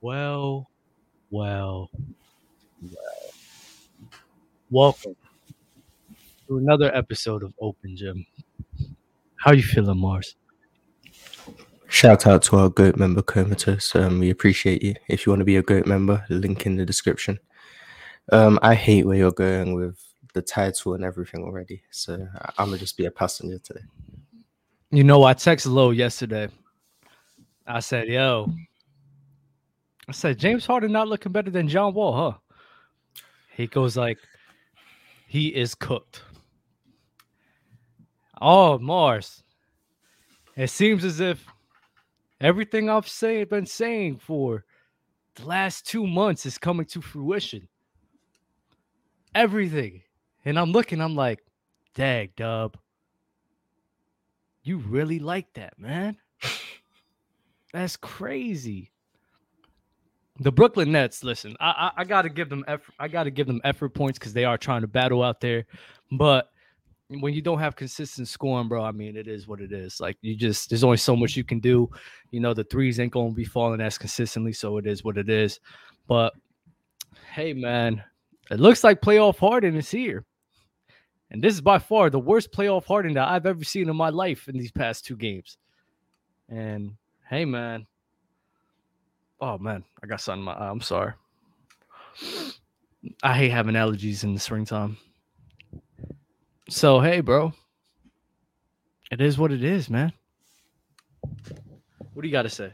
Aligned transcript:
Well, 0.00 0.70
well, 1.30 1.90
well. 2.80 2.92
Welcome 4.70 5.16
to 6.46 6.58
another 6.58 6.94
episode 6.94 7.42
of 7.42 7.52
Open 7.60 7.96
Gym. 7.96 8.24
How 9.36 9.50
you 9.50 9.62
feeling, 9.64 9.98
Marz? 9.98 10.36
Shout 11.88 12.28
out 12.28 12.42
to 12.42 12.58
our 12.58 12.68
GOAT 12.68 12.96
member, 12.96 13.22
Comatose. 13.22 13.96
Um, 13.96 14.20
we 14.20 14.30
appreciate 14.30 14.84
you. 14.84 14.94
If 15.08 15.26
you 15.26 15.32
want 15.32 15.40
to 15.40 15.44
be 15.44 15.56
a 15.56 15.62
GOAT 15.62 15.86
member, 15.86 16.24
link 16.28 16.64
in 16.64 16.76
the 16.76 16.86
description. 16.86 17.40
Um, 18.30 18.60
I 18.62 18.76
hate 18.76 19.04
where 19.04 19.16
you're 19.16 19.32
going 19.32 19.74
with 19.74 19.98
the 20.32 20.42
title 20.42 20.94
and 20.94 21.02
everything 21.02 21.42
already. 21.42 21.82
So 21.90 22.24
I'm 22.56 22.66
gonna 22.66 22.78
just 22.78 22.96
be 22.96 23.06
a 23.06 23.10
passenger 23.10 23.58
today. 23.58 23.84
You 24.92 25.02
know, 25.02 25.24
I 25.24 25.34
texted 25.34 25.72
Low 25.72 25.90
yesterday. 25.90 26.48
I 27.66 27.80
said, 27.80 28.06
"Yo," 28.06 28.52
I 30.08 30.12
said, 30.12 30.38
"James 30.38 30.64
Harden 30.64 30.92
not 30.92 31.08
looking 31.08 31.32
better 31.32 31.50
than 31.50 31.68
John 31.68 31.92
Wall, 31.94 32.14
huh?" 32.32 32.38
He 33.54 33.66
goes 33.66 33.96
like, 33.96 34.18
"He 35.26 35.48
is 35.48 35.74
cooked." 35.74 36.22
Oh, 38.40 38.78
Marz. 38.78 39.42
It 40.56 40.70
seems 40.70 41.04
as 41.04 41.20
if 41.20 41.44
everything 42.40 42.88
I've 42.88 43.08
say, 43.08 43.44
been 43.44 43.66
saying 43.66 44.18
for 44.18 44.64
the 45.34 45.46
last 45.46 45.86
two 45.86 46.06
months 46.06 46.46
is 46.46 46.58
coming 46.58 46.86
to 46.86 47.00
fruition. 47.00 47.68
Everything. 49.34 50.02
And 50.44 50.58
I'm 50.58 50.72
looking, 50.72 51.00
I'm 51.00 51.14
like, 51.14 51.40
dag, 51.94 52.34
dub. 52.36 52.76
You 54.62 54.78
really 54.78 55.18
like 55.18 55.52
that, 55.54 55.78
man. 55.78 56.16
That's 57.72 57.96
crazy. 57.96 58.90
The 60.40 60.52
Brooklyn 60.52 60.92
Nets, 60.92 61.24
listen, 61.24 61.56
I, 61.58 61.90
I, 61.96 62.02
I 62.02 62.04
gotta 62.04 62.28
give 62.28 62.48
them 62.48 62.64
effort. 62.68 62.94
I 62.98 63.08
gotta 63.08 63.30
give 63.30 63.46
them 63.46 63.60
effort 63.64 63.90
points 63.90 64.18
because 64.18 64.32
they 64.32 64.44
are 64.44 64.56
trying 64.56 64.82
to 64.82 64.86
battle 64.86 65.22
out 65.22 65.40
there. 65.40 65.66
But 66.12 66.50
when 67.08 67.34
you 67.34 67.42
don't 67.42 67.58
have 67.58 67.74
consistent 67.74 68.28
scoring, 68.28 68.68
bro, 68.68 68.84
I 68.84 68.92
mean, 68.92 69.16
it 69.16 69.26
is 69.26 69.48
what 69.48 69.60
it 69.60 69.72
is. 69.72 70.00
Like 70.00 70.16
you 70.20 70.36
just 70.36 70.70
there's 70.70 70.84
only 70.84 70.96
so 70.96 71.16
much 71.16 71.36
you 71.36 71.44
can 71.44 71.58
do. 71.58 71.90
You 72.30 72.40
know, 72.40 72.54
the 72.54 72.64
threes 72.64 73.00
ain't 73.00 73.12
gonna 73.12 73.32
be 73.32 73.44
falling 73.44 73.80
as 73.80 73.98
consistently, 73.98 74.52
so 74.52 74.76
it 74.78 74.86
is 74.86 75.02
what 75.02 75.18
it 75.18 75.28
is. 75.28 75.58
But 76.06 76.34
hey, 77.32 77.52
man, 77.52 78.02
it 78.50 78.60
looks 78.60 78.84
like 78.84 79.00
playoff 79.00 79.38
Harden 79.38 79.76
is 79.76 79.90
here. 79.90 80.24
And 81.30 81.42
this 81.42 81.54
is 81.54 81.60
by 81.60 81.78
far 81.78 82.10
the 82.10 82.18
worst 82.18 82.52
playoff 82.52 82.84
Harden 82.84 83.14
that 83.14 83.28
I've 83.28 83.46
ever 83.46 83.64
seen 83.64 83.88
in 83.88 83.96
my 83.96 84.08
life 84.08 84.48
in 84.48 84.56
these 84.56 84.72
past 84.72 85.04
two 85.04 85.16
games. 85.16 85.58
And 86.48 86.92
hey, 87.28 87.44
man. 87.44 87.86
Oh 89.40 89.56
man, 89.58 89.84
I 90.02 90.06
got 90.06 90.20
something 90.20 90.40
in 90.40 90.44
my 90.44 90.52
eye. 90.52 90.68
I'm 90.70 90.80
sorry. 90.80 91.12
I 93.22 93.34
hate 93.36 93.50
having 93.50 93.74
allergies 93.74 94.24
in 94.24 94.34
the 94.34 94.40
springtime. 94.40 94.96
So 96.68 97.00
hey, 97.00 97.20
bro. 97.20 97.52
It 99.10 99.20
is 99.20 99.38
what 99.38 99.52
it 99.52 99.64
is, 99.64 99.88
man. 99.88 100.12
What 102.12 102.22
do 102.22 102.28
you 102.28 102.32
got 102.32 102.42
to 102.42 102.50
say? 102.50 102.72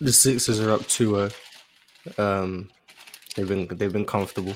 The 0.00 0.12
Sixers 0.12 0.60
are 0.60 0.70
up 0.70 0.86
to 0.88 1.16
uh 1.16 1.30
um 2.16 2.70
they've 3.34 3.48
been 3.48 3.66
they've 3.76 3.92
been 3.92 4.06
comfortable. 4.06 4.54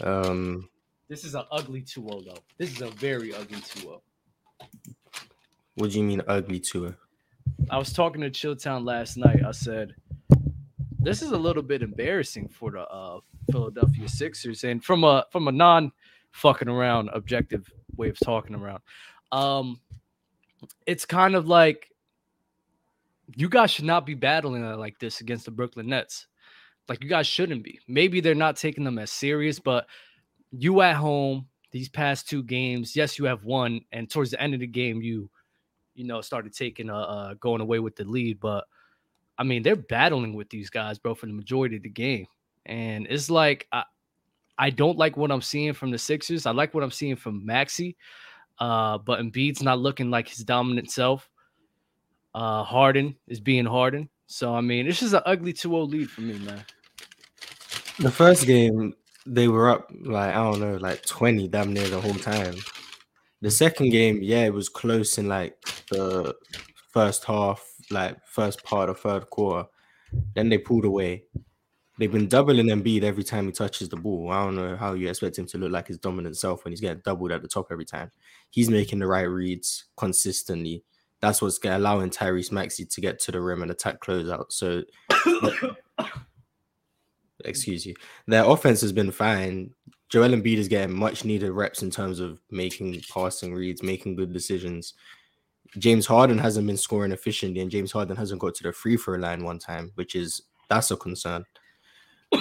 Um 0.00 0.68
This 1.08 1.24
is 1.24 1.34
an 1.34 1.44
ugly 1.50 1.82
2-0 1.82 2.24
though. 2.24 2.38
This 2.56 2.70
is 2.70 2.80
a 2.80 2.88
very 2.90 3.34
ugly 3.34 3.58
2-0. 3.58 4.00
what 5.74 5.90
do 5.90 5.98
you 5.98 6.04
mean 6.04 6.22
ugly 6.26 6.60
to 6.60 6.84
her? 6.84 6.96
I 7.70 7.78
was 7.78 7.92
talking 7.92 8.22
to 8.22 8.30
Chilltown 8.30 8.84
last 8.84 9.16
night. 9.16 9.40
I 9.44 9.52
said, 9.52 9.94
"This 10.98 11.22
is 11.22 11.32
a 11.32 11.38
little 11.38 11.62
bit 11.62 11.82
embarrassing 11.82 12.48
for 12.48 12.70
the 12.70 12.82
uh, 12.82 13.20
Philadelphia 13.50 14.08
Sixers," 14.08 14.64
and 14.64 14.84
from 14.84 15.04
a 15.04 15.24
from 15.30 15.48
a 15.48 15.52
non 15.52 15.92
fucking 16.32 16.68
around 16.68 17.10
objective 17.12 17.70
way 17.96 18.08
of 18.08 18.18
talking 18.20 18.54
around, 18.54 18.82
um, 19.32 19.80
it's 20.86 21.04
kind 21.04 21.34
of 21.34 21.48
like 21.48 21.90
you 23.34 23.48
guys 23.48 23.70
should 23.70 23.84
not 23.84 24.06
be 24.06 24.14
battling 24.14 24.62
like 24.76 24.98
this 24.98 25.20
against 25.20 25.46
the 25.46 25.50
Brooklyn 25.50 25.88
Nets. 25.88 26.26
Like 26.88 27.02
you 27.02 27.10
guys 27.10 27.26
shouldn't 27.26 27.64
be. 27.64 27.80
Maybe 27.88 28.20
they're 28.20 28.34
not 28.34 28.56
taking 28.56 28.84
them 28.84 28.98
as 28.98 29.10
serious, 29.10 29.58
but 29.58 29.86
you 30.52 30.80
at 30.82 30.94
home 30.96 31.48
these 31.72 31.88
past 31.88 32.28
two 32.28 32.42
games, 32.42 32.94
yes, 32.94 33.18
you 33.18 33.24
have 33.24 33.44
won, 33.44 33.80
and 33.92 34.08
towards 34.08 34.30
the 34.30 34.40
end 34.40 34.54
of 34.54 34.60
the 34.60 34.66
game, 34.66 35.02
you 35.02 35.28
you 35.96 36.04
know, 36.04 36.20
started 36.20 36.54
taking 36.54 36.90
uh, 36.90 36.96
uh 36.96 37.34
going 37.34 37.60
away 37.60 37.78
with 37.78 37.96
the 37.96 38.04
lead. 38.04 38.38
But 38.40 38.64
I 39.38 39.44
mean, 39.44 39.62
they're 39.62 39.76
battling 39.76 40.34
with 40.34 40.48
these 40.50 40.70
guys, 40.70 40.98
bro, 40.98 41.14
for 41.14 41.26
the 41.26 41.32
majority 41.32 41.76
of 41.76 41.82
the 41.82 41.88
game. 41.88 42.26
And 42.66 43.06
it's 43.08 43.30
like 43.30 43.66
I, 43.72 43.84
I 44.58 44.70
don't 44.70 44.98
like 44.98 45.16
what 45.16 45.32
I'm 45.32 45.42
seeing 45.42 45.72
from 45.72 45.90
the 45.90 45.98
Sixers. 45.98 46.46
I 46.46 46.52
like 46.52 46.74
what 46.74 46.84
I'm 46.84 46.90
seeing 46.90 47.16
from 47.16 47.44
Maxey. 47.44 47.96
Uh, 48.58 48.98
but 48.98 49.20
Embiid's 49.20 49.62
not 49.62 49.78
looking 49.78 50.10
like 50.10 50.28
his 50.28 50.38
dominant 50.38 50.90
self. 50.90 51.28
Uh 52.34 52.62
Harden 52.62 53.16
is 53.28 53.40
being 53.40 53.64
Harden. 53.64 54.08
So 54.26 54.54
I 54.54 54.60
mean, 54.60 54.86
it's 54.86 55.00
just 55.00 55.14
an 55.14 55.22
ugly 55.24 55.52
2-0 55.52 55.88
lead 55.88 56.10
for 56.10 56.20
me, 56.20 56.38
man. 56.38 56.64
The 57.98 58.10
first 58.10 58.46
game 58.46 58.94
they 59.26 59.48
were 59.48 59.70
up 59.70 59.90
like 60.02 60.34
I 60.34 60.42
don't 60.42 60.60
know, 60.60 60.76
like 60.76 61.04
20 61.04 61.48
damn 61.48 61.72
near 61.72 61.88
the 61.88 62.00
whole 62.00 62.14
time. 62.14 62.54
The 63.46 63.52
second 63.52 63.90
game, 63.90 64.18
yeah, 64.24 64.44
it 64.44 64.52
was 64.52 64.68
close 64.68 65.18
in 65.18 65.28
like 65.28 65.56
the 65.92 66.34
first 66.88 67.22
half, 67.22 67.64
like 67.92 68.16
first 68.26 68.64
part 68.64 68.90
of 68.90 68.98
third 68.98 69.30
quarter. 69.30 69.68
Then 70.34 70.48
they 70.48 70.58
pulled 70.58 70.84
away. 70.84 71.26
They've 71.96 72.10
been 72.10 72.26
doubling 72.26 72.66
Embiid 72.66 73.04
every 73.04 73.22
time 73.22 73.46
he 73.46 73.52
touches 73.52 73.88
the 73.88 73.98
ball. 73.98 74.32
I 74.32 74.44
don't 74.44 74.56
know 74.56 74.74
how 74.74 74.94
you 74.94 75.08
expect 75.08 75.38
him 75.38 75.46
to 75.46 75.58
look 75.58 75.70
like 75.70 75.86
his 75.86 75.98
dominant 75.98 76.36
self 76.36 76.64
when 76.64 76.72
he's 76.72 76.80
getting 76.80 77.02
doubled 77.04 77.30
at 77.30 77.40
the 77.40 77.46
top 77.46 77.68
every 77.70 77.84
time. 77.84 78.10
He's 78.50 78.68
making 78.68 78.98
the 78.98 79.06
right 79.06 79.22
reads 79.22 79.84
consistently. 79.96 80.82
That's 81.20 81.40
what's 81.40 81.60
allowing 81.64 82.10
Tyrese 82.10 82.50
Maxey 82.50 82.84
to 82.84 83.00
get 83.00 83.20
to 83.20 83.30
the 83.30 83.40
rim 83.40 83.62
and 83.62 83.70
attack 83.70 84.00
closeout. 84.00 84.46
So 84.50 84.82
excuse 87.44 87.86
you. 87.86 87.94
Their 88.26 88.44
offense 88.44 88.80
has 88.80 88.90
been 88.90 89.12
fine. 89.12 89.70
Joel 90.08 90.30
Embiid 90.30 90.56
is 90.56 90.68
getting 90.68 90.96
much 90.96 91.24
needed 91.24 91.50
reps 91.50 91.82
in 91.82 91.90
terms 91.90 92.20
of 92.20 92.40
making 92.50 93.02
passing 93.12 93.54
reads, 93.54 93.82
making 93.82 94.16
good 94.16 94.32
decisions. 94.32 94.94
James 95.78 96.06
Harden 96.06 96.38
hasn't 96.38 96.66
been 96.66 96.76
scoring 96.76 97.12
efficiently, 97.12 97.60
and 97.60 97.70
James 97.70 97.92
Harden 97.92 98.16
hasn't 98.16 98.40
got 98.40 98.54
to 98.54 98.62
the 98.62 98.72
free 98.72 98.96
throw 98.96 99.16
line 99.16 99.44
one 99.44 99.58
time, 99.58 99.90
which 99.96 100.14
is 100.14 100.42
that's 100.68 100.90
a 100.90 100.96
concern. 100.96 101.44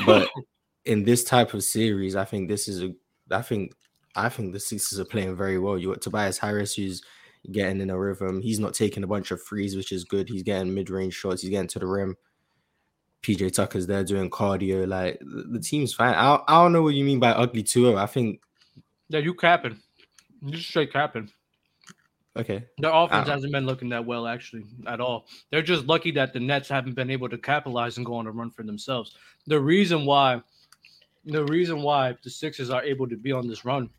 But 0.05 0.29
in 0.85 1.03
this 1.03 1.23
type 1.23 1.53
of 1.53 1.63
series, 1.63 2.15
I 2.15 2.25
think 2.25 2.47
this 2.47 2.67
is 2.67 2.83
a 2.83 2.93
I 3.31 3.41
think 3.41 3.73
I 4.15 4.29
think 4.29 4.53
the 4.53 4.59
Sixers 4.59 4.99
are 4.99 5.05
playing 5.05 5.35
very 5.35 5.59
well. 5.59 5.77
You 5.77 5.89
got 5.89 6.01
Tobias 6.01 6.37
Harris 6.37 6.75
who's 6.75 7.01
getting 7.51 7.81
in 7.81 7.89
a 7.89 7.97
rhythm. 7.97 8.41
He's 8.41 8.59
not 8.59 8.73
taking 8.73 9.03
a 9.03 9.07
bunch 9.07 9.31
of 9.31 9.41
frees, 9.41 9.75
which 9.75 9.91
is 9.91 10.03
good. 10.03 10.29
He's 10.29 10.43
getting 10.43 10.73
mid-range 10.73 11.13
shots, 11.13 11.41
he's 11.41 11.51
getting 11.51 11.67
to 11.69 11.79
the 11.79 11.87
rim. 11.87 12.15
PJ 13.23 13.53
Tucker's 13.53 13.87
there 13.87 14.03
doing 14.03 14.29
cardio. 14.29 14.87
Like 14.87 15.19
the, 15.21 15.59
team's 15.59 15.93
fine. 15.93 16.13
I, 16.13 16.39
I 16.47 16.61
don't 16.61 16.73
know 16.73 16.83
what 16.83 16.93
you 16.93 17.03
mean 17.03 17.19
by 17.19 17.31
ugly 17.31 17.63
2 17.63 17.97
I 17.97 18.05
think 18.05 18.41
Yeah, 19.09 19.19
you 19.19 19.33
capping. 19.33 19.77
You 20.41 20.51
just 20.51 20.69
straight 20.69 20.93
capping. 20.93 21.31
okay. 22.37 22.65
Their 22.77 22.91
offense 22.93 23.27
hasn't 23.27 23.51
been 23.51 23.65
looking 23.65 23.89
that 23.89 24.05
well, 24.05 24.27
actually, 24.27 24.63
at 24.85 24.99
all. 24.99 25.25
They're 25.49 25.63
just 25.63 25.85
lucky 25.85 26.11
that 26.11 26.33
the 26.33 26.39
Nets 26.39 26.69
haven't 26.69 26.93
been 26.93 27.09
able 27.09 27.29
to 27.29 27.37
capitalize 27.37 27.97
and 27.97 28.05
go 28.05 28.15
on 28.15 28.27
a 28.27 28.31
run 28.31 28.51
for 28.51 28.63
themselves. 28.63 29.15
The 29.47 29.59
reason 29.59 30.05
why, 30.05 30.41
the 31.25 31.45
reason 31.45 31.81
why 31.81 32.15
the 32.23 32.29
Sixers 32.29 32.69
are 32.69 32.83
able 32.83 33.07
to 33.09 33.17
be 33.17 33.31
on 33.31 33.47
this 33.47 33.65
run 33.65 33.89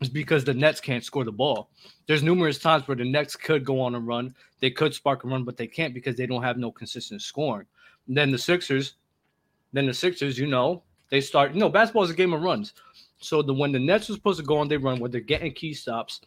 is 0.00 0.08
because 0.08 0.42
the 0.42 0.54
Nets 0.54 0.80
can't 0.80 1.04
score 1.04 1.24
the 1.24 1.30
ball. 1.30 1.70
There's 2.08 2.22
numerous 2.22 2.58
times 2.58 2.88
where 2.88 2.96
the 2.96 3.04
Nets 3.04 3.36
could 3.36 3.64
go 3.64 3.80
on 3.80 3.94
a 3.94 4.00
run, 4.00 4.34
they 4.58 4.70
could 4.70 4.92
spark 4.94 5.22
a 5.22 5.28
run, 5.28 5.44
but 5.44 5.56
they 5.56 5.68
can't 5.68 5.94
because 5.94 6.16
they 6.16 6.26
don't 6.26 6.42
have 6.42 6.56
no 6.56 6.72
consistent 6.72 7.22
scoring. 7.22 7.66
Then 8.06 8.30
the 8.30 8.38
Sixers, 8.38 8.94
then 9.72 9.86
the 9.86 9.94
Sixers, 9.94 10.38
you 10.38 10.46
know, 10.46 10.82
they 11.10 11.20
start. 11.20 11.54
You 11.54 11.60
know, 11.60 11.68
basketball 11.68 12.04
is 12.04 12.10
a 12.10 12.14
game 12.14 12.32
of 12.32 12.42
runs. 12.42 12.74
So 13.18 13.42
the 13.42 13.54
when 13.54 13.72
the 13.72 13.78
Nets 13.78 14.10
are 14.10 14.14
supposed 14.14 14.40
to 14.40 14.44
go 14.44 14.58
on 14.58 14.68
they 14.68 14.76
run, 14.76 15.00
where 15.00 15.10
they're 15.10 15.20
getting 15.20 15.52
key 15.52 15.74
stops, 15.74 16.20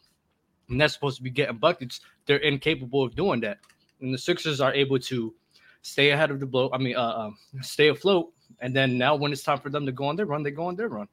and 0.69 0.79
that's 0.79 0.93
supposed 0.93 1.17
to 1.17 1.23
be 1.23 1.29
getting 1.29 1.57
buckets, 1.57 2.01
they're 2.25 2.37
incapable 2.37 3.03
of 3.03 3.15
doing 3.15 3.39
that. 3.41 3.59
And 4.01 4.13
the 4.13 4.17
Sixers 4.17 4.61
are 4.61 4.73
able 4.73 4.99
to 4.99 5.33
stay 5.81 6.11
ahead 6.11 6.31
of 6.31 6.39
the 6.39 6.45
blow. 6.45 6.69
I 6.73 6.77
mean, 6.77 6.95
uh, 6.95 7.01
uh, 7.01 7.31
stay 7.61 7.89
afloat. 7.89 8.33
And 8.59 8.75
then 8.75 8.97
now, 8.97 9.15
when 9.15 9.31
it's 9.31 9.43
time 9.43 9.59
for 9.59 9.69
them 9.69 9.85
to 9.85 9.91
go 9.91 10.05
on 10.05 10.15
their 10.15 10.25
run, 10.25 10.43
they 10.43 10.51
go 10.51 10.65
on 10.65 10.75
their 10.75 10.89
run. 10.89 11.07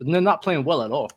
And 0.00 0.14
they're 0.14 0.20
not 0.20 0.42
playing 0.42 0.64
well 0.64 0.82
at 0.82 0.90
all. 0.90 1.10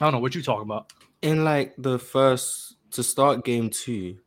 I 0.00 0.06
don't 0.06 0.12
know 0.12 0.18
what 0.20 0.34
you're 0.34 0.44
talking 0.44 0.62
about. 0.62 0.92
In 1.20 1.44
like 1.44 1.74
the 1.78 1.98
first 1.98 2.76
to 2.92 3.02
start 3.02 3.44
game 3.44 3.70
two, 3.70 4.18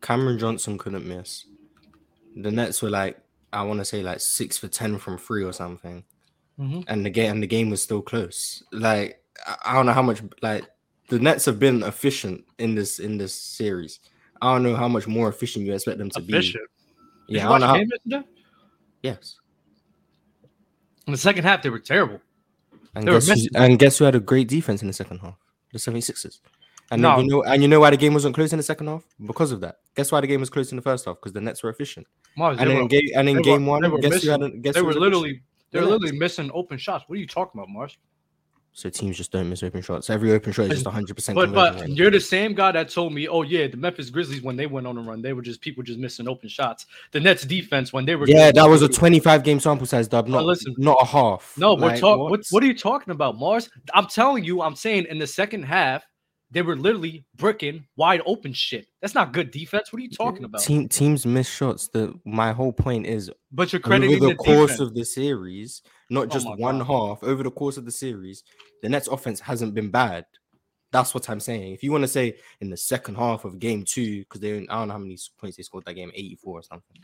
Cameron 0.00 0.38
Johnson 0.38 0.78
couldn't 0.78 1.06
miss. 1.06 1.44
The 2.36 2.50
Nets 2.50 2.80
were 2.82 2.90
like, 2.90 3.18
I 3.52 3.62
want 3.62 3.78
to 3.80 3.84
say 3.84 4.02
like 4.02 4.20
six 4.20 4.56
for 4.58 4.68
ten 4.68 4.98
from 4.98 5.18
three 5.18 5.42
or 5.44 5.52
something. 5.52 6.04
Mhm. 6.58 6.84
And 6.88 7.04
the 7.04 7.10
game 7.10 7.32
and 7.32 7.42
the 7.42 7.46
game 7.46 7.70
was 7.70 7.82
still 7.82 8.02
close. 8.02 8.62
Like 8.72 9.22
I- 9.64 9.74
don't 9.74 9.86
know 9.86 9.92
how 9.92 10.02
much 10.02 10.22
like 10.42 10.64
the 11.08 11.18
Nets 11.18 11.44
have 11.46 11.58
been 11.58 11.82
efficient 11.82 12.44
in 12.58 12.74
this 12.74 12.98
in 12.98 13.16
this 13.18 13.34
series. 13.34 14.00
I 14.42 14.52
don't 14.54 14.62
know 14.62 14.76
how 14.76 14.88
much 14.88 15.06
more 15.06 15.28
efficient 15.28 15.66
you 15.66 15.74
expect 15.74 15.98
them 15.98 16.10
to 16.10 16.20
Efficient. 16.20 16.64
be. 17.28 17.34
Did 17.34 17.40
Yeah, 17.40 17.48
I 17.48 17.50
don't 17.52 17.60
know. 17.60 17.66
How, 17.66 17.74
yesterday? 17.76 18.28
yes. 19.02 19.36
In 21.06 21.12
the 21.12 21.18
second 21.18 21.44
half, 21.44 21.62
they 21.62 21.70
were 21.70 21.78
terrible. 21.78 22.20
And 22.94 23.06
They 23.06 23.12
were 23.12 23.20
guess, 23.20 23.40
who, 23.42 23.48
and 23.54 23.78
guess 23.78 23.98
who 23.98 24.04
had 24.04 24.14
a 24.14 24.20
great 24.20 24.48
defense 24.48 24.82
in 24.82 24.88
the 24.88 24.94
second 24.94 25.18
half? 25.18 25.36
The 25.72 25.78
76ers. 25.78 26.40
And 26.90 27.02
No. 27.02 27.18
you 27.20 27.26
know, 27.28 27.42
and 27.44 27.62
you 27.62 27.68
know 27.68 27.78
why 27.80 27.90
the 27.90 27.96
game 27.96 28.14
wasn't 28.14 28.34
close 28.34 28.52
in 28.52 28.56
the 28.56 28.62
second 28.64 28.88
half? 28.88 29.04
Because 29.24 29.52
of 29.52 29.60
that. 29.60 29.76
Guess 29.94 30.10
why 30.10 30.20
the 30.20 30.26
game 30.26 30.40
was 30.40 30.50
close 30.50 30.72
in 30.72 30.76
the 30.76 30.82
first 30.82 31.04
half? 31.04 31.16
Because 31.16 31.32
the 31.32 31.40
Nets 31.40 31.62
were 31.62 31.70
efficient. 31.70 32.06
Marz, 32.38 32.58
And 32.58 32.68
were, 32.70 32.80
in 32.82 32.88
game, 32.88 33.08
and 33.14 33.28
in 33.28 33.36
were- 33.36 33.42
game 33.42 33.66
one, 33.66 33.82
they 33.82 33.88
were 33.88 33.98
guess 33.98 34.22
who 34.22 34.30
had 34.30 34.42
a, 34.42 34.50
guess 34.50 34.74
they 34.74 34.82
were 34.82 34.94
literally 34.94 35.42
they're 35.72 35.82
The 35.82 35.88
literally 35.88 36.18
missing 36.18 36.50
open 36.52 36.78
shots. 36.78 37.04
What 37.06 37.16
are 37.16 37.20
you 37.20 37.26
talking 37.26 37.60
about, 37.60 37.68
Marz? 37.68 37.96
So 38.72 38.88
teams 38.88 39.16
just 39.16 39.32
don't 39.32 39.48
miss 39.50 39.64
open 39.64 39.82
shots. 39.82 40.10
Every 40.10 40.30
open 40.32 40.52
shot 40.52 40.66
is 40.66 40.70
just 40.74 40.84
100 40.86 41.14
percent 41.14 41.34
But 41.34 41.52
but 41.52 41.80
rate. 41.80 41.90
you're 41.90 42.10
the 42.10 42.20
same 42.20 42.54
guy 42.54 42.70
that 42.70 42.88
told 42.88 43.12
me, 43.12 43.26
oh 43.26 43.42
yeah, 43.42 43.66
the 43.66 43.76
Memphis 43.76 44.10
Grizzlies 44.10 44.42
when 44.42 44.54
they 44.56 44.66
went 44.66 44.86
on 44.86 44.96
a 44.96 45.00
run, 45.00 45.20
they 45.22 45.32
were 45.32 45.42
just 45.42 45.60
people 45.60 45.82
just 45.82 45.98
missing 45.98 46.28
open 46.28 46.48
shots. 46.48 46.86
The 47.10 47.18
Nets 47.18 47.42
defense 47.44 47.92
when 47.92 48.04
they 48.04 48.14
were 48.14 48.28
Yeah, 48.28 48.52
that 48.52 48.64
was 48.68 48.82
a 48.82 48.88
25 48.88 49.42
game 49.42 49.58
sample 49.58 49.86
size 49.86 50.06
dub, 50.06 50.28
not 50.28 50.44
listen. 50.44 50.72
not 50.78 50.98
a 51.02 51.04
half. 51.04 51.52
No, 51.58 51.74
we're 51.74 51.96
talking. 51.98 52.22
what? 52.22 52.30
What? 52.30 52.40
what 52.50 52.62
are 52.62 52.66
you 52.66 52.74
talking 52.78 53.10
about, 53.10 53.34
Marz? 53.36 53.68
I'm 53.92 54.06
telling 54.06 54.44
you, 54.44 54.62
I'm 54.62 54.76
saying 54.76 55.06
in 55.10 55.18
the 55.18 55.26
second 55.26 55.64
half, 55.64 56.04
they 56.50 56.62
were 56.62 56.76
literally 56.76 57.24
bricking 57.36 57.84
wide 57.96 58.22
open 58.26 58.52
shit. 58.52 58.88
That's 59.00 59.14
not 59.14 59.32
good 59.32 59.50
defense. 59.50 59.92
What 59.92 60.00
are 60.00 60.02
you 60.02 60.10
talking 60.10 60.44
about? 60.44 60.62
Team, 60.62 60.88
teams 60.88 61.24
miss 61.24 61.48
shots. 61.48 61.88
The 61.88 62.18
my 62.24 62.52
whole 62.52 62.72
point 62.72 63.06
is 63.06 63.30
But 63.52 63.72
you're 63.72 63.80
over 63.84 63.98
the, 64.00 64.18
the, 64.18 64.34
course 64.34 64.72
defense. 64.72 64.80
of 64.80 64.94
the 64.94 65.04
series, 65.04 65.82
not 66.10 66.26
Oh 66.26 66.30
just 66.30 66.46
my 66.46 66.54
one 66.56 66.78
God. 66.78 66.86
half. 66.86 67.22
Over 67.22 67.42
the 67.44 67.50
course 67.50 67.76
of 67.76 67.84
the 67.84 67.92
series, 67.92 68.42
the 68.82 68.88
Nets 68.88 69.06
offense 69.08 69.38
hasn't 69.40 69.74
been 69.74 69.90
bad. 69.90 70.26
That's 70.92 71.14
what 71.14 71.30
I'm 71.30 71.38
saying. 71.38 71.72
If 71.72 71.84
you 71.84 71.92
want 71.92 72.02
to 72.02 72.08
say 72.08 72.36
in 72.60 72.68
the 72.68 72.76
second 72.76 73.14
half 73.14 73.44
of 73.44 73.60
game 73.60 73.84
two, 73.84 74.20
because 74.20 74.40
they 74.40 74.56
I 74.56 74.64
don't 74.64 74.88
know 74.88 74.94
how 74.94 74.98
many 74.98 75.16
points 75.38 75.56
they 75.56 75.62
scored 75.62 75.84
that 75.84 75.94
game, 75.94 76.10
84 76.14 76.58
or 76.58 76.62
something. 76.62 76.96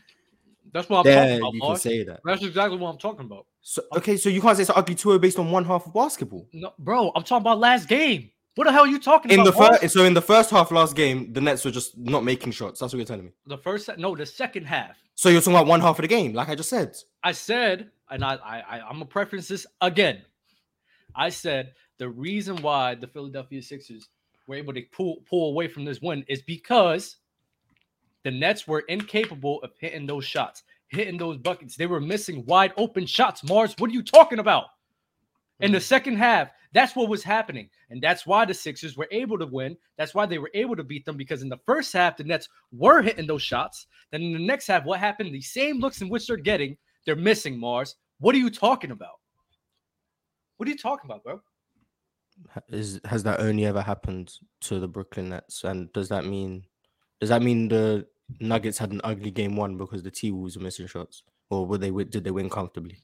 That's 0.73 0.89
what 0.89 0.97
I'm 0.99 1.03
Then 1.05 1.39
talking 1.39 1.39
about, 1.39 1.53
you 1.53 1.61
can 1.61 1.69
Marz. 1.71 1.79
say 1.79 2.03
that. 2.03 2.19
That's 2.25 2.43
exactly 2.43 2.77
what 2.77 2.89
I'm 2.89 2.97
talking 2.97 3.25
about. 3.25 3.45
So 3.61 3.81
okay, 3.95 4.17
so 4.17 4.27
you 4.27 4.41
can't 4.41 4.57
say 4.57 4.63
it's 4.63 4.69
an 4.69 4.75
ugly 4.77 4.95
2 4.95 5.17
based 5.19 5.39
on 5.39 5.49
one 5.51 5.63
half 5.63 5.87
of 5.87 5.93
basketball. 5.93 6.45
No, 6.51 6.73
bro, 6.79 7.13
I'm 7.15 7.23
talking 7.23 7.43
about 7.43 7.59
last 7.59 7.87
game. 7.87 8.29
What 8.57 8.65
the 8.65 8.73
hell 8.73 8.85
are 8.85 8.87
you 8.87 8.97
talking 8.97 9.31
about? 9.31 9.39
In 9.39 9.45
the 9.45 9.55
about? 9.55 9.73
Marz? 9.73 9.79
first, 9.81 9.93
so 9.93 10.03
in 10.03 10.15
the 10.15 10.21
first 10.21 10.49
half 10.49 10.71
last 10.71 10.95
game, 10.95 11.31
the 11.31 11.39
Nets 11.39 11.63
were 11.63 11.69
just 11.69 11.95
not 11.95 12.23
making 12.23 12.53
shots. 12.53 12.79
That's 12.79 12.91
what 12.91 12.97
you're 12.97 13.05
telling 13.05 13.25
me. 13.25 13.31
the 13.45 13.59
first, 13.59 13.87
no, 13.99 14.15
the 14.15 14.25
second 14.25 14.65
half. 14.65 14.97
So 15.13 15.29
you're 15.29 15.41
talking 15.41 15.53
about 15.53 15.67
one 15.67 15.79
half 15.79 15.99
of 15.99 16.01
the 16.01 16.07
game, 16.07 16.33
like 16.33 16.49
I 16.49 16.55
just 16.55 16.69
said. 16.69 16.97
I 17.23 17.33
said, 17.33 17.91
and 18.09 18.25
I, 18.25 18.33
I, 18.35 18.59
I 18.61 18.79
I'm 18.81 18.93
gonna 18.93 19.05
preference 19.05 19.47
this 19.47 19.67
again. 19.81 20.23
I 21.15 21.29
said 21.29 21.73
the 21.99 22.09
reason 22.09 22.55
why 22.63 22.95
the 22.95 23.05
Philadelphia 23.05 23.61
Sixers 23.61 24.09
were 24.47 24.55
able 24.55 24.73
to 24.73 24.81
pull 24.91 25.17
pull 25.29 25.51
away 25.51 25.67
from 25.67 25.85
this 25.85 26.01
win 26.01 26.25
is 26.27 26.41
because 26.41 27.17
the 28.23 28.31
Nets 28.31 28.67
were 28.67 28.79
incapable 28.87 29.61
of 29.61 29.69
hitting 29.77 30.07
those 30.07 30.25
shots, 30.25 30.63
hitting 30.87 31.17
those 31.17 31.37
buckets. 31.37 31.75
They 31.75 31.85
were 31.85 32.01
missing 32.01 32.43
wide 32.47 32.73
open 32.75 33.05
shots. 33.05 33.43
Marz, 33.43 33.79
what 33.79 33.91
are 33.91 33.93
you 33.93 34.01
talking 34.01 34.39
about? 34.39 34.65
In 35.59 35.71
the 35.71 35.77
mm-hmm. 35.77 35.83
second 35.83 36.17
half, 36.17 36.49
that's 36.73 36.95
what 36.95 37.09
was 37.09 37.23
happening. 37.23 37.69
And 37.89 38.01
that's 38.01 38.27
why 38.27 38.45
the 38.45 38.53
Sixers 38.53 38.95
were 38.95 39.07
able 39.11 39.39
to 39.39 39.45
win. 39.45 39.75
That's 39.97 40.13
why 40.13 40.25
they 40.25 40.37
were 40.37 40.51
able 40.53 40.75
to 40.75 40.83
beat 40.83 41.05
them 41.05 41.17
because 41.17 41.41
in 41.41 41.49
the 41.49 41.59
first 41.65 41.93
half, 41.93 42.17
the 42.17 42.23
Nets 42.23 42.49
were 42.71 43.01
hitting 43.01 43.27
those 43.27 43.41
shots. 43.41 43.87
Then 44.11 44.21
in 44.21 44.33
the 44.33 44.45
next 44.45 44.67
half, 44.67 44.85
what 44.85 44.99
happened? 44.99 45.33
The 45.33 45.41
same 45.41 45.79
looks 45.79 46.01
in 46.01 46.09
which 46.09 46.27
they're 46.27 46.37
getting, 46.37 46.77
they're 47.05 47.15
missing 47.15 47.57
Marz. 47.57 47.95
What 48.19 48.35
are 48.35 48.39
you 48.39 48.49
talking 48.49 48.91
about? 48.91 49.19
What 50.57 50.67
are 50.67 50.71
you 50.71 50.77
talking 50.77 51.09
about, 51.09 51.23
bro? 51.23 51.41
Is 52.69 52.99
has 53.05 53.23
that 53.23 53.39
only 53.39 53.65
ever 53.65 53.81
happened 53.81 54.31
to 54.61 54.79
the 54.79 54.87
Brooklyn 54.87 55.29
Nets? 55.29 55.63
And 55.63 55.91
does 55.93 56.09
that 56.09 56.25
mean 56.25 56.65
does 57.19 57.29
that 57.29 57.41
mean 57.41 57.67
the 57.67 58.05
Nuggets 58.39 58.77
had 58.77 58.91
an 58.91 59.01
ugly 59.03 59.31
game 59.31 59.55
one 59.55 59.77
because 59.77 60.03
the 60.03 60.11
T 60.11 60.31
Wolves 60.31 60.57
were 60.57 60.63
missing 60.63 60.85
shots, 60.85 61.23
or 61.49 61.65
were 61.65 61.77
they 61.77 61.89
did 61.89 62.23
they 62.23 62.31
win 62.31 62.49
comfortably? 62.49 63.03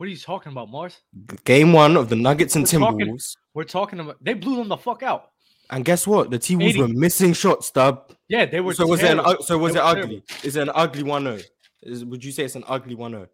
What 0.00 0.06
are 0.06 0.10
you 0.12 0.16
talking 0.16 0.50
about, 0.50 0.68
Marz? 0.70 0.96
Game 1.44 1.74
one 1.74 1.94
of 1.94 2.08
the 2.08 2.16
Nuggets 2.16 2.56
and 2.56 2.64
We're 2.64 2.78
talking- 2.78 3.00
Timberwolves, 3.08 3.36
We're 3.52 3.64
talking 3.64 4.00
about 4.00 4.16
they 4.24 4.32
blew 4.32 4.56
them 4.56 4.68
the 4.68 4.78
fuck 4.78 5.02
out. 5.02 5.32
and 5.68 5.84
guess 5.84 6.06
what? 6.06 6.30
The 6.30 6.38
T 6.38 6.56
Wolves 6.56 6.78
were 6.78 6.88
missing 6.88 7.34
shots. 7.34 7.70
Dub. 7.70 8.10
Yeah, 8.26 8.46
they 8.46 8.62
were. 8.62 8.72
So 8.72 8.86
was 8.86 9.02
it 9.02 9.10
an 9.18 9.42
so 9.42 9.58
was 9.58 9.74
They 9.74 9.78
it 9.78 9.82
ugly? 9.84 10.22
Is 10.42 10.56
it 10.56 10.62
an 10.62 10.70
ugly 10.74 11.02
one? 11.02 11.24
No. 11.24 11.38
Would 11.84 12.24
you 12.24 12.32
say 12.32 12.44
it's 12.44 12.54
an 12.54 12.64
ugly 12.66 12.94
one? 12.94 13.12
No. 13.12 13.26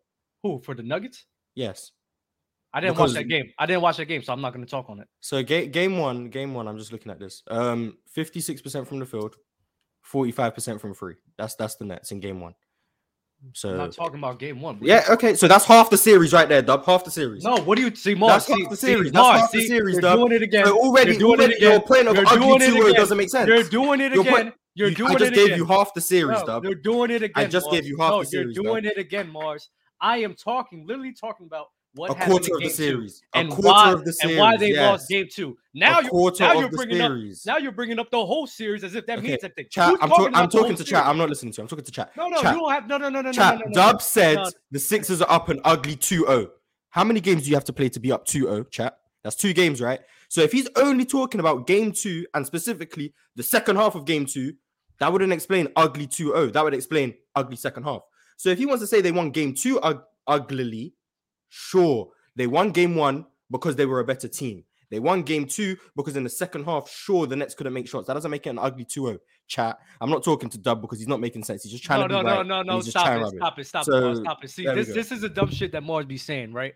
Who 0.42 0.58
for 0.58 0.74
the 0.74 0.82
Nuggets? 0.82 1.24
Yes. 1.54 1.92
I 2.74 2.80
didn't 2.80 2.94
Because- 2.94 3.12
watch 3.14 3.22
that 3.22 3.28
game. 3.28 3.52
I 3.60 3.66
didn't 3.66 3.82
watch 3.82 3.98
that 3.98 4.06
game, 4.06 4.24
so 4.24 4.32
I'm 4.32 4.40
not 4.40 4.52
going 4.52 4.64
to 4.66 4.70
talk 4.70 4.90
on 4.90 4.98
it. 4.98 5.06
So 5.20 5.44
game 5.44 5.70
game 5.70 5.98
one, 5.98 6.30
game 6.30 6.52
one. 6.52 6.66
I'm 6.66 6.78
just 6.78 6.90
looking 6.90 7.12
at 7.12 7.20
this. 7.20 7.44
Um, 7.48 7.96
56 8.10 8.60
percent 8.60 8.88
from 8.88 8.98
the 8.98 9.06
field, 9.06 9.36
45 10.02 10.52
percent 10.52 10.80
from 10.80 10.94
free. 10.94 11.14
That's 11.38 11.54
that's 11.54 11.76
the 11.76 11.84
Nets 11.84 12.10
in 12.10 12.18
game 12.18 12.40
one. 12.40 12.56
I'm 13.64 13.76
not 13.76 13.92
talking 13.92 14.18
about 14.18 14.38
game 14.38 14.60
one. 14.60 14.78
Yeah, 14.80 15.04
okay. 15.10 15.34
So 15.34 15.48
that's 15.48 15.64
half 15.64 15.90
the 15.90 15.96
series 15.96 16.32
right 16.32 16.48
there, 16.48 16.62
Dub. 16.62 16.84
Half 16.84 17.04
the 17.04 17.10
series. 17.10 17.42
No, 17.44 17.56
what 17.58 17.76
do 17.76 17.82
you 17.84 17.94
see, 17.94 18.14
Marz? 18.14 18.28
That's 18.28 18.46
half 18.48 18.56
see, 18.58 18.64
the 18.70 18.76
see, 18.76 18.86
series. 18.86 19.12
That's 19.12 19.24
Marz, 19.26 19.40
half 19.40 19.52
the 19.52 19.60
see, 19.60 19.66
series, 19.68 19.98
You're 19.98 20.16
doing 20.16 20.32
it 20.32 20.42
again. 20.42 20.66
So 20.66 20.78
already, 20.78 21.10
You're 21.12 21.18
doing 21.20 21.32
it 21.34 21.42
already 21.42 21.56
your 21.60 21.70
again. 21.72 21.82
point 21.86 22.08
of 22.08 22.16
You're 22.16 22.26
ugly 22.28 22.46
doing 22.46 22.62
it 22.62 22.66
2 22.66 22.82
again. 22.82 22.94
doesn't 22.94 23.16
make 23.18 23.30
sense. 23.30 23.48
You're 23.48 23.62
doing 23.64 24.00
it 24.00 24.12
again. 24.12 24.52
You're 24.74 24.88
You- 24.90 24.94
doing 24.94 25.10
I 25.12 25.14
just 25.18 25.32
it 25.32 25.34
gave 25.34 25.46
again. 25.46 25.58
you 25.58 25.64
half 25.66 25.94
the 25.94 26.00
series, 26.00 26.40
No, 26.40 26.46
Dub. 26.46 26.64
you're 26.64 26.74
doing 26.74 27.10
it 27.10 27.22
again. 27.22 27.50
just 27.50 27.70
gave 27.70 27.84
Marz. 27.84 27.86
you 27.86 27.96
half 27.98 28.10
no, 28.10 28.20
the 28.20 28.26
series, 28.26 28.56
You're 28.56 28.64
doing 28.64 28.84
it 28.84 28.98
again, 28.98 29.32
Marz. 29.32 29.68
I 30.00 30.18
am 30.18 30.34
talking, 30.34 30.86
literally 30.86 31.14
talking 31.18 31.46
about 31.46 31.68
what 31.96 32.10
A 32.12 32.14
quarter 32.14 32.54
of 32.54 32.60
the 32.62 32.68
series. 32.70 33.22
A 33.34 33.38
and 33.38 33.50
quarter 33.50 33.68
why 33.68 33.92
of 33.92 34.04
the 34.04 34.12
series. 34.12 34.36
and 34.36 34.40
why 34.40 34.56
they 34.56 34.68
yes. 34.70 34.90
lost 34.90 35.08
game 35.08 35.26
two. 35.30 35.56
Now 35.74 35.98
a 35.98 36.04
you 36.04 36.08
quarter 36.10 36.44
now 36.44 36.52
you're 36.60 36.68
bringing 36.70 37.00
up 37.00 37.12
now 37.46 37.56
you're 37.56 37.72
bringing 37.72 37.98
up 37.98 38.10
the 38.10 38.24
whole 38.24 38.46
series 38.46 38.84
as 38.84 38.94
if 38.94 39.04
that 39.06 39.18
Okay, 39.18 39.28
means 39.28 39.42
anything. 39.44 39.66
Chat, 39.70 39.88
Who's 39.90 39.98
I'm, 40.00 40.08
talking 40.10 40.34
I'm 40.34 40.48
talking 40.48 40.76
to 40.76 40.84
chat. 40.84 40.88
series? 40.88 41.04
I'm 41.06 41.18
not 41.18 41.28
listening 41.28 41.52
to 41.52 41.58
you. 41.58 41.62
I'm 41.64 41.68
talking 41.68 41.84
to 41.84 41.90
chat. 41.90 42.12
No, 42.16 42.28
no, 42.28 42.40
chat. 42.40 42.54
you 42.54 42.60
don't 42.60 42.72
have 42.72 42.86
no, 42.86 42.98
no, 42.98 43.08
no, 43.08 43.20
no, 43.22 43.32
Chat, 43.32 43.54
no, 43.54 43.60
no, 43.60 43.66
no. 43.66 43.72
Dub 43.74 43.94
no. 43.96 43.98
said 44.00 44.36
No. 44.36 44.50
the 44.70 44.78
Sixers 44.78 45.20
are 45.22 45.30
up 45.30 45.48
an 45.48 45.60
ugly 45.64 45.96
2-0. 45.96 46.48
How 46.90 47.04
many 47.04 47.20
games 47.20 47.42
do 47.44 47.50
you 47.50 47.56
have 47.56 47.64
to 47.64 47.72
play 47.72 47.88
to 47.90 48.00
be 48.00 48.12
up 48.12 48.26
2-0, 48.26 48.70
chat? 48.70 48.98
That's 49.22 49.36
two 49.36 49.52
games, 49.52 49.80
right? 49.80 50.00
So 50.28 50.40
if 50.42 50.52
he's 50.52 50.68
only 50.76 51.04
talking 51.04 51.40
about 51.40 51.66
game 51.66 51.92
two 51.92 52.26
and 52.34 52.46
specifically 52.46 53.12
the 53.36 53.42
second 53.42 53.76
half 53.76 53.94
of 53.94 54.04
game 54.04 54.24
two, 54.26 54.54
that 54.98 55.12
wouldn't 55.12 55.32
explain 55.32 55.68
ugly 55.76 56.06
2-0. 56.06 56.52
That 56.52 56.64
would 56.64 56.74
explain 56.74 57.14
ugly 57.34 57.56
second 57.56 57.82
half. 57.82 58.02
So 58.38 58.48
if 58.50 58.58
he 58.58 58.66
wants 58.66 58.82
to 58.82 58.86
say 58.86 59.00
they 59.00 59.12
won 59.12 59.30
game 59.30 59.54
two 59.54 59.78
ug- 59.80 60.04
uglily, 60.28 60.92
sure. 61.48 62.10
They 62.34 62.46
won 62.46 62.70
game 62.70 62.94
one 62.94 63.26
because 63.50 63.76
they 63.76 63.86
were 63.86 64.00
a 64.00 64.04
better 64.04 64.28
team. 64.28 64.64
They 64.90 65.00
won 65.00 65.22
game 65.22 65.46
two 65.46 65.76
because 65.96 66.16
in 66.16 66.24
the 66.24 66.30
second 66.30 66.64
half, 66.64 66.88
sure, 66.88 67.26
the 67.26 67.36
Nets 67.36 67.54
couldn't 67.54 67.72
make 67.72 67.88
shots. 67.88 68.06
That 68.06 68.14
doesn't 68.14 68.30
make 68.30 68.46
it 68.46 68.50
an 68.50 68.58
ugly 68.58 68.84
2-0. 68.84 69.18
Chat. 69.48 69.78
I'm 70.00 70.10
not 70.10 70.24
talking 70.24 70.48
to 70.50 70.58
Dub 70.58 70.80
because 70.80 70.98
he's 70.98 71.08
not 71.08 71.20
making 71.20 71.44
sense. 71.44 71.62
He's 71.62 71.72
just 71.72 71.84
trying 71.84 72.00
no, 72.00 72.08
to 72.08 72.14
be 72.14 72.22
no, 72.22 72.36
right. 72.36 72.46
no, 72.46 72.62
no, 72.62 72.74
no, 72.74 72.80
stop 72.80 73.06
it, 73.06 73.10
to 73.10 73.24
rub 73.24 73.32
it. 73.32 73.36
stop 73.36 73.58
it, 73.58 73.66
stop 73.66 73.84
So, 73.84 73.96
it, 73.96 74.00
Marz, 74.02 74.20
stop 74.20 74.44
it. 74.44 74.50
See, 74.50 74.64
this 74.64 74.88
this 74.88 75.12
is 75.12 75.22
a 75.22 75.28
dumb 75.28 75.50
shit 75.50 75.70
that 75.72 75.84
Marz 75.84 76.06
be 76.06 76.18
saying, 76.18 76.52
right? 76.52 76.74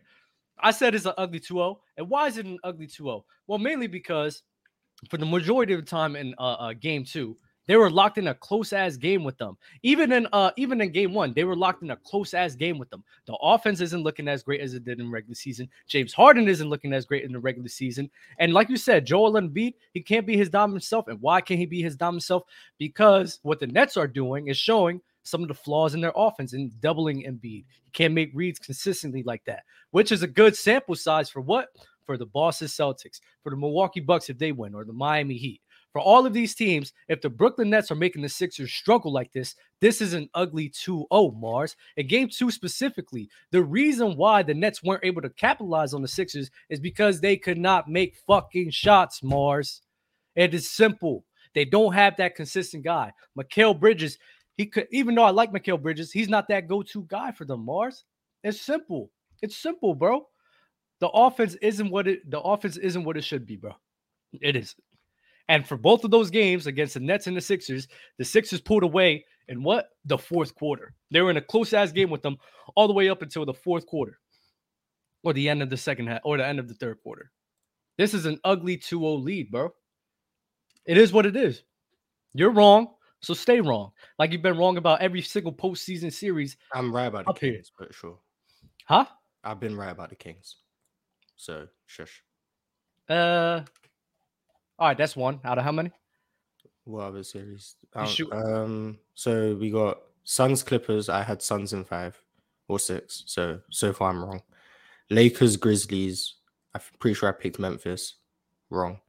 I 0.61 0.71
said 0.71 0.95
it's 0.95 1.05
an 1.05 1.15
ugly 1.19 1.41
2-0. 1.41 1.77
And 1.97 2.09
why 2.09 2.29
is 2.29 2.39
it 2.39 2.47
an 2.47 2.59
ugly 2.63 2.87
2-0? 2.87 3.23
Well, 3.47 3.59
mainly 3.59 3.89
because 3.89 4.43
for 5.09 5.17
the 5.17 5.27
majority 5.27 5.73
of 5.73 5.81
the 5.81 5.87
time 5.87 6.17
in 6.17 6.35
uh, 6.39 6.53
uh 6.53 6.73
game 6.75 7.05
two, 7.05 7.37
they 7.71 7.77
were 7.77 7.89
locked 7.89 8.19
in 8.19 8.27
a 8.27 8.35
close 8.35 8.73
ass 8.73 8.97
game 8.97 9.23
with 9.23 9.39
them. 9.39 9.57
Even 9.85 10.11
in 10.11 10.27
uh 10.33 10.51
even 10.57 10.81
in 10.81 10.91
game 10.91 11.15
one, 11.15 11.33
they 11.33 11.45
were 11.45 11.55
locked 11.55 11.85
in 11.85 11.93
a 11.93 11.97
close 11.99 12.35
ass 12.35 12.57
game 12.57 12.79
with 12.79 12.91
them. 12.91 13.05
The 13.27 13.35
offense 13.35 13.81
isn't 13.81 14.03
looking 14.03 14.27
as 14.27 14.43
great 14.43 14.61
as 14.61 14.75
it 14.75 14.85
did 14.85 14.99
in 14.99 15.09
regular 15.09 15.37
season. 15.37 15.69
James 15.87 16.13
Harden 16.13 16.49
isn't 16.49 16.69
looking 16.69 16.93
as 16.93 17.07
great 17.07 17.23
in 17.23 17.31
the 17.31 17.39
regular 17.39 17.69
season. 17.69 18.11
And 18.41 18.53
like 18.53 18.71
you 18.71 18.77
said, 18.77 19.07
Joel 19.07 19.35
Embiid, 19.35 19.75
he 19.95 20.03
can't 20.03 20.27
be 20.27 20.37
his 20.37 20.51
dominant 20.51 20.83
self. 20.83 21.07
And 21.07 21.21
why 21.21 21.41
can't 21.41 21.61
he 21.61 21.67
be 21.67 21.81
his 21.81 21.95
dominant 21.95 22.25
self? 22.25 22.43
Because 22.77 23.39
what 23.43 23.61
the 23.61 23.69
Nets 23.69 23.97
are 23.97 24.09
doing 24.09 24.49
is 24.49 24.57
showing 24.57 25.01
some 25.23 25.43
of 25.43 25.47
the 25.47 25.55
flaws 25.55 25.95
in 25.95 26.01
their 26.01 26.13
offense 26.17 26.55
and 26.55 26.73
doubling 26.81 27.23
Embiid. 27.23 27.65
He 27.85 27.91
can't 27.93 28.15
make 28.15 28.33
reads 28.35 28.59
consistently 28.59 29.23
like 29.23 29.45
that, 29.45 29.63
which 29.93 30.11
is 30.11 30.25
a 30.25 30.27
good 30.27 30.57
sample 30.57 30.97
size 30.97 31.31
for 31.31 31.41
what? 31.41 31.69
For 32.05 32.17
the 32.17 32.27
Boston 32.27 32.67
Celtics, 32.67 33.21
for 33.45 33.51
the 33.51 33.57
Milwaukee 33.57 34.01
Bucks 34.01 34.29
if 34.29 34.39
they 34.39 34.51
win, 34.51 34.75
or 34.75 34.85
the 34.85 34.93
Miami 34.93 35.37
Heat. 35.37 35.61
For 35.93 36.01
all 36.01 36.25
of 36.25 36.33
these 36.33 36.55
teams, 36.55 36.93
if 37.09 37.21
the 37.21 37.31
Brooklyn 37.31 37.71
Nets 37.71 37.91
are 37.91 37.97
making 37.97 38.23
the 38.23 38.29
Sixers 38.29 38.73
struggle 38.73 39.13
like 39.13 39.33
this, 39.33 39.57
this 39.81 40.01
is 40.01 40.15
an 40.15 40.29
ugly 40.35 40.69
2 40.69 41.07
0, 41.13 41.37
Marz. 41.43 41.75
In 41.97 42.07
game 42.07 42.29
two 42.29 42.51
specifically, 42.51 43.29
the 43.51 43.63
reason 43.63 44.17
why 44.17 44.43
the 44.43 44.55
Nets 44.55 44.83
weren't 44.83 45.05
able 45.05 45.23
to 45.23 45.31
capitalize 45.31 45.93
on 45.93 46.03
the 46.03 46.09
Sixers 46.09 46.51
is 46.69 46.79
because 46.79 47.21
they 47.21 47.37
could 47.37 47.59
not 47.59 47.89
make 47.89 48.21
fucking 48.27 48.71
shots, 48.71 49.21
Marz. 49.21 49.81
It 50.37 50.55
is 50.55 50.71
simple. 50.71 51.25
They 51.55 51.65
don't 51.65 51.93
have 51.93 52.17
that 52.17 52.37
consistent 52.37 52.85
guy. 52.85 53.13
Mikal 53.37 53.79
Bridges, 53.79 54.19
he 54.57 54.67
could, 54.67 54.87
even 54.93 55.17
though 55.17 55.25
I 55.25 55.31
like 55.31 55.53
Mikal 55.53 55.83
Bridges, 55.83 56.13
he's 56.13 56.29
not 56.29 56.47
that 56.49 56.69
go 56.69 56.83
to 56.83 57.05
guy 57.09 57.33
for 57.33 57.45
them, 57.45 57.67
Marz. 57.67 58.05
It's 58.45 58.61
simple. 58.61 59.11
It's 59.43 59.57
simple, 59.57 59.95
bro. 59.95 60.29
The 61.01 61.09
offense 61.09 61.57
isn't 61.63 61.91
what 61.91 62.07
it 62.07 62.31
the 62.31 62.41
offense 62.41 62.77
isn't 62.77 63.05
what 63.05 63.17
it 63.17 63.25
should 63.25 63.47
be, 63.47 63.57
bro. 63.57 63.73
It 64.41 64.55
is. 64.55 64.77
And 65.51 65.67
for 65.67 65.77
both 65.77 66.05
of 66.05 66.13
those 66.13 66.31
games 66.31 66.69
against 66.69 66.95
the 66.95 67.01
Nets 67.01 67.27
and 67.27 67.37
the 67.37 67.41
Sixers, 67.41 67.89
the 68.19 68.25
Sixers 68.25 68.61
pulled 68.61 68.85
away 68.85 69.27
in 69.49 69.65
what? 69.65 69.89
The 70.05 70.17
fourth 70.17 70.55
quarter. 70.55 70.95
They 71.11 71.21
were 71.23 71.31
in 71.31 71.39
a 71.39 71.43
close 71.43 71.73
ass 71.73 71.91
game 71.91 72.09
with 72.09 72.23
them 72.23 72.37
all 72.77 72.87
the 72.87 72.95
way 72.95 73.09
up 73.09 73.21
until 73.21 73.45
the 73.45 73.53
fourth 73.53 73.85
quarter 73.85 74.21
or 75.25 75.33
the 75.33 75.49
end 75.49 75.61
of 75.61 75.69
the 75.69 75.77
second 75.77 76.07
half 76.07 76.21
or 76.23 76.37
the 76.37 76.47
end 76.47 76.61
of 76.61 76.69
the 76.69 76.75
third 76.75 76.99
quarter. 77.03 77.33
This 77.99 78.15
is 78.15 78.27
an 78.27 78.39
ugly 78.45 78.77
2 78.77 79.01
0 79.01 79.15
lead, 79.15 79.51
bro. 79.51 79.75
It 80.87 80.97
is 80.97 81.13
what 81.13 81.27
it 81.27 81.35
is. 81.35 81.65
You're 82.33 82.53
wrong, 82.53 82.95
so 83.21 83.35
stay 83.35 83.61
wrong. 83.61 83.91
Like 84.21 84.31
you've 84.31 84.43
been 84.43 84.57
wrong 84.57 84.77
about 84.77 85.03
every 85.03 85.21
single 85.21 85.53
postseason 85.53 86.13
series. 86.13 86.57
I'm 86.73 86.95
right 86.95 87.07
about 87.07 87.25
the 87.25 87.31
Up 87.31 87.39
here. 87.41 87.55
Kings, 87.55 87.73
but 87.77 87.93
sure. 87.93 88.21
Huh? 88.85 89.07
I've 89.43 89.59
been 89.59 89.77
right 89.77 89.91
about 89.91 90.11
the 90.11 90.17
Kings. 90.17 90.59
So 91.35 91.67
shush. 91.87 92.23
Uh 93.09 93.63
all 94.81 94.89
right, 94.89 94.97
that's 94.97 95.15
one 95.15 95.41
out 95.45 95.59
of 95.59 95.65
how 95.65 95.73
many? 95.73 95.91
What 96.85 97.05
other 97.05 97.23
series? 97.23 97.77
Um, 97.95 98.09
um, 98.33 98.99
so 99.15 99.55
we 99.55 99.71
got 99.71 99.99
Suns 100.25 100.63
Clippers. 100.63 101.11
I 101.11 101.23
had 101.23 101.43
Suns 101.43 101.75
in 101.75 101.85
five 101.85 102.21
or 102.67 102.79
six. 102.79 103.23
So 103.27 103.61
so 103.71 103.93
far 103.93 104.11
I'm 104.11 104.25
wrong. 104.25 104.43
Lakers 105.11 105.57
Grizzlies. 105.57 106.37
I'm 106.75 106.81
pretty 106.99 107.15
sure 107.15 107.29
I 107.29 107.33
picked 107.33 107.59
Memphis. 107.59 108.15
Wrong. 108.71 109.01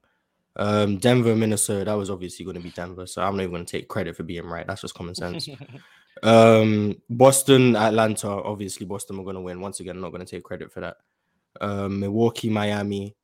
Um, 0.57 0.97
Denver 0.97 1.35
Minnesota. 1.35 1.85
That 1.85 1.93
was 1.93 2.09
obviously 2.09 2.43
going 2.43 2.57
to 2.57 2.61
be 2.61 2.71
Denver. 2.71 3.07
So 3.07 3.21
I'm 3.21 3.37
not 3.37 3.43
even 3.43 3.53
going 3.53 3.65
to 3.65 3.71
take 3.71 3.87
credit 3.87 4.17
for 4.17 4.23
being 4.23 4.45
right. 4.45 4.67
That's 4.67 4.81
just 4.81 4.95
common 4.95 5.15
sense. 5.15 5.47
um, 6.23 7.01
Boston 7.09 7.77
Atlanta. 7.77 8.27
Obviously 8.27 8.85
Boston 8.85 9.19
are 9.19 9.23
going 9.23 9.35
to 9.35 9.41
win. 9.41 9.61
Once 9.61 9.79
again, 9.79 9.95
I'm 9.95 10.01
not 10.01 10.11
going 10.11 10.25
to 10.25 10.29
take 10.29 10.43
credit 10.43 10.73
for 10.73 10.81
that. 10.81 10.97
Um, 11.61 12.01
Milwaukee 12.01 12.49
Miami. 12.49 13.15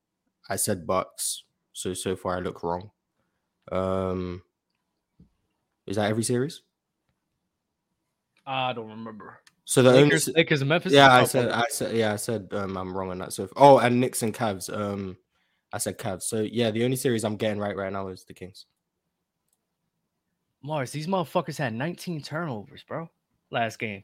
I 0.50 0.56
said 0.56 0.88
Bucks. 0.88 1.44
So 1.78 1.94
so 1.94 2.16
far 2.16 2.38
I 2.38 2.40
look 2.40 2.64
wrong. 2.64 2.90
Um, 3.72 4.42
is 5.86 5.98
that 5.98 6.10
every 6.10 6.24
series? 6.24 6.64
I 8.48 8.74
don't 8.74 8.90
remember. 8.90 9.42
So 9.64 9.84
the 9.84 9.90
only 9.90 10.06
Lakers, 10.06 10.24
se- 10.26 10.34
Lakers 10.36 10.62
and 10.62 10.70
Memphis. 10.70 10.92
yeah, 10.92 11.14
I 11.14 11.26
said. 11.26 11.52
I 11.52 11.66
said 11.70 11.96
yeah, 11.96 12.14
I 12.14 12.16
said 12.16 12.48
um, 12.52 12.76
I'm 12.78 12.98
wrong 12.98 13.12
on 13.12 13.20
that. 13.20 13.32
So 13.32 13.48
oh, 13.56 13.78
and 13.78 14.02
Knicks 14.02 14.24
and 14.24 14.34
Cavs. 14.34 14.76
Um, 14.76 15.18
I 15.72 15.78
said 15.78 16.00
Cavs. 16.00 16.24
So 16.24 16.42
yeah, 16.42 16.72
the 16.72 16.84
only 16.84 16.96
series 16.96 17.24
I'm 17.24 17.38
getting 17.38 17.60
right 17.60 17.76
right 17.76 17.94
now 17.94 18.08
is 18.08 18.24
the 18.24 18.34
Kings. 18.34 18.66
Marz, 20.66 20.90
these 20.90 21.06
motherfuckers 21.06 21.60
had 21.60 21.76
19 21.76 22.24
turnovers, 22.24 22.84
bro. 22.88 23.08
Last 23.52 23.78
game. 23.78 24.04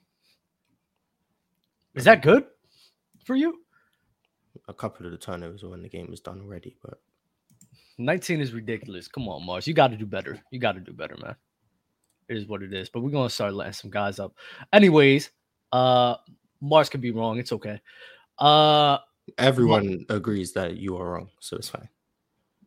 Is 1.95 2.03
that 2.03 2.21
good 2.21 2.45
for 3.25 3.35
you? 3.35 3.61
A 4.67 4.73
couple 4.75 5.07
of 5.07 5.11
the 5.11 5.17
turnovers 5.17 5.63
when 5.63 5.81
the 5.81 5.89
game 5.89 6.11
was 6.11 6.19
done 6.19 6.39
already, 6.39 6.77
but 6.83 6.99
19 7.97 8.41
is 8.41 8.53
ridiculous. 8.53 9.07
Come 9.07 9.27
on, 9.27 9.45
Marz. 9.45 9.67
You 9.67 9.73
got 9.73 9.89
to 9.89 9.97
do 9.97 10.05
better. 10.05 10.41
You 10.51 10.59
got 10.59 10.73
to 10.73 10.81
do 10.81 10.93
better, 10.93 11.15
man. 11.21 11.35
It 12.29 12.37
is 12.37 12.47
what 12.47 12.63
it 12.63 12.73
is. 12.73 12.89
But 12.89 13.01
we're 13.01 13.11
gonna 13.11 13.29
start 13.29 13.53
letting 13.53 13.73
some 13.73 13.91
guys 13.91 14.19
up. 14.19 14.33
Anyways, 14.71 15.31
uh 15.71 16.15
Marz 16.63 16.89
could 16.89 17.01
be 17.01 17.11
wrong. 17.11 17.37
It's 17.37 17.51
okay. 17.51 17.81
Uh 18.39 18.97
everyone 19.37 20.05
agrees 20.09 20.53
that 20.53 20.77
you 20.77 20.97
are 20.97 21.11
wrong, 21.11 21.29
so 21.39 21.57
it's 21.57 21.69
fine. 21.69 21.89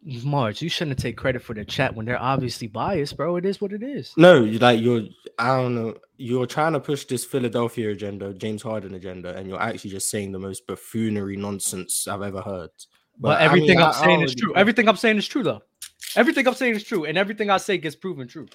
Marz, 0.07 0.63
you 0.63 0.69
shouldn't 0.69 0.99
take 0.99 1.17
credit 1.17 1.43
for 1.43 1.55
the 1.55 1.65
chat 1.65 1.95
when 1.95 2.07
they're 2.07 2.23
obviously 2.23 2.69
biased, 2.69 3.17
bro. 3.17 3.37
It 3.37 3.45
is 3.45 3.61
what 3.61 3.73
it 3.73 3.83
is. 3.83 4.13
No, 4.17 4.45
you 4.45 4.59
like 4.59 4.81
you're 4.81 5.03
I 5.39 5.57
don't 5.57 5.75
know. 5.75 5.97
You're 6.17 6.47
trying 6.47 6.75
to 6.75 6.81
push 6.81 7.05
this 7.07 7.25
Philadelphia 7.25 7.91
agenda, 7.91 8.33
James 8.33 8.63
Harden 8.63 8.95
agenda, 8.95 9.37
and 9.37 9.49
you're 9.49 9.61
actually 9.61 9.91
just 9.91 10.11
saying 10.11 10.33
the 10.33 10.39
most 10.39 10.67
buffoonery 10.67 11.37
nonsense 11.37 12.07
I've 12.07 12.23
ever 12.23 12.41
heard. 12.41 12.71
But, 13.19 13.41
I 13.41 13.45
everything 13.45 13.79
I- 13.79 13.83
I, 13.83 13.85
I 13.85 13.89
am 13.89 14.05
saying 14.05 14.23
is 14.23 14.35
true. 14.35 14.53
care. 14.53 14.61
Everything 14.61 14.89
I'm 14.89 14.97
saying 14.97 15.17
is 15.19 15.27
true, 15.29 15.43
though. 15.43 15.63
Everything 16.17 16.47
I'm 16.47 16.55
saying 16.55 16.75
is 16.75 16.85
true, 16.85 17.05
and 17.05 17.17
everything 17.19 17.51
I 17.51 17.57
say 17.59 17.79
gets 17.79 17.97
proven 17.97 18.29
true. 18.29 18.47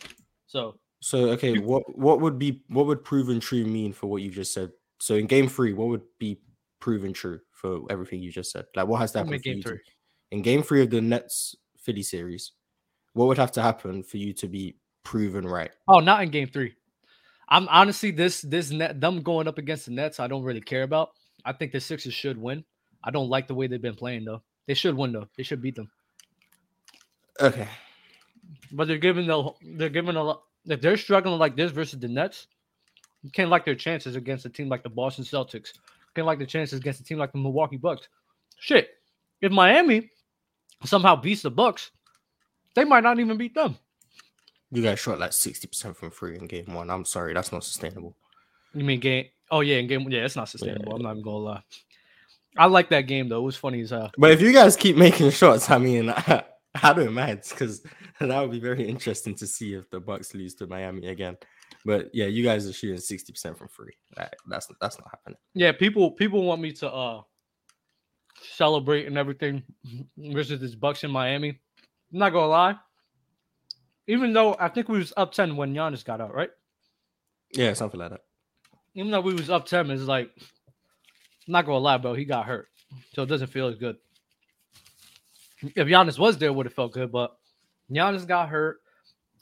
So 0.48 0.80
So 1.00 1.30
okay, 1.32 1.58
what 1.60 1.84
what 1.98 2.22
would 2.22 2.38
be 2.40 2.62
what 2.68 2.86
would 2.88 3.04
proven 3.04 3.40
true 3.40 3.66
mean 3.66 3.94
for 3.94 4.08
what 4.08 4.22
you 4.22 4.30
just 4.32 4.54
said? 4.54 4.72
So 5.00 5.16
in 5.16 5.26
game 5.28 5.48
three, 5.48 5.74
what 5.74 5.88
would 5.90 6.02
be 6.20 6.40
proven 6.80 7.14
true 7.14 7.40
for 7.52 7.82
everything 7.90 8.22
you 8.22 8.32
just 8.32 8.52
said? 8.52 8.66
Like 8.76 8.88
what 8.88 9.00
has 9.00 9.12
to 9.14 9.20
What 9.20 9.28
do 9.28 9.34
you 9.34 9.38
happen 9.38 9.42
mean 9.56 9.62
for 9.64 9.70
game 9.70 9.78
three. 9.78 9.84
to- 9.84 10.36
in 10.38 10.42
game 10.42 10.64
three 10.64 10.82
of 10.82 10.90
the 10.90 11.02
Nets 11.02 11.56
Philly 11.78 12.04
series? 12.04 12.52
What 13.14 13.28
would 13.28 13.38
have 13.38 13.52
to 13.54 13.62
happen 13.62 14.04
for 14.04 14.18
you 14.18 14.34
to 14.34 14.48
be 14.48 14.78
proven 15.04 15.46
right? 15.48 15.72
Oh, 15.88 16.00
not 16.00 16.22
in 16.24 16.30
game 16.30 16.48
three. 16.48 16.76
I'm 17.50 17.68
honestly 17.70 18.12
this 18.12 18.42
this 18.42 18.72
net 18.72 19.02
them 19.02 19.22
going 19.22 19.48
up 19.48 19.58
against 19.58 19.86
the 19.86 19.92
Nets. 19.92 20.20
I 20.20 20.28
don't 20.28 20.44
really 20.44 20.62
care 20.62 20.84
about. 20.84 21.10
I 21.44 21.52
think 21.54 21.72
the 21.74 21.80
Sixers 21.80 22.14
should 22.14 22.38
win. 22.38 22.64
I 23.04 23.12
don't 23.12 23.30
like 23.30 23.48
the 23.48 23.56
way 23.56 23.68
they've 23.68 23.82
been 23.82 23.96
playing 23.96 24.26
though. 24.26 24.42
They 24.68 24.74
should 24.74 24.96
win 24.96 25.12
though. 25.12 25.28
They 25.38 25.44
should 25.44 25.62
beat 25.62 25.76
them. 25.76 25.90
Okay, 27.40 27.68
But 28.72 28.88
they're 28.88 28.98
giving 28.98 29.26
the 29.28 29.52
they're 29.76 29.90
giving 29.90 30.16
a 30.16 30.24
lot. 30.24 30.44
If 30.66 30.82
they're 30.82 30.98
struggling 30.98 31.40
like 31.40 31.56
this 31.56 31.72
versus 31.72 32.00
the 32.00 32.08
Nets, 32.08 32.48
you 33.24 33.32
can't 33.32 33.50
like 33.50 33.66
their 33.66 33.76
chances 33.76 34.16
against 34.16 34.46
a 34.46 34.50
team 34.50 34.70
like 34.70 34.84
the 34.84 34.90
Boston 34.90 35.24
Celtics. 35.24 35.74
You 35.74 36.12
can't 36.16 36.28
like 36.28 36.40
the 36.40 36.46
chances 36.46 36.80
against 36.80 37.00
a 37.00 37.04
team 37.04 37.18
like 37.18 37.32
the 37.32 37.40
Milwaukee 37.40 37.78
Bucks. 37.78 38.08
Shit, 38.60 38.90
if 39.42 39.52
Miami 39.52 40.12
somehow 40.86 41.16
beats 41.16 41.42
the 41.42 41.50
Bucks, 41.50 41.90
they 42.76 42.84
might 42.84 43.04
not 43.04 43.20
even 43.20 43.38
beat 43.38 43.56
them. 43.56 43.76
you 44.72 44.84
guys 44.84 45.00
shot 45.00 45.20
like 45.20 45.34
sixty 45.34 45.68
percent 45.68 45.98
from 45.98 46.12
three 46.12 46.38
in 46.38 46.46
game 46.46 46.74
one. 46.74 46.90
I'm 46.92 47.06
sorry, 47.06 47.34
that's 47.34 47.52
not 47.52 47.64
sustainable. 47.64 48.16
You 48.76 48.84
mean 48.84 49.00
game? 49.00 49.26
Oh 49.50 49.62
yeah, 49.62 49.78
in 49.78 49.88
game. 49.88 50.02
Yeah, 50.12 50.26
it's 50.26 50.36
not 50.36 50.50
sustainable. 50.50 50.96
I'm 50.96 51.02
not 51.02 51.12
even 51.12 51.24
gonna 51.24 51.38
lie. 51.38 51.64
I 52.58 52.66
like 52.66 52.90
that 52.90 53.02
game 53.02 53.30
though. 53.30 53.40
It 53.40 53.46
was 53.46 53.56
funny 53.56 53.82
as 53.82 53.92
hell. 53.92 54.12
But 54.18 54.32
if 54.32 54.42
you 54.42 54.52
guys 54.52 54.76
keep 54.76 54.98
making 54.98 55.30
shots, 55.32 55.70
I 55.70 55.78
mean, 55.78 56.10
I, 56.16 56.44
don't 56.94 57.14
mind 57.14 57.42
because 57.50 57.82
that 58.20 58.42
would 58.42 58.52
be 58.52 58.60
very 58.60 58.88
interesting 58.88 59.36
to 59.36 59.48
see 59.48 59.74
if 59.74 59.90
the 59.90 60.00
Bucks 60.00 60.34
lose 60.34 60.56
to 60.56 60.68
Miami 60.68 61.08
again. 61.08 61.38
But 61.86 62.10
yeah, 62.14 62.26
you 62.26 62.44
guys 62.44 62.68
are 62.68 62.74
shooting 62.74 62.98
sixty 62.98 63.32
percent 63.32 63.58
from 63.58 63.70
free. 63.70 63.94
That, 64.16 64.36
that's 64.48 64.68
that's 64.80 65.00
not 65.00 65.10
happening. 65.10 65.38
Yeah, 65.54 65.72
people 65.72 66.12
people 66.12 66.44
want 66.44 66.62
me 66.62 66.72
to 66.74 66.92
uh 66.92 67.22
celebrate 68.42 69.08
and 69.08 69.18
everything 69.18 69.64
versus 70.18 70.60
this 70.60 70.76
Bucks 70.76 71.04
in 71.04 71.12
Miami. 71.12 71.50
I'm 71.50 72.20
not 72.20 72.32
gonna 72.32 72.48
lie. 72.48 72.76
Even 74.08 74.34
though 74.34 74.56
I 74.60 74.68
think 74.68 74.90
we 74.90 74.98
was 74.98 75.14
up 75.16 75.32
10 75.32 75.56
when 75.56 75.74
Giannis 75.74 76.04
got 76.04 76.22
out, 76.22 76.34
right? 76.34 76.50
Yeah, 77.54 77.74
something 77.74 78.00
like 78.00 78.10
that. 78.12 78.22
Even 78.96 79.12
though 79.12 79.22
we 79.22 79.34
was 79.34 79.50
up 79.50 79.66
10, 79.66 79.90
it's 79.92 80.04
like 80.04 80.32
I'm 81.48 81.54
not 81.54 81.66
gonna 81.66 81.80
lie, 81.80 81.98
bro. 81.98 82.14
He 82.14 82.26
got 82.26 82.46
hurt. 82.46 82.68
So 83.14 83.24
it 83.24 83.28
doesn't 83.28 83.48
feel 83.48 83.68
as 83.68 83.76
good. 83.76 83.98
If 85.62 85.88
Giannis 85.88 86.20
was 86.20 86.38
there, 86.38 86.52
would 86.52 86.66
have 86.66 86.74
felt 86.74 86.94
good, 86.94 87.12
but 87.12 87.36
Giannis 87.92 88.28
got 88.28 88.50
hurt. 88.50 88.80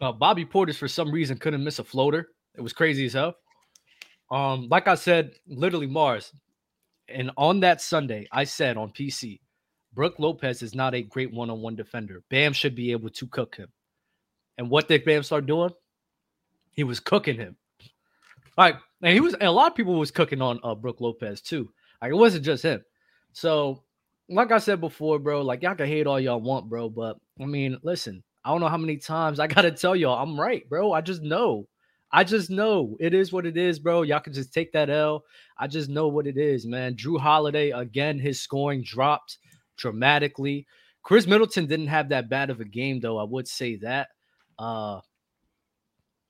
Uh, 0.01 0.11
Bobby 0.11 0.45
Portis, 0.45 0.75
for 0.75 0.87
some 0.87 1.11
reason, 1.11 1.37
couldn't 1.37 1.63
miss 1.63 1.79
a 1.79 1.83
floater. 1.83 2.29
It 2.55 2.61
was 2.61 2.73
crazy 2.73 3.05
as 3.05 3.13
hell. 3.13 3.35
Um, 4.31 4.67
like 4.69 4.87
I 4.87 4.95
said, 4.95 5.31
literally 5.47 5.87
Marz. 5.87 6.31
And 7.07 7.31
on 7.37 7.59
that 7.61 7.81
Sunday, 7.81 8.27
I 8.31 8.43
said 8.43 8.77
on 8.77 8.91
PC, 8.91 9.39
Brook 9.93 10.15
Lopez 10.19 10.61
is 10.61 10.75
not 10.75 10.93
a 10.93 11.01
great 11.01 11.33
one-on-one 11.33 11.75
defender. 11.75 12.23
Bam 12.29 12.53
should 12.53 12.75
be 12.75 12.91
able 12.91 13.09
to 13.09 13.27
cook 13.27 13.55
him. 13.55 13.69
And 14.57 14.69
what 14.69 14.87
did 14.87 15.05
Bam 15.05 15.23
start 15.23 15.45
doing? 15.45 15.71
He 16.71 16.83
was 16.83 16.99
cooking 16.99 17.37
him. 17.37 17.55
Like, 18.57 18.75
and 19.01 19.13
he 19.13 19.21
was 19.21 19.33
and 19.33 19.43
a 19.43 19.51
lot 19.51 19.71
of 19.71 19.75
people 19.75 19.97
was 19.97 20.11
cooking 20.11 20.41
on 20.41 20.59
uh 20.63 20.75
Brook 20.75 20.99
Lopez 20.99 21.41
too. 21.41 21.71
Like 22.01 22.11
it 22.11 22.15
wasn't 22.15 22.45
just 22.45 22.63
him. 22.63 22.83
So, 23.33 23.83
like 24.29 24.51
I 24.51 24.57
said 24.59 24.81
before, 24.81 25.19
bro, 25.19 25.41
like 25.41 25.63
y'all 25.63 25.75
can 25.75 25.87
hate 25.87 26.07
all 26.07 26.19
y'all 26.19 26.41
want, 26.41 26.69
bro. 26.69 26.89
But 26.89 27.17
I 27.39 27.45
mean, 27.45 27.77
listen, 27.83 28.23
I 28.43 28.51
don't 28.51 28.61
know 28.61 28.67
how 28.67 28.77
many 28.77 28.97
times 28.97 29.39
I 29.39 29.47
gotta 29.55 29.71
tell 29.71 29.95
y'all 29.95 30.21
I'm 30.21 30.39
right, 30.39 30.67
bro. 30.69 30.91
I 30.93 31.01
just 31.01 31.21
know. 31.21 31.67
I 32.11 32.23
just 32.23 32.49
know 32.49 32.97
it 32.99 33.13
is 33.13 33.31
what 33.31 33.45
it 33.45 33.55
is, 33.55 33.77
bro. 33.79 34.01
Y'all 34.01 34.19
can 34.19 34.33
just 34.33 34.53
take 34.53 34.71
that 34.71 34.89
L. 34.89 35.23
I 35.57 35.67
just 35.67 35.89
know 35.89 36.07
what 36.07 36.25
it 36.25 36.37
is, 36.37 36.65
man. 36.65 36.95
Jrue 36.95 37.19
Holiday, 37.19 37.69
again, 37.69 38.17
his 38.17 38.41
scoring 38.41 38.81
dropped 38.83 39.37
dramatically. 39.77 40.65
Khris 41.03 41.27
Middleton 41.27 41.67
didn't 41.67 41.87
have 41.87 42.09
that 42.09 42.29
bad 42.29 42.49
of 42.49 42.61
a 42.61 42.65
game, 42.65 42.99
though. 42.99 43.19
I 43.19 43.23
would 43.23 43.47
say 43.47 43.75
that. 43.77 44.09
Uh, 44.57 45.01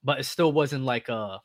but 0.04 0.20
it 0.20 0.24
still 0.24 0.52
wasn't 0.52 0.84
like 0.84 1.08
a 1.08 1.40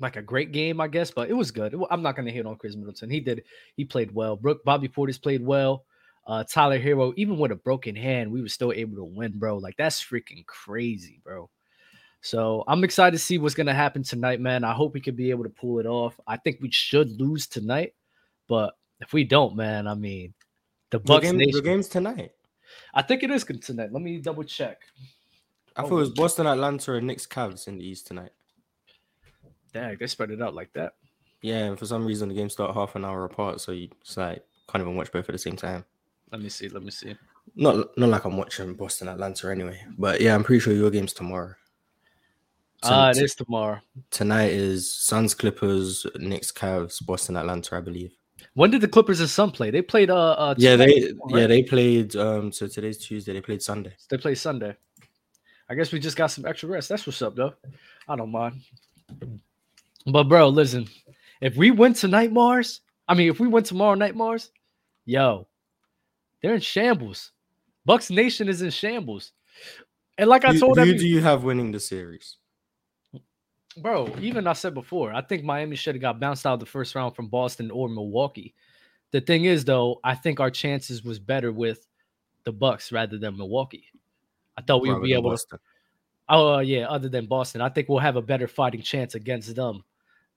like 0.00 0.16
a 0.16 0.22
great 0.22 0.52
game, 0.52 0.80
I 0.80 0.88
guess. 0.88 1.10
But 1.10 1.28
it 1.30 1.34
was 1.34 1.50
good. 1.50 1.74
I'm 1.90 2.02
not 2.02 2.16
gonna 2.16 2.30
hit 2.30 2.46
on 2.46 2.56
Khris 2.56 2.76
Middleton. 2.76 3.10
He 3.10 3.20
did. 3.20 3.44
He 3.76 3.84
played 3.84 4.14
well. 4.14 4.36
Brook 4.36 4.64
Bobby 4.64 4.88
Portis 4.88 5.20
played 5.20 5.44
well. 5.44 5.84
Uh, 6.26 6.42
Tyler 6.42 6.78
Herro, 6.80 7.12
even 7.16 7.38
with 7.38 7.52
a 7.52 7.56
broken 7.56 7.94
hand, 7.94 8.30
we 8.32 8.40
were 8.40 8.48
still 8.48 8.72
able 8.72 8.96
to 8.96 9.04
win, 9.04 9.38
bro. 9.38 9.58
Like 9.58 9.76
that's 9.76 10.02
freaking 10.02 10.44
crazy, 10.46 11.20
bro. 11.22 11.50
So 12.22 12.64
I'm 12.66 12.82
excited 12.84 13.12
to 13.12 13.22
see 13.22 13.36
what's 13.36 13.54
gonna 13.54 13.74
happen 13.74 14.02
tonight, 14.02 14.40
man. 14.40 14.64
I 14.64 14.72
hope 14.72 14.94
we 14.94 15.00
could 15.00 15.16
be 15.16 15.30
able 15.30 15.44
to 15.44 15.50
pull 15.50 15.78
it 15.80 15.86
off. 15.86 16.18
I 16.26 16.38
think 16.38 16.58
we 16.62 16.70
should 16.70 17.20
lose 17.20 17.46
tonight, 17.46 17.94
but 18.48 18.74
if 19.00 19.12
we 19.12 19.24
don't, 19.24 19.54
man, 19.54 19.86
I 19.86 19.94
mean, 19.94 20.32
the 20.90 20.98
The, 20.98 21.04
Bucks 21.04 21.26
game, 21.26 21.36
Nation. 21.36 21.52
the 21.52 21.62
game's 21.62 21.88
tonight. 21.88 22.32
I 22.94 23.02
think 23.02 23.22
it 23.22 23.30
is 23.30 23.44
tonight. 23.44 23.92
Let 23.92 24.02
me 24.02 24.18
double 24.18 24.44
check. 24.44 24.80
I 25.76 25.82
Oh, 25.82 25.88
thought 25.88 25.96
it 25.96 26.00
was. 26.00 26.10
Boston, 26.10 26.46
Atlanta, 26.46 26.94
and 26.94 27.06
Knicks, 27.06 27.26
Cavs 27.26 27.68
in 27.68 27.76
the 27.78 27.84
East 27.84 28.06
tonight. 28.06 28.30
Dang, 29.74 29.96
they 29.98 30.06
spread 30.06 30.30
it 30.30 30.40
out 30.40 30.54
like 30.54 30.72
that. 30.74 30.94
Yeah, 31.42 31.64
and 31.64 31.78
for 31.78 31.84
some 31.84 32.06
reason 32.06 32.28
the 32.30 32.34
games 32.34 32.52
start 32.54 32.74
half 32.74 32.94
an 32.96 33.04
hour 33.04 33.24
apart, 33.24 33.60
so 33.60 33.72
you 33.72 33.88
it's 34.00 34.16
like 34.16 34.42
can't 34.70 34.80
even 34.82 34.96
watch 34.96 35.12
both 35.12 35.28
at 35.28 35.32
the 35.32 35.38
same 35.38 35.56
time. 35.56 35.84
Let 36.32 36.40
me 36.40 36.48
see. 36.48 36.68
Let 36.68 36.82
me 36.84 36.90
see. 36.90 37.14
Not 37.56 37.98
not 37.98 38.08
like 38.08 38.24
I'm 38.24 38.36
watching 38.38 38.72
Boston, 38.74 39.08
Atlanta 39.08 39.50
anyway. 39.50 39.78
But 39.98 40.20
yeah, 40.20 40.34
I'm 40.34 40.44
pretty 40.44 40.60
sure 40.60 40.72
your 40.72 40.90
game's 40.90 41.12
tomorrow. 41.12 41.54
So 42.82 42.90
Ah, 42.92 43.10
it 43.10 43.14
t- 43.14 43.24
is 43.24 43.34
tomorrow. 43.34 43.80
tonight 44.10 44.52
is 44.52 44.90
Suns, 44.94 45.34
Clippers, 45.34 46.06
Knicks, 46.16 46.52
Cavs, 46.52 47.04
Boston, 47.04 47.36
Atlanta, 47.36 47.76
I 47.76 47.80
believe. 47.80 48.12
When 48.54 48.70
did 48.70 48.80
the 48.80 48.88
Clippers 48.88 49.20
and 49.20 49.28
Sun 49.28 49.50
play? 49.52 49.70
They 49.70 49.82
played 49.82 50.10
uh, 50.10 50.32
uh 50.32 50.54
Yeah, 50.56 50.76
they 50.76 50.86
right? 50.86 51.12
yeah 51.28 51.46
they 51.46 51.62
played. 51.62 52.14
Um, 52.16 52.52
so 52.52 52.66
today's 52.68 52.98
Tuesday. 52.98 53.32
They 53.32 53.40
played 53.40 53.62
Sunday. 53.62 53.94
they 54.08 54.18
play 54.18 54.34
Sunday. 54.34 54.76
I 55.68 55.74
guess 55.74 55.92
we 55.92 55.98
just 55.98 56.16
got 56.16 56.26
some 56.30 56.44
extra 56.46 56.68
rest. 56.68 56.88
That's 56.90 57.06
what's 57.06 57.20
up, 57.22 57.34
though. 57.36 57.54
I 58.08 58.16
don't 58.16 58.30
mind. 58.30 58.60
But 60.06 60.24
bro, 60.24 60.48
listen, 60.48 60.88
if 61.40 61.56
we 61.56 61.70
went 61.70 61.96
tonight, 61.96 62.32
Marz, 62.32 62.80
I 63.08 63.14
mean, 63.14 63.30
if 63.30 63.40
we 63.40 63.48
went 63.48 63.66
tomorrow 63.66 63.94
night, 63.94 64.14
Marz, 64.14 64.50
yo, 65.04 65.46
they're 66.42 66.54
in 66.54 66.60
shambles. 66.60 67.32
Bucks 67.84 68.10
Nation 68.10 68.48
is 68.48 68.62
in 68.62 68.70
shambles. 68.70 69.32
And 70.16 70.28
like 70.28 70.44
I 70.44 70.56
told 70.56 70.76
you, 70.76 70.82
every, 70.82 70.96
do 70.96 71.06
you 71.06 71.20
have 71.20 71.44
winning 71.44 71.72
the 71.72 71.80
series? 71.80 72.36
bro, 73.76 74.14
even 74.20 74.46
I 74.46 74.52
said 74.52 74.74
before, 74.74 75.12
I 75.12 75.20
think 75.20 75.42
Miami 75.42 75.76
should 75.76 75.96
have 75.96 76.02
got 76.02 76.20
bounced 76.20 76.46
out 76.46 76.54
of 76.54 76.60
the 76.60 76.66
first 76.66 76.94
round 76.94 77.16
from 77.16 77.28
Boston 77.28 77.70
or 77.70 77.88
Milwaukee. 77.88 78.54
The 79.10 79.20
thing 79.20 79.44
is, 79.46 79.64
though, 79.64 80.00
I 80.04 80.14
think 80.14 80.40
our 80.40 80.50
chances 80.50 81.02
was 81.02 81.18
better 81.18 81.52
with 81.52 81.86
the 82.44 82.52
Bucks 82.52 82.92
rather 82.92 83.18
than 83.18 83.36
Milwaukee. 83.36 83.86
I 84.56 84.62
thought 84.62 84.82
we 84.82 84.88
would 84.88 84.96
Rather 84.96 85.06
be 85.06 85.14
able 85.14 85.36
to. 85.36 85.58
Oh 86.28 86.58
yeah, 86.60 86.86
other 86.86 87.08
than 87.08 87.26
Boston, 87.26 87.60
I 87.60 87.68
think 87.68 87.88
we'll 87.88 87.98
have 87.98 88.16
a 88.16 88.22
better 88.22 88.48
fighting 88.48 88.82
chance 88.82 89.14
against 89.14 89.54
them 89.54 89.82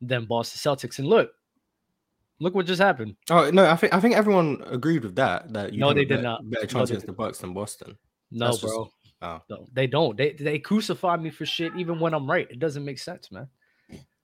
than 0.01 0.25
Boston 0.25 0.60
Celtics. 0.75 1.00
And 1.00 1.08
look, 1.08 1.32
look 2.39 2.54
what 2.56 2.66
just 2.66 2.82
happened. 2.82 3.16
Oh 3.30 3.50
no, 3.51 3.66
I 3.66 3.75
think 3.75 3.94
I 3.94 4.00
think 4.00 4.16
everyone 4.16 4.63
agreed 4.68 5.04
with 5.04 5.16
that. 5.16 5.51
That 5.54 5.74
you 5.74 5.80
No, 5.80 5.94
they 5.94 6.06
did 6.06 6.22
not. 6.24 6.48
better 6.50 6.66
No, 6.66 6.68
chance 6.68 6.89
they 6.89 6.94
against 6.96 7.08
the 7.08 7.13
Bucks 7.13 7.39
than 7.39 7.54
Boston. 7.54 7.98
No, 8.32 8.46
That's 8.48 8.60
just- 8.62 8.74
bro, 8.74 8.89
Oh, 9.20 9.42
no, 9.50 9.66
they 9.74 9.88
don't. 9.88 10.16
They 10.16 10.34
they 10.34 10.60
crucify 10.60 11.18
me 11.18 11.32
for 11.32 11.44
shit 11.46 11.74
even 11.75 12.00
when 12.00 12.13
I'm 12.13 12.30
right. 12.30 12.48
It 12.51 12.60
doesn't 12.60 12.86
make 12.86 13.00
sense, 13.00 13.32
man. 13.32 13.48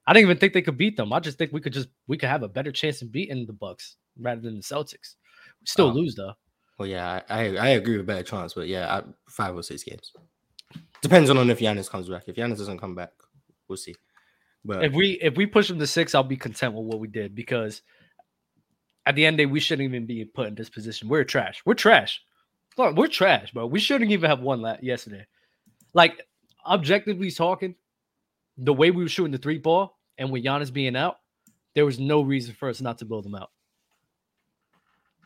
I 0.06 0.12
didn't 0.12 0.26
even 0.28 0.38
think 0.38 0.52
they 0.52 0.62
could 0.62 0.76
beat 0.78 0.96
them. 0.96 1.12
I 1.12 1.18
just 1.18 1.36
think 1.36 1.52
we 1.52 1.60
could 1.60 1.72
just 1.72 1.88
we 2.06 2.16
could 2.16 2.28
have 2.28 2.44
a 2.44 2.48
better 2.48 2.70
chance 2.70 3.02
of 3.02 3.10
beating 3.10 3.44
the 3.46 3.52
Bucks 3.52 3.96
rather 4.20 4.40
than 4.40 4.54
the 4.56 4.62
Celtics. 4.62 5.16
We 5.60 5.66
still 5.66 5.86
Oh. 5.88 5.92
lose 5.92 6.14
though. 6.14 6.34
well, 6.78 6.86
yeah, 6.86 7.22
I, 7.28 7.34
I 7.40 7.56
I 7.56 7.68
agree 7.70 7.96
with 7.96 8.06
better 8.06 8.22
chance, 8.22 8.54
but 8.54 8.68
yeah, 8.68 8.98
I, 8.98 9.02
five 9.28 9.56
or 9.56 9.62
six 9.64 9.82
games 9.82 10.12
depends 11.02 11.28
on 11.28 11.50
if 11.50 11.58
Giannis 11.58 11.90
comes 11.90 12.08
back. 12.08 12.24
If 12.28 12.36
Giannis 12.36 12.58
doesn't 12.58 12.78
come 12.78 12.94
back, 12.94 13.12
we'll 13.68 13.76
see. 13.76 13.94
But 14.64 14.84
If 14.84 14.92
we 14.92 15.12
if 15.20 15.36
we 15.36 15.46
push 15.46 15.68
them 15.68 15.78
to 15.78 15.86
six, 15.86 16.14
I'll 16.14 16.22
be 16.22 16.36
content 16.36 16.74
with 16.74 16.86
what 16.86 17.00
we 17.00 17.08
did 17.08 17.34
because 17.34 17.82
at 19.06 19.14
the 19.14 19.26
end 19.26 19.34
of 19.34 19.38
the 19.38 19.44
day, 19.44 19.52
we 19.52 19.60
shouldn't 19.60 19.84
even 19.86 20.06
be 20.06 20.24
put 20.24 20.48
in 20.48 20.54
this 20.54 20.70
position. 20.70 21.08
We're 21.08 21.24
trash. 21.24 21.62
We're 21.66 21.74
trash. 21.74 22.22
We're 22.76 23.06
trash, 23.08 23.52
bro. 23.52 23.66
We 23.66 23.78
shouldn't 23.78 24.10
even 24.10 24.30
have 24.30 24.40
won 24.40 24.62
that 24.62 24.82
yesterday. 24.82 25.26
Like 25.92 26.26
objectively 26.66 27.30
talking, 27.30 27.74
the 28.56 28.72
way 28.72 28.90
we 28.90 29.02
were 29.02 29.08
shooting 29.08 29.32
the 29.32 29.38
three 29.38 29.58
ball 29.58 29.98
and 30.18 30.30
with 30.30 30.44
Giannis 30.44 30.72
being 30.72 30.96
out, 30.96 31.18
there 31.74 31.84
was 31.84 31.98
no 31.98 32.22
reason 32.22 32.54
for 32.54 32.68
us 32.68 32.80
not 32.80 32.98
to 32.98 33.04
build 33.04 33.24
them 33.24 33.34
out. 33.34 33.50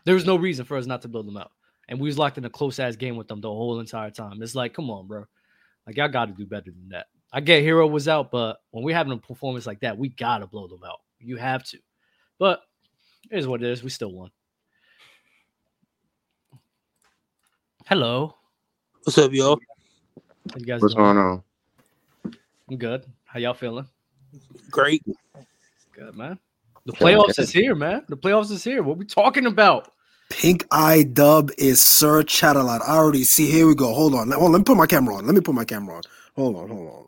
There 0.04 0.14
was 0.14 0.26
no 0.26 0.36
reason 0.36 0.64
for 0.64 0.76
us 0.76 0.86
not 0.86 1.02
to 1.02 1.08
build 1.08 1.26
them 1.26 1.36
out. 1.36 1.52
And 1.88 2.00
we 2.00 2.08
was 2.08 2.18
locked 2.18 2.38
in 2.38 2.44
a 2.44 2.50
close 2.50 2.78
ass 2.78 2.96
game 2.96 3.16
with 3.16 3.28
them 3.28 3.40
the 3.40 3.48
whole 3.48 3.80
entire 3.80 4.10
time. 4.10 4.42
It's 4.42 4.54
like, 4.54 4.74
come 4.74 4.90
on, 4.90 5.06
bro. 5.06 5.24
Like 5.86 5.96
y'all 5.96 6.08
got 6.08 6.26
to 6.26 6.32
do 6.32 6.46
better 6.46 6.70
than 6.70 6.88
that. 6.90 7.06
I 7.32 7.40
get 7.40 7.62
Herro 7.62 7.90
was 7.90 8.08
out, 8.08 8.30
but 8.30 8.60
when 8.70 8.82
we're 8.84 8.96
having 8.96 9.12
a 9.12 9.18
performance 9.18 9.66
like 9.66 9.80
that, 9.80 9.98
we 9.98 10.08
gotta 10.08 10.46
blow 10.46 10.66
them 10.66 10.82
out. 10.84 11.00
You 11.20 11.36
have 11.36 11.62
to. 11.64 11.78
But 12.38 12.62
it 13.30 13.38
is 13.38 13.46
what 13.46 13.62
it 13.62 13.68
is. 13.70 13.82
We 13.82 13.90
still 13.90 14.12
won. 14.12 14.30
Hello. 17.86 18.34
What's 19.02 19.18
up, 19.18 19.32
y'all? 19.32 19.58
How 20.50 20.58
you 20.58 20.64
guys 20.64 20.82
What's 20.82 20.94
doing? 20.94 21.04
going 21.04 21.18
on? 21.18 21.42
I'm 22.70 22.76
good. 22.76 23.04
How 23.24 23.38
y'all 23.38 23.54
feeling? 23.54 23.86
Great. 24.70 25.02
Good, 25.92 26.14
man. 26.14 26.38
The 26.86 26.92
playoffs 26.92 27.38
is 27.38 27.50
here, 27.50 27.74
man. 27.74 28.04
The 28.08 28.16
playoffs 28.16 28.50
is 28.50 28.64
here. 28.64 28.82
What 28.82 28.96
we 28.96 29.04
talking 29.04 29.46
about? 29.46 29.92
Pink 30.30 30.66
Eye 30.70 31.02
Dub 31.02 31.50
is 31.58 31.80
Sir 31.80 32.22
Chatterlot. 32.22 32.80
I 32.82 32.96
already 32.96 33.24
see. 33.24 33.50
Here 33.50 33.66
we 33.66 33.74
go. 33.74 33.92
Hold 33.92 34.14
on. 34.14 34.30
Hold 34.30 34.44
on. 34.44 34.52
Let 34.52 34.58
me 34.58 34.64
put 34.64 34.76
my 34.76 34.86
camera 34.86 35.16
on. 35.16 35.26
Let 35.26 35.34
me 35.34 35.40
put 35.40 35.54
my 35.54 35.64
camera 35.64 35.96
on. 35.96 36.02
Hold 36.36 36.56
on. 36.56 36.68
Hold 36.68 36.88
on. 36.88 37.06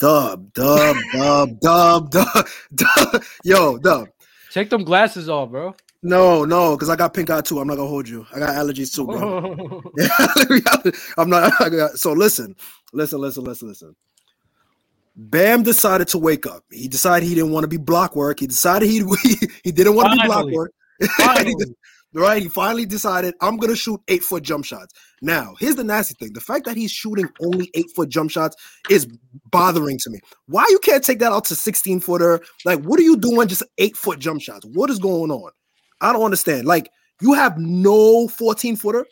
Dub, 0.00 0.52
dub, 0.54 0.96
dub, 1.12 1.60
dub, 1.60 2.10
dub, 2.10 2.46
dub. 2.74 3.22
Yo, 3.44 3.76
dub. 3.78 4.08
Take 4.50 4.70
them 4.70 4.82
glasses 4.82 5.28
off, 5.28 5.50
bro. 5.50 5.76
No, 6.02 6.46
no, 6.46 6.74
because 6.74 6.88
I 6.88 6.96
got 6.96 7.12
pink 7.12 7.28
eye 7.28 7.42
too. 7.42 7.58
I'm 7.60 7.68
not 7.68 7.76
gonna 7.76 7.88
hold 7.90 8.08
you. 8.08 8.26
I 8.34 8.38
got 8.38 8.48
allergies 8.56 8.94
too, 8.94 9.04
bro. 9.06 9.82
Oh. 9.98 10.92
I'm 11.18 11.28
not. 11.28 11.52
Got- 11.70 11.98
So 11.98 12.14
listen, 12.14 12.56
listen, 12.94 13.20
listen, 13.20 13.44
listen, 13.44 13.68
listen. 13.68 13.94
Bam 15.14 15.62
decided 15.62 16.08
to 16.08 16.18
wake 16.18 16.46
up. 16.46 16.64
He 16.72 16.88
decided 16.88 17.28
he 17.28 17.34
didn't 17.34 17.50
want 17.52 17.64
to 17.64 17.68
be 17.68 17.76
block 17.76 18.16
work. 18.16 18.40
He 18.40 18.46
decided 18.46 18.88
he 18.88 19.04
he 19.22 19.36
he 19.64 19.72
didn't 19.72 19.94
want 19.94 20.06
to 20.12 20.16
be 20.22 20.26
block 20.26 20.46
work. 20.54 20.72
Right? 22.12 22.42
He 22.42 22.48
finally 22.48 22.86
decided 22.86 23.34
I'm 23.40 23.56
gonna 23.56 23.76
shoot 23.76 24.00
eight 24.08 24.24
foot 24.24 24.42
jump 24.42 24.64
shots. 24.64 24.92
Now, 25.22 25.54
here's 25.60 25.76
the 25.76 25.84
nasty 25.84 26.14
thing: 26.14 26.32
the 26.32 26.40
fact 26.40 26.64
that 26.64 26.76
he's 26.76 26.90
shooting 26.90 27.28
only 27.40 27.70
eight 27.74 27.90
foot 27.94 28.08
jump 28.08 28.30
shots 28.30 28.56
is 28.88 29.06
bothering 29.50 29.98
to 29.98 30.10
me. 30.10 30.20
Why 30.46 30.66
you 30.70 30.80
can't 30.80 31.04
take 31.04 31.20
that 31.20 31.32
out 31.32 31.44
to 31.46 31.54
16 31.54 32.00
footer? 32.00 32.40
Like, 32.64 32.82
what 32.82 32.98
are 32.98 33.04
you 33.04 33.16
doing? 33.16 33.46
Just 33.46 33.62
eight 33.78 33.96
foot 33.96 34.18
jump 34.18 34.42
shots? 34.42 34.66
What 34.66 34.90
is 34.90 34.98
going 34.98 35.30
on? 35.30 35.52
I 36.00 36.12
don't 36.12 36.24
understand. 36.24 36.66
Like, 36.66 36.90
you 37.20 37.34
have 37.34 37.58
no 37.58 38.26
14 38.28 38.76
footer. 38.76 39.06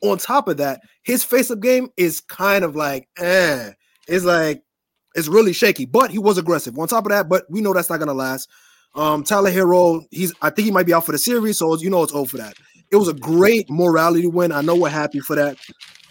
On 0.00 0.18
top 0.18 0.48
of 0.48 0.56
that, 0.56 0.80
his 1.04 1.22
face 1.22 1.50
up 1.52 1.60
game 1.60 1.88
is 1.96 2.20
kind 2.20 2.64
of 2.64 2.74
like, 2.74 3.08
eh. 3.18 3.70
It's 4.08 4.24
like 4.24 4.64
it's 5.14 5.28
really 5.28 5.52
shaky, 5.52 5.84
but 5.84 6.10
he 6.10 6.18
was 6.18 6.38
aggressive. 6.38 6.78
On 6.78 6.88
top 6.88 7.06
of 7.06 7.10
that, 7.10 7.28
but 7.28 7.44
we 7.50 7.60
know 7.60 7.72
that's 7.72 7.90
not 7.90 7.98
gonna 7.98 8.14
last. 8.14 8.48
Um, 8.94 9.24
Tyler 9.24 9.50
Herro, 9.50 10.04
he's 10.10 10.34
I 10.42 10.50
think 10.50 10.66
he 10.66 10.70
might 10.72 10.86
be 10.86 10.92
out 10.92 11.06
for 11.06 11.12
the 11.12 11.18
series, 11.18 11.58
so 11.58 11.76
you 11.76 11.90
know 11.90 12.02
it's 12.02 12.12
over 12.12 12.28
for 12.28 12.36
that. 12.38 12.54
It 12.90 12.96
was 12.96 13.08
a 13.08 13.14
great 13.14 13.70
morality 13.70 14.26
win. 14.26 14.52
I 14.52 14.60
know 14.60 14.76
we're 14.76 14.90
happy 14.90 15.20
for 15.20 15.34
that. 15.36 15.56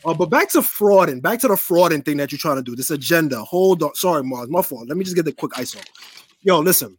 Uh, 0.03 0.15
but 0.15 0.31
back 0.31 0.49
to 0.49 0.59
frauding, 0.61 1.21
back 1.21 1.39
to 1.41 1.47
the 1.47 1.53
frauding 1.53 2.03
thing 2.03 2.17
that 2.17 2.31
you're 2.31 2.39
trying 2.39 2.55
to 2.55 2.63
do. 2.63 2.75
This 2.75 2.89
agenda. 2.89 3.43
Hold 3.43 3.83
on. 3.83 3.93
Sorry, 3.93 4.23
Marz, 4.23 4.49
my 4.49 4.63
fault. 4.63 4.87
Let 4.87 4.97
me 4.97 5.03
just 5.03 5.15
get 5.15 5.25
the 5.25 5.31
quick 5.31 5.51
ISO. 5.51 5.83
Yo, 6.41 6.59
listen. 6.59 6.97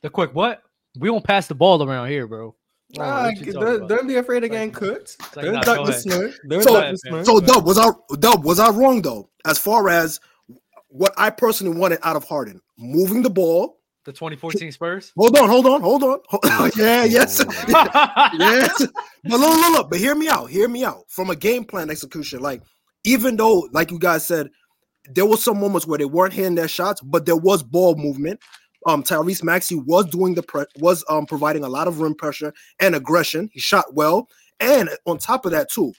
the 0.00 0.10
quick 0.10 0.32
what? 0.32 0.62
We 1.00 1.08
don't 1.08 1.24
pass 1.24 1.48
the 1.48 1.56
ball 1.56 1.82
around 1.82 2.08
here, 2.08 2.28
bro. 2.28 2.54
Oh, 2.98 3.22
what 3.22 3.36
you 3.36 3.52
talking 3.52 3.60
don't, 3.60 3.88
don't 3.88 4.06
be 4.06 4.16
afraid 4.16 4.44
of 4.44 4.50
getting 4.50 4.70
cooked. 4.70 5.16
like, 5.36 5.44
don't 5.44 5.54
nah, 5.54 5.60
duck 5.60 5.76
go 5.78 5.86
the 5.86 5.92
ahead. 5.92 6.62
So- 6.62 6.80
duck 6.80 6.90
the 6.92 6.96
snow. 6.98 7.24
So 7.24 7.40
Dub 7.40 7.66
was 7.66 7.78
I 7.78 7.90
Dub 8.18 8.44
was 8.44 8.58
I 8.58 8.70
wrong 8.70 9.02
though? 9.02 9.28
As 9.44 9.58
far 9.58 9.88
as 9.88 10.20
what 10.88 11.12
I 11.18 11.30
personally 11.30 11.76
wanted 11.76 11.98
out 12.02 12.16
of 12.16 12.24
Harden, 12.24 12.60
moving 12.78 13.22
the 13.22 13.30
ball. 13.30 13.77
The 14.08 14.14
2014 14.14 14.72
Spurs. 14.72 15.12
Hold 15.18 15.36
on, 15.36 15.50
hold 15.50 15.66
on, 15.66 15.82
hold 15.82 16.02
on. 16.02 16.18
Hold- 16.28 16.72
yeah, 16.78 17.04
yes, 17.04 17.44
yes. 17.68 18.86
But 19.24 19.38
look, 19.38 19.54
look, 19.54 19.72
look, 19.72 19.90
but 19.90 19.98
hear 19.98 20.14
me 20.14 20.30
out. 20.30 20.48
Hear 20.48 20.66
me 20.66 20.82
out. 20.82 21.04
From 21.08 21.28
a 21.28 21.36
game 21.36 21.62
plan 21.62 21.90
execution, 21.90 22.40
like 22.40 22.62
even 23.04 23.36
though, 23.36 23.68
like 23.72 23.90
you 23.90 23.98
guys 23.98 24.26
said, 24.26 24.48
there 25.10 25.26
was 25.26 25.44
some 25.44 25.60
moments 25.60 25.86
where 25.86 25.98
they 25.98 26.06
weren't 26.06 26.32
hitting 26.32 26.54
their 26.54 26.68
shots, 26.68 27.02
but 27.02 27.26
there 27.26 27.36
was 27.36 27.62
ball 27.62 27.96
movement. 27.96 28.40
Um, 28.86 29.02
Tyrese 29.02 29.44
Maxey 29.44 29.74
was 29.74 30.06
doing 30.06 30.34
the 30.34 30.42
pre- 30.42 30.64
was 30.78 31.04
um 31.10 31.26
providing 31.26 31.62
a 31.62 31.68
lot 31.68 31.86
of 31.86 32.00
rim 32.00 32.14
pressure 32.14 32.54
and 32.80 32.94
aggression. 32.94 33.50
He 33.52 33.60
shot 33.60 33.92
well, 33.92 34.30
and 34.58 34.88
on 35.04 35.18
top 35.18 35.44
of 35.44 35.52
that 35.52 35.70
too, 35.70 35.92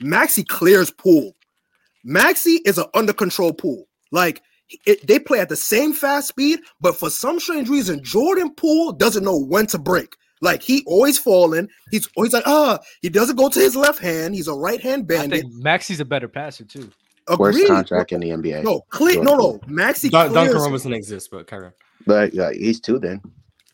Maxey 0.00 0.44
clears 0.44 0.92
Poole. 0.92 1.34
Maxey 2.04 2.60
is 2.64 2.78
an 2.78 2.84
under 2.94 3.12
control 3.12 3.52
Poole. 3.52 3.88
Like 4.12 4.40
it, 4.86 5.06
they 5.06 5.18
play 5.18 5.40
at 5.40 5.48
the 5.48 5.56
same 5.56 5.92
fast 5.92 6.28
speed, 6.28 6.60
but 6.80 6.96
for 6.96 7.10
some 7.10 7.38
strange 7.40 7.68
reason, 7.68 8.02
Jordan 8.02 8.54
Poole 8.54 8.92
doesn't 8.92 9.24
know 9.24 9.38
when 9.38 9.66
to 9.68 9.78
break. 9.78 10.16
Like 10.42 10.62
he 10.62 10.82
always 10.86 11.18
falling. 11.18 11.68
He's 11.90 12.08
always 12.16 12.32
like, 12.32 12.42
ah, 12.46 12.78
he 13.00 13.08
doesn't 13.08 13.36
go 13.36 13.48
to 13.48 13.58
his 13.58 13.74
left 13.74 14.00
hand. 14.00 14.34
He's 14.34 14.48
a 14.48 14.54
right 14.54 14.80
hand 14.80 15.02
I 15.04 15.16
bandit. 15.16 15.40
think 15.42 15.52
Maxey's 15.54 16.00
a 16.00 16.04
better 16.04 16.28
passer 16.28 16.64
too. 16.64 16.90
Worst 17.38 17.58
Agreed. 17.58 17.68
contract 17.68 18.12
in 18.12 18.20
the 18.20 18.28
NBA. 18.28 18.62
No, 18.62 18.82
clear. 18.90 19.22
No, 19.22 19.34
no. 19.36 19.60
Maxey 19.66 20.08
Dun- 20.10 20.32
Duncan 20.32 20.52
clears. 20.52 20.64
Robinson 20.64 20.92
exists, 20.92 21.28
but 21.30 21.46
carry 21.46 21.66
on. 21.66 21.72
But 22.06 22.34
yeah, 22.34 22.52
he's 22.52 22.78
two 22.80 22.98
then, 22.98 23.20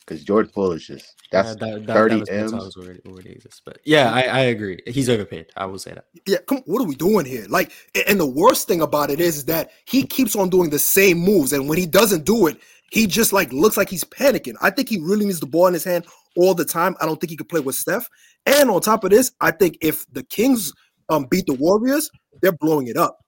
because 0.05 0.25
Jordan 0.25 0.51
Poole 0.53 0.73
is 0.73 0.87
just 0.87 1.15
that's 1.31 1.51
Uh, 1.51 1.55
that, 1.55 1.87
that, 1.87 1.95
30 1.95 2.15
that 2.15 2.21
was 2.21 2.29
M's. 2.29 2.53
M's 2.53 2.77
already, 2.77 3.01
already 3.07 3.31
exists. 3.31 3.61
But 3.65 3.79
yeah, 3.85 4.13
I, 4.13 4.23
I 4.23 4.41
agree. 4.41 4.79
He's 4.87 5.09
overpaid. 5.09 5.47
I 5.57 5.67
will 5.67 5.79
say 5.79 5.95
that. 5.95 6.05
Yeah, 6.27 6.39
come. 6.47 6.63
What 6.67 6.83
are 6.83 6.87
we 6.87 6.95
doing 6.95 7.25
here? 7.25 7.47
Like, 7.49 7.73
and 8.07 8.21
the 8.21 8.27
worst 8.27 8.69
thing 8.69 8.81
about 8.83 9.11
it 9.11 9.21
is, 9.21 9.39
is 9.39 9.45
that 9.47 9.71
he 9.87 10.05
keeps 10.05 10.37
on 10.37 10.51
doing 10.51 10.71
the 10.71 10.79
same 10.79 11.19
moves, 11.19 11.53
and 11.53 11.69
when 11.69 11.79
he 11.79 11.87
doesn't 11.87 12.25
do 12.25 12.47
it, 12.47 12.59
he 12.91 13.07
just 13.07 13.33
like 13.33 13.53
looks 13.53 13.77
like 13.77 13.89
he's 13.89 14.05
panicking. 14.05 14.55
I 14.61 14.71
think 14.71 14.89
he 14.89 14.99
really 14.99 15.25
needs 15.25 15.41
the 15.41 15.47
ball 15.47 15.67
in 15.67 15.75
his 15.75 15.85
hand 15.85 16.07
all 16.37 16.55
the 16.55 16.65
time. 16.65 16.97
I 17.01 17.07
don't 17.07 17.21
think 17.21 17.31
he 17.31 17.37
could 17.37 17.49
play 17.49 17.61
with 17.61 17.75
Steph. 17.75 18.09
And 18.45 18.71
on 18.71 18.81
top 18.81 19.05
of 19.05 19.11
this, 19.11 19.33
I 19.41 19.51
think 19.51 19.79
if 19.81 20.05
the 20.13 20.23
Kings 20.25 20.73
um 21.09 21.27
beat 21.31 21.47
the 21.47 21.55
Warriors, 21.55 22.11
they're 22.43 22.53
blowing 22.53 22.89
it 22.89 22.97
up. 22.97 23.19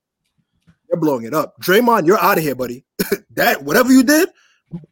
They're 0.89 1.01
blowing 1.01 1.25
it 1.25 1.35
up. 1.35 1.55
Draymond, 1.63 2.07
you're 2.07 2.21
out 2.21 2.39
of 2.39 2.45
here, 2.45 2.55
buddy. 2.55 2.85
that 3.31 3.65
whatever 3.65 3.93
you 3.93 4.03
did. 4.03 4.29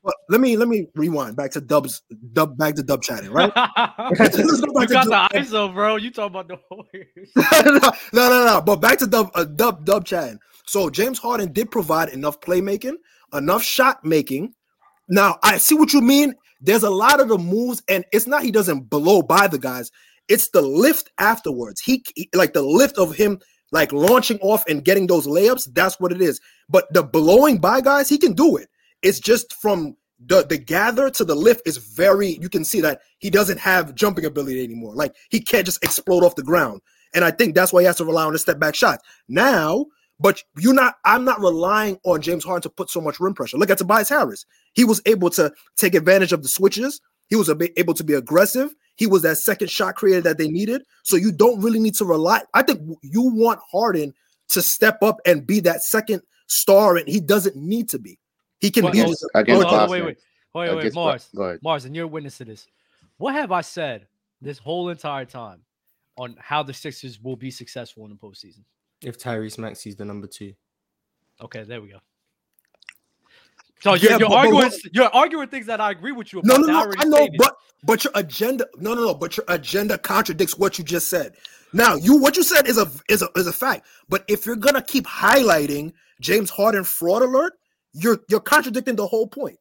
But 0.04 0.14
let 0.28 0.40
me 0.40 0.56
let 0.56 0.68
me 0.68 0.86
rewind 0.94 1.36
back 1.36 1.50
to 1.52 1.60
Dub's 1.60 2.02
Dub 2.32 2.56
back 2.56 2.74
to 2.76 2.82
Dub 2.82 3.02
chatting, 3.02 3.30
right? 3.30 3.52
Let's 4.18 4.36
go 4.36 4.66
you 4.66 4.72
back 4.72 4.88
to 4.88 4.94
got 4.94 5.04
the 5.04 5.10
Dub- 5.10 5.30
ISO, 5.32 5.72
bro. 5.72 5.96
You 5.96 6.10
talking 6.10 6.36
about 6.38 6.48
the 6.48 6.58
Warriors? 6.70 7.30
no, 8.12 8.28
no, 8.28 8.28
no, 8.30 8.44
no. 8.46 8.62
But 8.64 8.76
back 8.76 8.98
to 8.98 9.06
Dub, 9.06 9.30
uh, 9.34 9.44
Dub, 9.44 9.84
Dub 9.84 10.04
chatting. 10.04 10.38
So 10.66 10.90
James 10.90 11.18
Harden 11.18 11.52
did 11.52 11.70
provide 11.70 12.10
enough 12.10 12.40
playmaking, 12.40 12.94
enough 13.32 13.62
shot 13.62 14.04
making. 14.04 14.54
Now 15.08 15.38
I 15.42 15.58
see 15.58 15.74
what 15.74 15.92
you 15.92 16.00
mean. 16.00 16.34
There's 16.60 16.84
a 16.84 16.90
lot 16.90 17.20
of 17.20 17.28
the 17.28 17.38
moves, 17.38 17.82
and 17.88 18.04
it's 18.12 18.26
not 18.26 18.42
he 18.42 18.50
doesn't 18.50 18.88
blow 18.88 19.22
by 19.22 19.48
the 19.48 19.58
guys. 19.58 19.90
It's 20.28 20.50
the 20.50 20.62
lift 20.62 21.10
afterwards. 21.18 21.80
He 21.80 22.04
he- 22.14 22.30
like 22.34 22.52
the 22.52 22.62
lift 22.62 22.98
of 22.98 23.14
him 23.14 23.40
like 23.72 23.90
launching 23.90 24.38
off 24.40 24.64
and 24.68 24.84
getting 24.84 25.06
those 25.06 25.26
layups, 25.26 25.68
that's 25.72 25.98
what 25.98 26.12
it 26.12 26.20
is. 26.20 26.40
But 26.68 26.92
the 26.92 27.02
blowing 27.02 27.56
by 27.58 27.80
guys, 27.80 28.08
he 28.08 28.18
can 28.18 28.34
do 28.34 28.56
it. 28.58 28.68
It's 29.02 29.20
just 29.20 29.54
from 29.54 29.96
the 30.24 30.44
the 30.44 30.58
gather 30.58 31.10
to 31.10 31.24
the 31.24 31.34
lift 31.34 31.66
is 31.66 31.78
very. 31.78 32.38
You 32.40 32.48
can 32.48 32.64
see 32.64 32.80
that 32.80 33.00
he 33.18 33.30
doesn't 33.30 33.58
have 33.58 33.94
jumping 33.94 34.24
ability 34.24 34.62
anymore. 34.62 34.94
Like 34.94 35.14
he 35.30 35.40
can't 35.40 35.66
just 35.66 35.82
explode 35.82 36.24
off 36.24 36.36
the 36.36 36.42
ground. 36.42 36.80
And 37.14 37.24
I 37.24 37.30
think 37.30 37.54
that's 37.54 37.72
why 37.72 37.82
he 37.82 37.86
has 37.86 37.96
to 37.96 38.04
rely 38.04 38.24
on 38.24 38.32
the 38.32 38.38
step 38.38 38.58
back 38.58 38.74
shots 38.74 39.04
now. 39.28 39.86
But 40.20 40.42
you're 40.58 40.74
not. 40.74 40.96
I'm 41.04 41.24
not 41.24 41.40
relying 41.40 41.98
on 42.04 42.22
James 42.22 42.44
Harden 42.44 42.62
to 42.62 42.70
put 42.70 42.90
so 42.90 43.00
much 43.00 43.18
rim 43.18 43.34
pressure. 43.34 43.56
Look 43.56 43.70
at 43.70 43.78
Tobias 43.78 44.08
Harris. 44.08 44.44
He 44.72 44.84
was 44.84 45.02
able 45.04 45.30
to 45.30 45.52
take 45.76 45.94
advantage 45.94 46.32
of 46.32 46.42
the 46.42 46.48
switches. 46.48 47.00
He 47.28 47.36
was 47.36 47.50
able 47.76 47.94
to 47.94 48.04
be 48.04 48.14
aggressive. 48.14 48.74
He 48.96 49.06
was 49.06 49.22
that 49.22 49.38
second 49.38 49.70
shot 49.70 49.96
creator 49.96 50.20
that 50.20 50.38
they 50.38 50.48
needed. 50.48 50.82
So 51.02 51.16
you 51.16 51.32
don't 51.32 51.60
really 51.60 51.80
need 51.80 51.94
to 51.94 52.04
rely. 52.04 52.42
I 52.54 52.62
think 52.62 52.80
you 53.02 53.22
want 53.22 53.58
Harden 53.72 54.12
to 54.50 54.62
step 54.62 55.02
up 55.02 55.16
and 55.26 55.46
be 55.46 55.60
that 55.60 55.82
second 55.82 56.22
star, 56.46 56.96
and 56.96 57.08
he 57.08 57.18
doesn't 57.18 57.56
need 57.56 57.88
to 57.88 57.98
be. 57.98 58.18
He 58.62 58.70
can 58.70 58.84
Well, 58.84 58.92
be. 58.92 59.02
oh, 59.02 59.12
Against 59.34 59.62
Hold 59.64 59.64
Boston. 59.64 59.90
wait, 59.90 60.02
wait, 60.04 60.18
wait, 60.54 60.68
wait, 60.70 60.78
Against 60.78 60.96
Marz, 60.96 61.34
Go. 61.34 61.58
Marz, 61.64 61.84
and 61.84 61.94
you're 61.96 62.04
a 62.04 62.08
witness 62.08 62.38
to 62.38 62.44
this. 62.44 62.66
What 63.18 63.34
have 63.34 63.50
I 63.52 63.60
said 63.60 64.06
this 64.40 64.56
whole 64.58 64.88
entire 64.88 65.24
time 65.24 65.60
on 66.16 66.36
how 66.38 66.62
the 66.62 66.72
Sixers 66.72 67.20
will 67.20 67.36
be 67.36 67.50
successful 67.50 68.04
in 68.04 68.10
the 68.10 68.16
postseason? 68.16 68.60
If 69.02 69.18
Tyrese 69.18 69.58
Maxey's 69.58 69.96
the 69.96 70.04
number 70.04 70.28
two, 70.28 70.54
Okay, 71.40 71.64
there 71.64 71.82
we 71.82 71.88
go. 71.88 71.98
So 73.80 73.94
you're, 73.94 74.10
you're 74.12 74.20
but- 74.20 74.28
but 74.28 74.34
arguing, 74.36 74.54
what- 74.62 74.94
you're 74.94 75.10
arguing 75.12 75.48
things 75.48 75.66
that 75.66 75.80
I 75.80 75.90
agree 75.90 76.12
with 76.12 76.32
you 76.32 76.38
about. 76.38 76.60
no, 76.60 76.66
that 76.66 76.72
no. 76.72 76.78
already 76.82 77.00
I 77.00 77.04
know, 77.04 77.16
stated. 77.16 77.38
but 77.38 77.56
but 77.82 78.04
your 78.04 78.12
agenda. 78.14 78.68
No, 78.78 78.94
no, 78.94 79.06
no. 79.06 79.14
But 79.14 79.36
your 79.36 79.44
agenda 79.48 79.98
contradicts 79.98 80.56
what 80.56 80.78
you 80.78 80.84
just 80.84 81.08
said. 81.08 81.34
Now, 81.72 81.96
you 81.96 82.16
what 82.16 82.36
you 82.36 82.44
said 82.44 82.68
is 82.68 82.78
a 82.78 82.88
is 83.08 83.22
a 83.22 83.28
is 83.34 83.48
a 83.48 83.52
fact. 83.52 83.86
But 84.08 84.24
if 84.28 84.46
you're 84.46 84.54
gonna 84.54 84.82
keep 84.82 85.04
highlighting 85.04 85.92
James 86.20 86.48
Harden 86.50 86.84
fraud 86.84 87.22
alert, 87.22 87.54
you're 87.92 88.20
you're 88.28 88.40
contradicting 88.40 88.96
the 88.96 89.06
whole 89.06 89.26
point. 89.26 89.58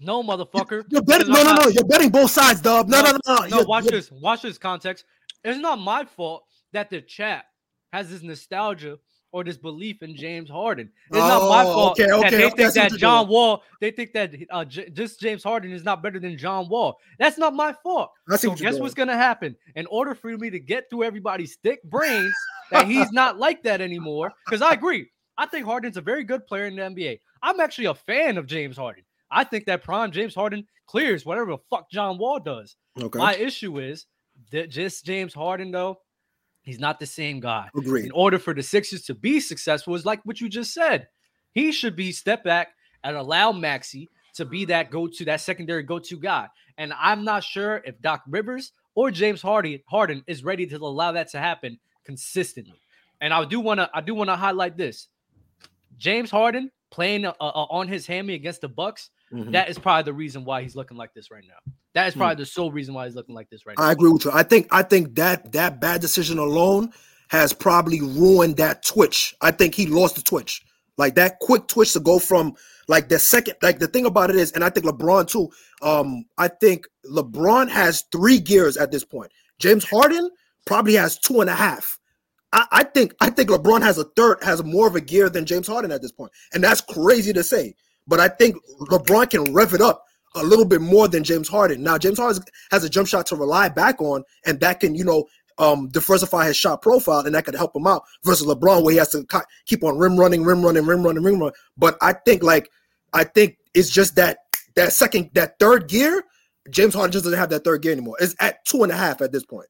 no, 0.00 0.22
motherfucker. 0.22 0.84
You're 0.90 1.02
betting. 1.02 1.28
No, 1.28 1.42
no, 1.42 1.52
not- 1.54 1.64
no. 1.64 1.68
You're 1.70 1.84
betting 1.86 2.10
both 2.10 2.30
sides, 2.30 2.60
Dub. 2.60 2.88
No, 2.88 3.00
no, 3.02 3.12
no, 3.12 3.18
no. 3.26 3.34
No, 3.36 3.46
You're- 3.46 3.64
watch 3.66 3.84
you're- 3.84 3.96
this. 3.96 4.10
Watch 4.10 4.42
this 4.42 4.58
context. 4.58 5.04
It's 5.44 5.58
not 5.58 5.78
my 5.78 6.04
fault 6.04 6.44
that 6.72 6.90
the 6.90 7.00
chat 7.00 7.44
has 7.92 8.10
this 8.10 8.22
nostalgia 8.22 8.98
or 9.32 9.44
this 9.44 9.56
belief 9.56 10.02
in 10.02 10.16
James 10.16 10.48
Harden. 10.50 10.90
It's 11.10 11.18
not 11.18 11.48
my 11.48 11.62
Oh, 11.62 11.72
fault 11.72 12.00
okay, 12.00 12.06
that 12.10 12.30
they 12.30 12.44
okay, 12.46 12.56
think 12.70 12.74
that 12.74 12.92
John. 12.98 13.28
Wall, 13.28 13.62
they 13.80 13.90
think 13.90 14.12
that 14.14 14.32
uh, 14.50 14.64
J- 14.64 14.88
just 14.90 15.20
James 15.20 15.42
Harden 15.42 15.72
is 15.72 15.84
not 15.84 16.02
better 16.02 16.18
than 16.18 16.36
John 16.38 16.68
Wall. 16.68 16.96
That's 17.18 17.36
not 17.38 17.52
my 17.54 17.74
fault. 17.82 18.10
So 18.36 18.50
what 18.50 18.58
guess 18.58 18.72
doing. 18.72 18.82
what's 18.82 18.94
gonna 18.94 19.16
happen? 19.16 19.54
In 19.74 19.86
order 19.86 20.14
for 20.14 20.36
me 20.36 20.48
to 20.50 20.58
get 20.58 20.88
through 20.90 21.04
everybody's 21.04 21.56
thick 21.62 21.82
brains 21.84 22.32
that 22.70 22.86
he's 22.86 23.10
not 23.12 23.38
like 23.38 23.62
that 23.64 23.80
anymore, 23.80 24.32
because 24.44 24.62
I 24.62 24.72
agree. 24.72 25.10
I 25.38 25.46
think 25.46 25.66
Harden's 25.66 25.96
a 25.96 26.02
very 26.02 26.24
good 26.24 26.46
player 26.46 26.66
in 26.66 26.76
the 26.76 26.82
NBA. 26.82 27.20
I'm 27.42 27.60
actually 27.60 27.86
a 27.86 27.94
fan 27.94 28.38
of 28.38 28.46
James 28.46 28.76
Harden. 28.76 29.04
I 29.30 29.44
think 29.44 29.66
that 29.66 29.82
prime 29.82 30.12
James 30.12 30.34
Harden 30.34 30.66
clears 30.86 31.26
whatever 31.26 31.52
the 31.52 31.58
fuck 31.70 31.90
John 31.90 32.18
Wall 32.18 32.38
does. 32.38 32.76
Okay. 33.00 33.18
My 33.18 33.34
issue 33.34 33.78
is 33.78 34.06
that 34.52 34.70
just 34.70 35.04
James 35.04 35.34
Harden, 35.34 35.70
though, 35.70 36.00
he's 36.62 36.78
not 36.78 37.00
the 37.00 37.06
same 37.06 37.40
guy. 37.40 37.68
Agreed. 37.76 38.06
In 38.06 38.12
order 38.12 38.38
for 38.38 38.54
the 38.54 38.62
Sixers 38.62 39.02
to 39.02 39.14
be 39.14 39.40
successful, 39.40 39.94
is 39.94 40.06
like 40.06 40.20
what 40.24 40.40
you 40.40 40.48
just 40.48 40.72
said. 40.72 41.08
He 41.52 41.72
should 41.72 41.96
be 41.96 42.12
step 42.12 42.44
back 42.44 42.68
and 43.02 43.16
allow 43.16 43.52
Maxey 43.52 44.08
to 44.34 44.44
be 44.44 44.66
that 44.66 44.90
go-to, 44.90 45.24
that 45.24 45.40
secondary 45.40 45.82
go-to 45.82 46.18
guy. 46.18 46.48
And 46.78 46.92
I'm 46.98 47.24
not 47.24 47.42
sure 47.42 47.82
if 47.84 48.00
Doc 48.00 48.22
Rivers 48.28 48.72
or 48.94 49.10
James 49.10 49.40
Harden 49.40 49.80
Harden 49.86 50.22
is 50.26 50.44
ready 50.44 50.66
to 50.66 50.76
allow 50.76 51.12
that 51.12 51.28
to 51.30 51.38
happen 51.38 51.78
consistently. 52.04 52.80
And 53.20 53.32
I 53.32 53.44
do 53.44 53.60
want 53.60 53.80
to 53.80 53.90
I 53.94 54.00
do 54.00 54.14
want 54.14 54.28
to 54.28 54.36
highlight 54.36 54.76
this. 54.76 55.08
James 55.98 56.30
Harden 56.30 56.70
playing 56.90 57.24
uh, 57.26 57.32
uh, 57.40 57.44
on 57.70 57.88
his 57.88 58.06
hammy 58.06 58.34
against 58.34 58.60
the 58.60 58.68
Bucks. 58.68 59.10
Mhm. 59.32 59.52
That 59.52 59.68
is 59.68 59.78
probably 59.78 60.04
the 60.04 60.12
reason 60.12 60.44
why 60.44 60.62
he's 60.62 60.76
looking 60.76 60.96
like 60.96 61.12
this 61.14 61.30
right 61.30 61.42
now. 61.46 61.72
That 61.94 62.06
is 62.08 62.14
Hmm. 62.14 62.20
probably 62.20 62.36
the 62.36 62.46
sole 62.46 62.70
reason 62.70 62.94
why 62.94 63.06
he's 63.06 63.16
looking 63.16 63.34
like 63.34 63.50
this 63.50 63.66
right 63.66 63.76
now. 63.78 63.84
I 63.84 63.92
agree 63.92 64.10
with 64.10 64.24
you. 64.24 64.30
I 64.32 64.42
think 64.44 64.68
I 64.70 64.82
think 64.82 65.14
that 65.16 65.52
that 65.52 65.80
bad 65.80 66.00
decision 66.00 66.38
alone 66.38 66.92
has 67.28 67.52
probably 67.52 68.00
ruined 68.00 68.56
that 68.58 68.84
twitch. 68.84 69.34
I 69.40 69.50
think 69.50 69.74
he 69.74 69.86
lost 69.86 70.14
the 70.14 70.22
twitch. 70.22 70.62
Like 70.96 71.16
that 71.16 71.40
quick 71.40 71.66
twitch 71.66 71.92
to 71.94 72.00
go 72.00 72.18
from 72.20 72.54
like 72.88 73.08
the 73.08 73.18
second 73.18 73.56
like 73.62 73.80
the 73.80 73.88
thing 73.88 74.06
about 74.06 74.30
it 74.30 74.36
is, 74.36 74.52
and 74.52 74.62
I 74.62 74.70
think 74.70 74.86
LeBron 74.86 75.26
too. 75.28 75.50
Um, 75.82 76.24
I 76.38 76.48
think 76.48 76.86
LeBron 77.10 77.68
has 77.68 78.04
three 78.12 78.38
gears 78.38 78.76
at 78.76 78.92
this 78.92 79.04
point. 79.04 79.32
James 79.58 79.84
Harden 79.84 80.30
probably 80.66 80.94
has 80.94 81.18
two 81.18 81.40
and 81.40 81.50
a 81.50 81.54
half. 81.54 81.98
I, 82.56 82.66
I 82.72 82.84
think 82.84 83.14
I 83.20 83.30
think 83.30 83.50
LeBron 83.50 83.82
has 83.82 83.98
a 83.98 84.04
third, 84.04 84.42
has 84.42 84.64
more 84.64 84.88
of 84.88 84.96
a 84.96 85.00
gear 85.00 85.28
than 85.28 85.44
James 85.44 85.68
Harden 85.68 85.92
at 85.92 86.02
this 86.02 86.10
point, 86.10 86.32
and 86.52 86.64
that's 86.64 86.80
crazy 86.80 87.32
to 87.34 87.44
say. 87.44 87.74
But 88.08 88.18
I 88.18 88.28
think 88.28 88.56
LeBron 88.90 89.30
can 89.30 89.52
rev 89.52 89.74
it 89.74 89.80
up 89.80 90.04
a 90.34 90.42
little 90.42 90.64
bit 90.64 90.80
more 90.80 91.06
than 91.06 91.22
James 91.22 91.48
Harden. 91.48 91.82
Now 91.82 91.98
James 91.98 92.18
Harden 92.18 92.42
has 92.70 92.82
a 92.82 92.88
jump 92.88 93.08
shot 93.08 93.26
to 93.26 93.36
rely 93.36 93.68
back 93.68 94.00
on, 94.00 94.24
and 94.46 94.58
that 94.60 94.80
can 94.80 94.94
you 94.94 95.04
know 95.04 95.26
um, 95.58 95.88
diversify 95.88 96.46
his 96.46 96.56
shot 96.56 96.80
profile, 96.80 97.26
and 97.26 97.34
that 97.34 97.44
could 97.44 97.54
help 97.54 97.76
him 97.76 97.86
out. 97.86 98.02
Versus 98.24 98.46
LeBron, 98.46 98.82
where 98.82 98.92
he 98.92 98.98
has 98.98 99.10
to 99.10 99.26
keep 99.66 99.84
on 99.84 99.98
rim 99.98 100.16
running, 100.18 100.42
rim 100.42 100.64
running, 100.64 100.86
rim 100.86 101.02
running, 101.02 101.22
rim 101.22 101.38
running. 101.38 101.54
But 101.76 101.98
I 102.00 102.14
think 102.14 102.42
like 102.42 102.70
I 103.12 103.24
think 103.24 103.58
it's 103.74 103.90
just 103.90 104.16
that 104.16 104.38
that 104.76 104.92
second, 104.92 105.30
that 105.34 105.58
third 105.58 105.88
gear. 105.88 106.24
James 106.68 106.94
Harden 106.94 107.12
just 107.12 107.24
doesn't 107.24 107.38
have 107.38 107.50
that 107.50 107.62
third 107.62 107.82
gear 107.82 107.92
anymore. 107.92 108.16
It's 108.18 108.34
at 108.40 108.64
two 108.64 108.82
and 108.82 108.90
a 108.90 108.96
half 108.96 109.20
at 109.20 109.30
this 109.30 109.44
point. 109.44 109.68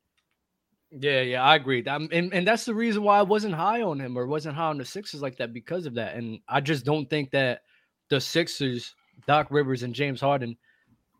Yeah, 0.90 1.20
yeah, 1.22 1.42
I 1.42 1.56
agree. 1.56 1.84
Um, 1.84 2.08
and, 2.12 2.32
and 2.32 2.46
that's 2.46 2.64
the 2.64 2.74
reason 2.74 3.02
why 3.02 3.18
I 3.18 3.22
wasn't 3.22 3.54
high 3.54 3.82
on 3.82 4.00
him 4.00 4.16
or 4.16 4.26
wasn't 4.26 4.56
high 4.56 4.68
on 4.68 4.78
the 4.78 4.84
Sixers 4.84 5.20
like 5.20 5.36
that 5.38 5.52
because 5.52 5.84
of 5.84 5.94
that. 5.94 6.14
And 6.14 6.40
I 6.48 6.60
just 6.60 6.84
don't 6.84 7.10
think 7.10 7.30
that 7.32 7.62
the 8.08 8.20
Sixers, 8.20 8.94
Doc 9.26 9.48
Rivers 9.50 9.82
and 9.82 9.94
James 9.94 10.20
Harden 10.20 10.56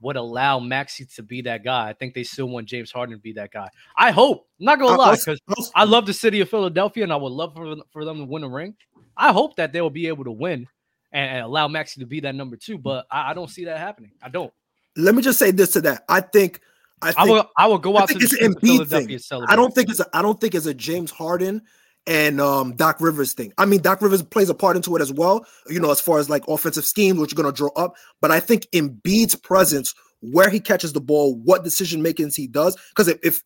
would 0.01 0.17
allow 0.17 0.61
Maxey 0.61 1.05
to 1.17 1.23
be 1.23 1.43
that 1.43 1.65
guy. 1.65 1.89
I 1.89 1.95
think 1.95 2.15
they 2.15 2.23
still 2.23 2.47
want 2.47 2.69
James 2.69 2.93
Harden 2.93 3.17
to 3.17 3.21
be 3.21 3.33
that 3.33 3.51
guy. 3.51 3.69
I 3.97 4.13
hope. 4.13 4.47
I'm 4.61 4.67
not 4.67 4.79
gonna 4.79 4.93
I- 4.93 5.09
lie, 5.09 5.17
because 5.17 5.41
I 5.75 5.85
love 5.85 6.07
the 6.07 6.13
city 6.15 6.41
of 6.41 6.49
Philadelphia 6.49 7.03
and 7.03 7.13
I 7.13 7.17
would 7.17 7.33
love 7.33 7.55
for, 7.55 7.75
for 7.91 8.05
them 8.05 8.19
to 8.19 8.25
win 8.25 8.45
a 8.45 8.49
ring. 8.49 8.77
I 9.17 9.33
hope 9.33 9.57
that 9.57 9.73
they 9.73 9.81
will 9.81 9.91
be 9.91 10.07
able 10.09 10.25
to 10.25 10.33
win 10.33 10.69
and, 11.13 11.31
and 11.31 11.45
allow 11.45 11.67
Maxey 11.67 12.01
to 12.01 12.07
be 12.07 12.21
that 12.21 12.35
number 12.35 12.57
two, 12.57 12.79
but 12.79 13.07
I, 13.11 13.31
I 13.31 13.35
don't 13.35 13.51
see 13.51 13.65
that 13.65 13.79
happening. 13.79 14.13
I 14.23 14.29
don't. 14.29 14.53
let 14.97 15.15
me 15.15 15.23
just 15.23 15.39
say 15.39 15.51
this 15.51 15.71
to 15.73 15.81
that. 15.83 16.05
I 16.09 16.21
think 16.21 16.61
I 17.03 17.15
I 17.17 17.25
will 17.27 17.51
I 17.57 17.67
will 17.67 17.79
go 17.79 17.99
out 17.99 18.09
to 18.09 18.15
think 18.15 18.21
the 18.21 18.25
it's 18.25 18.33
an 18.33 18.53
streets 18.53 18.57
of 18.57 18.63
Embiid 18.63 18.89
Philadelphia 18.89 19.19
celebrate. 19.19 19.53
I 19.53 19.57
don't 19.57 19.75
think 19.75 19.91
it's 19.91 20.01
a 20.01 20.07
I 20.15 20.23
don't 20.23 20.41
think 20.41 20.55
it's 20.55 20.67
a 20.67 20.75
James 20.75 21.11
Harden 21.11 21.63
and 22.07 22.41
um 22.41 22.75
Doc 22.75 23.01
Rivers 23.01 23.35
thing. 23.35 23.53
I 23.59 23.67
mean, 23.67 23.81
Doc 23.81 24.01
Rivers 24.01 24.23
plays 24.23 24.49
a 24.49 24.55
part 24.55 24.77
into 24.77 24.97
it 24.97 25.03
as 25.03 25.13
well, 25.13 25.47
you 25.69 25.81
know, 25.81 25.91
as 25.91 26.01
far 26.01 26.19
as 26.19 26.31
like 26.31 26.47
offensive 26.49 26.85
schemes, 26.85 27.19
which 27.19 27.33
you're 27.33 27.43
gonna 27.43 27.55
draw 27.55 27.71
up. 27.77 27.97
But 28.21 28.31
I 28.31 28.41
think 28.41 28.67
Embiid's 28.73 29.35
presence, 29.35 29.95
where 30.21 30.49
he 30.49 30.61
catches 30.61 30.93
the 30.93 31.01
ball, 31.01 31.35
what 31.37 31.65
decision 31.65 32.03
makings 32.03 32.35
he 32.35 32.47
does, 32.47 32.77
because 32.91 33.09
if, 33.09 33.19
if 33.23 33.43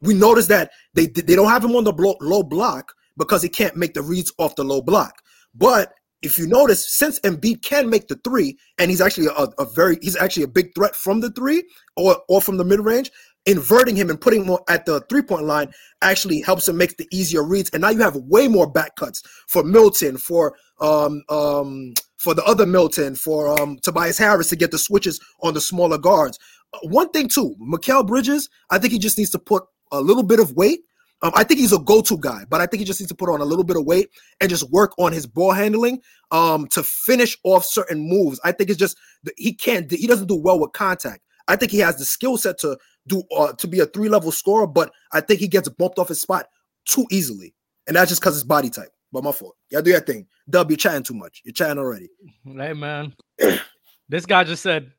we 0.00 0.14
notice 0.14 0.46
that 0.46 0.70
they 0.94 1.06
they 1.06 1.34
don't 1.34 1.50
have 1.50 1.64
him 1.64 1.76
on 1.76 1.84
the 1.84 2.16
low 2.20 2.42
block 2.42 2.94
because 3.16 3.42
he 3.42 3.48
can't 3.48 3.76
make 3.76 3.94
the 3.94 4.02
reads 4.02 4.32
off 4.38 4.54
the 4.54 4.64
low 4.64 4.80
block. 4.80 5.20
But 5.54 5.94
if 6.22 6.38
you 6.38 6.46
notice, 6.46 6.88
since 6.88 7.20
Embiid 7.20 7.62
can 7.62 7.88
make 7.88 8.08
the 8.08 8.16
three, 8.24 8.58
and 8.78 8.90
he's 8.90 9.00
actually 9.00 9.26
a, 9.26 9.48
a 9.58 9.64
very 9.64 9.98
he's 10.02 10.16
actually 10.16 10.42
a 10.42 10.48
big 10.48 10.74
threat 10.74 10.96
from 10.96 11.20
the 11.20 11.30
three 11.30 11.62
or 11.96 12.20
or 12.28 12.40
from 12.40 12.56
the 12.56 12.64
mid 12.64 12.80
range, 12.80 13.10
inverting 13.46 13.94
him 13.96 14.10
and 14.10 14.20
putting 14.20 14.44
him 14.44 14.58
at 14.68 14.84
the 14.84 15.00
three 15.08 15.22
point 15.22 15.44
line 15.44 15.72
actually 16.02 16.40
helps 16.40 16.68
him 16.68 16.76
make 16.76 16.96
the 16.96 17.08
easier 17.12 17.42
reads. 17.42 17.70
And 17.70 17.82
now 17.82 17.90
you 17.90 18.00
have 18.00 18.16
way 18.16 18.48
more 18.48 18.70
back 18.70 18.96
cuts 18.96 19.22
for 19.46 19.62
Melton, 19.62 20.18
for 20.18 20.56
um 20.80 21.22
um 21.28 21.94
for 22.16 22.34
the 22.34 22.44
other 22.44 22.66
Melton, 22.66 23.14
for 23.14 23.60
um 23.60 23.78
Tobias 23.82 24.18
Harris 24.18 24.48
to 24.48 24.56
get 24.56 24.70
the 24.70 24.78
switches 24.78 25.20
on 25.42 25.54
the 25.54 25.60
smaller 25.60 25.98
guards. 25.98 26.38
Uh, 26.74 26.78
One 26.88 27.10
thing 27.10 27.28
too, 27.28 27.54
Mikal 27.60 28.06
Bridges, 28.06 28.48
I 28.70 28.78
think 28.78 28.92
he 28.92 28.98
just 28.98 29.18
needs 29.18 29.30
to 29.30 29.38
put 29.38 29.64
a 29.92 30.00
little 30.00 30.24
bit 30.24 30.40
of 30.40 30.52
weight. 30.52 30.80
Um, 31.22 31.32
I 31.34 31.42
think 31.42 31.58
he's 31.58 31.72
a 31.72 31.78
go-to 31.78 32.16
guy, 32.18 32.44
but 32.48 32.60
I 32.60 32.66
think 32.66 32.78
he 32.78 32.84
just 32.84 33.00
needs 33.00 33.10
to 33.10 33.16
put 33.16 33.28
on 33.28 33.40
a 33.40 33.44
little 33.44 33.64
bit 33.64 33.76
of 33.76 33.84
weight 33.84 34.10
and 34.40 34.48
just 34.48 34.70
work 34.70 34.92
on 34.98 35.12
his 35.12 35.26
ball 35.26 35.52
handling 35.52 36.00
um, 36.30 36.68
to 36.68 36.82
finish 36.82 37.36
off 37.42 37.64
certain 37.64 38.08
moves. 38.08 38.40
I 38.44 38.52
think 38.52 38.70
it's 38.70 38.78
just 38.78 38.96
he 39.36 39.52
can't. 39.52 39.90
He 39.90 40.06
doesn't 40.06 40.28
do 40.28 40.36
well 40.36 40.60
with 40.60 40.72
contact. 40.72 41.22
I 41.48 41.56
think 41.56 41.72
he 41.72 41.78
has 41.78 41.96
the 41.96 42.04
skill 42.04 42.36
set 42.36 42.58
to 42.58 42.78
do 43.06 43.22
uh, 43.36 43.52
to 43.54 43.66
be 43.66 43.80
a 43.80 43.86
three-level 43.86 44.30
scorer, 44.32 44.66
but 44.66 44.92
I 45.12 45.20
think 45.20 45.40
he 45.40 45.48
gets 45.48 45.68
bumped 45.68 45.98
off 45.98 46.08
his 46.08 46.20
spot 46.20 46.46
too 46.84 47.06
easily, 47.10 47.54
and 47.86 47.96
that's 47.96 48.10
just 48.10 48.20
because 48.20 48.34
his 48.34 48.44
body 48.44 48.70
type. 48.70 48.90
But 49.10 49.24
my 49.24 49.32
fault. 49.32 49.56
Y'all 49.70 49.82
do 49.82 49.90
your 49.90 50.00
thing. 50.00 50.26
Dub, 50.48 50.70
you're 50.70 50.76
chatting 50.76 51.02
too 51.02 51.14
much. 51.14 51.40
You're 51.44 51.54
chatting 51.54 51.78
already. 51.78 52.10
Hey 52.44 52.74
man, 52.74 53.14
this 54.08 54.26
guy 54.26 54.44
just 54.44 54.62
said, 54.62 54.92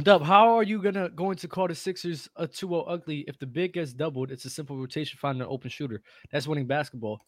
"Dub, 0.00 0.22
how 0.22 0.56
are 0.56 0.62
you 0.62 0.80
gonna 0.82 1.08
going 1.10 1.36
to 1.36 1.48
call 1.48 1.68
the 1.68 1.74
Sixers 1.74 2.28
a 2.36 2.46
2-0 2.48 2.84
ugly 2.88 3.24
if 3.28 3.38
the 3.38 3.46
big 3.46 3.74
gets 3.74 3.92
doubled? 3.92 4.30
It's 4.30 4.44
a 4.44 4.50
simple 4.50 4.76
rotation, 4.78 5.18
finding 5.20 5.42
an 5.42 5.48
open 5.50 5.70
shooter. 5.70 6.02
That's 6.30 6.46
winning 6.46 6.66
basketball. 6.66 7.20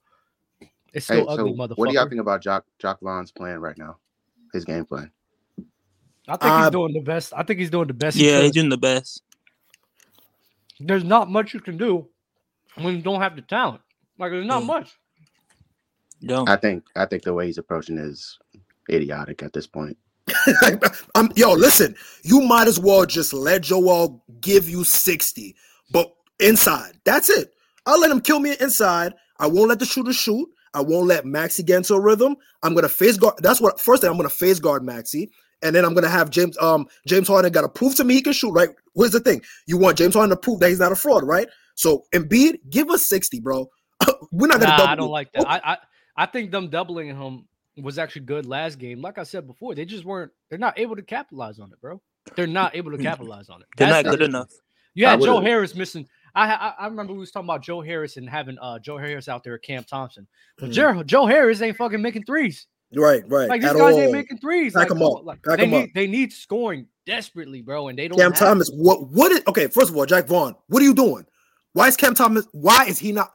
It's 0.92 1.08
Hey, 1.08 1.20
ugly, 1.26 1.52
so 1.52 1.56
motherfucker. 1.56 1.76
what 1.76 1.88
do 1.88 1.94
y'all 1.94 2.08
think 2.08 2.20
about 2.20 2.40
Jacque 2.40 2.64
Jacque 2.78 3.00
Vaughn's 3.00 3.32
plan 3.32 3.58
right 3.60 3.76
now? 3.76 3.98
His 4.52 4.64
game 4.64 4.84
plan. 4.86 5.10
I 6.26 6.36
think 6.36 6.54
he's 6.54 6.66
Uh, 6.66 6.70
doing 6.70 6.94
the 6.94 7.00
best. 7.00 7.34
I 7.36 7.42
think 7.42 7.60
he's 7.60 7.68
doing 7.70 7.86
the 7.88 7.92
best. 7.94 8.16
Yeah, 8.16 8.36
could. 8.36 8.42
he's 8.44 8.52
doing 8.52 8.68
the 8.70 8.78
best. 8.78 9.22
There's 10.80 11.04
not 11.04 11.30
much 11.30 11.52
you 11.52 11.60
can 11.60 11.76
do 11.76 12.08
when 12.76 12.96
you 12.96 13.02
don't 13.02 13.20
have 13.20 13.36
the 13.36 13.42
talent. 13.42 13.82
Like 14.18 14.30
there's 14.30 14.46
not 14.46 14.62
Mm. 14.62 14.66
much. 14.66 14.98
Yo, 16.20 16.44
I 16.46 16.56
think 16.56 16.84
I 16.96 17.04
think 17.04 17.24
the 17.24 17.34
way 17.34 17.46
he's 17.46 17.58
approaching 17.58 17.98
is 17.98 18.38
idiotic 18.90 19.42
at 19.42 19.52
this 19.52 19.66
point. 19.66 19.98
I'm, 21.14 21.30
yo, 21.36 21.52
listen, 21.52 21.94
you 22.22 22.40
might 22.42 22.68
as 22.68 22.80
well 22.80 23.06
just 23.06 23.32
let 23.32 23.62
Joel 23.62 24.22
give 24.40 24.68
you 24.68 24.84
60, 24.84 25.54
but 25.90 26.12
inside. 26.40 26.92
That's 27.04 27.28
it. 27.30 27.52
I'll 27.86 28.00
let 28.00 28.10
him 28.10 28.20
kill 28.20 28.40
me 28.40 28.56
inside. 28.60 29.14
I 29.38 29.46
won't 29.46 29.68
let 29.68 29.78
the 29.78 29.86
shooter 29.86 30.12
shoot. 30.12 30.48
I 30.72 30.80
won't 30.80 31.06
let 31.06 31.24
Maxey 31.24 31.62
get 31.62 31.76
into 31.78 31.94
a 31.94 32.00
rhythm. 32.00 32.36
I'm 32.62 32.74
gonna 32.74 32.88
face 32.88 33.16
guard. 33.16 33.34
That's 33.38 33.60
what 33.60 33.80
first 33.80 34.02
thing 34.02 34.10
I'm 34.10 34.16
gonna 34.16 34.28
face 34.28 34.58
guard 34.58 34.82
Maxey, 34.82 35.30
and 35.62 35.74
then 35.74 35.84
I'm 35.84 35.94
gonna 35.94 36.08
have 36.08 36.30
James 36.30 36.58
um 36.58 36.86
James 37.06 37.28
Harden 37.28 37.52
gotta 37.52 37.68
prove 37.68 37.94
to 37.96 38.04
me 38.04 38.14
he 38.14 38.22
can 38.22 38.32
shoot. 38.32 38.52
Right? 38.52 38.70
Here's 38.96 39.12
the 39.12 39.20
thing: 39.20 39.42
you 39.66 39.78
want 39.78 39.98
James 39.98 40.14
Harden 40.14 40.30
to 40.30 40.36
prove 40.36 40.60
that 40.60 40.70
he's 40.70 40.80
not 40.80 40.90
a 40.92 40.96
fraud, 40.96 41.24
right? 41.24 41.48
So 41.76 42.04
Embiid, 42.12 42.58
give 42.70 42.90
us 42.90 43.06
60, 43.06 43.40
bro. 43.40 43.70
We're 44.32 44.48
not 44.48 44.60
gonna 44.60 44.72
Nah, 44.72 44.76
double 44.76 44.92
I 44.92 44.94
don't 44.96 45.10
you. 45.10 45.10
like 45.10 45.32
that. 45.34 45.48
I, 45.48 45.60
I 45.74 45.78
I 46.16 46.26
think 46.26 46.50
them 46.50 46.68
doubling 46.70 47.08
him 47.08 47.44
was 47.82 47.98
actually 47.98 48.22
good 48.22 48.46
last 48.46 48.78
game. 48.78 49.00
Like 49.00 49.18
I 49.18 49.22
said 49.24 49.46
before, 49.46 49.74
they 49.74 49.84
just 49.84 50.04
weren't. 50.04 50.30
They're 50.50 50.58
not 50.58 50.78
able 50.78 50.96
to 50.96 51.02
capitalize 51.02 51.58
on 51.58 51.72
it, 51.72 51.80
bro. 51.80 52.00
They're 52.36 52.46
not 52.46 52.74
able 52.76 52.92
to 52.92 52.98
capitalize 53.02 53.48
on 53.48 53.60
it. 53.62 53.66
they're 53.76 53.88
That's 53.88 54.04
not 54.04 54.10
good 54.12 54.20
issue. 54.22 54.28
enough. 54.30 54.50
You 54.94 55.06
had 55.06 55.20
Joe 55.20 55.40
Harris 55.40 55.74
missing. 55.74 56.06
I, 56.36 56.52
I 56.52 56.74
I 56.80 56.86
remember 56.86 57.12
we 57.12 57.18
was 57.20 57.30
talking 57.32 57.48
about 57.48 57.62
Joe 57.62 57.80
Harris 57.80 58.16
and 58.16 58.28
having 58.28 58.56
uh 58.60 58.78
Joe 58.78 58.96
Harris 58.98 59.28
out 59.28 59.42
there, 59.44 59.54
at 59.54 59.62
Cam 59.62 59.82
Thompson. 59.84 60.26
But 60.58 60.70
Mhm. 60.70 60.72
Joe, 60.72 61.02
Joe 61.02 61.26
Harris 61.26 61.60
ain't 61.62 61.76
fucking 61.76 62.00
making 62.02 62.24
threes. 62.24 62.66
Right, 62.94 63.22
right. 63.28 63.48
Like 63.48 63.60
these 63.62 63.70
at 63.70 63.76
guys 63.76 63.94
all. 63.94 64.00
ain't 64.00 64.12
making 64.12 64.38
threes. 64.38 64.72
Pack 64.72 64.82
Like, 64.82 64.90
'em 64.92 64.98
come 64.98 65.06
up. 65.16 65.24
like, 65.24 65.42
Pack 65.42 65.58
they 65.58 65.64
'em 65.64 65.70
need 65.70 65.82
up. 65.84 65.88
they 65.96 66.06
need 66.06 66.32
scoring 66.32 66.86
desperately, 67.06 67.60
bro, 67.60 67.88
and 67.88 67.98
they 67.98 68.06
don't. 68.06 68.18
Cam 68.18 68.30
have 68.32 68.40
it. 68.40 68.44
Thomas, 68.44 68.70
what 68.72 69.08
what 69.10 69.32
is 69.32 69.42
okay? 69.48 69.66
First 69.66 69.90
of 69.90 69.96
all, 69.96 70.06
Jacque 70.06 70.26
Vaughn, 70.28 70.54
what 70.68 70.80
are 70.80 70.84
you 70.84 70.94
doing? 70.94 71.26
Why 71.72 71.88
is 71.88 71.96
Cam 71.96 72.14
Thomas? 72.14 72.46
Why 72.52 72.84
is 72.86 72.98
he 73.00 73.10
not? 73.10 73.32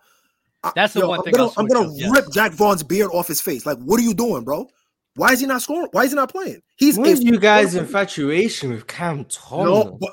I- 0.64 0.72
That's 0.76 0.94
the 0.94 1.08
one 1.08 1.20
I'm 1.20 1.24
thing 1.26 1.34
Gonna, 1.34 1.44
I'll 1.48 1.54
I'm 1.58 1.68
gonna 1.68 1.88
up, 1.90 1.94
yes. 1.96 2.12
rip 2.12 2.26
Jacque 2.32 2.52
Vaughn's 2.54 2.84
beard 2.84 3.10
off 3.14 3.28
his 3.28 3.40
face. 3.42 3.66
Like, 3.66 3.78
what 3.80 4.00
are 4.00 4.04
you 4.04 4.14
doing, 4.14 4.44
bro? 4.44 4.68
Why 5.16 5.32
is 5.34 5.40
he 5.40 5.46
not 5.48 5.62
scoring? 5.62 5.90
Why 5.92 6.04
is 6.04 6.12
he 6.12 6.16
not 6.16 6.32
playing? 6.32 6.62
He's 6.78 6.98
What 6.98 7.08
is 7.10 7.22
you 7.24 7.40
guys' 7.40 7.76
infatuation 7.76 8.72
with 8.72 8.88
Cam 8.88 9.26
Thomas? 9.26 9.66
No, 9.86 9.98
but 10.00 10.12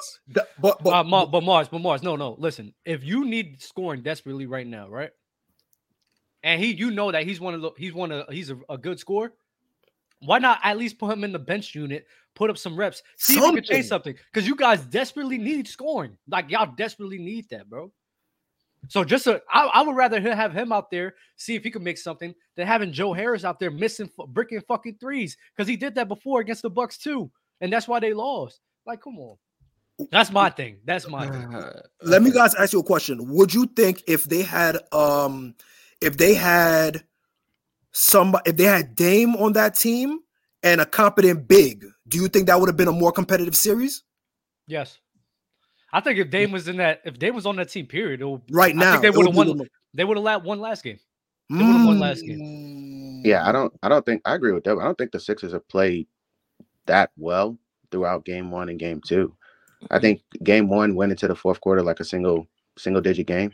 but 0.59 0.83
but, 0.83 0.93
uh, 0.93 1.05
Ma- 1.05 1.27
but 1.27 1.43
Marz, 1.43 1.71
but 1.71 1.81
Marz, 1.81 2.03
no, 2.03 2.17
no. 2.17 2.35
Listen, 2.39 2.75
if 2.85 3.05
you 3.05 3.25
need 3.25 3.61
scoring 3.63 4.03
desperately 4.03 4.47
right 4.47 4.67
now, 4.67 4.89
right? 4.89 5.11
And 6.43 6.61
he, 6.63 6.73
you 6.73 6.91
know 6.91 7.11
that 7.13 7.25
he's 7.25 7.41
one 7.41 7.55
of 7.55 7.61
the, 7.61 7.71
he's 7.77 7.93
one 7.93 8.13
of, 8.13 8.29
he's 8.33 8.51
a, 8.51 8.59
a 8.69 8.79
good 8.79 8.99
scorer. 9.01 9.33
Why 10.21 10.39
not 10.39 10.61
at 10.63 10.79
least 10.79 10.99
put 10.99 11.13
him 11.13 11.25
in 11.25 11.33
the 11.33 11.39
bench 11.39 11.75
unit, 11.75 12.07
put 12.35 12.51
up 12.51 12.57
some 12.59 12.77
reps, 12.77 13.03
see 13.17 13.35
if 13.35 13.39
he 13.39 13.41
can 13.41 13.49
Something. 13.57 13.65
chase 13.65 13.89
something? 13.89 14.15
Because 14.33 14.47
you 14.47 14.57
guys 14.57 14.81
desperately 14.87 15.39
need 15.39 15.69
scoring. 15.69 16.17
Like 16.29 16.51
y'all 16.51 16.73
desperately 16.77 17.19
need 17.19 17.49
that, 17.51 17.69
bro. 17.69 17.93
So 18.89 19.05
just 19.05 19.27
a, 19.27 19.43
I, 19.51 19.67
I 19.67 19.83
would 19.83 19.97
rather 19.97 20.21
have 20.21 20.53
him 20.53 20.73
out 20.73 20.91
there 20.91 21.15
see 21.37 21.55
if 21.55 21.65
he 21.65 21.71
can 21.71 21.83
make 21.83 21.99
something 21.99 22.35
than 22.57 22.67
having 22.67 22.93
Joe 22.93 23.13
Harris 23.13 23.45
out 23.45 23.59
there 23.59 23.71
missing 23.71 24.11
bricking 24.29 24.61
fucking 24.61 24.99
threes 25.01 25.37
because 25.55 25.69
he 25.69 25.77
did 25.77 25.95
that 25.97 26.09
before 26.09 26.41
against 26.41 26.63
the 26.63 26.71
Bucks 26.71 26.99
too, 26.99 27.31
and 27.61 27.73
that's 27.73 27.89
why 27.89 28.01
they 28.01 28.15
lost. 28.15 28.61
Like, 28.87 29.03
come 29.03 29.19
on, 29.19 29.37
that's 30.11 30.31
my 30.31 30.51
thing. 30.51 30.79
That's 30.85 31.09
my 31.09 31.27
thing. 31.27 31.55
Uh, 31.55 31.81
let 32.03 32.23
me 32.23 32.31
guys 32.31 32.55
ask 32.55 32.73
you 32.73 32.81
a 32.81 32.85
question. 32.85 33.29
Would 33.29 33.53
you 33.53 33.67
think 33.67 34.03
if 34.07 34.25
they 34.25 34.43
had 34.43 34.79
um 34.93 35.55
if 36.01 36.17
they 36.17 36.35
had 36.35 37.05
somebody 37.93 38.51
if 38.51 38.57
they 38.57 38.65
had 38.65 38.95
Dame 38.95 39.37
on 39.37 39.55
that 39.55 39.75
team 39.75 40.21
and 40.63 40.81
a 40.81 40.87
competent 40.87 41.49
big, 41.49 41.85
do 42.09 42.19
you 42.19 42.29
think 42.29 42.47
that 42.47 42.61
would 42.61 42.69
have 42.69 42.77
been 42.77 42.89
a 42.89 42.93
more 42.93 43.13
competitive 43.13 43.57
series 43.57 44.03
Yes. 44.67 44.99
I 45.93 46.01
think 46.01 46.19
if 46.19 46.31
Dame 46.31 46.53
was 46.53 46.69
in 46.69 46.77
that, 46.79 47.01
if 47.05 47.19
Dame 47.19 47.35
was 47.35 47.47
on 47.47 47.57
that 47.57 47.69
team, 47.71 47.87
period, 47.87 48.21
it 48.21 48.25
would, 48.27 48.43
right 48.51 48.75
I 48.75 48.79
now? 48.79 48.91
think 48.93 49.03
they 49.03 49.11
would've 49.11 49.35
won- 49.35 49.57
the- 49.59 49.69
they 49.95 50.05
would 50.05 50.17
have 50.17 50.25
la- 50.25 50.39
won 50.39 50.61
last 50.61 50.83
game. 50.85 50.99
they 51.49 51.65
would've 51.65 51.87
won 51.87 51.99
last 52.01 52.23
Mm. 52.25 53.23
Yeah, 53.25 53.49
I 53.49 53.53
don't 53.53 53.73
I 53.83 53.89
don't 53.89 54.05
think 54.05 54.23
I 54.25 54.35
agree 54.35 54.53
with 54.53 54.65
that. 54.65 54.79
I 54.79 54.85
don't 54.85 54.99
think 54.99 55.13
the 55.13 55.21
Sixers 55.21 55.53
have 55.53 55.67
played 55.69 56.07
that 56.87 57.11
well 57.17 57.57
throughout 57.91 58.25
game 58.25 58.51
one 58.51 58.69
and 58.69 58.79
game 58.79 59.01
two. 59.05 59.35
I 59.91 59.99
think 59.99 60.23
game 60.43 60.69
one 60.69 60.95
went 60.97 61.13
into 61.13 61.29
the 61.29 61.35
fourth 61.37 61.61
quarter 61.61 61.83
like 61.83 62.01
a 62.01 62.05
single 62.05 62.47
single 62.79 63.01
digit 63.03 63.27
game. 63.27 63.53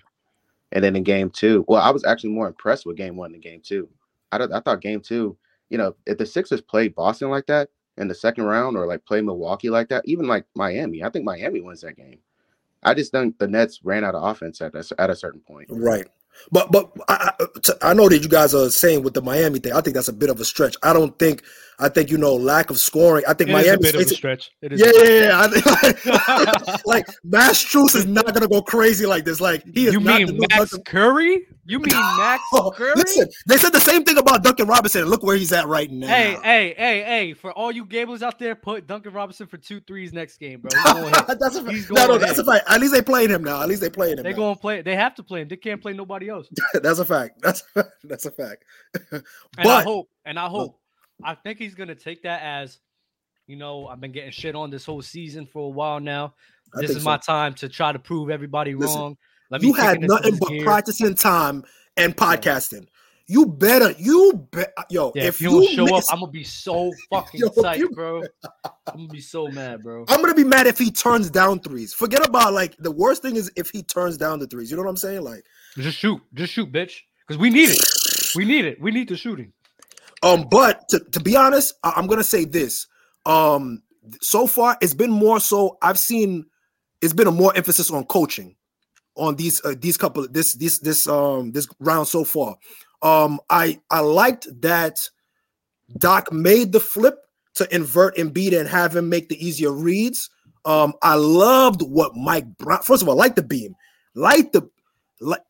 And 0.73 0.83
then 0.83 0.97
in 0.97 1.03
game 1.03 1.29
two, 1.31 1.65
well, 1.69 1.83
I 1.83 1.91
was 1.91 2.05
actually 2.05 2.31
more 2.31 2.49
impressed 2.49 2.87
with 2.87 2.97
game 2.97 3.17
one 3.17 3.33
than 3.33 3.41
game 3.43 3.61
two. 3.63 3.89
I, 4.33 4.39
don't- 4.39 4.53
I 4.53 4.61
thought 4.61 4.81
game 4.81 5.01
two, 5.03 5.37
you 5.69 5.77
know, 5.77 5.95
if 6.07 6.17
the 6.17 6.25
Sixers 6.27 6.63
played 6.63 6.95
Boston 6.95 7.29
like 7.29 7.47
that 7.47 7.69
in 7.99 8.09
the 8.09 8.15
second 8.15 8.45
round 8.45 8.77
or 8.77 8.87
like 8.87 9.05
play 9.05 9.21
Milwaukee 9.21 9.71
like 9.71 9.89
that, 9.89 10.03
even 10.07 10.27
like 10.27 10.45
Miami, 10.55 11.03
I 11.03 11.11
think 11.11 11.25
Miami 11.25 11.61
wins 11.61 11.83
that 11.83 11.97
game. 11.97 12.19
I 12.83 12.95
just 12.95 13.13
think 13.13 13.39
the 13.39 13.47
Nets 13.47 13.81
ran 13.85 14.05
out 14.05 14.15
of 14.15 14.25
offense 14.25 14.61
at 14.61 14.75
at 14.75 15.11
a 15.11 15.17
certain 15.17 15.41
point. 15.41 15.69
Right. 15.71 16.09
But 16.51 16.71
but 16.73 16.91
I, 17.09 17.33
I 17.83 17.95
know 17.95 18.09
that 18.09 18.19
you 18.19 18.29
guys 18.29 18.55
are 18.55 18.69
saying 18.71 19.03
with 19.03 19.15
the 19.15 19.23
Miami 19.23 19.59
thing. 19.59 19.73
I 19.73 19.81
think 19.81 19.95
that's 19.95 20.09
a 20.09 20.13
bit 20.13 20.31
of 20.31 20.41
a 20.41 20.45
stretch. 20.45 20.77
I 20.83 20.93
don't 20.93 21.19
think. 21.19 21.43
I 21.79 21.89
think 21.89 22.11
you 22.11 22.19
know 22.19 22.35
lack 22.35 22.71
of 22.71 22.79
scoring. 22.79 23.25
I 23.27 23.35
think 23.35 23.51
It 23.51 23.57
is 23.57 23.73
a 23.75 23.79
bit 23.79 23.95
of 23.97 24.01
a 24.03 24.09
stretch. 24.09 24.51
It 24.61 24.73
is. 24.75 24.81
Yeah, 24.81 24.93
yeah, 25.03 25.21
yeah. 25.21 25.49
Think 25.49 26.87
like, 26.87 27.07
Strus 27.53 27.97
is 27.97 28.07
not 28.07 28.33
gonna 28.33 28.47
go 28.49 28.63
crazy 28.63 29.07
like 29.07 29.25
this. 29.25 29.41
Like 29.41 29.65
he 29.75 29.87
is 29.87 29.95
You 29.95 30.01
not 30.01 30.21
mean 30.23 30.39
Max 30.39 30.71
Duncan- 30.71 30.83
Curry? 30.85 31.47
You 31.65 31.79
mean 31.79 31.89
Max 31.95 32.43
Oh, 32.53 32.71
Curry? 32.71 32.93
listen, 32.97 33.29
they 33.47 33.57
said 33.57 33.71
the 33.73 33.81
same 33.81 34.05
thing 34.05 34.19
about 34.19 34.43
Duncan 34.45 34.67
Robinson. 34.69 35.05
Look 35.07 35.23
where 35.23 35.37
he's 35.37 35.53
at 35.53 35.67
right 35.67 35.91
now. 35.91 36.09
Hey, 36.09 36.37
hey, 36.43 36.75
hey, 36.77 37.03
hey! 37.03 37.33
For 37.35 37.53
all 37.53 37.73
you 37.73 37.85
gamblers 37.85 38.23
out 38.23 38.39
there, 38.39 38.55
put 38.55 38.87
Duncan 38.87 39.13
Robinson 39.13 39.47
for 39.47 39.57
two 39.57 39.81
threes 39.81 40.13
next 40.13 40.39
game, 40.39 40.61
bro. 40.61 40.71
He's 40.75 40.93
going 40.93 41.15
hit. 41.29 41.39
that's 41.41 41.57
a 41.57 41.65
fact. 41.65 41.91
No, 41.91 42.07
no, 42.07 42.19
that's 42.19 42.39
a 42.39 42.45
fact. 42.45 42.65
At 42.69 42.81
least 42.81 42.93
they 42.93 43.03
playing 43.03 43.31
him 43.31 43.43
now. 43.45 43.63
At 43.63 43.69
least 43.69 43.81
they 43.81 43.91
playing 43.91 44.19
him. 44.19 44.25
They 44.25 44.31
now. 44.31 44.37
going 44.37 44.55
to 44.57 44.61
play. 44.61 44.83
They 44.83 44.97
have 44.97 45.15
to 45.17 45.23
play 45.23 45.41
him. 45.43 45.49
They 45.49 45.57
can't 45.57 45.81
play 45.81 45.93
nobody 45.95 46.22
else. 46.29 46.49
that's 46.75 46.99
a 46.99 47.05
fact. 47.05 47.41
That's 47.43 47.63
that's 48.05 48.27
a 48.27 48.31
fact. 48.31 48.65
And 49.13 49.23
I 49.59 49.63
But- 49.63 49.85
hope, 49.85 50.09
and 50.25 50.39
I 50.39 50.49
hope, 50.49 50.79
I 51.25 51.35
think 51.35 51.59
he's 51.59 51.75
gonna 51.75 51.95
take 51.95 52.23
that 52.23 52.43
as, 52.43 52.79
you 53.47 53.57
know, 53.57 53.87
I've 53.87 54.01
been 54.01 54.13
getting 54.13 54.31
shit 54.31 54.55
on 54.55 54.71
this 54.71 54.85
whole 54.85 55.03
season 55.03 55.47
for 55.47 55.67
a 55.67 55.71
while 55.71 56.01
now. 56.01 56.35
I 56.77 56.81
this 56.81 56.91
is 56.91 57.03
so. 57.03 57.11
my 57.11 57.17
time 57.19 57.55
to 57.55 57.69
try 57.69 57.93
to 57.93 57.99
prove 57.99 58.31
everybody 58.31 58.75
Listen, 58.75 58.99
wrong. 59.01 59.17
Let 59.51 59.61
me 59.61 59.69
you 59.69 59.75
had 59.75 60.01
nothing 60.01 60.37
but 60.39 60.49
gear. 60.49 60.65
practicing 60.65 61.15
time 61.15 61.65
and 61.97 62.17
podcasting. 62.17 62.87
You 63.27 63.47
better, 63.47 63.93
you 63.99 64.47
bet, 64.51 64.73
yo. 64.91 65.13
Yeah, 65.15 65.25
if 65.25 65.29
if 65.37 65.41
you 65.43 65.51
don't 65.51 65.69
show 65.71 65.85
miss, 65.87 66.09
up, 66.09 66.15
I'm 66.15 66.21
gonna 66.21 66.33
be 66.33 66.45
so 66.45 66.93
fucking 67.11 67.41
Yo, 67.41 67.49
psyched, 67.51 67.79
you- 67.79 67.91
bro. 67.91 68.23
I'm 68.65 68.97
gonna 68.97 69.09
be 69.09 69.21
so 69.21 69.49
mad, 69.49 69.83
bro. 69.83 70.05
I'm 70.09 70.21
gonna 70.21 70.35
be 70.35 70.45
mad 70.45 70.67
if 70.67 70.79
he 70.79 70.91
turns 70.91 71.31
down 71.31 71.61
threes. 71.61 71.95
Forget 71.95 72.27
about 72.27 72.53
like 72.53 72.77
the 72.79 72.91
worst 72.91 73.23
thing 73.23 73.37
is 73.37 73.51
if 73.57 73.71
he 73.71 73.83
turns 73.83 74.17
down 74.17 74.39
the 74.39 74.47
threes. 74.47 74.71
You 74.71 74.77
know 74.77 74.83
what 74.83 74.91
I'm 74.91 74.97
saying? 74.97 75.23
Like, 75.23 75.45
Just 75.77 75.99
shoot, 75.99 76.21
just 76.35 76.53
shoot, 76.53 76.71
bitch. 76.73 77.01
Because 77.27 77.41
we 77.41 77.51
need 77.51 77.71
it. 77.71 77.79
We 78.35 78.45
need 78.45 78.65
it. 78.65 78.81
We 78.81 78.91
need 78.91 79.09
the 79.09 79.17
shooting. 79.17 79.53
um, 80.23 80.47
but 80.51 80.89
to, 80.91 80.99
to 81.13 81.21
be 81.21 81.37
honest, 81.37 81.75
I, 81.85 81.93
I'm 81.97 82.07
gonna 82.07 82.25
say 82.25 82.45
this. 82.45 82.87
Um, 83.25 83.83
so 84.21 84.47
far 84.47 84.77
it's 84.81 84.95
been 84.95 85.11
more 85.13 85.39
so. 85.41 85.79
I've 85.81 85.99
seen 85.99 86.47
it's 87.01 87.13
been 87.13 87.29
a 87.29 87.33
more 87.33 87.53
emphasis 87.57 87.91
on 87.91 88.05
coaching 88.05 88.57
on 89.17 89.37
these 89.37 89.65
uh, 89.65 89.75
these 89.79 89.97
couple 89.97 90.27
this 90.29 90.55
this 90.55 90.79
this 90.81 91.07
um 91.07 91.53
this 91.53 91.69
round 91.79 92.09
so 92.09 92.25
far. 92.25 92.57
Um, 93.03 93.41
I 93.51 93.81
I 93.91 94.01
liked 94.01 94.47
that 94.63 94.99
Doc 95.99 96.33
made 96.33 96.73
the 96.73 96.81
flip 96.81 97.19
to 97.55 97.75
invert 97.75 98.17
Embiid 98.17 98.59
and 98.59 98.69
have 98.69 98.97
him 98.97 99.09
make 99.09 99.29
the 99.29 99.45
easier 99.45 99.73
reads. 99.73 100.31
Um, 100.65 100.95
I 101.03 101.17
loved 101.17 101.83
what 101.83 102.15
Mike 102.15 102.57
Brown. 102.57 102.83
First 102.83 103.03
of 103.03 103.09
all, 103.09 103.17
like 103.17 103.35
the 103.35 103.43
beam, 103.43 103.75
like 104.15 104.53
the 104.53 104.69
like 105.21 105.43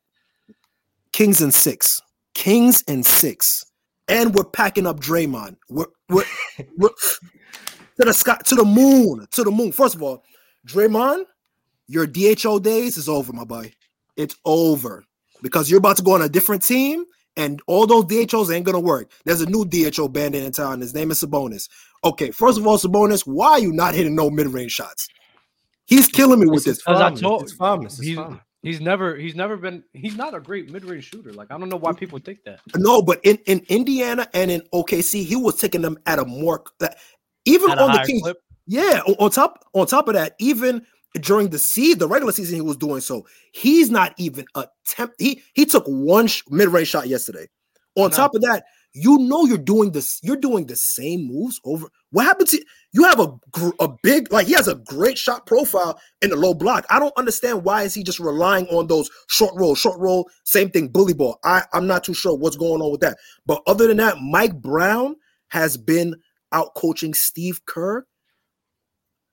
Kings 1.13 1.41
and 1.41 1.53
six, 1.53 2.01
Kings 2.35 2.83
and 2.89 3.05
six, 3.05 3.65
and 4.09 4.35
we're 4.35 4.45
packing 4.45 4.87
up 4.87 5.01
Draymond. 5.01 5.57
We're 5.69 5.87
we're, 6.09 6.25
we're 6.77 6.89
to 6.89 8.07
the 8.07 8.15
sky, 8.15 8.39
to 8.47 8.55
the 8.55 8.65
moon, 8.65 9.27
to 9.33 9.45
the 9.45 9.51
moon. 9.51 9.73
First 9.73 9.95
of 9.95 10.03
all, 10.03 10.25
Draymond, 10.67 11.25
your 11.87 12.07
DHO 12.07 12.61
days 12.61 12.97
is 12.97 13.09
over, 13.09 13.33
my 13.33 13.45
boy. 13.45 13.73
It's 14.17 14.37
over 14.45 15.05
because 15.43 15.71
you're 15.71 15.79
about 15.79 15.97
to 15.99 16.03
go 16.03 16.13
on 16.15 16.23
a 16.23 16.29
different 16.29 16.63
team, 16.63 17.05
and 17.37 17.61
all 17.67 17.87
those 17.87 18.05
DHOs 18.05 18.51
ain't 18.51 18.65
gonna 18.65 18.81
work. 18.81 19.11
There's 19.25 19.41
a 19.41 19.47
new 19.47 19.65
DHO 19.65 20.09
bandit 20.09 20.45
in 20.45 20.53
town. 20.53 20.81
His 20.81 20.95
name 20.95 21.11
is 21.11 21.23
Sabonis. 21.23 21.69
Okay, 22.05 22.31
first 22.31 22.59
of 22.59 22.67
all, 22.67 22.79
Sabonis, 22.79 23.27
why 23.27 23.53
are 23.53 23.59
you 23.61 23.73
not 23.73 23.95
hitting 23.95 24.15
no 24.15 24.29
mid-range 24.31 24.73
shots? 24.73 25.09
He's 25.87 26.09
killing 26.09 26.41
me 26.41 26.47
with 26.47 26.67
It's 26.67 26.79
this. 26.85 26.89
As 26.89 27.01
I 27.01 27.11
told- 27.15 27.43
it's 27.43 27.53
farmers, 27.53 27.95
it's 27.99 28.03
he's- 28.07 28.17
farmers. 28.17 28.41
He's 28.65 28.81
never 28.81 29.17
he's 29.17 29.35
never 29.35 29.57
been 29.57 29.83
he's 29.93 30.17
not 30.17 30.37
a 30.37 30.41
great 30.41 30.71
mid-range 30.71 31.09
shooter. 31.11 31.33
Like 31.33 31.51
I 31.51 31.59
don't 31.59 31.69
know 31.69 31.77
why 31.77 31.95
people 31.95 32.21
think 32.21 32.45
that. 32.45 32.61
No, 32.77 33.03
but 33.03 33.19
in, 33.25 33.37
in 33.47 33.61
Indiana 33.69 34.29
and 34.35 34.53
in 34.53 34.63
OKC, 34.73 35.25
he 35.25 35.35
was 35.35 35.57
taking 35.57 35.83
them 35.83 35.99
at 36.07 36.21
a 36.21 36.25
more 36.25 36.63
that 36.79 36.97
even 37.45 37.73
At 37.73 37.79
a 37.79 37.83
on 37.83 37.91
the 37.91 37.97
higher 37.99 38.07
Kings. 38.07 38.23
clip. 38.23 38.37
Yeah, 38.69 39.01
on, 39.09 39.15
on 39.19 39.31
top 39.33 39.65
on 39.73 39.89
top 39.89 40.07
of 40.07 40.15
that, 40.15 40.37
even 40.39 40.87
during 41.21 41.51
the 41.51 41.59
seed, 41.59 41.99
the 41.99 42.09
regular 42.09 42.33
season, 42.33 42.55
he 42.57 42.61
was 42.63 42.77
doing 42.77 43.01
so. 43.01 43.27
He's 43.53 43.91
not 43.91 44.15
even 44.19 44.47
attempt. 44.55 45.21
He 45.21 45.43
he 45.55 45.65
took 45.67 45.85
one 45.87 46.27
sh- 46.27 46.43
mid 46.49 46.69
range 46.69 46.89
shot 46.89 47.09
yesterday. 47.09 47.47
On 47.97 48.11
No. 48.11 48.17
top 48.17 48.35
of 48.35 48.41
that, 48.43 48.65
you 48.95 49.19
know 49.19 49.45
you're 49.45 49.59
doing 49.59 49.93
this. 49.93 50.19
You're 50.23 50.37
doing 50.37 50.67
the 50.67 50.77
same 50.77 51.27
moves 51.27 51.61
over. 51.65 51.87
What 52.11 52.25
happened 52.25 52.49
to 52.49 52.65
you? 52.93 53.05
Have 53.05 53.21
a 53.21 53.29
gr- 53.51 53.71
a 53.81 53.89
big 54.03 54.33
like 54.33 54.47
he 54.47 54.55
has 54.55 54.69
a 54.69 54.75
great 54.77 55.19
shot 55.19 55.47
profile 55.47 55.99
in 56.23 56.31
the 56.31 56.37
low 56.37 56.55
block. 56.55 56.87
I 56.89 56.99
don't 56.99 57.17
understand 57.17 57.65
why 57.65 57.83
is 57.83 57.93
he 57.95 58.03
just 58.03 58.21
relying 58.21 58.67
on 58.69 58.87
those 58.87 59.11
short 59.29 59.55
roll, 59.55 59.75
short 59.75 59.99
roll, 59.99 60.29
same 60.45 60.71
thing, 60.71 60.89
bully 60.89 61.15
ball. 61.15 61.39
I 61.45 61.63
I'm 61.75 61.87
not 61.87 62.05
too 62.05 62.15
sure 62.15 62.35
what's 62.37 62.57
going 62.57 62.81
on 62.81 62.91
with 62.91 63.01
that. 63.03 63.19
But 63.47 63.63
other 63.67 63.87
than 63.87 63.99
that, 63.99 64.19
Mike 64.21 64.61
Brown 64.61 65.17
has 65.49 65.77
been 65.77 66.17
out 66.53 66.75
coaching 66.75 67.13
Steve 67.15 67.61
Kerr. 67.67 68.07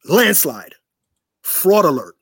Landslide, 0.05 0.75
fraud 1.49 1.85
alert 1.85 2.15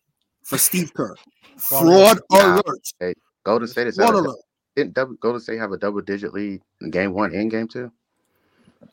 for 0.44 0.58
Steve 0.58 0.94
Kerr. 0.94 1.16
Fraud 1.58 2.20
Yeah. 2.32 2.60
alert. 3.02 3.16
Golden 3.44 3.68
State 3.68 3.88
is 3.88 3.96
Fraud 3.96 4.14
alert. 4.14 4.38
didn't 4.76 4.94
double, 4.94 5.16
Golden 5.16 5.42
State 5.42 5.58
have 5.60 5.72
a 5.72 5.78
double 5.78 6.02
digit 6.02 6.34
lead 6.34 6.62
in 6.82 6.92
game 6.92 7.14
one 7.14 7.34
and 7.34 7.50
game 7.50 7.68
two? 7.68 7.92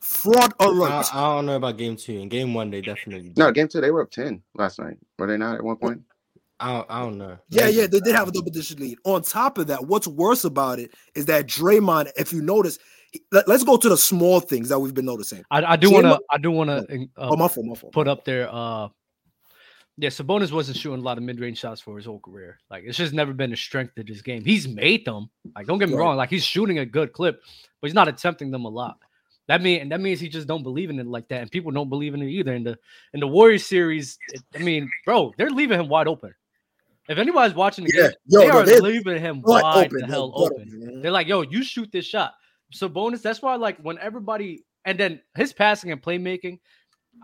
Fraud 0.01 0.53
alert. 0.59 1.13
I 1.13 1.35
don't 1.35 1.45
know 1.45 1.55
about 1.57 1.77
game 1.77 1.95
two. 1.95 2.17
In 2.19 2.29
game 2.29 2.53
one, 2.53 2.71
they 2.71 2.81
definitely. 2.81 3.33
No, 3.37 3.51
game 3.51 3.67
two 3.67 3.81
they 3.81 3.91
were 3.91 4.01
up 4.01 4.11
ten 4.11 4.41
last 4.55 4.79
night. 4.79 4.97
Were 5.19 5.27
they 5.27 5.37
not 5.37 5.55
at 5.55 5.63
one 5.63 5.75
point? 5.77 6.01
I 6.59 6.71
don't, 6.73 6.87
I 6.89 6.99
don't 7.01 7.17
know. 7.17 7.37
Yeah, 7.49 7.65
Maybe. 7.65 7.77
yeah, 7.77 7.87
they 7.87 7.99
did 7.99 8.15
have 8.15 8.29
a 8.29 8.31
double 8.31 8.49
digit 8.51 8.79
lead. 8.79 8.97
On 9.03 9.21
top 9.21 9.57
of 9.57 9.67
that, 9.67 9.85
what's 9.85 10.07
worse 10.07 10.45
about 10.45 10.79
it 10.79 10.91
is 11.13 11.25
that 11.25 11.47
Draymond, 11.47 12.11
if 12.15 12.31
you 12.31 12.41
notice, 12.41 12.79
he- 13.11 13.21
let, 13.31 13.47
us 13.49 13.63
go 13.63 13.75
to 13.77 13.89
the 13.89 13.97
small 13.97 14.39
things 14.39 14.69
that 14.69 14.79
we've 14.79 14.93
been 14.93 15.05
noticing. 15.05 15.43
I, 15.51 15.63
I 15.73 15.75
do 15.75 15.91
want 15.91 16.05
to. 16.05 16.19
I 16.31 16.37
do 16.37 16.51
want 16.51 16.69
to 16.69 17.07
Oh, 17.17 17.33
uh, 17.33 17.35
my 17.35 17.47
fault, 17.49 17.65
my 17.67 17.75
fault. 17.75 17.93
put 17.93 18.07
up 18.07 18.23
there. 18.25 18.49
Uh, 18.51 18.87
yeah, 19.97 20.09
Sabonis 20.09 20.51
wasn't 20.51 20.77
shooting 20.77 20.99
a 20.99 21.03
lot 21.03 21.17
of 21.17 21.23
mid-range 21.23 21.57
shots 21.57 21.79
for 21.81 21.95
his 21.95 22.05
whole 22.05 22.19
career. 22.19 22.59
Like 22.69 22.83
it's 22.85 22.97
just 22.97 23.13
never 23.13 23.33
been 23.33 23.53
a 23.53 23.57
strength 23.57 23.97
of 23.97 24.07
his 24.07 24.21
game. 24.21 24.43
He's 24.43 24.67
made 24.67 25.05
them. 25.05 25.29
Like 25.55 25.67
don't 25.67 25.79
get 25.79 25.89
me 25.89 25.95
Right. 25.95 26.01
wrong. 26.01 26.17
Like 26.17 26.29
he's 26.29 26.43
shooting 26.43 26.79
a 26.79 26.85
good 26.85 27.13
clip, 27.13 27.41
but 27.81 27.87
he's 27.87 27.93
not 27.95 28.07
attempting 28.07 28.51
them 28.51 28.65
a 28.65 28.69
lot. 28.69 28.97
That 29.47 29.61
mean 29.61 29.81
and 29.81 29.91
that 29.91 30.01
means 30.01 30.19
he 30.19 30.27
just 30.27 30.47
don't 30.47 30.63
believe 30.63 30.89
in 30.89 30.99
it 30.99 31.05
like 31.07 31.27
that, 31.29 31.41
and 31.41 31.51
people 31.51 31.71
don't 31.71 31.89
believe 31.89 32.13
in 32.13 32.21
it 32.21 32.29
either. 32.29 32.53
In 32.53 32.63
the 32.63 32.77
in 33.13 33.19
the 33.19 33.27
Warriors 33.27 33.65
series, 33.65 34.17
it- 34.33 34.41
I 34.55 34.59
mean, 34.59 34.89
bro, 35.05 35.33
they're 35.37 35.49
leaving 35.51 35.79
him 35.79 35.87
wide 35.87 36.07
open. 36.07 36.33
If 37.07 37.17
anybody's 37.19 37.55
watching 37.55 37.85
the 37.85 37.91
Yeah, 37.93 38.01
game, 38.07 38.11
yo, 38.25 38.39
they 38.39 38.47
no, 38.47 38.59
are 38.59 38.81
leaving 38.81 39.21
him 39.21 39.41
wide 39.43 39.85
open, 39.87 39.99
the 40.01 40.07
hell 40.07 40.31
open. 40.35 40.67
man. 40.79 41.01
They're 41.01 41.11
like, 41.11 41.27
yo, 41.27 41.41
you 41.41 41.63
shoot 41.63 41.91
this 41.91 42.05
shot. 42.05 42.33
Sabonis. 42.73 43.21
That's 43.21 43.43
why, 43.43 43.55
like, 43.57 43.77
when 43.77 43.99
everybody 43.99 44.65
and 44.85 44.99
then 44.99 45.19
his 45.35 45.51
passing 45.51 45.91
and 45.91 46.01
playmaking. 46.01 46.59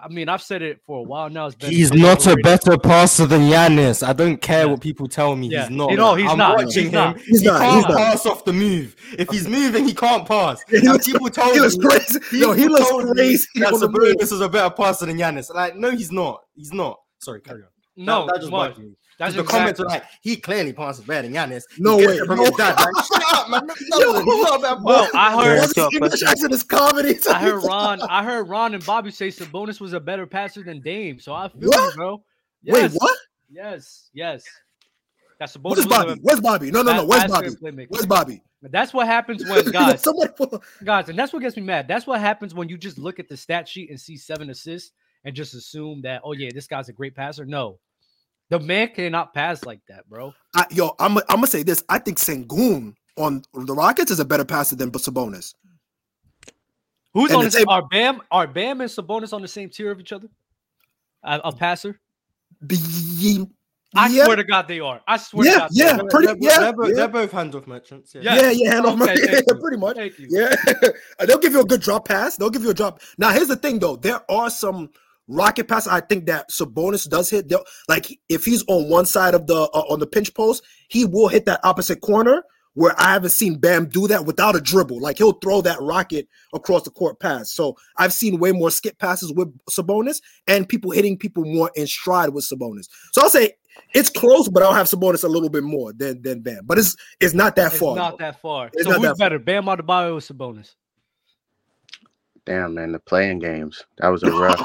I 0.04 0.08
mean, 0.08 0.30
I've 0.30 0.41
said 0.41 0.62
it 0.63 0.80
for 0.86 0.99
a 0.99 1.04
while 1.04 1.30
now. 1.30 1.49
Been 1.51 1.69
He's 1.71 1.93
not 1.93 2.25
a 2.25 2.32
overrated. 2.32 2.43
better 2.43 2.77
passer 2.77 3.25
than 3.27 3.41
Giannis. 3.41 4.06
I 4.08 4.13
don't 4.13 4.41
care 4.41 4.65
Yeah. 4.65 4.71
what 4.71 4.82
people 4.82 5.08
tell 5.08 5.36
me. 5.36 5.47
Yeah. 5.47 5.67
He's 5.67 5.77
not. 5.77 5.91
You 5.91 5.97
know, 5.97 6.15
he's 6.15 6.30
I'm 6.30 6.38
not. 6.39 6.56
watching 6.58 6.67
He's 6.86 6.86
him. 6.86 6.91
not. 6.93 7.19
He's 7.21 7.41
he 7.41 7.47
not. 7.47 7.60
can't 7.62 7.75
He's 7.75 7.86
not. 7.88 7.97
pass 7.97 8.25
off 8.25 8.43
the 8.45 8.54
move. 8.54 8.95
If 9.19 9.30
he's 9.30 9.47
moving, 9.47 9.86
he 9.88 9.93
can't 9.93 10.27
pass. 10.27 10.63
He 10.69 10.80
looks- 10.80 11.06
people 11.06 11.30
told 11.30 11.54
He 11.54 11.60
looks 11.60 11.77
me. 11.77 11.86
crazy. 11.88 12.19
Yo, 12.38 12.54
he 12.54 12.67
looks 12.67 13.12
crazy. 13.13 13.47
That 13.56 13.73
on 13.73 13.80
the. 13.80 13.88
Sabonis 13.88 14.23
is 14.34 14.41
a 14.41 14.49
better 14.49 14.73
passer 14.73 15.06
than 15.06 15.17
Giannis. 15.17 15.54
Like, 15.54 15.75
no, 15.75 15.91
he's 15.91 16.12
not. 16.12 16.41
He's 16.56 16.73
not. 16.73 16.99
Sorry, 17.19 17.39
carry 17.41 17.62
on. 17.62 17.67
No, 17.97 18.25
that, 18.25 18.34
that 18.36 18.39
just 18.39 18.51
Mark, 18.51 18.73
bugged 18.75 18.84
me. 18.88 18.93
That's 19.21 19.36
the 19.36 19.41
exactly- 19.41 19.60
comments 19.60 19.79
are 19.79 19.86
like, 19.86 20.03
he 20.21 20.36
clearly 20.36 20.73
passes 20.73 21.05
better 21.05 21.27
than 21.27 21.34
Giannis. 21.36 21.63
No 21.77 21.97
He 21.97 22.07
way. 22.07 22.17
from 22.19 22.38
No 22.38 22.43
his 22.45 22.51
dad. 22.55 22.75
way. 22.77 22.86
Like, 22.93 23.05
shut 23.21 23.34
up, 23.36 23.49
man. 23.49 23.62
No, 23.89 23.99
Yo. 23.99 24.23
he's 24.23 24.43
not 24.43 24.60
a 24.60 24.62
better 24.62 24.81
Well. 24.84 25.10
I 25.13 25.31
heard- 25.43 25.57
All 25.60 25.63
Ask 25.63 25.77
you 25.77 25.84
a 25.84 25.89
this 25.89 25.93
English 25.95 26.23
accent 26.23 26.53
is 26.53 26.63
comedy. 26.63 27.19
I 27.29 27.39
heard 27.39 27.63
Ron. 27.63 28.01
I 28.01 28.23
heard 28.23 28.49
Ron 28.49 28.73
and 28.73 28.86
Bobby 28.86 29.12
say 29.12 29.27
Sabonis 29.29 29.79
was 29.79 29.93
a 29.93 29.99
better 29.99 30.25
passer 30.25 30.63
than 30.63 30.81
Dame. 30.81 31.19
So 31.19 31.34
I 31.34 31.47
feel 31.49 31.69
What? 31.69 31.91
you, 31.91 31.95
bro. 31.97 32.23
Wait, 32.65 32.81
Yes, 32.81 32.93
what? 32.95 33.17
Yes, 33.49 34.10
yes. 34.13 34.43
That's 35.39 35.55
Sabonis. 35.57 35.62
What 35.63 35.79
is 35.79 35.86
was 35.88 35.97
Bobby? 36.05 36.19
Where's 36.21 36.39
Bobby? 36.41 36.71
No, 36.71 36.81
no, 36.81 36.93
no. 36.97 37.05
Where's 37.05 37.25
Bobby? 37.31 37.49
Where's 37.89 38.05
Bobby? 38.05 38.41
That's 38.63 38.93
what 38.93 39.07
happens 39.07 39.43
when 39.43 39.65
guys, 39.71 40.03
guys, 40.84 41.10
and 41.10 41.17
that's 41.17 41.34
what 41.34 41.41
gets 41.41 41.55
me 41.55 41.63
mad. 41.63 41.88
That's 41.88 42.05
what 42.05 42.19
happens 42.19 42.53
when 42.53 42.69
you 42.69 42.77
just 42.77 42.99
look 42.99 43.19
at 43.19 43.27
the 43.27 43.36
stat 43.36 43.67
sheet 43.67 43.89
and 43.89 43.99
see 43.99 44.15
seven 44.17 44.51
assists 44.51 44.91
and 45.25 45.36
just 45.36 45.55
assume 45.55 46.01
that, 46.03 46.21
oh 46.23 46.34
yeah, 46.34 46.49
this 46.53 46.67
guy's 46.67 46.89
a 46.89 46.93
great 46.93 47.15
passer. 47.15 47.43
No, 47.45 47.79
the 48.51 48.59
man 48.59 48.89
cannot 48.89 49.33
pass 49.33 49.63
like 49.65 49.79
that, 49.87 50.07
bro. 50.09 50.33
I, 50.53 50.65
yo, 50.71 50.93
I'm, 50.99 51.17
I'm 51.17 51.23
gonna 51.29 51.47
say 51.47 51.63
this. 51.63 51.83
I 51.89 51.97
think 51.99 52.19
Sengun 52.19 52.93
on 53.17 53.41
the 53.53 53.73
Rockets 53.73 54.11
is 54.11 54.19
a 54.19 54.25
better 54.25 54.45
passer 54.45 54.75
than 54.75 54.91
Sabonis. 54.91 55.55
Who's 57.13 57.31
And 57.31 57.37
on 57.39 57.43
the 57.45 57.49
the 57.49 57.51
same- 57.51 57.69
Are 57.69 57.87
Bam? 57.87 58.21
Are 58.29 58.47
Bam 58.47 58.81
and 58.81 58.89
Sabonis 58.89 59.33
on 59.33 59.41
the 59.41 59.47
same 59.47 59.69
tier 59.69 59.89
of 59.89 59.99
each 59.99 60.11
other? 60.11 60.27
A, 61.23 61.39
a 61.45 61.51
passer? 61.55 61.99
The- 62.61 63.47
I 63.93 64.07
yeah, 64.07 64.23
swear 64.23 64.37
to 64.37 64.43
God, 64.45 64.67
they 64.69 64.79
are. 64.79 65.01
I 65.05 65.17
swear 65.17 65.45
Yeah, 65.47 65.53
to 65.53 65.59
God, 65.59 65.69
they 65.75 65.83
yeah. 65.83 65.97
are. 65.97 66.03
pretty- 66.09 66.27
they're, 66.27 66.37
yeah, 66.39 66.59
they're, 66.59 66.73
both, 66.73 66.87
yeah. 66.89 66.95
they're 66.95 67.07
both 67.09 67.31
hands-off 67.31 67.67
merchants. 67.67 68.15
Yeah. 68.15 68.21
Yeah. 68.23 68.35
yeah, 68.41 68.49
yeah, 68.51 68.73
hand 68.73 68.85
off 68.85 69.01
Okay, 69.01 69.15
my- 69.15 69.27
thank 69.31 69.45
you. 69.47 69.55
pretty 69.55 69.77
much. 69.77 69.95
Thank 69.97 70.19
you. 70.19 70.27
Yeah, 70.29 70.55
they'll 71.25 71.39
give 71.39 71.51
you 71.53 71.61
a 71.61 71.65
good 71.65 71.81
drop 71.81 72.07
pass. 72.07 72.37
They'll 72.37 72.49
give 72.49 72.63
you 72.63 72.69
a 72.69 72.73
drop. 72.73 73.01
Now, 73.17 73.31
here's 73.31 73.49
the 73.49 73.55
thing, 73.57 73.79
though. 73.79 73.95
There 73.97 74.21
are 74.31 74.49
some 74.49 74.89
rocket 75.32 75.67
passes. 75.67 75.91
I 75.91 76.02
think 76.02 76.26
that 76.28 76.50
Sabonis 76.50 77.10
does 77.10 77.30
hit. 77.30 77.52
Like 77.88 78.20
if 78.30 78.46
he's 78.46 78.63
on 78.67 78.89
one 78.89 79.06
side 79.06 79.34
of 79.34 79.48
the 79.48 79.56
uh, 79.56 79.84
on 79.89 80.00
the 80.00 80.08
pinch 80.08 80.34
post, 80.34 80.63
he 80.89 81.06
will 81.06 81.28
hit 81.28 81.46
that 81.46 81.60
opposite 81.63 82.02
corner. 82.02 82.44
Where 82.74 82.96
I 82.98 83.12
haven't 83.12 83.32
seen 83.32 83.60
Bam 83.60 83.88
do 83.88 84.08
that 84.08 84.26
without 84.26 84.56
a 84.56 84.62
dribble. 84.62 85.02
Like 85.02 85.17
he'll 85.17 85.34
throw 85.34 85.60
that 85.60 85.82
rocket 85.82 86.30
across 86.54 86.84
the 86.84 86.89
court 86.89 87.20
pass. 87.20 87.52
So 87.52 87.76
I've 87.98 88.13
seen 88.13 88.39
way 88.39 88.54
more 88.54 88.72
skip 88.72 88.98
passes 88.98 89.34
with 89.34 89.54
Sabonis 89.70 90.22
and 90.48 90.70
people 90.70 90.91
hitting 90.91 91.17
people 91.17 91.44
more 91.44 91.70
in 91.76 91.86
stride 91.86 92.30
with 92.30 92.46
Sabonis. 92.46 92.88
So 93.12 93.24
I'll 93.24 93.30
say 93.30 93.56
it's 93.94 94.10
close, 94.10 94.48
but 94.48 94.63
I'll 94.63 94.72
have 94.72 94.88
Sabonis 94.88 95.26
a 95.26 95.28
little 95.28 95.50
bit 95.50 95.63
more 95.63 95.91
than 95.91 96.22
than 96.22 96.39
Bam. 96.39 96.62
But 96.63 96.78
it's 96.78 96.96
it's 97.20 97.34
not 97.34 97.58
that 97.58 97.74
far. 97.74 97.74
It's 97.74 97.80
far. 97.80 97.96
not 97.98 98.12
though. 98.12 98.17
that 98.24 98.41
far. 98.41 98.70
It's 98.72 98.86
so 98.86 99.02
who's 99.02 99.17
better, 99.17 99.38
Bam 99.39 99.65
Adebayo 99.65 100.13
or 100.13 100.20
Sabonis? 100.20 100.76
Damn 102.45 102.73
man, 102.73 102.91
the 102.91 102.99
playing 102.99 103.39
games. 103.39 103.84
That 103.99 104.08
was 104.10 104.23
a 104.23 104.32
rough. 104.32 104.58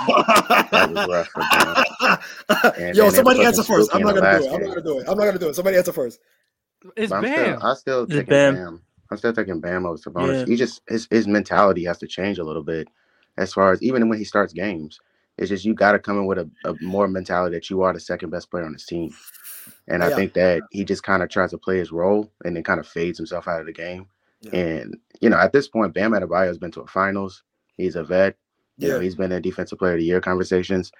that 0.70 0.90
was 0.90 1.08
rough 1.08 1.28
for 1.28 1.42
Bam. 1.52 2.18
And 2.78 2.96
Yo, 2.96 3.04
then 3.04 3.12
somebody 3.12 3.38
put 3.40 3.46
answer 3.46 3.62
first. 3.62 3.90
I'm 3.94 4.02
not 4.02 4.14
gonna 4.14 4.20
do 4.38 4.44
it. 4.44 4.44
last 4.44 4.54
I'm 4.54 4.60
not 4.62 4.68
gonna 4.68 4.82
do 4.82 4.98
it. 4.98 5.04
I'm 5.08 5.18
not 5.18 5.24
gonna 5.26 5.38
do 5.38 5.48
it. 5.48 5.54
Somebody 5.56 5.76
answer 5.76 5.92
first. 5.92 6.20
It's 6.96 7.10
But 7.10 7.16
I'm 7.16 7.22
Bam. 7.22 7.56
still, 7.58 7.68
I 7.68 7.74
still 7.74 8.02
It's 8.04 8.12
taking 8.12 8.26
Bam. 8.28 8.54
Bam. 8.54 8.82
I'm 9.10 9.16
still 9.18 9.32
taking 9.32 9.60
Bam 9.60 9.86
over 9.86 9.96
Sabonis. 9.98 10.40
Yeah. 10.40 10.46
He 10.46 10.56
just 10.56 10.80
his 10.88 11.06
his 11.10 11.26
mentality 11.28 11.84
has 11.84 11.98
to 11.98 12.06
change 12.06 12.38
a 12.38 12.44
little 12.44 12.62
bit, 12.62 12.88
as 13.36 13.52
far 13.52 13.72
as 13.72 13.82
even 13.82 14.08
when 14.08 14.18
he 14.18 14.24
starts 14.24 14.52
games. 14.52 14.98
It's 15.38 15.50
just 15.50 15.64
you 15.66 15.74
got 15.74 15.92
to 15.92 15.98
come 15.98 16.16
in 16.18 16.24
with 16.26 16.38
a, 16.38 16.50
a 16.64 16.74
more 16.80 17.06
mentality 17.08 17.56
that 17.56 17.68
you 17.68 17.82
are 17.82 17.92
the 17.92 18.00
second 18.00 18.30
best 18.30 18.50
player 18.50 18.64
on 18.64 18.72
his 18.72 18.86
team, 18.86 19.12
and 19.88 20.02
I 20.02 20.08
Yeah. 20.08 20.16
think 20.16 20.32
that 20.34 20.62
he 20.70 20.84
just 20.84 21.02
kind 21.02 21.22
of 21.22 21.28
tries 21.28 21.50
to 21.50 21.58
play 21.58 21.76
his 21.78 21.92
role 21.92 22.32
and 22.44 22.56
then 22.56 22.62
kind 22.64 22.80
of 22.80 22.86
fades 22.88 23.18
himself 23.18 23.46
out 23.46 23.60
of 23.60 23.66
the 23.66 23.72
game. 23.72 24.06
Yeah. 24.40 24.56
And 24.56 24.96
you 25.20 25.28
know, 25.28 25.36
at 25.36 25.52
this 25.52 25.68
point, 25.68 25.92
Bam 25.94 26.12
Adebayo 26.12 26.46
has 26.46 26.58
been 26.58 26.70
to 26.72 26.80
a 26.82 26.86
finals. 26.86 27.42
He's 27.76 27.96
a 27.96 28.04
vet. 28.04 28.36
You 28.78 28.88
know, 28.88 29.00
he's 29.00 29.14
been 29.14 29.32
in 29.32 29.42
defensive 29.42 29.78
player 29.78 29.94
of 29.94 29.98
the 29.98 30.04
year 30.04 30.20
conversations. 30.20 30.92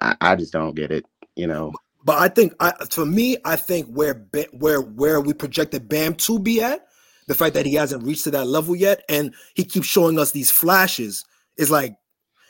I, 0.00 0.16
I 0.20 0.36
just 0.36 0.52
don't 0.52 0.74
get 0.74 0.90
it. 0.90 1.06
You 1.36 1.46
know, 1.46 1.72
But 2.04 2.18
I 2.18 2.28
think 2.28 2.54
I 2.60 2.72
for 2.90 3.06
me, 3.06 3.36
I 3.44 3.56
think 3.56 3.86
where 3.86 4.26
where 4.52 4.80
where 4.80 5.20
we 5.20 5.32
projected 5.32 5.88
Bam 5.88 6.14
to 6.16 6.38
be 6.38 6.60
at, 6.60 6.86
the 7.28 7.34
fact 7.34 7.54
that 7.54 7.66
he 7.66 7.74
hasn't 7.74 8.02
reached 8.02 8.24
to 8.24 8.30
that 8.32 8.46
level 8.46 8.74
yet, 8.74 9.04
and 9.08 9.34
he 9.54 9.64
keeps 9.64 9.86
showing 9.86 10.18
us 10.18 10.32
these 10.32 10.50
flashes, 10.50 11.24
is 11.56 11.70
like 11.70 11.94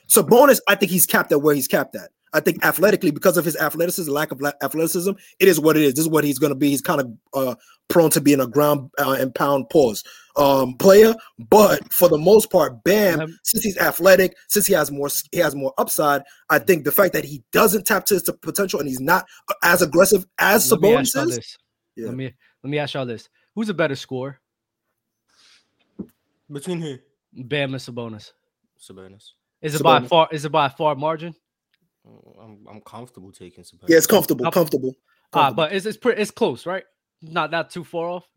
Sabonis. 0.08 0.60
I 0.68 0.74
think 0.74 0.90
he's 0.90 1.06
capped 1.06 1.32
at 1.32 1.42
where 1.42 1.54
he's 1.54 1.68
capped 1.68 1.94
at. 1.96 2.10
I 2.34 2.40
think 2.40 2.64
athletically, 2.64 3.10
because 3.10 3.36
of 3.36 3.44
his 3.44 3.56
athleticism, 3.56 4.10
lack 4.10 4.32
of 4.32 4.42
athleticism, 4.62 5.12
it 5.38 5.48
is 5.48 5.60
what 5.60 5.76
it 5.76 5.82
is. 5.82 5.94
This 5.94 6.06
is 6.06 6.10
what 6.10 6.24
he's 6.24 6.38
going 6.38 6.52
to 6.52 6.58
be. 6.58 6.70
He's 6.70 6.80
kind 6.80 7.00
of 7.02 7.12
uh, 7.34 7.54
prone 7.88 8.08
to 8.10 8.22
being 8.22 8.40
a 8.40 8.46
ground 8.46 8.90
uh, 8.98 9.16
and 9.20 9.34
pound 9.34 9.68
pause 9.68 10.02
um, 10.36 10.74
player, 10.74 11.14
but 11.50 11.92
for 11.92 12.08
the 12.08 12.18
most 12.18 12.50
part, 12.50 12.82
Bam, 12.84 13.38
since 13.42 13.64
he's 13.64 13.78
athletic, 13.78 14.34
since 14.48 14.66
he 14.66 14.74
has 14.74 14.90
more, 14.90 15.08
he 15.30 15.38
has 15.38 15.54
more 15.54 15.72
upside. 15.78 16.22
I 16.48 16.58
think 16.58 16.84
the 16.84 16.92
fact 16.92 17.12
that 17.14 17.24
he 17.24 17.42
doesn't 17.52 17.86
tap 17.86 18.04
to 18.06 18.14
his 18.14 18.28
potential 18.42 18.80
and 18.80 18.88
he's 18.88 19.00
not 19.00 19.26
as 19.62 19.82
aggressive 19.82 20.24
as 20.38 20.70
Let 20.70 20.80
Sabonis 20.80 21.30
is. 21.30 21.58
Yeah. 21.96 22.06
Let 22.06 22.16
me 22.16 22.34
let 22.62 22.70
me 22.70 22.78
ask 22.78 22.94
y'all 22.94 23.06
this. 23.06 23.28
Who's 23.54 23.68
a 23.68 23.74
better 23.74 23.96
scorer? 23.96 24.40
Between 26.50 26.80
who? 26.80 26.98
Bam 27.34 27.74
and 27.74 27.82
Sabonis. 27.82 28.32
Sabonis. 28.80 29.32
Is 29.60 29.74
it 29.74 29.82
by 29.82 30.00
far 30.00 30.28
is 30.32 30.44
it 30.44 30.52
by 30.52 30.68
far 30.68 30.94
margin? 30.94 31.34
Oh, 32.06 32.36
I'm, 32.40 32.66
I'm 32.68 32.80
comfortable 32.80 33.30
taking 33.30 33.64
Sabonis. 33.64 33.88
Yeah, 33.88 33.96
it's 33.98 34.06
comfortable, 34.06 34.46
Up- 34.46 34.54
comfortable. 34.54 34.94
Ah, 35.34 35.50
but 35.50 35.72
it's 35.72 35.86
it's 35.86 35.96
pretty 35.96 36.20
it's 36.20 36.30
close, 36.30 36.66
right? 36.66 36.84
Not 37.22 37.50
not 37.50 37.70
too 37.70 37.84
far 37.84 38.08
off. 38.08 38.28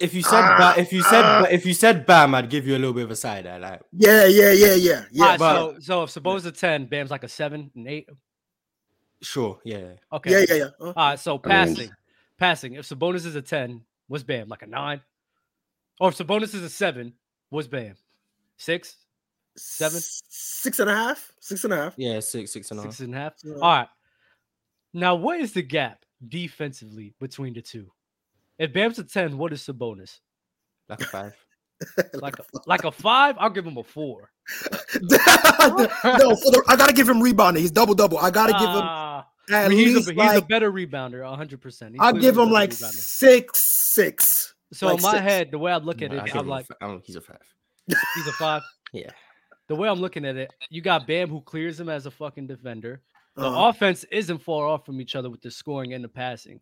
If 0.00 0.14
you 0.14 0.22
said 0.22 0.56
ba- 0.56 0.74
if 0.78 0.92
you 0.92 1.02
said 1.02 1.22
ba- 1.22 1.52
if 1.54 1.66
you 1.66 1.74
said 1.74 2.06
Bam, 2.06 2.34
I'd 2.34 2.48
give 2.48 2.66
you 2.66 2.74
a 2.76 2.78
little 2.78 2.92
bit 2.94 3.04
of 3.04 3.10
a 3.10 3.16
side 3.16 3.46
eye. 3.46 3.58
Like 3.58 3.80
yeah, 3.92 4.26
yeah, 4.26 4.52
yeah, 4.52 4.74
yeah, 4.74 5.04
yeah. 5.10 5.22
Alright, 5.24 5.38
but- 5.40 5.54
so 5.54 5.80
so 5.80 6.02
if 6.04 6.10
Sabonis 6.10 6.46
a 6.46 6.52
10, 6.52 6.86
Bam's 6.86 7.10
like 7.10 7.24
a 7.24 7.28
seven 7.28 7.70
and 7.74 7.88
eight. 7.88 8.08
sure, 9.22 9.58
yeah. 9.64 9.94
Okay. 10.12 10.30
yeah, 10.30 10.44
yeah, 10.48 10.54
yeah. 10.54 10.64
Uh, 10.80 10.84
All 10.86 10.92
right, 10.96 11.18
so 11.18 11.32
I 11.44 11.48
mean- 11.48 11.74
passing. 11.74 11.90
passing. 12.38 12.72
If 12.74 12.88
Sabonis 12.88 13.26
is 13.26 13.34
a 13.34 13.42
10, 13.42 13.82
what's 14.06 14.22
Bam? 14.24 14.48
Like 14.48 14.62
a 14.62 14.66
nine? 14.66 15.00
Or 16.00 16.10
if 16.10 16.16
Sabonis 16.16 16.54
is 16.54 16.62
a 16.62 16.70
seven, 16.70 17.14
what's 17.50 17.66
Bam? 17.66 17.96
Six, 18.56 18.96
seven, 19.56 20.00
six 20.00 20.78
and 20.78 20.88
a 20.90 20.94
half, 20.94 21.32
six 21.40 21.64
and 21.64 21.72
a 21.72 21.76
half. 21.76 21.94
Seven? 21.96 21.96
six 21.98 22.04
and 22.04 22.04
a 22.04 22.12
half, 22.12 22.12
six 22.12 22.12
and 22.12 22.12
a 22.12 22.12
half. 22.12 22.14
Yeah, 22.14 22.20
six, 22.20 22.52
six 22.52 22.70
and 22.70 22.78
a 22.78 22.82
half. 22.84 22.92
Six 22.92 23.00
and 23.00 23.14
a 23.14 23.18
half? 23.18 23.32
Yeah. 23.42 23.54
All 23.54 23.60
right. 23.78 23.88
Now, 24.94 25.16
what 25.16 25.40
is 25.40 25.52
the 25.52 25.62
gap 25.62 26.04
defensively 26.26 27.14
between 27.18 27.52
the 27.54 27.62
two? 27.62 27.90
If 28.58 28.72
Bam's 28.72 28.98
a 28.98 29.04
10, 29.04 29.38
what 29.38 29.52
is 29.52 29.62
Sabonis? 29.62 30.18
Like 30.88 31.00
a 31.02 31.04
five. 31.04 31.36
Like 32.14 32.38
a, 32.38 32.44
like 32.66 32.84
a 32.84 32.90
five, 32.90 33.36
I'll 33.38 33.50
give 33.50 33.66
him 33.66 33.76
a 33.76 33.82
four. 33.84 34.30
no, 34.94 35.18
for 35.18 36.50
the, 36.50 36.64
I 36.66 36.76
gotta 36.76 36.92
give 36.94 37.08
him 37.08 37.22
rebounding. 37.22 37.60
He's 37.62 37.70
double 37.70 37.94
double. 37.94 38.18
I 38.18 38.30
gotta 38.30 38.52
give 38.52 38.62
him 38.62 38.66
Ah, 38.82 39.26
at 39.52 39.70
he's, 39.70 39.94
least 39.94 40.08
a, 40.08 40.12
he's 40.12 40.18
like 40.18 40.42
a 40.42 40.46
better 40.46 40.72
rebounder, 40.72 41.22
hundred 41.36 41.60
percent. 41.60 41.94
I'll 42.00 42.12
give 42.14 42.36
him 42.38 42.50
like 42.50 42.72
six 42.72 43.60
six. 43.92 44.54
So 44.72 44.86
like 44.86 44.96
in 44.96 45.02
my 45.02 45.10
six. 45.12 45.22
head, 45.22 45.50
the 45.50 45.58
way 45.58 45.70
I 45.72 45.76
look 45.76 46.02
at 46.02 46.10
I 46.10 46.16
it, 46.16 46.20
I'm 46.20 46.26
him 46.40 46.46
a 46.48 46.50
like, 46.50 46.66
f- 46.70 46.76
I 46.80 46.86
don't- 46.86 47.04
he's 47.04 47.16
a 47.16 47.20
five. 47.20 47.42
he's 47.86 48.26
a 48.26 48.32
five. 48.32 48.62
Yeah. 48.94 49.10
The 49.68 49.74
way 49.74 49.86
I'm 49.90 50.00
looking 50.00 50.24
at 50.24 50.36
it, 50.36 50.50
you 50.70 50.80
got 50.80 51.06
Bam 51.06 51.28
who 51.28 51.42
clears 51.42 51.78
him 51.78 51.90
as 51.90 52.06
a 52.06 52.10
fucking 52.10 52.46
defender. 52.46 53.02
The 53.36 53.44
Uh, 53.46 53.68
offense 53.68 54.04
isn't 54.10 54.38
far 54.38 54.66
off 54.66 54.86
from 54.86 55.02
each 55.02 55.14
other 55.14 55.28
with 55.28 55.42
the 55.42 55.50
scoring 55.50 55.92
and 55.92 56.02
the 56.02 56.08
passing. 56.08 56.60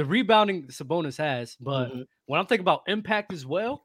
The 0.00 0.06
rebounding 0.06 0.68
Sabonis 0.68 1.18
has, 1.18 1.58
but 1.60 1.90
Mhm. 1.92 2.06
when 2.24 2.40
I'm 2.40 2.46
thinking 2.46 2.64
about 2.64 2.84
impact 2.88 3.34
as 3.34 3.44
well, 3.44 3.84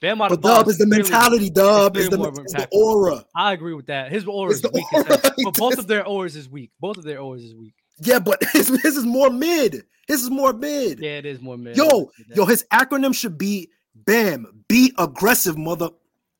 Bam 0.00 0.20
out 0.20 0.30
but 0.30 0.40
Dub 0.42 0.66
is 0.66 0.78
the 0.78 0.86
mentality. 0.86 1.48
Dub 1.48 1.96
is 1.96 2.08
the, 2.08 2.20
is 2.44 2.52
the 2.54 2.66
aura. 2.72 3.24
I 3.36 3.52
agree 3.52 3.72
with 3.74 3.86
that. 3.86 4.10
His 4.10 4.26
aura 4.26 4.50
It's 4.50 4.64
is 4.64 4.72
weak, 4.72 4.92
aura. 4.92 5.20
but 5.44 5.54
both 5.56 5.78
of 5.78 5.86
their 5.86 6.04
auras 6.04 6.34
is 6.34 6.48
weak. 6.48 6.72
Both 6.80 6.96
of 6.96 7.04
their 7.04 7.20
auras 7.20 7.44
is 7.44 7.54
weak. 7.54 7.72
Yeah, 8.00 8.18
but 8.18 8.42
his, 8.52 8.66
his 8.82 8.96
is 8.96 9.04
more 9.04 9.30
mid. 9.30 9.84
His 10.08 10.24
is 10.24 10.30
more 10.30 10.52
mid. 10.52 10.98
Yeah, 10.98 11.18
it 11.18 11.26
is 11.26 11.40
more 11.40 11.56
mid. 11.56 11.76
Yo, 11.76 12.10
yo, 12.34 12.46
his 12.46 12.64
acronym 12.72 13.14
should 13.14 13.38
be 13.38 13.70
BAM. 13.94 14.64
Be 14.68 14.92
aggressive, 14.98 15.56
mother. 15.56 15.90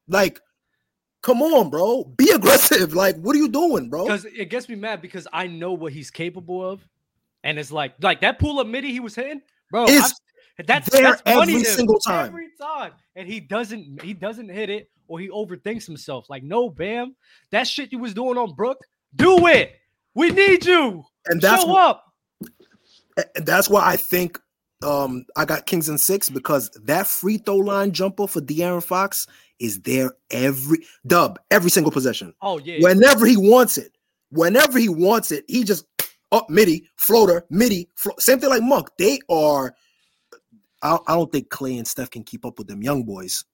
Like, 0.08 0.40
come 1.22 1.40
on, 1.40 1.70
bro. 1.70 2.02
Be 2.02 2.30
aggressive. 2.30 2.94
Like, 2.94 3.14
what 3.18 3.36
are 3.36 3.38
you 3.38 3.48
doing, 3.48 3.90
bro? 3.90 4.06
because 4.06 4.24
it 4.24 4.50
gets 4.50 4.68
me 4.68 4.74
mad 4.74 5.00
because 5.00 5.28
I 5.32 5.46
know 5.46 5.72
what 5.72 5.92
he's 5.92 6.10
capable 6.10 6.68
of, 6.68 6.80
and 7.44 7.56
it's 7.58 7.70
like 7.70 7.94
like 8.02 8.20
that 8.22 8.40
pull 8.40 8.58
of 8.58 8.66
midi 8.66 8.90
he 8.90 8.98
was 8.98 9.14
hitting, 9.14 9.40
bro. 9.70 9.84
I've- 9.84 10.12
that's 10.66 10.88
there 10.90 11.02
that's 11.02 11.22
every 11.26 11.54
him 11.54 11.64
single 11.64 11.98
time. 11.98 12.26
every 12.28 12.46
time, 12.60 12.92
and 13.16 13.26
he 13.26 13.40
doesn't 13.40 14.00
he 14.02 14.12
doesn't 14.14 14.48
hit 14.48 14.70
it 14.70 14.88
or 15.08 15.18
he 15.18 15.28
overthinks 15.28 15.84
himself. 15.84 16.30
Like 16.30 16.44
no, 16.44 16.70
bam, 16.70 17.16
that 17.50 17.66
shit 17.66 17.90
you 17.90 17.98
was 17.98 18.14
doing 18.14 18.38
on 18.38 18.54
Brook, 18.54 18.78
do 19.16 19.48
it. 19.48 19.72
We 20.14 20.30
need 20.30 20.64
you. 20.64 21.04
And 21.26 21.40
that's 21.40 21.64
Show 21.64 21.72
wh- 21.72 21.76
up. 21.76 22.04
and 23.34 23.44
that's 23.44 23.68
why 23.68 23.82
I 23.84 23.96
think 23.96 24.38
um 24.84 25.26
I 25.36 25.44
got 25.44 25.66
Kings 25.66 25.88
and 25.88 26.00
six 26.00 26.30
because 26.30 26.70
that 26.84 27.08
free 27.08 27.38
throw 27.38 27.56
line 27.56 27.90
jumper 27.90 28.28
for 28.28 28.40
De'Aaron 28.40 28.82
Fox 28.82 29.26
is 29.58 29.80
there 29.82 30.12
every 30.30 30.78
dub 31.06 31.40
every 31.50 31.70
single 31.70 31.90
possession. 31.90 32.32
Oh 32.40 32.58
yeah, 32.58 32.76
Whenever 32.80 33.26
he 33.26 33.36
wants 33.36 33.76
it, 33.76 33.90
whenever 34.30 34.78
he 34.78 34.88
wants 34.88 35.32
it, 35.32 35.44
he 35.48 35.64
just 35.64 35.84
up 36.32 36.50
midi 36.50 36.88
floater 36.96 37.44
midi 37.50 37.88
flo- 37.96 38.14
same 38.18 38.38
thing 38.40 38.50
like 38.50 38.62
Monk. 38.62 38.88
They 38.98 39.18
are. 39.28 39.74
I, 40.82 40.98
I 41.06 41.14
don't 41.14 41.32
think 41.32 41.48
Clay 41.48 41.78
and 41.78 41.86
Steph 41.88 42.10
can 42.10 42.24
keep 42.24 42.44
up 42.44 42.58
with 42.58 42.68
them 42.68 42.82
young 42.82 43.04
boys. 43.04 43.44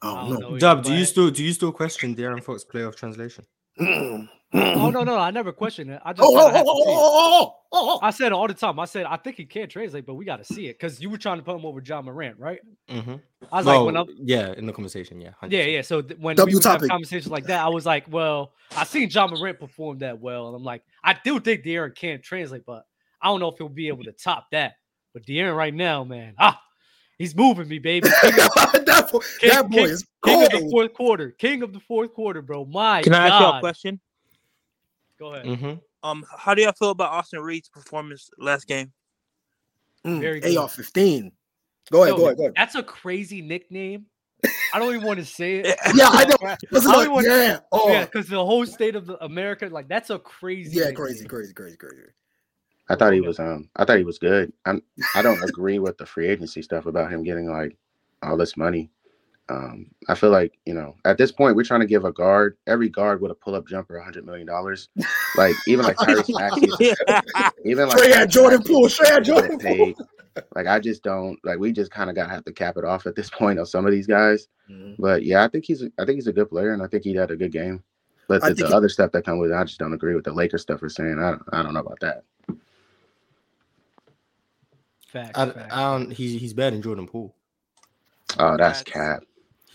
I 0.00 0.10
I 0.10 0.14
don't 0.14 0.30
don't 0.30 0.40
know. 0.40 0.50
know. 0.50 0.58
Dub, 0.58 0.84
do 0.84 0.94
you 0.94 1.04
still 1.04 1.30
do 1.30 1.42
you 1.42 1.52
still 1.52 1.72
question 1.72 2.14
De'Aaron 2.14 2.42
Fox 2.42 2.64
playoff 2.64 2.94
translation? 2.96 3.44
Mm. 3.80 4.28
Oh 4.54 4.90
no, 4.90 5.02
no, 5.02 5.18
I 5.18 5.30
never 5.32 5.52
questioned 5.52 5.90
it. 5.90 6.00
I 6.04 6.12
just 6.12 6.22
Oh, 6.24 6.36
said 6.48 6.56
I 6.56 6.60
oh, 6.60 6.64
oh, 6.66 6.82
it. 6.82 6.86
oh, 6.88 7.54
oh, 7.72 7.90
oh, 7.94 7.98
I 8.02 8.10
said 8.10 8.26
it 8.28 8.32
all 8.32 8.46
the 8.46 8.54
time. 8.54 8.78
I 8.78 8.84
said 8.84 9.04
I 9.04 9.16
think 9.16 9.36
he 9.36 9.44
can't 9.44 9.68
translate, 9.70 10.06
but 10.06 10.14
we 10.14 10.24
got 10.24 10.36
to 10.36 10.44
see 10.44 10.68
it 10.68 10.78
because 10.78 11.00
you 11.00 11.10
were 11.10 11.18
trying 11.18 11.38
to 11.38 11.42
put 11.42 11.56
him 11.56 11.66
over 11.66 11.82
Ja 11.84 12.00
Morant, 12.00 12.38
right? 12.38 12.60
Mm-hmm. 12.88 13.14
I 13.52 13.56
was 13.56 13.66
like, 13.66 13.84
when 13.84 13.96
I'm 13.96 14.06
yeah, 14.16 14.52
in 14.56 14.66
the 14.66 14.72
conversation, 14.72 15.20
yeah, 15.20 15.30
100%. 15.42 15.50
Yeah, 15.50 15.64
yeah. 15.64 15.82
So 15.82 16.02
th- 16.02 16.20
when 16.20 16.36
W 16.36 16.54
we 16.54 16.56
would 16.56 16.64
have 16.64 16.88
conversations 16.88 17.30
like 17.32 17.46
that, 17.46 17.64
I 17.64 17.68
was 17.68 17.84
like, 17.84 18.04
well, 18.08 18.52
I 18.76 18.84
seen 18.84 19.10
Ja 19.10 19.26
Morant 19.26 19.58
perform 19.58 19.98
that 19.98 20.20
well, 20.20 20.46
and 20.48 20.56
I'm 20.56 20.64
like, 20.64 20.82
I 21.02 21.16
do 21.24 21.40
think 21.40 21.64
De'Aaron 21.64 21.94
can 21.94 22.22
translate, 22.22 22.64
but 22.64 22.84
I 23.20 23.26
don't 23.28 23.40
know 23.40 23.48
if 23.48 23.58
he'll 23.58 23.68
be 23.68 23.88
able 23.88 24.04
to 24.04 24.12
top 24.12 24.46
that. 24.52 24.74
But 25.12 25.24
De'Aaron 25.26 25.56
right 25.56 25.74
now, 25.74 26.04
man, 26.04 26.34
ah, 26.38 26.60
he's 27.18 27.34
moving 27.34 27.66
me, 27.66 27.78
baby. 27.80 28.08
King 28.20 28.34
of, 28.34 28.84
that, 28.86 29.08
boy, 29.10 29.18
King- 29.40 29.50
that 29.50 29.68
boy 29.70 29.76
King- 29.78 29.84
is 29.86 30.04
king 30.24 30.42
of 30.44 30.50
the 30.50 30.68
fourth 30.70 30.94
quarter, 30.94 31.30
king 31.32 31.62
of 31.62 31.72
the 31.72 31.80
fourth 31.80 32.14
quarter, 32.14 32.40
bro. 32.40 32.64
My 32.66 33.02
Can 33.02 33.14
I 33.14 33.28
ask 33.28 33.40
y'all 33.40 33.56
a 33.56 33.60
question? 33.60 34.00
Go 35.18 35.34
ahead. 35.34 35.46
Mm-hmm. 35.46 35.74
Um, 36.08 36.24
how 36.36 36.54
do 36.54 36.62
y'all 36.62 36.72
feel 36.72 36.90
about 36.90 37.12
Austin 37.12 37.40
Reaves' 37.40 37.68
performance 37.68 38.30
last 38.38 38.66
game? 38.66 38.92
Mm, 40.06 40.20
Very 40.20 40.40
good. 40.40 40.56
AR 40.56 40.68
15. 40.68 41.32
Go 41.90 42.02
ahead, 42.02 42.12
Yo, 42.12 42.16
go 42.16 42.24
ahead, 42.24 42.36
go 42.36 42.42
ahead. 42.44 42.54
That's 42.56 42.74
a 42.74 42.82
crazy 42.82 43.40
nickname. 43.42 44.06
I 44.74 44.78
don't 44.78 44.94
even 44.94 45.06
want 45.06 45.20
to 45.20 45.24
say 45.24 45.56
it. 45.60 45.78
Yeah, 45.94 46.08
I 46.10 46.24
know. 46.24 46.56
Listen, 46.70 46.90
I 46.90 46.94
look, 46.96 47.04
don't 47.04 47.14
want- 47.14 47.26
yeah. 47.26 47.58
Oh, 47.72 47.88
Yeah, 47.88 47.92
yeah, 48.00 48.04
because 48.04 48.28
the 48.28 48.44
whole 48.44 48.66
state 48.66 48.96
of 48.96 49.06
the 49.06 49.22
America, 49.24 49.66
like 49.66 49.88
that's 49.88 50.10
a 50.10 50.18
crazy. 50.18 50.78
Yeah, 50.78 50.90
crazy, 50.92 51.24
crazy, 51.26 51.54
crazy, 51.54 51.76
crazy. 51.76 52.02
I 52.88 52.96
thought 52.96 53.14
he 53.14 53.22
was 53.22 53.38
um 53.38 53.70
I 53.76 53.84
thought 53.86 53.96
he 53.96 54.04
was 54.04 54.18
good. 54.18 54.52
I'm 54.66 54.82
I 55.14 55.22
don't 55.22 55.42
agree 55.42 55.78
with 55.78 55.96
the 55.96 56.04
free 56.04 56.28
agency 56.28 56.60
stuff 56.60 56.84
about 56.84 57.10
him 57.10 57.22
getting 57.22 57.48
like 57.48 57.76
all 58.22 58.36
this 58.36 58.56
money. 58.58 58.90
Um 59.50 59.86
I 60.08 60.14
feel 60.14 60.30
like, 60.30 60.58
you 60.64 60.72
know, 60.74 60.94
at 61.04 61.18
this 61.18 61.30
point 61.30 61.54
we're 61.56 61.64
trying 61.64 61.80
to 61.80 61.86
give 61.86 62.04
a 62.04 62.12
guard 62.12 62.56
every 62.66 62.88
guard 62.88 63.20
with 63.20 63.30
a 63.30 63.34
pull 63.34 63.54
up 63.54 63.66
jumper 63.68 63.96
a 63.96 64.02
hundred 64.04 64.24
million 64.24 64.46
dollars. 64.46 64.88
Like 65.36 65.54
even 65.66 65.84
like 65.84 65.96
Tyrese 65.98 66.34
Maxey, 66.38 66.94
even 67.64 67.88
like 67.88 67.98
Straight 67.98 68.16
at 68.16 68.30
Jordan 68.30 68.58
Maxey 68.60 68.72
Poole, 68.72 68.88
straight 68.88 69.12
at 69.12 69.24
Jordan 69.24 69.58
get 69.58 69.76
Poole. 69.76 69.94
Like 70.54 70.66
I 70.66 70.80
just 70.80 71.02
don't 71.02 71.38
like 71.44 71.58
we 71.58 71.72
just 71.72 71.90
kind 71.90 72.08
of 72.08 72.16
gotta 72.16 72.30
have 72.30 72.44
to 72.46 72.52
cap 72.52 72.76
it 72.78 72.84
off 72.84 73.06
at 73.06 73.14
this 73.14 73.28
point 73.38 73.58
on 73.58 73.66
some 73.66 73.84
of 73.86 73.92
these 73.92 74.06
guys. 74.06 74.48
Mhm. 74.70 74.96
But 74.98 75.24
yeah, 75.24 75.44
I 75.44 75.48
think 75.48 75.64
he's 75.66 75.82
I 75.98 76.04
think 76.06 76.16
he's 76.16 76.26
a 76.26 76.32
good 76.32 76.48
player 76.48 76.72
and 76.72 76.82
I 76.82 76.86
think 76.86 77.04
he 77.04 77.14
had 77.14 77.30
a 77.30 77.36
good 77.36 77.52
game. 77.52 77.82
But 78.26 78.40
the, 78.40 78.54
the 78.54 78.66
he- 78.68 78.72
other 78.72 78.88
stuff 78.88 79.12
that 79.12 79.26
come 79.26 79.38
with 79.38 79.50
it, 79.50 79.54
I 79.54 79.64
just 79.64 79.78
don't 79.78 79.92
agree 79.92 80.14
with 80.14 80.24
the 80.24 80.32
Lakers 80.32 80.62
stuff 80.62 80.80
we're 80.80 80.88
saying. 80.88 81.18
I 81.22 81.32
don't, 81.32 81.42
I 81.52 81.62
don't 81.62 81.74
know 81.74 81.80
about 81.80 82.00
that. 82.00 82.24
Facts, 85.08 85.38
I, 85.38 85.50
facts. 85.50 85.72
I 85.74 85.80
don't, 85.98 86.10
he's 86.10 86.40
he's 86.40 86.54
better 86.54 86.74
than 86.74 86.82
Jordan 86.82 87.06
Poole. 87.06 87.34
Oh, 88.38 88.56
that's 88.56 88.82
That's- 88.82 88.82
cap. 89.20 89.24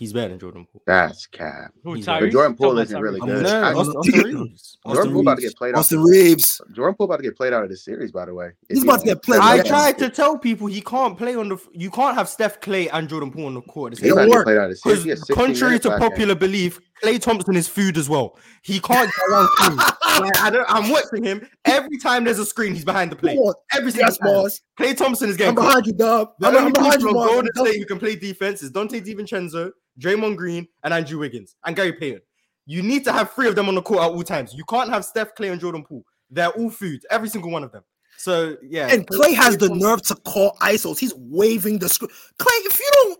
He's 0.00 0.14
better 0.14 0.30
than 0.30 0.38
Jordan 0.38 0.66
Poole. 0.72 0.80
That's 0.86 1.26
cap. 1.26 1.72
Who, 1.84 1.94
Tyrese? 1.98 2.20
But 2.20 2.30
Jordan 2.30 2.56
Poole 2.56 2.78
isn't 2.78 3.00
really 3.00 3.20
good. 3.20 3.42
No, 3.42 3.60
I- 3.60 3.74
Austin, 3.74 3.96
Austin 3.96 4.14
Reaves. 4.22 4.78
Jordan 4.82 4.98
Austin 4.98 5.12
Poole 5.12 5.20
about 5.20 5.36
to 5.36 5.42
get 5.42 5.56
played 5.56 5.74
out. 5.74 5.78
Austin 5.78 6.02
Reaves. 6.02 6.60
Jordan 6.74 6.94
Poole 6.96 7.04
about 7.04 7.16
to 7.18 7.22
get 7.22 7.36
played 7.36 7.52
out 7.52 7.62
of 7.64 7.68
this 7.68 7.84
series, 7.84 8.10
by 8.10 8.24
the 8.24 8.32
way. 8.32 8.46
If 8.46 8.54
He's 8.70 8.78
he 8.78 8.84
about 8.88 9.00
to 9.00 9.04
don't- 9.06 9.14
get 9.16 9.22
played 9.22 9.40
I 9.42 9.56
Yeah. 9.56 9.62
tried 9.64 9.98
to 9.98 10.08
tell 10.08 10.38
people 10.38 10.68
he 10.68 10.80
can't 10.80 11.18
play 11.18 11.34
on 11.36 11.50
the. 11.50 11.58
You 11.72 11.90
can't 11.90 12.14
have 12.16 12.30
Steph 12.30 12.62
Klay 12.62 12.88
and 12.90 13.10
Jordan 13.10 13.30
Poole 13.30 13.44
on 13.46 13.54
the 13.54 13.60
court. 13.60 13.92
He's 13.92 14.02
It'll 14.02 14.16
about 14.16 14.24
to 14.24 14.30
work. 14.30 14.46
played 14.46 14.56
out 14.56 14.64
of 14.64 14.70
this 14.70 14.82
series. 14.82 14.98
Because 15.00 15.04
He 15.04 15.10
had 15.10 15.18
16 15.18 15.36
contrary 15.36 15.78
to 15.80 15.88
last 15.90 16.00
game. 16.00 16.08
popular 16.10 16.34
belief, 16.34 16.80
Klay 17.04 17.20
Thompson 17.20 17.54
is 17.56 17.68
food 17.68 17.98
as 17.98 18.08
well. 18.08 18.38
He 18.62 18.80
can't 18.80 19.10
get 19.14 19.28
around 19.30 19.48
screens. 19.56 19.82
Like, 20.20 20.38
I 20.42 20.50
don't, 20.50 20.66
I'm 20.68 20.90
watching 20.90 21.22
him 21.24 21.46
every 21.64 21.96
time 21.98 22.24
there's 22.24 22.40
a 22.40 22.44
screen. 22.44 22.74
He's 22.74 22.84
behind 22.84 23.10
the 23.12 23.16
Come 23.16 23.20
plate. 23.36 23.38
Every 23.72 23.90
single 23.92 24.08
Yes, 24.08 24.18
time. 24.18 24.34
boss. 24.34 24.60
Klay 24.78 24.94
Thompson 24.94 25.28
is 25.30 25.36
I'm 25.36 25.38
getting 25.38 25.54
behind 25.54 25.86
you, 25.86 25.92
Dub. 25.94 26.32
The 26.40 26.48
I'm, 26.48 26.56
I'm 26.56 26.60
only 26.64 26.72
behind 26.72 27.00
you, 27.00 27.08
on 27.08 27.14
Mark. 27.14 27.30
Golden 27.30 27.50
State 27.54 27.78
who 27.78 27.86
can 27.86 27.98
play 27.98 28.16
defense 28.16 28.62
is 28.62 28.70
Donte 28.70 29.00
DiVincenzo, 29.02 29.70
Draymond 29.98 30.36
Green, 30.36 30.68
and 30.84 30.94
Andrew 30.94 31.18
Wiggins, 31.18 31.56
and 31.64 31.74
Gary 31.74 31.92
Payton. 31.92 32.20
You 32.66 32.82
need 32.82 33.04
to 33.04 33.12
have 33.12 33.32
three 33.32 33.48
of 33.48 33.54
them 33.56 33.68
on 33.68 33.74
the 33.74 33.82
court 33.82 34.02
at 34.02 34.10
all 34.10 34.22
times. 34.22 34.54
You 34.54 34.64
can't 34.64 34.90
have 34.90 35.04
Steph, 35.04 35.34
Klay, 35.34 35.50
and 35.50 35.60
Jordan 35.60 35.84
Poole. 35.84 36.04
They're 36.30 36.50
all 36.50 36.70
food, 36.70 37.02
every 37.10 37.28
single 37.28 37.50
one 37.50 37.64
of 37.64 37.72
them. 37.72 37.82
So 38.16 38.56
yeah, 38.62 38.88
And 38.88 39.06
Klay 39.06 39.34
has 39.34 39.56
the 39.56 39.70
nerve 39.70 40.02
to 40.02 40.14
call 40.14 40.56
ISOs. 40.60 40.98
He's 40.98 41.14
waving 41.16 41.78
the 41.78 41.88
screen. 41.88 42.10
Klay, 42.38 42.66
if 42.66 42.78
you 42.78 42.90
don't, 42.92 43.18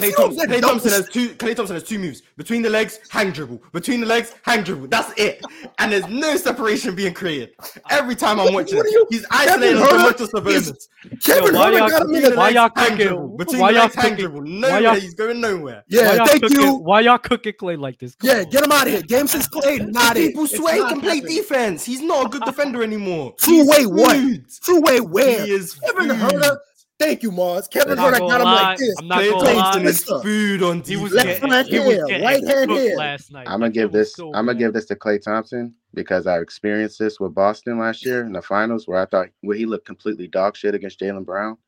Klay 0.00 0.06
you 0.06 0.12
don't 0.12 0.24
Thompson, 0.28 0.48
get 0.48 0.58
Klay 0.58 0.60
Thompson 0.66 0.90
doubles- 0.90 1.06
has 1.06 1.08
two. 1.14 1.28
Klay 1.34 1.54
Thompson 1.56 1.76
has 1.76 1.82
two 1.84 1.98
moves: 1.98 2.22
between 2.38 2.62
the 2.62 2.70
legs, 2.70 2.98
hang 3.10 3.30
dribble. 3.30 3.60
Between 3.72 4.00
the 4.00 4.06
legs, 4.06 4.34
hang 4.42 4.62
dribble. 4.62 4.88
That's 4.88 5.12
it. 5.18 5.42
And 5.78 5.92
there's 5.92 6.08
no 6.08 6.36
separation 6.36 6.94
being 6.94 7.12
created. 7.12 7.50
Every 7.90 8.16
time 8.16 8.40
I'm 8.40 8.54
watching, 8.54 8.78
What 8.78 8.86
you- 8.90 9.06
he's 9.10 9.26
isolating 9.30 9.76
Kevin 9.82 9.96
the 9.96 10.02
Huerter 10.02 10.28
Domantas 10.28 10.30
Sabonis. 10.30 11.22
Kevin 11.22 11.54
why 11.54 11.70
Huerter 11.70 11.78
y'all- 11.78 11.88
got 11.90 12.02
him 12.02 12.06
Between 12.08 12.22
the 12.22 12.30
the 12.30 12.36
why 12.36 12.42
legs, 12.44 12.54
y'all 12.54 12.70
hang 12.74 12.90
cooking- 12.90 13.06
dribble. 13.06 13.28
Between 13.36 13.60
why 13.60 13.72
the 13.72 13.78
legs, 13.80 13.94
hang 13.94 14.14
dribble. 14.16 14.40
why 14.40 14.48
Nowhere. 14.48 14.80
y'all- 14.80 14.94
He's 14.94 15.14
going 15.14 15.40
nowhere. 15.40 15.74
why 15.74 15.82
Yeah, 15.88 16.14
y'all 16.14 16.26
thank 16.26 16.42
cooking, 16.42 16.60
you. 16.60 16.72
Why 16.74 17.00
y'all 17.00 17.18
cooking 17.18 17.52
Klay 17.60 17.78
like 17.78 17.98
this? 17.98 18.14
Come 18.14 18.30
Yeah, 18.30 18.38
on. 18.38 18.44
get 18.50 18.64
him 18.64 18.72
out 18.72 18.86
of 18.86 18.92
here. 18.94 19.02
Game 19.02 19.26
six 19.26 19.46
Klay, 19.48 19.92
not 19.92 20.16
it. 20.16 20.28
People 20.28 20.46
swear 20.46 20.74
he 20.76 20.84
can 20.84 21.00
play 21.02 21.20
defense. 21.20 21.84
He's 21.84 22.00
not 22.00 22.26
a 22.26 22.28
good 22.30 22.44
defender 22.44 22.82
anymore. 22.82 23.34
He's 23.44 23.66
way 23.68 23.84
what? 23.84 24.16
True 24.64 24.80
way 24.80 25.00
where? 25.00 25.44
He 25.44 25.50
is 25.52 25.74
Kevin. 25.74 26.08
Huerter. 26.16 26.56
Thank 27.02 27.22
you, 27.24 27.32
Marz. 27.32 27.68
Kevin 27.68 27.98
I'm 27.98 28.12
not 28.12 28.14
Huerter 28.14 28.18
gonna 28.20 28.30
got 28.30 28.40
him 28.40 28.44
lie, 28.46 28.62
like 28.62 28.78
this. 28.78 28.94
I'm 28.98 29.08
not 29.08 29.18
gonna 29.18 29.32
Klay 29.32 29.42
lie. 29.42 29.52
Thompson 29.54 29.86
is 29.86 30.02
Twister. 30.04 30.22
food 30.22 30.62
on 30.62 30.82
He 30.82 30.96
was 30.96 31.12
defense. 31.12 31.42
Left 31.42 31.70
hand 31.72 31.88
here, 31.88 32.06
right 32.22 32.46
hand 32.46 32.70
here. 32.70 32.96
last 32.96 33.32
night. 33.32 33.48
I'm 33.48 33.58
gonna 33.58 33.70
give 33.72 33.90
this. 33.90 34.14
so 34.14 34.32
I'm 34.34 34.46
gonna 34.46 34.58
give 34.58 34.72
this 34.72 34.84
to 34.86 34.94
Klay 34.94 35.20
Thompson 35.20 35.74
because 35.94 36.28
I 36.28 36.38
experienced 36.38 37.00
this 37.00 37.18
with 37.18 37.34
Boston 37.34 37.80
last 37.80 38.06
year 38.06 38.24
in 38.24 38.32
the 38.32 38.40
finals, 38.40 38.86
where 38.86 39.00
I 39.00 39.06
thought 39.06 39.30
where 39.40 39.56
he 39.56 39.66
looked 39.66 39.84
completely 39.84 40.28
dog 40.28 40.56
shit 40.56 40.76
against 40.76 41.00
Jaylen 41.00 41.26
Brown. 41.26 41.58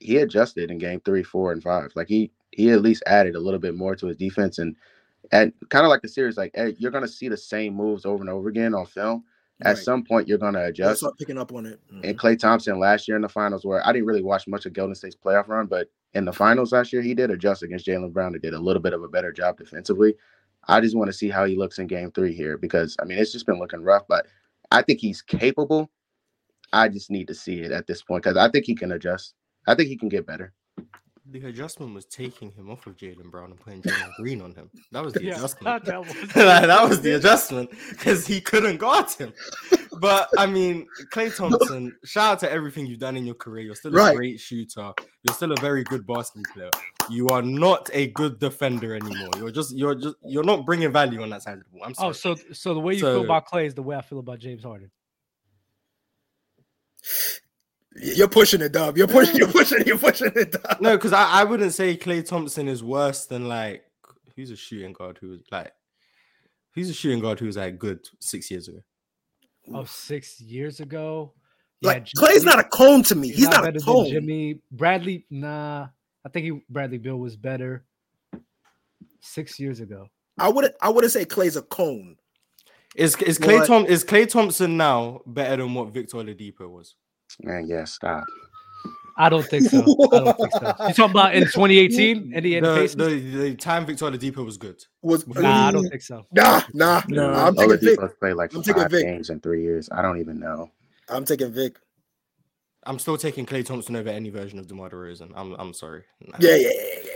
He 0.00 0.16
adjusted 0.16 0.72
in 0.72 0.78
game 0.78 1.00
three, 1.04 1.22
four, 1.22 1.52
and 1.52 1.62
five. 1.62 1.92
Like 1.94 2.08
he 2.08 2.32
he 2.50 2.70
at 2.70 2.82
least 2.82 3.04
added 3.06 3.36
a 3.36 3.40
little 3.40 3.60
bit 3.60 3.76
more 3.76 3.94
to 3.94 4.06
his 4.08 4.16
defense, 4.16 4.58
and 4.58 4.74
and 5.30 5.52
kind 5.68 5.86
of 5.86 5.90
like 5.90 6.02
the 6.02 6.08
series, 6.08 6.36
like 6.36 6.50
hey, 6.56 6.74
you're 6.78 6.90
gonna 6.90 7.06
see 7.06 7.28
the 7.28 7.36
same 7.36 7.74
moves 7.74 8.04
over 8.04 8.20
and 8.20 8.30
over 8.30 8.48
again 8.48 8.74
on 8.74 8.86
film. 8.86 9.22
At 9.60 9.74
Right. 9.76 9.78
some 9.78 10.02
point, 10.04 10.26
you're 10.26 10.38
gonna 10.38 10.64
adjust. 10.64 10.88
I'll 10.88 10.96
start 10.96 11.18
picking 11.18 11.38
up 11.38 11.52
on 11.52 11.66
it. 11.66 11.78
Mhm. 11.92 12.00
And 12.08 12.18
Klay 12.18 12.38
Thompson 12.38 12.78
last 12.80 13.06
year 13.06 13.16
in 13.16 13.22
the 13.22 13.28
finals, 13.28 13.64
where 13.64 13.86
I 13.86 13.92
didn't 13.92 14.06
really 14.06 14.22
watch 14.22 14.48
much 14.48 14.66
of 14.66 14.72
Golden 14.72 14.94
State's 14.94 15.14
playoff 15.16 15.46
run, 15.48 15.66
but 15.66 15.88
in 16.14 16.24
the 16.24 16.32
finals 16.32 16.72
last 16.72 16.92
year, 16.92 17.02
he 17.02 17.14
did 17.14 17.30
adjust 17.30 17.62
against 17.62 17.86
Jaylen 17.86 18.12
Brown 18.12 18.32
and 18.34 18.42
did 18.42 18.54
a 18.54 18.58
little 18.60 18.82
bit 18.82 18.92
of 18.92 19.02
a 19.02 19.08
better 19.08 19.32
job 19.32 19.58
defensively. 19.58 20.16
I 20.68 20.80
just 20.80 20.96
want 20.96 21.08
to 21.08 21.12
see 21.12 21.28
how 21.28 21.44
he 21.44 21.56
looks 21.56 21.78
in 21.78 21.86
game 21.86 22.10
three 22.10 22.32
here 22.34 22.56
because 22.56 22.96
I 23.00 23.04
mean 23.04 23.18
it's 23.18 23.32
just 23.32 23.46
been 23.46 23.58
looking 23.58 23.82
rough, 23.82 24.06
but 24.08 24.26
I 24.70 24.82
think 24.82 25.00
he's 25.00 25.22
capable. 25.22 25.90
I 26.72 26.88
just 26.88 27.10
need 27.10 27.28
to 27.28 27.34
see 27.34 27.60
it 27.60 27.70
at 27.72 27.86
this 27.86 28.02
point 28.02 28.22
because 28.24 28.36
I 28.36 28.48
think 28.48 28.64
he 28.64 28.74
can 28.74 28.92
adjust. 28.92 29.34
I 29.66 29.74
think 29.74 29.88
he 29.88 29.96
can 29.96 30.08
get 30.08 30.26
better. 30.26 30.52
The 31.30 31.46
adjustment 31.46 31.94
was 31.94 32.04
taking 32.06 32.50
him 32.50 32.68
off 32.68 32.84
of 32.88 32.96
Jaylen 32.96 33.30
Brown 33.30 33.52
and 33.52 33.60
putting 33.60 33.80
Jalen 33.82 34.12
Green 34.16 34.40
on 34.42 34.52
him. 34.54 34.68
That 34.90 35.04
was 35.04 35.12
the 35.12 35.22
Yeah, 35.22 35.36
adjustment. 35.36 35.84
that 35.84 36.00
was- 36.00 36.12
that 36.34 36.88
was 36.88 37.00
the 37.00 37.12
adjustment 37.14 37.70
because 37.90 38.26
he 38.26 38.40
couldn't 38.40 38.78
guard 38.78 39.08
him. 39.12 39.32
But 40.00 40.28
I 40.36 40.46
mean, 40.46 40.84
Klay 41.12 41.34
Thompson, 41.34 41.96
shout 42.04 42.32
out 42.32 42.38
to 42.40 42.50
everything 42.50 42.86
you've 42.86 42.98
done 42.98 43.16
in 43.16 43.24
your 43.24 43.36
career. 43.36 43.64
You're 43.66 43.76
still 43.76 43.94
a 43.94 43.96
Right. 43.96 44.16
great 44.16 44.40
shooter. 44.40 44.92
You're 45.22 45.34
still 45.34 45.52
a 45.52 45.60
very 45.60 45.84
good 45.84 46.04
basketball 46.04 46.52
player. 46.54 46.70
You 47.08 47.28
are 47.28 47.42
not 47.42 47.88
a 47.92 48.08
good 48.08 48.40
defender 48.40 48.96
anymore. 48.96 49.30
You're 49.36 49.52
just 49.52 49.76
you're 49.76 49.94
just 49.94 50.16
you're 50.24 50.42
not 50.42 50.66
bringing 50.66 50.90
value 50.92 51.22
on 51.22 51.30
that 51.30 51.42
side 51.42 51.58
of 51.58 51.64
the 51.64 51.70
ball. 51.70 51.84
I'm 51.84 51.94
oh, 51.98 52.10
sorry. 52.10 52.34
Oh, 52.40 52.42
so 52.46 52.52
so 52.52 52.74
the 52.74 52.80
way 52.80 52.94
you 52.94 53.00
So- 53.00 53.14
feel 53.14 53.24
about 53.24 53.46
Klay 53.46 53.66
is 53.66 53.74
the 53.74 53.82
way 53.82 53.94
I 53.94 54.02
feel 54.02 54.18
about 54.18 54.40
James 54.40 54.64
Harden. 54.64 54.90
You're 57.96 58.28
pushing 58.28 58.60
it, 58.62 58.72
Dub. 58.72 58.96
You're 58.96 59.08
pushing. 59.08 59.36
You're 59.36 59.48
pushing. 59.52 59.86
You're 59.86 59.98
pushing 59.98 60.32
it, 60.34 60.52
Dub. 60.52 60.80
no, 60.80 60.96
because 60.96 61.12
I, 61.12 61.40
I 61.40 61.44
wouldn't 61.44 61.72
say 61.72 61.96
Klay 61.96 62.26
Thompson 62.26 62.68
is 62.68 62.82
worse 62.82 63.26
than 63.26 63.48
like 63.48 63.84
who's 64.36 64.50
a 64.50 64.56
shooting 64.56 64.92
guard 64.92 65.18
who 65.20 65.30
was 65.30 65.40
like 65.50 65.72
who's 66.74 66.90
a 66.90 66.94
shooting 66.94 67.20
guard 67.20 67.38
who 67.38 67.46
was 67.46 67.56
like 67.56 67.78
good 67.78 68.00
six 68.20 68.50
years 68.50 68.68
ago. 68.68 68.80
Oh, 69.72 69.84
six 69.84 70.40
years 70.40 70.80
ago. 70.80 71.32
Like 71.82 72.04
Jim- 72.04 72.22
Klay's 72.22 72.44
not 72.44 72.58
a 72.58 72.64
cone 72.64 73.02
to 73.04 73.14
me. 73.14 73.28
He's, 73.28 73.48
not, 73.48 73.60
a 73.60 73.62
better 73.62 73.78
than 73.78 73.82
cone. 73.82 74.08
Jimmy 74.08 74.60
Bradley. 74.70 75.26
Nah, 75.30 75.88
I 76.24 76.28
think 76.28 76.44
he 76.44 76.60
Bradley 76.70 76.98
Beal 76.98 77.18
was 77.18 77.36
better 77.36 77.84
six 79.20 79.58
years 79.58 79.80
ago. 79.80 80.08
I 80.38 80.48
wouldn't. 80.48 80.74
I 80.80 80.88
wouldn't 80.88 81.12
say 81.12 81.24
Klay's 81.24 81.56
a 81.56 81.62
cone. 81.62 82.16
Is 82.94 83.16
is 83.16 83.38
Klay 83.38 83.58
What? 83.58 83.66
Tom 83.66 83.86
is 83.86 84.04
Klay 84.04 84.28
Thompson 84.28 84.76
now 84.76 85.22
better 85.26 85.62
than 85.62 85.74
what 85.74 85.88
Victor 85.88 86.18
Oladipo 86.18 86.68
was? 86.68 86.94
Man, 87.40 87.66
yeah, 87.66 87.84
stop. 87.84 88.24
I 89.16 89.28
don't 89.28 89.46
think 89.46 89.64
so. 89.68 89.82
I 90.12 90.18
don't 90.18 90.36
think 90.36 90.52
so. 90.52 90.74
You 90.88 90.94
talking 90.94 91.10
about 91.10 91.34
in 91.34 91.42
2018? 91.42 92.32
Indiana 92.34 92.72
The, 92.72 92.88
the, 92.96 93.36
the 93.50 93.54
time 93.54 93.84
Victor 93.86 94.06
Oladipo 94.06 94.44
was 94.44 94.56
good. 94.56 94.82
Was 95.02 95.26
Nah, 95.26 95.68
I 95.68 95.72
don't 95.72 95.88
think 95.88 96.02
so. 96.02 96.26
Nah, 96.32 96.62
nah. 96.72 97.02
No. 97.08 97.32
I'm 97.32 97.54
taking 97.54 97.78
Vic. 97.78 97.98
Oladipo's 97.98 98.14
played 98.18 98.34
like 98.34 98.54
I'm 98.54 98.62
taking 98.62 98.82
five 98.82 98.90
Vic. 98.90 99.04
games 99.04 99.30
in 99.30 99.40
three 99.40 99.62
years. 99.62 99.88
I 99.92 100.02
don't 100.02 100.18
even 100.18 100.38
know. 100.38 100.70
I'm 101.08 101.24
taking 101.24 101.52
Vic. 101.52 101.78
I'm 102.84 102.98
still 102.98 103.16
taking 103.16 103.46
Klay 103.46 103.64
Thompson 103.64 103.94
over 103.96 104.08
any 104.08 104.30
version 104.30 104.58
of 104.58 104.66
DeMar 104.66 104.90
DeRozan. 104.90 105.32
I'm 105.36 105.54
I'm 105.54 105.72
sorry. 105.72 106.04
Nah. 106.26 106.38
Yeah, 106.40 106.56
yeah, 106.56 106.70
yeah, 106.72 107.00
yeah, 107.04 107.11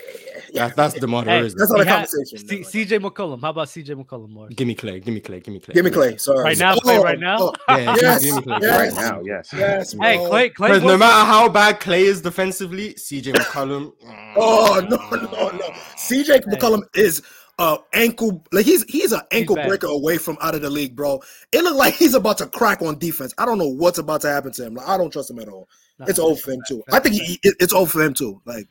yeah, 0.56 0.62
yeah. 0.62 0.68
That, 0.68 0.76
that's 0.76 0.94
DeMar 0.94 1.24
Hey, 1.24 1.42
That's 1.42 1.70
not 1.70 1.80
a 1.80 1.84
conversation. 1.84 2.38
C- 2.64 2.84
CJ 2.84 3.00
McCollum. 3.00 3.40
How 3.40 3.50
about 3.50 3.68
CJ 3.68 4.02
McCollum, 4.04 4.30
Morris? 4.30 4.54
Give 4.54 4.66
me 4.66 4.74
Klay. 4.74 5.04
Give 5.04 5.14
me 5.14 5.20
Klay. 5.20 5.42
Give 5.44 5.54
me 5.54 5.60
Klay. 5.60 5.74
Give 5.74 5.84
me 5.84 5.90
Klay. 5.90 6.20
Sorry. 6.20 6.42
Right 6.42 6.58
now, 6.58 6.74
Klay, 6.76 7.02
right 7.02 7.18
now? 7.20 7.36
oh, 7.40 7.52
Yeah, 7.68 7.94
give- 7.94 8.02
Yes, 8.02 8.24
give 8.24 8.34
me 8.36 8.42
Klay. 8.42 8.60
yes. 8.62 8.96
Right 8.96 9.04
now, 9.04 9.20
yes. 9.22 9.48
yes, 9.52 9.92
Hey, 9.92 10.16
bro. 10.16 10.30
Klay, 10.30 10.52
Klay. 10.52 10.66
Because 10.68 10.82
no 10.82 10.96
matter 10.98 11.26
how 11.26 11.48
bad 11.48 11.80
Klay 11.80 12.00
is 12.00 12.20
defensively, 12.20 12.94
CJ 12.94 13.34
McCollum. 13.34 13.92
Oh 14.38 14.80
no, 14.90 14.96
no, 15.16 15.48
no. 15.50 15.68
CJ 15.96 16.44
McCollum 16.44 16.82
is 16.94 17.22
uh 17.58 17.78
ankle 17.94 18.44
like 18.52 18.66
he's 18.66 18.82
he's 18.84 19.12
an 19.12 19.22
ankle 19.32 19.56
bad. 19.56 19.66
breaker 19.68 19.86
away 19.86 20.18
from 20.18 20.36
out 20.42 20.54
of 20.54 20.60
the 20.60 20.68
league, 20.68 20.94
bro. 20.94 21.22
It 21.52 21.62
looked 21.64 21.78
like 21.78 21.94
he's 21.94 22.14
about 22.14 22.36
to 22.38 22.46
crack 22.46 22.82
on 22.82 22.98
defense. 22.98 23.32
I 23.38 23.46
don't 23.46 23.56
know 23.56 23.68
what's 23.68 23.96
about 23.98 24.20
to 24.22 24.28
happen 24.28 24.52
to 24.52 24.66
him. 24.66 24.74
Like, 24.74 24.86
I 24.86 24.98
don't 24.98 25.10
trust 25.10 25.30
him 25.30 25.38
at 25.38 25.48
all. 25.48 25.68
Nah, 25.98 26.04
It's 26.06 26.18
over 26.18 26.36
for 26.38 26.50
him 26.52 26.60
too. 26.68 26.82
I 26.92 26.98
think 27.00 27.14
he, 27.14 27.38
it- 27.42 27.56
it's 27.60 27.72
over 27.72 27.90
for 27.90 28.02
him 28.02 28.12
too. 28.12 28.42
Like 28.44 28.68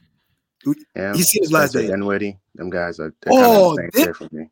Yeah, 0.96 1.14
He's 1.16 1.30
seen 1.30 1.44
his 1.44 1.52
last 1.52 1.72
Spencer 1.72 1.88
day. 1.88 1.94
Dinwiddie, 1.94 2.38
them 2.56 2.70
guys 2.70 3.00
are 3.00 3.14
they're 3.22 3.34
Oh, 3.34 3.76
kind 3.78 3.88
of 3.90 3.94
the 3.94 4.04
Din- 4.06 4.14
for 4.14 4.36
me. 4.36 4.50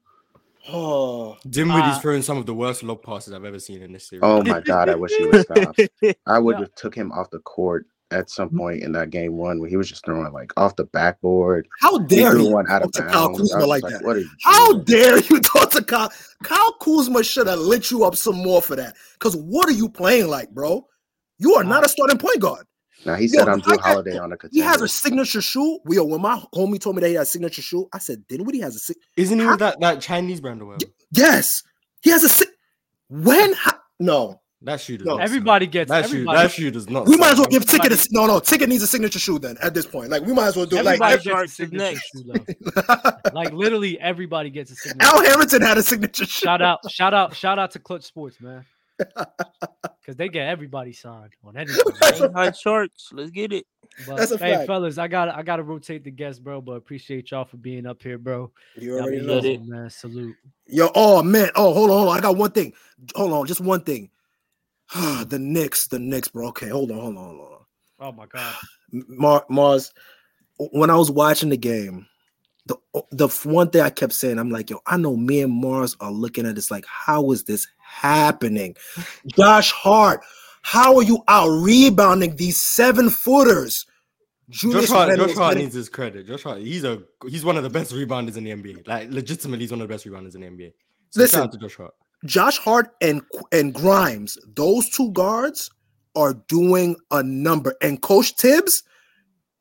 oh 0.69 1.37
Dinwiddie's 1.49 1.95
Uh, 1.95 1.99
throwing 1.99 2.21
some 2.21 2.37
of 2.37 2.45
the 2.45 2.53
worst 2.53 2.83
lob 2.83 3.03
passes 3.03 3.33
I've 3.33 3.45
ever 3.45 3.59
seen 3.59 3.81
in 3.81 3.91
this 3.91 4.07
series. 4.09 4.21
Oh 4.23 4.43
my 4.43 4.59
god, 4.61 4.89
I 4.89 4.95
wish 4.95 5.11
he 5.13 5.25
would 5.25 5.41
stop. 5.45 5.75
I 6.27 6.39
would 6.39 6.55
Yeah. 6.55 6.59
have 6.61 6.75
took 6.75 6.95
him 6.95 7.11
off 7.11 7.29
the 7.31 7.39
court 7.39 7.85
at 8.11 8.29
some 8.29 8.49
point 8.55 8.83
in 8.83 8.91
that 8.91 9.09
game 9.09 9.37
one 9.37 9.59
when 9.59 9.69
he 9.71 9.75
was 9.77 9.89
just 9.89 10.05
throwing 10.05 10.31
like 10.33 10.51
off 10.55 10.75
the 10.75 10.83
backboard. 10.85 11.67
how 11.81 11.97
dare 11.97 12.31
threw 12.31 12.43
you 12.43 12.53
one 12.53 12.69
out 12.69 12.83
of 12.83 12.91
talk 12.91 13.07
to 13.07 13.11
Kyle 13.11 13.35
Kuzma 13.35 13.65
like 13.65 13.81
like, 13.83 13.91
that? 13.93 14.03
What 14.03 14.17
are 14.17 14.19
you 14.19 14.29
How 14.43 14.73
dare 14.79 15.17
you 15.17 15.39
talk 15.41 15.71
to 15.71 15.83
Kyle? 15.83 16.11
Kyle 16.43 16.73
Kuzma 16.79 17.23
should 17.23 17.47
have 17.47 17.57
lit 17.59 17.89
you 17.89 18.03
up 18.05 18.15
some 18.15 18.35
more 18.35 18.61
for 18.61 18.75
that. 18.75 18.95
Because 19.13 19.35
what 19.35 19.67
are 19.67 19.71
you 19.73 19.89
playing 19.89 20.27
like, 20.27 20.51
bro? 20.51 20.85
You 21.39 21.55
are 21.55 21.63
not 21.63 21.83
a 21.85 21.89
starting 21.89 22.19
point 22.19 22.39
guard. 22.39 22.65
Now 23.05 23.15
he 23.15 23.25
Yo, 23.25 23.39
said 23.39 23.47
I'm 23.49 23.59
I 23.59 23.61
Jrue 23.63 23.69
got- 23.77 23.81
Holiday 23.81 24.17
on 24.17 24.29
the 24.29 24.37
cat. 24.37 24.49
He 24.53 24.59
has 24.61 24.81
a 24.81 24.87
signature 24.87 25.41
shoe. 25.41 25.79
We 25.85 25.99
when 25.99 26.21
my 26.21 26.41
homie 26.53 26.79
told 26.79 26.95
me 26.95 27.01
that 27.01 27.09
he 27.09 27.15
has 27.15 27.27
a 27.27 27.31
signature 27.31 27.61
shoe, 27.61 27.87
I 27.93 27.99
said, 27.99 28.27
Dinwiddie 28.27 28.61
has 28.61 28.75
a 28.75 28.79
sig- 28.79 28.97
Isn't 29.17 29.39
he 29.39 29.45
with 29.45 29.59
that, 29.59 29.79
that 29.81 30.01
Chinese 30.01 30.39
brand 30.41 30.61
or 30.61 30.67
whatever? 30.67 30.91
yes. 31.11 31.63
He 32.01 32.09
has 32.09 32.23
a 32.23 32.29
sig- 32.29 32.47
when 33.09 33.53
How- 33.53 33.79
no. 33.99 34.39
That 34.65 34.79
shoe 34.79 34.97
does 34.97 35.05
No. 35.05 35.17
not 35.17 35.23
Everybody 35.25 35.67
gets 35.67 35.89
that 35.91 36.05
shoe. 36.05 36.13
everybody, 36.19 36.37
That 36.37 36.51
shoe 36.51 36.71
does 36.71 36.89
not. 36.89 37.05
We 37.05 37.17
might 37.17 37.31
as 37.33 37.35
well 37.37 37.43
suck. 37.43 37.51
give 37.51 37.65
Ticket 37.65 37.91
a 37.91 38.07
no 38.11 38.25
no 38.27 38.39
Ticket 38.39 38.69
needs 38.69 38.81
a 38.81 38.87
signature 38.87 39.19
shoe 39.19 39.37
then 39.37 39.57
at 39.61 39.73
this 39.73 39.85
point. 39.85 40.09
Like 40.09 40.23
we 40.25 40.31
might 40.31 40.47
as 40.47 40.55
well 40.55 40.65
do 40.65 40.77
it. 40.77 40.85
like 40.85 41.01
everybody 41.01 41.13
every- 41.31 41.41
gets 41.41 41.51
a 41.51 41.55
signature 41.55 42.01
shoe, 42.15 42.23
though. 42.73 43.11
Like 43.33 43.51
literally 43.51 43.99
everybody 43.99 44.49
gets 44.49 44.71
a 44.71 44.75
signature. 44.75 45.05
Al 45.13 45.21
Harrington 45.21 45.61
had 45.63 45.77
a 45.77 45.83
signature 45.83 46.23
shoe. 46.23 46.45
Shout 46.45 46.61
out, 46.61 46.79
shout 46.89 47.13
out, 47.13 47.35
shout 47.35 47.59
out 47.59 47.71
to 47.71 47.79
Clutch 47.79 48.03
Sports, 48.05 48.39
man. 48.39 48.63
Because 50.01 50.15
they 50.17 50.29
get 50.29 50.47
everybody 50.47 50.93
signed 50.93 51.33
on 51.43 51.57
anything. 51.57 52.33
High 52.33 52.51
Sharks. 52.51 53.09
Let's 53.13 53.31
get 53.31 53.53
it. 53.53 53.65
But, 54.05 54.17
That's 54.17 54.31
a 54.31 54.37
hey, 54.37 54.55
fact. 54.55 54.67
fellas, 54.67 54.97
I 54.97 55.07
got 55.07 55.25
to 55.25 55.37
I 55.37 55.43
got 55.43 55.57
to 55.57 55.63
rotate 55.63 56.03
the 56.03 56.11
guests, 56.11 56.39
bro. 56.39 56.61
But 56.61 56.73
appreciate 56.73 57.31
y'all 57.31 57.45
for 57.45 57.57
being 57.57 57.85
up 57.85 58.01
here, 58.01 58.17
bro. 58.17 58.51
You 58.75 58.97
already 58.99 59.17
been 59.19 59.27
know. 59.27 59.37
It. 59.37 59.65
man. 59.65 59.89
Salute. 59.89 60.35
Yo, 60.67 60.89
oh 60.95 61.21
man. 61.21 61.49
Oh, 61.55 61.73
hold 61.73 61.91
on, 61.91 61.97
hold 61.97 62.09
on. 62.09 62.17
I 62.17 62.21
got 62.21 62.37
one 62.37 62.51
thing. 62.51 62.73
Hold 63.15 63.33
on, 63.33 63.45
just 63.45 63.61
one 63.61 63.81
thing. 63.81 64.09
the 64.95 65.39
Knicks, 65.39 65.87
the 65.87 65.99
Knicks, 65.99 66.27
bro. 66.27 66.47
Okay, 66.49 66.69
hold 66.69 66.91
on, 66.91 66.99
hold 66.99 67.17
on, 67.17 67.23
hold 67.23 67.39
on. 67.39 67.59
Oh 67.99 68.11
my 68.11 68.25
god. 68.25 68.55
Mar- 68.91 69.45
Marz, 69.49 69.91
when 70.57 70.89
I 70.89 70.95
was 70.95 71.11
watching 71.11 71.49
the 71.49 71.57
game, 71.57 72.07
the 72.65 72.77
the 73.11 73.27
one 73.43 73.69
thing 73.69 73.81
I 73.81 73.89
kept 73.89 74.13
saying, 74.13 74.39
I'm 74.39 74.49
like, 74.49 74.69
yo, 74.69 74.79
I 74.85 74.97
know 74.97 75.15
me 75.15 75.41
and 75.41 75.63
Marz 75.63 75.95
are 75.99 76.11
looking 76.11 76.45
at 76.45 76.55
this 76.55 76.71
like, 76.71 76.85
how 76.85 77.31
is 77.31 77.43
this 77.43 77.67
happening? 77.93 78.75
Josh 79.35 79.71
Hart, 79.71 80.21
how 80.61 80.95
are 80.97 81.03
you 81.03 81.23
out 81.27 81.49
rebounding 81.49 82.35
these 82.35 82.61
seven 82.61 83.09
footers? 83.09 83.85
Josh 84.49 84.87
Hart, 84.87 85.17
Josh 85.17 85.35
Hart 85.35 85.57
needs 85.57 85.73
his 85.73 85.89
credit. 85.89 86.27
Josh 86.27 86.43
Hart, 86.43 86.59
he's 86.59 86.83
a 86.83 87.01
he's 87.27 87.45
one 87.45 87.57
of 87.57 87.63
the 87.63 87.69
best 87.69 87.93
rebounders 87.93 88.37
in 88.37 88.43
the 88.43 88.51
NBA. 88.51 88.87
Like 88.87 89.09
legitimately, 89.09 89.63
he's 89.63 89.71
one 89.71 89.81
of 89.81 89.87
the 89.87 89.93
best 89.93 90.05
rebounders 90.05 90.35
in 90.35 90.41
the 90.41 90.47
NBA. 90.47 90.73
So 91.11 91.21
Listen. 91.21 91.37
shout 91.37 91.45
out 91.45 91.51
to 91.53 91.57
Josh 91.57 91.75
Hart. 91.75 91.93
Josh 92.25 92.57
Hart 92.57 92.91
and 93.01 93.21
and 93.51 93.73
Grimes, 93.73 94.37
those 94.55 94.89
two 94.89 95.11
guards 95.11 95.69
are 96.15 96.33
doing 96.47 96.95
a 97.11 97.23
number. 97.23 97.75
And 97.81 98.01
Coach 98.01 98.33
Thibs, 98.33 98.83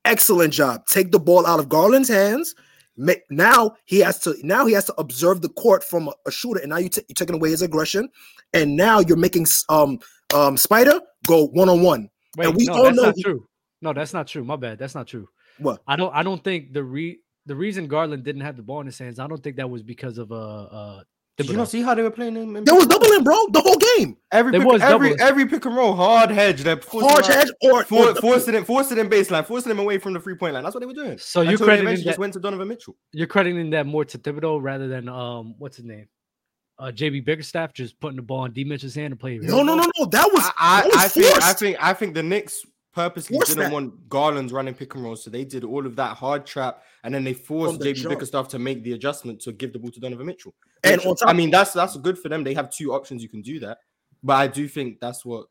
excellent 0.04 0.52
job. 0.52 0.86
Take 0.86 1.12
the 1.12 1.20
ball 1.20 1.46
out 1.46 1.60
of 1.60 1.68
Garland's 1.68 2.08
hands. 2.08 2.54
Make, 2.96 3.22
now 3.30 3.76
he 3.86 4.00
has 4.00 4.18
to 4.20 4.34
now 4.42 4.66
he 4.66 4.74
has 4.74 4.84
to 4.84 4.94
observe 4.98 5.40
the 5.40 5.48
court 5.48 5.82
from 5.82 6.08
a, 6.08 6.12
a 6.26 6.30
shooter, 6.30 6.60
and 6.60 6.70
now 6.70 6.76
you 6.76 6.90
t- 6.90 7.02
you're 7.08 7.14
taking 7.14 7.34
away 7.36 7.50
his 7.50 7.62
aggression, 7.62 8.08
and 8.52 8.76
now 8.76 9.00
you're 9.00 9.16
making 9.16 9.46
um 9.70 9.98
um 10.34 10.56
Spider 10.58 11.00
go 11.26 11.46
one 11.46 11.70
on 11.70 11.82
one. 11.82 12.10
Wait, 12.36 12.54
we 12.54 12.66
no, 12.66 12.74
all 12.74 12.84
that's 12.84 12.96
know 12.96 13.02
not 13.04 13.14
he- 13.16 13.22
true. 13.22 13.46
No, 13.80 13.92
that's 13.92 14.12
not 14.12 14.26
true. 14.28 14.44
My 14.44 14.56
bad. 14.56 14.78
That's 14.78 14.94
not 14.94 15.06
true. 15.06 15.26
What? 15.58 15.82
I 15.86 15.96
don't 15.96 16.14
I 16.14 16.22
don't 16.22 16.42
think 16.44 16.72
the 16.72 16.84
re 16.84 17.18
the 17.46 17.56
reason 17.56 17.88
Garland 17.88 18.24
didn't 18.24 18.42
have 18.42 18.56
the 18.56 18.62
ball 18.62 18.80
in 18.80 18.86
his 18.86 18.98
hands, 18.98 19.18
I 19.18 19.26
don't 19.26 19.42
think 19.42 19.56
that 19.56 19.68
was 19.70 19.82
because 19.82 20.18
of 20.18 20.30
uh 20.30 20.34
uh 20.64 21.02
Did 21.38 21.46
you 21.46 21.54
Thibodeau. 21.54 21.56
not 21.56 21.68
see 21.70 21.80
how 21.82 21.94
they 21.94 22.02
were 22.02 22.10
playing 22.10 22.36
in? 22.36 22.56
in 22.56 22.64
There 22.64 22.74
was 22.74 22.86
pick 22.86 22.94
and 22.94 23.02
roll? 23.02 23.08
doubling, 23.08 23.24
bro, 23.24 23.46
the 23.52 23.60
whole 23.62 23.76
game. 23.96 24.16
Every 24.30 24.52
There 24.52 24.60
pick, 24.60 24.68
was 24.70 24.82
every 24.82 25.10
doubling. 25.10 25.28
every 25.28 25.46
pick 25.46 25.64
and 25.64 25.74
roll, 25.74 25.94
hard 25.94 26.30
hedge. 26.30 26.62
They're 26.62 26.76
forcing 26.76 27.08
Hard 27.08 27.24
him 27.26 27.38
out- 27.40 27.72
or, 27.72 27.84
for, 27.84 28.08
or 28.10 28.14
forcing 28.16 28.54
it, 28.54 28.66
forcing 28.66 28.98
it 28.98 29.00
in 29.00 29.08
baseline, 29.08 29.46
forcing 29.46 29.70
him 29.70 29.78
away 29.78 29.96
from 29.98 30.12
the 30.12 30.20
three 30.20 30.34
point 30.34 30.52
line. 30.54 30.62
That's 30.62 30.74
what 30.74 30.80
they 30.80 30.86
were 30.86 30.92
doing. 30.92 31.16
So 31.18 31.40
you're 31.40 31.52
Until 31.52 31.66
they 31.68 31.76
crediting 31.78 31.96
that, 31.96 32.04
just 32.04 32.18
went 32.18 32.32
to 32.34 32.40
Donovan 32.40 32.68
Mitchell. 32.68 32.96
you're 33.12 33.26
crediting 33.26 33.70
that 33.70 33.86
more 33.86 34.04
to 34.04 34.18
Thibodeau 34.18 34.60
rather 34.62 34.88
than 34.88 35.08
um 35.08 35.54
what's 35.58 35.76
his 35.78 35.86
name? 35.86 36.06
Uh 36.78 36.90
JB 36.90 37.24
Bickerstaff 37.24 37.72
just 37.72 37.98
putting 38.00 38.16
the 38.16 38.22
ball 38.22 38.44
in 38.44 38.52
D 38.52 38.64
Mitchell's 38.64 38.94
hand 38.94 39.12
and 39.12 39.18
playing. 39.20 39.40
no, 39.46 39.62
no, 39.62 39.74
no, 39.74 39.84
no. 39.98 40.06
That 40.06 40.28
was, 40.32 40.50
I, 40.58 40.82
that 40.82 40.86
was 40.86 40.96
I, 40.96 41.04
I 41.04 41.08
think 41.08 41.42
I 41.42 41.52
think 41.54 41.76
I 41.80 41.92
think 41.94 42.14
the 42.14 42.22
Knicks 42.22 42.62
purposely 42.92 43.36
Forced 43.36 43.50
didn't 43.52 43.64
that. 43.64 43.72
want 43.72 44.08
Garland's 44.08 44.52
running 44.52 44.74
pick 44.74 44.94
and 44.94 45.04
roll, 45.04 45.16
so 45.16 45.30
they 45.30 45.44
did 45.44 45.64
all 45.64 45.86
of 45.86 45.96
that 45.96 46.16
hard 46.16 46.46
trap, 46.46 46.82
and 47.04 47.14
then 47.14 47.24
they 47.24 47.32
forced 47.34 47.74
From 47.76 47.78
the 47.82 47.92
JB 47.92 47.96
jump. 47.96 48.08
Bickerstaff 48.14 48.48
to 48.48 48.58
make 48.58 48.82
the 48.82 48.92
adjustment 48.92 49.40
to 49.42 49.52
give 49.52 49.72
the 49.72 49.78
ball 49.78 49.90
to 49.90 50.00
Donovan 50.00 50.26
Mitchell. 50.26 50.54
And 50.84 50.98
Which, 51.00 51.06
on 51.06 51.16
top- 51.16 51.28
I 51.28 51.32
mean, 51.32 51.50
that's 51.50 51.72
that's 51.72 51.96
good 51.96 52.18
for 52.18 52.28
them. 52.28 52.44
They 52.44 52.54
have 52.54 52.70
two 52.70 52.92
options. 52.92 53.22
You 53.22 53.28
can 53.28 53.42
do 53.42 53.60
that, 53.60 53.78
but 54.22 54.34
I 54.34 54.46
do 54.46 54.68
think 54.68 55.00
that's 55.00 55.24
what 55.24 55.46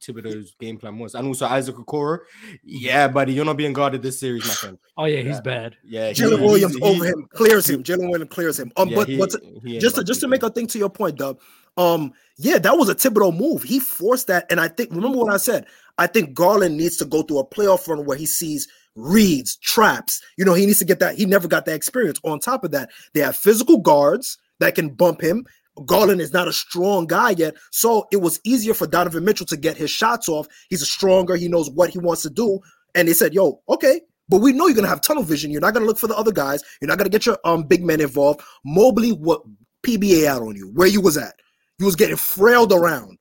Thibodeau's 0.00 0.54
game 0.60 0.78
plan 0.78 0.96
was. 0.98 1.14
And 1.16 1.26
also 1.26 1.46
Isaac 1.46 1.74
Okoro, 1.74 2.18
yeah, 2.62 3.08
buddy, 3.08 3.32
you're 3.32 3.44
not 3.44 3.56
being 3.56 3.72
guarded 3.72 4.00
this 4.00 4.20
series, 4.20 4.46
my 4.46 4.54
friend. 4.54 4.78
Oh 4.96 5.04
yeah, 5.06 5.20
he's 5.22 5.40
bad. 5.40 5.76
Yeah, 5.84 6.10
Jalen 6.12 6.40
Williams 6.40 6.74
he's- 6.74 6.88
over 6.88 7.04
him, 7.04 7.26
clears 7.32 7.68
him. 7.68 7.82
Jalen 7.82 8.08
Williams 8.10 8.30
clears 8.32 8.58
him. 8.58 8.72
Um, 8.76 8.88
yeah, 8.90 8.94
but 8.96 9.08
he- 9.08 9.16
but 9.18 9.30
to- 9.30 9.60
he 9.64 9.78
just 9.78 9.96
to 9.96 10.04
just 10.04 10.20
to 10.20 10.28
make 10.28 10.42
a 10.42 10.50
thing 10.50 10.66
to 10.68 10.78
your 10.78 10.90
point, 10.90 11.16
Dub. 11.18 11.40
Um, 11.76 12.12
yeah, 12.36 12.58
that 12.58 12.76
was 12.76 12.88
a 12.88 12.94
Thibodeau 12.94 13.36
move. 13.36 13.62
He 13.62 13.78
forced 13.80 14.26
that, 14.28 14.46
and 14.50 14.60
I 14.60 14.66
think 14.68 14.90
remember 14.92 15.18
what 15.18 15.32
I 15.32 15.36
said. 15.36 15.66
I 15.98 16.06
think 16.06 16.34
Garland 16.34 16.76
needs 16.76 16.96
to 16.98 17.04
go 17.04 17.22
through 17.22 17.40
a 17.40 17.46
playoff 17.46 17.86
run 17.88 18.04
where 18.04 18.16
he 18.16 18.26
sees 18.26 18.68
reads, 18.94 19.56
traps. 19.58 20.20
You 20.36 20.44
know, 20.44 20.54
he 20.54 20.66
needs 20.66 20.78
to 20.80 20.84
get 20.84 20.98
that. 21.00 21.16
He 21.16 21.26
never 21.26 21.48
got 21.48 21.64
that 21.66 21.74
experience. 21.74 22.18
On 22.24 22.40
top 22.40 22.64
of 22.64 22.70
that, 22.72 22.90
they 23.14 23.20
have 23.20 23.36
physical 23.36 23.78
guards 23.78 24.38
that 24.60 24.74
can 24.74 24.90
bump 24.90 25.20
him. 25.20 25.46
Garland 25.86 26.20
is 26.20 26.32
not 26.32 26.48
a 26.48 26.52
strong 26.52 27.06
guy 27.06 27.30
yet, 27.30 27.54
so 27.70 28.08
it 28.10 28.16
was 28.16 28.40
easier 28.42 28.74
for 28.74 28.88
Donovan 28.88 29.24
Mitchell 29.24 29.46
to 29.46 29.56
get 29.56 29.76
his 29.76 29.90
shots 29.90 30.28
off. 30.28 30.48
He's 30.70 30.82
a 30.82 30.86
stronger. 30.86 31.36
He 31.36 31.46
knows 31.46 31.70
what 31.70 31.90
he 31.90 31.98
wants 32.00 32.22
to 32.22 32.30
do, 32.30 32.58
and 32.96 33.06
they 33.06 33.12
said, 33.12 33.32
"Yo, 33.32 33.60
okay, 33.68 34.00
But 34.30 34.42
we 34.42 34.52
know 34.52 34.66
you're 34.66 34.76
gonna 34.76 34.88
have 34.88 35.00
tunnel 35.00 35.22
vision. 35.22 35.50
You're 35.50 35.62
not 35.62 35.72
gonna 35.72 35.86
look 35.86 35.96
for 35.98 36.06
the 36.06 36.16
other 36.16 36.32
guys. 36.32 36.62
You're 36.82 36.88
not 36.88 36.98
gonna 36.98 37.08
get 37.10 37.24
your 37.24 37.38
um 37.44 37.62
big 37.62 37.82
men 37.82 38.00
involved. 38.00 38.42
Mobley, 38.64 39.10
what 39.12 39.40
PBA 39.82 40.26
out 40.26 40.42
on 40.42 40.54
you? 40.54 40.70
Where 40.74 40.86
you 40.88 41.00
was 41.00 41.16
at? 41.16 41.34
You 41.78 41.86
was 41.86 41.96
getting 41.96 42.16
frailed 42.16 42.72
around. 42.72 43.16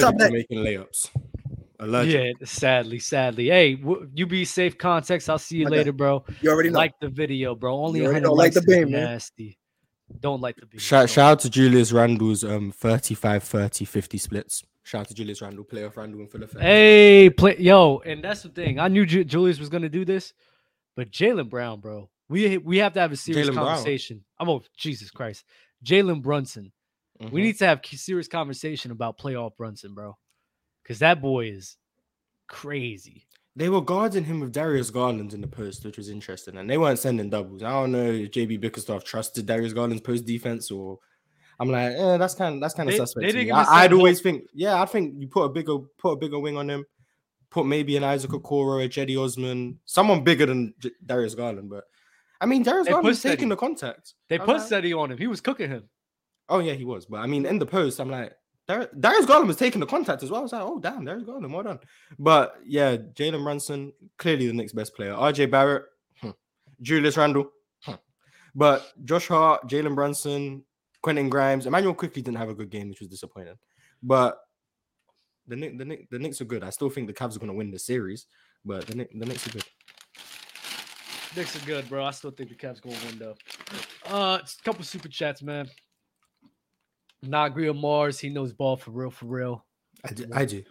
Stop 0.00 0.16
to 0.16 0.24
making 0.32 0.58
layups. 0.58 1.08
Allergic. 1.80 2.36
Yeah, 2.40 2.46
sadly, 2.46 2.98
sadly. 2.98 3.48
Hey, 3.48 3.74
w- 3.74 4.08
you 4.14 4.26
be 4.26 4.44
safe. 4.44 4.76
Context. 4.78 5.28
I'll 5.30 5.38
see 5.38 5.58
you 5.58 5.66
Okay. 5.66 5.76
later, 5.78 5.92
bro. 5.92 6.24
You 6.42 6.50
already 6.50 6.70
know. 6.70 6.78
Like 6.78 6.92
the 7.00 7.08
video, 7.08 7.54
bro. 7.54 7.84
Only 7.84 8.00
You 8.00 8.06
already 8.06 8.26
100 8.26 8.30
like 8.36 8.38
likes 8.38 8.54
the 8.66 8.72
is 8.72 8.78
beam, 8.84 8.90
man. 8.92 9.04
nasty. 9.04 9.58
Don't 10.20 10.40
like 10.40 10.56
the 10.56 10.66
beam. 10.66 10.78
Shout, 10.78 11.08
shout 11.08 11.32
out 11.32 11.40
to 11.40 11.50
Julius 11.50 11.92
Randle's 11.92 12.44
um 12.44 12.70
35 12.72 13.42
30 13.42 13.84
50 13.84 14.18
splits. 14.18 14.62
Shout 14.82 15.02
out 15.02 15.08
to 15.08 15.14
Julius 15.14 15.40
Randle, 15.40 15.64
playoff 15.64 15.96
Randle 15.96 16.20
in 16.20 16.26
Philadelphia. 16.28 16.60
Hey, 16.60 17.30
play 17.30 17.56
yo, 17.58 17.98
and 18.00 18.22
that's 18.24 18.42
the 18.42 18.48
thing. 18.48 18.78
I 18.78 18.88
knew 18.88 19.06
Ju- 19.06 19.24
Julius 19.24 19.58
was 19.60 19.68
gonna 19.68 19.88
do 19.88 20.04
this, 20.04 20.32
but 20.96 21.10
Jalen 21.10 21.48
Brown, 21.48 21.80
bro, 21.80 22.10
we 22.28 22.58
we 22.58 22.78
have 22.78 22.92
to 22.94 23.00
have 23.00 23.12
a 23.12 23.16
serious 23.16 23.48
Jalen 23.48 23.54
Brown. 23.54 23.66
conversation. 23.66 24.24
I'm 24.38 24.48
oh 24.48 24.62
Jesus 24.76 25.10
Christ, 25.10 25.44
Jalen 25.84 26.22
Brunson. 26.22 26.72
We 27.20 27.26
Mhm. 27.26 27.44
need 27.44 27.58
to 27.58 27.66
have 27.66 27.82
k- 27.82 27.96
serious 27.96 28.26
conversation 28.28 28.90
about 28.90 29.18
playoff 29.18 29.54
Brunson, 29.56 29.92
bro, 29.94 30.16
because 30.90 30.98
that 30.98 31.22
boy 31.22 31.46
is 31.46 31.76
crazy. 32.48 33.24
They 33.54 33.68
were 33.68 33.80
guarding 33.80 34.24
him 34.24 34.40
with 34.40 34.52
Darius 34.52 34.90
Garland 34.90 35.32
in 35.32 35.40
the 35.40 35.46
post, 35.46 35.84
which 35.84 35.96
was 35.96 36.08
interesting, 36.08 36.56
and 36.56 36.68
they 36.68 36.78
weren't 36.78 36.98
sending 36.98 37.30
doubles. 37.30 37.62
I 37.62 37.70
don't 37.70 37.92
know 37.92 38.06
if 38.06 38.32
JB 38.32 38.60
Bickerstaff 38.60 39.04
trusted 39.04 39.46
Darius 39.46 39.72
Garland's 39.72 40.02
post 40.02 40.24
defense, 40.24 40.68
or 40.68 40.98
I'm 41.60 41.70
like, 41.70 41.92
eh, 41.96 42.16
that's 42.16 42.34
kind 42.34 42.56
of 42.56 42.60
that's 42.60 42.74
kind 42.74 42.88
of 42.88 42.96
suspect. 42.96 43.24
they 43.24 43.30
to 43.30 43.38
me. 43.38 43.44
give 43.44 43.54
I, 43.54 43.82
would 43.82 43.92
always 43.92 44.20
think, 44.20 44.46
yeah, 44.52 44.82
I 44.82 44.84
think 44.84 45.14
you 45.16 45.28
put 45.28 45.44
a 45.44 45.48
bigger 45.48 45.78
put 45.96 46.10
a 46.10 46.16
bigger 46.16 46.40
wing 46.40 46.56
on 46.56 46.68
him, 46.68 46.84
put 47.50 47.66
maybe 47.66 47.96
an 47.96 48.02
Isaac 48.02 48.32
Okoro, 48.32 48.84
a 48.84 48.88
Cedi 48.88 49.16
Osman, 49.16 49.78
someone 49.84 50.24
bigger 50.24 50.46
than 50.46 50.74
J- 50.80 50.90
Darius 51.06 51.36
Garland. 51.36 51.70
But 51.70 51.84
I 52.40 52.46
mean, 52.46 52.64
Darius 52.64 52.86
They 52.86 52.90
Garland 52.90 53.06
was 53.06 53.22
taking 53.22 53.48
the 53.48 53.56
contact. 53.56 54.14
They 54.28 54.40
I'm 54.40 54.44
put 54.44 54.56
like, 54.56 54.68
Cedi 54.68 54.98
on 54.98 55.12
him. 55.12 55.18
He 55.18 55.28
was 55.28 55.40
cooking 55.40 55.70
him. 55.70 55.88
Oh 56.48 56.58
yeah, 56.58 56.72
he 56.72 56.84
was. 56.84 57.06
But 57.06 57.20
I 57.20 57.28
mean, 57.28 57.46
in 57.46 57.60
the 57.60 57.66
post, 57.66 58.00
I'm 58.00 58.10
like, 58.10 58.32
Dar- 58.70 58.90
Darius 58.98 59.26
Garland 59.26 59.48
was 59.48 59.56
taking 59.56 59.80
the 59.80 59.86
contact 59.86 60.22
as 60.22 60.30
well. 60.30 60.40
I 60.40 60.42
was 60.44 60.52
like, 60.52 60.62
oh 60.62 60.78
damn, 60.78 61.04
Darius 61.04 61.24
Garland, 61.24 61.52
well 61.52 61.64
done. 61.64 61.80
But 62.18 62.54
yeah, 62.64 62.96
Jalen 62.96 63.42
Brunson, 63.42 63.92
clearly 64.16 64.46
the 64.46 64.52
next 64.52 64.74
best 64.74 64.94
player. 64.94 65.12
RJ 65.12 65.50
Barrett, 65.50 65.86
hmm. 66.20 66.30
Julius 66.80 67.16
Randle, 67.16 67.50
hmm. 67.82 67.94
but 68.54 68.92
Josh 69.04 69.26
Hart, 69.26 69.68
Jalen 69.68 69.96
Brunson, 69.96 70.64
Quentin 71.02 71.28
Grimes, 71.28 71.66
Immanuel 71.66 71.94
Quickley 71.94 72.22
didn't 72.22 72.38
have 72.38 72.48
a 72.48 72.54
good 72.54 72.70
game, 72.70 72.88
which 72.88 73.00
was 73.00 73.08
disappointing. 73.08 73.56
But 74.02 74.38
the 75.48 75.56
Knick, 75.56 75.76
the 75.76 75.98
the 76.12 76.18
Knicks 76.20 76.40
are 76.40 76.44
good. 76.44 76.62
I 76.62 76.70
still 76.70 76.90
think 76.90 77.08
the 77.08 77.12
Cavs 77.12 77.34
are 77.34 77.40
going 77.40 77.50
to 77.50 77.58
win 77.58 77.72
the 77.72 77.78
series, 77.78 78.26
but 78.64 78.86
the 78.86 78.94
Knick, 78.94 79.10
the 79.12 79.26
Knicks 79.26 79.48
are 79.48 79.50
good. 79.50 79.64
Knicks 81.34 81.56
are 81.56 81.66
good, 81.66 81.88
bro. 81.88 82.04
I 82.04 82.12
still 82.12 82.30
think 82.30 82.50
the 82.50 82.54
Cavs 82.54 82.80
gonna 82.80 82.96
win 83.04 83.18
though. 83.18 83.34
Uh, 84.06 84.38
it's 84.40 84.58
a 84.60 84.62
couple 84.62 84.84
super 84.84 85.08
chats, 85.08 85.42
man. 85.42 85.68
Nagria 87.24 87.78
Marz, 87.78 88.18
he 88.18 88.28
knows 88.28 88.52
ball 88.52 88.76
for 88.76 88.90
real, 88.90 89.10
for 89.10 89.26
real. 89.26 89.64
I 90.04 90.12
do. 90.12 90.26
I 90.32 90.44
do. 90.44 90.62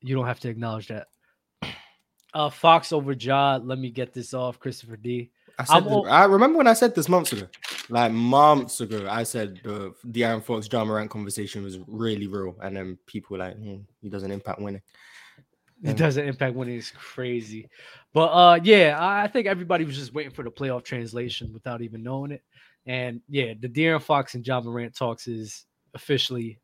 You 0.00 0.14
don't 0.14 0.26
have 0.26 0.40
to 0.40 0.48
acknowledge 0.48 0.88
that. 0.88 1.08
Uh, 2.32 2.48
Fox 2.48 2.92
over 2.92 3.10
Ja. 3.10 3.58
Let 3.60 3.80
me 3.80 3.90
get 3.90 4.12
this 4.12 4.34
off. 4.34 4.60
Christopher 4.60 4.96
D. 4.96 5.32
I 5.58 5.64
said. 5.64 5.84
This- 5.84 6.06
I 6.08 6.24
remember 6.26 6.58
when 6.58 6.68
I 6.68 6.74
said 6.74 6.94
this 6.94 7.08
months 7.08 7.32
ago, 7.32 7.48
like 7.88 8.12
months 8.12 8.80
ago. 8.80 9.08
I 9.10 9.24
said 9.24 9.60
the 9.64 9.92
De'Aaron 10.06 10.40
Fox, 10.40 10.68
Ja 10.70 10.84
Morant 10.84 11.10
conversation 11.10 11.64
was 11.64 11.80
really 11.88 12.28
real, 12.28 12.54
and 12.62 12.76
then 12.76 12.98
people 13.06 13.36
were 13.36 13.44
like, 13.44 13.56
hmm, 13.56 13.78
he 14.00 14.08
doesn't 14.08 14.30
impact 14.30 14.60
winning. 14.60 14.80
Yeah. 15.82 15.90
It 15.90 15.96
doesn't 15.96 16.24
impact 16.24 16.54
winning. 16.54 16.76
It's 16.76 16.92
crazy, 16.92 17.68
but 18.12 18.26
uh, 18.26 18.60
yeah, 18.62 18.96
I 19.00 19.24
I 19.24 19.26
think 19.26 19.48
everybody 19.48 19.84
was 19.84 19.96
just 19.98 20.14
waiting 20.14 20.32
for 20.32 20.44
the 20.44 20.52
playoff 20.52 20.84
translation 20.84 21.52
without 21.52 21.82
even 21.82 22.04
knowing 22.04 22.30
it. 22.30 22.44
And 22.90 23.20
yeah, 23.28 23.54
the 23.56 23.68
De'Aaron 23.68 24.02
Fox 24.02 24.34
and 24.34 24.44
Ja 24.44 24.60
Morant 24.60 24.96
talks 24.96 25.28
is 25.28 25.64
officially 25.94 26.58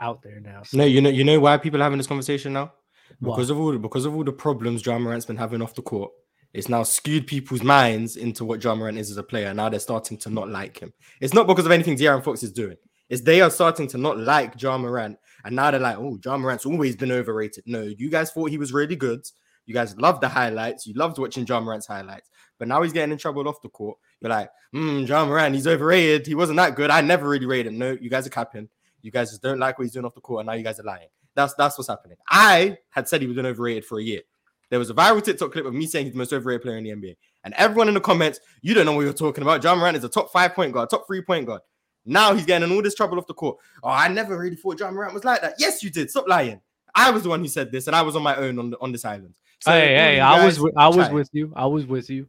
out 0.00 0.22
there 0.22 0.40
now. 0.40 0.62
So 0.62 0.78
No, 0.78 0.84
you 0.86 1.02
know, 1.02 1.10
you 1.10 1.22
know 1.22 1.38
why 1.38 1.58
people 1.58 1.80
are 1.80 1.84
having 1.84 1.98
this 1.98 2.06
conversation 2.06 2.54
now? 2.54 2.72
Because 3.20 3.50
of 3.50 3.60
all 3.60 3.76
because 3.76 4.06
of 4.06 4.16
all 4.16 4.24
the 4.24 4.32
problems 4.32 4.86
Ja 4.86 4.98
Morant's 4.98 5.26
been 5.26 5.36
having 5.36 5.60
off 5.60 5.74
the 5.74 5.82
court. 5.82 6.12
It's 6.54 6.70
now 6.70 6.82
skewed 6.82 7.26
people's 7.26 7.62
minds 7.62 8.16
into 8.16 8.46
what 8.46 8.64
Ja 8.64 8.74
Morant 8.74 8.96
is 8.96 9.10
as 9.10 9.18
a 9.18 9.22
player. 9.22 9.52
Now 9.52 9.68
they're 9.68 9.78
starting 9.78 10.16
to 10.16 10.30
not 10.30 10.48
like 10.48 10.78
him. 10.78 10.94
It's 11.20 11.34
not 11.34 11.46
because 11.46 11.66
of 11.66 11.72
anything 11.72 11.98
De'Aaron 11.98 12.24
Fox 12.24 12.42
is 12.42 12.52
doing. 12.52 12.76
It's 13.10 13.20
they 13.20 13.42
are 13.42 13.50
starting 13.50 13.86
to 13.88 13.98
not 13.98 14.18
like 14.18 14.60
Ja 14.60 14.78
Morant, 14.78 15.18
and 15.44 15.54
now 15.54 15.70
they're 15.70 15.78
like, 15.78 15.98
"Oh, 15.98 16.18
Ja 16.24 16.38
Morant's 16.38 16.64
always 16.64 16.96
been 16.96 17.12
overrated." 17.12 17.64
No, 17.66 17.82
you 17.82 18.10
guys 18.10 18.32
thought 18.32 18.48
he 18.48 18.56
was 18.56 18.72
really 18.72 18.96
good. 18.96 19.26
You 19.66 19.74
guys 19.74 19.94
loved 19.98 20.22
the 20.22 20.28
highlights. 20.28 20.86
You 20.86 20.94
loved 20.94 21.18
watching 21.18 21.44
Ja 21.44 21.60
Morant's 21.60 21.86
highlights, 21.86 22.30
but 22.58 22.68
now 22.68 22.82
he's 22.82 22.92
getting 22.92 23.12
in 23.12 23.18
trouble 23.18 23.48
off 23.48 23.60
the 23.62 23.68
court. 23.68 23.98
You're 24.20 24.30
like, 24.30 24.50
hmm, 24.72 25.00
Ja 25.00 25.24
Morant, 25.24 25.54
he's 25.54 25.66
overrated. 25.66 26.26
He 26.26 26.34
wasn't 26.34 26.56
that 26.56 26.74
good. 26.74 26.90
I 26.90 27.00
never 27.00 27.28
really 27.28 27.46
rated 27.46 27.72
him. 27.72 27.78
No, 27.78 27.92
you 28.00 28.10
guys 28.10 28.26
are 28.26 28.30
capping. 28.30 28.68
You 29.02 29.10
guys 29.10 29.30
just 29.30 29.42
don't 29.42 29.58
like 29.58 29.78
what 29.78 29.84
he's 29.84 29.92
doing 29.92 30.04
off 30.04 30.14
the 30.14 30.20
court, 30.20 30.40
and 30.40 30.46
now 30.46 30.54
you 30.54 30.64
guys 30.64 30.80
are 30.80 30.84
lying. 30.84 31.08
That's 31.34 31.54
that's 31.54 31.78
what's 31.78 31.88
happening. 31.88 32.16
I 32.28 32.78
had 32.90 33.08
said 33.08 33.20
he 33.20 33.28
was 33.28 33.38
overrated 33.38 33.84
for 33.84 34.00
a 34.00 34.02
year. 34.02 34.22
There 34.70 34.78
was 34.78 34.90
a 34.90 34.94
viral 34.94 35.22
TikTok 35.22 35.52
clip 35.52 35.64
of 35.64 35.74
me 35.74 35.86
saying 35.86 36.06
he's 36.06 36.14
the 36.14 36.18
most 36.18 36.32
overrated 36.32 36.62
player 36.62 36.76
in 36.78 36.84
the 36.84 36.90
NBA, 36.90 37.16
and 37.44 37.54
everyone 37.54 37.88
in 37.88 37.94
the 37.94 38.00
comments, 38.00 38.40
you 38.62 38.74
don't 38.74 38.86
know 38.86 38.94
what 38.94 39.02
you're 39.02 39.12
talking 39.12 39.42
about. 39.42 39.62
Ja 39.62 39.74
Morant 39.74 39.96
is 39.96 40.04
a 40.04 40.08
top 40.08 40.32
five 40.32 40.54
point 40.54 40.72
guard, 40.72 40.90
top 40.90 41.06
three 41.06 41.22
point 41.22 41.46
guard. 41.46 41.60
Now 42.04 42.34
he's 42.34 42.46
getting 42.46 42.68
in 42.68 42.74
all 42.74 42.82
this 42.82 42.94
trouble 42.94 43.18
off 43.18 43.26
the 43.26 43.34
court. 43.34 43.58
Oh, 43.82 43.88
I 43.88 44.08
never 44.08 44.38
really 44.38 44.56
thought 44.56 44.80
Ja 44.80 44.90
Morant 44.90 45.12
was 45.12 45.24
like 45.24 45.40
that. 45.42 45.54
Yes, 45.58 45.82
you 45.82 45.90
did. 45.90 46.10
Stop 46.10 46.26
lying. 46.28 46.60
I 46.94 47.10
was 47.10 47.24
the 47.24 47.28
one 47.28 47.40
who 47.40 47.48
said 47.48 47.70
this, 47.70 47.86
and 47.88 47.94
I 47.94 48.02
was 48.02 48.16
on 48.16 48.22
my 48.22 48.34
own 48.36 48.58
on 48.58 48.70
the, 48.70 48.78
on 48.80 48.90
this 48.90 49.04
island. 49.04 49.34
So 49.60 49.72
hey, 49.72 49.94
hey, 49.94 50.16
you 50.16 50.22
I 50.22 50.44
was 50.44 50.58
guys 50.58 50.72
I 50.76 50.88
was 50.88 51.10
with 51.10 51.30
you. 51.32 51.52
I 51.56 51.66
was 51.66 51.86
with 51.86 52.10
you. 52.10 52.26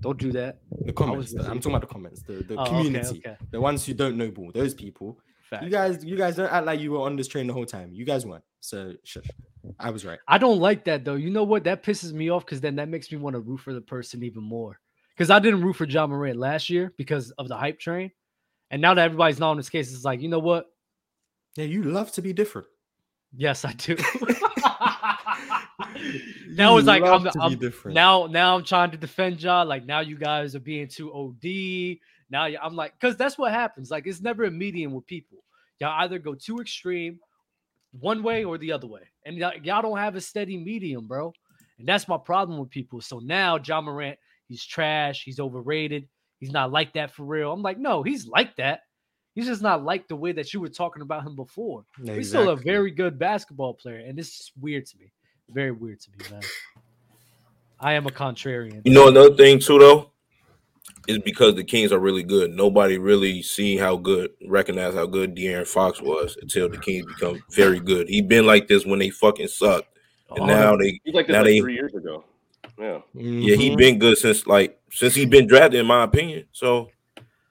Don't 0.00 0.18
do 0.18 0.32
that. 0.32 0.58
the 0.84 0.92
comments. 0.92 1.32
with 1.32 1.46
I'm 1.46 1.58
talking 1.58 1.72
about 1.72 1.80
the 1.82 1.92
comments, 1.92 2.22
the, 2.22 2.34
the 2.34 2.56
Oh, 2.56 2.64
community, 2.66 3.22
okay. 3.24 3.36
the 3.50 3.60
ones 3.60 3.84
who 3.84 3.94
don't 3.94 4.16
know 4.16 4.30
ball. 4.30 4.50
Those 4.52 4.74
people. 4.74 5.18
Fact. 5.48 5.62
You 5.62 5.70
guys, 5.70 6.04
you 6.04 6.16
guys 6.16 6.36
don't 6.36 6.50
act 6.52 6.66
like 6.66 6.80
you 6.80 6.92
were 6.92 7.00
on 7.00 7.14
this 7.16 7.28
train 7.28 7.46
the 7.46 7.52
whole 7.52 7.64
time. 7.66 7.92
You 7.92 8.04
guys 8.04 8.26
weren't. 8.26 8.42
So 8.60 8.94
shush. 9.04 9.26
I 9.78 9.90
was 9.90 10.04
right. 10.04 10.18
I 10.26 10.38
don't 10.38 10.58
like 10.58 10.84
that 10.84 11.04
though. 11.04 11.14
You 11.14 11.30
know 11.30 11.44
what? 11.44 11.64
That 11.64 11.82
pisses 11.84 12.12
me 12.12 12.30
off 12.30 12.44
because 12.44 12.60
then 12.60 12.76
that 12.76 12.88
makes 12.88 13.10
me 13.10 13.18
want 13.18 13.34
to 13.34 13.40
root 13.40 13.58
for 13.58 13.72
the 13.72 13.80
person 13.80 14.22
even 14.24 14.42
more. 14.42 14.80
Because 15.14 15.30
I 15.30 15.38
didn't 15.38 15.62
root 15.62 15.74
for 15.76 15.84
Ja 15.86 16.06
Morant 16.06 16.36
last 16.36 16.68
year 16.68 16.92
because 16.98 17.30
of 17.32 17.48
the 17.48 17.56
hype 17.56 17.78
train, 17.78 18.10
and 18.70 18.82
now 18.82 18.92
that 18.94 19.04
everybody's 19.04 19.38
not 19.38 19.50
on 19.52 19.56
this 19.56 19.70
case, 19.70 19.92
it's 19.94 20.04
like 20.04 20.20
you 20.20 20.28
know 20.28 20.40
what? 20.40 20.66
Yeah, 21.56 21.64
you 21.64 21.84
love 21.84 22.12
to 22.12 22.22
be 22.22 22.32
different. 22.32 22.68
Yes, 23.34 23.64
I 23.64 23.72
do. 23.72 23.96
Now 26.48 26.78
it's 26.78 26.86
like 26.86 27.02
I'm, 27.02 27.28
I'm 27.38 27.58
different. 27.58 27.94
now 27.94 28.26
now 28.26 28.56
I'm 28.56 28.64
trying 28.64 28.90
to 28.92 28.96
defend 28.96 29.42
y'all. 29.42 29.66
Like 29.66 29.84
now 29.84 30.00
you 30.00 30.16
guys 30.16 30.54
are 30.54 30.60
being 30.60 30.88
too 30.88 31.12
OD. 31.12 31.98
Now 32.30 32.44
I'm 32.62 32.74
like, 32.74 32.94
because 32.98 33.16
that's 33.16 33.36
what 33.36 33.52
happens. 33.52 33.90
Like 33.90 34.06
it's 34.06 34.22
never 34.22 34.44
a 34.44 34.50
medium 34.50 34.94
with 34.94 35.06
people. 35.06 35.38
Y'all 35.80 36.00
either 36.02 36.18
go 36.18 36.34
too 36.34 36.58
extreme, 36.58 37.18
one 38.00 38.22
way 38.22 38.44
or 38.44 38.56
the 38.56 38.72
other 38.72 38.86
way, 38.86 39.02
and 39.26 39.36
y'all, 39.36 39.52
y'all 39.62 39.82
don't 39.82 39.98
have 39.98 40.16
a 40.16 40.20
steady 40.20 40.56
medium, 40.56 41.06
bro. 41.06 41.32
And 41.78 41.86
that's 41.86 42.08
my 42.08 42.16
problem 42.16 42.58
with 42.58 42.70
people. 42.70 43.02
So 43.02 43.18
now 43.18 43.58
Ja 43.58 43.82
Morant, 43.82 44.18
he's 44.48 44.64
trash. 44.64 45.24
He's 45.24 45.38
overrated. 45.40 46.08
He's 46.40 46.52
not 46.52 46.72
like 46.72 46.94
that 46.94 47.10
for 47.10 47.24
real. 47.24 47.52
I'm 47.52 47.62
like, 47.62 47.78
no, 47.78 48.02
he's 48.02 48.26
like 48.26 48.56
that. 48.56 48.80
He's 49.34 49.46
just 49.46 49.60
not 49.60 49.84
like 49.84 50.08
the 50.08 50.16
way 50.16 50.32
that 50.32 50.54
you 50.54 50.60
were 50.60 50.70
talking 50.70 51.02
about 51.02 51.26
him 51.26 51.36
before. 51.36 51.84
He's 52.16 52.30
still 52.30 52.48
a 52.48 52.56
very 52.56 52.90
good 52.90 53.18
basketball 53.18 53.74
player, 53.74 53.98
and 53.98 54.16
this 54.18 54.28
is 54.28 54.52
weird 54.58 54.86
to 54.86 54.98
me. 54.98 55.12
Very 55.50 55.72
weird 55.72 56.00
to 56.00 56.10
me, 56.10 56.30
man. 56.30 56.42
I 57.80 57.92
am 57.94 58.06
a 58.06 58.10
contrarian. 58.10 58.82
You 58.84 58.92
know 58.92 59.08
another 59.08 59.34
thing 59.34 59.58
too 59.58 59.78
though 59.78 60.10
is 61.08 61.18
because 61.20 61.54
the 61.54 61.62
Kings 61.64 61.92
are 61.92 61.98
really 62.00 62.22
good. 62.24 62.50
Nobody 62.52 62.98
really 62.98 63.42
see 63.42 63.76
how 63.76 63.96
good, 63.96 64.30
recognize 64.46 64.94
how 64.94 65.06
good 65.06 65.36
De'Aaron 65.36 65.66
Fox 65.66 66.00
was 66.02 66.36
until 66.42 66.68
the 66.68 66.78
Kings 66.78 67.06
become 67.06 67.42
very 67.52 67.78
good. 67.78 68.08
He 68.08 68.22
been 68.22 68.44
like 68.46 68.66
this 68.66 68.84
when 68.84 68.98
they 68.98 69.10
fucking 69.10 69.48
sucked, 69.48 69.88
and 70.30 70.40
Oh, 70.40 70.46
now 70.46 70.76
they 70.76 71.00
He's 71.04 71.14
like 71.14 71.26
this 71.26 71.34
Now 71.34 71.40
like 71.40 71.46
they- 71.46 71.60
three 71.60 71.74
years 71.74 71.94
ago. 71.94 72.24
Yeah. 72.78 73.00
yeah 73.14 73.56
he 73.56 73.70
Mhm. 73.70 73.76
been 73.78 73.98
good 73.98 74.18
since 74.18 74.46
like 74.46 74.78
since 74.90 75.14
he 75.14 75.24
been 75.24 75.46
drafted 75.46 75.80
in 75.80 75.86
my 75.86 76.02
opinion. 76.02 76.44
So 76.52 76.90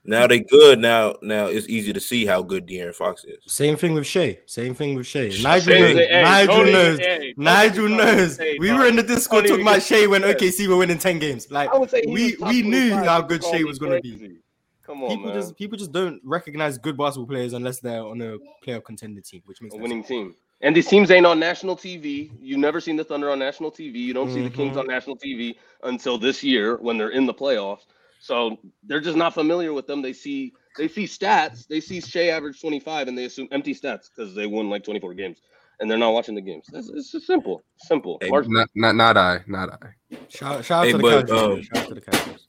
now 0.06 0.28
they 0.28 0.40
good. 0.40 0.80
Now 0.80 1.16
now 1.22 1.48
it's 1.48 1.68
easy 1.68 1.92
to 1.94 2.00
see 2.00 2.26
how 2.26 2.42
good 2.44 2.68
De'Aaron 2.68 2.94
Fox 2.96 3.24
is. 3.26 3.38
Same 3.48 3.76
thing 3.76 3.94
with 3.94 4.06
Shai. 4.08 4.40
Same 4.46 4.74
thing 4.76 4.96
with 4.96 5.08
Shai. 5.08 5.30
Shai- 5.30 5.44
Nigel 5.44 5.74
Hey, 5.74 5.82
knows. 5.82 5.98
hey, 5.98 6.22
Nigel 6.24 6.56
Tony, 6.56 6.72
knows. 6.72 7.00
hey, 7.00 7.34
Nigel 7.38 7.88
Tony, 7.90 7.98
knows. 7.98 8.38
hey, 8.38 8.58
we 8.60 8.72
were 8.74 8.86
in 8.88 8.96
the 8.96 9.04
Discord 9.04 9.44
Tony, 9.46 9.50
talking 9.50 9.64
about 9.64 9.76
get- 9.76 9.84
Shai 9.84 10.06
when 10.08 10.22
yeah. 10.22 10.34
OKC 10.34 10.68
were 10.68 10.78
winning 10.78 10.98
10 10.98 11.20
games. 11.20 11.50
Like 11.52 11.70
I 11.70 11.78
would 11.78 11.90
say 11.90 12.02
he 12.06 12.12
we 12.12 12.38
we 12.40 12.62
knew 12.62 12.94
how 12.96 13.22
good 13.22 13.42
call 13.42 13.52
Shai 13.54 13.64
was 13.64 13.80
gonna 13.80 14.00
be. 14.02 14.38
Come 14.84 15.04
on, 15.04 15.10
People 15.10 15.26
man. 15.26 15.34
just 15.36 15.56
people 15.58 15.78
just 15.78 15.92
don't 15.92 16.22
recognize 16.24 16.78
good 16.78 16.96
basketball 16.96 17.26
players 17.26 17.54
unless 17.54 17.80
they're 17.80 18.04
on 18.04 18.22
a 18.22 18.38
playoff 18.64 18.84
contender 18.84 19.20
team, 19.22 19.42
which 19.46 19.60
makes 19.62 19.74
a 19.74 19.78
winning 19.80 20.00
sense. 20.04 20.08
team. 20.10 20.36
And 20.62 20.76
these 20.76 20.88
teams 20.88 21.12
ain't 21.12 21.26
on 21.26 21.40
national 21.40 21.76
TV. 21.76 22.30
You've 22.40 22.60
never 22.60 22.80
seen 22.80 22.96
the 22.96 23.04
Thunder 23.04 23.30
on 23.32 23.40
national 23.40 23.72
TV. 23.72 23.96
You 23.96 24.14
don't 24.14 24.32
see 24.32 24.42
the 24.42 24.50
Kings 24.50 24.78
Mhm. 24.78 24.82
on 24.82 24.88
national 24.88 25.18
TV 25.18 25.56
until 25.84 26.18
this 26.18 26.44
year 26.44 26.78
when 26.78 26.98
they're 26.98 27.10
in 27.10 27.26
the 27.26 27.34
playoffs. 27.34 27.82
So 28.26 28.58
they're 28.84 29.02
just 29.02 29.18
not 29.18 29.36
familiar 29.36 29.74
with 29.74 29.88
them. 29.88 30.02
They 30.04 30.14
see 30.14 30.54
they 30.78 30.90
see 30.90 31.06
stats. 31.06 31.68
They 31.68 31.82
see 31.82 32.02
Shai 32.02 32.28
average 32.30 32.62
25 32.62 33.10
and 33.10 33.18
they 33.18 33.26
assume 33.26 33.50
empty 33.52 33.76
stats 33.76 34.10
because 34.16 34.36
they 34.36 34.48
won 34.48 34.70
like 34.70 34.84
24 34.86 35.16
games. 35.16 35.42
and 35.80 35.92
they're 35.92 36.00
not 36.00 36.14
watching 36.14 36.36
the 36.36 36.42
games. 36.42 36.68
It's, 36.74 36.90
it's 36.90 37.12
just 37.12 37.28
simple, 37.28 37.64
simple. 37.78 38.20
Hey, 38.22 38.30
Not, 38.48 38.70
not, 38.76 38.96
not 38.96 39.18
I, 39.18 39.42
not 39.48 39.72
I, 39.84 39.90
Shout, 40.30 40.66
shout 40.66 40.88
out 40.88 40.88
Hey, 40.88 40.92
to 40.92 40.98
the 41.00 41.04
but, 41.04 41.28
Cowboys. 41.28 41.42
um, 41.44 41.62
shout 41.64 41.78
out 41.84 41.90
to 41.90 41.96
the 41.96 42.02
Cowboys. 42.02 42.46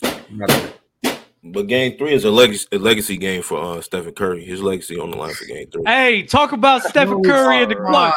Not 1.46 1.48
I. 1.48 1.52
But 1.52 1.66
game 1.68 1.96
three 1.98 2.12
is 2.12 2.24
a 2.24 2.30
legacy, 2.30 2.66
a 2.72 2.78
legacy 2.78 3.16
game 3.16 3.42
for 3.42 3.60
uh, 3.78 3.80
Stephen 3.80 4.12
Curry. 4.12 4.44
His 4.44 4.62
legacy 4.62 4.98
on 4.98 5.10
the 5.10 5.16
line 5.16 5.34
for 5.34 5.44
game 5.46 5.66
three. 5.70 5.82
Hey, 5.86 6.22
talk 6.22 6.52
about 6.52 6.82
Stephen 6.82 7.22
Curry 7.22 7.62
in 7.62 7.68
the 7.68 7.76
clutch. 7.76 8.14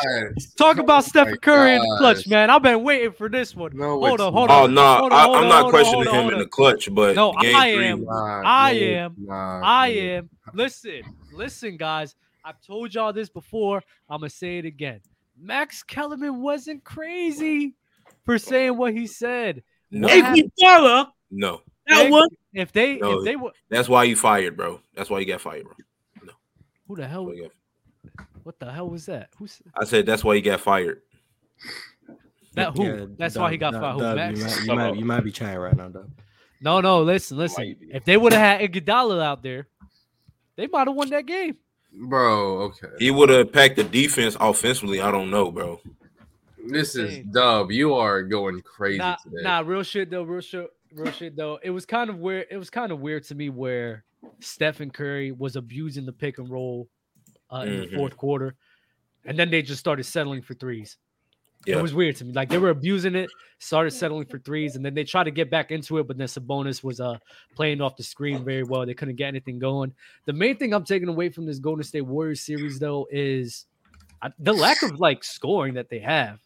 Talk 0.58 0.78
about 0.78 1.04
Stephen 1.06 1.38
Curry 1.38 1.76
in 1.76 1.82
the 1.82 1.96
clutch, 2.00 2.28
man. 2.28 2.50
I've 2.50 2.62
been 2.64 2.84
waiting 2.84 3.12
for 3.12 3.30
this 3.30 3.56
one. 3.56 3.72
No, 3.76 4.00
hold 4.00 4.22
on, 4.22 4.34
hold 4.34 4.50
on. 4.50 4.60
Oh 4.60 4.64
on. 4.66 4.74
no, 4.74 4.96
hold 4.98 5.14
on, 5.14 5.20
I, 5.20 5.24
hold 5.24 5.38
I'm 5.38 5.44
on, 5.44 5.50
not 5.50 5.62
hold 5.62 5.74
questioning 5.74 6.06
hold 6.06 6.08
him 6.16 6.22
hold 6.22 6.34
in 6.34 6.40
the 6.40 6.46
clutch, 6.48 6.94
but 6.94 7.16
No, 7.16 7.34
game 7.34 7.56
I 7.56 7.74
three, 7.74 7.86
am. 7.88 8.04
Nah, 8.06 8.42
I 8.46 8.74
no, 8.74 8.80
am. 8.80 9.16
nah, 9.18 9.62
I 9.64 9.94
no. 9.94 10.00
am. 10.00 10.30
Listen, 10.54 11.02
listen, 11.34 11.78
guys. 11.78 12.16
I've 12.46 12.62
told 12.62 12.94
y'all 12.94 13.12
this 13.14 13.30
before. 13.30 13.84
I'm 14.10 14.22
gonna 14.22 14.30
say 14.30 14.58
it 14.60 14.66
again. 14.66 15.02
Max 15.40 15.84
Kellerman 15.84 16.42
wasn't 16.42 16.84
crazy 16.84 17.76
for 18.26 18.38
saying 18.38 18.78
what 18.78 18.94
he 18.94 19.08
said. 19.08 19.62
No, 19.92 20.08
What 20.08 20.18
happened- 20.24 20.52
Fella, 20.60 21.14
no, 21.32 21.62
that 21.90 22.10
one. 22.12 22.30
if 22.54 22.72
they 22.72 22.98
No. 22.98 23.20
if 23.20 23.26
they 23.26 23.36
were 23.36 23.52
that's 23.70 23.90
why 23.90 24.04
you 24.06 24.16
fired, 24.16 24.56
bro. 24.58 24.80
That's 24.96 25.10
why 25.10 25.20
you 25.20 25.26
got 25.26 25.42
fired, 25.42 25.64
bro. 25.66 25.74
who 26.88 26.96
the 26.96 27.08
hell 27.08 27.26
got- 27.26 27.52
what 28.44 28.60
the 28.60 28.72
hell 28.72 28.90
was 28.90 29.06
that? 29.08 29.30
Who's 29.38 29.62
I 29.76 29.84
said 29.86 30.06
that's 30.06 30.24
why 30.24 30.34
you 30.36 30.42
got 30.42 30.60
fired. 30.62 31.02
that 32.56 32.76
who? 32.76 32.84
Yeah, 32.84 33.06
That's 33.18 33.34
Dub, 33.36 33.44
why 33.44 33.52
he 33.52 33.58
got 33.58 33.72
Dub, 33.74 33.82
fired. 33.82 33.94
Who, 33.94 34.00
Dub, 34.02 34.16
Max? 34.16 34.40
You 34.40 34.46
might, 34.46 34.66
you, 34.66 34.76
might, 34.76 34.96
you 35.00 35.06
might 35.06 35.24
be 35.24 35.32
trying 35.32 35.58
right 35.58 35.76
now, 35.76 35.90
Dub. 35.90 36.10
No, 36.62 36.82
no, 36.82 37.04
listen, 37.04 37.38
listen. 37.38 37.76
If 37.82 38.06
they 38.06 38.18
would 38.18 38.34
have 38.34 38.60
had 38.62 38.72
Iguodala 38.72 39.22
out 39.24 39.44
there, 39.44 39.68
they 40.56 40.68
might 40.68 40.88
have 40.88 40.96
won 40.96 41.10
that 41.12 41.26
game. 41.26 41.58
bro. 41.94 42.64
Okay, 42.64 42.88
He 42.98 43.12
would 43.12 43.30
have 43.30 43.52
packed 43.54 43.76
the 43.78 43.84
defense 43.84 44.36
offensively. 44.40 45.00
I 45.00 45.12
don't 45.12 45.30
know, 45.30 45.52
bro. 45.52 45.80
this 46.68 46.96
is 46.96 47.10
Hey. 47.18 47.24
Dub. 47.32 47.72
You 47.72 47.94
are 47.96 48.24
going 48.24 48.62
crazy 48.62 48.98
Nah, 49.00 49.16
today. 49.18 49.42
nah, 49.42 49.60
real 49.66 49.84
shit 49.84 50.10
though, 50.10 50.24
real 50.24 50.42
shit, 50.42 50.70
real 50.94 51.12
shit 51.12 51.36
though. 51.36 51.60
It 51.64 51.70
was 51.72 51.86
kind 51.86 52.10
of 52.10 52.18
weird. 52.20 52.48
It 52.52 52.58
was 52.58 52.70
kind 52.70 52.92
of 52.92 53.00
weird 53.00 53.24
to 53.26 53.36
me 53.36 53.50
where 53.50 54.04
Stephen 54.40 54.90
Curry 54.92 55.32
was 55.32 55.56
abusing 55.56 56.06
the 56.06 56.14
pick 56.14 56.38
and 56.40 56.50
roll 56.50 56.88
uh, 57.52 57.62
in 57.66 57.70
Mhm. 57.74 57.90
the 57.92 57.96
fourth 57.98 58.18
quarter, 58.18 58.56
and 59.26 59.38
then 59.38 59.50
they 59.50 59.62
just 59.62 59.80
started 59.80 60.04
settling 60.04 60.42
for 60.42 60.54
threes. 60.54 60.98
Yeah. 61.66 61.78
It 61.78 61.82
was 61.82 61.94
weird 61.94 62.16
to 62.18 62.26
me. 62.26 62.32
Like 62.32 62.48
they 62.50 62.58
were 62.58 62.70
abusing 62.70 63.16
it, 63.16 63.30
started 63.58 63.92
settling 63.92 64.26
for 64.28 64.40
threes, 64.40 64.76
and 64.78 64.86
then 64.86 64.94
they 64.94 65.04
tried 65.04 65.26
to 65.26 65.32
get 65.32 65.50
back 65.50 65.72
into 65.72 65.98
it, 65.98 66.08
but 66.08 66.18
then 66.18 66.28
Sabonis 66.28 66.84
was 66.84 67.02
uh 67.02 67.18
playing 67.56 67.82
off 67.82 67.98
the 67.98 68.04
screen 68.04 68.46
very 68.46 68.64
well. 68.64 68.86
They 68.86 68.94
couldn't 68.94 69.16
get 69.16 69.28
anything 69.28 69.60
going. 69.60 69.94
The 70.26 70.34
main 70.34 70.56
thing 70.58 70.74
I'm 70.74 70.86
taking 70.86 71.10
away 71.10 71.30
from 71.30 71.46
this 71.46 71.60
Golden 71.60 71.84
State 71.84 72.02
Warriors 72.02 72.42
series 72.42 72.80
though 72.80 73.08
is 73.12 73.66
the 74.40 74.54
lack 74.54 74.84
of 74.84 75.00
like 75.00 75.24
scoring 75.24 75.74
that 75.74 75.90
they 75.90 76.00
have. 76.00 76.40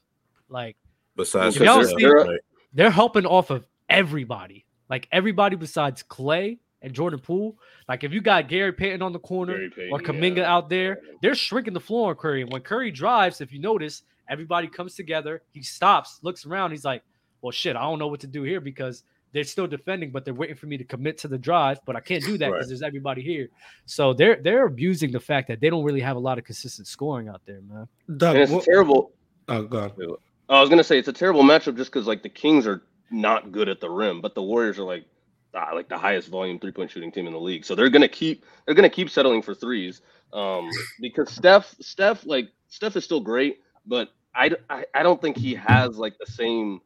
Like 0.49 0.77
Besides, 1.15 1.57
y'all 1.57 1.85
yeah, 1.85 1.95
see- 1.97 2.05
right. 2.05 2.39
they're 2.73 2.89
helping 2.91 3.25
off 3.25 3.49
of 3.51 3.67
everybody, 3.89 4.65
like 4.89 5.07
everybody 5.11 5.55
besides 5.55 6.03
Klay 6.03 6.57
and 6.81 6.93
Jordan 6.93 7.19
Poole. 7.19 7.57
Like 7.87 8.03
if 8.03 8.11
you 8.13 8.21
got 8.21 8.47
Gary 8.47 8.73
Payton 8.73 9.01
on 9.01 9.13
the 9.13 9.19
corner 9.19 9.69
Payton, 9.69 9.89
or 9.91 9.99
Kuminga 9.99 10.37
yeah. 10.37 10.53
out 10.53 10.69
there, 10.69 10.99
they're 11.21 11.35
shrinking 11.35 11.73
the 11.73 11.79
floor 11.79 12.09
on 12.11 12.15
Curry. 12.15 12.41
And 12.41 12.51
when 12.51 12.61
Curry 12.61 12.91
drives, 12.91 13.41
if 13.41 13.51
you 13.53 13.59
notice, 13.59 14.03
everybody 14.29 14.67
comes 14.67 14.95
together. 14.95 15.41
He 15.51 15.63
stops, 15.63 16.19
looks 16.21 16.45
around. 16.45 16.71
He's 16.71 16.85
like, 16.85 17.03
"Well, 17.41 17.51
shit, 17.51 17.75
I 17.75 17.81
don't 17.81 17.99
know 17.99 18.07
what 18.07 18.19
to 18.21 18.27
do 18.27 18.43
here 18.43 18.61
because 18.61 19.03
they're 19.31 19.43
still 19.43 19.65
defending, 19.67 20.11
but 20.11 20.25
they're 20.25 20.33
waiting 20.33 20.55
for 20.55 20.67
me 20.67 20.77
to 20.77 20.83
commit 20.83 21.17
to 21.19 21.27
the 21.27 21.37
drive. 21.39 21.79
But 21.85 21.95
I 21.95 21.99
can't 22.01 22.23
do 22.23 22.37
that 22.37 22.47
because 22.47 22.61
Right. 22.61 22.67
there's 22.67 22.81
everybody 22.83 23.21
here. 23.21 23.49
So 23.85 24.13
they're 24.13 24.35
they're 24.35 24.65
abusing 24.65 25.11
the 25.11 25.19
fact 25.19 25.47
that 25.47 25.59
they 25.59 25.69
don't 25.69 25.83
really 25.83 26.01
have 26.01 26.15
a 26.17 26.19
lot 26.19 26.37
of 26.37 26.43
consistent 26.43 26.87
scoring 26.87 27.27
out 27.29 27.41
there, 27.45 27.61
man. 27.61 27.87
Dub, 28.17 28.35
And 28.35 28.43
it's 28.43 28.51
what- 28.51 28.63
terrible. 28.65 29.11
oh, 29.49 29.63
go 29.63 29.79
on. 29.79 30.17
I 30.49 30.59
was 30.61 30.69
gonna 30.69 30.83
say 30.83 30.99
it's 30.99 31.07
a 31.07 31.13
terrible 31.13 31.41
matchup 31.43 31.75
just 31.77 31.91
because 31.91 32.05
like 32.05 32.21
the 32.21 32.29
Kings 32.29 32.67
are 32.67 32.83
not 33.13 33.51
good 33.51 33.69
at 33.69 33.79
the 33.79 33.89
rim, 33.89 34.19
but 34.21 34.35
the 34.35 34.43
Warriors 34.43 34.79
are 34.79 34.83
like 34.83 35.05
ah, 35.53 35.71
like 35.73 35.87
the 35.87 35.97
highest 35.97 36.27
volume 36.29 36.59
three 36.59 36.71
point 36.71 36.91
shooting 36.91 37.11
team 37.11 37.27
in 37.27 37.33
the 37.33 37.39
league. 37.39 37.65
So 37.65 37.75
they're 37.75 37.89
gonna 37.89 38.07
keep 38.07 38.45
they're 38.65 38.75
gonna 38.75 38.89
keep 38.89 39.09
settling 39.09 39.41
for 39.41 39.53
threes. 39.53 40.01
Um, 40.33 40.69
because 40.99 41.29
Steph 41.31 41.75
Steph 41.79 42.25
like 42.25 42.49
Steph 42.67 42.95
is 42.95 43.03
still 43.03 43.21
great, 43.21 43.59
but 43.85 44.09
I 44.35 44.51
I 44.93 45.03
don't 45.03 45.21
think 45.21 45.37
he 45.37 45.53
has 45.55 45.97
like 45.97 46.17
the 46.17 46.25
same 46.25 46.81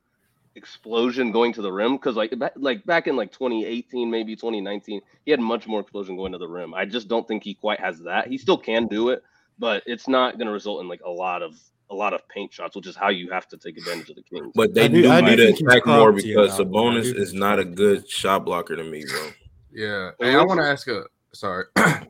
explosion 0.56 1.32
going 1.32 1.54
to 1.54 1.62
the 1.62 1.72
rim 1.72 1.96
because 1.96 2.16
like 2.16 2.34
like 2.56 2.84
back 2.86 3.08
in 3.08 3.16
like 3.16 3.32
2018 3.32 4.10
maybe 4.10 4.36
2019 4.36 5.02
he 5.24 5.30
had 5.30 5.40
much 5.40 5.68
more 5.68 5.80
explosion 5.80 6.18
going 6.18 6.32
to 6.32 6.38
the 6.38 6.48
rim. 6.48 6.74
I 6.74 6.86
just 6.86 7.08
don't 7.08 7.28
think 7.28 7.44
he 7.44 7.54
quite 7.54 7.80
has 7.80 8.00
that. 8.02 8.28
He 8.28 8.38
still 8.38 8.58
can 8.58 8.88
do 8.88 9.10
it, 9.10 9.24
but 9.60 9.84
it's 9.86 10.08
not 10.08 10.38
going 10.38 10.48
to 10.48 10.54
result 10.54 10.82
in 10.82 10.88
like 10.88 11.02
a 11.06 11.10
lot 11.10 11.42
of 11.44 11.56
a 11.90 11.96
lot 11.96 12.14
of 12.14 12.28
paint 12.28 12.52
shots, 12.54 12.76
which 12.76 12.88
is 12.88 12.96
how 12.96 13.10
you 13.10 13.30
have 13.32 13.48
to 13.48 13.58
take 13.58 13.78
advantage 13.78 14.10
of 14.10 14.16
the 14.18 14.24
Kings. 14.24 14.52
But 14.56 14.74
they 14.74 14.86
I 14.86 14.88
do- 14.88 15.02
do, 15.04 15.10
I 15.12 15.22
do 15.22 15.28
need 15.28 15.58
to 15.58 15.66
attack 15.66 15.86
more 15.86 16.12
because 16.12 16.60
about 16.60 16.68
it. 16.68 16.72
Sabonis 16.72 17.16
is 17.16 17.34
not 17.34 17.60
a 17.60 17.66
good 17.66 18.10
shot 18.10 18.46
blocker 18.46 18.76
to 18.76 18.84
me, 18.84 19.06
bro. 19.10 19.30
Yeah. 19.72 20.12
Well, 20.20 20.30
Hey, 20.32 20.36
I 20.36 20.44
want 20.44 20.60
to 20.60 20.66
ask 20.68 20.88
a 20.88 21.04
sorry. 21.34 21.66
I 21.76 22.06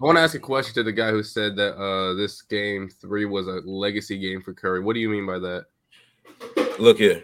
want 0.00 0.16
to 0.18 0.22
ask 0.22 0.34
a 0.34 0.38
question 0.40 0.74
to 0.74 0.82
the 0.82 0.92
guy 0.92 1.10
who 1.10 1.22
said 1.22 1.56
that 1.56 1.76
uh 1.76 2.14
this 2.14 2.42
game 2.42 2.88
three 2.90 3.24
was 3.24 3.46
a 3.46 3.60
legacy 3.64 4.18
game 4.18 4.42
for 4.42 4.52
Curry. 4.52 4.80
What 4.80 4.94
do 4.94 5.00
you 5.00 5.08
mean 5.08 5.26
by 5.26 5.38
that? 5.38 5.66
Look 6.78 6.98
here. 6.98 7.22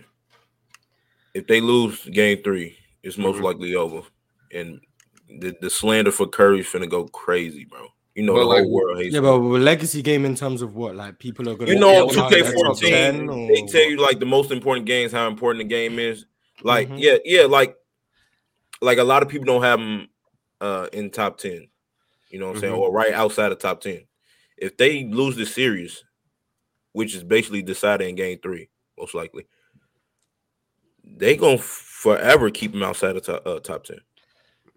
If 1.35 1.47
they 1.47 1.61
lose 1.61 2.05
game 2.07 2.43
three, 2.43 2.77
it's 3.03 3.19
most 3.19 3.39
Mhm. 3.39 3.43
likely 3.43 3.75
over. 3.75 4.03
And 4.53 4.81
the, 5.41 5.55
the 5.61 5.69
slander 5.69 6.13
for 6.13 6.27
Curry's 6.27 6.67
finna 6.67 6.89
go 6.89 7.05
crazy, 7.09 7.65
bro. 7.65 7.89
You 8.17 8.23
know 8.23 8.33
But 8.33 8.39
the 8.41 8.45
like, 8.47 8.63
whole 8.63 8.73
world 8.73 8.99
hates 8.99 9.15
Yeah, 9.15 9.21
but 9.21 9.41
with 9.41 9.61
legacy 9.63 10.01
game 10.01 10.25
in 10.25 10.35
terms 10.35 10.63
of 10.63 10.75
what? 10.75 10.97
Like 10.97 11.19
people 11.19 11.51
are 11.51 11.55
gonna 11.55 11.71
You 11.71 11.79
know, 11.79 12.11
two 12.11 12.27
K 12.31 12.43
fourteen, 12.51 13.27
they 13.47 13.67
tell 13.67 13.85
you 13.91 13.99
like 13.99 14.19
the 14.21 14.27
most 14.27 14.51
important 14.51 14.87
games, 14.87 15.13
how 15.13 15.29
important 15.29 15.69
the 15.69 15.69
game 15.69 15.99
is. 15.99 16.25
Like, 16.63 16.89
Mhm. 16.89 16.99
yeah, 16.99 17.19
yeah, 17.27 17.43
like, 17.43 17.77
like 18.81 18.97
a 18.97 19.05
lot 19.05 19.23
of 19.23 19.29
people 19.29 19.45
don't 19.45 19.63
have 19.63 19.79
them 19.79 20.09
uh 20.63 20.89
in 20.95 21.11
top 21.11 21.37
ten. 21.37 21.69
You 22.31 22.39
know 22.39 22.47
what 22.47 22.57
I'm 22.57 22.61
saying, 22.63 22.73
Mhm. 22.73 22.79
or 22.79 22.91
right 22.91 23.13
outside 23.13 23.53
of 23.53 23.59
top 23.59 23.83
ten. 23.83 24.07
If 24.57 24.79
they 24.79 25.05
lose 25.05 25.37
the 25.37 25.45
series, 25.45 26.03
which 26.93 27.15
is 27.15 27.23
basically 27.23 27.61
decided 27.61 28.09
in 28.09 28.15
game 28.15 28.39
three, 28.43 28.71
most 28.99 29.15
likely, 29.15 29.47
they 31.05 31.37
gonna 31.37 31.59
forever 31.59 32.49
keep 32.51 32.73
them 32.73 32.83
outside 32.83 33.15
of 33.17 33.25
top, 33.27 33.47
uh, 33.47 33.61
top 33.61 33.85
ten. 33.85 34.01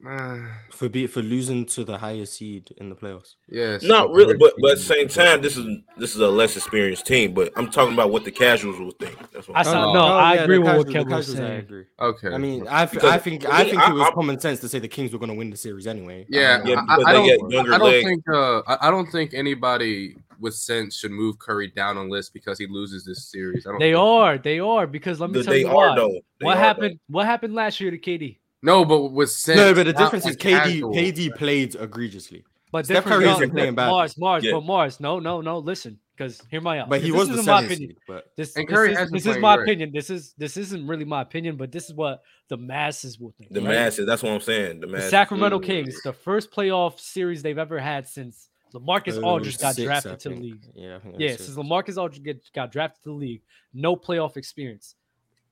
For 0.71 0.87
be 0.87 1.07
for 1.07 1.21
losing 1.21 1.65
to 1.65 1.83
the 1.83 1.97
highest 1.97 2.35
seed 2.35 2.73
in 2.77 2.89
the 2.89 2.95
playoffs. 2.95 3.35
yes. 3.49 3.83
Not 3.83 4.11
really, 4.11 4.37
but 4.37 4.53
but 4.61 4.71
at 4.71 4.77
the 4.77 4.83
same 4.83 5.07
time, 5.09 5.41
this 5.41 5.57
is 5.57 5.65
this 5.97 6.15
is 6.15 6.21
a 6.21 6.27
less 6.29 6.55
experienced 6.55 7.05
team. 7.05 7.33
But 7.33 7.51
I'm 7.57 7.69
talking 7.69 7.93
about 7.93 8.09
what 8.09 8.23
the 8.23 8.31
casuals 8.31 8.79
will 8.79 8.91
think. 8.91 9.17
That's 9.33 9.47
what 9.49 9.57
I 9.57 9.59
I'm 9.59 9.65
saw- 9.65 9.71
saying. 9.71 9.83
Oh, 9.83 9.93
no, 9.93 10.05
I 10.05 10.35
yeah, 10.35 10.43
agree 10.43 10.57
with 10.59 10.67
what 10.67 10.71
casuals- 10.73 10.85
the 10.85 10.93
Kevin 10.93 11.09
was 11.17 11.25
casuals, 11.27 11.39
I 11.39 11.47
saying. 11.49 11.59
agree. 11.59 11.83
Okay. 11.99 12.27
I 12.29 12.37
mean, 12.37 12.67
I, 12.69 12.81
I 12.83 12.85
think 12.85 13.03
I 13.03 13.17
think 13.17 13.45
I- 13.49 13.89
it 13.91 13.93
was 13.93 14.07
I- 14.07 14.11
common 14.11 14.39
sense 14.39 14.61
to 14.61 14.69
say 14.69 14.79
the 14.79 14.87
Kings 14.87 15.11
were 15.11 15.19
going 15.19 15.31
to 15.31 15.37
win 15.37 15.49
the 15.49 15.57
series 15.57 15.85
anyway. 15.85 16.25
Yeah, 16.29 16.63
Yeah, 16.63 16.81
I- 16.87 16.93
I, 16.93 16.97
they 16.97 17.11
don't. 17.11 17.25
get 17.27 17.51
younger 17.51 17.73
I 17.73 17.77
don't 17.77 17.87
legs. 17.91 18.05
think. 18.05 18.23
Uh, 18.31 18.59
I, 18.67 18.87
I 18.87 18.91
don't 18.91 19.07
think 19.11 19.33
anybody 19.33 20.15
with 20.39 20.53
sense 20.55 20.97
should 20.97 21.11
move 21.11 21.37
Curry 21.39 21.67
down 21.75 21.97
on 21.97 22.09
list 22.09 22.33
because 22.33 22.57
he 22.57 22.67
loses 22.67 23.03
this 23.03 23.29
series. 23.29 23.67
I 23.67 23.71
don't. 23.71 23.79
They 23.79 23.87
think- 23.91 23.99
are, 23.99 24.37
they 24.37 24.59
are 24.61 24.87
because 24.87 25.19
let 25.19 25.29
me 25.29 25.33
Th- 25.33 25.45
tell 25.45 25.53
they 25.55 25.59
you 25.61 25.67
are 25.67 25.89
why. 25.89 25.95
though. 25.97 26.19
They 26.39 26.45
what 26.45 26.55
are, 26.55 26.61
happened? 26.61 26.99
What 27.09 27.25
happened 27.25 27.53
last 27.53 27.81
year 27.81 27.91
to 27.91 27.97
KD? 27.97 28.37
No, 28.62 28.84
but 28.86 29.07
with 29.12 29.32
sense. 29.32 29.57
No, 29.57 29.74
but 29.74 29.86
the 29.86 29.93
difference 29.93 30.26
is 30.28 30.36
KD 30.36 30.39
casual. 30.51 30.93
KD 30.93 31.36
played 31.36 31.76
egregiously, 31.76 32.43
But 32.72 32.86
Steph 32.86 32.97
different 33.05 33.24
Curry 33.24 33.32
isn't 33.32 33.51
playing 33.51 33.76
bad. 33.76 33.89
Marz, 33.91 34.18
Marz, 34.20 34.41
Yeah. 34.43 34.51
but 34.53 34.64
Marz, 34.64 34.99
no, 34.99 35.20
no, 35.20 35.39
no. 35.41 35.60
Listen, 35.60 35.97
because 36.16 36.41
hear 36.51 36.60
my 36.60 36.80
out. 36.80 36.89
but 36.89 36.99
he 37.01 37.12
This 37.12 37.18
was 37.18 37.28
the 37.30 37.34
isn't 37.36 37.45
my 37.45 37.60
opinion. 37.64 37.89
seed. 37.91 37.97
But 38.07 38.32
This, 38.36 38.55
And 38.57 38.68
this 38.68 38.74
Curry 38.76 38.93
is, 38.93 39.12
this 39.12 39.26
is 39.26 39.38
my 39.38 39.55
great. 39.55 39.64
opinion. 39.66 39.91
This 39.93 40.10
is 40.10 40.34
this 40.38 40.57
isn't 40.57 40.86
really 40.86 41.05
my 41.05 41.22
opinion, 41.22 41.55
but 41.55 41.72
this 41.72 41.86
is 41.86 41.93
what 41.93 42.22
the 42.49 42.57
masses 42.57 43.18
will 43.18 43.32
think. 43.38 43.51
The 43.53 43.62
right? 43.62 43.70
masses. 43.70 44.05
That's 44.05 44.22
what 44.24 44.34
I'm 44.34 44.41
saying. 44.41 44.82
The 44.82 44.88
The. 44.88 45.01
Sacramento. 45.10 45.60
Kings, 45.60 46.01
the 46.03 46.12
first 46.14 46.51
playoff 46.51 46.99
series 46.99 47.41
they've 47.41 47.57
ever 47.57 47.80
had 47.80 48.07
since 48.07 48.49
Lamarcus 48.74 49.18
uh, 49.18 49.26
Aldridge 49.26 49.57
got 49.57 49.76
six, 49.76 49.86
drafted 49.86 50.20
to 50.20 50.30
the 50.30 50.36
league. 50.36 50.64
Yeah, 50.76 50.97
I 50.97 50.99
think 50.99 51.14
that's 51.16 51.22
Yeah, 51.24 51.32
six. 51.32 51.45
since 51.45 51.57
Lamarcus 51.57 51.97
Aldridge 51.97 52.24
get, 52.24 52.43
got 52.53 52.72
drafted 52.74 53.01
to 53.03 53.10
the 53.10 53.16
league, 53.16 53.41
no 53.74 53.95
playoff 53.95 54.36
experience. 54.38 54.95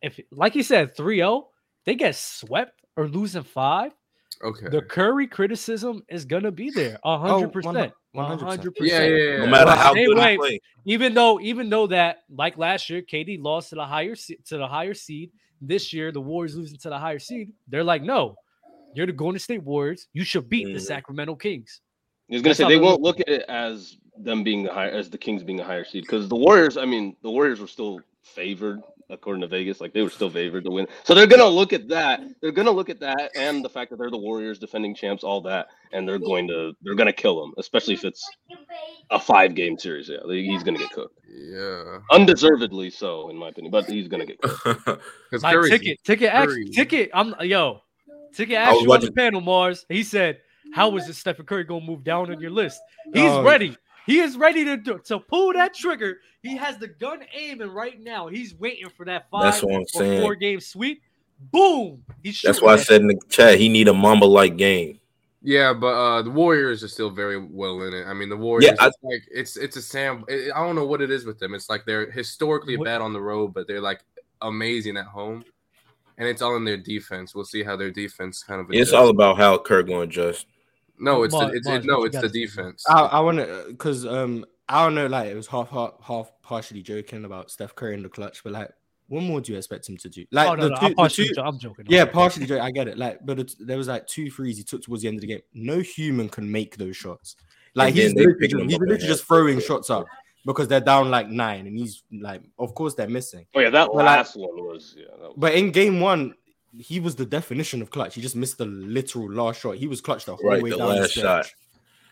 If, 0.02 0.20
like 0.32 0.54
you 0.56 0.62
said, 0.62 0.96
3-0, 0.96 1.46
they 1.86 1.96
get 1.96 2.16
swept 2.16 2.84
or 2.98 3.08
losing 3.08 3.44
five. 3.44 3.94
Okay. 4.44 4.68
The 4.70 4.82
Curry 4.82 5.26
criticism 5.28 6.04
is 6.10 6.26
gonna 6.26 6.52
be 6.52 6.70
there, 6.70 7.00
a 7.04 7.18
hundred 7.18 7.52
percent, 7.54 7.94
100%. 8.16 8.72
yeah, 8.82 9.04
yeah, 9.04 9.08
yeah. 9.08 9.38
No 9.38 9.48
matter 9.48 9.72
how 9.72 9.94
they 9.94 10.06
good 10.06 10.18
wait. 10.18 10.32
he 10.32 10.38
play. 10.38 10.60
Even 10.86 11.14
though, 11.14 11.40
even 11.40 11.70
though 11.70 11.88
that, 11.88 12.18
like 12.30 12.58
last 12.58 12.90
year, 12.90 13.02
KD 13.02 13.42
lost 13.42 13.70
to 13.70 13.76
the 13.76 13.86
higher 13.86 14.16
se- 14.16 14.40
to 14.48 14.58
the 14.58 14.68
higher 14.68 14.94
seed. 14.94 15.32
This 15.60 15.92
year, 15.92 16.12
the 16.12 16.22
Warriors 16.22 16.56
losing 16.56 16.78
to 16.80 16.90
the 16.90 17.00
higher 17.00 17.18
seed. 17.18 17.52
They're 17.68 17.84
like, 17.84 18.04
no, 18.04 18.36
you're 18.94 19.08
the 19.08 19.12
Golden 19.14 19.40
State 19.40 19.64
Warriors. 19.64 20.08
You 20.14 20.24
should 20.24 20.50
beat 20.50 20.66
the 20.66 20.80
Mhm. 20.80 20.82
Sacramento 20.82 21.36
Kings. 21.36 21.82
I 22.30 22.34
was 22.34 22.42
gonna 22.42 22.50
That's 22.50 22.58
say 22.58 22.64
they 22.66 22.76
they 22.76 22.80
won't 22.80 23.02
look 23.02 23.20
at 23.20 23.30
it 23.30 23.46
as 23.50 23.98
them 24.18 24.44
being 24.44 24.64
the 24.64 24.72
higher 24.74 24.92
as 24.92 25.10
the 25.10 25.18
Kings 25.18 25.44
being 25.44 25.62
a 25.62 25.64
higher 25.64 25.84
seed 25.84 26.04
because 26.04 26.28
the 26.28 26.36
Warriors. 26.36 26.78
I 26.78 26.86
mean, 26.86 27.16
the 27.24 27.32
Warriors 27.32 27.60
were 27.60 27.68
still 27.68 28.02
favored 28.22 28.82
according 29.10 29.42
to 29.42 29.48
Vegas. 29.48 29.82
Like 29.82 29.94
they 29.94 30.02
were 30.02 30.10
still 30.10 30.30
favored 30.30 30.64
to 30.66 30.72
win. 30.72 30.88
So 31.04 31.14
they're 31.14 31.28
gonna 31.28 31.46
look 31.46 31.74
at 31.74 31.88
that. 31.90 32.22
They're 32.42 32.52
gonna 32.52 32.72
look 32.72 32.90
at 32.90 33.00
that 33.00 33.32
and 33.36 33.64
the 33.64 33.70
fact 33.70 33.92
that 33.92 33.98
they're 33.98 34.12
the 34.12 34.18
Warriors, 34.18 34.60
defending 34.60 34.96
champs, 34.96 35.24
all 35.24 35.42
that, 35.42 35.68
and 35.94 36.08
they're 36.08 36.20
going 36.20 36.48
to 36.48 36.74
they're 36.82 36.96
gonna 36.96 37.14
kill 37.14 37.40
them, 37.40 37.54
especially 37.58 37.94
if 37.94 38.04
it's 38.04 38.28
a 39.12 39.20
five 39.20 39.56
game 39.56 39.78
series. 39.78 40.10
Yeah, 40.10 40.18
he's 40.28 40.64
gonna 40.64 40.78
get 40.78 40.92
cooked. 40.92 41.20
Yeah, 41.30 42.00
undeservedly 42.12 42.90
so, 42.90 43.30
in 43.30 43.38
my 43.38 43.50
opinion. 43.50 43.72
But 43.72 43.86
he's 43.86 44.08
gonna 44.08 44.26
get 44.26 44.42
cooked. 44.42 45.02
My 45.42 45.54
ticket, 45.68 46.04
ticket, 46.04 46.34
actually, 46.34 46.70
ticket. 46.70 47.10
I'm 47.14 47.36
yo, 47.42 47.82
ticket. 48.34 48.56
Asked 48.56 48.82
you 48.82 48.94
on 48.94 49.02
the 49.02 49.12
panel, 49.12 49.42
Marz. 49.42 49.86
He 49.90 50.04
said, 50.04 50.40
"How 50.74 50.96
is 50.98 51.06
this 51.08 51.18
Stephen 51.18 51.46
Curry 51.46 51.64
gonna 51.64 51.86
move 51.86 52.04
down 52.04 52.32
on 52.32 52.40
your 52.40 52.52
list? 52.52 52.82
He's 53.14 53.24
oh. 53.24 53.44
ready. 53.44 53.76
He 54.08 54.20
is 54.20 54.38
ready 54.38 54.64
to 54.64 54.78
do, 54.78 55.00
to 55.06 55.20
pull 55.20 55.54
that 55.54 55.74
trigger. 55.74 56.20
He 56.42 56.56
has 56.56 56.78
the 56.78 56.88
gun 56.88 57.20
aiming 57.34 57.70
right 57.70 58.00
now. 58.00 58.28
He's 58.28 58.56
waiting 58.56 58.90
for 58.96 59.06
that 59.06 59.30
five 59.30 59.44
That's 59.44 59.62
what 59.62 59.76
I'm 59.76 59.88
saying. 59.88 60.22
four 60.22 60.34
game 60.34 60.62
sweep. 60.62 61.02
Boom. 61.52 62.04
He's 62.24 62.42
That's 62.42 62.62
why 62.62 62.74
I 62.74 62.78
said 62.78 63.02
in 63.02 63.08
the 63.08 63.20
chat 63.30 63.60
he 63.60 63.68
need 63.68 63.90
a 63.90 63.94
Mamba 63.94 64.26
like 64.26 64.56
game. 64.56 65.00
Yeah, 65.44 65.74
but 65.74 65.94
uh 65.94 66.22
the 66.24 66.32
Warriors 66.32 66.84
are 66.84 66.88
still 66.88 67.10
very 67.10 67.38
well 67.38 67.84
in 67.84 67.94
it. 67.94 68.08
I 68.08 68.14
mean, 68.14 68.30
the 68.30 68.38
Warriors, 68.38 68.72
yeah, 68.72 68.84
I, 68.84 68.88
it's 68.88 68.98
like 69.04 69.24
it's 69.30 69.58
it's 69.58 69.76
a 69.76 69.82
Sam. 69.82 70.24
It, 70.30 70.52
I 70.56 70.66
don't 70.66 70.76
know 70.76 70.86
what 70.86 71.02
it 71.02 71.12
is 71.12 71.26
with 71.26 71.38
them. 71.38 71.54
It's 71.54 71.70
like 71.70 71.86
they're 71.86 72.10
historically 72.10 72.78
what? 72.78 72.86
bad 72.86 73.02
on 73.02 73.14
the 73.14 73.22
road, 73.22 73.54
but 73.54 73.68
they're 73.68 73.82
like 73.82 74.00
amazing 74.42 74.98
at 74.98 75.06
home, 75.06 75.44
and 76.18 76.28
it's 76.28 76.42
all 76.42 76.56
in 76.56 76.64
their 76.64 76.78
defense. 76.78 77.36
We'll 77.36 77.46
see 77.46 77.62
how 77.62 77.76
their 77.76 77.92
defense 77.92 78.42
kind 78.42 78.62
of. 78.62 78.70
Adjusts. 78.70 78.82
It's 78.82 78.94
all 78.94 79.10
about 79.10 79.38
how 79.38 79.58
Kirk 79.58 79.88
going 79.88 80.10
to 80.10 80.22
adjust. 80.22 80.48
No, 81.00 81.24
it's 81.24 81.34
the, 81.34 81.48
it's 81.54 81.68
it, 81.68 81.86
no, 81.86 82.04
it's 82.06 82.20
the 82.20 82.30
defense. 82.30 82.84
I, 82.90 83.02
I 83.02 83.20
want 83.20 83.38
to 83.38 83.66
because 83.70 84.06
um 84.06 84.46
I 84.68 84.84
don't 84.84 84.96
know 84.96 85.08
like 85.08 85.30
it 85.30 85.36
was 85.36 85.48
half 85.48 85.70
half 85.70 85.94
half 86.02 86.32
partially 86.42 86.82
joking 86.82 87.26
about 87.26 87.52
Steph 87.52 87.76
Curry 87.76 87.94
in 87.94 88.04
the 88.04 88.10
clutch, 88.10 88.44
but 88.44 88.54
like 88.54 88.72
what 89.08 89.24
more 89.24 89.40
do 89.40 89.54
you 89.54 89.58
expect 89.58 89.88
him 89.88 89.98
to 89.98 90.10
do? 90.10 90.26
Like 90.32 90.50
oh, 90.50 90.56
no, 90.56 90.64
the 90.64 90.70
no, 90.70 90.76
two, 90.76 90.86
I'm, 90.88 90.94
partially, 90.96 91.30
two, 91.30 91.42
I'm 91.42 91.58
joking. 91.58 91.86
Yeah, 91.88 92.06
partially 92.06 92.46
joking. 92.46 92.64
I 92.64 92.72
get 92.72 92.88
it. 92.88 92.98
Like, 92.98 93.20
but 93.26 93.40
it, 93.40 93.54
there 93.60 93.78
was 93.78 93.88
like 93.88 94.06
two 94.06 94.30
threes 94.30 94.58
he 94.58 94.64
took 94.64 94.82
towards 94.82 95.02
the 95.02 95.08
end 95.08 95.18
of 95.18 95.22
the 95.22 95.28
game. 95.28 95.42
No 95.54 95.80
human 95.80 96.28
can 96.28 96.52
make 96.52 96.78
those 96.78 96.98
shots. 96.98 97.38
Like 97.74 97.94
he's 97.94 98.14
literally, 98.14 98.48
he's 98.48 98.80
literally 98.80 98.98
just 98.98 99.26
throwing 99.26 99.62
shots 99.62 99.90
up 99.90 100.08
because 100.46 100.68
they're 100.68 100.82
down 100.82 101.10
like 101.10 101.30
nine, 101.30 101.68
and 101.68 101.78
he's 101.78 102.04
like, 102.12 102.42
of 102.60 102.74
course 102.74 102.96
they're 102.96 103.08
missing. 103.08 103.46
Oh 103.56 103.60
yeah, 103.60 103.70
that 103.70 103.90
but 103.94 104.04
last 104.04 104.36
like, 104.36 104.50
one 104.50 104.66
was 104.66 104.96
yeah. 104.98 105.06
Was... 105.20 105.34
But 105.38 105.54
in 105.54 105.72
game 105.72 106.00
one, 106.00 106.34
he 106.80 107.00
was 107.00 107.16
the 107.16 107.26
definition 107.26 107.82
of 107.82 107.90
clutch. 107.90 108.16
He 108.16 108.22
just 108.22 108.36
missed 108.36 108.58
the 108.58 108.66
literal 108.66 109.32
last 109.32 109.62
shot. 109.62 109.76
He 109.76 109.88
was 109.88 110.02
clutch 110.02 110.26
the 110.26 110.36
whole 110.36 110.50
right, 110.50 110.62
way 110.62 110.70
the 110.70 110.78
down 110.78 110.90
last 110.90 111.16
the 111.16 111.22
shot. 111.22 111.52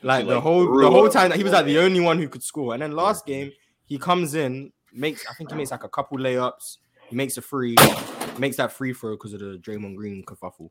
Like, 0.02 0.28
the 0.28 0.40
whole 0.40 0.78
the 0.78 0.90
whole 0.90 1.10
time 1.10 1.30
that 1.30 1.38
he 1.38 1.44
was 1.44 1.54
like 1.54 1.66
the 1.66 1.80
only 1.80 2.00
one 2.00 2.20
who 2.20 2.28
could 2.28 2.44
score. 2.44 2.74
And 2.74 2.82
then 2.82 2.92
last 2.92 3.26
game 3.26 3.52
he 3.86 3.98
comes 3.98 4.36
in, 4.36 4.72
makes 4.94 5.26
I 5.30 5.34
think 5.34 5.52
he 5.52 5.58
makes 5.58 5.72
like 5.72 5.84
a 5.84 5.90
couple 5.90 6.18
layups. 6.18 6.78
He 7.10 7.16
makes 7.16 7.38
a 7.38 7.42
free, 7.42 7.76
makes 8.38 8.58
that 8.58 8.72
free 8.72 8.94
throw 8.94 9.12
because 9.12 9.34
of 9.34 9.40
the 9.40 9.58
Draymond 9.58 9.96
Green 9.96 10.24
kerfuffle. 10.24 10.70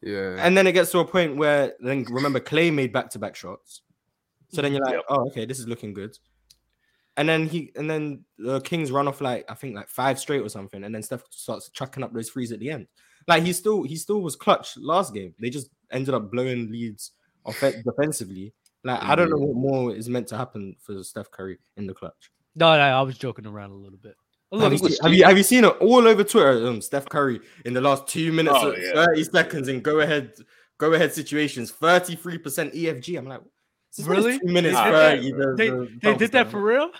Yeah. 0.00 0.36
And 0.38 0.56
then 0.56 0.66
it 0.66 0.72
gets 0.72 0.90
to 0.92 0.98
a 0.98 1.04
point 1.04 1.36
where 1.36 1.74
then 1.80 2.04
remember 2.10 2.40
Klay 2.40 2.72
made 2.72 2.92
back 2.92 3.10
to 3.10 3.18
back 3.18 3.36
shots. 3.36 3.82
So 4.48 4.62
then 4.62 4.72
you're 4.72 4.84
like, 4.84 4.94
yep. 4.94 5.04
oh, 5.08 5.26
okay, 5.28 5.44
this 5.44 5.58
is 5.58 5.66
looking 5.66 5.94
good. 5.94 6.16
And 7.16 7.28
then 7.28 7.46
he 7.46 7.72
and 7.76 7.90
then 7.90 8.24
the 8.38 8.60
Kings 8.60 8.90
run 8.90 9.06
off 9.06 9.20
like 9.20 9.44
I 9.48 9.54
think 9.54 9.74
like 9.74 9.88
five 9.88 10.18
straight 10.18 10.40
or 10.40 10.48
something, 10.48 10.82
and 10.82 10.94
then 10.94 11.02
Steph 11.02 11.24
starts 11.30 11.68
chucking 11.70 12.02
up 12.02 12.12
those 12.12 12.30
threes 12.30 12.52
at 12.52 12.58
the 12.58 12.70
end. 12.70 12.86
Like 13.28 13.42
he 13.42 13.52
still 13.52 13.82
he 13.82 13.96
still 13.96 14.20
was 14.20 14.36
clutch 14.36 14.76
last 14.76 15.14
game. 15.14 15.34
They 15.38 15.50
just 15.50 15.68
ended 15.90 16.14
up 16.14 16.30
blowing 16.30 16.70
leads 16.70 17.12
off 17.44 17.60
defensively. 17.60 18.52
Like 18.84 19.00
mm-hmm. 19.00 19.10
I 19.10 19.14
don't 19.14 19.30
know 19.30 19.36
what 19.36 19.56
more 19.56 19.94
is 19.94 20.08
meant 20.08 20.28
to 20.28 20.36
happen 20.36 20.76
for 20.80 21.02
Steph 21.02 21.30
Curry 21.30 21.58
in 21.76 21.86
the 21.86 21.94
clutch. 21.94 22.30
No, 22.54 22.76
no, 22.76 22.82
I 22.82 23.00
was 23.02 23.16
joking 23.16 23.46
around 23.46 23.70
a 23.70 23.74
little 23.74 23.98
bit. 23.98 24.16
Have 24.60 24.72
you, 24.72 24.78
seen, 24.78 24.96
have, 25.02 25.14
you, 25.14 25.24
have 25.24 25.38
you 25.38 25.42
seen 25.42 25.64
it 25.64 25.76
all 25.80 26.06
over 26.06 26.22
Twitter? 26.22 26.66
Um, 26.66 26.82
Steph 26.82 27.08
Curry 27.08 27.40
in 27.64 27.72
the 27.72 27.80
last 27.80 28.06
two 28.06 28.32
minutes, 28.32 28.56
oh, 28.58 28.74
yeah. 28.76 29.06
thirty 29.06 29.24
seconds 29.24 29.68
in 29.68 29.80
go 29.80 30.00
ahead, 30.00 30.34
go 30.76 30.92
ahead 30.92 31.14
situations, 31.14 31.70
thirty 31.70 32.16
three 32.16 32.36
percent 32.36 32.74
EFG. 32.74 33.16
I'm 33.16 33.26
like, 33.26 33.40
really? 34.00 34.38
Two 34.38 34.52
minutes. 34.52 34.74
Nah, 34.74 34.90
30, 34.90 35.32
the, 35.32 35.54
they, 35.56 35.70
the 35.70 35.98
they 36.02 36.14
did 36.16 36.32
that 36.32 36.50
for 36.50 36.60
real. 36.60 36.90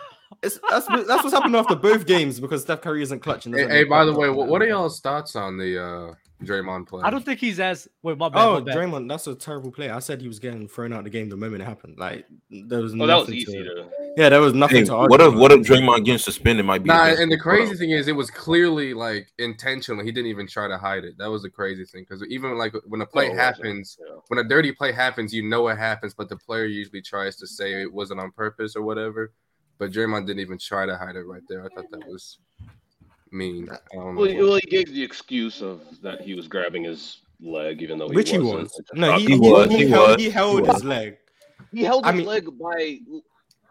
It's, 0.43 0.59
that's 0.69 0.87
that's 0.87 1.23
what's 1.23 1.33
happened 1.33 1.57
after 1.57 1.75
both 1.75 2.07
games 2.07 2.41
because 2.41 2.63
Steph 2.63 2.81
Curry 2.81 3.03
isn't 3.03 3.21
clutching. 3.21 3.53
Hey, 3.53 3.69
hey 3.69 3.85
by 3.85 4.05
the 4.05 4.13
way, 4.13 4.29
what, 4.29 4.49
what 4.49 4.63
are 4.63 4.67
y'all's 4.67 5.01
thoughts 5.01 5.37
on 5.37 5.57
the 5.57 5.83
uh 5.83 6.15
Draymond 6.45 6.89
play. 6.89 7.03
I 7.03 7.11
don't 7.11 7.25
think 7.25 7.41
he's 7.41 7.61
as 7.61 7.89
wait 8.03 8.19
my 8.19 8.29
bad. 8.29 8.45
Oh, 8.45 8.55
my 8.55 8.61
bad. 8.61 8.77
Draymond, 8.77 9.09
that's 9.09 9.27
a 9.27 9.35
terrible 9.35 9.71
play. 9.71 9.91
I 9.91 9.99
said 10.01 10.21
he 10.21 10.29
was 10.29 10.39
getting 10.39 10.69
thrown 10.69 10.93
out 10.93 11.01
of 11.01 11.05
the 11.05 11.11
game 11.11 11.29
the 11.29 11.37
moment 11.37 11.63
it 11.63 11.67
happened. 11.67 11.99
Like 11.99 12.27
there 12.51 12.81
was 12.81 12.95
oh, 12.95 13.07
that 13.07 13.17
was 13.17 13.31
easy 13.31 13.53
to, 13.53 13.89
Yeah, 14.17 14.29
there 14.29 14.41
was 14.41 14.55
nothing 14.55 14.79
hey, 14.79 14.85
to 14.85 14.95
argue. 14.95 15.11
What 15.11 15.21
if 15.21 15.35
what 15.35 15.53
if 15.53 15.61
Draymond 15.61 16.05
getting 16.05 16.19
suspended 16.19 16.67
might 16.67 16.83
be 16.83 16.89
Nah, 16.89 17.07
and 17.07 17.31
the 17.31 17.39
crazy 17.39 17.77
thing 17.77 17.91
is 17.91 18.09
it 18.09 18.17
was 18.17 18.31
clearly 18.31 18.95
like 18.95 19.33
intentional. 19.39 20.05
He 20.05 20.13
didn't 20.13 20.31
even 20.31 20.47
try 20.47 20.69
to 20.69 20.79
hide 20.79 21.05
it. 21.05 21.17
That 21.19 21.31
was 21.31 21.43
the 21.43 21.51
crazy 21.51 21.85
thing. 21.85 22.05
Because 22.09 22.25
even 22.29 22.59
like 22.59 22.75
when 22.87 23.01
a 23.01 23.07
play 23.07 23.31
oh, 23.31 23.35
happens, 23.35 23.97
yeah. 24.01 24.17
when 24.29 24.45
a 24.45 24.49
dirty 24.49 24.73
play 24.73 24.93
happens, 24.93 25.33
you 25.33 25.49
know 25.49 25.69
it 25.69 25.79
happens, 25.79 26.15
but 26.15 26.29
the 26.29 26.37
player 26.37 26.65
usually 26.65 27.03
tries 27.03 27.37
to 27.37 27.47
say 27.47 27.83
it 27.83 27.93
wasn't 27.93 28.21
on 28.21 28.33
purpose 28.33 28.77
or 28.77 28.83
whatever. 28.83 29.33
But 29.79 29.93
Draymond 29.93 30.27
didn't 30.27 30.41
even 30.41 30.59
try 30.59 30.87
to 30.87 30.97
hide 30.97 31.17
it 31.17 31.27
right 31.27 31.43
there. 31.49 31.65
I 31.65 31.69
thought 31.75 31.91
that 31.91 32.07
was 32.07 32.39
mean. 33.33 33.69
Well, 33.95 34.15
well, 34.15 34.55
he 34.63 34.71
gave 34.71 34.93
the 34.93 35.03
excuse 35.03 35.63
of 35.63 35.81
that 36.03 36.21
he 36.21 36.35
was 36.35 36.47
grabbing 36.49 36.85
his 36.85 37.19
leg, 37.41 37.83
even 37.83 37.99
though 37.99 38.09
he 38.09 38.15
which 38.15 38.31
he 38.31 38.39
was. 38.39 38.81
No, 38.95 39.17
he, 39.19 39.27
he, 39.27 39.39
was. 39.39 39.71
He, 39.71 39.79
he 39.79 39.89
held, 39.89 40.11
was. 40.11 40.23
he 40.23 40.31
held 40.31 40.67
his 40.69 40.85
leg. 40.85 41.17
He 41.73 41.85
held 41.85 42.07
his 42.07 42.15
mean, 42.15 42.27
leg 42.27 42.47
by. 42.59 42.99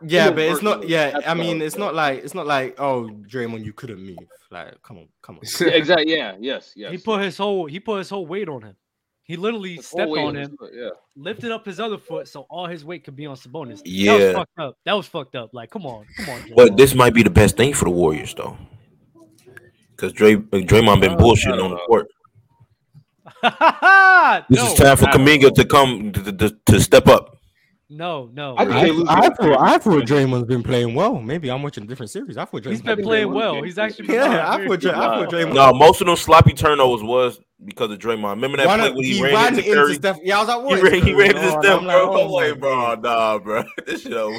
Yeah, 0.03 0.31
but 0.31 0.39
it's 0.39 0.61
not. 0.61 0.87
Yeah, 0.87 1.19
I 1.25 1.33
mean, 1.33 1.61
it's 1.61 1.77
not 1.77 1.93
like 1.93 2.23
it's 2.23 2.33
not 2.33 2.47
like 2.47 2.79
oh, 2.79 3.09
Draymond, 3.27 3.63
you 3.63 3.73
couldn't 3.73 4.03
move. 4.03 4.17
Like, 4.49 4.81
come 4.81 4.97
on, 4.97 5.07
come 5.21 5.37
on. 5.37 5.43
yeah, 5.61 5.73
exactly. 5.73 6.13
Yeah. 6.13 6.35
Yes. 6.39 6.73
Yes. 6.75 6.91
He 6.91 6.97
put 6.97 7.21
his 7.21 7.37
whole 7.37 7.67
he 7.67 7.79
put 7.79 7.99
his 7.99 8.09
whole 8.09 8.25
weight 8.25 8.49
on 8.49 8.63
him. 8.63 8.75
He 9.31 9.37
literally 9.37 9.75
his 9.75 9.87
stepped 9.87 10.11
on 10.11 10.35
him, 10.35 10.57
foot, 10.57 10.71
yeah. 10.73 10.89
lifted 11.15 11.51
up 11.51 11.65
his 11.65 11.79
other 11.79 11.97
foot 11.97 12.27
so 12.27 12.45
all 12.49 12.65
his 12.65 12.83
weight 12.83 13.03
could 13.03 13.15
be 13.15 13.25
on 13.25 13.35
Sabonis. 13.37 13.81
Yeah, 13.85 14.17
that 14.17 14.23
was 14.25 14.33
fucked 14.35 14.59
up. 14.59 14.77
That 14.85 14.93
was 14.93 15.07
fucked 15.07 15.35
up. 15.35 15.49
Like, 15.53 15.69
come 15.69 15.85
on, 15.85 16.05
come 16.17 16.29
on. 16.29 16.51
But 16.55 16.77
this 16.77 16.93
might 16.93 17.13
be 17.13 17.23
the 17.23 17.29
best 17.29 17.57
thing 17.57 17.73
for 17.73 17.85
the 17.85 17.91
Warriors, 17.91 18.33
though 18.33 18.57
because 20.01 20.13
Dray, 20.13 20.33
uh, 20.33 20.39
Draymond 20.65 20.99
been 20.99 21.13
uh, 21.13 21.17
bullshitting 21.17 21.63
on 21.63 21.71
the 21.71 21.77
court. 21.77 22.07
this 24.49 24.59
no, 24.59 24.65
is 24.65 24.73
time 24.73 24.97
for 24.97 25.05
Kuminga 25.05 25.53
to 25.53 25.65
come 25.65 26.11
to, 26.11 26.31
to, 26.31 26.57
to, 26.65 26.79
step 26.81 27.07
up. 27.07 27.37
No, 27.93 28.29
no. 28.33 28.55
I, 28.55 28.63
I, 28.63 28.85
I, 29.09 29.29
thought 29.29 29.59
I 29.59 29.77
thought 29.77 30.03
Draymond's 30.03 30.45
been 30.45 30.63
playing 30.63 30.95
well. 30.95 31.19
Maybe 31.19 31.51
I'm 31.51 31.61
watching 31.61 31.83
a 31.83 31.87
different 31.87 32.09
series. 32.09 32.37
I 32.37 32.45
thought 32.45 32.63
Draymond 32.63 32.69
he's 32.69 32.81
been 32.81 33.03
playing 33.03 33.33
well. 33.33 33.61
He's 33.61 33.77
actually 33.77 34.13
yeah. 34.13 34.49
I 34.49 34.65
thought, 34.65 34.79
Dray, 34.79 34.91
I 34.91 34.95
thought 34.95 35.29
Draymond. 35.29 35.53
No, 35.53 35.73
most 35.73 35.99
of 35.99 36.07
those 36.07 36.21
sloppy 36.21 36.53
turnovers 36.53 37.03
was 37.03 37.41
because 37.65 37.91
of 37.91 37.99
Draymond. 37.99 38.35
Remember 38.35 38.57
that 38.57 38.67
Why 38.67 38.77
play 38.77 38.91
when 38.91 39.03
he, 39.03 39.15
he 39.15 39.21
ran, 39.21 39.33
ran, 39.33 39.57
into, 39.57 39.69
into 39.69 39.93
Steph? 39.95 40.19
Yeah, 40.23 40.37
I 40.37 40.39
was 40.39 40.47
like, 40.47 40.63
what? 40.63 40.77
He 40.77 40.83
ran, 40.83 41.05
he 41.05 41.13
ran 41.13 41.35
into 41.35 41.49
Steph, 41.49 41.61
bro. 41.61 41.81
Like, 41.81 41.95
oh, 41.97 42.33
Wait, 42.33 42.59
bro, 42.61 42.95
nah, 42.95 43.39
bro. 43.39 43.63
this 43.85 44.03
shit 44.03 44.13
over. 44.13 44.37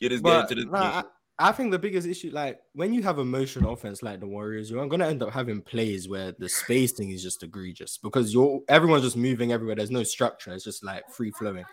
Get 0.00 0.12
his 0.12 0.20
game 0.20 0.46
to 0.46 0.54
the. 0.54 0.64
Nah, 0.66 1.02
I 1.40 1.50
think 1.50 1.72
the 1.72 1.80
biggest 1.80 2.06
issue, 2.06 2.30
like 2.32 2.60
when 2.74 2.94
you 2.94 3.02
have 3.02 3.18
a 3.18 3.24
motion 3.24 3.64
offense 3.64 4.04
like 4.04 4.20
the 4.20 4.28
Warriors, 4.28 4.70
you're 4.70 4.86
going 4.86 5.00
to 5.00 5.06
end 5.06 5.24
up 5.24 5.32
having 5.32 5.62
plays 5.62 6.08
where 6.08 6.32
the 6.38 6.48
spacing 6.48 7.10
is 7.10 7.24
just 7.24 7.42
egregious 7.42 7.98
because 7.98 8.32
you're 8.32 8.60
everyone's 8.68 9.02
just 9.02 9.16
moving 9.16 9.50
everywhere. 9.50 9.74
There's 9.74 9.90
no 9.90 10.04
structure. 10.04 10.52
It's 10.52 10.62
just 10.62 10.84
like 10.84 11.02
free 11.10 11.32
flowing. 11.32 11.64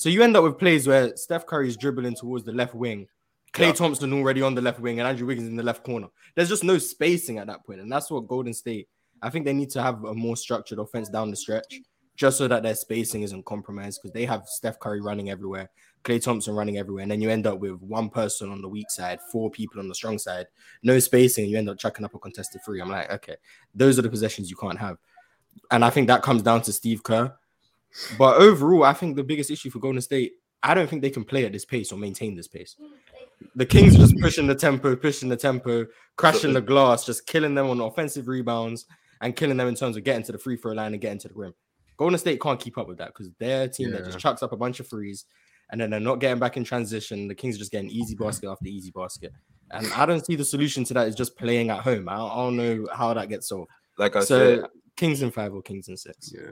So 0.00 0.08
you 0.08 0.22
end 0.22 0.34
up 0.34 0.44
with 0.44 0.56
plays 0.56 0.86
where 0.86 1.14
Steph 1.14 1.44
Curry 1.44 1.68
is 1.68 1.76
dribbling 1.76 2.14
towards 2.14 2.42
the 2.42 2.52
left 2.52 2.74
wing, 2.74 3.06
Klay 3.52 3.66
yeah. 3.66 3.72
Thompson 3.72 4.14
already 4.14 4.40
on 4.40 4.54
the 4.54 4.62
left 4.62 4.80
wing, 4.80 4.98
and 4.98 5.06
Andrew 5.06 5.26
Wiggins 5.26 5.46
in 5.46 5.56
the 5.56 5.62
left 5.62 5.84
corner. 5.84 6.06
There's 6.34 6.48
just 6.48 6.64
no 6.64 6.78
spacing 6.78 7.36
at 7.36 7.48
that 7.48 7.66
point, 7.66 7.80
and 7.80 7.92
that's 7.92 8.10
what 8.10 8.26
Golden 8.26 8.54
State. 8.54 8.88
I 9.20 9.28
think 9.28 9.44
they 9.44 9.52
need 9.52 9.68
to 9.72 9.82
have 9.82 10.02
a 10.04 10.14
more 10.14 10.38
structured 10.38 10.78
offense 10.78 11.10
down 11.10 11.28
the 11.28 11.36
stretch, 11.36 11.82
just 12.16 12.38
so 12.38 12.48
that 12.48 12.62
their 12.62 12.76
spacing 12.76 13.24
isn't 13.24 13.44
compromised 13.44 14.00
because 14.00 14.14
they 14.14 14.24
have 14.24 14.46
Steph 14.46 14.80
Curry 14.80 15.02
running 15.02 15.28
everywhere. 15.28 15.68
Klay 16.02 16.22
Thompson 16.22 16.54
running 16.54 16.78
everywhere, 16.78 17.02
and 17.02 17.12
then 17.12 17.20
you 17.20 17.28
end 17.28 17.46
up 17.46 17.58
with 17.58 17.78
one 17.82 18.08
person 18.08 18.50
on 18.50 18.62
the 18.62 18.68
weak 18.70 18.90
side, 18.90 19.18
four 19.30 19.50
people 19.50 19.80
on 19.80 19.88
the 19.88 19.94
strong 19.94 20.18
side, 20.18 20.46
no 20.82 20.98
spacing, 20.98 21.50
you 21.50 21.58
end 21.58 21.68
up 21.68 21.76
chucking 21.76 22.06
up 22.06 22.14
a 22.14 22.18
contested 22.18 22.62
three. 22.64 22.80
I'm 22.80 22.88
like, 22.88 23.12
okay, 23.12 23.36
those 23.74 23.98
are 23.98 24.02
the 24.02 24.08
possessions 24.08 24.48
you 24.48 24.56
can't 24.56 24.78
have. 24.78 24.96
And 25.70 25.84
I 25.84 25.90
think 25.90 26.06
that 26.06 26.22
comes 26.22 26.40
down 26.40 26.62
to 26.62 26.72
Steve 26.72 27.02
Kerr. 27.02 27.36
But 28.18 28.36
overall, 28.36 28.84
I 28.84 28.92
think 28.92 29.16
the 29.16 29.24
biggest 29.24 29.50
issue 29.50 29.70
for 29.70 29.78
Golden 29.78 30.00
State, 30.00 30.32
I 30.62 30.74
don't 30.74 30.88
think 30.88 31.02
they 31.02 31.10
can 31.10 31.24
play 31.24 31.44
at 31.44 31.52
this 31.52 31.64
pace 31.64 31.92
or 31.92 31.98
maintain 31.98 32.34
this 32.34 32.48
pace. 32.48 32.76
The 33.54 33.66
Kings 33.66 33.94
are 33.94 33.98
just 33.98 34.18
pushing 34.20 34.46
the 34.46 34.54
tempo, 34.54 34.94
pushing 34.94 35.28
the 35.28 35.36
tempo, 35.36 35.86
crashing 36.16 36.52
the 36.52 36.60
glass, 36.60 37.06
just 37.06 37.26
killing 37.26 37.54
them 37.54 37.70
on 37.70 37.80
offensive 37.80 38.28
rebounds 38.28 38.86
and 39.22 39.34
killing 39.34 39.56
them 39.56 39.68
in 39.68 39.74
terms 39.74 39.96
of 39.96 40.04
getting 40.04 40.22
to 40.24 40.32
the 40.32 40.38
free 40.38 40.56
throw 40.56 40.72
line 40.72 40.92
and 40.92 41.00
getting 41.00 41.18
to 41.20 41.28
the 41.28 41.34
rim. 41.34 41.54
Golden 41.96 42.18
State 42.18 42.40
can't 42.40 42.60
keep 42.60 42.78
up 42.78 42.88
with 42.88 42.98
that 42.98 43.08
because 43.08 43.30
they're 43.38 43.68
team 43.68 43.90
yeah. 43.90 43.96
that 43.96 44.06
just 44.06 44.18
chucks 44.18 44.42
up 44.42 44.52
a 44.52 44.56
bunch 44.56 44.80
of 44.80 44.88
threes 44.88 45.26
and 45.70 45.80
then 45.80 45.90
they're 45.90 46.00
not 46.00 46.20
getting 46.20 46.38
back 46.38 46.56
in 46.56 46.64
transition. 46.64 47.28
The 47.28 47.34
Kings 47.34 47.56
are 47.56 47.58
just 47.58 47.72
getting 47.72 47.90
easy 47.90 48.14
basket 48.14 48.50
after 48.50 48.66
easy 48.66 48.90
basket. 48.90 49.32
And 49.70 49.90
I 49.92 50.04
don't 50.04 50.24
see 50.24 50.34
the 50.34 50.44
solution 50.44 50.84
to 50.84 50.94
that 50.94 51.08
is 51.08 51.14
just 51.14 51.36
playing 51.36 51.70
at 51.70 51.80
home. 51.80 52.08
I 52.08 52.16
don't, 52.16 52.30
I 52.30 52.36
don't 52.36 52.56
know 52.56 52.86
how 52.92 53.14
that 53.14 53.28
gets 53.28 53.48
solved. 53.48 53.70
Like 53.98 54.16
I 54.16 54.20
so, 54.20 54.56
said, 54.62 54.70
Kings 55.00 55.22
in 55.22 55.30
five 55.30 55.54
or 55.54 55.62
Kings 55.62 55.88
in 55.88 55.96
six. 55.96 56.30
Yeah. 56.30 56.50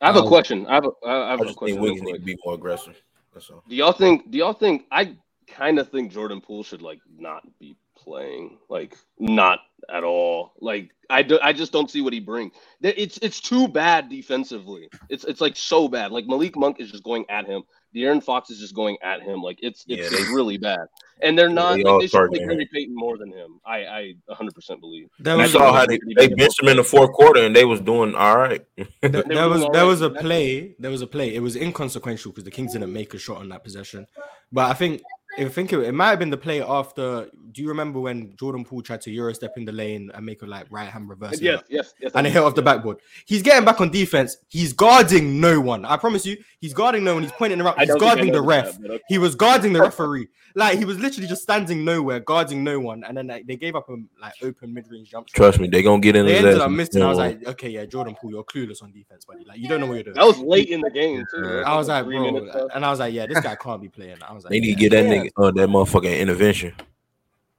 I 0.00 0.06
have 0.06 0.16
um, 0.16 0.24
a 0.24 0.28
question. 0.28 0.66
I 0.66 0.74
have 0.74 0.86
a, 0.86 1.06
I 1.06 1.30
have 1.30 1.40
I 1.40 1.50
a 1.50 1.54
question. 1.54 1.80
Wiggins 1.80 2.02
need 2.02 2.14
to 2.14 2.18
be 2.18 2.36
more 2.44 2.54
aggressive. 2.54 3.00
That's 3.32 3.48
all. 3.48 3.62
Do 3.68 3.76
y'all 3.76 3.92
think? 3.92 4.28
Do 4.28 4.38
y'all 4.38 4.52
think? 4.52 4.86
I 4.90 5.16
kind 5.46 5.78
of 5.78 5.88
think 5.88 6.10
Jordan 6.10 6.40
Poole 6.40 6.64
should 6.64 6.82
like 6.82 6.98
not 7.16 7.44
be 7.60 7.76
playing. 7.96 8.58
Like 8.68 8.96
not 9.20 9.60
at 9.88 10.02
all. 10.02 10.54
Like 10.60 10.90
I, 11.10 11.22
do, 11.22 11.38
I 11.40 11.52
just 11.52 11.70
don't 11.70 11.88
see 11.88 12.00
what 12.00 12.12
he 12.12 12.18
brings. 12.18 12.54
It's 12.82 13.20
it's 13.22 13.40
too 13.40 13.68
bad 13.68 14.08
defensively. 14.08 14.88
It's 15.08 15.22
it's 15.22 15.40
like 15.40 15.56
so 15.56 15.86
bad. 15.86 16.10
Like 16.10 16.26
Malik 16.26 16.56
Monk 16.56 16.80
is 16.80 16.90
just 16.90 17.04
going 17.04 17.24
at 17.30 17.46
him. 17.46 17.62
De'Aaron 17.94 18.22
Fox 18.22 18.50
is 18.50 18.58
just 18.60 18.74
going 18.74 18.96
at 19.02 19.22
him. 19.22 19.42
Like 19.42 19.58
it's 19.62 19.84
it's 19.88 20.12
Yeah, 20.12 20.18
they- 20.18 20.32
really 20.32 20.58
bad. 20.58 20.80
And 21.22 21.38
they're 21.38 21.50
not. 21.50 21.76
they 21.76 21.82
like, 21.82 21.92
all 21.92 22.00
they 22.00 22.06
should 22.06 22.30
play. 22.30 22.38
Gary 22.38 22.68
Payton 22.72 22.94
more 22.94 23.18
than 23.18 23.30
him. 23.30 23.60
I 23.66 23.78
I 23.84 24.14
100 24.26 24.54
percent 24.54 24.80
believe. 24.80 25.08
There 25.18 25.36
You 25.36 25.42
was, 25.42 25.52
saw 25.52 25.72
how 25.72 25.84
they, 25.86 25.98
they 26.16 26.28
benched 26.28 26.62
him 26.62 26.68
in 26.68 26.78
the 26.78 26.84
fourth 26.84 27.12
quarter 27.12 27.44
and 27.44 27.54
they 27.54 27.64
was 27.66 27.80
doing 27.80 28.14
all 28.14 28.38
right. 28.38 28.64
that, 28.76 28.88
They 29.02 29.08
there 29.22 29.44
were 29.44 29.48
was 29.50 29.60
doing 29.60 29.72
there 29.72 29.82
all 29.82 29.88
was 29.88 30.00
a 30.00 30.10
play. 30.10 30.74
There 30.78 30.90
was 30.90 31.02
a 31.02 31.06
play. 31.06 31.34
It 31.34 31.40
was 31.40 31.56
inconsequential 31.56 32.32
because 32.32 32.44
the 32.44 32.50
Kings 32.50 32.72
didn't 32.72 32.92
make 32.92 33.12
a 33.12 33.18
shot 33.18 33.38
on 33.38 33.48
that 33.50 33.64
possession. 33.64 34.06
But 34.50 34.70
I 34.70 34.74
think 34.74 35.02
I 35.40 35.48
think 35.48 35.72
it, 35.72 35.80
it 35.80 35.92
might 35.92 36.10
have 36.10 36.18
been 36.18 36.30
the 36.30 36.36
play 36.36 36.62
after. 36.62 37.28
Do 37.52 37.62
you 37.62 37.68
remember 37.68 37.98
when 38.00 38.36
Jordan 38.36 38.64
Poole 38.64 38.82
tried 38.82 39.00
to 39.02 39.10
euro 39.10 39.32
step 39.32 39.54
in 39.56 39.64
the 39.64 39.72
lane 39.72 40.10
and 40.14 40.24
make 40.24 40.42
a 40.42 40.46
like 40.46 40.66
right 40.70 40.88
hand 40.88 41.08
reverse? 41.08 41.40
Yes, 41.40 41.62
yes, 41.68 41.94
yes. 42.00 42.12
and 42.14 42.26
it 42.26 42.30
hit 42.30 42.42
off 42.42 42.54
the 42.54 42.62
backboard. 42.62 42.98
He's 43.26 43.42
getting 43.42 43.64
back 43.64 43.80
on 43.80 43.90
defense. 43.90 44.36
He's 44.48 44.72
guarding 44.72 45.40
no 45.40 45.60
one. 45.60 45.84
I 45.84 45.96
promise 45.96 46.24
you, 46.26 46.36
he's 46.60 46.74
guarding 46.74 47.04
no 47.04 47.14
one. 47.14 47.22
He's 47.22 47.32
pointing 47.32 47.60
around. 47.60 47.78
He's 47.78 47.88
don't 47.88 47.98
think 47.98 48.10
I 48.10 48.14
guarding 48.14 48.32
the 48.32 48.42
ref. 48.42 48.78
that, 48.78 48.90
okay. 48.90 49.02
He 49.08 49.18
was 49.18 49.34
guarding 49.34 49.72
the 49.72 49.80
referee. 49.80 50.28
Like 50.54 50.78
he 50.78 50.84
was 50.84 50.98
literally 50.98 51.28
just 51.28 51.42
standing 51.42 51.84
nowhere, 51.84 52.20
guarding 52.20 52.64
no 52.64 52.80
one. 52.80 53.04
And 53.04 53.16
then 53.16 53.28
like, 53.28 53.46
they 53.46 53.56
gave 53.56 53.76
up 53.76 53.88
a 53.88 53.96
like 54.20 54.34
open 54.42 54.74
mid 54.74 54.90
range 54.90 55.10
jump 55.10 55.28
shot. 55.28 55.36
Trust 55.36 55.60
me, 55.60 55.68
they're 55.68 55.82
gonna 55.82 56.00
get 56.00 56.16
in 56.16 56.26
They 56.26 56.32
his 56.32 56.38
ended 56.40 56.54
ass 56.56 56.60
up 56.60 56.66
in 56.66 56.72
the 56.72 56.76
missing. 56.76 57.02
I 57.02 57.08
was 57.08 57.18
like, 57.18 57.46
okay, 57.46 57.68
yeah, 57.68 57.84
Jordan 57.86 58.16
Poole, 58.20 58.30
you're 58.30 58.44
clueless 58.44 58.82
on 58.82 58.90
defense, 58.92 59.24
buddy. 59.24 59.44
Like 59.44 59.58
you 59.58 59.68
don't 59.68 59.80
know 59.80 59.86
what 59.86 59.94
you're 59.94 60.04
doing. 60.04 60.16
That 60.16 60.26
was 60.26 60.38
late 60.38 60.68
in 60.68 60.80
the 60.80 60.90
game 60.90 61.24
too. 61.30 61.42
Yeah. 61.42 61.62
I 61.62 61.76
was 61.76 61.88
like, 61.88 62.04
Three 62.04 62.18
bro, 62.18 62.68
and 62.74 62.84
I 62.84 62.90
was 62.90 62.98
like, 62.98 63.14
yeah, 63.14 63.26
this 63.26 63.40
guy 63.40 63.54
can't 63.54 63.80
be 63.80 63.88
playing. 63.88 64.16
I 64.22 64.32
was 64.32 64.44
like, 64.44 64.50
they 64.50 64.60
need 64.60 64.76
to 64.76 64.82
yeah. 64.82 64.88
get 64.88 64.90
that 64.90 65.04
nigga 65.06 65.29
uh, 65.36 65.50
that 65.52 65.68
motherfucking 65.68 66.18
intervention. 66.20 66.74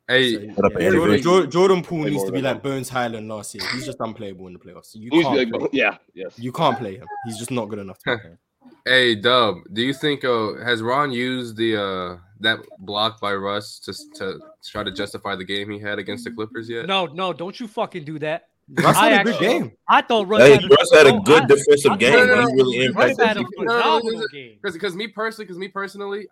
Hey, 0.07 0.34
So, 0.34 0.39
yeah, 0.41 0.53
Jordan, 0.55 0.82
intervention. 0.82 1.24
Jordan, 1.24 1.51
Jordan 1.51 1.84
Poole 1.84 2.03
needs 2.05 2.24
to 2.26 2.32
be 2.32 2.41
like 2.41 2.61
Bones 2.61 2.89
Hyland 2.89 3.30
last 3.30 3.55
year. 3.55 3.63
He's 3.74 3.86
just 3.86 3.99
unplayable 3.99 4.47
in 4.47 4.53
the 4.53 4.59
playoffs. 4.59 4.93
You 4.93 5.09
can't, 5.09 5.36
like, 5.38 5.49
play. 5.51 5.69
yeah, 5.72 5.97
yes. 6.13 6.38
you 6.38 6.51
can't 6.51 6.78
play 6.78 6.97
him. 6.97 7.07
He's 7.26 7.38
just 7.38 7.51
not 7.51 7.69
good 7.69 7.80
enough. 7.80 7.99
To 7.99 8.17
play. 8.17 8.38
hey, 8.86 9.15
Dub, 9.15 9.57
do 9.72 9.82
you 9.82 9.93
think 9.93 10.26
uh 10.26 10.55
has 10.65 10.82
Ron 10.82 11.11
used 11.11 11.55
the 11.55 11.82
uh 11.82 12.17
that 12.41 12.59
block 12.80 13.22
by 13.22 13.34
Russ 13.36 13.80
to 13.80 13.93
to 14.15 14.39
try 14.65 14.84
to 14.84 14.91
justify 14.91 15.36
the 15.36 15.45
game 15.45 15.69
he 15.69 15.80
had 15.80 15.97
against 15.99 16.26
the 16.26 16.32
Clippers 16.32 16.67
yet? 16.69 16.88
No, 16.88 17.05
no, 17.05 17.32
don't 17.32 17.57
you 17.59 17.67
fucking 17.67 18.03
do 18.03 18.19
that. 18.19 18.47
Russ 18.74 18.97
I 18.97 19.09
had 19.11 19.22
a 19.22 19.24
good 19.26 19.34
actually- 19.36 19.47
game. 19.47 19.72
I 19.88 20.01
thought 20.01 20.28
Russ 20.28 20.41
Hey, 20.41 20.53
had 20.55 20.63
a, 20.63 20.67
Russ 20.67 20.91
had 20.93 21.07
a 21.07 21.19
good 21.19 21.43
I- 21.43 21.45
defensive 21.45 21.91
I 21.91 21.97
game. 21.97 22.13
thought 22.28 22.47
He 22.49 22.55
really 22.55 22.88
Russ 22.89 23.11
impacted 23.11 23.28
had 23.28 23.38
a 23.38 23.39
people. 23.41 23.63
phenomenal 23.65 24.28
game. 24.28 24.57
Because 24.61 24.74
because 24.74 24.95
me 24.95 25.07
personally, 25.07 25.45
because 25.45 25.57
me 25.57 25.67
personally, 25.69 26.28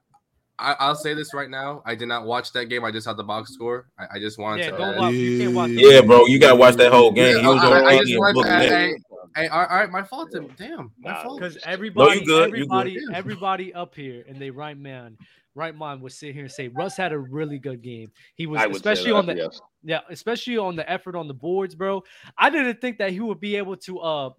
I, 0.60 0.76
I'll 0.80 0.95
say 0.95 1.14
this 1.14 1.34
right 1.34 1.49
now. 1.49 1.82
I 1.86 1.95
did 1.95 2.07
not 2.07 2.26
watch 2.26 2.51
that 2.53 2.66
game. 2.66 2.84
I 2.84 2.91
just 2.91 3.07
had 3.07 3.18
the 3.18 3.24
box 3.24 3.53
score. 3.53 3.88
I, 3.97 4.05
I 4.16 4.20
just 4.20 4.38
wanted 4.38 4.66
Yeah, 4.66 4.72
to. 4.72 4.78
don't 4.78 4.97
watch. 4.97 5.14
You 5.14 5.39
can't 5.39 5.55
watch. 5.55 5.72
Yeah, 5.72 6.01
bro, 6.01 6.26
you 6.26 6.39
gotta 6.39 6.55
watch 6.55 6.76
that 6.76 6.91
whole 6.91 7.12
game. 7.12 7.39
He 7.39 7.47
was 7.47 7.64
I- 7.64 7.68
on 7.68 7.74
I 7.74 7.88
I, 7.88 7.99
just 8.03 8.20
wanted 8.20 8.34
book 8.34 8.45
to 8.45 8.51
hey, 8.51 8.95
Hey, 9.36 9.47
all 9.47 9.60
right, 9.60 9.70
all 9.70 9.78
right, 9.78 9.89
my 9.91 10.03
fault. 10.03 10.32
Damn, 10.57 10.91
my 10.99 11.12
Nah, 11.12 11.24
fault. 11.24 11.39
Because 11.39 11.57
everybody, 11.64 12.20
good, 12.20 12.20
you 12.20 12.26
good. 12.26 12.47
everybody, 12.49 12.91
Yeah. 12.93 13.18
everybody 13.18 13.74
up 13.74 13.93
here 13.95 14.24
in 14.28 14.39
they 14.39 14.49
right 14.49 14.78
man, 14.78 15.18
right 15.55 15.76
mind 15.76 16.01
would 16.01 16.12
sit 16.12 16.34
here 16.34 16.43
and 16.43 16.51
say 16.51 16.68
Russ 16.70 16.97
had 16.97 17.12
a 17.14 17.20
really 17.20 17.60
good 17.60 17.82
game. 17.82 18.12
He 18.36 18.47
was 18.47 18.60
I 18.60 18.66
would 18.66 18.76
say 18.76 18.91
especially 18.91 19.12
that, 19.12 19.18
on 19.18 19.26
the 19.28 19.36
yes. 19.36 19.62
yeah, 19.84 19.99
especially 20.10 20.57
on 20.57 20.76
the 20.76 20.89
effort 20.89 21.16
on 21.16 21.28
the 21.28 21.34
boards, 21.34 21.76
bro. 21.76 22.03
I 22.38 22.49
didn't 22.49 22.82
think 22.82 22.97
that 22.97 23.12
he 23.12 23.20
would 23.20 23.39
be 23.39 23.55
able 23.55 23.78
to 23.78 23.99
uh 23.99 24.30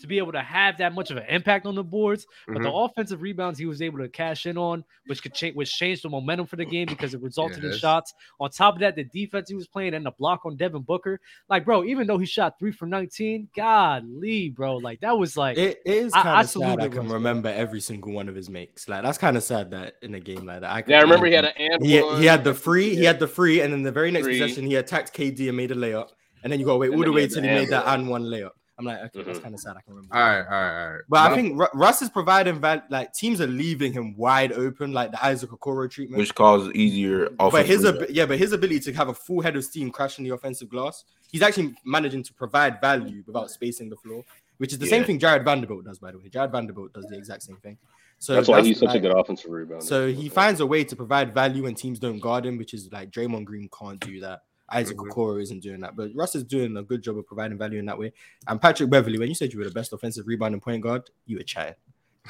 to 0.00 0.06
be 0.06 0.18
able 0.18 0.32
to 0.32 0.40
have 0.40 0.78
that 0.78 0.94
much 0.94 1.10
of 1.10 1.16
an 1.16 1.24
impact 1.28 1.66
on 1.66 1.74
the 1.74 1.84
boards, 1.84 2.26
but 2.46 2.54
the 2.54 2.68
mm-hmm. 2.68 2.76
offensive 2.76 3.22
rebounds 3.22 3.58
he 3.58 3.66
was 3.66 3.82
able 3.82 3.98
to 3.98 4.08
cash 4.08 4.46
in 4.46 4.56
on, 4.56 4.84
which 5.06 5.22
could 5.22 5.34
change, 5.34 5.54
which 5.56 5.70
changed 5.76 6.04
the 6.04 6.08
momentum 6.08 6.46
for 6.46 6.56
the 6.56 6.64
game 6.64 6.86
because 6.86 7.14
it 7.14 7.20
resulted 7.22 7.64
in 7.64 7.76
shots. 7.76 8.14
On 8.40 8.50
top 8.50 8.74
of 8.74 8.80
that, 8.80 8.96
the 8.96 9.04
defense 9.04 9.48
he 9.48 9.54
was 9.54 9.66
playing 9.66 9.94
and 9.94 10.04
the 10.04 10.10
block 10.12 10.44
on 10.44 10.56
Devin 10.56 10.82
Booker, 10.82 11.20
like 11.48 11.64
bro, 11.64 11.84
even 11.84 12.06
though 12.06 12.18
he 12.18 12.26
shot 12.26 12.58
three 12.58 12.72
for 12.72 12.86
nineteen, 12.86 13.48
golly, 13.56 14.50
bro, 14.50 14.76
like 14.76 15.00
that 15.00 15.16
was 15.16 15.36
like 15.36 15.56
It, 15.58 15.80
it 15.84 15.96
is 15.96 16.12
I- 16.12 16.22
kind 16.22 16.38
I 16.38 16.40
of 16.42 16.50
sad. 16.50 16.80
I 16.80 16.88
can 16.88 16.98
Russ, 16.98 17.06
bro. 17.06 17.14
remember 17.14 17.48
every 17.48 17.80
single 17.80 18.12
one 18.12 18.28
of 18.28 18.34
his 18.34 18.48
makes. 18.50 18.88
Like 18.88 19.02
that's 19.02 19.18
kind 19.18 19.36
of 19.36 19.42
sad 19.42 19.70
that 19.70 19.94
in 20.02 20.14
a 20.14 20.20
game 20.20 20.46
like 20.46 20.60
that. 20.60 20.70
I 20.70 20.82
can, 20.82 20.92
Yeah, 20.92 20.98
I 20.98 21.02
remember 21.02 21.26
he 21.26 21.34
had 21.34 21.44
an 21.46 21.52
and 21.56 21.84
he, 21.84 22.00
one. 22.00 22.20
he 22.20 22.26
had 22.26 22.44
the 22.44 22.54
free, 22.54 22.94
he 22.94 23.04
had 23.04 23.18
the 23.18 23.28
free, 23.28 23.60
and 23.60 23.72
then 23.72 23.82
the 23.82 23.92
very 23.92 24.10
next 24.10 24.24
Free. 24.26 24.38
possession 24.38 24.66
he 24.66 24.76
attacked 24.76 25.14
KD 25.14 25.48
and 25.48 25.56
made 25.56 25.70
a 25.70 25.74
layup, 25.74 26.08
and 26.42 26.52
then 26.52 26.60
you 26.60 26.66
got 26.66 26.72
to 26.72 26.78
wait 26.78 26.90
And 26.92 26.96
all 26.98 27.04
the 27.04 27.12
way 27.12 27.22
had 27.22 27.30
till 27.30 27.42
the 27.42 27.48
he 27.48 27.54
made 27.54 27.68
that 27.70 27.86
and 27.86 28.08
one 28.08 28.24
layup. 28.24 28.50
I'm 28.78 28.84
like, 28.84 28.98
okay, 29.06 29.22
that's 29.24 29.40
Mhm. 29.40 29.42
kind 29.42 29.54
of 29.54 29.60
sad. 29.60 29.76
I 29.76 29.80
can 29.80 29.94
remember. 29.94 30.14
All 30.14 30.20
right, 30.22 30.38
all 30.44 30.50
right, 30.50 30.84
all 30.84 30.92
right. 30.92 31.00
But 31.08 31.18
I 31.32 31.34
think 31.34 31.58
Ru- 31.58 31.66
Russ 31.74 32.00
is 32.00 32.08
providing 32.10 32.60
val- 32.60 32.84
like 32.90 33.12
teams 33.12 33.40
are 33.40 33.46
leaving 33.48 33.92
him 33.92 34.16
wide 34.16 34.52
open, 34.52 34.92
like 34.92 35.10
the 35.10 35.24
Isaac 35.24 35.50
Okoro 35.50 35.90
treatment. 35.90 36.18
which 36.18 36.34
causes 36.34 36.72
easier 36.74 37.28
but 37.38 37.66
his 37.66 37.84
ab- 37.84 38.06
yeah, 38.10 38.24
but 38.26 38.38
his 38.38 38.52
ability 38.52 38.80
to 38.80 38.92
have 38.92 39.08
a 39.08 39.14
full 39.14 39.40
head 39.40 39.56
of 39.56 39.64
steam 39.64 39.90
crashing 39.90 40.24
the 40.24 40.30
offensive 40.32 40.68
glass, 40.68 41.04
he's 41.32 41.42
actually 41.42 41.74
managing 41.84 42.22
to 42.22 42.32
provide 42.34 42.80
value 42.80 43.24
without 43.26 43.50
spacing 43.50 43.88
the 43.90 43.96
floor, 43.96 44.22
which 44.58 44.72
is 44.72 44.78
the 44.78 44.86
same 44.86 45.04
thing 45.04 45.18
Jarred 45.18 45.44
Vanderbilt 45.44 45.84
does, 45.84 45.98
by 45.98 46.12
the 46.12 46.18
way. 46.18 46.28
Jarred 46.28 46.52
Vanderbilt 46.52 46.92
does 46.92 47.06
the 47.06 47.16
exact 47.18 47.42
same 47.42 47.56
thing. 47.56 47.76
So 48.20 48.34
that's 48.34 48.48
why 48.48 48.62
he's 48.62 48.78
such 48.80 48.94
a 48.94 49.00
good 49.00 49.12
offensive 49.16 49.50
rebounder. 49.50 49.82
So 49.82 50.08
he 50.12 50.28
finds 50.28 50.60
a 50.60 50.66
way 50.66 50.82
to 50.84 50.96
provide 50.96 51.34
value 51.34 51.64
when 51.64 51.74
teams 51.74 51.98
don't 51.98 52.18
guard 52.20 52.46
him, 52.46 52.58
which 52.58 52.74
is 52.74 52.90
like 52.92 53.10
Draymond 53.10 53.44
Green 53.44 53.68
can't 53.76 54.00
do 54.00 54.20
that. 54.20 54.42
Isaac 54.70 54.96
Mhm. 54.98 55.08
Okoro 55.10 55.42
isn't 55.42 55.60
doing 55.62 55.80
that, 55.80 55.96
but 55.96 56.10
Russ 56.14 56.34
is 56.34 56.44
doing 56.44 56.76
a 56.76 56.82
good 56.82 57.02
job 57.02 57.16
of 57.18 57.26
providing 57.26 57.56
value 57.58 57.78
in 57.78 57.86
that 57.86 57.98
way. 57.98 58.12
And 58.46 58.60
Patrick 58.60 58.90
Beverley, 58.90 59.18
when 59.18 59.28
you 59.28 59.34
said 59.34 59.52
you 59.52 59.58
were 59.58 59.64
the 59.64 59.70
best 59.70 59.92
offensive 59.92 60.26
rebounding 60.26 60.60
point 60.60 60.82
guard, 60.82 61.08
you 61.26 61.38
were 61.38 61.42
chatting. 61.42 61.74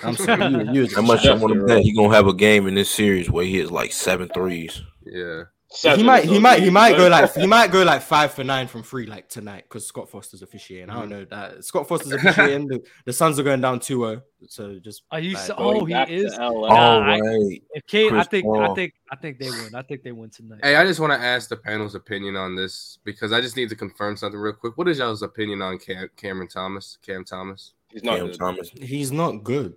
I'm 0.05 0.15
sorry, 0.17 0.45
you, 0.47 0.73
you 0.73 0.83
were 0.83 0.95
How 0.95 1.03
much 1.03 1.27
I 1.27 1.35
want 1.35 1.55
to 1.55 1.67
bet 1.67 1.81
he 1.83 1.93
gonna 1.93 2.15
have 2.15 2.29
a 2.29 2.35
game 2.35 2.67
in 2.69 2.75
this 2.75 2.91
series 2.91 3.29
where 3.31 3.45
he 3.45 3.59
hits 3.59 3.71
like 3.73 3.93
seven 3.93 4.29
threes. 4.29 4.83
yeah. 5.05 5.45
Seven 5.71 6.01
he 6.01 6.07
might, 6.07 6.25
he 6.25 6.35
so 6.37 6.41
might, 6.41 6.63
he 6.63 6.71
might 6.71 6.97
go 6.97 7.09
like, 7.09 7.35
he 7.37 7.47
might 7.47 7.71
go 7.71 7.83
like 7.83 8.01
five 8.01 8.33
for 8.33 8.43
nine 8.43 8.67
from 8.69 8.83
three 8.83 9.05
like 9.05 9.29
tonight 9.29 9.65
because 9.69 9.87
Scott 9.87 10.09
Foster's 10.09 10.41
officiating. 10.41 10.89
I 10.89 10.95
Mm-hmm. 10.95 11.01
don't 11.01 11.09
know 11.11 11.25
that 11.27 11.63
Scott 11.63 11.87
Foster's 11.87 12.13
officiating. 12.13 12.69
the, 12.69 12.83
the 13.05 13.13
Suns 13.13 13.39
are 13.39 13.43
going 13.43 13.61
down 13.61 13.79
2-0, 13.79 14.23
so 14.49 14.79
just 14.79 15.03
Are 15.11 15.21
you 15.21 15.35
like, 15.35 15.43
so? 15.45 15.55
Oh, 15.59 15.85
he 15.85 15.93
is. 15.95 16.33
Oh, 16.41 16.63
Nah, 16.67 16.75
All 16.75 17.03
I- 17.03 17.21
right. 17.21 17.63
If 17.75 17.87
Kate, 17.87 18.09
Chris 18.11 18.27
think, 18.29 18.47
I 18.57 18.73
think, 18.75 18.95
I 19.13 19.17
think 19.17 19.39
they 19.39 19.51
win. 19.51 19.75
I 19.75 19.83
think 19.83 20.03
they 20.03 20.13
win 20.13 20.31
tonight. 20.31 20.61
Hey, 20.63 20.75
I 20.77 20.87
just 20.87 21.01
want 21.01 21.13
to 21.13 21.19
ask 21.19 21.51
the 21.51 21.57
panel's 21.57 21.95
opinion 21.95 22.35
on 22.37 22.57
this 22.57 22.99
because 23.05 23.33
I 23.33 23.43
just 23.43 23.57
need 23.57 23.69
to 23.69 23.77
confirm 23.77 24.17
something 24.17 24.41
real 24.41 24.55
quick. 24.55 24.79
What 24.79 24.89
is 24.89 24.99
y'all's 24.99 25.23
opinion 25.23 25.61
on 25.61 25.79
Cam- 25.79 26.09
Cameron 26.17 26.49
Thomas? 26.49 26.97
Cam 27.05 27.25
Thomas. 27.25 27.75
He's 27.93 28.03
not 28.03 28.17
Cam 28.17 28.27
good. 28.29 28.39
Thomas. 28.39 28.71
he's 28.71 29.13
not 29.13 29.45
good. 29.45 29.77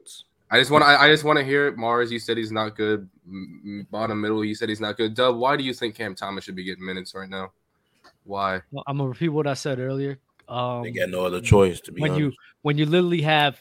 I 0.52 0.60
just 0.60 0.70
want 0.70 0.84
to. 0.84 0.88
I 0.88 1.06
I 1.06 1.10
just 1.10 1.24
want 1.24 1.39
to 1.39 1.45
hear 1.45 1.68
it. 1.68 1.78
Mars, 1.78 2.12
you 2.12 2.20
said 2.20 2.38
he's 2.38 2.52
not 2.52 2.76
good. 2.76 3.10
M- 3.26 3.62
m- 3.64 3.88
Bottom 3.89 4.20
middle, 4.20 4.43
you 4.43 4.54
said 4.54 4.68
he's 4.68 4.82
not 4.82 4.97
good. 4.97 5.16
Dub, 5.16 5.38
why 5.38 5.56
do 5.56 5.64
you 5.64 5.74
think 5.74 5.95
Cam 5.95 6.14
Thomas 6.14 6.43
should 6.43 6.56
be 6.56 6.66
getting 6.66 6.86
minutes 6.86 7.16
right 7.16 7.30
now? 7.30 7.52
Why? 8.26 8.62
Well, 8.72 8.84
I'm 8.86 8.97
gonna 8.97 9.10
repeat 9.10 9.30
what 9.30 9.47
I 9.47 9.54
said 9.54 9.80
earlier. 9.80 10.20
Um, 10.49 10.84
They 10.84 10.91
got 10.91 11.10
no 11.10 11.26
other 11.26 11.39
choice 11.39 11.80
to 11.82 11.93
be 11.93 12.02
when 12.02 12.16
you 12.16 12.34
when 12.64 12.78
you 12.78 12.86
literally 12.86 13.22
have 13.22 13.60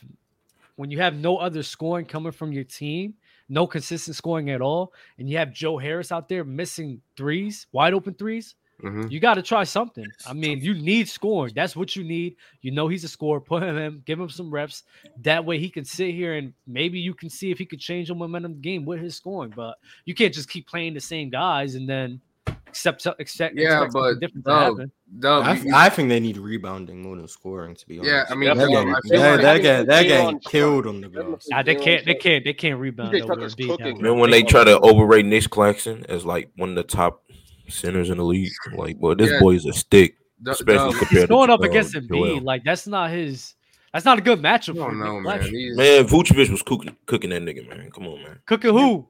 when 0.74 0.91
you 0.91 0.99
have 0.99 1.14
no 1.14 1.36
other 1.36 1.62
scoring 1.62 2.07
coming 2.07 2.32
from 2.32 2.53
your 2.53 2.64
team, 2.64 3.14
no 3.49 3.66
consistent 3.66 4.16
scoring 4.16 4.51
at 4.51 4.61
all, 4.61 4.93
and 5.18 5.28
you 5.28 5.36
have 5.38 5.53
Joe 5.53 5.78
Harris 5.78 6.11
out 6.11 6.28
there 6.28 6.43
missing 6.43 7.01
threes, 7.16 7.68
wide 7.70 7.95
open 7.95 8.14
threes, 8.14 8.57
hmm 8.81 9.07
you 9.09 9.20
got 9.20 9.35
to 9.35 9.43
try 9.43 9.64
something. 9.64 10.07
I 10.26 10.33
mean, 10.33 10.61
you 10.61 10.74
need 10.74 11.09
scoring. 11.09 11.53
That's 11.55 11.74
what 11.76 11.97
you 11.97 12.05
need. 12.05 12.37
You 12.62 12.70
know 12.70 12.89
he's 12.89 13.05
a 13.05 13.09
scorer. 13.09 13.41
Put 13.41 13.62
him 13.62 13.76
in, 13.76 14.03
give 14.07 14.20
him 14.20 14.28
some 14.28 14.51
reps. 14.51 14.85
That 15.22 15.45
way 15.45 15.59
he 15.59 15.68
can 15.70 15.85
sit 15.85 16.14
here 16.14 16.35
and 16.35 16.53
maybe 16.66 16.99
you 16.99 17.14
can 17.14 17.28
see 17.31 17.51
if 17.51 17.59
he 17.59 17.66
could 17.66 17.81
change 17.81 18.09
the 18.09 18.14
momentum 18.14 18.53
of 18.53 18.57
the 18.59 18.62
game 18.62 18.85
with 18.85 19.01
his 19.01 19.16
scoring. 19.16 19.53
But 19.55 19.76
you 20.05 20.14
can't 20.14 20.33
just 20.35 20.49
keep 20.49 20.66
playing 20.66 20.95
the 20.95 21.01
same 21.01 21.31
guys 21.31 21.74
and 21.74 21.89
then 21.89 22.20
accept 22.68 23.05
accept 23.18 23.57
Yeah, 23.57 23.83
expect 23.83 23.93
but 23.93 24.20
different 24.20 24.45
to 24.47 24.51
Dub, 24.51 24.72
happen. 24.78 24.93
Dub, 25.18 25.45
I, 25.45 25.53
you- 25.55 25.72
I 25.74 25.89
think 25.89 26.09
they 26.09 26.20
need 26.20 26.37
rebounding 26.37 27.03
more 27.03 27.16
than 27.16 27.26
scoring. 27.28 27.74
To 27.74 27.87
be 27.89 27.99
honest, 27.99 28.12
yeah, 28.12 28.24
I 28.31 28.35
mean, 28.35 28.57
they're 28.57 28.68
Definitely. 28.68 28.74
getting, 28.76 28.95
I 28.95 29.01
feel 29.03 29.20
they're, 29.20 29.59
getting, 29.59 29.87
they're 29.87 29.97
Having 29.97 30.09
getting 30.09 30.39
Jalen 30.39 30.45
killed 30.45 30.87
on 30.87 31.01
the 31.01 31.09
Definitely. 31.09 31.31
glass. 31.31 31.49
Nah, 31.51 31.62
they 31.62 31.74
Jalen 31.74 31.83
can't. 31.83 32.07
They 32.07 32.14
can't. 32.14 32.45
They 32.45 32.53
can't 32.53 32.78
rebound. 32.78 33.14
PJ 33.14 33.22
over 33.22 33.35
Tucker's 33.35 33.55
Embiid 33.57 33.68
cooking. 33.70 33.76
that 33.78 33.85
way. 33.95 33.99
Remember 33.99 34.20
when 34.20 34.31
they 34.31 34.43
try 34.43 34.64
to 34.64 34.78
overrate 34.81 35.26
Nick 35.26 35.51
Claxton 35.51 36.05
as 36.09 36.24
like 36.24 36.51
one 36.57 36.68
of 36.70 36.74
the 36.76 36.85
top 36.85 37.24
centers 37.71 38.11
in 38.11 38.18
the 38.18 38.25
league? 38.25 38.51
Like, 38.75 38.97
well, 38.99 39.14
this 39.14 39.31
Yeah. 39.31 39.41
boy 39.41 39.55
is 39.55 39.66
a 39.66 39.73
stick, 39.73 40.16
Dub- 40.43 40.55
especially 40.55 40.91
Dub, 40.93 40.99
compared 40.99 41.11
He's 41.12 41.23
to 41.23 41.27
going 41.29 41.51
up 41.51 41.61
uh, 41.61 41.64
against 41.64 41.93
Joel. 41.93 42.03
Embiid. 42.03 42.43
Like 42.45 42.64
that's 42.64 42.87
not 42.87 43.11
his. 43.11 43.55
That's 43.93 44.05
not 44.05 44.18
a 44.18 44.21
good 44.21 44.41
matchup 44.41 44.71
I 44.81 44.85
for 44.85 44.91
don't 44.91 44.99
know, 45.01 45.14
Nick 45.14 45.23
man. 45.23 45.23
Claxton. 45.25 45.53
These- 45.55 45.77
Man, 45.77 46.05
Vucevic 46.07 46.51
was 46.51 46.62
cooking, 46.62 46.97
cooking 47.07 47.31
that 47.31 47.43
nigga, 47.43 47.68
man. 47.68 47.91
Come 47.91 48.07
on, 48.07 48.23
man. 48.23 48.39
Cooking 48.47 48.71
who? 48.73 49.09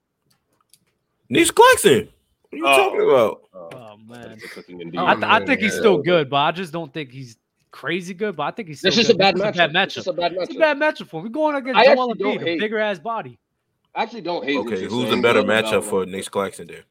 Nick 1.28 1.54
Claxton. 1.54 2.08
What 2.50 2.52
are 2.52 2.56
you 2.58 2.66
Oh. 2.66 2.76
talking 2.76 3.02
about? 3.02 3.42
Oh 3.74 3.96
man. 4.06 4.28
That's 4.30 4.42
the 4.42 4.48
cooking 4.48 4.80
indeed. 4.80 4.98
Oh, 4.98 5.06
I, 5.06 5.14
th- 5.14 5.24
I 5.26 5.44
think 5.44 5.60
he's 5.60 5.74
still 5.74 5.98
good, 5.98 6.28
but 6.30 6.36
I 6.38 6.50
just 6.52 6.72
don't 6.72 6.92
think 6.92 7.10
he's 7.12 7.36
crazy 7.70 8.14
good. 8.14 8.34
But 8.36 8.42
I 8.44 8.50
think 8.52 8.68
he's 8.68 8.78
still 8.78 8.88
It's 8.88 8.96
just 8.96 9.10
a 9.10 9.12
good. 9.12 9.18
bad 9.18 9.34
It's 9.36 9.44
matchup. 9.44 9.54
bad 9.56 9.70
It's 9.70 9.74
matchup. 9.92 9.94
just 9.94 10.06
a 10.08 10.12
bad 10.12 10.32
It's 10.32 10.50
a 10.50 10.54
matchup. 10.54 10.58
bad 10.58 10.76
matchup 10.78 11.06
for 11.08 11.16
him. 11.18 11.22
We're 11.24 11.28
going 11.30 11.54
against 11.56 11.84
Joel 11.84 12.14
Embiid, 12.14 12.40
a 12.42 12.58
bigger 12.58 12.78
ass 12.78 12.98
body. 12.98 13.38
I 13.94 14.02
actually 14.04 14.22
don't 14.22 14.44
hate. 14.44 14.56
Okay, 14.58 14.84
who's 14.86 15.12
a 15.12 15.20
better 15.20 15.42
matchup 15.42 15.84
for 15.84 16.02
about- 16.02 16.08
Nick 16.12 16.28
Claxton 16.30 16.66
there? 16.68 16.84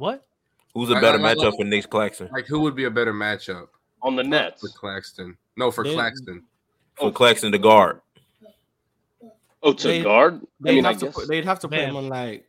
What? 0.00 0.26
Who's 0.72 0.88
a 0.88 0.94
better 0.94 1.18
I- 1.20 1.30
I- 1.30 1.34
matchup 1.34 1.56
for 1.58 1.64
Nick 1.64 1.90
Claxton? 1.90 2.30
like, 2.32 2.46
who 2.46 2.60
would 2.60 2.74
be 2.74 2.84
a 2.84 2.90
better 2.90 3.12
matchup 3.12 3.68
on 4.02 4.16
the 4.16 4.22
Nets? 4.24 4.62
for 4.62 4.68
Claxton? 4.68 5.36
No, 5.58 5.70
for 5.70 5.84
They- 5.84 5.92
Claxton. 5.94 6.42
For 6.94 7.12
Claxton 7.12 7.52
to 7.52 7.58
guard. 7.58 8.00
Oh, 9.62 9.74
to 9.74 9.88
They- 9.88 10.02
guard. 10.02 10.40
They'd 10.60 10.76
mean, 10.76 10.86
I 10.86 10.92
have 10.92 11.00
to 11.00 11.10
put, 11.10 11.28
they'd 11.28 11.44
have 11.44 11.60
to 11.60 11.68
put 11.68 11.78
him 11.80 11.96
on 11.96 12.08
like 12.08 12.48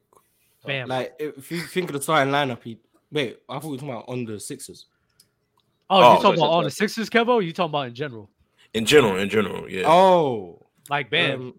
Bam. 0.66 0.88
like 0.88 1.14
if 1.20 1.52
you 1.52 1.60
think 1.62 1.90
of 1.90 1.94
the 1.98 2.02
starting 2.02 2.34
lineup, 2.34 2.64
he 2.64 2.78
Wait, 3.12 3.40
I 3.50 3.56
thought 3.60 3.66
we 3.66 3.72
were 3.72 3.76
talking 3.78 3.90
about 3.90 4.06
on 4.08 4.24
the 4.24 4.40
Sixers. 4.40 4.86
Oh, 5.90 5.98
Oh, 6.02 6.16
you 6.16 6.22
talking 6.22 6.40
about 6.40 6.52
on 6.52 6.64
the 6.64 6.72
Sixers, 6.72 7.10
Kevo? 7.10 7.44
You 7.44 7.52
talking 7.52 7.72
about 7.72 7.88
in 7.88 7.94
general? 7.96 8.30
In 8.74 8.86
general, 8.86 9.18
in 9.18 9.28
general, 9.28 9.70
yeah. 9.70 9.84
Oh, 9.86 10.66
Like 10.90 11.10
Bam, 11.10 11.42
um, 11.42 11.54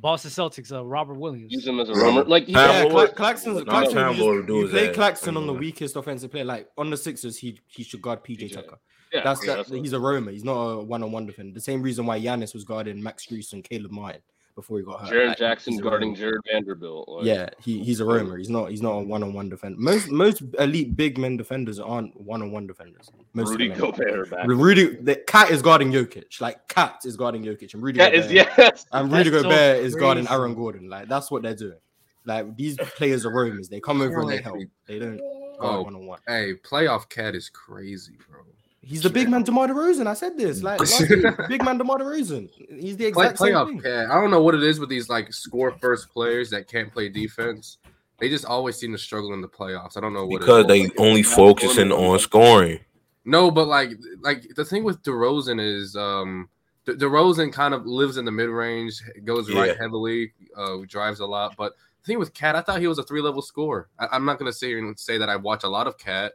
Boston 0.00 0.30
Celtics, 0.30 0.72
uh, 0.72 0.84
Robert 0.84 1.14
Williams. 1.14 1.52
Use 1.52 1.66
him 1.66 1.80
as 1.80 1.88
a 1.88 1.94
roamer. 1.94 2.22
Like 2.24 2.46
he, 2.46 2.52
Time 2.52 2.84
yeah, 2.84 2.90
Cla- 2.90 3.08
Claxton's, 3.08 3.56
Not 3.58 3.66
Claxton, 3.66 3.96
Time 3.96 4.14
you, 4.16 4.42
just, 4.42 4.48
you 4.48 4.68
play 4.68 4.88
ass. 4.90 4.94
Claxton 4.94 5.36
on 5.36 5.46
the 5.46 5.52
weakest 5.52 5.96
offensive 5.96 6.30
player. 6.30 6.44
Like 6.44 6.68
on 6.78 6.90
the 6.90 6.96
Sixers, 6.96 7.36
he 7.36 7.58
he 7.66 7.82
should 7.82 8.00
guard 8.00 8.22
PJ 8.22 8.42
PJ. 8.44 8.54
Tucker. 8.54 8.78
yeah, 9.12 9.22
That's 9.24 9.44
yeah, 9.44 9.56
that. 9.56 9.66
that's 9.68 9.70
he's 9.70 9.92
a 9.92 9.98
roamer. 9.98 10.30
He's 10.30 10.44
not 10.44 10.54
a 10.54 10.84
one-on-one 10.84 11.26
defender. 11.26 11.52
The 11.52 11.60
same 11.60 11.82
reason 11.82 12.06
why 12.06 12.20
Giannis 12.20 12.54
was 12.54 12.64
guarding 12.64 13.02
Max 13.02 13.26
Strus 13.26 13.52
and 13.52 13.64
Caleb 13.64 13.90
Martin 13.90 14.22
before 14.58 14.78
he 14.78 14.84
got 14.84 15.02
hurt. 15.02 15.10
Jaren 15.12 15.28
Like, 15.28 15.38
Jackson 15.38 15.76
guarding 15.76 16.08
roamer. 16.14 16.18
Jarred 16.20 16.40
Vanderbilt. 16.50 17.08
Like, 17.08 17.26
Yeah, 17.26 17.48
he, 17.62 17.78
he's 17.84 18.00
a 18.00 18.04
roamer. 18.04 18.36
He's 18.36 18.48
not 18.50 18.70
he's 18.72 18.82
not 18.82 18.90
a 18.94 19.00
one-on-one 19.04 19.48
defender. 19.48 19.78
Most 19.78 20.10
most 20.10 20.42
elite 20.58 20.96
big 20.96 21.16
men 21.16 21.36
defenders 21.36 21.78
aren't 21.78 22.20
one-on-one 22.20 22.66
defenders. 22.66 23.08
Most 23.34 23.50
Rudy 23.50 23.68
them. 23.68 23.78
Gobert 23.78 24.30
back. 24.30 24.46
Rudy, 24.48 24.96
the 24.96 25.14
cat 25.14 25.50
is 25.52 25.62
guarding 25.62 25.92
Jokic. 25.92 26.40
Like 26.40 26.66
cat 26.66 27.02
is 27.04 27.16
guarding 27.16 27.44
Jokic, 27.44 27.72
and 27.74 27.82
Rudy 27.84 27.98
That 27.98 28.10
Gobert, 28.12 28.26
is 28.26 28.32
yes. 28.32 28.86
and 28.90 29.12
Rudy 29.12 29.30
That's 29.30 29.42
so 29.44 29.48
Gobert 29.48 29.84
is 29.84 29.94
guarding. 29.94 30.26
Aaron 30.28 30.54
Gordon. 30.56 30.88
Like 30.90 31.06
that's 31.08 31.30
what 31.30 31.42
they're 31.42 31.54
doing. 31.54 31.78
Like 32.24 32.56
these 32.56 32.76
players 32.76 33.24
are 33.24 33.30
roamers. 33.32 33.68
They 33.68 33.78
come 33.78 34.00
over 34.00 34.20
and 34.22 34.28
they 34.28 34.40
help. 34.42 34.58
They 34.86 34.98
don't 34.98 35.20
Oh. 35.60 35.60
guard 35.60 35.84
one-on-one. 35.86 36.18
Hey, 36.26 36.54
playoff 36.54 37.08
cat 37.08 37.34
is 37.36 37.48
crazy, 37.48 38.16
bro. 38.28 38.40
He's 38.88 39.02
the 39.02 39.10
big 39.10 39.28
man, 39.28 39.42
DeMar 39.42 39.68
DeRozan. 39.68 40.06
I 40.06 40.14
said 40.14 40.38
this. 40.38 40.62
Like 40.62 40.80
last 40.80 41.00
week, 41.10 41.22
big 41.48 41.62
man, 41.62 41.76
DeMar 41.76 41.98
DeRozan. 41.98 42.48
He's 42.80 42.96
the 42.96 43.12
Play, 43.12 43.26
exact 43.26 43.38
same 43.38 43.66
thing. 43.66 43.80
cat. 43.82 44.10
I 44.10 44.14
don't 44.20 44.30
know 44.30 44.42
what 44.42 44.54
it 44.54 44.62
is 44.62 44.80
with 44.80 44.88
these 44.88 45.08
like 45.10 45.32
score 45.32 45.72
first 45.80 46.08
players 46.10 46.48
that 46.50 46.68
can't 46.68 46.90
play 46.92 47.08
defense. 47.10 47.78
They 48.18 48.28
just 48.30 48.46
always 48.46 48.76
seem 48.76 48.92
to 48.92 48.98
struggle 48.98 49.34
in 49.34 49.40
the 49.42 49.48
playoffs. 49.48 49.96
I 49.96 50.00
don't 50.00 50.14
know 50.14 50.24
what. 50.26 50.36
It 50.36 50.40
is 50.40 50.46
because 50.46 50.64
it 50.64 50.68
they 50.68 50.80
is. 50.82 50.90
only 50.98 51.22
focusing 51.22 51.92
on 51.92 52.18
scoring. 52.18 52.80
No, 53.24 53.50
but 53.50 53.68
like 53.68 53.90
like 54.22 54.48
the 54.56 54.64
thing 54.64 54.84
with 54.84 55.02
DeRozan 55.02 55.60
is 55.60 55.94
um 55.94 56.48
De- 56.86 56.94
DeRozan 56.94 57.52
kind 57.52 57.74
of 57.74 57.84
lives 57.86 58.16
in 58.16 58.24
the 58.24 58.32
mid 58.32 58.48
range, 58.48 59.02
goes 59.24 59.52
right 59.52 59.76
heavily, 59.76 60.32
uh, 60.56 60.78
drives 60.86 61.20
a 61.20 61.26
lot. 61.26 61.54
But 61.58 61.74
the 62.02 62.06
thing 62.06 62.18
with 62.18 62.32
Cat, 62.32 62.56
I 62.56 62.62
thought 62.62 62.80
he 62.80 62.86
was 62.86 62.98
a 62.98 63.02
three 63.02 63.20
level 63.20 63.42
scorer. 63.42 63.88
I- 63.98 64.08
I'm 64.12 64.24
not 64.24 64.38
gonna 64.38 64.52
sit 64.52 64.68
here 64.68 64.78
and 64.78 64.98
say 64.98 65.18
that 65.18 65.28
I 65.28 65.36
watch 65.36 65.62
a 65.64 65.68
lot 65.68 65.86
of 65.86 65.98
Cat 65.98 66.32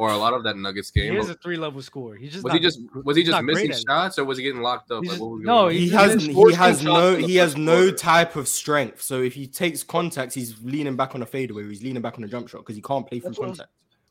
or 0.00 0.08
a 0.10 0.16
lot 0.16 0.32
of 0.32 0.42
that 0.44 0.56
Nuggets 0.56 0.90
He 0.94 1.02
game. 1.02 1.16
is 1.18 1.26
but 1.26 1.36
a 1.36 1.38
three 1.40 1.56
level 1.58 1.82
score. 1.82 2.14
He 2.16 2.28
just 2.28 2.42
was 2.42 2.52
not, 2.52 2.54
he 2.54 2.60
just 2.60 2.80
was 3.04 3.16
he 3.18 3.22
just 3.22 3.42
missing 3.42 3.70
shots 3.86 4.18
or 4.18 4.24
was 4.24 4.38
he 4.38 4.44
getting 4.44 4.62
locked 4.62 4.90
up? 4.90 5.02
Like, 5.04 5.18
just- 5.18 5.20
no. 5.20 5.68
He 5.68 5.90
has 5.90 6.22
he 6.24 6.52
has 6.54 6.82
no 6.82 7.16
he 7.16 7.36
has 7.36 7.54
no 7.56 7.76
quarter. 7.82 7.96
type 7.96 8.34
of 8.36 8.48
strength. 8.48 9.02
So 9.02 9.20
if 9.20 9.34
he 9.34 9.46
takes 9.46 9.82
contacts, 9.82 10.34
he's 10.34 10.56
leaning 10.62 10.96
back 10.96 11.14
on 11.14 11.20
a 11.20 11.26
fadeaway. 11.26 11.68
He's 11.68 11.82
leaning 11.82 12.00
back 12.00 12.16
on 12.16 12.24
a 12.24 12.28
jump 12.28 12.48
shot 12.48 12.58
because 12.62 12.76
he 12.76 12.82
can't 12.82 13.06
play 13.06 13.20
through 13.20 13.30
That's 13.32 13.38
what 13.38 13.46
contact. 13.48 13.70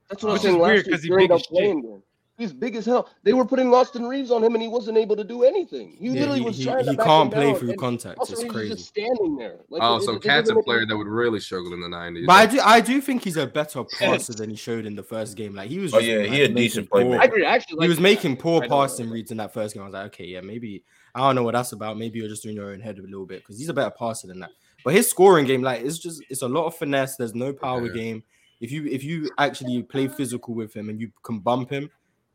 That's 0.10 0.24
what 0.24 0.30
I 0.30 0.34
Which 0.34 0.44
was 0.44 0.52
saying 0.52 0.60
weird 0.60 0.76
last 0.78 0.86
year. 0.86 0.94
'cause 0.96 1.04
he 1.04 1.10
during 1.10 1.28
big 1.28 1.38
the 1.40 1.44
playing 1.50 1.82
game. 1.82 2.04
He's 2.40 2.54
big 2.54 2.76
as 2.78 2.86
hell. 2.86 3.10
They 3.24 3.34
were 3.34 3.44
putting 3.46 3.74
Austin 3.74 4.08
Reaves 4.08 4.32
on 4.32 4.42
him, 4.44 4.54
and 4.56 4.62
he 4.62 4.70
wasn't 4.70 4.98
able 4.98 5.16
to 5.18 5.26
do 5.26 5.44
anything. 5.44 5.98
He 6.00 6.06
Yeah, 6.08 6.22
literally 6.22 6.40
he, 6.40 6.46
was 6.46 6.58
he, 6.58 6.64
trying 6.64 6.86
to 6.86 6.92
he 6.92 6.96
back 6.98 7.06
can't 7.06 7.34
him 7.34 7.38
play 7.38 7.52
down, 7.52 7.60
through 7.60 7.76
contact. 7.76 8.18
Austin 8.20 8.34
It's 8.36 8.44
Reaves 8.44 8.54
crazy. 8.54 8.72
is 8.72 8.78
just 8.80 8.90
standing 8.90 9.36
there. 9.36 9.58
Like, 9.70 9.82
Oh, 9.84 9.98
it- 9.98 10.04
so 10.04 10.14
it- 10.14 10.16
it 10.16 10.22
Cat's 10.24 10.48
doesn't 10.48 10.58
a 10.62 10.64
player 10.64 10.86
that 10.86 10.98
would 10.98 11.08
really 11.08 11.42
struggle 11.42 11.74
in 11.74 11.82
the 11.82 11.90
'90s. 11.90 12.26
But 12.26 12.34
I 12.34 12.46
do 12.46 12.60
I 12.64 12.80
do 12.80 13.02
think 13.02 13.24
he's 13.26 13.36
a 13.38 13.46
better 13.46 13.84
passer 14.00 14.32
than 14.34 14.50
he 14.50 14.56
showed 14.56 14.86
in 14.86 14.96
the 14.96 15.04
first 15.04 15.36
game. 15.36 15.54
Like 15.54 15.70
he 15.70 15.80
was. 15.80 15.94
Oh, 15.94 16.00
yeah, 16.00 16.20
like, 16.20 16.30
he 16.32 16.42
a 16.44 16.48
decent 16.48 16.90
poor- 16.90 17.02
playmaker. 17.02 17.20
I 17.20 17.24
agree. 17.26 17.46
I 17.46 17.56
actually, 17.56 17.84
He 17.84 17.90
was 17.90 17.98
that. 17.98 18.04
making 18.04 18.38
poor 18.38 18.64
I 18.64 18.68
know. 18.68 18.78
passing 18.82 19.10
reads 19.10 19.32
in 19.32 19.38
that 19.38 19.54
first 19.54 19.74
game. 19.74 19.84
I 19.84 19.88
was 19.88 19.94
like, 19.94 20.06
okay, 20.08 20.26
yeah, 20.26 20.40
maybe 20.40 20.86
I 21.14 21.20
don't 21.20 21.36
know 21.36 21.44
what 21.44 21.56
that's 21.56 21.74
about. 21.74 21.98
Maybe 21.98 22.20
you're 22.20 22.30
just 22.30 22.44
doing 22.44 22.56
your 22.56 22.72
own 22.72 22.80
head 22.80 23.00
a 23.00 23.02
little 23.02 23.26
bit 23.26 23.40
because 23.42 23.60
he's 23.60 23.68
a 23.68 23.74
better 23.74 23.92
passer 23.92 24.28
than 24.28 24.40
that. 24.40 24.52
But 24.86 24.94
his 24.94 25.10
scoring 25.10 25.46
game, 25.46 25.62
like, 25.62 25.82
it's 25.84 26.00
just 26.00 26.24
it's 26.30 26.42
a 26.42 26.48
lot 26.48 26.68
of 26.68 26.76
finesse. 26.78 27.18
There's 27.18 27.36
no 27.36 27.52
power 27.52 27.86
Yeah. 27.88 27.94
game. 27.94 28.24
If 28.62 28.72
you 28.74 28.86
if 28.88 29.06
you 29.06 29.30
actually 29.38 29.84
play 29.84 30.08
physical 30.10 30.54
with 30.54 30.74
him 30.74 30.90
and 30.90 31.00
you 31.00 31.12
can 31.24 31.40
bump 31.40 31.70
him, 31.70 31.90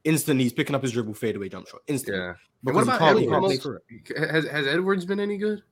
instantly 0.05 0.45
he's 0.45 0.53
picking 0.53 0.75
up 0.75 0.83
his 0.83 0.93
dribble 0.93 1.15
fadeaway 1.15 1.49
jump 1.49 1.67
shot 1.69 1.81
instantly. 1.87 2.23
Yeah. 2.23 2.35
Because 2.63 2.87
what 2.87 2.97
about 2.97 2.99
can't, 3.01 3.19
he 3.19 3.25
can't 3.27 3.37
Edwards? 3.37 3.55
play 3.55 3.57
through 3.63 3.79
it. 4.19 4.31
Has 4.31 4.45
has 4.49 4.67
Edwards 4.67 5.05
been 5.05 5.21
any 5.21 5.37
good? 5.37 5.63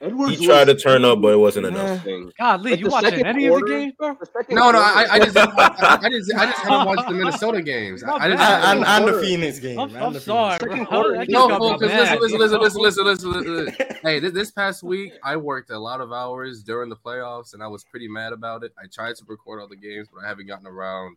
Edwards 0.00 0.38
He 0.38 0.44
tried 0.46 0.66
to 0.66 0.74
turn 0.74 1.04
up, 1.04 1.22
but 1.22 1.32
it 1.32 1.36
wasn't 1.36 1.66
enough. 1.66 2.02
thing. 2.04 2.30
God, 2.38 2.60
Lee, 2.60 2.72
Like 2.72 2.80
you 2.80 2.88
watching 2.88 3.10
second 3.10 3.26
any 3.26 3.46
of 3.46 3.54
the 3.60 3.66
games, 3.66 3.92
bro? 3.96 4.14
The 4.20 4.44
No, 4.54 4.70
no. 4.70 4.78
I, 4.78 5.06
I 5.12 5.18
just 5.18 5.36
I, 5.36 5.44
I 5.46 6.08
just 6.10 6.34
I 6.34 6.46
just 6.46 6.58
haven't 6.62 6.86
watched 6.96 7.08
the 7.08 7.14
Minnesota 7.14 7.62
games. 7.62 8.02
I, 8.02 8.12
I 8.12 8.28
just 8.28 8.42
And, 8.42 8.80
and, 8.80 8.86
and 8.86 9.14
the. 9.14 9.20
Phoenix 9.22 9.58
game. 9.60 9.78
I'm, 9.78 9.88
and 9.94 10.04
I'm 10.04 10.18
sorry, 10.20 10.58
bro. 10.58 10.68
Second 10.68 10.86
quarter, 10.86 11.14
No, 11.16 11.24
just 11.24 11.30
got 11.32 11.60
well, 11.60 11.72
me 11.72 11.78
'cause 11.78 11.88
mad, 11.88 12.20
listen, 12.20 12.38
listen, 12.38 12.60
listen, 12.60 12.82
listen, 12.82 13.04
listen, 13.04 13.32
listen, 13.32 13.64
listen. 13.66 13.96
Hey, 14.02 14.18
this, 14.18 14.32
this 14.32 14.50
past 14.50 14.82
week 14.82 15.12
I 15.22 15.36
worked 15.36 15.70
a 15.70 15.78
lot 15.78 16.00
of 16.02 16.12
hours 16.12 16.62
during 16.62 16.90
the 16.90 16.96
playoffs, 16.96 17.54
and 17.54 17.62
I 17.62 17.68
was 17.68 17.84
pretty 17.84 18.08
mad 18.08 18.32
about 18.34 18.62
it. 18.62 18.72
I 18.78 18.86
tried 18.92 19.16
to 19.16 19.24
record 19.26 19.60
all 19.62 19.68
the 19.68 19.76
games, 19.76 20.08
but 20.12 20.22
I 20.24 20.28
haven't 20.28 20.46
gotten 20.46 20.66
around 20.66 21.16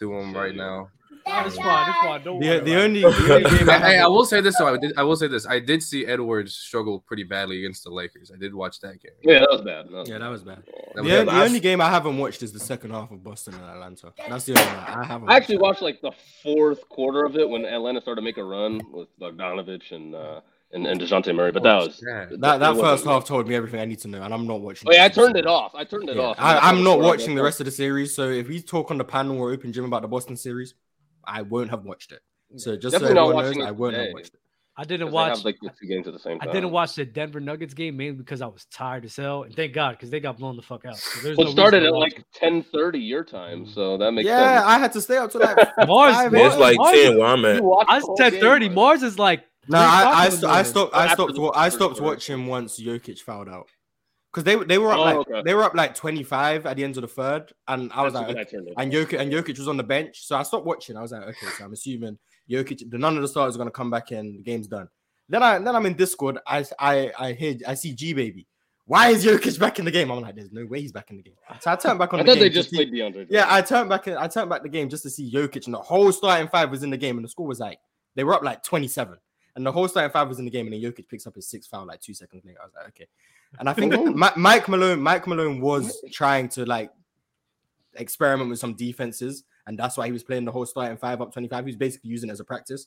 to 0.00 0.08
them 0.10 0.34
right 0.34 0.54
now. 0.54 0.90
Nah, 1.26 1.46
It's 1.46 1.56
fine, 1.56 1.88
it's 1.90 1.98
fine. 1.98 2.22
Don't 2.24 2.40
The, 2.40 2.60
the 2.60 2.82
only 2.82 3.00
the 3.00 3.34
only 3.34 3.58
game 3.58 3.70
I 3.70 3.78
Hey, 3.78 3.98
I 3.98 4.06
will 4.06 4.24
say 4.24 4.40
this 4.40 4.56
though. 4.58 4.72
I 4.74 4.76
did. 4.76 4.92
I 4.96 5.02
will 5.02 5.16
say 5.16 5.26
this. 5.28 5.46
I 5.46 5.58
did 5.60 5.82
see 5.82 6.06
Edwards 6.06 6.54
struggle 6.54 7.00
pretty 7.00 7.24
badly 7.24 7.58
against 7.60 7.84
the 7.84 7.90
Lakers. 7.90 8.30
I 8.34 8.38
did 8.38 8.54
watch 8.54 8.80
that 8.80 9.00
game. 9.02 9.12
Yeah, 9.22 9.40
that 9.40 9.48
was 9.50 9.60
bad. 9.62 9.86
That 9.86 9.92
was 9.92 10.08
yeah, 10.08 10.18
that 10.18 10.28
was 10.28 10.42
bad. 10.42 10.62
That 10.66 10.94
The, 10.96 11.02
was 11.02 11.12
only- 11.12 11.24
bad. 11.26 11.34
the 11.36 11.44
only 11.44 11.60
game 11.60 11.80
I 11.80 11.90
haven't 11.90 12.18
watched 12.18 12.42
is 12.42 12.52
the 12.52 12.60
second 12.60 12.90
half 12.92 13.10
of 13.10 13.22
Boston 13.22 13.54
and 13.54 13.64
Atlanta. 13.64 14.12
That's 14.28 14.44
the 14.44 14.52
only 14.58 14.64
one 14.74 14.84
I 14.86 15.04
haven't. 15.04 15.28
I 15.30 15.36
actually 15.36 15.58
watched. 15.58 15.82
watched 15.82 15.82
like 15.82 16.00
the 16.02 16.12
fourth 16.42 16.88
quarter 16.88 17.24
of 17.24 17.36
it 17.36 17.48
when 17.48 17.64
Atlanta 17.64 18.00
started 18.00 18.20
to 18.20 18.24
make 18.24 18.36
a 18.38 18.44
run 18.44 18.80
with 18.92 19.08
Bogdanovich 19.20 19.92
and 19.92 20.14
uh, 20.14 20.40
and, 20.72 20.88
and 20.88 21.00
Dejounte 21.00 21.32
Murray, 21.34 21.52
but 21.52 21.62
that 21.62 21.76
was 21.76 22.02
Yeah. 22.04 22.26
that. 22.40 22.58
That 22.58 22.76
it 22.76 22.80
first 22.80 23.04
half 23.04 23.24
told 23.24 23.46
me 23.46 23.54
everything 23.54 23.78
I 23.80 23.84
need 23.84 24.00
to 24.00 24.08
know, 24.08 24.22
and 24.22 24.34
I'm 24.34 24.44
not 24.46 24.60
watching. 24.60 24.88
Oh 24.88 24.92
yeah, 24.92 25.04
I 25.04 25.08
the 25.08 25.10
rest 25.10 25.18
of 25.18 25.24
turned 25.26 25.34
the 25.36 25.38
it 25.38 25.46
off. 25.46 25.72
I 25.76 25.84
turned 25.84 26.08
it 26.08 26.16
Yeah, 26.16 26.22
off. 26.22 26.36
I, 26.40 26.58
I'm 26.58 26.82
not 26.82 26.98
watching 26.98 27.04
watching 27.06 27.34
the 27.36 27.42
rest 27.44 27.60
of 27.60 27.66
the 27.66 27.70
series. 27.70 28.12
So 28.14 28.28
if 28.30 28.48
we 28.48 28.60
talk 28.60 28.90
on 28.90 28.98
the 28.98 29.04
panel 29.04 29.38
or 29.40 29.52
open 29.52 29.72
gym 29.72 29.84
about 29.84 30.02
the 30.02 30.08
Boston 30.08 30.36
series, 30.36 30.74
I 31.26 31.42
won't 31.42 31.70
have 31.70 31.84
watched 31.84 32.12
it. 32.12 32.20
So 32.56 32.76
just 32.76 32.92
Definitely 32.92 33.16
so 33.16 33.28
everyone 33.30 33.44
knows, 33.58 33.66
I 33.66 33.70
won't 33.72 33.94
have 33.96 34.12
watched 34.12 34.34
it. 34.34 34.40
I 34.76 34.82
didn't 34.84 35.12
watch. 35.12 35.36
have 35.36 35.44
like 35.44 35.56
the 35.62 35.70
two 35.80 35.86
games 35.86 36.08
at 36.08 36.14
the 36.14 36.18
same 36.18 36.38
I 36.40 36.46
didn't 36.46 36.70
watch 36.72 36.96
the 36.96 37.04
Denver 37.04 37.38
Nuggets 37.38 37.74
game 37.74 37.96
mainly 37.96 38.16
because 38.18 38.42
I 38.42 38.46
was 38.46 38.64
tired 38.72 39.04
as 39.04 39.14
hell, 39.14 39.44
and 39.44 39.54
thank 39.54 39.72
God 39.72 39.92
because 39.92 40.10
they 40.10 40.18
got 40.18 40.36
blown 40.36 40.56
the 40.56 40.62
fuck 40.62 40.84
out. 40.84 40.96
So 40.96 41.20
there's 41.22 41.36
Well, 41.36 41.44
no 41.46 41.50
it 41.50 41.54
started 41.54 41.84
at 41.84 41.92
watch 41.92 42.12
like 42.14 42.24
ten 42.34 42.62
thirty 42.62 42.98
your 42.98 43.22
time, 43.22 43.66
so 43.66 43.96
that 43.98 44.10
makes 44.10 44.26
Yeah, 44.26 44.56
sense. 44.58 44.66
I 44.66 44.78
had 44.78 44.92
to 44.94 45.00
stay 45.00 45.16
up 45.16 45.30
to 45.30 45.38
like 45.38 45.56
it. 45.58 45.68
Mars. 45.86 46.14
five 46.14 46.32
Yeah, 46.32 46.46
it's 46.46 46.56
like 46.56 46.76
Mars, 46.76 46.92
ten 46.92 47.18
where 47.18 47.26
I'm 47.28 47.42
You 47.44 47.48
at. 47.50 47.86
I 47.88 47.94
was 47.94 48.04
whole 48.04 48.16
ten 48.16 48.32
thirty. 48.32 48.68
Mars 48.68 49.02
is 49.04 49.16
like. 49.18 49.44
No, 49.68 49.78
I, 49.78 50.24
I, 50.24 50.28
st- 50.28 50.44
I 50.44 50.62
stopped. 50.64 50.94
I 50.94 51.14
stopped. 51.14 51.34
the 51.34 51.40
wa- 51.40 51.52
I 51.54 51.68
stopped 51.68 52.00
watching 52.00 52.46
once 52.46 52.78
Jokic 52.80 53.20
fouled 53.20 53.48
out 53.48 53.68
because 54.34 54.44
they 54.44 54.56
they 54.64 54.78
were 54.78 54.90
up 54.90 54.98
Oh, 54.98 55.02
like 55.02 55.16
okay. 55.18 55.42
they 55.44 55.54
were 55.54 55.62
up 55.62 55.74
like 55.74 55.94
25 55.94 56.66
at 56.66 56.76
the 56.76 56.82
end 56.84 56.96
of 56.96 57.02
the 57.02 57.08
third, 57.08 57.52
and 57.68 57.92
I 57.92 58.02
was 58.02 58.12
That's 58.12 58.26
like, 58.26 58.34
when 58.34 58.38
I 58.38 58.44
turned 58.44 58.68
it 58.68 58.74
and. 58.76 58.92
Jokic 58.92 59.18
and 59.20 59.32
Jokic 59.32 59.58
was 59.58 59.68
on 59.68 59.76
the 59.76 59.82
bench, 59.84 60.26
so 60.26 60.36
I 60.36 60.42
stopped 60.42 60.66
watching. 60.66 60.96
I 60.96 61.02
was 61.02 61.12
like, 61.12 61.22
okay, 61.22 61.46
so 61.56 61.64
I'm 61.64 61.72
assuming 61.72 62.18
Jokic, 62.50 62.90
the 62.90 62.98
none 62.98 63.16
of 63.16 63.22
the 63.22 63.28
starters 63.28 63.54
are 63.54 63.58
gonna 63.58 63.70
come 63.70 63.90
back 63.90 64.10
in. 64.12 64.36
The 64.38 64.42
game's 64.42 64.66
done. 64.66 64.88
Then 65.28 65.42
I 65.42 65.58
then 65.58 65.74
I'm 65.76 65.86
in 65.86 65.94
Discord. 65.94 66.38
I 66.46 66.64
I 66.78 67.12
I 67.18 67.32
hear 67.32 67.56
I 67.66 67.74
see 67.74 67.94
G 67.94 68.12
baby. 68.12 68.46
Why 68.86 69.08
is 69.08 69.24
Jokic 69.24 69.58
back 69.58 69.78
in 69.78 69.86
the 69.86 69.90
game? 69.90 70.10
I'm 70.10 70.20
like, 70.20 70.34
there's 70.34 70.52
no 70.52 70.66
way 70.66 70.80
he's 70.82 70.92
back 70.92 71.10
in 71.10 71.16
the 71.16 71.22
game. 71.22 71.36
So 71.60 71.70
I 71.72 71.76
turned 71.76 71.98
back 71.98 72.12
on 72.12 72.20
I 72.20 72.22
the 72.22 72.26
thought 72.28 72.34
game. 72.34 72.42
they 72.42 72.50
just 72.50 72.68
see- 72.68 72.76
played 72.76 72.92
DeAndre. 72.92 73.26
yeah, 73.30 73.46
I 73.48 73.62
turned 73.62 73.88
back. 73.88 74.06
I 74.08 74.28
turned 74.28 74.50
back 74.50 74.62
the 74.62 74.68
game 74.68 74.90
just 74.90 75.04
to 75.04 75.10
see 75.10 75.32
Jokic, 75.32 75.64
and 75.64 75.72
the 75.74 75.78
whole 75.80 76.12
starting 76.12 76.48
five 76.48 76.70
was 76.70 76.82
in 76.82 76.90
the 76.90 76.98
game, 76.98 77.16
and 77.16 77.24
the 77.24 77.28
score 77.30 77.46
was 77.46 77.58
like 77.60 77.78
they 78.14 78.24
were 78.24 78.34
up 78.34 78.42
like 78.42 78.62
27, 78.62 79.16
and 79.56 79.64
the 79.64 79.72
whole 79.72 79.88
starting 79.88 80.12
five 80.12 80.28
was 80.28 80.38
in 80.38 80.44
the 80.44 80.50
game, 80.50 80.66
and 80.66 80.74
then 80.74 80.82
Jokic 80.82 81.08
picks 81.08 81.26
up 81.26 81.34
his 81.34 81.48
sixth 81.48 81.70
foul 81.70 81.86
like 81.86 82.00
two 82.02 82.12
seconds 82.12 82.44
later. 82.44 82.58
I 82.60 82.64
was 82.66 82.74
like, 82.74 82.88
okay, 82.88 83.06
and 83.58 83.68
I 83.68 83.72
think 83.72 83.92
Mi- 84.16 84.28
Mike 84.36 84.68
Malone, 84.68 85.00
Mike 85.00 85.26
Malone 85.26 85.60
was 85.60 86.02
trying 86.12 86.48
to 86.50 86.64
like 86.64 86.90
experiment 87.94 88.50
with 88.50 88.58
some 88.58 88.74
defenses, 88.74 89.44
and 89.66 89.78
that's 89.78 89.96
why 89.96 90.06
he 90.06 90.12
was 90.12 90.22
playing 90.22 90.44
the 90.44 90.52
whole 90.52 90.66
starting 90.66 90.96
five 90.96 91.20
up 91.20 91.32
25. 91.32 91.64
He 91.64 91.68
was 91.68 91.76
basically 91.76 92.10
using 92.10 92.28
it 92.28 92.32
as 92.32 92.40
a 92.40 92.44
practice. 92.44 92.86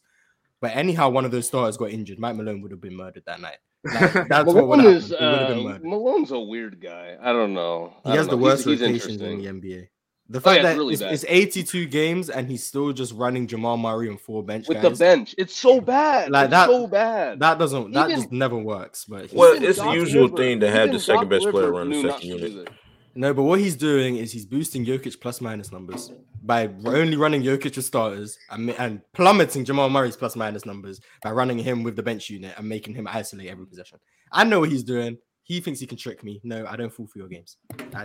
But 0.60 0.76
anyhow, 0.76 1.10
one 1.10 1.24
of 1.24 1.32
those 1.32 1.48
starters 1.48 1.78
got 1.78 1.92
injured. 1.92 2.20
Mike 2.20 2.36
Malone 2.36 2.62
would 2.62 2.72
have 2.72 2.82
been 2.82 2.96
murdered 2.96 3.24
that 3.26 3.42
night. 3.42 3.58
Like, 3.84 4.28
that's 4.28 4.54
Malone 4.54 4.86
is 4.86 5.12
happened. 5.12 5.60
He 5.60 5.64
would 5.66 5.74
have 5.74 5.82
uh. 5.82 5.88
Malone's 5.88 6.32
a 6.32 6.40
weird 6.40 6.82
guy. 6.82 7.16
I 7.22 7.32
don't 7.32 7.54
know. 7.54 7.94
He 8.04 8.12
I 8.12 8.16
has 8.18 8.28
the 8.28 8.36
worst 8.36 8.66
He's, 8.66 8.80
he's 8.80 8.90
rotations 8.90 9.22
in 9.22 9.38
the 9.38 9.46
NBA. 9.46 9.88
The 10.30 10.40
Oh, 10.40 10.42
fact 10.42 10.62
yeah, 10.64 10.70
it's 10.70 10.76
that 10.76 10.78
really 10.78 10.94
it's, 10.96 11.24
it's 11.24 11.26
82 11.28 11.86
games 11.86 12.30
and 12.30 12.50
he's 12.50 12.64
still 12.66 12.92
just 12.92 13.14
running 13.14 13.48
Jamal 13.48 13.78
Murray 13.78 14.10
and 14.10 14.20
four 14.20 14.44
bench 14.44 14.68
with 14.68 14.82
the 14.82 14.90
bench. 14.90 15.34
It's 15.38 15.56
so 15.56 15.80
bad. 15.80 16.32
Like 16.32 16.46
it's 16.46 16.52
that- 16.52 16.70
so 16.70 16.86
bad. 16.88 17.40
That 17.40 17.58
doesn't. 17.58 17.92
That 17.94 18.10
Even- 18.10 18.22
just 18.22 18.32
never 18.34 18.58
works. 18.58 19.06
But 19.06 19.32
Well, 19.32 19.56
Even 19.56 19.70
it's 19.70 19.80
the 19.80 19.92
usual 19.92 20.24
Rivers- 20.24 20.38
thing 20.38 20.60
to 20.60 20.70
have 20.70 20.92
the 20.92 21.00
second 21.00 21.30
Doc 21.30 21.30
best 21.30 21.50
player 21.50 21.72
run 21.72 21.90
the 21.90 22.02
second 22.02 22.28
unit. 22.28 22.70
no, 23.16 23.34
but 23.34 23.44
what 23.44 23.60
he's 23.60 23.76
doing 23.78 24.18
is 24.18 24.32
he's 24.34 24.46
boosting 24.46 24.86
Jokic 24.86 25.20
plus 25.22 25.40
minus 25.40 25.72
numbers 25.72 26.12
by 26.44 26.70
only 26.86 27.16
running 27.16 27.42
Jokic 27.42 27.76
with 27.78 27.86
starters 27.86 28.38
and, 28.52 28.70
and 28.72 29.02
plummeting 29.14 29.64
Jamal 29.66 29.90
Murray's 29.90 30.16
plus 30.18 30.36
minus 30.36 30.66
numbers 30.66 31.00
by 31.24 31.32
running 31.32 31.58
him 31.58 31.84
with 31.84 31.96
the 31.96 32.04
bench 32.04 32.30
unit 32.30 32.54
and 32.58 32.68
making 32.68 32.96
him 32.96 33.08
isolate 33.10 33.48
every 33.50 33.66
possession. 33.66 34.00
I 34.32 34.44
know 34.44 34.60
what 34.60 34.72
he's 34.72 34.84
doing. 34.84 35.18
He 35.48 35.62
thinks 35.62 35.80
he 35.80 35.88
can 35.88 35.98
trick 35.98 36.26
me. 36.26 36.42
No, 36.44 36.66
I 36.68 36.76
don't 36.76 36.90
fall 36.94 37.08
for 37.08 37.20
your 37.20 37.30
games. 37.30 37.56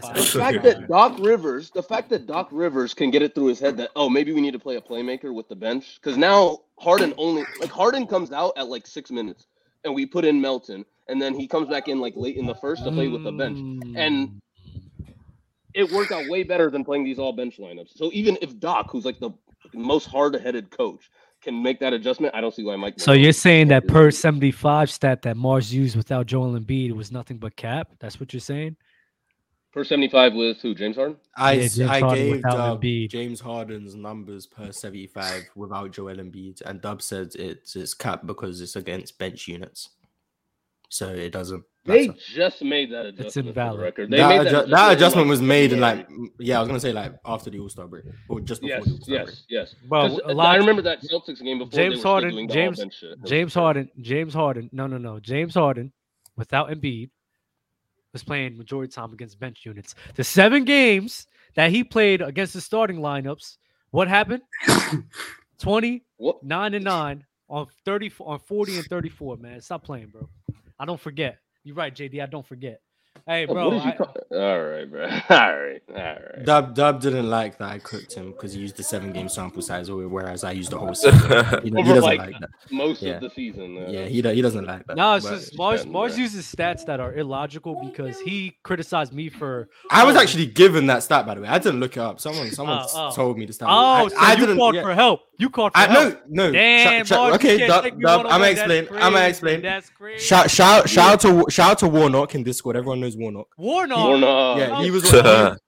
Said- 0.00 0.14
The 0.14 0.22
fact 0.38 0.62
that 0.62 0.88
Doc 0.88 1.18
Rivers, 1.18 1.70
the 1.70 1.82
fact 1.82 2.08
that 2.10 2.28
Doc 2.28 2.48
Rivers 2.52 2.94
can 2.94 3.10
get 3.10 3.20
it 3.20 3.34
through 3.34 3.46
his 3.46 3.58
head 3.58 3.76
that 3.78 3.90
oh 3.96 4.08
maybe 4.08 4.30
we 4.32 4.40
need 4.40 4.52
to 4.52 4.60
play 4.60 4.76
a 4.76 4.80
playmaker 4.80 5.34
with 5.34 5.48
the 5.48 5.56
bench 5.56 5.96
because 6.00 6.16
now 6.16 6.58
Harden 6.78 7.12
only 7.16 7.42
like 7.60 7.70
Harden 7.70 8.06
comes 8.06 8.30
out 8.30 8.52
at 8.56 8.68
like 8.68 8.86
six 8.86 9.10
minutes 9.10 9.48
and 9.82 9.92
we 9.92 10.06
put 10.06 10.24
in 10.24 10.40
Melton 10.40 10.84
and 11.08 11.20
then 11.20 11.34
he 11.34 11.48
comes 11.48 11.68
back 11.68 11.88
in 11.88 11.98
like 11.98 12.14
late 12.14 12.36
in 12.36 12.46
the 12.46 12.54
first 12.54 12.84
to 12.84 12.92
play 12.92 13.08
with 13.08 13.24
the 13.24 13.32
bench 13.32 13.58
and 13.96 14.40
it 15.74 15.90
worked 15.90 16.12
out 16.12 16.28
way 16.28 16.44
better 16.44 16.70
than 16.70 16.84
playing 16.84 17.02
these 17.02 17.18
all 17.18 17.32
bench 17.32 17.58
lineups. 17.58 17.96
So 17.96 18.10
even 18.12 18.38
if 18.40 18.56
Doc, 18.60 18.88
who's 18.90 19.04
like 19.04 19.18
the 19.18 19.30
most 19.74 20.04
hard-headed 20.06 20.70
coach, 20.70 21.10
can 21.42 21.62
make 21.62 21.80
that 21.80 21.92
adjustment, 21.92 22.34
I 22.34 22.40
don't 22.40 22.54
see 22.54 22.64
why 22.64 22.76
Mike. 22.76 23.00
So 23.00 23.12
you're 23.12 23.32
saying 23.32 23.68
that 23.68 23.86
per 23.88 24.10
75 24.10 24.90
stat 24.90 25.22
that 25.22 25.36
Mars 25.36 25.74
used 25.74 25.96
without 25.96 26.26
Joel 26.26 26.58
Embiid 26.58 26.92
was 26.92 27.10
nothing 27.10 27.38
but 27.38 27.56
cap? 27.56 27.88
That's 27.98 28.20
what 28.20 28.32
you're 28.32 28.40
saying? 28.40 28.76
Per 29.72 29.84
75 29.84 30.34
with 30.34 30.60
who? 30.60 30.74
James 30.74 30.96
Harden? 30.96 31.16
I, 31.36 31.52
Yeah, 31.52 31.60
James 31.60 31.80
I 31.80 32.00
Harden 32.00 32.24
gave 32.24 32.36
without 32.36 32.80
Dub 32.82 32.82
James 32.82 33.40
Harden's 33.40 33.94
numbers 33.94 34.46
per 34.46 34.70
75 34.70 35.50
without 35.56 35.90
Joel 35.92 36.16
Embiid, 36.16 36.60
and 36.62 36.80
Dub 36.80 37.00
said 37.00 37.34
it's 37.34 37.74
it's 37.74 37.94
cap 37.94 38.26
because 38.26 38.60
it's 38.60 38.76
against 38.76 39.18
bench 39.18 39.48
units. 39.48 39.90
So 40.90 41.08
it 41.08 41.32
doesn't 41.32 41.64
They 41.84 42.06
matter. 42.08 42.18
just 42.32 42.62
made 42.62 42.92
that 42.92 43.06
adjustment. 43.06 43.32
for 43.34 43.42
the 43.42 43.48
invalid. 43.48 43.80
record. 43.80 44.10
They 44.10 44.16
that, 44.18 44.28
made 44.28 44.52
adju- 44.52 44.70
that 44.70 44.90
in, 44.92 44.96
adjustment 44.96 45.28
was 45.28 45.42
made 45.42 45.72
in 45.72 45.80
like 45.80 46.08
yeah, 46.38 46.58
I 46.58 46.60
was 46.60 46.68
gonna 46.68 46.78
say 46.80 46.92
like 46.92 47.14
after 47.24 47.50
the 47.50 47.58
All 47.58 47.68
Star 47.68 47.88
break 47.88 48.04
or 48.28 48.40
just 48.40 48.60
before 48.60 48.76
Yes, 48.78 48.84
the 48.86 48.90
All 48.92 49.00
Star 49.00 49.16
break. 49.24 49.28
yes, 49.28 49.44
yes. 49.48 49.74
Bro, 49.88 50.08
'Cause 50.08 50.20
a 50.26 50.32
lot 50.34 50.46
I 50.54 50.56
remember 50.58 50.82
that 50.82 51.02
Celtics 51.02 51.42
game 51.42 51.58
before 51.58 51.70
they 51.70 51.88
James 51.88 51.96
were 52.04 52.08
Harden, 52.10 52.30
still 52.30 52.36
doing 52.36 52.48
James- 52.48 52.94
shit. 52.94 53.24
James. 53.24 53.54
Harden, 53.54 53.90
James 54.00 54.32
Harden. 54.34 54.70
No, 54.72 54.86
no, 54.86 54.96
no. 54.98 55.18
James 55.18 55.54
Harden, 55.54 55.92
without 56.36 56.70
Embiid, 56.70 57.10
was 58.12 58.22
playing 58.22 58.56
majority 58.56 58.92
time 58.92 59.12
against 59.12 59.40
bench 59.40 59.64
units. 59.66 59.94
The 60.14 60.22
seven 60.22 60.64
games 60.64 61.26
that 61.56 61.70
he 61.72 61.82
played 61.82 62.22
against 62.22 62.52
the 62.54 62.60
starting 62.60 62.98
lineups, 62.98 63.56
what 63.90 64.06
happened? 64.06 64.42
20, 65.58 66.04
What? 66.16 66.42
9 66.44 66.74
and 66.74 66.84
9 66.84 67.24
on 67.48 67.66
30 67.84 68.12
on 68.20 68.38
40 68.38 68.76
and 68.78 68.86
34, 68.86 69.36
man. 69.38 69.60
Stop 69.60 69.84
playing, 69.84 70.08
bro. 70.08 70.28
I 70.78 70.84
don't 70.84 71.00
forget. 71.00 71.38
You're 71.64 71.76
right, 71.76 71.94
JD. 71.94 72.22
I 72.22 72.26
don't 72.26 72.46
forget. 72.46 72.80
Hey, 73.26 73.44
bro. 73.44 73.68
what 73.68 73.74
did 73.74 73.84
you 73.84 73.90
I- 73.90 73.96
call- 73.96 74.16
All 74.32 74.62
right, 74.62 74.90
bro. 74.90 75.02
All 75.30 75.56
right, 75.60 75.82
all 75.90 75.94
right. 75.94 76.44
Dub 76.44 76.74
Dub 76.74 77.00
didn't 77.02 77.28
like 77.28 77.58
that 77.58 77.70
I 77.70 77.78
cooked 77.78 78.14
him 78.14 78.32
because 78.32 78.54
he 78.54 78.60
used 78.60 78.76
the 78.78 78.82
seven 78.82 79.12
game 79.12 79.28
sample 79.28 79.60
size, 79.60 79.90
whereas 79.90 80.42
I 80.44 80.52
used 80.52 80.70
the 80.70 80.78
whole 80.78 80.94
season. 80.94 81.20
He, 81.62 81.68
he 81.68 81.82
doesn't 81.82 82.02
like, 82.02 82.18
like 82.18 82.40
that. 82.40 82.48
Most 82.70 83.02
Yeah. 83.02 83.12
of 83.16 83.20
the 83.20 83.30
season. 83.30 83.76
Uh, 83.76 83.90
Yeah, 83.90 84.06
he 84.06 84.22
he 84.22 84.42
doesn't 84.42 84.64
like 84.64 84.86
that. 84.86 84.96
no, 84.96 85.14
it's 85.16 85.26
but- 85.26 85.34
just 85.38 85.56
Mars. 85.58 85.84
Mars 85.86 86.18
uses 86.18 86.46
stats 86.52 86.86
that 86.86 86.98
are 87.00 87.14
illogical 87.14 87.74
because 87.84 88.18
he 88.20 88.56
criticized 88.64 89.12
me 89.12 89.28
for. 89.28 89.68
I 89.90 90.04
was 90.04 90.16
actually 90.16 90.46
given 90.46 90.86
that 90.86 91.02
stat 91.02 91.26
by 91.26 91.34
the 91.34 91.42
way. 91.42 91.48
I 91.48 91.58
didn't 91.58 91.80
look 91.80 91.96
it 91.98 92.00
up. 92.00 92.18
Someone 92.18 92.50
someone 92.50 92.78
Oh, 92.80 92.86
oh. 92.94 93.10
told 93.14 93.38
me 93.38 93.44
the 93.44 93.52
stat. 93.52 93.68
Oh, 93.70 93.74
I, 93.74 94.08
so 94.08 94.16
I 94.18 94.30
you 94.32 94.36
didn't. 94.40 94.56
called 94.56 94.74
yeah. 94.74 94.82
for 94.82 94.94
help. 94.94 95.20
You 95.42 95.50
called 95.50 95.72
for 95.72 95.78
I, 95.78 95.86
help. 95.86 96.22
no, 96.28 96.46
no. 96.46 96.52
Damn, 96.52 97.04
Sh- 97.04 97.08
sh- 97.08 97.12
okay, 97.12 97.58
can't 97.58 97.68
Dub, 97.68 97.84
Dub, 97.84 97.92
I'm 97.92 98.06
on 98.06 98.22
gonna 98.22 98.28
one. 98.30 98.40
That's 98.40 98.60
explain. 98.60 98.88
I'm 99.02 99.12
gonna 99.12 99.26
explain. 99.28 99.62
That's 99.62 99.90
crazy. 99.90 100.24
Shout, 100.24 100.50
shout, 100.50 100.88
shout 100.88 101.12
out 101.14 101.20
to 101.22 101.50
shout 101.50 101.70
out 101.72 101.78
to 101.80 101.88
Warnock 101.88 102.34
in 102.36 102.44
Discord. 102.44 102.76
Everyone 102.76 103.00
knows 103.00 103.16
Warnock. 103.16 103.48
Warnock. 103.56 103.98
Warnock. 103.98 104.58
Yeah, 104.58 104.82
he 104.82 104.90
was. 104.92 105.02
Warnock. 105.12 105.58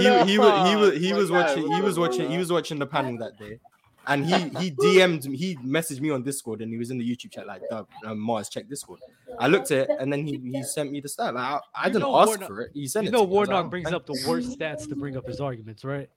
he, 0.00 0.04
he, 0.04 0.32
he 0.32 0.38
was 0.38 0.68
he 0.68 0.76
was 0.76 0.96
he 1.00 1.12
was 1.12 1.30
watching 1.32 1.72
he 1.72 1.80
was 1.80 1.98
watching 1.98 2.30
he 2.30 2.38
was 2.38 2.52
watching 2.52 2.78
the 2.78 2.86
panel 2.86 3.18
that 3.18 3.36
day, 3.38 3.58
and 4.06 4.24
he 4.24 4.34
he 4.60 4.70
DM'd 4.70 5.28
me, 5.28 5.36
he 5.36 5.56
messaged 5.56 6.00
me 6.00 6.10
on 6.10 6.22
Discord 6.22 6.60
and 6.62 6.70
he 6.70 6.78
was 6.78 6.90
in 6.92 6.98
the 6.98 7.04
YouTube 7.16 7.32
chat 7.32 7.46
like, 7.46 7.62
"Dub, 7.68 7.88
um, 8.06 8.18
Mars, 8.20 8.48
check 8.48 8.68
Discord." 8.68 9.00
I 9.40 9.48
looked 9.48 9.72
at 9.72 9.90
it 9.90 9.96
and 9.98 10.12
then 10.12 10.24
he, 10.24 10.38
he 10.52 10.62
sent 10.62 10.92
me 10.92 11.00
the 11.00 11.08
stat. 11.08 11.34
Like, 11.34 11.44
I, 11.44 11.60
I 11.74 11.88
didn't 11.88 12.02
know 12.02 12.16
ask 12.20 12.28
Warnock- 12.28 12.46
for 12.48 12.60
it. 12.60 12.70
He 12.72 12.86
sent 12.86 13.04
You 13.04 13.08
it. 13.08 13.12
know 13.12 13.24
to 13.24 13.26
me. 13.28 13.36
I 13.36 13.40
was 13.40 13.48
like, 13.48 13.54
Warnock 13.54 13.66
"Oh, 13.66 13.68
brings 13.70 13.84
thank 13.86 13.96
up 13.96 14.06
the 14.06 14.24
worst 14.28 14.56
stats 14.56 14.88
to 14.88 14.94
bring 14.94 15.16
up 15.16 15.26
his 15.26 15.40
arguments, 15.40 15.84
right? 15.84 16.08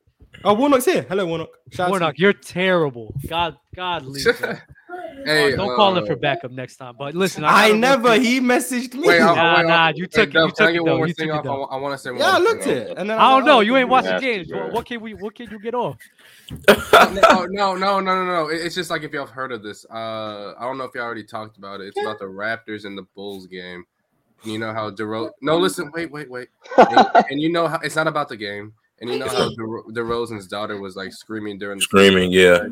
Oh, 0.43 0.53
Warnock's 0.53 0.85
here. 0.85 1.05
Hello, 1.09 1.25
Warnock. 1.25 1.49
Shout 1.71 1.89
Warnock, 1.89 2.19
you're 2.19 2.33
terrible. 2.33 3.13
God, 3.27 3.57
God, 3.75 4.05
leave. 4.05 4.23
bro. 4.39 4.53
hey, 5.25 5.55
don't 5.55 5.75
call 5.75 5.97
him 5.97 6.03
uh, 6.03 6.07
for 6.07 6.15
backup 6.15 6.51
next 6.51 6.77
time. 6.77 6.95
But 6.97 7.15
listen, 7.15 7.41
you. 7.43 7.49
I 7.49 7.71
never. 7.71 8.15
He 8.19 8.39
messaged 8.39 8.93
me. 8.93 9.07
Wait, 9.07 9.19
Nah, 9.19 9.33
I, 9.33 9.57
wait, 9.61 9.67
nah, 9.67 9.75
I- 9.75 9.89
you 9.95 10.03
wait, 10.03 10.11
took 10.11 10.29
it, 10.29 10.33
you 10.35 10.51
took 10.55 10.69
it 10.75 10.79
one 10.79 10.85
though, 10.85 10.97
more 10.97 11.07
you 11.07 11.13
thing 11.13 11.29
took 11.29 11.43
it 11.45 11.47
off? 11.47 11.55
I, 11.55 11.57
though. 11.57 11.63
I 11.65 11.75
want 11.77 11.93
to 11.93 11.97
say 11.97 12.11
one 12.11 12.19
yeah, 12.19 12.35
I 12.35 12.37
looked 12.39 12.63
thing. 12.63 12.77
at 12.77 12.87
it, 12.91 12.97
and 12.97 13.09
then 13.09 13.17
I 13.17 13.33
was 13.35 13.39
don't 13.41 13.45
know. 13.47 13.57
like, 13.57 13.65
You 13.65 13.77
ain't 13.77 13.89
watching 13.89 14.19
games. 14.19 14.47
bro. 14.47 14.63
What, 14.65 14.73
what 14.73 14.85
can 14.85 15.01
we? 15.01 15.13
What 15.15 15.35
can 15.35 15.49
you 15.49 15.59
get 15.59 15.73
off? 15.73 15.97
no, 16.69 17.45
no, 17.49 17.75
no, 17.75 17.99
no, 17.99 17.99
no, 17.99 18.25
no. 18.25 18.47
It's 18.49 18.75
just 18.75 18.89
like 18.89 19.01
if 19.03 19.11
y'all 19.11 19.25
have 19.25 19.33
heard 19.33 19.51
of 19.51 19.63
this. 19.63 19.85
Uh, 19.89 20.53
I 20.57 20.61
don't 20.61 20.77
know 20.77 20.83
if 20.85 20.93
y'all 20.93 21.03
already 21.03 21.23
talked 21.23 21.57
about 21.57 21.81
it. 21.81 21.87
It's 21.87 21.99
about 21.99 22.19
the 22.19 22.25
Raptors 22.25 22.85
and 22.85 22.97
the 22.97 23.05
Bulls 23.15 23.47
game. 23.47 23.85
You 24.43 24.59
know 24.59 24.71
how 24.71 24.91
DeRozan. 24.91 25.31
No, 25.41 25.57
listen, 25.57 25.91
wait, 25.93 26.11
wait, 26.11 26.29
wait. 26.29 26.49
And, 26.77 27.07
and 27.31 27.41
you 27.41 27.51
know 27.51 27.67
how 27.67 27.79
it's 27.79 27.95
not 27.95 28.07
about 28.07 28.29
the 28.29 28.37
game. 28.37 28.73
And 28.99 29.09
you 29.11 29.19
know 29.19 29.27
how 29.27 29.49
DeRo- 29.51 29.85
DeRozan's 29.89 30.47
daughter 30.47 30.79
was 30.81 30.95
like 30.95 31.13
screaming 31.13 31.59
during 31.59 31.77
the 31.77 31.83
Screaming, 31.83 32.31
yeah. 32.31 32.67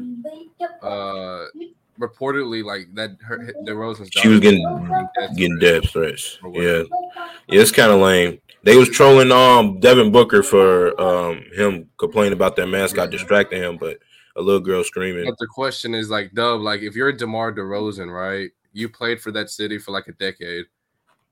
Uh, 0.82 1.46
reportedly, 2.00 2.64
like 2.64 2.94
that. 2.96 3.18
Her 3.22 3.54
DeRozan's 3.66 4.10
daughter 4.10 4.22
She 4.22 4.28
was 4.30 4.40
getting 4.40 4.64
death 5.20 5.36
getting 5.36 5.60
threats. 5.60 5.84
death 5.84 5.92
threats. 5.92 6.40
Yeah. 6.52 6.84
Yeah, 7.48 7.62
it's 7.62 7.72
kind 7.72 7.92
of 7.92 8.00
lame. 8.02 8.40
They 8.64 8.76
was 8.76 8.90
trolling 8.90 9.32
um 9.32 9.80
Devin 9.80 10.12
Booker 10.12 10.42
for 10.42 11.00
um 11.00 11.44
him 11.54 11.90
complaining 11.98 12.34
about 12.34 12.56
that 12.56 12.68
mascot 12.68 13.12
distracting 13.12 13.62
him, 13.62 13.78
but 13.78 14.00
a 14.36 14.42
little 14.42 14.60
girl 14.60 14.84
screaming. 14.84 15.26
But 15.26 15.38
the 15.38 15.48
question 15.48 15.94
is 15.94 16.10
like, 16.10 16.34
Dub, 16.34 16.62
like 16.62 16.82
if 16.82 16.96
you're 16.96 17.12
DeMar 17.12 17.54
DeRozan, 17.54 18.12
right? 18.12 18.50
You 18.74 18.90
played 18.90 19.22
for 19.22 19.32
that 19.32 19.50
city 19.50 19.78
for 19.78 19.92
like 19.92 20.08
a 20.08 20.12
decade, 20.14 20.66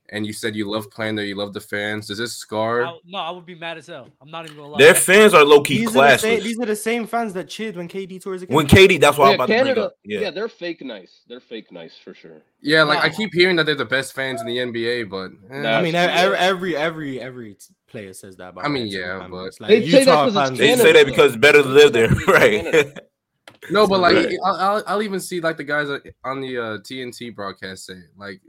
and 0.10 0.26
you 0.28 0.34
said 0.34 0.56
you 0.56 0.70
love 0.70 0.90
playing 0.92 1.16
there, 1.16 1.26
you 1.26 1.36
love 1.36 1.54
the 1.54 1.62
fans. 1.62 2.08
Does 2.08 2.18
this 2.18 2.36
scar? 2.36 2.84
I, 2.86 3.00
no, 3.06 3.18
I 3.18 3.32
would 3.32 3.46
be 3.46 3.56
mad 3.56 3.78
as 3.78 3.88
hell. 3.88 4.10
I'm 4.22 4.30
not 4.30 4.46
even 4.46 4.58
gonna 4.58 4.70
lie. 4.70 4.78
Their 4.80 4.94
fans 4.94 5.34
are 5.34 5.44
low 5.44 5.62
key 5.62 5.80
These 5.80 5.96
are, 5.96 6.08
the 6.12 6.18
same, 6.18 6.44
these 6.44 6.60
are 6.60 6.66
the 6.66 6.76
same 6.76 7.08
fans 7.08 7.34
that 7.34 7.48
cheered 7.48 7.76
when 7.78 7.88
KD 7.88 8.22
tours 8.22 8.42
again. 8.42 8.56
When 8.56 8.68
KD, 8.68 9.00
that's 9.00 9.18
why 9.18 9.26
I'm 9.26 9.30
Yeah, 9.32 9.36
about 9.36 9.48
to 9.48 9.62
bring 9.64 9.78
up. 9.80 9.94
Yeah. 10.04 10.20
Yeah, 10.22 10.32
they're 10.32 10.50
fake 10.50 10.82
nice. 10.84 11.22
They're 11.28 11.40
fake 11.40 11.72
nice 11.72 11.98
for 11.98 12.14
sure. 12.14 12.42
Yeah, 12.62 12.84
like 12.84 13.00
I 13.00 13.10
keep 13.10 13.34
hearing 13.34 13.56
that 13.58 13.66
they're 13.66 13.76
the 13.76 13.86
best 13.86 14.14
fans 14.14 14.42
in 14.42 14.48
the 14.48 14.58
NBA, 14.58 15.10
but 15.10 15.32
eh, 15.54 15.68
I 15.68 15.82
mean, 15.82 15.96
every 15.96 16.38
every 16.38 16.76
every, 16.76 17.20
every 17.22 17.58
player 17.88 18.14
says 18.14 18.36
that. 18.38 18.50
About 18.50 18.66
I 18.66 18.68
mean, 18.68 18.88
yeah, 18.88 19.20
man. 19.20 19.32
but- 19.32 19.60
like 19.60 19.70
They 19.70 19.90
say 19.90 20.04
that 20.06 20.12
Utah 20.12 20.26
'cause 20.26 20.36
it's 20.36 20.48
fans- 20.50 20.60
they 20.60 20.68
Canada, 20.68 20.84
say 20.84 20.92
that 20.94 21.06
because 21.06 21.28
it's 21.34 21.42
better 21.42 21.62
to 21.64 21.68
live 21.70 21.94
there, 21.94 22.10
right? 22.28 23.00
no, 23.70 23.88
but 23.88 24.00
like 24.00 24.30
I'll, 24.46 24.56
I'll, 24.56 24.84
I'll 24.88 25.02
even 25.02 25.20
see 25.20 25.40
like 25.40 25.58
the 25.58 25.64
guys 25.64 25.88
on 26.24 26.42
the 26.42 26.58
uh, 26.58 26.78
TNT 26.80 27.34
broadcast 27.34 27.86
say 27.86 28.02
like 28.18 28.42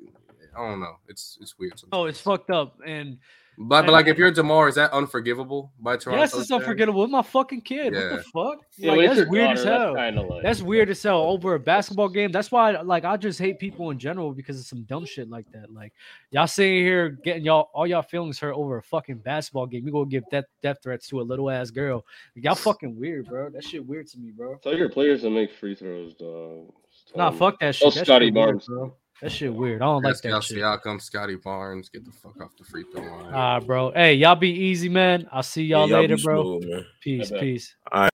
I 0.56 0.68
don't 0.68 0.80
know, 0.80 0.96
it's 1.08 1.38
it's 1.40 1.58
weird. 1.58 1.78
Sometimes. 1.78 1.98
Oh, 2.00 2.04
it's 2.06 2.20
fucked 2.20 2.50
up. 2.50 2.78
And 2.86 3.18
But 3.56 3.82
but 3.86 3.92
like 3.92 4.08
if 4.08 4.18
you're 4.18 4.32
Demar, 4.32 4.66
is 4.68 4.74
that 4.74 4.92
unforgivable 4.92 5.70
by 5.78 5.96
Toronto? 5.96 6.20
yes, 6.22 6.30
it's 6.34 6.48
fans? 6.48 6.60
unforgettable. 6.62 7.04
It's 7.04 7.12
my 7.12 7.22
fucking 7.22 7.60
kid. 7.60 7.94
What 7.94 8.10
the 8.10 8.22
fuck? 8.32 8.58
Yeah, 8.76 8.92
like, 8.94 9.08
that's 9.16 9.30
weird 9.30 9.46
daughter, 9.56 9.60
as 9.60 9.64
hell. 9.64 9.94
That's 9.94 10.16
like 10.28 10.42
That's 10.42 10.62
weird 10.62 10.90
as 10.90 11.00
hell 11.00 11.20
over 11.22 11.54
a 11.54 11.60
basketball 11.60 12.08
game. 12.08 12.32
That's 12.32 12.50
why, 12.50 12.72
like, 12.80 13.04
I 13.04 13.16
just 13.16 13.38
hate 13.38 13.60
people 13.60 13.90
in 13.92 13.98
general 14.00 14.32
because 14.32 14.58
of 14.58 14.66
some 14.66 14.82
dumb 14.82 15.04
shit 15.06 15.30
like 15.30 15.46
that. 15.52 15.72
Like, 15.72 15.92
y'all 16.32 16.48
sitting 16.48 16.78
here 16.84 17.10
getting 17.10 17.44
y'all 17.44 17.70
all 17.72 17.86
y'all 17.86 18.02
feelings 18.02 18.40
hurt 18.40 18.54
over 18.56 18.78
a 18.78 18.82
fucking 18.82 19.18
basketball 19.18 19.66
game. 19.66 19.86
You 19.86 19.92
go 19.92 20.04
give 20.04 20.24
death 20.32 20.46
death 20.60 20.78
threats 20.82 21.06
to 21.10 21.20
a 21.20 21.22
little 21.22 21.48
ass 21.48 21.70
girl. 21.70 22.04
Y'all 22.34 22.56
fucking 22.56 22.98
weird, 22.98 23.26
bro. 23.28 23.50
That 23.50 23.62
shit 23.62 23.86
weird 23.86 24.08
to 24.08 24.18
me, 24.18 24.32
bro. 24.32 24.56
Tell 24.64 24.76
your 24.76 24.88
players 24.88 25.20
to 25.22 25.30
make 25.30 25.52
free 25.52 25.76
throws, 25.76 26.14
dog. 26.14 26.72
Nah, 27.14 27.30
fuck 27.30 27.60
that 27.60 27.68
Oh, 27.68 27.90
shit. 27.90 27.94
That 27.94 28.06
Scottie 28.06 28.26
shit 28.26 28.34
weird, 28.34 28.46
Barnes. 28.46 28.66
bro. 28.66 28.96
That 29.22 29.32
shit 29.32 29.54
weird. 29.54 29.80
I 29.80 29.86
don't 29.86 30.02
like 30.02 30.14
Pascal 30.14 30.40
that 30.40 30.44
shit. 30.44 30.58
Siakam, 30.58 31.00
Scottie 31.00 31.36
Barnes, 31.36 31.88
get 31.88 32.04
the 32.04 32.12
fuck 32.12 32.40
off 32.42 32.50
the 32.58 32.64
free 32.64 32.84
throw 32.92 33.02
line. 33.02 33.30
Ah, 33.32 33.60
bro. 33.60 33.92
Hey, 33.92 34.14
y'all 34.14 34.34
be 34.34 34.50
easy, 34.50 34.88
man. 34.88 35.26
I'll 35.32 35.42
see 35.42 35.64
y'all 35.64 35.88
Yeah, 35.88 35.98
later, 35.98 36.16
bro. 36.18 36.60
smooth. 36.60 36.84
Peace, 37.00 37.30
bet. 37.30 37.40
peace. 37.40 37.74
All 37.90 38.02
right. 38.02 38.10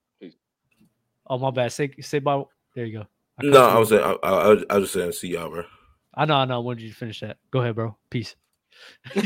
Oh, 1.26 1.38
my 1.38 1.50
bad. 1.50 1.72
Say 1.72 1.90
say 2.00 2.18
bye. 2.18 2.42
There 2.74 2.84
you 2.86 2.98
go. 3.00 3.06
I 3.38 3.46
No, 3.46 3.64
I 3.64 3.78
was 3.78 3.88
saying, 3.88 4.02
I, 4.04 4.12
I, 4.22 4.30
I 4.30 4.48
was- 4.48 4.64
I 4.70 4.74
was 4.76 4.84
just 4.84 4.94
saying, 4.94 5.12
see 5.12 5.28
y'all, 5.28 5.48
bro. 5.50 5.64
I 6.14 6.24
know, 6.26 6.34
I 6.34 6.44
know. 6.44 6.56
I 6.56 6.58
wanted 6.58 6.82
you 6.82 6.90
to 6.90 6.94
finish 6.94 7.20
that. 7.20 7.38
Go 7.50 7.60
ahead, 7.60 7.74
bro. 7.76 7.96
Peace. 8.10 8.36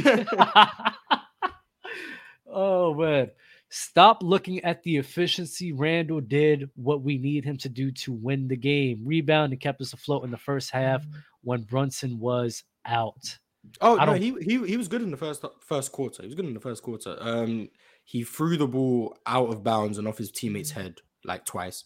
oh 2.47 2.95
man. 2.95 3.31
Stop 3.77 4.23
looking 4.23 4.63
at 4.63 4.85
the 4.85 4.99
efficiency. 4.99 5.73
Randle 5.73 6.21
did 6.21 6.71
what 6.77 7.03
we 7.03 7.19
need 7.19 7.45
him 7.45 7.59
to 7.59 7.69
do 7.69 7.91
to 7.91 8.13
win 8.13 8.47
the 8.47 8.57
game. 8.57 9.01
Rebound 9.05 9.53
and 9.53 9.61
kept 9.61 9.81
us 9.81 9.93
afloat 9.93 10.23
in 10.23 10.31
the 10.31 10.39
first 10.39 10.71
half 10.71 11.05
when 11.43 11.63
Brunson 11.63 12.21
was 12.21 12.63
out. 12.87 13.37
Oh 13.81 13.97
no, 13.97 14.13
he 14.13 14.33
he 14.43 14.65
he 14.65 14.77
was 14.77 14.87
good 14.87 15.03
in 15.03 15.11
the 15.11 15.17
first 15.17 15.45
first 15.67 15.91
quarter. 15.91 16.23
He 16.23 16.29
was 16.29 16.37
good 16.37 16.45
in 16.45 16.55
the 16.55 16.61
first 16.61 16.85
quarter. 16.85 17.17
Um, 17.19 17.69
he 18.05 18.23
threw 18.23 18.57
the 18.57 18.69
ball 18.69 19.19
out 19.27 19.49
of 19.49 19.65
bounds 19.65 19.99
and 19.99 20.07
off 20.07 20.19
his 20.19 20.31
teammate's 20.31 20.71
head 20.71 21.01
like 21.25 21.45
twice. 21.45 21.83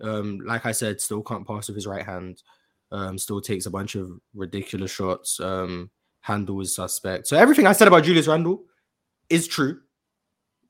Um, 0.00 0.38
like 0.38 0.64
I 0.64 0.72
said, 0.72 1.02
still 1.02 1.22
can't 1.22 1.46
pass 1.46 1.68
with 1.68 1.76
his 1.76 1.86
right 1.86 2.06
hand. 2.06 2.42
Um, 2.90 3.18
still 3.18 3.42
takes 3.42 3.66
a 3.66 3.70
bunch 3.70 3.94
of 3.94 4.10
ridiculous 4.34 4.90
shots. 4.90 5.38
Um, 5.38 5.90
handle 6.22 6.62
is 6.62 6.74
suspect. 6.74 7.26
So 7.26 7.36
everything 7.36 7.66
I 7.66 7.72
said 7.72 7.88
about 7.88 8.04
Julius 8.04 8.26
Randle 8.26 8.62
is 9.28 9.46
true. 9.46 9.80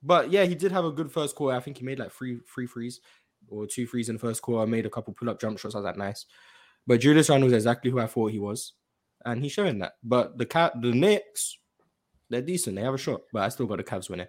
But 0.02 0.31
yeah, 0.31 0.44
he 0.44 0.55
did 0.55 0.73
have 0.73 0.85
a 0.85 0.93
good 0.93 1.10
first 1.10 1.35
quarter. 1.35 1.56
I 1.56 1.60
think 1.60 1.78
he 1.78 1.85
made 1.85 1.98
like 1.98 2.12
three 2.12 2.40
three 2.52 2.66
threes 2.66 3.01
or 3.48 3.66
two 3.66 3.86
threes 3.86 4.09
in 4.09 4.16
the 4.16 4.20
first 4.20 4.43
quarter. 4.43 4.66
Made 4.66 4.86
a 4.86 4.90
couple 4.90 5.14
pull 5.14 5.31
up 5.31 5.40
jump 5.40 5.59
shots. 5.59 5.74
I 5.74 5.78
was 5.78 5.85
like, 5.85 5.97
nice. 5.97 6.27
But 6.86 7.01
Julius 7.01 7.28
Randle 7.28 7.47
was 7.47 7.55
exactly 7.55 7.90
who 7.90 7.98
I 7.98 8.06
thought 8.06 8.31
he 8.31 8.39
was 8.39 8.73
and 9.27 9.43
he's 9.43 9.52
showing 9.52 9.78
that. 9.81 9.94
But 10.02 10.39
the 10.39 10.47
cat, 10.47 10.81
the 10.81 10.93
Knicks, 10.93 11.59
they're 12.31 12.40
decent. 12.40 12.77
They 12.77 12.82
have 12.82 12.94
a 12.94 12.98
shot, 12.98 13.23
but 13.32 13.43
I 13.43 13.48
still 13.48 13.66
got 13.66 13.78
the 13.78 13.85
Cavs 13.85 14.09
winning. 14.09 14.28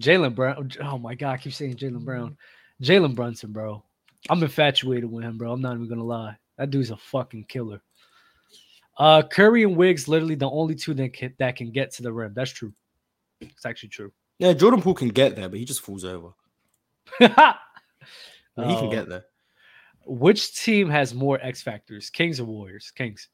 Jalen 0.00 0.34
Brown. 0.34 0.70
Oh 0.82 0.98
my 0.98 1.14
god, 1.14 1.32
I 1.32 1.36
keep 1.38 1.54
saying 1.54 1.76
Jalen 1.76 2.04
Brown. 2.04 2.36
Jalen 2.82 3.16
Brunson, 3.16 3.52
bro. 3.52 3.82
I'm 4.30 4.42
infatuated 4.42 5.10
with 5.10 5.24
him, 5.24 5.38
bro. 5.38 5.52
I'm 5.52 5.60
not 5.60 5.74
even 5.74 5.88
gonna 5.88 6.04
lie. 6.04 6.36
That 6.56 6.70
dude's 6.70 6.90
a 6.90 6.96
fucking 6.96 7.46
killer. 7.48 7.80
Uh 8.96 9.22
Curry 9.22 9.64
and 9.64 9.76
Wiggs, 9.76 10.06
literally 10.06 10.34
the 10.34 10.50
only 10.50 10.74
two 10.74 10.94
that 10.94 11.12
can 11.12 11.34
that 11.38 11.56
can 11.56 11.72
get 11.72 11.92
to 11.94 12.02
the 12.02 12.12
rim. 12.12 12.32
That's 12.34 12.50
true. 12.50 12.72
It's 13.40 13.66
actually 13.66 13.90
true. 13.90 14.12
Yeah, 14.38 14.52
Jordan 14.52 14.82
Poole 14.82 14.94
can 14.94 15.08
get 15.08 15.34
there, 15.36 15.48
but 15.48 15.58
he 15.58 15.64
just 15.64 15.80
falls 15.80 16.04
over. 16.04 16.28
he 17.18 17.26
can 17.28 17.56
Uh, 18.56 18.88
get 18.90 19.08
there. 19.08 19.24
Which 20.06 20.54
team 20.62 20.88
has 20.88 21.12
more 21.14 21.38
X 21.42 21.62
factors, 21.62 22.08
Kings 22.08 22.40
or 22.40 22.44
Warriors? 22.44 22.92
Kings. 22.94 23.28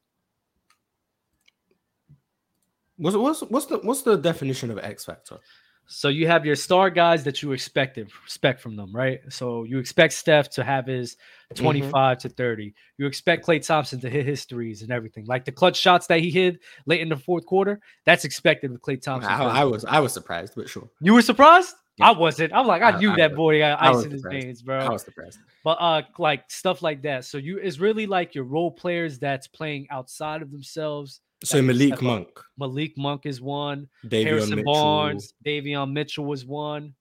What's 2.96 3.16
what's 3.16 3.40
what's 3.42 3.66
the 3.66 3.78
what's 3.78 4.02
the 4.02 4.16
definition 4.16 4.70
of 4.70 4.78
X 4.78 5.04
factor? 5.04 5.38
So 5.86 6.08
you 6.08 6.26
have 6.26 6.46
your 6.46 6.56
star 6.56 6.88
guys 6.90 7.24
that 7.24 7.42
you 7.42 7.52
expect 7.52 7.98
expect 7.98 8.60
from 8.60 8.74
them, 8.76 8.90
right? 8.94 9.20
So 9.28 9.64
you 9.64 9.78
expect 9.78 10.14
Steph 10.14 10.50
to 10.50 10.64
have 10.64 10.86
his 10.86 11.16
Mm-hmm. 11.52 11.62
25 11.62 12.18
to 12.18 12.28
30. 12.30 12.74
You 12.98 13.06
expect 13.06 13.46
Klay 13.46 13.64
Thompson 13.64 14.00
to 14.00 14.10
hit 14.10 14.26
his 14.26 14.44
threes 14.44 14.82
and 14.82 14.90
everything. 14.90 15.24
Like 15.26 15.44
the 15.44 15.52
clutch 15.52 15.76
shots 15.76 16.08
that 16.08 16.18
he 16.18 16.30
hit 16.30 16.58
late 16.86 17.00
in 17.00 17.08
the 17.10 17.16
fourth 17.16 17.46
quarter, 17.46 17.80
that's 18.04 18.24
expected 18.24 18.72
with 18.72 18.80
Klay 18.80 19.00
Thompson. 19.00 19.30
I, 19.30 19.60
I 19.60 19.64
was 19.64 19.84
I 19.84 20.00
was 20.00 20.12
surprised, 20.12 20.54
but 20.56 20.68
sure. 20.68 20.88
You 21.00 21.14
were 21.14 21.22
surprised? 21.22 21.76
Yeah. 21.98 22.08
I 22.08 22.12
wasn't. 22.12 22.52
I'm 22.52 22.66
like, 22.66 22.82
I, 22.82 22.92
I- 22.92 22.98
knew 22.98 23.12
I 23.12 23.16
that 23.18 23.30
was- 23.32 23.36
boy 23.36 23.58
got 23.60 23.80
I 23.80 23.90
ice 23.92 24.04
in 24.04 24.10
his 24.10 24.24
veins, 24.28 24.62
bro. 24.62 24.78
I 24.78 24.88
was 24.90 25.02
surprised. 25.04 25.38
But 25.62 25.76
uh, 25.80 26.02
like 26.18 26.50
stuff 26.50 26.82
like 26.82 27.02
that. 27.02 27.24
So 27.24 27.38
you 27.38 27.58
it's 27.58 27.78
really 27.78 28.06
like 28.06 28.34
your 28.34 28.44
role 28.44 28.72
players 28.72 29.18
that's 29.20 29.46
playing 29.46 29.86
outside 29.90 30.42
of 30.42 30.50
themselves. 30.50 31.20
So 31.44 31.62
Malik. 31.62 32.00
Monk, 32.02 32.28
Malik 32.58 32.96
Monk 32.96 33.26
is 33.26 33.40
one. 33.40 33.88
Davion 34.06 34.24
Harrison 34.24 34.56
Mitchell. 34.56 34.72
Barnes, 34.72 35.34
Davion 35.44 35.92
Mitchell 35.92 36.24
was 36.24 36.44
one. 36.44 36.94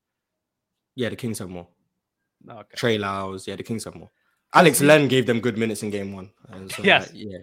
Yeah, 0.96 1.10
the 1.10 1.16
Kings 1.16 1.40
have 1.40 1.50
more. 1.50 1.68
Okay. 2.50 2.76
Trey 2.76 2.98
Lyles, 2.98 3.48
yeah, 3.48 3.56
the 3.56 3.64
Kings 3.64 3.86
have 3.86 3.96
more. 3.96 4.12
Alex 4.54 4.82
Len 4.82 5.08
gave 5.08 5.26
them 5.26 5.40
good 5.40 5.58
minutes 5.58 5.82
in 5.82 5.90
game 5.90 6.14
one. 6.14 6.30
So, 6.48 6.56
uh, 6.56 6.68
Yes. 6.84 7.08
like, 7.08 7.12
yeah. 7.16 7.38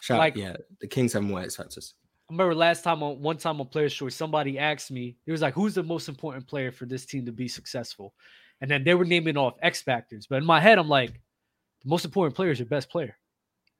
Shout, 0.00 0.18
Like- 0.18 0.36
yeah, 0.36 0.56
the 0.80 0.86
Kings 0.86 1.12
have 1.12 1.22
more 1.22 1.40
X 1.40 1.56
factors. 1.56 1.94
I 2.30 2.34
remember 2.34 2.54
last 2.54 2.84
time 2.84 3.02
on 3.02 3.20
one 3.22 3.38
time 3.38 3.58
on 3.60 3.66
Players 3.68 3.94
Choice, 3.94 4.14
somebody 4.14 4.58
asked 4.58 4.90
me, 4.90 5.16
he 5.24 5.32
was 5.32 5.40
like, 5.40 5.54
Who's 5.54 5.74
the 5.74 5.82
most 5.82 6.08
important 6.08 6.46
player 6.46 6.70
for 6.70 6.84
this 6.84 7.06
team 7.06 7.24
to 7.26 7.32
be 7.32 7.48
successful? 7.48 8.14
And 8.60 8.70
then 8.70 8.84
they 8.84 8.94
were 8.94 9.04
naming 9.06 9.36
off 9.36 9.54
X 9.62 9.80
factors. 9.82 10.26
But 10.26 10.36
in 10.36 10.44
my 10.44 10.60
head, 10.60 10.78
I'm 10.78 10.88
like, 10.88 11.12
the 11.12 11.88
most 11.88 12.04
important 12.04 12.36
player 12.36 12.50
is 12.50 12.58
your 12.58 12.66
best 12.68 12.90
player. 12.90 13.16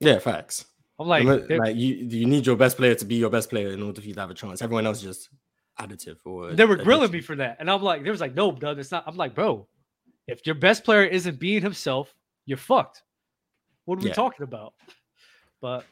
Yeah, 0.00 0.18
facts. 0.18 0.64
I'm 0.98 1.06
like, 1.06 1.24
Like, 1.48 1.76
you, 1.76 1.94
you 1.94 2.26
need 2.26 2.44
your 2.46 2.56
best 2.56 2.76
player 2.76 2.94
to 2.94 3.04
be 3.04 3.14
your 3.16 3.30
best 3.30 3.50
player 3.50 3.70
in 3.70 3.82
order 3.82 4.00
for 4.00 4.06
you 4.08 4.14
to 4.14 4.20
have 4.20 4.30
a 4.30 4.34
chance. 4.34 4.60
Everyone 4.62 4.86
else 4.86 4.98
is 4.98 5.04
just 5.04 5.28
additive 5.80 6.16
or 6.24 6.52
they 6.52 6.64
were 6.64 6.76
grilling 6.76 7.12
me 7.12 7.20
for 7.20 7.36
that. 7.36 7.56
And 7.60 7.70
I'm 7.70 7.82
like, 7.82 8.02
there 8.02 8.10
was 8.12 8.20
like, 8.20 8.34
no, 8.34 8.50
Doug, 8.50 8.78
it's 8.80 8.90
not. 8.90 9.04
I'm 9.06 9.16
like, 9.16 9.34
bro, 9.34 9.68
if 10.26 10.44
your 10.44 10.56
best 10.56 10.82
player 10.84 11.04
isn't 11.04 11.38
being 11.38 11.62
himself, 11.62 12.12
you're 12.46 12.58
fucked. 12.58 13.02
What 13.84 13.98
are 13.98 14.02
we 14.02 14.08
Yeah. 14.08 14.14
talking 14.14 14.42
about? 14.42 14.74
But 15.60 15.84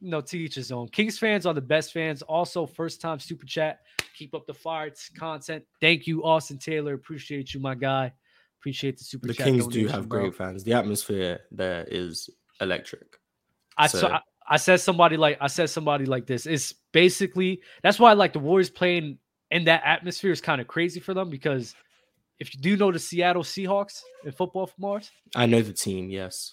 no, 0.00 0.20
to 0.22 0.38
each 0.38 0.54
his 0.54 0.72
own. 0.72 0.88
Kings 0.88 1.18
fans 1.18 1.44
are 1.46 1.54
the 1.54 1.60
best 1.60 1.92
fans. 1.92 2.22
Also, 2.22 2.66
first 2.66 3.00
time 3.00 3.18
super 3.20 3.46
chat. 3.46 3.80
Keep 4.16 4.34
up 4.34 4.46
the 4.46 4.54
fire 4.54 4.86
it's 4.86 5.08
content. 5.10 5.64
Thank 5.80 6.06
you, 6.06 6.24
Austin 6.24 6.58
Taylor. 6.58 6.94
Appreciate 6.94 7.52
you, 7.52 7.60
my 7.60 7.74
guy. 7.74 8.12
Appreciate 8.60 8.96
the 8.96 9.04
super 9.04 9.26
The 9.28 9.34
chat. 9.34 9.46
Kings 9.46 9.66
do 9.66 9.86
have 9.88 10.08
bro. 10.08 10.22
great 10.22 10.34
fans. 10.36 10.64
The 10.64 10.72
atmosphere 10.72 11.40
there 11.50 11.84
is 11.90 12.30
electric. 12.60 13.18
I 13.76 13.86
So- 13.88 14.00
saw. 14.00 14.08
I, 14.16 14.20
I 14.46 14.56
said 14.58 14.80
somebody 14.80 15.16
like 15.16 15.38
I 15.40 15.46
said 15.46 15.70
somebody 15.70 16.04
like 16.06 16.26
this. 16.26 16.46
It's 16.46 16.72
basically 16.92 17.60
that's 17.82 17.98
why 17.98 18.12
like 18.12 18.32
the 18.32 18.38
Warriors 18.38 18.70
playing 18.70 19.18
in 19.50 19.64
that 19.64 19.82
atmosphere 19.84 20.32
is 20.32 20.40
kind 20.40 20.60
of 20.60 20.66
crazy 20.66 21.00
for 21.00 21.14
them 21.14 21.30
because 21.30 21.74
if 22.38 22.54
you 22.54 22.60
do 22.60 22.76
know 22.76 22.90
the 22.92 22.98
Seattle 22.98 23.42
Seahawks 23.42 24.02
in 24.24 24.32
football 24.32 24.66
from 24.66 24.82
Mars, 24.82 25.10
I 25.34 25.46
know 25.46 25.62
the 25.62 25.72
team, 25.72 26.10
yes. 26.10 26.52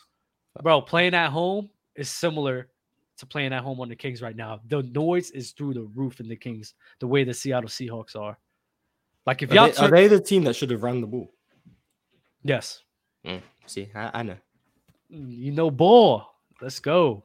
bro, 0.61 0.81
playing 0.81 1.13
at 1.15 1.29
home 1.31 1.69
is 1.95 2.09
similar 2.09 2.69
to 3.17 3.25
playing 3.25 3.51
at 3.53 3.61
home 3.63 3.79
on 3.81 3.89
the 3.89 3.95
Kings 3.95 4.21
right 4.21 4.35
now. 4.35 4.61
The 4.67 4.83
noise 4.83 5.31
is 5.31 5.51
through 5.51 5.73
the 5.73 5.83
roof 5.95 6.19
in 6.19 6.27
the 6.27 6.35
Kings, 6.35 6.75
the 6.99 7.07
way 7.07 7.23
the 7.23 7.33
Seattle 7.33 7.69
Seahawks 7.69 8.15
are. 8.15 8.37
Like 9.25 9.41
if 9.41 9.51
Are 9.51 9.55
y'all 9.55 9.69
they, 9.69 9.77
are 9.77 9.89
they 9.89 10.07
the 10.07 10.19
team 10.19 10.43
that 10.45 10.55
should 10.55 10.71
have 10.71 10.83
ran 10.83 11.01
the 11.01 11.07
ball? 11.07 11.31
yes, 12.43 12.81
Mm, 13.25 13.41
See, 13.67 13.89
I, 13.93 14.09
I 14.19 14.23
know. 14.23 14.37
you 15.09 15.51
know, 15.51 15.69
ball. 15.69 16.25
Let's 16.61 16.79
go. 16.79 17.23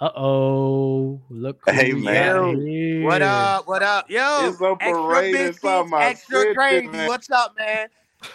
Uh 0.00 0.10
oh, 0.16 1.22
look. 1.30 1.62
Hey, 1.68 1.92
man. 1.92 3.04
What 3.04 3.22
up? 3.22 3.68
What 3.68 3.82
up? 3.84 4.10
Yo, 4.10 4.48
It's 4.48 4.60
a 4.60 4.72
extra 4.80 4.92
parade 4.92 5.32
biscuits, 5.32 5.62
inside 5.64 5.86
my 5.86 6.04
extra 6.06 6.40
city, 6.40 6.54
gravy. 6.54 6.86
man. 6.88 7.06
What's 7.06 7.30
up, 7.30 7.54
man? 7.56 7.86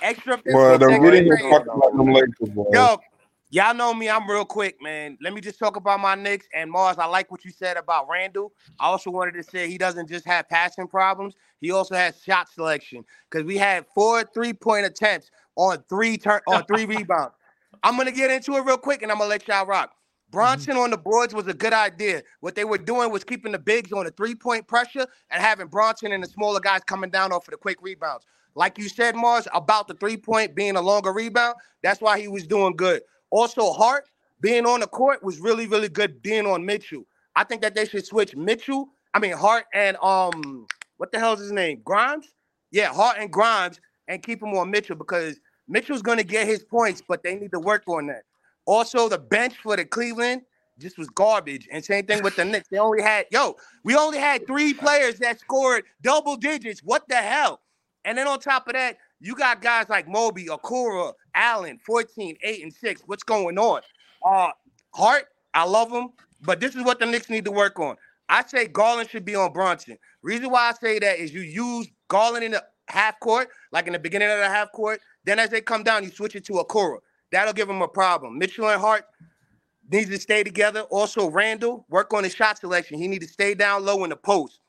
Extra 0.01 0.37
biscuits, 0.37 0.55
Well, 0.55 0.77
the 0.79 0.85
extra 0.85 1.01
video 1.11 1.35
gravy. 1.35 1.49
fucking 1.49 1.73
like 1.75 1.91
them 1.91 2.13
Lakers, 2.13 2.49
boy. 2.55 2.65
Yo, 2.71 2.97
y'all 3.49 3.73
know 3.73 3.93
me. 3.93 4.09
I'm 4.09 4.29
real 4.29 4.45
quick, 4.45 4.81
man. 4.81 5.17
Let 5.21 5.33
me 5.33 5.41
just 5.41 5.59
talk 5.59 5.75
about 5.75 5.99
my 5.99 6.15
Knicks 6.15 6.47
and 6.53 6.71
Mars. 6.71 6.97
I 6.97 7.07
like 7.07 7.29
what 7.29 7.43
you 7.43 7.51
said 7.51 7.75
about 7.75 8.07
Randle. 8.07 8.53
I 8.79 8.85
also 8.85 9.11
wanted 9.11 9.33
to 9.33 9.43
say 9.43 9.67
he 9.67 9.77
doesn't 9.77 10.07
just 10.07 10.25
have 10.27 10.47
passing 10.47 10.87
problems. 10.87 11.35
He 11.59 11.71
also 11.71 11.93
has 11.93 12.23
shot 12.23 12.47
selection 12.47 13.03
because 13.29 13.45
we 13.45 13.57
had 13.57 13.85
four 13.93 14.23
three 14.33 14.53
point 14.53 14.85
attempts 14.85 15.29
on 15.57 15.83
three 15.89 16.17
turn 16.17 16.39
on 16.47 16.63
three 16.67 16.85
rebounds. 16.85 17.35
I'm 17.83 17.97
gonna 17.97 18.13
get 18.13 18.31
into 18.31 18.53
it 18.53 18.61
real 18.63 18.77
quick 18.77 19.01
and 19.01 19.11
I'm 19.11 19.17
gonna 19.17 19.29
let 19.29 19.45
y'all 19.45 19.65
rock. 19.65 19.91
Brunson 20.31 20.77
on 20.77 20.91
the 20.91 20.97
boards 20.97 21.33
was 21.33 21.47
a 21.47 21.53
good 21.53 21.73
idea. 21.73 22.21
What 22.41 22.55
they 22.55 22.63
were 22.63 22.77
doing 22.77 23.11
was 23.11 23.23
keeping 23.23 23.51
the 23.51 23.59
bigs 23.59 23.91
on 23.91 24.05
the 24.05 24.11
three 24.11 24.35
point 24.35 24.67
pressure 24.67 25.07
and 25.31 25.41
having 25.41 25.67
Brunson 25.67 26.11
and 26.11 26.23
the 26.23 26.27
smaller 26.27 26.59
guys 26.59 26.81
coming 26.85 27.09
down 27.09 27.31
off 27.31 27.47
of 27.47 27.51
the 27.51 27.57
quick 27.57 27.77
rebounds. 27.81 28.25
Like 28.55 28.77
you 28.77 28.89
said, 28.89 29.15
Mars, 29.15 29.47
about 29.53 29.87
the 29.87 29.93
three 29.95 30.17
point 30.17 30.55
being 30.55 30.75
a 30.75 30.81
longer 30.81 31.11
rebound, 31.13 31.55
that's 31.81 32.01
why 32.01 32.19
he 32.19 32.27
was 32.27 32.45
doing 32.45 32.75
good. 32.75 33.01
Also, 33.31 33.71
Hart 33.71 34.05
being 34.41 34.65
on 34.65 34.79
the 34.81 34.87
court 34.87 35.23
was 35.23 35.39
really, 35.39 35.67
really 35.67 35.89
good 35.89 36.21
being 36.21 36.45
on 36.45 36.65
Mitchell. 36.65 37.03
I 37.35 37.43
think 37.43 37.61
that 37.61 37.75
they 37.75 37.85
should 37.85 38.05
switch 38.05 38.35
Mitchell, 38.35 38.89
I 39.13 39.19
mean 39.19 39.33
Hart 39.33 39.65
and 39.73 39.97
um, 39.97 40.67
what 40.97 41.11
the 41.11 41.19
hell's 41.19 41.39
his 41.39 41.51
name? 41.51 41.81
Grimes? 41.83 42.27
Yeah, 42.71 42.93
Hart 42.93 43.17
and 43.19 43.31
Grimes, 43.31 43.79
and 44.07 44.21
keep 44.21 44.41
him 44.43 44.55
on 44.55 44.69
Mitchell 44.69 44.95
because 44.95 45.39
Mitchell's 45.67 46.01
gonna 46.01 46.23
get 46.23 46.47
his 46.47 46.63
points, 46.63 47.01
but 47.07 47.23
they 47.23 47.35
need 47.35 47.51
to 47.51 47.59
work 47.59 47.83
on 47.87 48.07
that. 48.07 48.23
Also, 48.69 49.09
the 49.09 49.17
bench 49.17 49.55
for 49.63 49.75
the 49.75 49.83
Cleveland 49.83 50.43
just 50.77 50.99
was 50.99 51.09
garbage. 51.09 51.67
And 51.71 51.83
same 51.83 52.05
thing 52.05 52.21
with 52.21 52.35
the 52.35 52.45
Knicks. 52.45 52.67
They 52.69 52.77
only 52.77 53.01
had, 53.01 53.25
yo, 53.31 53.55
we 53.83 53.95
only 53.95 54.19
had 54.19 54.45
three 54.45 54.75
players 54.75 55.15
that 55.15 55.39
scored 55.39 55.85
double 56.03 56.35
digits. 56.37 56.81
What 56.81 57.07
the 57.09 57.15
hell? 57.15 57.61
And 58.05 58.15
then 58.15 58.27
on 58.27 58.39
top 58.39 58.67
of 58.67 58.73
that, 58.73 58.97
you 59.19 59.33
got 59.33 59.63
guys 59.63 59.89
like 59.89 60.07
Moby, 60.07 60.45
Okoro, 60.45 61.13
Allen, 61.33 61.79
14, 61.83 62.37
8, 62.43 62.63
and 62.63 62.71
6. 62.71 63.01
What's 63.07 63.23
going 63.23 63.57
on? 63.57 63.81
Uh 64.23 64.51
Hart, 64.93 65.25
I 65.55 65.63
love 65.65 65.91
him, 65.91 66.09
but 66.43 66.59
this 66.59 66.75
is 66.75 66.83
what 66.83 66.99
the 66.99 67.07
Knicks 67.07 67.27
need 67.27 67.45
to 67.45 67.51
work 67.51 67.79
on. 67.79 67.95
I 68.29 68.45
say 68.45 68.67
Garland 68.67 69.09
should 69.09 69.25
be 69.25 69.35
on 69.35 69.51
Brunson. 69.51 69.97
Reason 70.21 70.47
why 70.47 70.69
I 70.69 70.73
say 70.73 70.99
that 70.99 71.17
is 71.17 71.33
you 71.33 71.41
use 71.41 71.87
Garland 72.07 72.45
in 72.45 72.51
the 72.51 72.63
half 72.87 73.19
court, 73.19 73.49
like 73.71 73.87
in 73.87 73.93
the 73.93 73.99
beginning 73.99 74.29
of 74.29 74.37
the 74.37 74.47
half 74.47 74.71
court. 74.73 75.01
Then 75.23 75.39
as 75.39 75.49
they 75.49 75.59
come 75.59 75.81
down, 75.81 76.03
you 76.03 76.11
switch 76.11 76.35
it 76.35 76.45
to 76.45 76.53
Okoro. 76.53 76.99
That'll 77.31 77.53
give 77.53 77.69
him 77.69 77.81
a 77.81 77.87
problem. 77.87 78.37
Mitchell 78.37 78.69
and 78.69 78.81
Hart 78.81 79.05
needs 79.91 80.09
to 80.09 80.19
stay 80.19 80.43
together. 80.43 80.81
Also, 80.81 81.29
Randle, 81.29 81.85
work 81.89 82.13
on 82.13 82.23
his 82.23 82.33
shot 82.33 82.57
selection. 82.57 82.97
He 82.97 83.07
need 83.07 83.21
to 83.21 83.27
stay 83.27 83.53
down 83.53 83.85
low 83.85 84.03
in 84.03 84.09
the 84.09 84.15
post. 84.15 84.59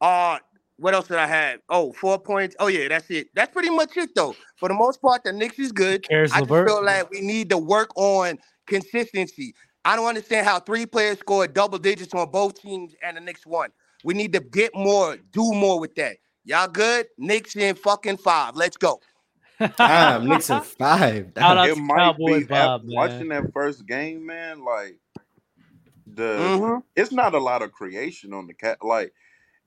Uh, 0.00 0.38
what 0.76 0.94
else 0.94 1.08
did 1.08 1.18
I 1.18 1.26
have? 1.26 1.60
Oh, 1.68 1.92
four 1.92 2.18
points. 2.18 2.56
Oh, 2.58 2.66
yeah, 2.66 2.88
that's 2.88 3.08
it. 3.10 3.28
That's 3.34 3.52
pretty 3.52 3.70
much 3.70 3.96
it, 3.96 4.14
though. 4.14 4.34
For 4.56 4.68
the 4.68 4.74
most 4.74 5.00
part, 5.00 5.22
the 5.24 5.32
Knicks 5.32 5.58
is 5.58 5.72
good. 5.72 6.06
Caris 6.08 6.32
I 6.32 6.40
just 6.40 6.50
LeVert. 6.50 6.68
feel 6.68 6.84
like 6.84 7.10
we 7.10 7.20
need 7.20 7.50
to 7.50 7.58
work 7.58 7.90
on 7.96 8.38
consistency. 8.66 9.54
I 9.84 9.96
don't 9.96 10.06
understand 10.06 10.46
how 10.46 10.60
three 10.60 10.86
players 10.86 11.18
scored 11.18 11.54
double 11.54 11.78
digits 11.78 12.14
on 12.14 12.30
both 12.30 12.60
teams 12.60 12.94
and 13.02 13.16
the 13.16 13.20
Knicks 13.20 13.46
won. 13.46 13.70
We 14.04 14.14
need 14.14 14.32
to 14.32 14.40
get 14.40 14.74
more, 14.74 15.16
do 15.32 15.52
more 15.52 15.78
with 15.78 15.94
that. 15.96 16.16
Y'all 16.44 16.68
good? 16.68 17.06
Knicks 17.18 17.54
in 17.54 17.76
fucking 17.76 18.16
five. 18.16 18.56
Let's 18.56 18.76
go. 18.76 19.00
Damn, 19.78 20.28
Knicks 20.28 20.50
in 20.50 20.60
five. 20.60 21.24
Shout 21.26 21.34
Damn. 21.34 21.58
out 21.58 21.68
It 21.68 21.76
might 21.78 21.96
Cowboy 21.96 22.40
be 22.40 22.44
Bob, 22.44 22.80
after 22.80 22.86
man. 22.86 22.96
watching 22.96 23.28
that 23.28 23.52
first 23.52 23.86
game, 23.86 24.26
man. 24.26 24.64
Like 24.64 24.98
the 26.06 26.22
Mhm. 26.58 26.82
it's 26.96 27.12
not 27.12 27.34
a 27.34 27.38
lot 27.38 27.62
of 27.62 27.72
creation 27.72 28.32
on 28.34 28.46
the 28.46 28.54
cat, 28.54 28.78
like, 28.82 29.12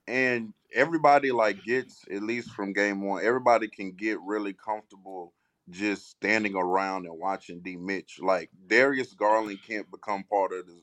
and 0.07 0.53
everybody 0.73 1.31
like 1.31 1.63
gets 1.63 2.03
at 2.11 2.21
least 2.23 2.51
from 2.51 2.73
game 2.73 3.01
one. 3.01 3.23
Everybody 3.23 3.67
can 3.67 3.91
get 3.91 4.19
really 4.21 4.53
comfortable 4.53 5.33
just 5.69 6.09
standing 6.11 6.55
around 6.55 7.05
and 7.05 7.17
watching 7.17 7.61
D 7.61 7.75
Mitch. 7.75 8.19
Like 8.21 8.49
Darius 8.67 9.13
Garland 9.13 9.59
can't 9.67 9.89
become 9.89 10.23
part 10.23 10.53
of 10.53 10.67
the 10.67 10.79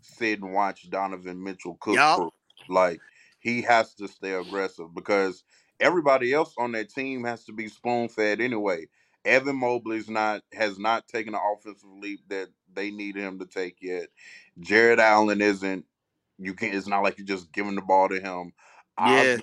sit 0.00 0.40
and 0.40 0.52
watch 0.52 0.88
Donovan 0.90 1.42
Mitchell 1.42 1.76
cook. 1.80 1.94
Yup. 1.94 2.16
crew. 2.16 2.32
Like 2.68 3.00
he 3.40 3.62
has 3.62 3.94
to 3.94 4.08
stay 4.08 4.32
aggressive 4.32 4.94
because 4.94 5.44
everybody 5.80 6.32
else 6.32 6.54
on 6.58 6.72
that 6.72 6.90
team 6.90 7.24
has 7.24 7.44
to 7.44 7.52
be 7.52 7.68
spoon 7.68 8.08
fed 8.08 8.40
anyway. 8.40 8.86
Evan 9.24 9.56
Mobley's 9.56 10.08
not 10.10 10.42
has 10.52 10.78
not 10.78 11.08
taken 11.08 11.32
the 11.32 11.40
offensive 11.40 11.88
leap 11.90 12.20
that 12.28 12.48
they 12.74 12.90
need 12.90 13.16
him 13.16 13.38
to 13.38 13.46
take 13.46 13.78
yet. 13.80 14.08
Jarrett 14.60 14.98
Allen 14.98 15.40
isn't. 15.40 15.84
You 16.38 16.54
can't. 16.54 16.74
It's 16.74 16.86
not 16.86 17.02
like 17.02 17.18
you're 17.18 17.26
just 17.26 17.52
giving 17.52 17.74
the 17.74 17.82
ball 17.82 18.08
to 18.08 18.20
him. 18.20 18.52
Yeah. 18.98 19.36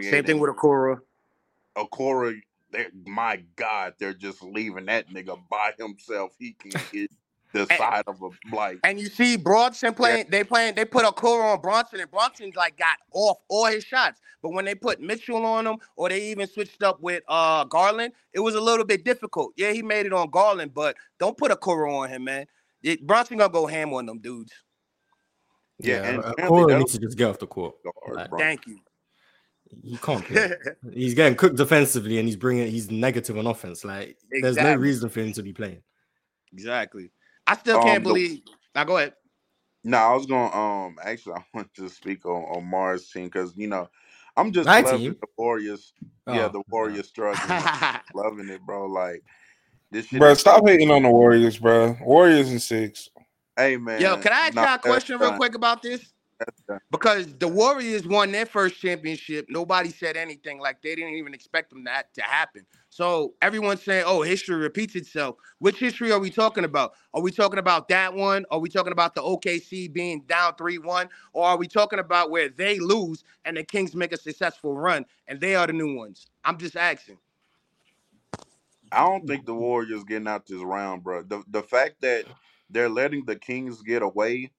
Same 0.00 0.24
thing 0.24 0.38
with. 0.38 0.50
Okoro. 1.76 2.40
they're- 2.70 2.90
My 3.06 3.42
God, 3.56 3.94
they're 3.98 4.14
just 4.14 4.42
leaving 4.42 4.86
that 4.86 5.08
nigga 5.08 5.38
by 5.48 5.72
himself. 5.78 6.34
He 6.38 6.52
can 6.52 6.72
get 7.52 7.68
the 7.68 7.76
side 7.76 8.04
of 8.06 8.20
a 8.22 8.54
like. 8.54 8.78
And 8.84 8.98
you 8.98 9.06
see 9.06 9.36
Brunson 9.36 9.94
playing, 9.94 10.26
they 10.30 10.44
playing, 10.44 10.74
they 10.74 10.84
put 10.84 11.04
Okoro 11.04 11.54
on 11.54 11.60
Brunson, 11.60 12.00
and 12.00 12.10
Brunson 12.10 12.52
like 12.56 12.76
got 12.76 12.98
off 13.12 13.38
all 13.48 13.66
his 13.66 13.84
shots. 13.84 14.20
But 14.42 14.50
when 14.50 14.64
they 14.64 14.74
put 14.74 15.00
Mitchell 15.00 15.44
on 15.44 15.66
him, 15.66 15.78
or 15.96 16.08
they 16.08 16.30
even 16.30 16.46
switched 16.46 16.82
up 16.82 17.00
with 17.00 17.22
uh 17.28 17.64
Garland, 17.64 18.12
it 18.32 18.40
was 18.40 18.54
a 18.54 18.60
little 18.60 18.84
bit 18.84 19.04
difficult. 19.04 19.52
Yeah, 19.56 19.72
he 19.72 19.82
made 19.82 20.06
it 20.06 20.12
on 20.12 20.30
Garland, 20.30 20.74
but 20.74 20.96
don't 21.18 21.36
put 21.36 21.50
Okoro 21.50 22.00
on 22.00 22.08
him, 22.08 22.24
man. 22.24 22.46
It, 22.82 23.06
Brunson 23.06 23.38
gonna 23.38 23.52
go 23.52 23.66
ham 23.66 23.92
on 23.94 24.06
them 24.06 24.18
dudes. 24.18 24.52
Yeah, 25.80 26.02
Yeah, 26.02 26.08
and 26.08 26.24
uh, 26.24 26.34
Cora 26.46 26.78
needs 26.78 26.92
to 26.92 26.98
just 26.98 27.16
get 27.16 27.28
off 27.28 27.38
the 27.38 27.46
court. 27.46 27.74
guard, 27.82 28.30
Thank 28.38 28.66
you. 28.66 28.78
he 29.82 29.96
can't 29.96 30.24
play. 30.26 30.52
he's 30.92 31.14
getting 31.14 31.36
cooked 31.36 31.56
defensively, 31.56 32.18
and 32.18 32.28
he's 32.28 32.36
bringing. 32.36 32.70
He's 32.70 32.90
negative 32.90 33.38
on 33.38 33.46
offense. 33.46 33.84
Like, 33.84 34.16
there's 34.42 34.56
no 34.56 34.74
reason 34.74 35.08
for 35.08 35.20
him 35.20 35.32
to 35.32 35.42
be 35.42 35.52
playing. 35.52 35.82
Exactly. 36.52 37.10
I 37.48 37.56
still 37.56 37.78
Um, 37.78 37.84
can't 37.84 38.04
the- 38.04 38.08
believe. 38.10 38.42
Now 38.74 38.84
go 38.84 38.98
ahead. 38.98 39.14
No, 39.84 39.96
I 39.96 40.12
was 40.14 40.26
going. 40.26 40.50
to 40.50 40.56
Um, 40.56 40.98
actually, 41.02 41.34
I 41.38 41.44
want 41.54 41.72
to 41.74 41.88
speak 41.88 42.26
on 42.26 42.42
on 42.44 42.64
Mars' 42.64 43.10
team 43.10 43.24
because 43.24 43.56
you 43.56 43.66
know, 43.68 43.88
I'm 44.36 44.52
just 44.52 44.66
My 44.66 44.80
loving 44.82 45.00
team? 45.00 45.16
the 45.20 45.26
Warriors. 45.36 45.92
yeah, 46.26 46.44
Oh, 46.46 46.48
the 46.50 46.62
Warriors 46.68 47.08
struggling, 47.08 47.48
loving 48.14 48.48
it, 48.50 48.60
bro. 48.66 48.86
Like 48.86 49.22
this 49.90 50.06
shit. 50.06 50.18
Bro, 50.20 50.32
is- 50.32 50.40
stop 50.40 50.66
hating 50.66 50.90
on 50.90 51.02
the 51.04 51.10
Warriors, 51.10 51.58
bro. 51.58 51.96
Warriors 52.02 52.50
and 52.50 52.60
six. 52.60 53.08
Hey 53.56 53.76
man. 53.76 54.00
Yo, 54.00 54.16
can 54.18 54.32
I 54.32 54.46
ask 54.46 54.54
nah, 54.54 54.62
y'all 54.62 54.74
a 54.74 54.76
that's 54.76 54.86
question 54.86 55.18
real 55.18 55.30
done. 55.30 55.38
quick 55.38 55.54
about 55.54 55.82
this? 55.82 56.12
Because 56.90 57.26
the 57.38 57.48
Warriors 57.48 58.06
won 58.06 58.32
their 58.32 58.46
first 58.46 58.80
championship. 58.80 59.46
Nobody 59.48 59.90
said 59.90 60.16
anything. 60.16 60.58
Like 60.58 60.82
they 60.82 60.94
didn't 60.94 61.14
even 61.14 61.34
expect 61.34 61.70
them 61.70 61.84
that 61.84 62.14
to 62.14 62.22
happen. 62.22 62.64
So 62.90 63.34
everyone's 63.42 63.82
saying, 63.82 64.04
oh, 64.06 64.22
history 64.22 64.56
repeats 64.56 64.94
itself. 64.94 65.36
Which 65.58 65.78
history 65.78 66.12
are 66.12 66.18
we 66.18 66.30
talking 66.30 66.64
about? 66.64 66.94
Are 67.14 67.20
we 67.20 67.30
talking 67.30 67.58
about 67.58 67.88
that 67.88 68.14
one? 68.14 68.44
Are 68.50 68.58
we 68.58 68.68
talking 68.68 68.92
about 68.92 69.14
the 69.14 69.22
OKC 69.22 69.92
being 69.92 70.22
down 70.22 70.54
3-1? 70.54 71.08
Or 71.32 71.44
are 71.44 71.56
we 71.56 71.66
talking 71.66 71.98
about 71.98 72.30
where 72.30 72.48
they 72.48 72.78
lose 72.78 73.24
and 73.44 73.56
the 73.56 73.64
Kings 73.64 73.94
make 73.94 74.12
a 74.12 74.16
successful 74.16 74.76
run 74.76 75.04
and 75.26 75.40
they 75.40 75.54
are 75.54 75.66
the 75.66 75.72
new 75.72 75.94
ones? 75.94 76.26
I'm 76.44 76.58
just 76.58 76.76
asking. 76.76 77.18
I 78.90 79.00
don't 79.00 79.26
think 79.26 79.44
the 79.44 79.54
Warriors 79.54 80.04
getting 80.04 80.28
out 80.28 80.46
this 80.46 80.62
round, 80.62 81.04
bro. 81.04 81.22
The 81.22 81.42
the 81.48 81.62
fact 81.62 82.00
that 82.00 82.24
they're 82.70 82.88
letting 82.88 83.24
the 83.24 83.36
Kings 83.36 83.82
get 83.82 84.02
away, 84.02 84.50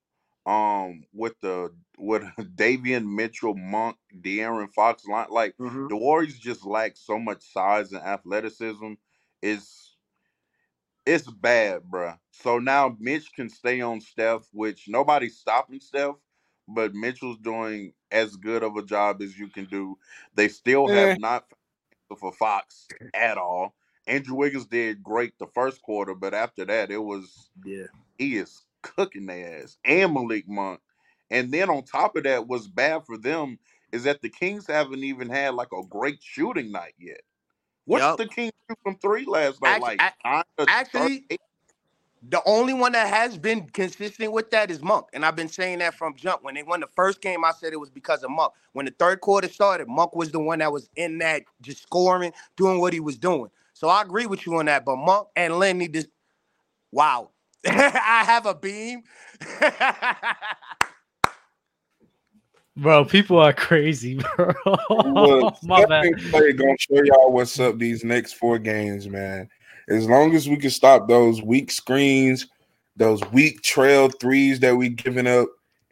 um, 0.50 1.04
with 1.14 1.40
the 1.42 1.74
with 2.00 2.24
Davion 2.40 3.16
Mitchell, 3.16 3.56
Monk, 3.56 3.98
De'Aaron 4.22 4.72
Fox 4.74 5.06
line, 5.08 5.28
like 5.32 5.56
the 5.90 5.98
Warriors 5.98 6.40
just 6.40 6.66
lack 6.66 6.98
so 6.98 7.20
much 7.20 7.44
size 7.44 7.94
and 7.94 8.04
athleticism. 8.04 8.94
Is 9.44 9.98
it's 11.06 11.30
bad, 11.32 11.84
bro. 11.90 12.16
So 12.32 12.60
now 12.60 12.98
Mitch 13.00 13.34
can 13.34 13.50
stay 13.50 13.82
on 13.82 14.02
Steph, 14.02 14.48
which 14.54 14.88
nobody's 14.90 15.38
stopping 15.38 15.82
Steph, 15.82 16.16
but 16.68 16.96
Mitchell's 16.96 17.40
doing 17.40 17.94
as 18.12 18.38
good 18.38 18.64
of 18.64 18.78
a 18.78 18.84
job 18.84 19.22
as 19.22 19.40
you 19.40 19.50
can 19.50 19.66
do. 19.66 19.98
They 20.36 20.50
still 20.50 20.88
Eh. 20.88 20.92
have 20.92 21.18
not 21.18 21.52
for 22.20 22.34
Fox 22.34 22.90
at 23.14 23.38
all. 23.38 23.76
Andrew 24.08 24.36
Wiggins 24.38 24.68
did 24.68 25.04
great 25.04 25.38
the 25.40 25.48
first 25.48 25.82
quarter, 25.84 26.16
but 26.16 26.34
after 26.34 26.66
that, 26.66 26.92
it 26.92 26.98
was 27.04 27.50
yeah, 27.66 27.88
he 28.18 28.38
is 28.38 28.66
cooking 28.82 29.26
their 29.26 29.62
ass 29.62 29.78
and 29.86 30.14
Malik 30.14 30.48
Monk. 30.48 30.80
And 31.32 31.52
then 31.52 31.70
on 31.70 31.84
top 31.84 32.16
of 32.16 32.24
that, 32.24 32.48
what's 32.48 32.68
bad 32.68 33.06
for 33.06 33.18
them 33.18 33.60
is 33.92 34.04
that 34.04 34.22
the 34.22 34.30
Kings 34.30 34.68
haven't 34.68 35.04
even 35.04 35.30
had 35.30 35.56
like 35.56 35.72
a 35.72 35.84
great 35.88 36.20
shooting 36.22 36.72
night 36.72 36.96
yet. 36.98 37.22
What's 37.86 38.04
Yup. 38.04 38.18
the 38.18 38.28
Kings 38.28 38.54
shoot 38.68 38.78
from 38.84 38.96
three 38.98 39.26
last 39.26 39.62
night? 39.62 39.82
Act- 39.82 39.82
like 39.82 40.14
nine 40.58 40.68
Actually, 40.68 41.26
the 42.28 42.42
only 42.46 42.74
one 42.74 42.92
that 42.92 43.08
has 43.08 43.38
been 43.38 43.68
consistent 43.70 44.32
with 44.32 44.52
that 44.52 44.70
is 44.70 44.82
Monk. 44.82 45.08
And 45.14 45.26
I've 45.26 45.36
been 45.36 45.48
saying 45.48 45.80
that 45.80 45.96
from 45.96 46.16
jump. 46.16 46.44
When 46.44 46.56
they 46.56 46.64
won 46.64 46.82
the 46.82 46.88
first 46.88 47.22
game, 47.22 47.46
I 47.46 47.52
said 47.52 47.72
it 47.72 47.80
was 47.80 47.90
because 47.90 48.24
of 48.24 48.32
Monk. 48.32 48.54
When 48.74 48.86
the 48.86 48.92
third 48.92 49.22
quarter 49.22 49.48
started, 49.48 49.88
Monk 49.88 50.16
was 50.16 50.32
the 50.32 50.40
one 50.40 50.60
that 50.60 50.72
was 50.72 50.90
in 50.96 51.18
that 51.20 51.44
just 51.62 51.82
scoring, 51.82 52.34
doing 52.58 52.80
what 52.80 52.94
he 52.94 53.00
was 53.00 53.18
doing. 53.18 53.50
So 53.74 53.88
I 53.88 54.02
agree 54.02 54.26
with 54.26 54.46
you 54.46 54.56
on 54.58 54.66
that. 54.66 54.84
But 54.84 54.98
Monk 54.98 55.30
and 55.36 55.58
Len 55.58 55.78
need 55.78 55.94
to 55.94 56.08
wow. 56.92 57.30
I 57.66 58.24
have 58.26 58.46
a 58.46 58.56
beam. 58.56 59.04
Bro, 62.80 63.06
people 63.06 63.38
are 63.40 63.52
crazy, 63.52 64.16
bro. 64.38 64.54
Look, 65.06 65.56
My 65.64 65.86
bad. 65.86 66.06
and 66.06 66.58
gonna 66.58 66.76
show 66.80 67.04
y'all 67.04 67.34
what's 67.34 67.60
up 67.60 67.78
these 67.78 68.06
next 68.06 68.34
four 68.34 68.58
games, 68.58 69.10
man. 69.10 69.50
As 69.90 70.08
long 70.08 70.34
as 70.34 70.48
we 70.48 70.56
can 70.56 70.70
stop 70.70 71.08
those 71.10 71.42
weak 71.42 71.72
screens, 71.72 72.48
those 72.96 73.22
weak 73.34 73.62
trail 73.64 74.08
threes 74.08 74.62
that 74.62 74.78
we 74.78 74.88
giving 74.90 75.28
up, 75.28 75.50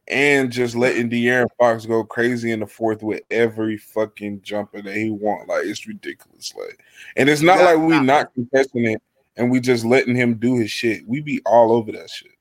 and 0.07 0.49
just 0.49 0.75
letting 0.75 1.09
De'Aaron 1.09 1.47
Fox 1.57 1.85
go 1.85 2.05
crazy 2.05 2.51
in 2.51 2.61
the 2.61 2.67
fourth 2.67 3.03
with 3.03 3.21
every 3.31 3.77
fucking 3.77 4.41
jumper 4.41 4.81
that 4.81 4.95
he 4.95 5.09
want. 5.09 5.49
Like 5.49 5.65
it's 5.65 5.87
ridiculous. 5.87 6.53
Like, 6.55 6.81
and 7.17 7.27
it's 7.27 7.41
not 7.41 7.59
Yeah, 7.59 7.65
like 7.65 7.79
we 7.79 7.95
nah. 7.95 8.01
not 8.01 8.33
contesting 8.33 8.85
it 8.85 9.01
and 9.37 9.49
we 9.51 9.59
just 9.59 9.85
letting 9.85 10.15
him 10.15 10.35
do 10.35 10.55
his 10.57 10.71
shit. 10.71 11.07
We 11.07 11.21
be 11.21 11.41
all 11.45 11.71
over 11.71 11.91
that 11.93 12.09
shit. 12.09 12.31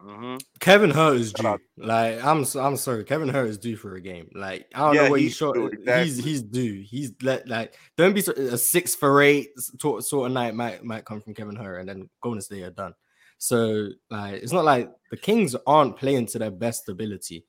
Mhm. 0.00 0.40
Kevin 0.60 0.90
Hurt 0.90 1.16
is 1.16 1.32
due. 1.34 1.58
Like 1.76 2.24
I'm, 2.24 2.40
s- 2.40 2.56
I'm 2.56 2.76
sorry, 2.78 3.04
Kevin 3.04 3.28
Hurt 3.28 3.48
is 3.50 3.58
due 3.58 3.76
for 3.76 3.96
a 3.96 4.00
game. 4.00 4.30
Like 4.34 4.66
I 4.74 4.78
don't 4.80 4.94
Yeah, 4.94 5.04
know 5.04 5.10
what 5.10 5.20
he's 5.20 5.28
he's 5.32 5.36
short. 5.36 5.56
due, 5.56 5.68
He's 5.68 5.78
exactly. 5.80 6.22
he's 6.22 6.42
due. 6.42 6.80
He's 6.88 7.12
let 7.22 7.46
like 7.48 7.74
don't 7.98 8.14
be 8.14 8.20
a 8.20 8.56
six 8.56 8.94
for 8.94 9.20
eight 9.20 9.50
sort 9.78 10.02
sort 10.04 10.26
of 10.28 10.32
night 10.32 10.54
might 10.54 10.82
might 10.82 11.04
come 11.04 11.20
from 11.20 11.34
Kevin 11.34 11.54
Hurt, 11.56 11.80
and 11.80 11.88
then 11.88 12.08
Golden 12.22 12.40
State 12.40 12.62
are 12.62 12.70
done. 12.70 12.94
So 13.36 13.88
like 14.10 14.42
it's 14.42 14.52
not 14.52 14.64
like 14.64 14.90
the 15.10 15.18
Kings 15.18 15.54
aren't 15.66 15.98
playing 15.98 16.26
to 16.28 16.38
their 16.38 16.50
best 16.50 16.88
ability, 16.88 17.44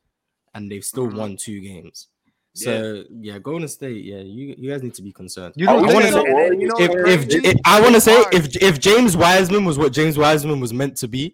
and 0.54 0.70
they've 0.70 0.84
still 0.84 1.08
Mhm. 1.08 1.16
won 1.18 1.38
two 1.38 1.62
games. 1.62 2.10
So 2.54 3.04
yeah, 3.10 3.40
Golden 3.40 3.68
State, 3.68 4.04
yeah, 4.04 4.18
you, 4.18 4.56
you 4.58 4.70
guys 4.70 4.84
need 4.84 4.94
to 4.96 5.02
be 5.02 5.12
concerned. 5.12 5.54
You 5.56 5.70
I 5.70 5.74
don't 5.74 5.86
was 5.86 5.94
wanna 5.94 6.06
think 6.12 6.14
saying 6.14 6.26
so? 6.26 6.32
the 6.34 6.44
And 6.44 6.52
then, 6.54 6.62
you 6.62 6.68
know 6.68 7.06
if, 7.08 7.30
if, 7.30 7.46
if 7.46 7.62
I 7.66 7.82
want 7.82 7.96
to 7.96 8.02
say 8.02 8.24
if 8.34 8.62
if 8.62 8.80
James 8.80 9.16
Wiseman 9.16 9.64
was 9.64 9.78
what 9.78 9.94
James 9.94 10.18
Wiseman 10.18 10.60
was 10.60 10.74
meant 10.74 10.98
to 10.98 11.08
be, 11.08 11.34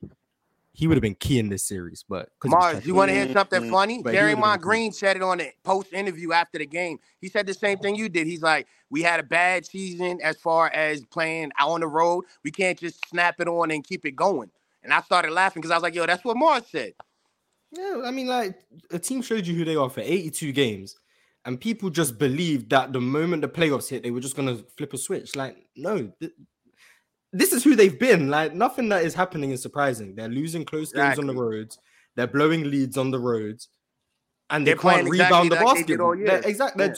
he 0.73 0.85
would 0.85 0.95
have 0.95 1.01
been 1.01 1.15
key 1.15 1.39
in 1.39 1.49
this 1.49 1.63
series. 1.63 2.05
But 2.07 2.29
he 2.43 2.49
was 2.49 2.51
Mars, 2.51 2.85
you 2.85 2.93
want 2.93 3.09
to 3.09 3.15
hear 3.15 3.33
something 3.33 3.63
Mhm. 3.63 3.71
funny? 3.71 4.03
But 4.03 4.13
he 4.13 4.19
would've 4.21 4.35
been 4.35 4.43
Draymond 4.43 4.53
cool. 4.61 4.69
Green 4.69 4.91
said 4.91 5.15
it 5.15 5.23
on 5.23 5.39
the 5.39 5.51
post 5.63 5.91
interview 5.91 6.33
after 6.33 6.59
the 6.59 6.67
game. 6.67 6.99
He 7.19 7.29
said 7.29 7.47
the 7.47 7.53
same 7.55 7.79
thing 7.79 7.95
you 7.95 8.09
did. 8.09 8.27
He's 8.27 8.43
like, 8.43 8.67
we 8.91 9.01
had 9.01 9.19
a 9.19 9.23
bad 9.23 9.65
season 9.65 10.19
as 10.21 10.37
far 10.37 10.69
as 10.71 11.03
playing 11.05 11.51
out 11.57 11.69
on 11.69 11.79
the 11.81 11.87
road. 11.87 12.25
We 12.43 12.51
can't 12.51 12.77
just 12.77 12.99
snap 13.09 13.39
it 13.39 13.47
on 13.47 13.71
and 13.71 13.83
keep 13.83 14.05
it 14.05 14.11
going. 14.15 14.51
And 14.83 14.93
I 14.93 15.01
started 15.01 15.31
laughing 15.31 15.61
because 15.61 15.71
I 15.71 15.75
was 15.77 15.83
like, 15.83 15.95
yo, 15.95 16.05
that's 16.05 16.23
what 16.23 16.37
Mars 16.37 16.63
said. 16.71 16.93
Yeah, 17.71 18.03
I 18.05 18.11
mean, 18.11 18.27
like 18.27 18.57
a 18.91 18.99
team 18.99 19.21
showed 19.23 19.45
you 19.45 19.55
who 19.55 19.65
they 19.65 19.75
are 19.75 19.89
for 19.89 19.99
82 20.01 20.51
games, 20.53 20.95
and 21.47 21.59
people 21.59 21.89
just 21.89 22.19
believed 22.19 22.69
that 22.71 22.91
the 22.91 22.99
moment 22.99 23.41
the 23.41 23.47
playoffs 23.47 23.89
hit, 23.89 24.03
they 24.03 24.11
were 24.11 24.19
just 24.19 24.35
gonna 24.35 24.57
flip 24.77 24.93
a 24.93 24.97
switch. 24.97 25.33
Like, 25.33 25.55
no, 25.77 26.11
th- 26.19 26.33
this 27.31 27.53
is 27.53 27.63
who 27.63 27.75
they've 27.75 27.97
been. 27.97 28.29
Like, 28.29 28.53
nothing 28.53 28.89
that 28.89 29.05
is 29.05 29.13
happening 29.13 29.51
is 29.51 29.61
surprising. 29.61 30.13
They're 30.13 30.27
losing 30.27 30.65
close 30.65 30.91
games 30.91 31.17
on 31.17 31.25
the 31.25 31.33
roads, 31.33 31.79
they're 32.17 32.27
blowing 32.27 32.69
leads 32.69 32.97
on 32.97 33.11
the 33.11 33.19
roads, 33.19 33.69
and 34.49 34.67
they 34.67 34.71
They're 34.71 34.81
can't 34.81 35.07
exactly 35.07 35.19
rebound 35.19 35.51
the 35.51 35.55
basket. 35.55 35.87
they 35.87 35.93
did 35.93 36.01
all. 36.01 36.11
They're 36.11 36.25
year. 36.25 36.41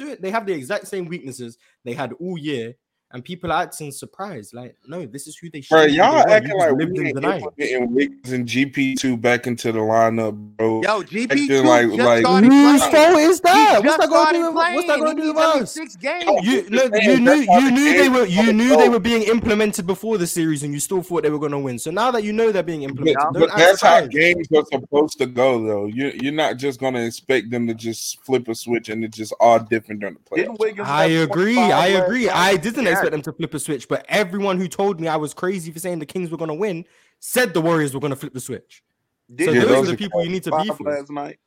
Yeah. 0.09 0.15
They 0.19 0.31
have 0.31 0.45
the 0.47 0.53
exact 0.53 0.87
same 0.87 1.05
weaknesses 1.05 1.57
they 1.85 1.93
had 1.93 2.13
all 2.13 2.37
year, 2.37 2.73
and 3.11 3.25
people 3.25 3.51
are 3.51 3.63
acting 3.63 3.91
surprised. 3.91 4.53
Like, 4.53 4.75
no, 4.87 5.05
this 5.05 5.25
is 5.27 5.35
who 5.35 5.49
they 5.49 5.61
should. 5.61 5.69
Bro, 5.75 5.85
be. 5.87 5.93
y'all 5.93 6.23
They 6.27 6.33
acting 6.33 6.57
like 6.57 6.69
just 6.69 6.77
we 6.91 6.99
in 6.99 7.05
ain't 7.07 7.15
the 7.15 7.21
night. 7.21 7.41
implementing 7.43 7.93
Wiggins 7.95 8.31
and 8.31 8.47
GP 8.47 8.97
two 8.97 9.17
back 9.17 9.47
into 9.47 9.71
the 9.71 9.79
lineup, 9.79 10.33
bro. 10.57 10.81
Yo, 10.83 11.01
GP2 11.01 11.31
Acting 11.31 11.65
like 11.65 11.87
just 11.87 11.97
like 11.99 12.19
started 12.21 12.51
Whose 12.51 12.79
playing. 12.81 12.91
fault 12.93 13.19
is 13.19 13.41
that? 13.41 13.81
What's 13.83 13.97
that 13.97 14.09
going 14.09 14.09
to 14.09 14.15
started 14.21 14.37
do? 14.37 14.45
with- 14.45 14.55
What's 14.75 14.87
that 14.87 14.99
going 14.99 15.15
to 15.17 15.21
do 15.23 15.27
with 15.33 15.37
us? 15.43 15.73
six 15.73 15.95
games. 15.95 16.25
No, 16.25 16.39
You 16.43 16.61
look, 16.69 16.93
you 17.01 17.19
knew 17.19 17.25
that's 17.45 17.47
how 17.49 17.57
you 17.59 17.65
the 17.65 17.71
knew 17.71 17.85
they 17.93 17.97
games 18.03 18.15
were 18.17 18.25
you 18.25 18.35
gonna 18.37 18.53
knew 18.53 18.77
they 18.77 18.89
were 18.89 18.99
being 18.99 19.23
implemented 19.23 19.87
before 19.87 20.17
the 20.17 20.27
series, 20.27 20.63
and 20.63 20.73
you 20.73 20.79
still 20.79 21.01
thought 21.01 21.23
they 21.23 21.29
were 21.29 21.39
going 21.39 21.51
to 21.51 21.59
win. 21.59 21.79
So 21.79 21.89
now 21.91 22.11
that 22.11 22.23
you 22.23 22.31
know 22.33 22.51
they're 22.51 22.61
being 22.63 22.83
implemented, 22.83 23.17
Yeah. 23.19 23.31
don't 23.31 23.39
but 23.41 23.49
act 23.49 23.57
that's 23.57 23.81
how 23.81 24.05
games 24.05 24.47
are 24.55 24.63
supposed 24.71 25.17
to 25.17 25.25
go, 25.25 25.63
though. 25.65 25.85
You 25.87 26.11
you're 26.21 26.33
not 26.33 26.57
just 26.57 26.79
gonna 26.79 27.01
expect 27.01 27.49
them 27.49 27.65
to 27.67 27.73
just 27.73 28.23
flip 28.23 28.47
a 28.47 28.55
switch 28.55 28.89
and 28.89 29.03
it's 29.03 29.17
just 29.17 29.33
all 29.39 29.57
different 29.59 30.01
during 30.01 30.15
the 30.29 30.35
Didn't 30.35 30.57
playoffs. 30.59 30.85
I 30.85 31.05
agree. 31.05 31.57
I 31.57 31.87
agree. 31.87 32.29
I 32.29 32.55
didn't 32.57 32.85
Yeah. 32.85 32.91
Expect 32.99 33.11
them 33.11 33.21
to 33.21 33.33
flip 33.33 33.53
a 33.53 33.59
switch, 33.59 33.87
but 33.87 34.05
everyone 34.09 34.57
who 34.57 34.67
told 34.67 34.99
me 34.99 35.07
I 35.07 35.15
was 35.15 35.33
crazy 35.33 35.71
for 35.71 35.79
saying 35.79 35.99
the 35.99 36.05
Kings 36.05 36.29
were 36.29 36.37
going 36.37 36.49
to 36.49 36.53
win 36.55 36.85
said 37.19 37.53
the 37.53 37.61
Warriors 37.61 37.93
were 37.93 37.99
going 37.99 38.11
to 38.11 38.15
flip 38.15 38.33
the 38.33 38.39
switch. 38.39 38.83
So 39.29 39.35
Didn't 39.35 39.55
Yeah, 39.55 39.61
those 39.61 39.69
those 39.69 39.89
are 39.89 39.91
the 39.91 39.97
people 39.97 40.23
you 40.23 40.29
need 40.29 40.43
to 40.43 40.51
five 40.51 40.65
beef 40.65 40.79
with. 40.79 40.87
last 40.87 41.09
night? 41.11 41.39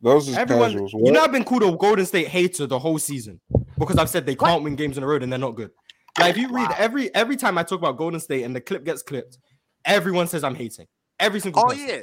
Those 0.00 0.28
is 0.28 0.36
Everyone, 0.36 0.72
casuals. 0.72 0.92
you 0.92 1.12
know, 1.12 1.20
I've 1.22 1.32
been 1.32 1.44
called 1.44 1.62
a 1.62 1.76
Golden 1.76 2.04
State 2.04 2.28
hater 2.28 2.66
the 2.66 2.78
whole 2.78 2.98
season 2.98 3.40
because 3.78 3.96
I've 3.96 4.10
said 4.10 4.26
they 4.26 4.34
What? 4.34 4.48
can't 4.48 4.62
win 4.62 4.76
games 4.76 4.98
in 4.98 5.02
a 5.02 5.06
row 5.06 5.16
and 5.16 5.32
they're 5.32 5.38
not 5.38 5.54
good. 5.54 5.70
Like 6.18 6.30
if 6.30 6.36
you 6.36 6.48
read 6.48 6.68
Wow. 6.68 6.76
every 6.78 7.14
every 7.14 7.36
time 7.36 7.58
I 7.58 7.62
talk 7.62 7.78
about 7.78 7.96
Golden 7.96 8.20
State 8.20 8.42
and 8.44 8.54
the 8.54 8.60
clip 8.60 8.84
gets 8.84 9.02
clipped, 9.02 9.38
everyone 9.84 10.28
says 10.28 10.44
I'm 10.44 10.54
hating. 10.54 10.86
Every 11.18 11.40
single 11.40 11.62
Oh 11.62 11.68
person. 11.68 11.86
yeah. 11.88 12.00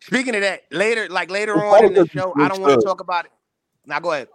Speaking 0.00 0.34
of 0.36 0.42
that, 0.42 0.62
later, 0.70 1.08
like 1.08 1.30
later 1.30 1.54
on 1.56 1.84
in 1.84 1.92
the 1.94 2.06
show, 2.06 2.32
I 2.38 2.48
don't 2.48 2.60
want 2.60 2.80
to 2.80 2.86
talk 2.86 3.00
about 3.00 3.24
it. 3.24 3.32
Now 3.84 3.98
go 3.98 4.12
ahead. 4.12 4.28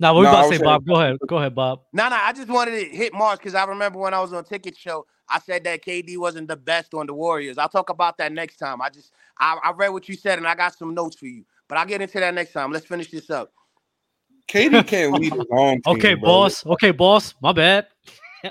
Now, 0.00 0.14
what 0.14 0.20
we 0.20 0.24
No, 0.24 0.30
about 0.30 0.50
to 0.50 0.56
say, 0.56 0.64
Bob? 0.64 0.86
Go 0.86 0.94
ahead. 0.94 1.18
Go 1.28 1.36
ahead, 1.36 1.54
Bob. 1.54 1.82
No, 1.92 2.08
no, 2.08 2.16
I 2.16 2.32
just 2.32 2.48
wanted 2.48 2.70
to 2.70 2.96
hit 2.96 3.12
Mars 3.12 3.38
because 3.38 3.54
I 3.54 3.64
remember 3.64 3.98
when 3.98 4.14
I 4.14 4.20
was 4.20 4.32
on 4.32 4.44
Ticket 4.44 4.76
Show, 4.76 5.06
I 5.28 5.38
said 5.40 5.62
that 5.64 5.84
KD 5.84 6.16
wasn't 6.16 6.48
the 6.48 6.56
best 6.56 6.94
on 6.94 7.06
the 7.06 7.12
Warriors. 7.12 7.58
I'll 7.58 7.68
talk 7.68 7.90
about 7.90 8.16
that 8.16 8.32
next 8.32 8.56
time. 8.56 8.80
I 8.80 8.88
just 8.88 9.12
I, 9.38 9.58
I 9.62 9.72
read 9.72 9.90
what 9.90 10.08
you 10.08 10.16
said 10.16 10.38
and 10.38 10.48
I 10.48 10.54
got 10.54 10.74
some 10.76 10.94
notes 10.94 11.16
for 11.16 11.26
you. 11.26 11.44
But 11.68 11.76
I'll 11.76 11.86
get 11.86 12.00
into 12.00 12.18
that 12.18 12.34
next 12.34 12.52
time. 12.52 12.72
Let's 12.72 12.86
finish 12.86 13.10
this 13.10 13.28
up. 13.28 13.52
KD 14.48 14.86
can't 14.86 15.12
lead 15.20 15.34
his 15.34 15.44
own 15.52 15.82
team. 15.82 15.82
Okay, 15.86 16.14
bro. 16.14 16.24
boss. 16.24 16.64
Okay, 16.64 16.90
boss. 16.92 17.34
My 17.42 17.52
bad. 17.52 17.86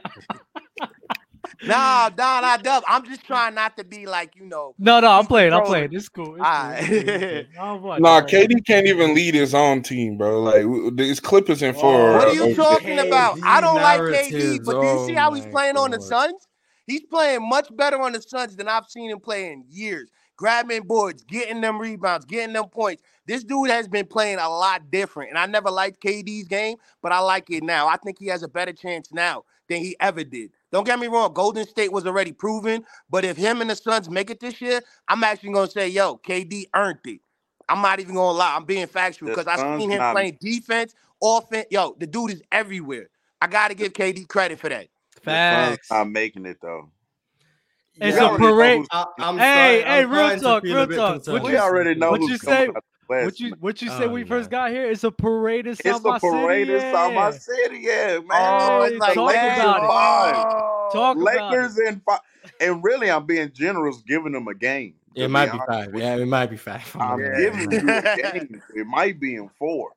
Nah, 1.61 2.10
nah, 2.18 2.40
nah, 2.41 2.57
dub. 2.57 2.84
I'm 2.88 3.06
just 3.06 3.23
trying 3.26 3.56
not 3.56 3.76
to 3.77 3.84
be 3.84 4.06
like, 4.06 4.36
you 4.36 4.45
know. 4.45 4.76
No, 4.77 4.99
no, 4.99 5.11
I'm 5.11 5.26
playing. 5.26 5.52
I'm 5.53 5.60
controlling. 5.60 5.90
playing. 5.90 5.94
It's 5.94 6.10
cool. 6.10 6.36
It's 6.36 6.44
All 6.44 6.52
right. 6.52 6.84
cool. 6.88 6.98
It's 6.98 7.23
cool. 7.23 7.40
It's 7.40 7.57
cool. 7.57 7.99
Nah, 7.99 8.22
KD 8.22 8.65
can't 8.65 8.88
even 8.88 9.14
lead 9.14 9.36
his 9.36 9.53
own 9.53 9.84
team, 9.84 10.18
bro. 10.18 10.41
Like 10.41 10.61
w- 10.61 10.95
it's 10.99 11.19
Clippers 11.19 11.61
and 11.61 11.76
four. 11.76 12.14
What 12.14 12.27
uh, 12.27 12.31
are 12.31 12.34
you 12.34 12.56
talking 12.56 12.95
there. 12.95 13.07
about? 13.07 13.38
I 13.45 13.61
don't 13.61 13.81
like 13.81 14.02
KD, 14.02 14.65
but 14.65 14.80
do 14.80 14.88
you 14.88 14.98
see 14.99 15.14
oh 15.14 15.15
how 15.15 15.34
he's 15.34 15.45
my 15.45 15.52
playing 15.52 15.77
on 15.77 15.91
the 15.91 15.98
God. 15.98 16.06
Suns? 16.06 16.48
He's 16.88 17.03
playing 17.03 17.48
much 17.48 17.76
better 17.76 18.02
on 18.02 18.14
the 18.14 18.22
Suns 18.22 18.56
than 18.56 18.68
I've 18.68 18.88
seen 18.88 19.11
him 19.11 19.19
play 19.19 19.52
in 19.52 19.64
years. 19.69 20.10
Grabbing 20.38 20.84
boards, 20.84 21.23
getting 21.26 21.60
them 21.60 21.77
rebounds, 21.80 22.26
getting 22.26 22.53
them 22.53 22.69
points. 22.69 23.03
This 23.26 23.44
dude 23.44 23.69
has 23.69 23.90
been 23.90 24.06
playing 24.07 24.40
a 24.40 24.49
lot 24.49 24.90
different, 24.90 25.30
and 25.30 25.38
I 25.38 25.45
never 25.45 25.69
liked 25.69 26.02
KD's 26.02 26.48
game, 26.48 26.77
but 27.02 27.11
I 27.11 27.19
like 27.19 27.49
it 27.49 27.61
now. 27.61 27.88
I 27.88 27.98
think 27.98 28.18
he 28.18 28.27
has 28.27 28.41
a 28.41 28.48
better 28.48 28.72
chance 28.72 29.11
now 29.11 29.44
than 29.70 29.80
he 29.82 29.96
ever 30.00 30.24
did. 30.24 30.52
Don't 30.72 30.86
get 30.86 31.00
me 31.00 31.08
wrong, 31.08 31.34
Golden 31.34 31.66
State 31.66 31.91
was 31.91 32.06
already 32.06 32.32
proven, 32.34 32.84
but 33.10 33.24
if 33.24 33.38
him 33.38 33.62
and 33.62 33.70
the 33.70 33.76
Suns 33.76 34.10
make 34.10 34.30
it 34.30 34.40
this 34.40 34.60
year, 34.60 34.82
I'm 35.08 35.24
actually 35.24 35.54
gonna 35.54 35.70
say, 35.72 35.88
yo, 35.88 36.18
KD 36.18 36.66
earned 36.76 37.00
it. 37.06 37.22
I'm 37.70 37.82
not 37.82 38.00
even 38.00 38.16
gonna 38.16 38.38
lie. 38.38 38.56
I'm 38.56 38.66
being 38.66 38.88
factual 38.88 39.30
because 39.30 39.48
I 39.48 39.56
Suns 39.56 39.80
seen 39.82 39.91
him 39.91 40.00
not- 40.00 40.14
playing 40.14 40.38
defense, 40.41 40.94
offense. 41.24 41.68
Yo, 41.70 41.96
the 41.98 42.08
dude 42.08 42.32
is 42.32 42.41
everywhere. 42.52 43.10
I 43.41 43.48
gotta 43.48 43.76
give 43.76 43.94
KD 43.94 44.28
credit 44.28 44.60
for 44.60 44.70
that. 44.70 44.88
The 45.16 45.32
Suns 45.32 45.78
Facts. 45.78 45.91
not 45.91 46.10
making 46.10 46.46
it 46.46 46.58
though. 46.62 46.90
It's 48.02 48.18
We 48.18 48.26
a 48.26 48.30
parade. 48.30 48.86
I, 48.91 49.06
I'm 49.20 49.38
Hey, 49.38 49.82
starting- 49.82 49.86
hey, 49.88 50.04
I'm 50.04 50.12
real 50.12 50.40
talk, 50.40 50.64
feel 50.64 50.88
real 50.88 50.98
talk. 50.98 51.14
concerned. 51.16 51.34
What 51.44 51.52
we 51.52 51.58
already 51.58 51.96
know 51.96 52.12
what 52.12 52.22
who's 52.22 52.30
you 52.32 52.40
coming 52.40 52.74
say? 52.74 52.80
Out 53.11 53.19
the 53.19 53.26
West, 53.26 53.26
What 53.26 53.40
you 53.40 53.56
what 53.60 53.81
you 53.81 53.90
say 53.90 54.06
Oh, 54.06 54.10
when 54.10 54.22
you 54.22 54.26
first 54.27 54.49
got 54.49 54.72
here? 54.72 54.90
It's 54.90 55.03
a 55.03 55.11
parade 55.11 55.65
in 55.68 55.73
It's 55.73 55.86
a 55.86 56.19
parade 56.19 56.69
in 56.69 56.80
South 56.94 57.14
yeah. 57.14 57.31
City, 57.31 57.80
yeah, 57.81 58.19
man. 58.19 58.27
Oh, 58.31 58.81
it's 58.84 58.98
like 58.99 59.14
talk 59.14 59.31
that. 59.34 59.57
about 59.60 60.30
it. 60.30 60.94
Talk 60.94 61.18
about. 61.18 61.52
Lakers 61.52 61.77
and 61.77 62.02
fi- 62.03 62.19
and 62.61 62.84
really, 62.84 63.11
I'm 63.11 63.26
being 63.26 63.52
generous, 63.53 64.02
giving 64.07 64.31
them 64.34 64.48
a 64.48 64.56
game. 64.56 64.95
It 65.15 65.27
might 65.30 65.48
be 65.48 65.52
honest 65.52 65.68
five. 65.68 65.95
Yeah, 65.95 66.15
it 66.18 66.26
might 66.27 66.49
be 66.49 66.57
five. 66.57 66.95
I'm 66.95 67.02
I'm 67.14 67.19
Yeah. 67.19 67.38
giving 67.40 67.72
you 67.72 67.77
a 67.90 68.31
game. 68.31 68.61
It 68.76 68.88
might 68.88 69.19
be 69.19 69.36
in 69.36 69.49
four. 69.60 69.91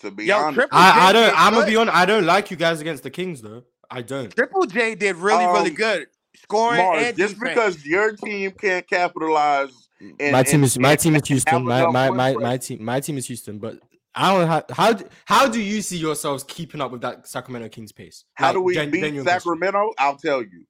To 0.00 0.10
be 0.10 0.26
Yo, 0.26 0.36
honest, 0.36 0.68
I, 0.72 0.90
I, 0.90 1.08
I 1.08 1.12
J 1.12 1.18
don't. 1.20 1.40
I'm 1.40 1.54
gonna 1.54 1.66
be 1.66 1.76
honest. 1.76 1.96
I 1.96 2.04
don't 2.04 2.26
like 2.26 2.50
you 2.50 2.56
guys 2.58 2.80
against 2.82 3.02
the 3.02 3.10
Kings 3.10 3.40
though. 3.40 3.64
I 3.90 4.02
don't. 4.02 4.30
Triple 4.34 4.66
J 4.66 4.94
did 4.94 5.16
really, 5.16 5.46
really 5.46 5.70
Um, 5.70 5.74
good. 5.74 6.06
Scoring 6.42 6.82
Mars, 6.84 7.02
and 7.02 7.16
just 7.16 7.34
defense. 7.38 7.54
because 7.54 7.86
your 7.86 8.12
team 8.12 8.50
can't 8.50 8.86
capitalize, 8.86 9.85
and, 10.00 10.32
my 10.32 10.42
team 10.42 10.56
and- 10.56 10.64
is 10.64 10.78
my 10.78 10.90
and 10.92 11.00
team 11.00 11.16
is 11.16 11.26
Houston. 11.26 11.64
My 11.64 11.86
my 11.86 12.10
my, 12.10 12.32
my 12.34 12.56
team 12.56 12.84
my 12.84 13.00
team 13.00 13.18
is 13.18 13.26
Houston. 13.26 13.58
But 13.58 13.78
I 14.14 14.30
don't 14.32 14.40
know 14.42 14.46
how 14.46 14.64
how 14.70 14.92
do, 14.92 15.04
how 15.24 15.48
do 15.48 15.60
you 15.60 15.82
see 15.82 15.98
yourselves 15.98 16.44
keeping 16.44 16.80
up 16.80 16.90
with 16.90 17.02
that 17.02 17.26
Sacramento 17.28 17.68
Kings 17.68 17.92
pace? 17.92 18.24
How 18.34 18.46
Like, 18.46 18.54
do 18.54 18.60
we 18.62 18.74
gen- 18.74 18.90
beat 18.90 19.00
genuine 19.02 19.24
question. 19.24 19.40
Sacramento? 19.52 19.92
I'll 19.98 20.16
tell 20.16 20.42
you. 20.42 20.64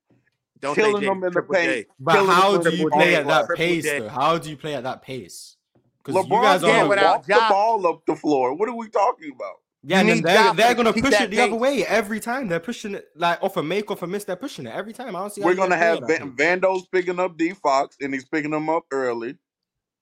Don't 0.60 0.74
say 0.74 0.82
killing 0.82 1.02
J, 1.02 1.06
them 1.06 1.16
in 1.18 1.20
the 1.20 1.30
Triple 1.30 1.54
paint. 1.54 1.86
But 2.00 2.26
how 2.26 2.56
do 2.56 2.74
you 2.74 2.88
play 2.90 3.14
at 3.14 3.26
that 3.26 3.48
pace 3.56 3.84
J. 3.84 4.00
though? 4.00 4.08
How 4.08 4.38
do 4.38 4.48
you 4.50 4.56
play 4.56 4.74
at 4.74 4.84
that 4.84 5.02
pace? 5.02 5.56
Because 6.02 6.24
you 6.24 6.30
LeBron 6.32 6.42
guys 6.42 6.62
are 6.64 6.66
can't 6.66 6.88
walk 6.88 7.26
the 7.26 7.46
ball 7.50 7.86
up 7.86 8.06
the 8.06 8.16
floor. 8.16 8.54
What 8.54 8.68
are 8.68 8.76
we 8.76 8.88
talking 8.88 9.32
about? 9.34 9.56
Yeah, 9.86 10.00
and 10.00 10.08
then 10.08 10.22
they're, 10.22 10.52
they're 10.54 10.74
gonna 10.74 10.92
keep 10.92 11.04
push 11.04 11.20
it 11.20 11.30
the 11.30 11.40
other 11.40 11.54
way 11.54 11.86
every 11.86 12.18
time. 12.18 12.48
They're 12.48 12.58
pushing 12.58 12.96
it 12.96 13.06
like 13.14 13.40
off 13.40 13.56
a 13.56 13.62
make, 13.62 13.88
off 13.88 14.02
a 14.02 14.06
miss. 14.06 14.24
They're 14.24 14.34
pushing 14.34 14.66
it 14.66 14.74
every 14.74 14.92
time. 14.92 15.14
I 15.14 15.20
don't 15.20 15.32
see 15.32 15.40
how 15.40 15.46
We're 15.46 15.52
you 15.52 15.58
gonna 15.58 15.76
have 15.76 16.02
at 16.02 16.08
Van- 16.08 16.32
Vando's 16.36 16.88
picking 16.88 17.20
up 17.20 17.36
D 17.36 17.52
Fox, 17.52 17.96
and 18.00 18.12
he's 18.12 18.24
picking 18.24 18.50
them 18.50 18.68
up 18.68 18.84
early. 18.90 19.36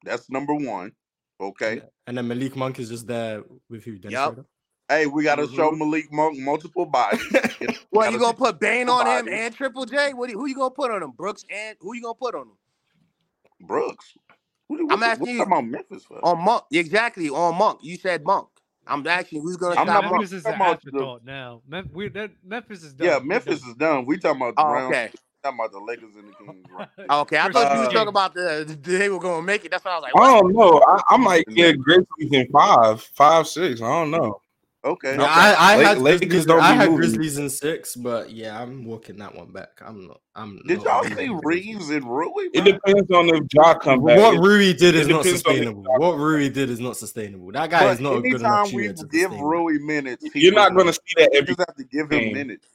That's 0.03 0.31
number 0.31 0.55
one. 0.55 0.93
Okay. 1.39 1.83
And 2.07 2.17
then 2.17 2.27
Malik 2.27 2.57
Monk 2.57 2.79
is 2.79 2.89
just 2.89 3.07
there 3.07 3.43
with 3.69 3.87
you. 3.87 3.99
Dennis 3.99 4.13
Yup. 4.13 4.35
Schroeder? 4.35 4.49
Hey, 4.89 5.07
we 5.07 5.23
got 5.23 5.37
to 5.37 5.43
mm-hmm. 5.43 5.55
show. 5.55 5.71
Malik 5.73 6.11
Monk 6.11 6.39
multiple 6.39 6.87
bodies. 6.87 7.23
What 7.91 8.07
Gotta 8.07 8.15
you 8.15 8.19
gonna 8.19 8.37
put 8.37 8.59
Bane 8.59 8.89
on 8.89 9.07
him 9.07 9.33
and 9.33 9.55
Triple 9.55 9.87
J? 9.87 10.15
What 10.15 10.29
do- 10.29 10.37
who 10.37 10.47
you 10.47 10.57
gonna 10.57 10.71
put 10.71 10.91
on 10.91 11.01
him? 11.01 11.13
Brooks 11.13 11.45
and 11.49 11.77
who 11.81 11.95
you 11.95 12.03
gonna 12.03 12.15
put 12.15 12.35
on 12.35 12.49
him? 12.49 12.57
Brooks. 13.61 14.15
What, 14.67 14.81
I'm 14.91 15.01
asking 15.01 15.27
what 15.29 15.33
you. 15.35 15.43
about 15.43 15.65
Memphis 15.65 16.03
for? 16.03 16.25
On 16.25 16.45
Monk, 16.45 16.65
exactly 16.73 17.29
on 17.29 17.57
Monk. 17.57 17.79
You 17.83 17.97
said 17.97 18.25
Monk. 18.25 18.49
I'm 18.87 19.07
asking 19.07 19.43
who's 19.43 19.57
gonna 19.57 19.81
I'm 19.81 19.87
stop 19.87 20.05
not- 20.05 20.13
Memphis 20.13 20.33
is 20.33 20.43
talking 20.43 20.55
an 20.61 20.67
about 20.67 20.83
the- 20.83 20.89
afterthought 20.89 21.25
now. 21.25 21.63
Mem- 21.69 21.91
we, 21.93 22.09
that, 22.09 22.31
Memphis 22.45 22.83
is 22.83 22.93
done. 22.93 23.07
yeah, 23.09 23.19
Memphis 23.23 23.61
done. 23.61 23.71
is 23.71 23.77
done. 23.77 24.05
We 24.07 24.19
talking 24.19 24.41
about 24.43 24.57
the 24.57 24.63
Oh, 24.63 24.71
Browns. 24.71 24.91
okay. 24.95 25.11
talking 25.43 25.59
about 25.59 25.73
the 25.73 25.79
Lakers 25.81 26.15
and 26.17 26.29
the 26.29 26.33
Kings. 26.53 26.67
Right? 26.79 26.89
Oh, 27.11 27.21
okay, 27.21 27.39
I 27.39 27.47
For 27.49 27.53
thought 27.55 27.73
you 27.75 27.79
was 27.81 27.87
sure. 27.87 27.93
talking 27.95 28.09
about 28.09 28.35
the 28.35 28.79
they 28.83 29.09
were 29.09 29.19
gonna 29.21 29.43
make 29.43 29.65
it. 29.65 29.71
That's 29.71 29.85
why 29.85 29.93
I 29.93 29.95
was 29.97 30.03
like, 30.03 30.13
I 30.17 30.41
don't 30.41 30.53
know. 30.55 30.83
I, 30.87 31.03
I 31.11 31.17
might 31.17 31.47
get 31.49 31.79
Grizzlies 31.79 32.33
in 32.33 32.49
five, 32.49 33.03
five, 33.03 33.47
six. 33.47 33.81
I 33.83 33.87
don't 33.87 34.11
know. 34.11 34.41
Okay. 34.85 35.15
Yeah, 35.17 35.23
I, 35.25 35.55
I 35.59 35.77
Lake- 35.79 35.87
had 35.87 35.99
Lakers 35.99 36.21
Grizzlies, 36.29 36.47
don't 36.47 36.61
I 36.61 36.75
had 36.75 36.91
moving. 36.91 36.97
Grizzlies 36.97 37.39
in 37.39 37.49
six, 37.49 37.97
but 37.97 38.31
yeah, 38.31 38.61
I'm 38.61 38.85
walking 38.85 39.17
that 39.17 39.35
one 39.35 39.51
back. 39.51 39.81
I'm 39.83 40.09
not. 40.09 40.21
I'm. 40.35 40.61
Did 40.67 40.85
not 40.85 40.85
y'all 40.85 41.03
beating 41.17 41.39
see 41.39 41.41
Reaves 41.43 41.89
and 41.89 42.05
Rui? 42.05 42.51
It 42.53 42.65
depends 42.65 43.11
on 43.11 43.29
if 43.31 43.45
Ja 43.55 43.75
come 43.79 44.05
back. 44.05 44.19
What 44.19 44.39
Rui 44.39 44.75
did 44.75 44.95
it 44.95 44.97
is 44.97 45.09
not 45.09 45.23
depends 45.25 45.43
on 45.47 45.53
if 45.53 45.59
sustainable. 45.59 45.83
What 45.97 46.19
Rui 46.19 46.49
did 46.51 46.69
is 46.69 46.81
not 46.81 46.99
sustainable. 46.99 47.51
That 47.53 47.71
guy 47.71 47.85
But 47.85 47.95
is 47.95 48.01
not 48.01 48.17
a 48.17 48.21
good 48.21 48.41
enough 48.41 48.67
anytime 48.73 48.77
we 48.77 48.93
to 48.93 49.07
give. 49.07 49.31
Rui 49.33 49.79
minutes, 49.79 50.27
You're 50.35 50.53
not 50.53 50.75
going 50.75 50.89
to 50.89 50.93
see 50.93 51.01
that 51.17 51.31
we 51.33 51.39
every 51.39 51.55
just 51.55 51.61
have 51.67 51.77
to 51.77 51.85
give 51.85 52.13
him 52.13 52.21
game. 52.21 52.35
minutes. 52.35 52.69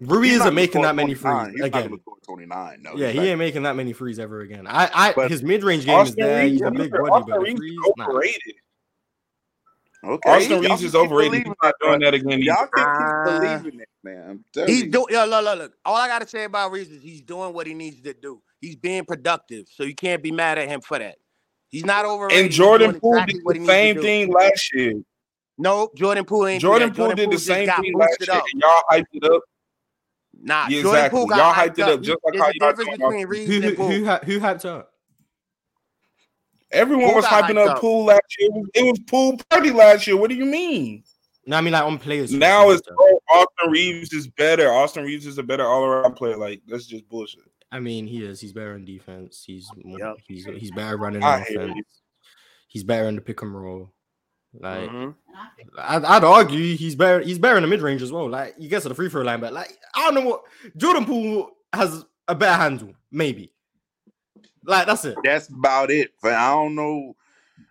Rui 0.00 0.26
He's 0.28 0.40
isn't 0.40 0.54
making 0.54 0.82
that 0.82 0.94
many 0.94 1.14
29. 1.14 1.44
threes 1.46 1.54
He's 1.56 1.64
again. 1.64 1.88
gonna 1.88 2.20
29. 2.26 2.82
No, 2.82 2.96
Yeah, 2.96 3.08
he 3.08 3.16
not. 3.16 3.26
ain't 3.26 3.38
making 3.38 3.62
that 3.62 3.76
many 3.76 3.94
threes 3.94 4.18
ever 4.18 4.40
again. 4.40 4.66
I, 4.66 4.90
I, 4.92 5.12
But 5.14 5.30
his 5.30 5.42
mid 5.42 5.64
range 5.64 5.86
game 5.86 5.98
is 6.00 6.10
Austin 6.10 6.22
there. 6.22 6.42
Reaves, 6.44 6.52
He's 6.52 6.60
a 6.60 6.70
big 6.70 6.94
Austin 6.94 7.08
body, 7.08 7.24
but 7.26 7.34
the 7.34 7.40
Reaves 7.40 7.58
threes, 7.58 7.78
nah. 7.96 8.06
Overrated. 10.04 10.20
Okay. 10.26 10.30
Austin 10.30 10.50
y'all 10.62 10.70
Reaves 10.70 10.82
is 10.84 10.94
overrated. 10.94 11.46
He's 11.46 11.54
not 11.62 11.74
doing 11.80 12.00
that 12.00 12.14
again. 12.14 12.42
Y'all 12.42 12.56
either. 12.56 12.70
can 12.74 12.84
Uh, 12.88 12.98
keep 12.98 13.40
believing 13.64 13.80
it, 13.80 13.88
man. 14.04 14.44
I'm 14.56 14.66
He's 14.66 14.84
doing. 14.90 15.06
Yeah, 15.10 15.24
look, 15.24 15.44
look, 15.44 15.58
look. 15.58 15.72
All 15.84 15.96
I 15.96 16.06
gotta 16.08 16.26
say 16.28 16.44
about 16.44 16.70
Reaves 16.72 16.90
is 16.90 17.02
he's 17.02 17.22
doing 17.22 17.52
what 17.52 17.66
he 17.66 17.74
needs 17.74 18.00
to 18.02 18.14
do. 18.14 18.42
He's 18.60 18.76
being 18.76 19.04
productive, 19.04 19.66
so 19.70 19.82
you 19.84 19.94
can't 19.94 20.22
be 20.22 20.32
mad 20.32 20.58
at 20.58 20.68
him 20.68 20.80
for 20.80 20.98
that. 20.98 21.16
He's 21.68 21.84
not 21.84 22.04
overrated. 22.04 22.44
And 22.44 22.52
Jordan 22.52 22.90
doing 22.90 23.00
Poole 23.00 23.14
exactly 23.16 23.40
did 23.54 23.62
the 23.62 23.66
same 23.66 24.00
thing 24.00 24.32
last 24.32 24.74
year. 24.74 24.94
No, 25.58 25.90
Jordan 25.96 26.24
Poole 26.24 26.46
ain't 26.46 26.60
Jordan 26.60 26.88
that. 26.90 26.96
Poole 26.96 27.14
did 27.14 27.30
the 27.30 27.38
same 27.38 27.68
thing 27.68 27.94
last 27.98 28.16
year, 28.20 28.30
and 28.52 28.62
y'all 28.62 28.82
hyped 28.90 29.04
it 29.12 29.24
up. 29.24 29.42
Nah, 30.38 30.66
Yeah, 30.68 30.82
Jordan 30.82 30.98
exactly. 31.00 31.18
Poole 31.18 31.26
got 31.28 31.36
Y'all 31.38 31.52
hyped 31.54 31.68
hyped 31.70 31.78
it 31.78 31.80
up 31.88 32.00
He- 32.00 32.06
just 32.06 32.18
like 32.22 32.32
There's 32.34 32.42
how 32.44 32.50
y'all 32.54 32.70
difference 32.70 32.76
talking 32.90 32.94
about 33.02 33.10
between 33.10 33.26
Who 33.26 33.32
Reaves 33.32 33.50
who 33.50 33.68
and 33.68 33.76
Poole. 33.76 33.90
who, 33.90 34.04
who 34.32 34.40
hyped 34.40 34.64
up? 34.66 34.92
Everyone 36.72 37.06
Poole 37.06 37.14
was 37.16 37.24
hyping 37.24 37.58
up 37.58 37.76
up. 37.76 37.80
Poole 37.80 38.04
last 38.06 38.22
year. 38.38 38.50
It 38.74 38.82
was, 38.84 38.98
pool 39.00 39.38
party 39.50 39.70
last 39.70 40.06
year. 40.06 40.16
What 40.16 40.30
do 40.30 40.36
you 40.36 40.44
mean? 40.46 41.04
No, 41.46 41.56
I 41.56 41.60
mean 41.60 41.72
like 41.72 41.84
on 41.84 41.98
players. 41.98 42.32
who 42.32 42.38
Now 42.38 42.70
it's 42.70 42.86
up. 42.88 42.94
oh, 42.98 43.20
Austin 43.30 43.70
Reaves 43.70 44.12
is 44.12 44.26
better. 44.26 44.68
Austin 44.72 45.04
Reaves 45.04 45.26
is 45.26 45.38
a 45.38 45.42
better 45.44 45.64
all 45.64 45.84
around 45.84 46.14
player. 46.14 46.36
Like 46.36 46.60
that's 46.66 46.86
just 46.86 47.08
bullshit. 47.08 47.42
I 47.70 47.78
mean, 47.80 48.06
he 48.06 48.24
is. 48.24 48.40
He's 48.40 48.52
better 48.52 48.74
in 48.74 48.84
defense. 48.84 49.44
He's 49.46 49.68
more, 49.84 49.98
Yep. 49.98 50.16
he's 50.26 50.44
he's 50.44 50.70
better 50.72 50.96
running 50.96 51.22
I 51.22 51.36
on 51.40 51.42
hear 51.44 51.60
offense. 51.62 52.02
He's 52.68 52.82
better 52.84 53.06
in 53.08 53.14
the 53.14 53.20
pick 53.20 53.42
and 53.42 53.54
roll. 53.54 53.92
Like 54.58 54.88
Mhm. 54.90 55.14
I'd, 55.78 56.04
I'd 56.04 56.24
argue 56.24 56.76
he's 56.76 56.94
better. 56.96 57.20
He's 57.20 57.38
better 57.38 57.56
in 57.56 57.62
the 57.62 57.68
mid 57.68 57.82
range 57.82 58.02
as 58.02 58.10
well. 58.10 58.28
Like 58.28 58.56
he 58.58 58.66
gets 58.68 58.82
to 58.84 58.88
the 58.88 58.94
free 58.94 59.08
throw 59.08 59.22
line, 59.22 59.40
but 59.40 59.52
like 59.52 59.70
I 59.94 60.04
don't 60.10 60.14
know 60.14 60.28
what 60.28 60.42
Jordan 60.76 61.04
Poole 61.04 61.50
has 61.72 62.04
a 62.26 62.34
better 62.34 62.60
handle, 62.60 62.92
maybe. 63.12 63.52
Like 64.66 64.86
that's 64.86 65.04
it. 65.04 65.16
That's 65.24 65.48
about 65.48 65.90
it. 65.90 66.12
I 66.24 66.50
don't 66.50 66.74
know, 66.74 67.16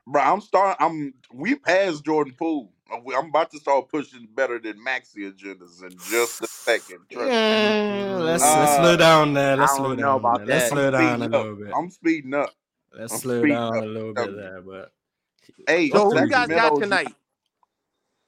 bro. 0.07 0.21
I'm 0.21 0.41
starting. 0.41 0.77
I'm. 0.85 1.13
We 1.33 1.55
passed 1.55 2.05
Jordan 2.05 2.35
Poole. 2.37 2.71
I'm 2.91 3.29
about 3.29 3.51
to 3.51 3.59
start 3.59 3.89
pushing 3.89 4.27
better 4.35 4.59
than 4.59 4.81
Maxey 4.83 5.21
agendas 5.31 5.83
in 5.83 5.97
just 6.09 6.41
a 6.41 6.47
second. 6.47 6.99
Trust 7.11 7.45
me. 7.45 7.67
Yeah, 7.99 8.17
let's 8.21 8.43
let's 8.43 8.43
Uh, 8.43 8.77
slow 8.77 8.97
down 8.97 9.33
there. 9.33 9.57
Let's 9.57 9.73
I 9.73 9.77
slow 9.77 9.87
don't 9.89 9.97
know 9.97 10.03
down. 10.03 10.15
about 10.19 10.45
there. 10.45 10.47
Let's 10.47 10.69
slow 10.69 10.91
down 10.91 11.21
a 11.21 11.25
speeding 11.25 11.31
little 11.31 11.53
up. 11.53 11.59
bit. 11.59 11.73
I'm 11.75 11.89
speeding 11.89 12.33
up. 12.33 12.49
Let's 12.93 13.13
I'm 13.13 13.19
slow 13.19 13.45
down 13.45 13.77
up. 13.77 13.83
a 13.83 13.87
little 13.87 14.13
bit 14.13 14.35
there, 14.35 14.61
but 14.61 14.91
Hey, 15.67 15.89
So 15.89 16.09
who 16.09 16.19
you 16.21 16.29
guys 16.29 16.47
got 16.47 16.75
tonight? 16.75 17.15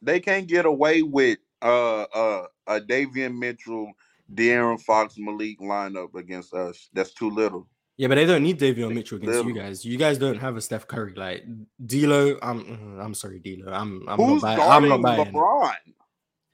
they 0.02 0.20
can't 0.20 0.48
get 0.48 0.66
away 0.66 1.02
with 1.04 1.40
uh 1.62 2.04
uh 2.04 2.48
a 2.68 2.82
Davion 2.82 3.38
Mitchell, 3.38 3.92
De'Aaron 4.34 4.82
Fox, 4.82 5.16
Malik 5.18 5.60
lineup 5.60 6.16
against 6.16 6.54
us. 6.54 6.90
That's 6.94 7.14
too 7.14 7.30
little. 7.30 7.68
Yeah, 7.98 8.08
but 8.08 8.16
they 8.16 8.26
don't 8.26 8.44
need 8.44 8.60
Davion 8.60 8.94
Mitchell 8.94 9.18
against 9.18 9.46
you 9.46 9.54
guys. 9.54 9.84
You 9.84 9.98
guys 9.98 10.18
don't 10.18 10.38
have 10.38 10.56
a 10.56 10.62
Steph 10.62 10.88
Curry. 10.88 11.14
Like 11.16 11.46
D'Lo, 11.84 12.38
I'm 12.42 12.64
mm, 12.64 13.04
I'm 13.04 13.14
sorry, 13.14 13.40
D'Lo. 13.40 13.72
I'm 13.74 14.08
I'm 14.08 14.18
Who's 14.18 14.44
not 14.44 14.58
buying. 14.58 14.60
I'm 14.60 14.68
guarding 14.68 14.90
not 14.90 15.02
buying. 15.02 15.28
it. 15.28 15.34
LeBron? 15.34 15.74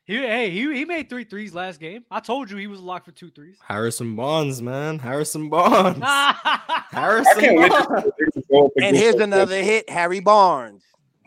He, 0.05 0.17
hey, 0.17 0.49
he, 0.49 0.73
he 0.73 0.83
made 0.83 1.09
three 1.09 1.23
threes 1.23 1.53
last 1.53 1.79
game. 1.79 2.03
I 2.11 2.19
told 2.19 2.51
you 2.51 2.57
he 2.57 2.67
was 2.67 2.81
locked 2.81 3.05
for 3.05 3.13
two 3.13 3.31
threes. 3.31 3.57
Harrison 3.65 4.17
Barnes, 4.17 4.61
man. 4.61 4.99
Harrison 4.99 5.49
Barnes. 5.49 5.97
Harrison 6.91 7.39
can't 7.39 7.57
wait 7.57 7.71
to 7.71 7.85
Barnes. 7.87 8.03
see 8.03 8.09
what 8.09 8.15
they 8.17 8.31
can 8.31 8.43
go 8.51 8.65
up 8.65 8.71
And 8.81 8.97
here's 8.97 9.15
another 9.15 9.61
hit, 9.63 9.89
Harry 9.89 10.19
Barnes. 10.19 10.83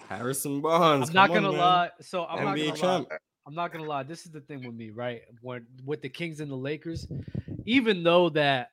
Harrison 0.09 0.60
Barnes. 0.60 1.09
I'm 1.09 1.14
not 1.14 1.28
gonna 1.28 1.52
man. 1.52 1.59
lie. 1.60 1.90
So 2.01 2.26
I'm 2.26 2.44
not 2.44 2.56
gonna 2.56 2.70
lie. 2.70 3.06
I'm 3.47 3.55
not 3.55 3.72
gonna 3.72 3.84
lie. 3.84 4.02
This 4.02 4.26
is 4.26 4.32
the 4.32 4.40
thing 4.40 4.66
with 4.66 4.74
me, 4.74 4.90
right? 4.90 5.22
When 5.40 5.66
with 5.84 6.02
the 6.02 6.09
Kings 6.09 6.40
and 6.40 6.51
the 6.51 6.56
Lakers, 6.56 7.06
even 7.64 8.02
though 8.02 8.28
that 8.30 8.70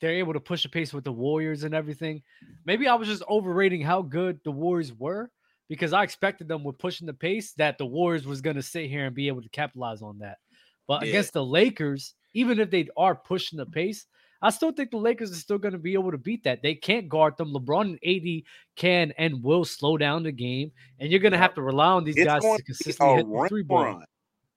they're 0.00 0.12
able 0.12 0.32
to 0.32 0.40
push 0.40 0.62
the 0.62 0.68
pace 0.68 0.92
with 0.92 1.04
the 1.04 1.12
Warriors 1.12 1.64
and 1.64 1.74
everything, 1.74 2.22
maybe 2.64 2.88
I 2.88 2.94
was 2.94 3.08
just 3.08 3.22
overrating 3.28 3.82
how 3.82 4.02
good 4.02 4.40
the 4.44 4.50
Warriors 4.50 4.92
were 4.92 5.30
because 5.68 5.92
I 5.92 6.02
expected 6.02 6.48
them 6.48 6.64
with 6.64 6.78
pushing 6.78 7.06
the 7.06 7.14
pace 7.14 7.52
that 7.54 7.78
the 7.78 7.86
Warriors 7.86 8.26
was 8.26 8.40
going 8.40 8.56
to 8.56 8.62
sit 8.62 8.90
here 8.90 9.06
and 9.06 9.14
be 9.14 9.28
able 9.28 9.42
to 9.42 9.48
capitalize 9.50 10.02
on 10.02 10.18
that. 10.18 10.38
But 10.86 11.02
Yeah. 11.02 11.10
against 11.10 11.32
the 11.32 11.44
Lakers, 11.44 12.14
even 12.34 12.58
if 12.58 12.70
they 12.70 12.88
are 12.96 13.14
pushing 13.14 13.56
the 13.58 13.66
pace, 13.66 14.06
I 14.42 14.50
still 14.50 14.72
think 14.72 14.90
the 14.90 14.96
Lakers 14.96 15.30
are 15.32 15.36
still 15.36 15.58
going 15.58 15.72
to 15.72 15.78
be 15.78 15.92
able 15.92 16.10
to 16.12 16.18
beat 16.18 16.44
that. 16.44 16.62
They 16.62 16.74
can't 16.74 17.08
guard 17.08 17.36
them. 17.36 17.52
LeBron 17.52 17.82
and 17.82 17.98
AD 18.02 18.44
can 18.74 19.12
and 19.18 19.42
will 19.42 19.64
slow 19.64 19.98
down 19.98 20.22
the 20.22 20.32
game, 20.32 20.72
and 20.98 21.10
you're 21.10 21.20
going 21.20 21.32
to 21.32 21.38
have 21.38 21.54
to 21.54 21.62
rely 21.62 21.88
on 21.88 22.04
these 22.04 22.16
It's 22.16 22.24
guys 22.24 22.42
to 22.42 22.62
consistently 22.62 23.16
hit 23.16 23.26
the 23.30 23.48
three 23.48 23.62
ball. 23.62 24.02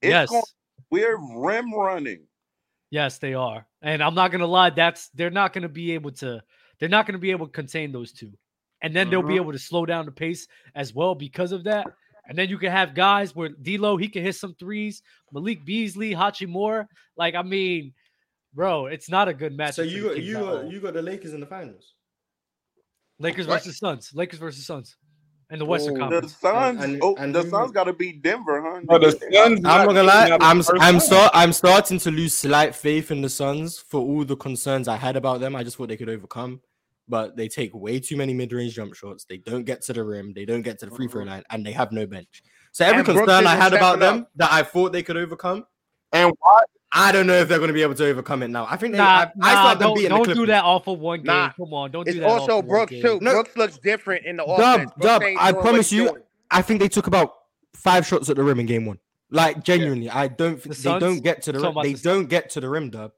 Yes. 0.01 0.29
going, 0.29 0.43
we're 0.89 1.17
rim 1.17 1.73
running. 1.73 2.25
Yes, 2.93 3.17
they 3.17 3.33
are. 3.33 3.65
And 3.81 4.03
I'm 4.03 4.13
not 4.13 4.31
gonna 4.31 4.45
lie, 4.45 4.69
that's 4.69 5.09
they're 5.15 5.31
not 5.31 5.51
gonna 5.51 5.67
be 5.67 5.93
able 5.93 6.11
to 6.11 6.43
they're 6.79 6.89
not 6.89 7.07
gonna 7.07 7.17
be 7.17 7.31
able 7.31 7.47
to 7.47 7.51
contain 7.51 7.91
those 7.91 8.11
two. 8.11 8.31
And 8.83 8.95
then 8.95 9.09
they'll 9.09 9.23
be 9.23 9.33
Mhm. 9.33 9.37
able 9.37 9.51
to 9.51 9.57
slow 9.57 9.87
down 9.87 10.05
the 10.05 10.11
pace 10.11 10.47
as 10.75 10.93
well 10.93 11.15
because 11.15 11.53
of 11.53 11.63
that. 11.63 11.87
And 12.27 12.37
then 12.37 12.49
you 12.49 12.59
can 12.59 12.69
have 12.69 12.93
guys 12.93 13.35
where 13.35 13.49
D'Lo 13.49 13.97
he 13.97 14.07
can 14.09 14.21
hit 14.23 14.35
some 14.35 14.53
threes, 14.53 15.01
Malik 15.31 15.65
Beasley, 15.65 16.11
Hachimura. 16.13 16.87
Like 17.17 17.33
I 17.33 17.41
mean, 17.41 17.95
bro, 18.53 18.85
it's 18.85 19.09
not 19.09 19.27
a 19.27 19.33
good 19.33 19.57
match. 19.57 19.73
So 19.73 19.81
you 19.81 20.03
got 20.03 20.21
you 20.21 20.33
got 20.33 20.71
you 20.71 20.79
got 20.79 20.93
the 20.93 21.01
Lakers 21.01 21.33
in 21.33 21.39
the 21.39 21.47
finals. 21.47 21.95
Lakers 23.17 23.47
What? 23.47 23.55
versus 23.63 23.79
Suns, 23.79 24.11
Lakers 24.13 24.37
versus 24.37 24.67
Suns, 24.67 24.97
in 25.53 25.59
the 25.59 25.65
Western 25.65 25.93
Oh. 26.01 26.09
The 26.09 26.21
Conference. 26.21 26.35
Suns, 26.35 26.83
and- 26.83 26.99
oh, 27.03 27.15
and 27.15 27.33
the 27.33 27.43
who- 27.43 27.49
Suns 27.49 27.71
got 27.71 27.83
to 27.85 27.93
beat 27.93 28.21
Denver, 28.23 28.61
huh? 28.61 28.81
Bro, 28.85 28.99
the 28.99 29.11
Suns 29.11 29.33
I'm 29.35 29.61
not 29.61 29.85
gonna 29.85 30.03
lie. 30.03 30.29
I'm 30.41 30.41
I'm 30.41 30.63
time. 30.63 30.99
start 30.99 31.31
I'm 31.33 31.53
starting 31.53 31.99
to 31.99 32.11
lose 32.11 32.33
slight 32.33 32.75
faith 32.75 33.11
in 33.11 33.21
the 33.21 33.29
Suns 33.29 33.79
for 33.79 34.01
all 34.01 34.25
the 34.25 34.35
concerns 34.35 34.87
I 34.87 34.97
had 34.97 35.15
about 35.15 35.39
them. 35.39 35.55
I 35.55 35.63
just 35.63 35.77
thought 35.77 35.89
they 35.89 35.97
could 35.97 36.09
overcome, 36.09 36.59
but 37.07 37.37
they 37.37 37.47
take 37.47 37.73
way 37.73 37.99
too 37.99 38.17
many 38.17 38.33
mid-range 38.33 38.73
jump 38.73 38.95
shots. 38.95 39.25
They 39.25 39.37
don't 39.37 39.63
get 39.63 39.83
to 39.83 39.93
the 39.93 40.03
rim. 40.03 40.33
They 40.33 40.45
don't 40.45 40.63
get 40.63 40.79
to 40.79 40.87
the 40.87 40.95
free 40.95 41.07
throw 41.07 41.21
uh-huh. 41.21 41.31
line, 41.31 41.43
and 41.51 41.65
they 41.65 41.71
have 41.71 41.91
no 41.91 42.07
bench. 42.07 42.43
So 42.71 42.85
every 42.85 42.97
And 42.97 43.05
Brooks 43.05 43.19
concern 43.19 43.45
I 43.45 43.55
had 43.55 43.73
about 43.73 43.97
stepping 43.97 44.17
them 44.17 44.27
that 44.35 44.51
I 44.51 44.63
thought 44.63 44.91
they 44.91 45.03
could 45.03 45.17
overcome, 45.17 45.65
And 46.11 46.33
why? 46.39 46.61
I 46.95 47.11
don't 47.11 47.25
know 47.25 47.33
if 47.33 47.47
they're 47.47 47.57
going 47.57 47.69
to 47.69 47.73
be 47.73 47.81
able 47.81 47.95
to 47.95 48.05
overcome 48.05 48.43
it 48.43 48.49
now. 48.49 48.67
I 48.69 48.77
think 48.77 48.91
they. 48.91 48.99
Nah, 48.99 49.05
I, 49.05 49.21
I 49.21 49.25
nah, 49.25 49.47
still 49.47 49.55
have 49.69 49.79
them 49.79 49.87
don't, 49.87 49.95
beating 49.95 50.09
the 50.17 50.23
don't 50.25 50.35
do 50.35 50.45
that 50.45 50.63
off 50.63 50.87
of 50.87 50.99
one 50.99 51.19
game. 51.19 51.25
Nah. 51.25 51.51
Come 51.53 51.73
on, 51.73 51.91
don't 51.91 52.07
It's 52.07 52.15
do 52.15 52.21
that. 52.21 52.27
off 52.29 52.41
also 52.41 52.59
of 52.59 52.65
one 52.65 52.67
Brooks 52.67 52.91
game. 52.91 53.01
too. 53.01 53.19
No. 53.21 53.31
Brooks 53.31 53.57
looks 53.57 53.77
different 53.79 54.25
in 54.25 54.37
the 54.37 54.45
Dub, 54.45 54.59
offense. 54.81 54.91
Brooks 54.97 55.05
Dub, 55.07 55.23
I 55.39 55.51
promise 55.53 55.91
you, 55.91 56.09
doing. 56.09 56.21
I 56.51 56.61
think 56.61 56.79
they 56.81 56.87
took 56.89 57.07
about 57.07 57.33
five 57.75 58.05
shots 58.05 58.29
at 58.29 58.35
the 58.35 58.43
rim 58.43 58.59
in 58.59 58.67
game 58.67 58.85
one. 58.85 58.99
Like 59.31 59.63
genuinely, 59.63 60.09
I 60.09 60.27
don't. 60.27 60.61
The 60.61 60.69
They 60.69 60.75
Suns? 60.75 61.01
don't 61.01 61.19
get 61.23 61.41
to 61.43 61.51
the 61.51 61.59
rim. 61.59 61.73
They 61.81 61.93
the 61.93 62.01
don't 62.03 62.27
get 62.29 62.51
to 62.51 62.59
the 62.61 62.69
rim, 62.69 62.91
Dub. 62.91 63.11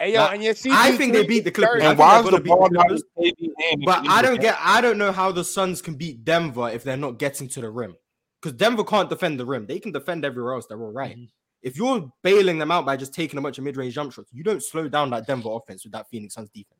Hey 0.00 0.12
yo, 0.12 0.22
Like, 0.22 0.34
and 0.34 0.42
your 0.42 0.54
I 0.72 0.96
think 0.96 1.12
they 1.12 1.24
beat 1.24 1.44
the 1.44 1.52
Clippers. 1.52 1.84
And 1.84 1.96
why 1.96 2.20
they're 2.20 2.34
is 2.34 2.38
the 2.38 2.48
ball 2.48 2.68
the 2.68 2.74
not 2.74 2.88
Clippers. 2.88 3.04
in 3.16 3.32
KD 3.32 3.50
hand? 3.62 3.82
But 3.86 4.08
I 4.08 4.22
don't 4.22 4.40
get. 4.40 4.58
I 4.60 4.80
don't 4.80 4.98
know 4.98 5.12
how 5.12 5.30
the 5.30 5.44
Suns 5.44 5.80
can 5.80 5.94
beat 5.94 6.24
Denver 6.24 6.68
if 6.68 6.82
they're 6.82 6.96
not 6.96 7.20
getting 7.20 7.46
to 7.50 7.60
the 7.60 7.70
rim. 7.70 7.94
Because 8.42 8.56
Denver 8.58 8.82
can't 8.82 9.08
defend 9.08 9.38
the 9.38 9.46
rim. 9.46 9.66
They 9.66 9.78
can 9.78 9.92
defend 9.92 10.24
everywhere 10.24 10.54
else. 10.54 10.66
They're 10.66 10.82
all 10.82 10.90
right. 10.92 11.16
Mhm. 11.16 11.28
If 11.64 11.78
you're 11.78 12.12
bailing 12.22 12.58
them 12.58 12.70
out 12.70 12.84
by 12.84 12.94
just 12.98 13.14
taking 13.14 13.38
a 13.38 13.42
bunch 13.42 13.56
of 13.56 13.64
mid-range 13.64 13.94
jump 13.94 14.12
shots, 14.12 14.30
you 14.34 14.44
don't 14.44 14.62
slow 14.62 14.86
down 14.86 15.08
that 15.10 15.26
Denver 15.26 15.48
offense 15.50 15.82
with 15.82 15.94
that 15.94 16.06
Phoenix 16.10 16.34
Suns 16.34 16.50
defense. 16.50 16.78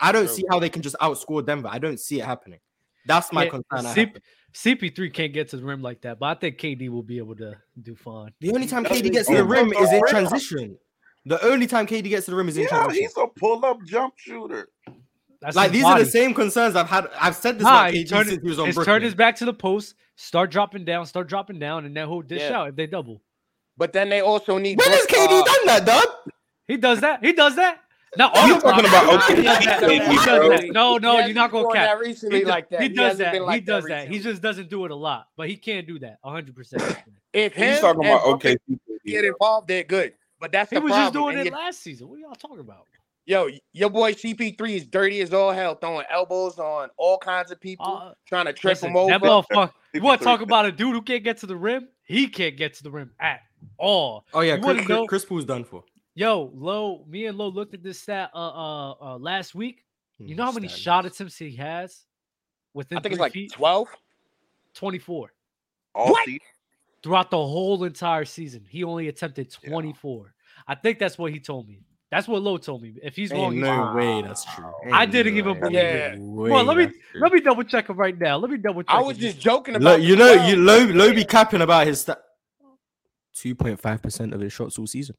I 0.00 0.10
don't 0.10 0.28
see 0.28 0.44
how 0.50 0.58
they 0.58 0.68
can 0.68 0.82
just 0.82 0.96
outscore 1.00 1.46
Denver. 1.46 1.68
I 1.70 1.78
don't 1.78 2.00
see 2.00 2.18
it 2.20 2.24
happening. 2.26 2.58
That's 3.06 3.32
my 3.32 3.44
Yeah, 3.44 3.50
concern. 3.50 3.86
I 3.86 3.94
C- 4.52 4.74
CP3 4.74 5.14
can't 5.14 5.32
get 5.32 5.48
to 5.50 5.56
the 5.58 5.64
rim 5.64 5.80
like 5.80 6.00
that, 6.00 6.18
but 6.18 6.26
I 6.26 6.34
think 6.40 6.58
KD 6.58 6.88
will 6.88 7.04
be 7.04 7.18
able 7.18 7.36
to 7.36 7.56
do 7.82 7.94
fine. 7.94 8.32
The 8.40 8.52
only 8.52 8.66
time 8.66 8.84
KD 8.84 9.12
gets 9.12 9.28
to 9.28 9.36
the 9.36 9.44
rim 9.44 9.72
is 9.72 9.92
in 9.92 10.02
transition. 10.08 10.76
The 11.24 11.42
only 11.46 11.68
time 11.68 11.86
KD 11.86 12.08
gets 12.08 12.24
to 12.24 12.32
the 12.32 12.36
rim 12.36 12.48
is 12.48 12.56
in 12.56 12.64
Yeah, 12.64 12.68
transition. 12.70 13.02
he's 13.02 13.16
a 13.16 13.28
pull-up 13.28 13.78
jump 13.84 14.14
shooter. 14.16 14.68
That's 15.40 15.54
Like 15.54 15.70
his 15.70 15.80
these 15.82 15.84
are 15.84 15.98
the 16.00 16.06
same 16.06 16.34
concerns 16.34 16.74
I've 16.74 16.88
had. 16.88 17.08
I've 17.20 17.36
said 17.36 17.58
this 17.58 17.64
Nah, 17.64 17.82
about 17.82 17.90
he 17.92 18.02
KD 18.02 18.08
turned 18.08 18.28
since 18.28 18.42
he 18.42 18.48
was 18.48 18.58
on 18.58 18.66
his 18.66 18.74
Brooklyn. 18.74 18.94
turn 18.96 19.02
his 19.02 19.14
back 19.14 19.36
to 19.36 19.44
the 19.44 19.54
post, 19.54 19.94
start 20.16 20.50
dropping 20.50 20.84
down, 20.84 21.06
start 21.06 21.28
dropping 21.28 21.60
down, 21.60 21.84
and 21.84 21.96
then 21.96 22.08
he'll 22.08 22.22
dish 22.22 22.42
Yeah. 22.42 22.58
out 22.58 22.68
if 22.70 22.74
they 22.76 22.88
double. 22.88 23.22
But 23.76 23.92
then 23.92 24.08
they 24.08 24.20
also 24.20 24.58
need. 24.58 24.78
when 24.78 24.88
has 24.90 25.06
KD 25.06 25.40
uh, 25.40 25.44
done 25.44 25.66
that, 25.66 25.84
dog? 25.84 26.32
He 26.68 26.76
does 26.76 27.00
that. 27.00 27.24
He 27.24 27.32
does 27.32 27.56
that. 27.56 27.80
Not 28.16 28.34
You 28.34 28.40
all 28.40 28.48
the 28.48 28.60
talking 28.60 28.86
about 28.86 29.06
Nah, 29.06 29.14
okay, 29.24 29.36
he 29.36 29.42
does 29.42 29.64
that. 29.64 29.90
He 29.90 29.98
does 29.98 30.24
that. 30.24 30.64
No, 30.72 30.96
no, 30.96 31.10
He 31.10 31.16
you're 31.16 31.22
hasn't 31.22 31.36
gonna 31.52 31.64
doing 31.64 31.74
cap. 31.74 31.98
that 31.98 31.98
recently 31.98 32.38
He, 32.38 32.44
do- 32.44 32.50
like 32.50 32.70
that. 32.70 32.80
he 32.82 32.88
He 32.88 32.94
does 32.94 33.04
hasn't 33.04 33.18
that. 33.18 33.32
been 33.32 33.42
He 33.42 33.46
like 33.46 33.64
that 33.66 33.72
does 33.72 33.84
that. 33.86 34.08
He 34.08 34.18
just 34.20 34.40
doesn't 34.42 34.70
do 34.70 34.84
it 34.86 34.90
a 34.90 34.94
lot, 34.96 35.26
but 35.36 35.48
he 35.48 35.56
can 35.56 35.84
do 35.84 35.98
that 35.98 36.18
100. 36.22 36.54
percent 36.56 36.82
If 37.34 37.52
him 37.54 37.72
He's 37.72 37.80
talking 37.80 38.00
about 38.06 38.24
Brooks 38.24 38.46
okay. 38.46 38.56
get 39.04 39.24
involved, 39.26 39.68
they're 39.68 39.82
good. 39.84 40.14
But 40.40 40.50
that's 40.52 40.70
He 40.70 40.76
the 40.76 40.80
was 40.82 40.92
just 40.92 41.12
doing 41.12 41.36
And 41.36 41.46
it 41.46 41.52
last 41.52 41.82
season. 41.82 42.08
What 42.08 42.16
are 42.16 42.20
y'all 42.20 42.34
talking 42.34 42.60
about? 42.60 42.86
Yo, 43.26 43.48
your 43.72 43.90
boy 43.90 44.12
CP3 44.14 44.76
is 44.76 44.86
dirty 44.86 45.20
as 45.20 45.34
all 45.34 45.50
hell, 45.50 45.74
throwing 45.74 46.06
elbows 46.10 46.58
on 46.58 46.88
all 46.96 47.18
kinds 47.18 47.50
of 47.50 47.60
people, 47.60 47.84
Uh, 48.02 48.14
trying 48.26 48.46
to 48.46 48.52
trip 48.52 48.72
Listen, 48.72 48.90
them 48.94 48.96
over. 48.96 49.10
that 49.10 49.20
motherfucker. 49.20 49.72
You 49.92 50.00
want 50.00 50.20
to 50.20 50.24
talk 50.24 50.40
about 50.42 50.64
a 50.64 50.72
dude 50.72 50.94
who 50.94 51.02
can't 51.02 51.24
get 51.24 51.38
to 51.38 51.46
the 51.46 51.56
rim? 51.56 51.88
He 52.04 52.28
can't 52.28 52.56
get 52.56 52.74
to 52.74 52.82
the 52.84 52.90
rim 52.90 53.10
at 53.20 53.40
all. 53.78 54.24
Oh 54.32 54.40
yeah, 54.40 54.56
Chris, 54.58 54.88
know, 54.88 55.06
Chris 55.06 55.24
done 55.44 55.64
for. 55.64 55.84
Yo, 56.14 56.50
Low, 56.54 57.04
me 57.08 57.26
and 57.26 57.36
Low 57.36 57.48
looked 57.48 57.74
at 57.74 57.82
this 57.82 58.00
stat 58.00 58.30
uh, 58.34 58.38
uh, 58.38 58.94
uh 59.00 59.18
last 59.18 59.54
week. 59.54 59.84
You 60.18 60.28
hmm, 60.28 60.36
know 60.36 60.44
how 60.44 60.52
many 60.52 60.68
shot 60.68 61.04
attempts 61.04 61.36
he 61.36 61.54
has? 61.56 62.04
Within 62.72 62.98
I 62.98 63.00
think 63.00 63.12
it's 63.12 63.20
like 63.20 63.32
feet? 63.32 63.52
12? 63.52 63.88
24. 64.74 65.32
All 65.94 66.10
what? 66.10 66.24
Season? 66.24 66.40
Throughout 67.02 67.30
the 67.30 67.36
whole 67.36 67.84
entire 67.84 68.24
season, 68.24 68.66
he 68.68 68.82
only 68.82 69.08
attempted 69.08 69.50
24. 69.50 70.24
Yeah. 70.24 70.30
I 70.66 70.74
think 70.74 70.98
that's 70.98 71.18
what 71.18 71.32
he 71.32 71.38
told 71.38 71.68
me. 71.68 71.82
That's 72.10 72.28
what 72.28 72.42
Lowe 72.42 72.56
told 72.56 72.82
me. 72.82 72.94
If 73.02 73.16
he's 73.16 73.32
Ain't 73.32 73.42
wrong, 73.42 73.60
no 73.60 73.86
he's 73.88 73.94
way, 73.94 74.22
that's 74.22 74.44
true. 74.54 74.72
Ain't 74.84 74.94
I 74.94 75.06
didn't 75.06 75.34
no 75.34 75.38
even 75.38 75.54
way. 75.54 75.60
believe 75.60 75.74
it. 75.76 76.18
Well, 76.18 76.64
let 76.64 76.76
me 76.76 76.88
let 77.16 77.32
me 77.32 77.40
double 77.40 77.64
check 77.64 77.88
him 77.88 77.96
right 77.96 78.16
now. 78.16 78.36
Let 78.36 78.50
me 78.50 78.58
double 78.58 78.82
check. 78.82 78.94
I 78.94 79.00
was 79.02 79.16
him. 79.16 79.22
just 79.22 79.40
joking 79.40 79.74
about. 79.74 80.02
You 80.02 80.14
know, 80.14 80.32
you 80.32 80.56
Low 80.56 80.84
Low 80.84 81.12
be 81.12 81.24
capping 81.24 81.62
about 81.62 81.86
his. 81.86 82.02
St- 82.02 82.18
2.5% 83.36 84.32
of 84.32 84.40
his 84.40 84.52
shots 84.52 84.78
all 84.78 84.86
season. 84.86 85.16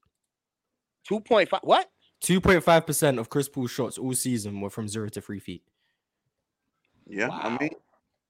2.5 1.10 1.60
what? 1.64 1.90
2.5% 2.24 3.20
of 3.20 3.30
Chris 3.30 3.48
Paul's 3.48 3.72
shots 3.72 3.98
all 3.98 4.14
season 4.14 4.60
were 4.60 4.70
from 4.70 4.88
0 4.88 5.10
to 5.10 5.22
3 5.22 5.40
feet. 5.40 5.64
Yeah, 7.06 7.30
wow. 7.30 7.40
I 7.44 7.58
mean 7.58 7.72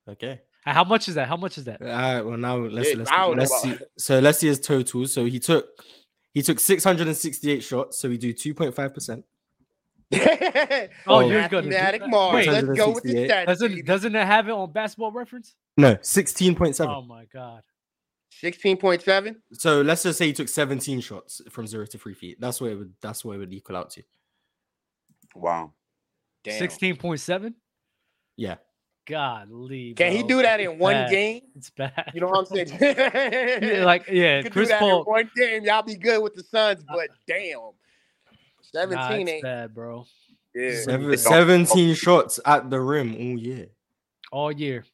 okay. 0.07 0.41
Uh, 0.65 0.73
how 0.73 0.83
much 0.83 1.07
is 1.07 1.15
that? 1.15 1.27
How 1.27 1.37
much 1.37 1.57
is 1.57 1.63
that? 1.63 1.81
All 1.81 1.87
right, 1.87 2.21
well 2.21 2.37
now 2.37 2.57
let's 2.57 2.91
yeah, 2.91 2.97
let's, 2.97 3.11
let's 3.11 3.61
see. 3.61 3.77
So 3.97 4.19
let's 4.19 4.39
see 4.39 4.47
his 4.47 4.59
total. 4.59 5.07
So 5.07 5.25
he 5.25 5.39
took 5.39 5.67
he 6.33 6.43
took 6.43 6.59
668 6.59 7.63
shots, 7.63 7.97
so 7.99 8.09
we 8.09 8.17
do 8.17 8.33
2.5%. 8.33 9.23
oh, 11.07 11.19
you're 11.19 11.47
gonna 11.49 11.97
do 11.99 12.07
Mark. 12.07 12.35
Wait, 12.35 12.47
let's 12.47 12.67
go 12.67 12.91
with 12.91 13.03
the 13.03 13.13
stats. 13.13 13.45
Doesn't 13.47 13.85
doesn't 13.85 14.15
it 14.15 14.25
have 14.25 14.47
it 14.47 14.51
on 14.51 14.71
Basketball 14.71 15.11
Reference? 15.11 15.55
No, 15.75 15.97
sixteen 16.01 16.55
point 16.55 16.77
seven. 16.77 16.95
Oh 16.95 17.01
my 17.01 17.25
god! 17.25 17.63
16.7. 18.43 19.35
So 19.53 19.81
let's 19.81 20.03
just 20.03 20.17
say 20.19 20.27
he 20.27 20.33
took 20.33 20.47
seventeen 20.49 20.99
shots 21.01 21.41
from 21.49 21.65
zero 21.67 21.85
to 21.85 21.97
three 21.97 22.13
feet. 22.13 22.39
That's 22.39 22.61
what 22.61 22.71
it 22.71 22.75
would. 22.75 22.93
That's 23.01 23.25
what 23.25 23.33
it 23.35 23.37
would 23.39 23.53
equal 23.53 23.75
out 23.77 23.89
to. 23.91 24.03
wow. 25.35 25.71
Damn. 26.43 26.61
16.7? 26.61 27.53
Yeah. 28.37 28.55
Godly. 29.05 29.93
Can 29.95 30.11
he 30.13 30.23
do 30.23 30.41
that 30.43 30.59
It's 30.61 30.71
in 30.71 30.79
one 30.79 30.93
bad. 30.93 31.09
game? 31.09 31.41
It's 31.55 31.69
bad. 31.71 32.11
You 32.13 32.21
know 32.21 32.27
what 32.27 32.39
I'm 32.39 32.45
saying? 32.45 32.77
Yeah, 32.79 33.83
like 33.85 34.07
yeah, 34.09 34.41
could 34.43 34.51
Chris 34.53 34.67
do 34.67 34.73
that 34.73 34.79
Paul. 34.79 34.99
in 34.99 35.05
one 35.05 35.31
game. 35.35 35.63
Y'all 35.65 35.81
be 35.81 35.95
good 35.95 36.21
with 36.21 36.35
the 36.35 36.43
Suns, 36.43 36.81
uh, 36.87 36.93
but 36.93 37.07
damn, 37.27 37.57
Nah, 37.59 37.71
seventeen 38.61 39.27
it's 39.27 39.31
ain't. 39.35 39.43
bad, 39.43 39.73
bro. 39.73 40.05
Yeah. 40.55 40.79
Seven, 40.81 41.17
17 41.17 41.95
shots 41.95 42.39
at 42.45 42.69
the 42.69 42.79
rim 42.79 43.13
all 43.15 43.37
year. 43.39 43.67
All 44.31 44.51
year. 44.51 44.85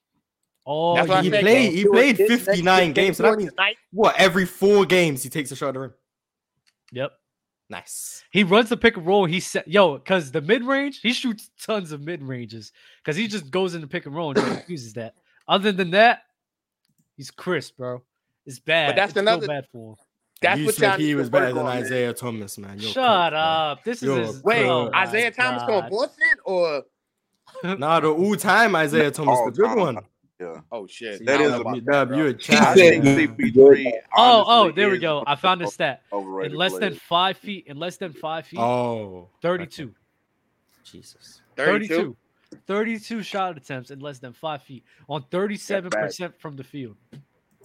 All 0.65 0.95
That's 0.95 1.09
what 1.09 1.23
he 1.23 1.29
year. 1.29 1.35
said. 1.37 1.41
played- 1.41 1.73
he 1.73 1.85
played 1.85 2.17
this 2.17 2.45
59 2.45 2.93
games, 2.93 3.17
so 3.17 3.23
that 3.23 3.37
means- 3.37 3.49
tonight. 3.51 3.75
What? 3.91 4.15
Every 4.17 4.45
four 4.45 4.85
games 4.85 5.21
he 5.23 5.29
takes 5.29 5.51
a 5.51 5.55
shot 5.55 5.69
at 5.69 5.73
the 5.73 5.79
rim. 5.81 5.93
Yep. 6.93 7.11
Nice. 7.69 8.23
He 8.31 8.43
runs 8.43 8.69
the 8.69 8.77
pick 8.77 8.97
and 8.97 9.05
roll. 9.05 9.25
He 9.25 9.39
set 9.39 9.67
yo, 9.67 9.97
because 9.97 10.31
the 10.31 10.41
mid 10.41 10.63
range, 10.63 10.99
he 11.01 11.11
shoots 11.11 11.49
tons 11.59 11.91
of 11.91 12.01
mid 12.01 12.21
ranges 12.21 12.71
because 13.03 13.15
he 13.15 13.27
just 13.27 13.49
goes 13.51 13.73
in 13.73 13.81
the 13.81 13.87
pick 13.87 14.05
and 14.05 14.15
roll 14.15 14.37
and 14.37 14.63
uses 14.67 14.93
that. 14.93 15.15
Other 15.47 15.71
than 15.71 15.91
that, 15.91 16.21
he's 17.17 17.31
crisp, 17.31 17.77
bro. 17.77 18.03
It's 18.45 18.59
bad. 18.59 18.89
But 18.89 18.95
that's 18.97 19.11
It's 19.11 19.19
another- 19.19 19.47
bad 19.47 19.65
for 19.71 19.91
him. 19.93 19.95
That's 20.41 20.59
you 20.59 20.65
what 20.65 20.75
said 20.75 20.89
y'all 20.89 20.99
he 20.99 21.15
was 21.15 21.29
better 21.29 21.47
than 21.47 21.59
on, 21.59 21.65
man. 21.65 21.83
Isaiah 21.83 22.13
Thomas, 22.13 22.57
man. 22.57 22.77
You're 22.77 22.91
Shut 22.91 22.95
cooked, 23.31 23.33
man. 23.33 23.33
up. 23.33 23.83
This 23.85 23.97
is 23.97 24.03
You're 24.03 24.19
his, 24.19 24.43
Wait, 24.43 24.65
oh 24.65 24.89
my 24.91 25.03
Isaiah 25.03 25.31
Thomas 25.31 25.63
going 25.63 25.81
God. 25.81 25.89
Boston 25.89 26.27
or? 26.43 26.83
Nah, 27.63 27.99
the 28.01 28.09
all-time 28.09 28.75
Isaiah 28.75 29.09
Thomas, 29.09 29.37
All 29.37 29.45
the 29.45 29.51
good 29.51 29.77
one. 29.77 29.99
Yeah. 30.39 30.61
Oh 30.71 30.87
shit, 30.87 31.19
See, 31.19 31.25
That 31.25 31.39
I 31.39 31.43
is 31.43 31.49
a- 31.53 31.57
Dub, 31.57 31.61
about 31.61 31.75
that, 31.75 31.85
Dub, 31.85 32.11
you 32.17 32.27
a 32.27 32.33
bro. 32.33 32.41
He 32.43 32.53
I 32.55 32.59
child. 32.59 32.77
said 32.77 33.03
think 33.03 33.39
he- 33.39 33.51
CP3. 33.51 33.91
Oh, 34.17 34.43
oh, 34.47 34.71
there 34.71 34.89
we 34.89 34.97
go. 34.97 35.23
I 35.27 35.35
found 35.35 35.61
the 35.61 35.67
stat. 35.67 36.01
In 36.11 36.17
Overrated 36.17 36.57
less 36.57 36.73
than 36.77 36.95
five 36.95 37.37
feet, 37.37 37.67
in 37.67 37.77
less 37.77 37.97
than 37.97 38.11
five 38.13 38.45
feet, 38.47 38.59
Oh, 38.59 39.29
32. 39.41 39.93
Jesus. 40.83 41.41
32. 41.55 41.95
32. 41.95 42.17
32 42.67 43.23
shot 43.23 43.57
attempts 43.57 43.89
in 43.91 43.99
less 43.99 44.19
than 44.19 44.33
five 44.33 44.61
feet 44.63 44.83
on 45.09 45.23
37% 45.31 46.35
from 46.39 46.55
the 46.55 46.63
field. 46.63 46.95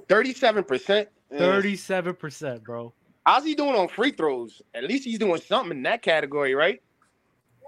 37 0.09 0.65
percent. 0.65 1.09
37%, 1.33 2.63
bro. 2.65 2.93
How's 3.27 3.45
he 3.45 3.55
doing 3.55 3.75
on 3.75 3.89
free 3.89 4.13
throws? 4.13 4.63
At 4.75 4.85
least 4.85 5.05
he's 5.05 5.19
doing 5.19 5.39
something 5.41 5.77
in 5.77 5.83
that 5.83 6.01
category, 6.01 6.55
right? 6.55 6.81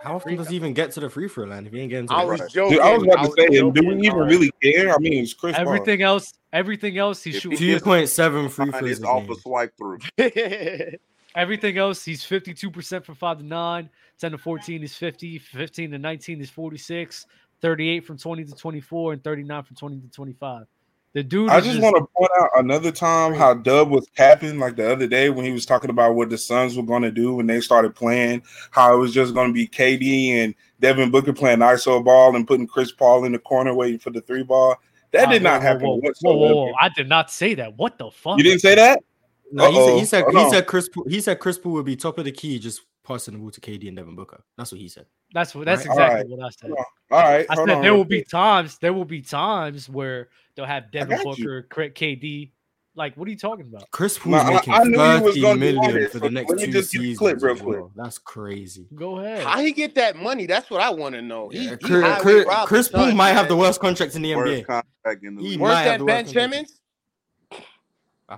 How 0.02 0.16
often 0.16 0.34
does 0.36 0.48
he 0.48 0.56
even 0.56 0.72
get 0.72 0.92
to 0.92 1.00
the 1.00 1.10
free 1.10 1.28
throw 1.28 1.44
line 1.44 1.66
if 1.66 1.72
he 1.72 1.80
ain't 1.80 1.90
getting 1.90 2.06
to 2.08 2.14
I 2.14 2.24
the 2.24 2.30
was 2.30 2.40
line? 2.40 2.48
joking. 2.48 2.76
Dude, 2.76 2.84
I 2.84 2.94
was 2.94 3.02
about 3.02 3.16
to 3.16 3.28
was 3.28 3.34
say, 3.36 3.48
do 3.48 3.68
we 3.68 3.96
even 3.96 4.10
All 4.12 4.20
right. 4.20 4.30
really 4.30 4.50
care? 4.62 4.94
I 4.94 4.98
mean, 4.98 5.22
it's 5.22 5.34
Chris 5.34 5.56
Paul. 5.56 5.66
Everything 5.66 6.02
else, 6.02 6.32
everything 6.52 6.96
else, 6.96 7.22
he's 7.22 7.36
If 7.36 7.42
shooting. 7.42 7.58
he 7.58 7.74
Two 7.74 7.80
point 7.80 8.08
seven 8.08 8.48
free 8.48 8.70
Fine, 8.70 8.80
throws 8.80 8.90
It's 8.92 9.00
a 9.00 9.06
off 9.06 9.28
a 9.28 9.34
swipe 9.36 9.72
through. 9.76 9.98
Everything 11.36 11.78
else, 11.78 12.04
he's 12.04 12.24
52% 12.24 13.04
from 13.04 13.14
5 13.14 13.38
to 13.38 13.44
9, 13.44 13.90
10 14.18 14.30
to 14.32 14.38
14 14.38 14.82
is 14.82 14.94
50, 14.96 15.38
15 15.38 15.90
to 15.92 15.98
19 15.98 16.40
is 16.40 16.50
46, 16.50 17.26
38 17.60 18.04
from 18.04 18.18
20 18.18 18.44
to 18.46 18.52
24, 18.54 19.12
and 19.12 19.22
39 19.22 19.62
from 19.62 19.76
20 19.76 20.00
to 20.00 20.08
25. 20.08 20.66
The 21.12 21.24
dude 21.24 21.50
I 21.50 21.58
is 21.58 21.64
just 21.64 21.80
want 21.80 21.96
to 21.96 22.06
point 22.16 22.30
out 22.40 22.50
another 22.54 22.92
time 22.92 23.34
how 23.34 23.54
Dub 23.54 23.90
was 23.90 24.08
capping 24.14 24.60
like 24.60 24.76
the 24.76 24.92
other 24.92 25.08
day 25.08 25.28
when 25.28 25.44
he 25.44 25.50
was 25.50 25.66
talking 25.66 25.90
about 25.90 26.14
what 26.14 26.30
the 26.30 26.38
Suns 26.38 26.76
were 26.76 26.84
going 26.84 27.02
to 27.02 27.10
do 27.10 27.34
when 27.34 27.48
they 27.48 27.60
started 27.60 27.96
playing, 27.96 28.42
how 28.70 28.94
it 28.94 28.98
was 28.98 29.12
just 29.12 29.34
going 29.34 29.48
to 29.48 29.52
be 29.52 29.66
KD 29.66 30.34
and 30.34 30.54
Devin 30.78 31.10
Booker 31.10 31.32
playing 31.32 31.58
ISO 31.58 32.04
ball 32.04 32.36
and 32.36 32.46
putting 32.46 32.68
Chris 32.68 32.92
Paul 32.92 33.24
in 33.24 33.32
the 33.32 33.40
corner 33.40 33.74
waiting 33.74 33.98
for 33.98 34.10
the 34.10 34.20
three 34.20 34.44
ball. 34.44 34.76
That 35.10 35.30
did 35.30 35.42
not 35.42 35.60
whoa, 35.60 35.66
happen 35.66 35.86
Whoa, 35.86 35.96
whoa, 35.96 36.34
whoa, 36.36 36.54
whoa. 36.54 36.72
I 36.80 36.88
did 36.90 37.08
not 37.08 37.32
say 37.32 37.54
that. 37.54 37.76
What 37.76 37.98
the 37.98 38.12
fuck? 38.12 38.38
You 38.38 38.44
didn't 38.44 38.60
say 38.60 38.76
that? 38.76 39.02
No, 39.50 39.68
he 39.68 39.74
said 39.74 39.82
Uh-oh. 39.82 39.98
he 39.98 40.04
said 40.04 40.24
Hold 40.24 40.36
he 40.36 40.50
said 40.50 40.66
Chris 40.68 40.88
he 41.08 41.20
said 41.20 41.40
Chris 41.40 41.58
Paul 41.58 41.72
would 41.72 41.86
be 41.86 41.96
top 41.96 42.18
of 42.18 42.24
the 42.24 42.30
key 42.30 42.60
just 42.60 42.82
passing 43.02 43.34
the 43.34 43.40
ball 43.40 43.50
to 43.50 43.60
KD 43.60 43.88
and 43.88 43.96
Devin 43.96 44.14
Booker. 44.14 44.44
That's 44.56 44.70
what 44.70 44.80
he 44.80 44.88
said. 44.88 45.06
That's 45.32 45.54
what 45.54 45.64
that's 45.66 45.86
Right. 45.86 45.92
exactly 45.92 46.04
Alright. 46.04 46.28
what 46.28 46.46
I 46.46 46.50
said. 46.50 46.70
Hold. 46.70 46.84
All 47.12 47.18
right. 47.20 47.46
I 47.48 47.54
hold 47.54 47.68
said 47.68 47.76
on 47.76 47.82
there 47.82 47.90
real 47.92 47.98
will 47.98 48.04
be 48.04 48.18
quick. 48.22 48.28
times 48.30 48.78
there 48.78 48.92
will 48.92 49.04
be 49.04 49.22
times 49.22 49.88
where 49.88 50.28
they'll 50.56 50.64
have 50.66 50.90
Devin 50.90 51.16
got 51.22 51.38
you. 51.38 51.44
Booker, 51.44 51.62
Cra- 51.70 51.90
KD. 51.90 52.50
Like, 52.96 53.16
what 53.16 53.28
are 53.28 53.30
you 53.30 53.36
talking 53.38 53.66
about? 53.66 53.88
Chris 53.92 54.18
No, 54.26 54.36
Paul's 54.36 54.50
I- 54.50 54.54
making 54.54 54.74
I 54.74 54.82
knew 54.82 54.90
he 54.90 55.22
was 55.22 55.38
gonna 55.40 55.60
be 55.60 55.76
on 55.76 55.80
million 55.84 56.08
for 56.10 56.18
the 56.18 56.28
next 56.30 56.50
let 56.50 56.58
two 56.58 56.72
just 56.72 56.90
seasons. 56.90 57.18
clip 57.18 57.40
real 57.40 57.54
quick. 57.54 57.66
well. 57.80 57.92
That's 57.94 58.18
crazy. 58.18 58.86
Go 58.94 59.20
ahead. 59.20 59.44
How 59.44 59.60
he 59.60 59.70
get 59.70 59.94
that 59.94 60.16
money? 60.16 60.46
That's 60.46 60.68
what 60.68 60.80
I 60.82 60.90
want 60.90 61.14
to 61.14 61.22
know. 61.22 61.48
He, 61.50 61.64
Yeah, 61.66 61.70
he 61.70 61.76
Chris, 61.76 62.02
highway 62.02 62.20
Chris, 62.20 62.44
Chris 62.66 62.88
Paul 62.88 63.04
Suns, 63.04 63.14
might 63.14 63.30
have 63.30 63.46
the 63.48 63.56
worst 63.56 63.80
contract 63.80 64.16
in 64.16 64.22
the 64.22 64.34
Worst 64.34 64.52
NBA. 64.52 64.66
contract 64.66 65.24
in 65.24 65.36
the 65.36 65.42
He 65.42 65.48
league. 65.50 65.60
Worse 65.60 65.84
than 65.84 66.04
Ben 66.06 66.24
worst. 66.24 66.34
Simmons? 66.34 66.80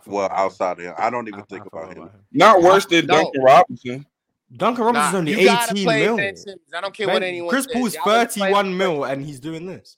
Well, 0.06 0.28
outside 0.32 0.78
of 0.78 0.85
him, 0.85 0.94
I 0.97 1.10
don't 1.10 1.28
even 1.28 1.40
I- 1.40 1.44
think 1.44 1.62
I 1.64 1.66
about 1.73 1.82
forgot 1.89 1.97
him. 1.97 2.02
about 2.05 2.14
him. 2.14 2.20
Not 2.32 2.62
worse 2.62 2.86
than 2.86 3.06
No. 3.06 3.14
Duncan 3.23 3.43
Robinson. 3.43 4.06
Duncan 4.55 4.85
Robinson's 4.85 5.12
Nah, 5.12 5.19
only 5.19 5.33
18 5.33 5.85
mil. 5.87 6.20
I 6.20 6.81
don't 6.81 6.95
care 6.95 7.07
Ben- 7.07 7.15
what 7.15 7.23
anyone 7.23 7.51
Chris 7.51 7.65
says. 7.65 7.73
Paul's 7.73 7.95
Y'all 7.95 8.05
31 8.05 8.77
mil 8.77 9.05
and 9.05 9.24
he's 9.24 9.41
doing 9.41 9.66
this. 9.66 9.97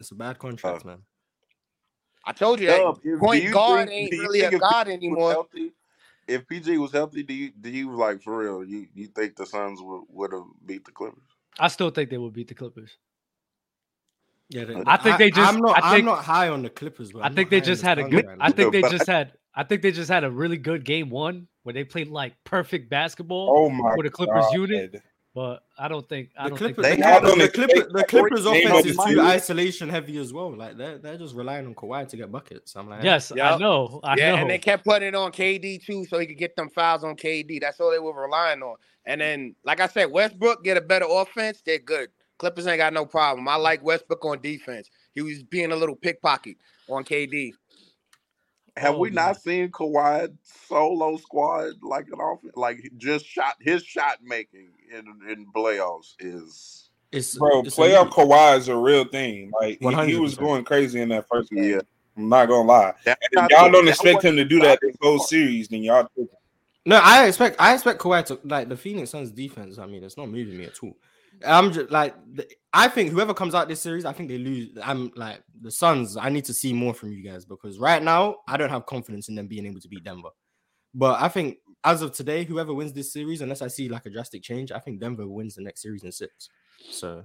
It's 0.00 0.10
a 0.10 0.14
bad 0.14 0.38
contract, 0.38 0.84
Uh, 0.84 0.88
man. 0.88 0.98
I 2.24 2.32
told 2.32 2.60
you 2.60 2.66
that 2.68 2.78
Dub, 2.78 3.00
if- 3.04 3.20
point 3.20 3.42
you 3.44 3.52
guard 3.52 3.88
think- 3.88 4.12
ain't 4.12 4.20
really 4.22 4.40
a 4.40 4.50
think 4.50 4.54
if 4.54 4.60
god 4.60 4.86
PG 4.86 4.88
was 4.88 4.94
anymore. 4.96 5.30
healthy- 5.32 5.72
If 6.28 6.48
PG 6.48 6.78
was 6.78 6.90
healthy, 6.92 7.22
do 7.22 7.32
you 7.32 7.52
do 7.52 7.70
you 7.70 7.94
like 7.94 8.20
for 8.20 8.38
real? 8.38 8.64
You 8.64 8.88
you 8.94 9.06
think 9.06 9.36
the 9.36 9.46
Suns 9.46 9.80
would 9.80 10.02
would 10.08 10.32
have 10.32 10.42
beat 10.64 10.84
the 10.84 10.90
Clippers? 10.90 11.22
I 11.58 11.68
still 11.68 11.90
think 11.90 12.10
they 12.10 12.18
would 12.18 12.32
beat 12.32 12.48
the 12.48 12.54
Clippers. 12.54 12.96
Yeah, 14.48 14.64
they- 14.64 14.82
I 14.86 14.96
think 14.96 15.18
they 15.18 15.30
just- 15.30 15.52
I'm 15.52 15.60
not. 15.60 15.76
I 15.82 15.88
I'm 15.88 15.94
think- 15.94 16.04
not 16.04 16.24
high 16.24 16.48
on 16.48 16.62
the 16.62 16.70
Clippers, 16.70 17.12
but 17.12 17.22
I 17.22 17.26
I'm 17.26 17.34
think 17.34 17.50
they 17.50 17.60
just 17.60 17.82
had 17.82 17.98
a 18.00 18.08
good. 18.08 18.26
right 18.26 18.38
I 18.40 18.50
think 18.50 18.72
they 18.72 18.82
just 18.82 19.06
had. 19.06 19.36
I 19.56 19.64
think 19.64 19.82
they 19.82 19.90
just 19.90 20.10
had 20.10 20.22
a 20.22 20.30
really 20.30 20.58
good 20.58 20.84
game 20.84 21.08
one 21.10 21.48
where 21.62 21.72
they 21.72 21.82
played 21.82 22.08
like 22.08 22.34
perfect 22.44 22.90
basketball 22.90 23.50
Oh 23.50 23.70
my 23.70 23.94
for 23.94 24.04
the 24.04 24.10
Clippers 24.10 24.44
God. 24.44 24.54
unit. 24.54 25.02
But 25.34 25.64
I 25.78 25.88
don't 25.88 26.08
think. 26.08 26.30
I 26.38 26.44
The 26.44 26.48
don't 26.50 26.58
Clippers, 26.58 26.86
think. 26.86 26.96
They 26.96 27.02
the, 27.02 27.08
had 27.08 27.20
Clippers, 27.20 27.32
on 27.32 27.38
the, 27.38 27.44
the 27.44 27.52
Clippers, 27.52 27.74
Clippers 27.74 27.92
the 27.92 28.04
Clippers 28.04 28.46
offense 28.46 28.86
is 28.86 28.96
too 28.96 29.20
isolation 29.20 29.88
heavy 29.88 30.16
as 30.16 30.32
well. 30.32 30.54
Like 30.56 30.78
they're 30.78 30.96
they're 30.96 31.18
just 31.18 31.34
relying 31.34 31.66
on 31.66 31.74
Kawhi 31.74 32.08
to 32.08 32.16
get 32.16 32.32
buckets. 32.32 32.74
I'm 32.74 32.88
like, 32.88 33.02
Yes, 33.02 33.32
I 33.32 33.58
know. 33.58 34.00
I 34.02 34.16
yeah, 34.16 34.30
know. 34.30 34.36
and 34.36 34.50
they 34.50 34.58
kept 34.58 34.84
putting 34.84 35.08
it 35.08 35.14
on 35.14 35.32
KD 35.32 35.84
too, 35.84 36.06
so 36.06 36.18
he 36.18 36.26
could 36.26 36.38
get 36.38 36.56
them 36.56 36.70
fouls 36.70 37.04
on 37.04 37.16
KD. 37.16 37.60
That's 37.60 37.80
all 37.80 37.90
they 37.90 37.98
were 37.98 38.18
relying 38.18 38.62
on. 38.62 38.76
And 39.04 39.20
then, 39.20 39.54
like 39.62 39.80
I 39.80 39.88
said, 39.88 40.10
Westbrook 40.10 40.64
get 40.64 40.78
a 40.78 40.80
better 40.80 41.06
offense. 41.08 41.62
They're 41.64 41.78
good. 41.78 42.08
Clippers 42.38 42.66
ain't 42.66 42.78
got 42.78 42.92
no 42.92 43.04
problem. 43.04 43.46
I 43.48 43.56
like 43.56 43.82
Westbrook 43.82 44.24
on 44.24 44.40
defense. 44.40 44.90
He 45.14 45.22
was 45.22 45.42
being 45.42 45.72
a 45.72 45.76
little 45.76 45.96
pickpocket 45.96 46.56
on 46.88 47.04
KD. 47.04 47.52
Have 48.76 48.94
Oh, 48.96 48.98
we 48.98 49.08
man. 49.08 49.14
not 49.26 49.40
seen 49.42 49.70
Kawhi 49.70 50.28
solo 50.42 51.16
squad 51.16 51.74
like 51.82 52.06
an 52.08 52.20
offense? 52.20 52.52
Like 52.56 52.90
just 52.98 53.24
shot 53.24 53.54
his 53.60 53.82
shot 53.82 54.18
making 54.22 54.68
in 54.92 55.04
in 55.30 55.46
playoffs 55.54 56.14
is 56.20 56.90
it's 57.12 57.36
Bro, 57.38 57.60
it's 57.62 57.76
playoff 57.76 58.02
elite. 58.02 58.12
Kawhi 58.12 58.58
is 58.58 58.68
a 58.68 58.76
real 58.76 59.04
thing. 59.04 59.50
Like 59.60 59.78
he, 59.80 60.12
he 60.12 60.16
was 60.16 60.36
100%. 60.36 60.38
going 60.38 60.64
crazy 60.64 61.00
in 61.00 61.08
that 61.10 61.26
first 61.30 61.50
game. 61.50 61.64
yeah. 61.64 61.80
I'm 62.18 62.28
not 62.28 62.46
gonna 62.46 62.66
lie. 62.68 62.94
That, 63.04 63.18
And 63.34 63.44
if 63.46 63.50
y'all 63.58 63.70
don't 63.70 63.88
expect 63.88 64.24
him 64.24 64.36
to 64.36 64.44
do 64.44 64.58
that 64.60 64.78
this 64.82 64.96
whole 65.00 65.18
series, 65.18 65.68
then 65.68 65.82
y'all 65.82 66.08
do. 66.16 66.28
No, 66.86 66.96
I 67.02 67.26
expect 67.26 67.56
I 67.60 67.74
expect 67.74 68.00
Kawhi 68.00 68.24
to 68.26 68.38
like 68.44 68.68
the 68.68 68.76
Phoenix 68.76 69.10
Suns 69.10 69.30
defense. 69.30 69.78
I 69.78 69.86
mean, 69.86 70.02
it's 70.04 70.16
not 70.16 70.28
moving 70.28 70.56
me 70.56 70.64
at 70.64 70.78
all. 70.82 70.96
I'm 71.46 71.72
just 71.72 71.90
like 71.90 72.14
the, 72.32 72.46
I 72.76 72.88
think 72.88 73.10
whoever 73.10 73.32
comes 73.32 73.54
out 73.54 73.68
this 73.68 73.80
series, 73.80 74.04
I 74.04 74.12
think 74.12 74.28
they 74.28 74.36
lose. 74.36 74.68
I'm 74.82 75.10
like 75.16 75.42
the 75.62 75.70
Suns. 75.70 76.18
I 76.18 76.28
need 76.28 76.44
to 76.44 76.52
see 76.52 76.74
more 76.74 76.92
from 76.92 77.10
you 77.10 77.22
guys 77.22 77.46
because 77.46 77.78
right 77.78 78.02
now 78.02 78.36
I 78.46 78.58
don't 78.58 78.68
have 78.68 78.84
confidence 78.84 79.30
in 79.30 79.34
them 79.34 79.46
being 79.46 79.64
able 79.64 79.80
to 79.80 79.88
beat 79.88 80.04
Denver. 80.04 80.28
But 80.94 81.20
I 81.22 81.28
think 81.28 81.56
as 81.84 82.02
of 82.02 82.12
today, 82.12 82.44
whoever 82.44 82.74
wins 82.74 82.92
this 82.92 83.12
series, 83.14 83.40
unless 83.40 83.62
I 83.62 83.68
see 83.68 83.88
like 83.88 84.04
a 84.04 84.10
drastic 84.10 84.42
change, 84.42 84.72
I 84.72 84.78
think 84.78 85.00
Denver 85.00 85.26
wins 85.26 85.54
the 85.54 85.62
next 85.62 85.80
series 85.80 86.04
in 86.04 86.12
six. 86.12 86.50
So 86.90 87.24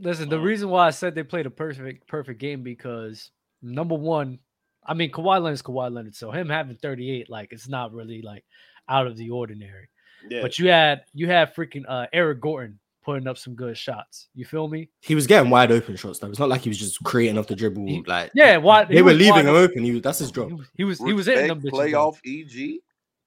Listen, 0.00 0.30
the 0.30 0.38
Um, 0.38 0.42
reason 0.44 0.70
why 0.70 0.86
I 0.86 0.90
said 0.90 1.14
they 1.14 1.22
played 1.22 1.44
a 1.44 1.50
perfect 1.50 2.06
perfect 2.06 2.40
game 2.40 2.62
because 2.62 3.30
number 3.60 3.94
one, 3.94 4.38
I 4.86 4.94
mean 4.94 5.10
Kawhi 5.10 5.42
Leonard's 5.42 5.60
Kawhi 5.60 5.92
Leonard, 5.92 6.14
so 6.14 6.30
him 6.30 6.48
having 6.48 6.76
38, 6.76 7.28
like 7.28 7.52
it's 7.52 7.68
not 7.68 7.92
really 7.92 8.22
like 8.22 8.44
out 8.88 9.06
of 9.06 9.18
the 9.18 9.28
ordinary. 9.28 9.90
Yeah. 10.30 10.40
But 10.40 10.58
you 10.58 10.68
had 10.70 11.04
you 11.12 11.26
had 11.26 11.54
freaking 11.54 11.84
uh 11.86 12.06
Eric 12.12 12.40
Gordon 12.40 12.78
putting 13.08 13.26
up 13.26 13.38
some 13.38 13.54
good 13.54 13.74
shots. 13.76 14.28
You 14.34 14.44
feel 14.44 14.68
me? 14.68 14.90
he 15.00 15.14
was 15.14 15.26
getting 15.26 15.48
wide 15.50 15.72
open 15.72 15.96
shots. 15.96 16.18
Though 16.18 16.28
it's 16.28 16.38
not 16.38 16.50
like 16.50 16.60
he 16.60 16.68
was 16.68 16.78
just 16.78 17.02
creating 17.04 17.38
off 17.38 17.46
the 17.46 17.56
dribble. 17.56 17.86
He- 17.86 18.02
like 18.06 18.30
Yeah, 18.34 18.58
why 18.58 18.84
they 18.84 19.00
were 19.00 19.14
leaving 19.14 19.46
him 19.46 19.54
open. 19.54 19.82
He 19.82 19.92
was, 19.92 20.02
that's 20.02 20.18
his 20.18 20.30
job. 20.30 20.60
He 20.76 20.84
was 20.84 20.98
he 20.98 21.14
was 21.14 21.24
hitting 21.26 21.46
them 21.48 21.60
Respect 21.60 21.74
bitches. 21.90 21.92
playoff 21.94 22.74
EG. 22.74 22.80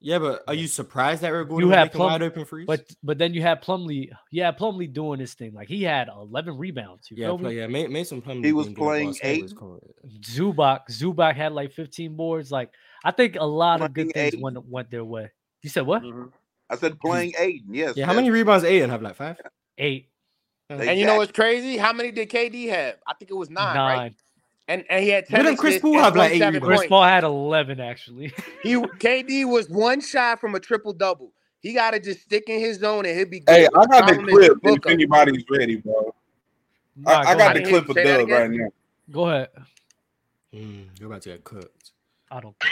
Yeah, 0.04 0.18
but 0.18 0.42
are 0.48 0.54
you 0.54 0.66
surprised 0.66 1.22
that 1.22 1.28
Eric 1.28 1.48
Gordon 1.48 1.64
You 1.66 1.68
was 1.70 1.76
had 1.76 1.84
making 1.84 1.96
Plum, 1.98 2.10
wide 2.12 2.22
open 2.22 2.44
threes? 2.44 2.66
but 2.66 2.84
but 3.02 3.18
then 3.18 3.34
you 3.34 3.42
had 3.42 3.62
Plumlee. 3.62 4.10
Yeah, 4.30 4.50
Plumlee 4.52 4.92
doing 4.92 5.18
his 5.20 5.34
thing. 5.34 5.52
Like 5.54 5.68
he 5.68 5.82
had 5.82 6.08
11 6.08 6.56
rebounds. 6.58 7.08
You 7.10 7.16
yeah, 7.18 7.26
feel 7.28 7.38
play, 7.38 7.50
me? 7.50 7.56
yeah, 7.58 7.66
Ma- 7.68 7.88
Mason 7.88 8.20
Plumlee. 8.22 8.44
He 8.44 8.52
was 8.52 8.66
being 8.66 8.74
good 8.74 8.82
playing 8.82 9.08
basketball 9.10 9.30
eight. 9.30 9.44
is 9.44 9.52
cool. 9.52 9.94
Zubac 10.20 10.80
Zubac 10.90 11.34
had 11.34 11.52
like 11.52 11.72
15 11.72 12.14
boards. 12.16 12.50
Like 12.52 12.70
I 13.04 13.10
think 13.10 13.36
a 13.38 13.44
lot 13.46 13.80
of 13.80 13.92
good 13.92 14.12
things 14.12 14.34
eight. 14.34 14.40
went 14.40 14.64
went 14.66 14.90
their 14.90 15.04
way. 15.04 15.30
You 15.62 15.70
said 15.70 15.86
what? 15.86 16.02
Mm-hmm. 16.02 16.28
I 16.70 16.76
said 16.76 16.98
playing 17.00 17.34
Ayton. 17.38 17.74
Yes. 17.74 17.96
Yeah, 17.96 18.06
how 18.06 18.14
many 18.14 18.30
rebounds 18.30 18.64
Ayton 18.64 18.88
have? 18.90 19.02
Like 19.02 19.14
five? 19.16 19.36
Eight, 19.78 20.08
And 20.68 20.98
you 20.98 21.06
know 21.06 21.16
what's 21.16 21.32
crazy? 21.32 21.76
How 21.76 21.92
many 21.92 22.12
did 22.12 22.30
KD 22.30 22.68
have? 22.70 22.96
I 23.06 23.14
think 23.14 23.30
it 23.30 23.34
was 23.34 23.50
nine, 23.50 23.74
nine. 23.74 23.98
right? 23.98 24.14
And 24.68 24.84
and 24.88 25.02
he 25.02 25.10
had 25.10 25.26
10 25.26 25.44
Didn't 25.44 25.58
Chris 25.58 25.80
Paul 25.80 25.96
and 25.96 26.04
have, 26.04 26.16
like, 26.16 26.32
eight 26.32 26.38
27? 26.38 26.60
Chris. 26.78 26.88
Paul 26.88 27.02
had 27.02 27.24
11 27.24 27.80
actually. 27.80 28.32
He 28.62 28.74
KD 28.74 29.44
was 29.44 29.68
one 29.68 30.00
shot 30.00 30.40
from 30.40 30.54
a 30.54 30.60
triple 30.60 30.92
double. 30.92 31.32
He 31.60 31.72
got 31.74 31.92
to 31.92 32.00
just 32.00 32.22
stick 32.22 32.44
in 32.48 32.60
his 32.60 32.78
zone 32.78 33.06
and 33.06 33.16
he'll 33.16 33.28
be 33.28 33.40
good. 33.40 33.52
Hey, 33.54 33.66
I 33.66 33.86
got 33.86 34.06
the 34.06 34.22
clip 34.22 34.58
if 34.62 34.86
anybody's 34.86 35.44
ready, 35.50 35.76
bro. 35.76 36.14
I, 37.06 37.12
Nah, 37.12 37.20
I 37.20 37.32
go 37.32 37.38
got 37.38 37.56
ahead. 37.56 37.64
the 37.64 37.68
clip 37.70 37.88
of 37.88 37.94
Say 37.94 38.04
that 38.04 38.18
Dub 38.18 38.28
right 38.30 38.50
now. 38.50 38.68
Go 39.10 39.28
ahead. 39.28 39.48
Mm, 40.54 40.88
you're 41.00 41.08
about 41.08 41.22
to 41.22 41.30
get 41.30 41.44
cooked. 41.44 41.92
I 42.30 42.40
don't 42.40 42.58
care. 42.58 42.70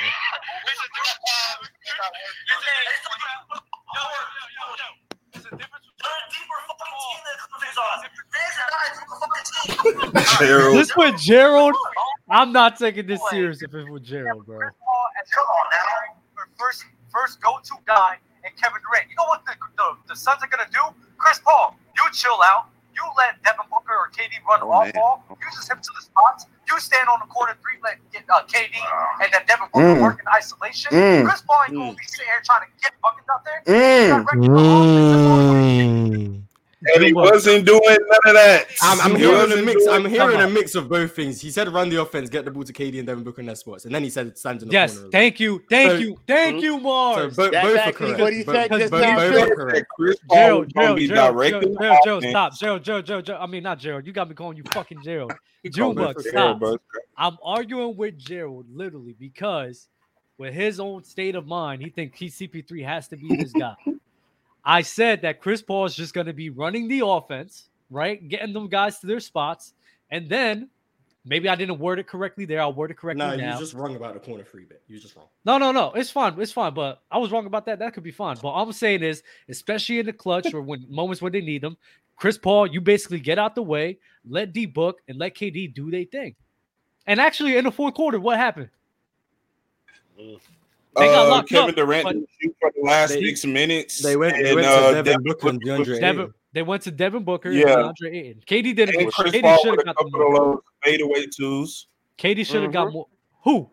Gerald. 10.39 10.77
This 10.77 10.94
with 10.97 11.19
Gerald. 11.20 11.74
I'm 12.31 12.52
not 12.52 12.78
taking 12.78 13.07
this 13.07 13.20
serious 13.31 13.62
if 13.62 13.74
it's 13.74 13.89
with 13.90 14.05
Gerald, 14.05 14.47
bro. 14.47 14.59
Come 14.61 15.44
on 15.44 15.66
now, 15.70 16.15
first 16.59 16.85
first 17.12 17.40
go-to 17.40 17.74
guy, 17.86 18.16
and 18.44 18.55
Kevin 18.57 18.81
Durant. 18.86 19.09
You 19.11 19.16
know 19.16 19.24
what 19.28 19.44
the, 19.44 19.52
the, 19.77 19.97
the 20.09 20.16
Suns 20.16 20.43
are 20.43 20.48
gonna 20.48 20.69
do? 20.73 20.81
Chris 21.19 21.40
Paul, 21.44 21.77
you 21.97 22.02
chill 22.12 22.39
out. 22.44 22.66
You 22.94 23.02
let 23.16 23.43
Devin 23.44 23.65
Booker 23.70 23.93
or 23.94 24.09
KD 24.11 24.43
run 24.48 24.61
Oh, 24.62 24.70
off 24.73 24.85
man. 24.85 24.93
ball. 24.94 25.24
You 25.31 25.36
just 25.55 25.69
hit 25.70 25.82
to 25.82 25.90
the 25.97 26.02
spots. 26.02 26.47
You 26.69 26.78
stand 26.81 27.09
on 27.09 27.19
the 27.20 27.27
corner 27.27 27.57
three, 27.62 27.78
let 27.82 27.98
get 28.12 28.24
uh, 28.28 28.43
KD 28.44 28.74
and 29.23 29.32
then 29.32 29.43
Devin 29.47 29.69
Booker 29.73 29.94
Mm. 29.97 30.02
work 30.02 30.20
in 30.20 30.27
isolation. 30.28 30.90
Mm. 30.93 31.24
Chris 31.27 31.43
Paul 31.47 31.57
ain't 31.69 31.77
gonna 31.77 31.93
be 31.93 31.98
sitting 32.07 32.27
here 32.27 32.40
trying 32.44 32.62
to 32.62 32.69
get 32.82 32.93
buckets 33.02 33.28
out 33.32 33.44
there. 33.44 33.62
Mm. 33.66 34.27
You 36.82 37.15
got 37.15 37.23
regular 37.23 37.24
offense. 37.28 37.44
That's 37.44 37.47
all 37.47 37.55
you 37.55 37.62
do. 37.62 37.62
And 37.62 37.62
he 37.62 37.62
wasn't 37.62 37.66
doing 37.66 37.98
none 38.09 38.20
of 38.27 38.35
that. 38.35 38.66
I'm, 38.82 39.01
I'm 39.01 39.16
hearing 39.16 39.52
a 39.52 39.62
mix. 39.62 39.86
I'm 39.86 40.05
hearing 40.07 40.40
a 40.40 40.48
mix 40.48 40.74
of 40.74 40.89
both 40.89 41.15
things. 41.15 41.40
He 41.40 41.51
said 41.51 41.69
run 41.69 41.89
the 41.89 42.01
offense, 42.01 42.31
get 42.31 42.44
the 42.44 42.51
ball 42.51 42.65
to 42.65 42.73
KD 42.73 42.98
and 42.98 43.07
Devin 43.07 43.24
Booker 43.24 43.40
in 43.40 43.47
their 43.47 43.55
spots, 43.57 43.85
and 43.85 43.94
then 43.94 44.02
he 44.02 44.11
said 44.11 44.36
stand 44.39 44.62
in 44.62 44.69
the 44.69 44.73
Yes, 44.73 44.93
corner. 44.94 45.07
as 45.09 45.12
thank 45.12 45.40
you, 45.40 45.62
thank 45.69 45.90
So- 45.90 45.97
you, 45.98 46.16
thank 46.27 46.57
Mhm. 46.57 46.62
you, 46.62 46.77
well. 46.77 47.16
Marz. 47.16 47.35
So 47.35 47.44
bo- 47.44 47.51
That's 47.51 47.66
both 47.66 47.77
are 47.77 47.78
actually 47.78 47.93
correct. 48.07 48.20
what 48.20 48.32
he 48.32 48.44
Bo- 48.44 48.52
said 48.52 48.70
both- 48.70 48.81
just 48.81 48.90
both- 48.90 49.01
now, 49.02 49.16
both 49.16 49.35
are 49.51 49.55
correct. 49.57 49.86
Chris 49.97 50.16
Paul 50.28 50.36
Gerald, 50.36 50.73
Gerald, 50.74 50.98
Gerald, 51.01 51.09
Gerald, 51.09 51.62
Gerald, 51.81 51.98
Gerald, 52.05 52.24
stop, 52.24 52.59
Gerald, 52.59 52.82
Gerald, 52.85 53.07
Gerald, 53.07 53.24
Gerald. 53.27 53.43
I 53.43 53.47
mean, 53.47 53.62
not 53.62 53.78
Gerald. 53.78 54.07
You 54.07 54.12
got 54.12 54.28
me 54.28 54.35
calling 54.35 54.57
you 54.57 54.65
fucking 54.73 55.02
Gerald. 55.05 55.32
He 55.62 55.70
called 55.70 55.97
me 55.97 56.02
Junebug, 56.05 56.23
for 56.23 56.28
stop. 56.28 56.62
I'm 57.19 57.36
arguing 57.43 57.97
with 57.97 58.16
Gerald 58.19 58.66
literally 58.74 59.15
because 59.19 59.89
with 60.39 60.55
his 60.55 60.81
own 60.81 61.05
state 61.05 61.35
of 61.35 61.47
mind, 61.47 61.82
he 61.82 61.90
thinks 61.90 62.19
he 62.19 62.28
CP3 62.28 62.82
has 62.85 63.09
to 63.09 63.16
be 63.16 63.28
this 63.36 63.52
guy. 63.52 63.74
I 64.65 64.82
said 64.82 65.23
that 65.23 65.41
Chris 65.41 65.62
Paul 65.62 65.87
is 65.87 65.95
just 65.95 66.15
going 66.15 66.27
to 66.27 66.32
be 66.32 66.51
running 66.51 66.89
the 66.89 67.05
offense, 67.07 67.69
right? 67.91 68.27
Getting 68.28 68.53
them 68.53 68.69
guys 68.69 68.99
to 69.01 69.07
their 69.07 69.20
spots. 69.20 69.74
And 70.11 70.28
then 70.28 70.69
maybe 71.24 71.49
I 71.49 71.55
didn't 71.55 71.78
word 71.78 71.99
it 71.99 72.07
correctly 72.07 72.45
there. 72.45 72.61
I'll 72.61 72.73
word 72.73 72.91
it 72.91 72.97
correctly 72.97 73.24
No, 73.24 73.37
now. 73.37 73.51
you're 73.53 73.61
just 73.61 73.74
wrong 73.74 73.97
about 73.97 74.15
the 74.15 74.20
corner 74.20 74.45
free 74.45 74.65
bit. 74.65 74.82
You're 74.89 75.01
just 75.01 75.16
wrong. 75.16 75.27
No, 75.45 75.59
no, 75.59 75.73
no. 75.73 75.93
It's 75.93 76.11
fine. 76.11 76.39
It's 76.41 76.53
fine. 76.53 76.74
But 76.74 77.03
I 77.11 77.19
was 77.19 77.31
wrong 77.31 77.47
about 77.47 77.65
that. 77.66 77.78
That 77.78 77.95
could 77.95 78.03
be 78.03 78.11
fine. 78.11 78.37
But 78.43 78.49
all 78.49 78.65
I'm 78.65 78.73
saying 78.73 79.03
is, 79.03 79.23
especially 79.49 79.99
in 79.99 80.07
the 80.07 80.12
clutch 80.12 80.53
or 80.55 80.61
when 80.62 80.85
moments 80.89 81.23
when 81.23 81.32
they 81.32 81.41
need 81.41 81.62
them, 81.62 81.77
Chris 82.16 82.37
Paul, 82.37 82.66
you 82.66 82.82
basically 82.82 83.19
get 83.20 83.39
out 83.39 83.55
the 83.55 83.62
way, 83.62 83.99
let 84.28 84.53
D 84.53 84.66
book 84.66 85.01
and 85.09 85.16
let 85.19 85.35
KD 85.35 85.73
do 85.73 85.91
their 85.91 86.05
thing. 86.05 86.35
And 87.07 87.19
actually, 87.19 87.57
in 87.57 87.65
the 87.65 87.73
fourth 87.73 87.95
quarter, 87.95 88.20
what 88.20 88.37
happened? 88.37 88.69
They 90.97 91.07
got 91.07 91.27
Uh, 91.27 91.31
locked 91.31 91.49
Kevin 91.49 91.71
up, 91.71 91.77
Durant 91.77 92.27
shoot 92.41 92.57
for 92.61 92.73
the 92.75 92.83
last 92.83 93.11
They- 93.11 93.23
six 93.23 93.45
minutes. 93.45 94.03
They 94.03 94.17
went, 94.17 94.35
they 94.37 94.47
and, 94.49 94.55
went 94.57 94.67
uh, 94.67 94.77
to 94.89 94.95
Devin 94.95 95.05
Devin 95.05 95.23
Booker 95.23 95.49
and 95.49 95.62
DeAndre 95.62 96.01
Devin, 96.01 96.35
they 96.53 96.62
went 96.62 96.83
to 96.83 96.91
Devin 96.91 97.23
Booker 97.25 97.51
Yeah. 97.53 97.79
and 97.89 97.97
DeAndre 97.97 98.15
Ayton. 98.17 98.43
KD 98.47 98.75
didn't. 98.75 98.97
and 98.97 99.12
Chris 99.12 99.33
KD 99.35 99.59
should 99.62 99.75
have 99.77 99.85
got 99.85 99.97
the 99.97 100.05
couple 100.05 100.27
of 100.27 100.33
more. 100.33 100.61
fadeaway 100.85 101.27
twos. 101.27 101.87
KD 102.19 102.45
should 102.45 102.62
have 102.65 102.73
got 102.73 102.89
Mhm. 102.89 102.93
more. 102.93 103.07
Who? 103.45 103.71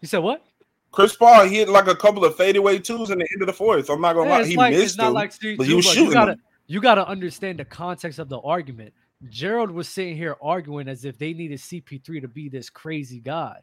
You 0.00 0.08
said 0.08 0.18
what? 0.18 0.44
Chris 0.92 1.14
Paul 1.14 1.46
hit 1.46 1.68
like 1.68 1.86
a 1.86 1.94
couple 1.94 2.24
of 2.24 2.34
fadeaway 2.36 2.78
twos 2.78 3.10
in 3.10 3.18
the 3.18 3.28
end 3.32 3.42
of 3.42 3.46
the 3.46 3.52
fourth. 3.52 3.88
I'm 3.88 4.00
not 4.00 4.14
gonna 4.14 4.28
Yeah, 4.30 4.38
lie, 4.38 4.44
he 4.44 4.56
like, 4.56 4.72
missed 4.72 4.84
it's 4.84 4.96
them, 4.96 5.12
like 5.12 5.32
but 5.56 5.66
he 5.66 5.74
was 5.74 5.84
Juba, 5.84 5.94
shooting 5.94 6.04
you 6.06 6.12
gotta 6.12 6.36
you 6.66 6.80
gotta 6.80 7.06
understand 7.06 7.60
the 7.60 7.64
context 7.64 8.18
of 8.18 8.28
the 8.28 8.38
argument. 8.40 8.92
Gerald 9.28 9.70
was 9.70 9.88
sitting 9.88 10.16
here 10.16 10.36
arguing 10.42 10.88
as 10.88 11.04
if 11.04 11.18
they 11.18 11.32
needed 11.32 11.58
CP3 11.60 12.20
to 12.22 12.28
be 12.28 12.48
this 12.48 12.70
crazy 12.70 13.20
guy. 13.20 13.58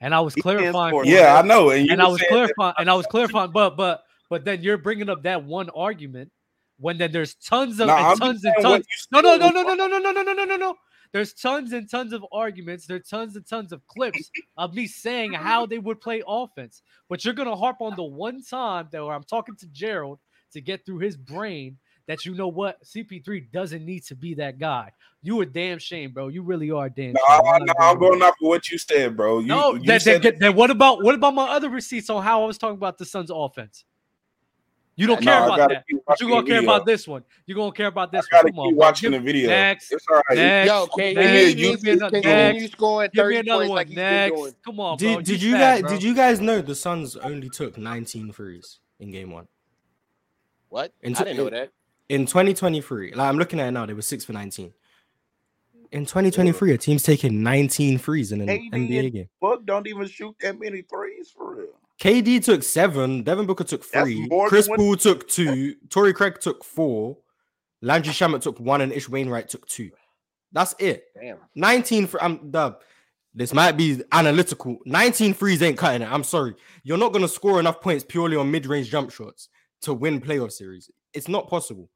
And 0.00 0.14
I 0.14 0.20
was 0.20 0.34
clarifying. 0.34 0.90
score. 0.92 1.04
Yeah, 1.06 1.38
I 1.38 1.42
know, 1.42 1.70
and 1.70 1.86
you 1.86 1.92
And 1.92 2.02
I 2.02 2.08
was 2.08 2.20
saying 2.20 2.28
that- 2.30 2.54
clarifying, 2.54 2.74
and 2.78 2.90
I 2.90 2.94
was 2.94 3.06
clarifying, 3.06 3.50
but 3.52 3.76
but 3.76 4.04
but 4.30 4.44
then 4.44 4.62
you're 4.62 4.78
bringing 4.78 5.08
up 5.08 5.22
that 5.22 5.44
one 5.44 5.70
argument 5.70 6.30
when 6.78 6.98
then 6.98 7.12
there's 7.12 7.34
tons 7.36 7.78
of 7.80 7.86
Nah, 7.86 8.10
and 8.12 8.20
tons 8.20 8.44
and 8.44 8.54
tons. 8.60 8.86
No, 9.12 9.20
no, 9.20 9.36
no, 9.36 9.48
no, 9.50 9.62
no, 9.62 9.74
no, 9.74 9.86
no, 9.86 9.98
no, 9.98 10.10
no, 10.10 10.22
no, 10.22 10.32
no, 10.32 10.44
no, 10.44 10.56
no. 10.56 10.76
There's 11.12 11.32
tons 11.32 11.72
and 11.72 11.88
tons 11.88 12.12
of 12.12 12.24
arguments. 12.32 12.86
There's 12.86 13.08
tons 13.08 13.36
and 13.36 13.46
tons 13.46 13.72
of 13.72 13.86
clips 13.86 14.30
of 14.56 14.74
me 14.74 14.88
saying 14.88 15.32
how 15.32 15.64
they 15.64 15.78
would 15.78 16.00
play 16.00 16.22
offense. 16.26 16.82
But 17.08 17.24
you're 17.24 17.34
gonna 17.34 17.54
harp 17.54 17.76
on 17.80 17.94
the 17.94 18.02
one 18.02 18.42
time 18.42 18.88
that 18.90 19.04
where 19.04 19.14
I'm 19.14 19.22
talking 19.22 19.54
to 19.56 19.66
Gerald 19.68 20.18
to 20.52 20.60
get 20.60 20.84
through 20.84 20.98
his 20.98 21.16
brain 21.16 21.78
that 22.06 22.24
you 22.26 22.34
know 22.34 22.48
what 22.48 22.82
CP3 22.84 23.50
doesn't 23.50 23.84
need 23.84 24.04
to 24.04 24.14
be 24.14 24.34
that 24.34 24.58
guy. 24.58 24.90
You 25.22 25.40
a 25.40 25.46
damn 25.46 25.78
shame, 25.78 26.12
bro. 26.12 26.28
You 26.28 26.42
really 26.42 26.70
are 26.70 26.86
a 26.86 26.90
damn 26.90 27.12
No, 27.14 27.20
shame. 27.28 27.40
I'm 27.46 27.64
no, 27.64 27.72
I'm 27.78 27.98
going 27.98 28.22
off 28.22 28.30
of 28.42 28.46
what 28.48 28.68
you 28.70 28.76
said, 28.78 29.16
bro. 29.16 29.38
You, 29.38 29.46
no, 29.46 29.74
you 29.74 29.82
that, 29.84 30.02
said 30.02 30.22
that, 30.22 30.38
that, 30.38 30.54
what 30.54 30.70
about 30.70 31.02
what 31.02 31.14
about 31.14 31.34
my 31.34 31.48
other 31.48 31.70
receipts 31.70 32.10
on 32.10 32.22
how 32.22 32.42
I 32.42 32.46
was 32.46 32.58
talking 32.58 32.76
about 32.76 32.98
the 32.98 33.06
Suns' 33.06 33.30
offense? 33.32 33.84
You 34.96 35.08
don't 35.08 35.24
No, 35.24 35.32
care 35.32 35.40
I 35.40 35.44
about 35.46 35.68
that, 35.68 35.68
but 35.68 35.84
you 35.88 36.02
watching 36.06 36.28
gonna 36.28 36.46
care 36.46 36.56
video. 36.60 36.70
about 36.70 36.86
this 36.86 37.08
one. 37.08 37.24
You're 37.46 37.56
gonna 37.56 37.72
care 37.72 37.88
about 37.88 38.12
this 38.12 38.26
I 38.30 38.36
gotta 38.36 38.44
one. 38.44 38.52
Come 38.52 38.58
on, 38.60 38.68
keep 38.68 38.76
bro. 38.76 38.86
watching 38.86 39.10
Give- 39.10 39.20
the 39.22 39.26
video. 39.26 39.48
Next, 39.48 39.92
It's 39.92 40.06
all 40.08 40.22
right. 40.28 40.36
next, 40.36 40.68
Yo, 40.68 40.86
KD 40.86 41.14
next, 41.16 41.48
you- 41.48 41.54
give 41.72 41.82
me 41.82 41.90
another, 41.90 42.10
continue 42.22 42.60
next, 42.60 42.72
scoring 42.72 43.10
give 43.12 43.26
me 43.26 43.34
30 43.36 43.48
another 43.48 43.64
one. 43.66 43.74
like 43.76 43.88
Next, 43.88 44.54
come 44.64 44.78
on, 44.78 44.98
bro. 44.98 45.16
Did, 45.16 45.24
did 45.24 45.42
You 45.42 45.48
you 45.48 45.54
guys 45.56 45.80
bro. 45.80 45.90
did 45.90 46.02
you 46.04 46.14
guys 46.14 46.40
know 46.40 46.60
the 46.60 46.74
Suns 46.76 47.16
only 47.16 47.48
took 47.48 47.76
19 47.76 48.32
threes 48.32 48.78
in 49.00 49.10
game 49.10 49.32
one? 49.32 49.48
What? 50.68 50.92
In 51.02 51.16
I 51.16 51.18
didn't 51.24 51.38
know 51.38 51.50
that. 51.50 51.70
In 52.08 52.26
2023, 52.26 53.12
like 53.14 53.28
I'm 53.28 53.38
looking 53.38 53.60
at 53.60 53.68
it 53.68 53.70
now, 53.70 53.86
they 53.86 53.94
were 53.94 54.02
six 54.02 54.24
for 54.24 54.32
19. 54.32 54.72
In 55.92 56.04
2023, 56.04 56.72
a 56.72 56.78
team's 56.78 57.02
taking 57.02 57.42
19 57.42 57.98
threes 57.98 58.32
in 58.32 58.40
an 58.40 58.48
NBA 58.48 59.12
game. 59.12 59.28
Book 59.40 59.64
don't 59.64 59.86
even 59.86 60.06
shoot 60.06 60.34
that 60.40 60.58
many 60.58 60.82
threes 60.82 61.30
for 61.30 61.54
real. 61.54 61.68
KD 62.00 62.44
took 62.44 62.62
seven, 62.62 63.22
Devin 63.22 63.46
Booker 63.46 63.64
took 63.64 63.84
three, 63.84 64.28
Chris 64.48 64.68
Paul 64.68 64.96
took 64.96 65.28
two, 65.28 65.76
Torrey 65.88 66.12
Craig 66.12 66.40
took 66.40 66.64
four, 66.64 67.16
Landry 67.80 68.12
Shamet 68.12 68.42
took 68.42 68.58
one, 68.58 68.80
and 68.80 68.92
Ish 68.92 69.08
Wainwright 69.08 69.48
took 69.48 69.66
two. 69.66 69.90
That's 70.52 70.74
it. 70.78 71.04
Damn. 71.20 71.38
19 71.54 72.06
for 72.08 72.22
I'm 72.22 72.50
dub. 72.50 72.82
This 73.34 73.52
might 73.54 73.72
be 73.72 74.02
analytical. 74.12 74.78
19 74.86 75.34
threes 75.34 75.62
ain't 75.62 75.78
cutting 75.78 76.02
it. 76.02 76.10
I'm 76.10 76.24
sorry. 76.24 76.54
You're 76.82 76.98
not 76.98 77.12
gonna 77.12 77.28
score 77.28 77.60
enough 77.60 77.80
points 77.80 78.04
purely 78.06 78.36
on 78.36 78.50
mid-range 78.50 78.90
jump 78.90 79.10
shots 79.10 79.48
to 79.82 79.94
win 79.94 80.20
playoff 80.20 80.52
series. 80.52 80.90
It's 81.12 81.28
not 81.28 81.48
possible. 81.48 81.88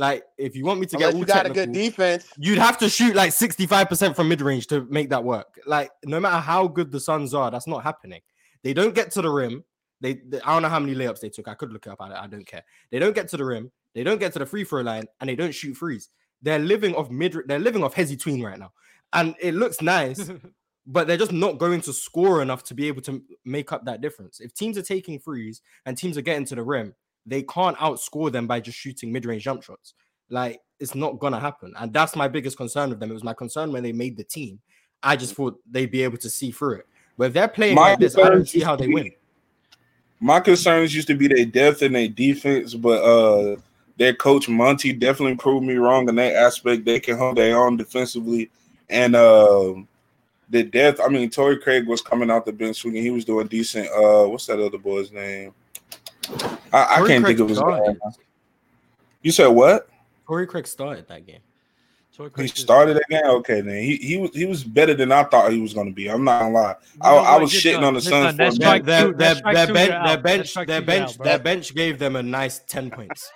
Like, 0.00 0.24
if 0.38 0.56
you 0.56 0.64
want 0.64 0.80
me 0.80 0.86
to 0.86 0.96
Unless 0.96 1.08
get 1.10 1.14
all 1.14 1.20
you 1.20 1.26
got 1.26 1.46
a 1.46 1.50
good 1.50 1.72
defense. 1.72 2.26
you'd 2.38 2.56
have 2.56 2.78
to 2.78 2.88
shoot 2.88 3.14
like 3.14 3.32
65% 3.32 4.16
from 4.16 4.30
mid-range 4.30 4.66
to 4.68 4.86
make 4.88 5.10
that 5.10 5.22
work. 5.22 5.60
Like, 5.66 5.90
no 6.06 6.18
matter 6.18 6.38
how 6.38 6.68
good 6.68 6.90
the 6.90 6.98
Suns 6.98 7.34
are, 7.34 7.50
that's 7.50 7.66
not 7.66 7.82
happening. 7.84 8.22
They 8.62 8.72
don't 8.72 8.94
get 8.94 9.10
to 9.10 9.20
the 9.20 9.28
rim. 9.28 9.62
They, 10.00 10.14
they- 10.14 10.40
I 10.40 10.54
don't 10.54 10.62
know 10.62 10.70
how 10.70 10.80
many 10.80 10.94
layups 10.94 11.20
they 11.20 11.28
took. 11.28 11.48
I 11.48 11.54
could 11.54 11.70
look 11.70 11.86
it 11.86 11.90
up. 11.90 12.00
I, 12.00 12.14
I 12.14 12.26
don't 12.28 12.46
care. 12.46 12.62
They 12.90 12.98
don't 12.98 13.14
get 13.14 13.28
to 13.28 13.36
the 13.36 13.44
rim. 13.44 13.70
They 13.94 14.02
don't 14.02 14.18
get 14.18 14.32
to 14.32 14.38
the 14.38 14.46
free 14.46 14.64
throw 14.64 14.80
line, 14.80 15.04
and 15.20 15.28
they 15.28 15.36
don't 15.36 15.54
shoot 15.54 15.76
threes. 15.76 16.08
They're 16.40 16.58
living 16.58 16.94
off 16.94 17.10
mid. 17.10 17.36
They're 17.44 17.58
living 17.58 17.84
off 17.84 17.94
hezzy 17.94 18.18
tween 18.18 18.42
right 18.42 18.58
now, 18.58 18.72
and 19.12 19.34
it 19.38 19.52
looks 19.54 19.82
nice, 19.82 20.30
but 20.86 21.08
they're 21.08 21.18
just 21.18 21.32
not 21.32 21.58
going 21.58 21.82
to 21.82 21.92
score 21.92 22.40
enough 22.40 22.64
to 22.64 22.74
be 22.74 22.88
able 22.88 23.02
to 23.02 23.22
make 23.44 23.70
up 23.70 23.84
that 23.84 24.00
difference. 24.00 24.40
If 24.40 24.54
teams 24.54 24.78
are 24.78 24.82
taking 24.82 25.18
threes 25.18 25.60
and 25.84 25.98
teams 25.98 26.16
are 26.16 26.22
getting 26.22 26.46
to 26.46 26.54
the 26.54 26.62
rim, 26.62 26.94
they 27.26 27.42
can't 27.42 27.76
outscore 27.78 28.32
them 28.32 28.46
by 28.46 28.60
just 28.60 28.78
shooting 28.78 29.12
mid-range 29.12 29.44
jump 29.44 29.62
shots. 29.62 29.94
Like 30.28 30.60
it's 30.78 30.94
not 30.94 31.18
gonna 31.18 31.40
happen, 31.40 31.72
and 31.78 31.92
that's 31.92 32.16
my 32.16 32.28
biggest 32.28 32.56
concern 32.56 32.90
with 32.90 33.00
them. 33.00 33.10
It 33.10 33.14
was 33.14 33.24
my 33.24 33.34
concern 33.34 33.72
when 33.72 33.82
they 33.82 33.92
made 33.92 34.16
the 34.16 34.24
team. 34.24 34.60
I 35.02 35.16
just 35.16 35.34
thought 35.34 35.58
they'd 35.70 35.90
be 35.90 36.02
able 36.02 36.18
to 36.18 36.30
see 36.30 36.50
through 36.50 36.76
it. 36.76 36.86
But 37.16 37.28
if 37.28 37.32
they're 37.32 37.48
playing 37.48 37.74
My 37.74 37.90
like 37.90 37.98
this, 37.98 38.16
I 38.16 38.28
don't 38.28 38.48
see 38.48 38.60
how 38.60 38.76
they 38.76 38.86
be- 38.86 38.94
win. 38.94 39.12
My 40.20 40.38
concerns 40.40 40.94
used 40.94 41.08
to 41.08 41.14
be 41.14 41.28
their 41.28 41.46
depth 41.46 41.82
and 41.82 41.94
their 41.94 42.08
defense, 42.08 42.74
but 42.74 43.02
uh 43.02 43.56
their 43.96 44.14
coach 44.14 44.48
Monty 44.48 44.92
definitely 44.94 45.36
proved 45.36 45.66
me 45.66 45.74
wrong 45.74 46.08
in 46.08 46.14
that 46.16 46.34
aspect. 46.34 46.84
They 46.84 47.00
can 47.00 47.18
hold 47.18 47.36
their 47.36 47.58
own 47.58 47.76
defensively, 47.76 48.50
and 48.88 49.16
um 49.16 49.88
the 50.50 50.64
depth. 50.64 51.00
I 51.00 51.08
mean, 51.08 51.30
Torrey 51.30 51.58
Craig 51.58 51.86
was 51.86 52.02
coming 52.02 52.30
out 52.30 52.44
the 52.44 52.52
bench 52.52 52.78
swinging. 52.78 53.02
He 53.02 53.10
was 53.10 53.24
doing 53.24 53.46
decent. 53.46 53.88
Uh, 53.88 54.26
what's 54.26 54.46
that 54.46 54.60
other 54.60 54.78
boy's 54.78 55.12
name? 55.12 55.54
I, 56.72 57.02
I 57.02 57.06
can't 57.06 57.24
Craig 57.24 57.36
think 57.36 57.40
of 57.40 57.48
his 57.48 57.58
started. 57.58 57.86
name. 57.88 57.98
You 59.22 59.32
said 59.32 59.48
what? 59.48 59.88
Torrey 60.26 60.46
Craig 60.46 60.66
started 60.66 61.08
that 61.08 61.26
game. 61.26 61.40
He 62.36 62.48
started 62.48 62.98
that 62.98 63.08
game. 63.08 63.24
Okay, 63.24 63.62
then 63.62 63.82
he 63.82 63.96
he 63.96 64.18
was 64.18 64.30
he 64.34 64.44
was 64.44 64.62
better 64.62 64.92
than 64.92 65.10
I 65.10 65.24
thought 65.24 65.52
he 65.52 65.60
was 65.60 65.72
going 65.72 65.86
to 65.86 65.92
be. 65.92 66.08
I'm 66.10 66.22
not 66.22 66.40
gonna 66.40 66.52
lie. 66.54 66.74
I, 67.00 67.10
know 67.12 67.16
I 67.18 67.38
was 67.38 67.50
shitting 67.50 67.74
done. 67.74 67.84
on 67.84 67.94
the 67.94 68.00
Suns 68.02 68.36
done. 68.36 68.36
for 68.36 68.36
That's 68.36 68.56
a 68.56 68.58
Their, 68.58 68.60
strike 68.60 68.84
minute. 68.84 69.00
two. 69.00 69.06
their, 69.06 69.12
That's 69.14 69.18
their, 69.18 69.34
strike 69.36 69.54
their 69.54 69.66
two, 69.66 69.72
bench, 69.72 69.90
you're 69.90 70.04
their 70.06 70.18
bench, 70.18 70.48
strike 70.50 70.66
their 70.68 70.76
out, 70.80 70.86
bench, 70.86 71.16
bro. 71.16 71.24
their 71.24 71.38
bench 71.38 71.74
gave 71.74 71.98
them 71.98 72.16
a 72.16 72.22
nice 72.22 72.58
10 72.68 72.90
points. 72.90 73.30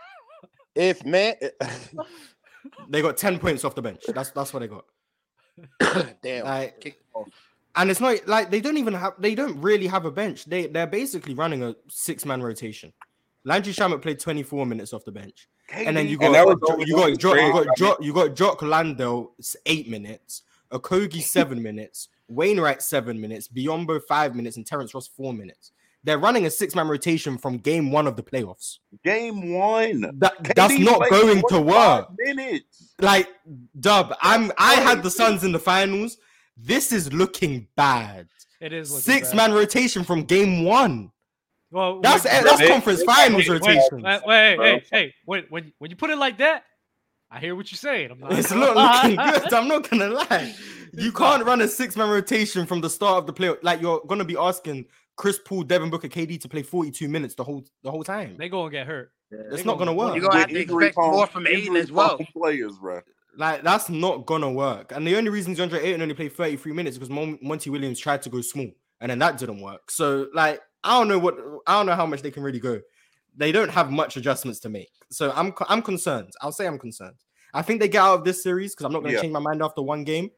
If 0.75 1.05
man, 1.07 1.35
They 2.89 3.01
got 3.03 3.16
10 3.16 3.39
points 3.39 3.65
off 3.65 3.75
the 3.75 3.83
bench. 3.83 4.03
That's 4.07 4.31
that's 4.33 4.53
what 4.53 4.61
they 4.61 4.69
got. 4.69 4.85
damn. 6.23 6.45
Like, 6.45 6.81
Kick 6.81 6.99
off. 7.15 7.29
And 7.77 7.91
it's 7.91 8.01
not 8.01 8.27
like 8.29 8.51
they 8.51 8.61
don't 8.61 8.77
even 8.77 8.95
have 8.95 9.15
they 9.19 9.35
don't 9.35 9.61
really 9.61 9.87
have 9.87 10.05
a 10.05 10.11
bench. 10.11 10.45
They 10.45 10.67
they're 10.67 10.87
basically 10.87 11.35
running 11.35 11.63
a 11.63 11.75
six-man 11.89 12.43
rotation. 12.43 12.93
Landry 13.45 13.73
Shamet 13.73 14.01
played 14.01 14.21
24 14.21 14.65
minutes 14.65 14.93
off 14.93 15.05
the 15.05 15.13
bench. 15.13 15.49
And 15.73 15.97
then 15.97 16.09
you 16.09 16.19
got 16.19 16.31
was 16.47 16.87
you 16.87 16.95
got 16.97 17.19
Torrey 17.21 17.41
Jo- 17.41 17.47
you 17.47 17.53
got 17.53 17.77
Jo- 17.77 17.97
you 18.01 18.13
got 18.13 18.37
Jock 18.37 18.63
Landale 18.63 19.33
eight 19.67 19.89
minutes, 19.89 20.43
Okogie 20.71 21.23
seven 21.23 21.63
minutes, 21.69 22.09
Wainwright 22.29 22.83
seven 22.83 23.21
minutes, 23.21 23.49
Biyombo 23.49 24.03
five 24.03 24.35
minutes, 24.35 24.57
and 24.57 24.67
Terrence 24.67 24.95
Ross 24.95 25.09
four 25.09 25.33
minutes. 25.33 25.73
They're 26.05 26.19
running 26.19 26.45
a 26.45 26.51
six-man 26.51 26.87
rotation 26.87 27.39
from 27.39 27.57
game 27.57 27.91
one 27.91 28.07
of 28.07 28.15
the 28.15 28.23
playoffs. 28.23 28.79
Game 29.05 29.55
one. 29.55 30.03
That, 30.19 30.37
KD 30.45 30.55
that's 30.55 30.79
not 30.79 31.09
going 31.09 31.43
to 31.49 31.61
work. 31.63 32.09
Minutes. 32.19 32.93
Like 33.01 33.29
Dub, 33.81 34.15
I'm 34.21 34.53
I 34.59 34.75
had 34.75 35.03
the 35.03 35.11
Suns 35.11 35.45
in 35.45 35.53
the 35.53 35.59
finals. 35.59 36.19
This 36.56 36.93
is 36.93 37.12
looking 37.12 37.68
bad. 37.76 38.28
It 38.60 38.72
is 38.72 38.90
looking 38.90 39.02
Six 39.02 39.28
bad. 39.31 39.36
man 39.36 39.52
rotation 39.52 40.05
from 40.05 40.24
game 40.24 40.64
one. 40.64 41.10
Well, 41.70 42.01
That's 42.01 42.24
when- 42.24 42.32
eh, 42.35 42.43
that's 42.43 42.59
They- 42.60 42.68
conference 42.68 43.01
they- 43.01 43.06
finals 43.06 43.48
wait, 43.48 43.48
rotation. 43.48 44.02
wait, 44.02 44.20
wait, 44.26 44.56
hey, 44.60 44.85
hey, 44.93 45.14
when 45.24 45.44
when 45.51 45.72
when 45.78 45.90
you 45.90 45.97
put 45.97 46.10
it 46.10 46.16
like 46.18 46.39
that, 46.39 46.64
I 47.31 47.40
hear 47.40 47.56
what 47.56 47.70
you're 47.72 47.78
saying. 47.78 48.12
I'm 48.12 48.20
not 48.20 48.32
It's 48.32 48.52
gonna 48.52 48.74
not 48.74 49.05
looking 49.05 49.16
good. 49.16 49.52
I'm 49.55 49.68
not 49.68 49.90
gonna 49.90 50.09
lie. 50.10 50.55
You 50.93 51.10
can't 51.10 51.44
run 51.44 51.60
a 51.62 51.66
six 51.68 51.97
man 51.97 52.09
rotation 52.10 52.64
from 52.66 52.81
the 52.81 52.89
start 52.89 53.18
of 53.18 53.26
the 53.26 53.32
play. 53.32 53.52
Like 53.62 53.81
you're 53.81 54.01
gonna 54.06 54.24
be 54.24 54.36
asking 54.36 54.86
Chris 55.16 55.40
Paul, 55.44 55.64
Devin 55.64 55.90
Booker, 55.90 56.09
KD 56.09 56.40
to 56.43 56.48
play 56.48 56.62
42 56.62 57.09
minutes 57.09 57.35
the 57.35 57.43
whole 57.43 57.64
the 57.82 57.90
whole 57.90 58.05
time. 58.05 58.36
They 58.39 58.48
gonna 58.48 58.70
get 58.70 58.86
hurt. 58.86 59.10
It's 59.32 59.56
They 59.56 59.64
not 59.64 59.78
gonna 59.78 59.93
work. 59.93 60.14
You're 60.14 60.22
gonna 60.28 60.39
have 60.40 60.48
to 60.51 60.60
injury 60.62 60.86
expect 60.89 61.09
more 61.09 61.26
from 61.26 61.48
Ayton 61.48 61.74
as 61.76 61.90
well. 61.90 62.18
Players, 62.32 62.78
bro. 62.78 63.01
Like 63.36 63.62
that's 63.62 63.89
not 63.89 64.27
gonna 64.27 64.51
work. 64.51 64.93
And 64.93 65.06
the 65.06 65.16
only 65.16 65.31
reason 65.31 65.55
DeAndre 65.55 65.82
Ayton 65.82 66.02
only 66.02 66.15
played 66.15 66.32
33 66.35 66.73
minutes 66.73 66.94
is 66.94 66.98
because 66.98 67.11
Mon- 67.11 67.39
Monty 67.43 67.70
Williams 67.70 67.98
tried 67.98 68.23
to 68.23 68.31
go 68.31 68.40
small, 68.40 68.70
and 69.01 69.11
then 69.11 69.19
that 69.20 69.39
didn't 69.39 69.61
work. 69.61 69.90
So 69.90 70.28
like 70.35 70.61
I 70.82 70.98
don't 70.98 71.09
know 71.09 71.19
what 71.19 71.36
I 71.66 71.74
don't 71.74 71.86
know 71.86 71.94
how 71.94 72.06
much 72.06 72.23
they 72.23 72.31
can 72.31 72.43
really 72.43 72.61
go. 72.61 72.81
They 73.36 73.51
don't 73.52 73.70
have 73.70 73.90
much 73.90 74.16
adjustments 74.16 74.61
to 74.61 74.69
make. 74.69 74.90
So 75.11 75.32
I'm 75.35 75.52
I'm 75.69 75.82
concerned. 75.82 76.31
I'll 76.40 76.52
say 76.52 76.66
I'm 76.66 76.78
concerned. 76.78 77.16
I 77.52 77.62
think 77.62 77.81
they 77.81 77.89
get 77.89 78.02
out 78.02 78.19
of 78.19 78.24
this 78.24 78.43
series 78.43 78.73
because 78.74 78.85
I'm 78.86 78.93
not 78.93 79.02
gonna 79.02 79.15
Yeah. 79.15 79.20
change 79.23 79.32
my 79.32 79.40
mind 79.40 79.62
after 79.62 79.82
one 79.82 80.05
game. 80.05 80.31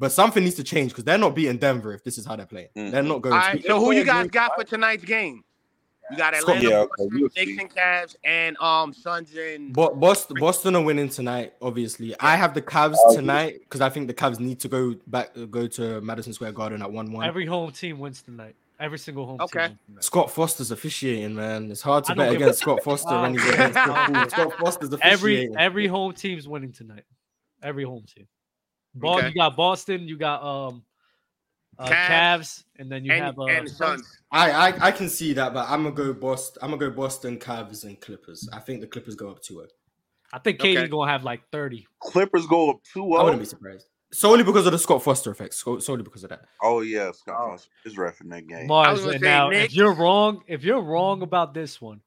But 0.00 0.10
something 0.10 0.42
needs 0.42 0.56
to 0.56 0.64
change 0.64 0.90
because 0.90 1.04
they're 1.04 1.16
not 1.18 1.36
beating 1.36 1.56
Denver 1.58 1.94
if 1.94 2.02
this 2.02 2.18
is 2.18 2.26
how 2.26 2.34
they're 2.34 2.46
playing. 2.46 2.66
Mm. 2.76 2.90
They're 2.90 3.02
not 3.04 3.22
going 3.22 3.32
All 3.32 3.40
to. 3.40 3.46
right, 3.46 3.64
so 3.64 3.78
who 3.78 3.92
you 3.92 4.04
guys 4.04 4.26
got 4.28 4.56
for 4.56 4.64
tonight's 4.64 5.04
game? 5.04 5.44
You 6.14 6.18
got 6.18 6.34
Scott- 6.36 6.56
Atlanta, 6.56 6.68
Yeah, 6.68 6.76
okay, 6.78 6.90
Boston, 6.98 7.20
we'll 7.20 7.28
Knicks 7.36 7.60
and 7.60 7.74
Cavs, 7.74 8.16
and 8.24 8.56
um 8.58 8.92
Suns 8.92 9.34
and 9.36 9.72
Bo- 9.72 9.94
Boston, 9.94 10.36
Boston 10.40 10.76
are 10.76 10.82
winning 10.82 11.08
tonight. 11.08 11.54
Obviously, 11.60 12.14
I 12.20 12.36
have 12.36 12.54
the 12.54 12.62
Cavs 12.62 12.96
Oh, 12.98 13.16
tonight 13.16 13.60
because 13.60 13.80
I 13.80 13.88
think 13.90 14.06
the 14.06 14.14
Cavs 14.14 14.40
need 14.40 14.60
to 14.60 14.68
go 14.68 14.94
back, 15.06 15.30
go 15.50 15.66
to 15.66 16.00
Madison 16.00 16.32
Square 16.32 16.52
Garden 16.52 16.82
at 16.82 16.90
one-one. 16.90 17.26
Every 17.26 17.46
home 17.46 17.70
team 17.72 17.98
wins 17.98 18.22
tonight. 18.22 18.54
Every 18.80 18.98
single 18.98 19.24
home 19.24 19.40
Okay. 19.40 19.68
team. 19.68 19.78
wins 19.88 20.06
Scott 20.06 20.30
Foster's 20.32 20.70
officiating, 20.72 21.34
man. 21.34 21.70
It's 21.70 21.80
hard 21.82 22.04
to 22.04 22.14
bet 22.14 22.32
against 22.34 22.58
Scott 22.60 22.82
Foster 22.82 23.20
when 23.20 23.34
he's 23.34 23.48
against 23.54 23.78
Chris 23.78 24.30
Scott 24.32 24.52
Foster's 24.58 24.88
tonight. 24.90 25.00
Every 25.12 25.56
every 25.56 25.86
home 25.86 26.12
team's 26.12 26.48
winning 26.48 26.72
tonight. 26.72 27.04
Every 27.62 27.84
home 27.84 28.04
team. 28.12 28.26
Ball, 28.96 29.18
Okay. 29.18 29.28
you 29.28 29.34
got 29.34 29.56
Boston, 29.56 30.06
you 30.08 30.16
got 30.16 30.42
um 30.42 30.82
uh, 31.78 31.86
Cavs, 31.86 31.90
Cavs, 31.90 32.64
and 32.78 32.90
then 32.90 33.04
you 33.04 33.12
and- 33.12 33.24
have 33.24 33.38
uh, 33.38 33.44
and 33.44 33.68
Suns. 33.68 34.18
I, 34.30 34.50
I 34.50 34.86
I 34.88 34.90
can 34.90 35.08
see 35.08 35.32
that, 35.34 35.54
but 35.54 35.68
I'm 35.68 35.82
gonna 35.84 35.94
go 35.94 36.12
Boston. 36.12 36.60
I'm 36.62 36.70
gonna 36.70 36.90
go 36.90 36.90
Boston, 36.90 37.38
Cavs, 37.38 37.84
and 37.84 38.00
Clippers. 38.00 38.48
I 38.52 38.58
think 38.60 38.80
the 38.80 38.86
Clippers 38.86 39.14
go 39.14 39.30
up 39.30 39.42
2-0. 39.42 39.66
I 40.32 40.38
think 40.40 40.58
KD's 40.58 40.88
gonna 40.90 41.10
have 41.10 41.22
like 41.24 41.42
30. 41.52 41.86
Clippers 42.00 42.46
go 42.46 42.70
up 42.70 42.80
2 42.92 43.14
I 43.14 43.22
wouldn't 43.22 43.40
be 43.42 43.46
surprised. 43.46 43.86
Solely 44.12 44.44
because 44.44 44.64
of 44.66 44.72
the 44.72 44.78
Scott 44.78 45.02
Foster 45.02 45.30
effect. 45.32 45.54
Solely 45.54 46.02
because 46.02 46.22
of 46.24 46.30
that. 46.30 46.44
Oh 46.62 46.80
yeah, 46.80 47.10
Scott 47.12 47.36
Foster 47.50 47.68
is 47.84 47.96
ref 47.96 48.20
in 48.20 48.28
that 48.30 48.46
game. 48.46 48.68
Marz, 48.68 49.12
and 49.12 49.20
now 49.22 49.50
if 49.50 49.74
you're 49.74 49.92
wrong, 49.94 50.42
if 50.46 50.62
you're 50.64 50.80
wrong 50.82 51.22
about 51.22 51.52
this 51.54 51.80
one, 51.80 52.00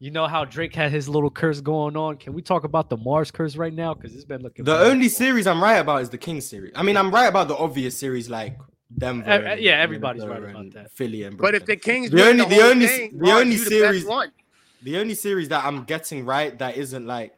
you 0.00 0.10
know 0.10 0.26
how 0.26 0.44
Drake 0.44 0.74
had 0.74 0.92
his 0.92 1.08
little 1.08 1.30
curse 1.30 1.60
going 1.60 1.96
on. 1.96 2.16
Can 2.18 2.34
we 2.34 2.42
talk 2.42 2.64
about 2.64 2.88
the 2.90 2.96
Marz 2.96 3.32
curse 3.32 3.56
right 3.56 3.72
now? 3.72 3.94
Because 3.94 4.14
it's 4.14 4.24
been 4.24 4.42
looking 4.42 4.64
The 4.64 4.74
bad. 4.74 4.86
only 4.88 5.08
series 5.08 5.46
I'm 5.46 5.62
right 5.62 5.78
about 5.78 6.02
is 6.02 6.10
the 6.10 6.18
King 6.18 6.40
series. 6.40 6.72
I 6.76 6.82
mean, 6.82 6.96
I'm 6.96 7.10
right 7.10 7.26
about 7.26 7.48
the 7.48 7.56
obvious 7.56 7.96
series 7.98 8.28
like 8.30 8.56
Denver. 8.96 9.30
Uh, 9.30 9.52
uh, 9.52 9.56
yeah, 9.58 9.72
everybody's 9.72 10.22
Minnesota 10.22 10.46
right 10.46 10.54
about 10.54 10.72
that. 10.74 10.92
Philly 10.92 11.22
and 11.24 11.36
Brooklyn. 11.36 11.52
But 11.52 11.62
if 11.62 11.66
the 11.66 11.76
Kings 11.76 12.10
the 12.10 12.26
only 12.26 12.44
the 12.44 12.48
the 12.56 12.62
only 12.62 12.86
thing, 12.86 13.18
the 13.18 13.32
only 13.32 13.56
you 13.56 13.64
the 13.64 13.70
series 13.70 14.04
the 14.82 14.98
only 14.98 15.14
series 15.14 15.48
that 15.48 15.64
I'm 15.64 15.84
getting 15.84 16.24
right 16.24 16.56
that 16.58 16.76
isn't 16.76 17.06
like 17.06 17.32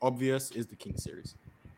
obvious 0.00 0.50
is 0.52 0.66
the 0.66 0.76
Kings 0.76 1.02
series. 1.02 1.34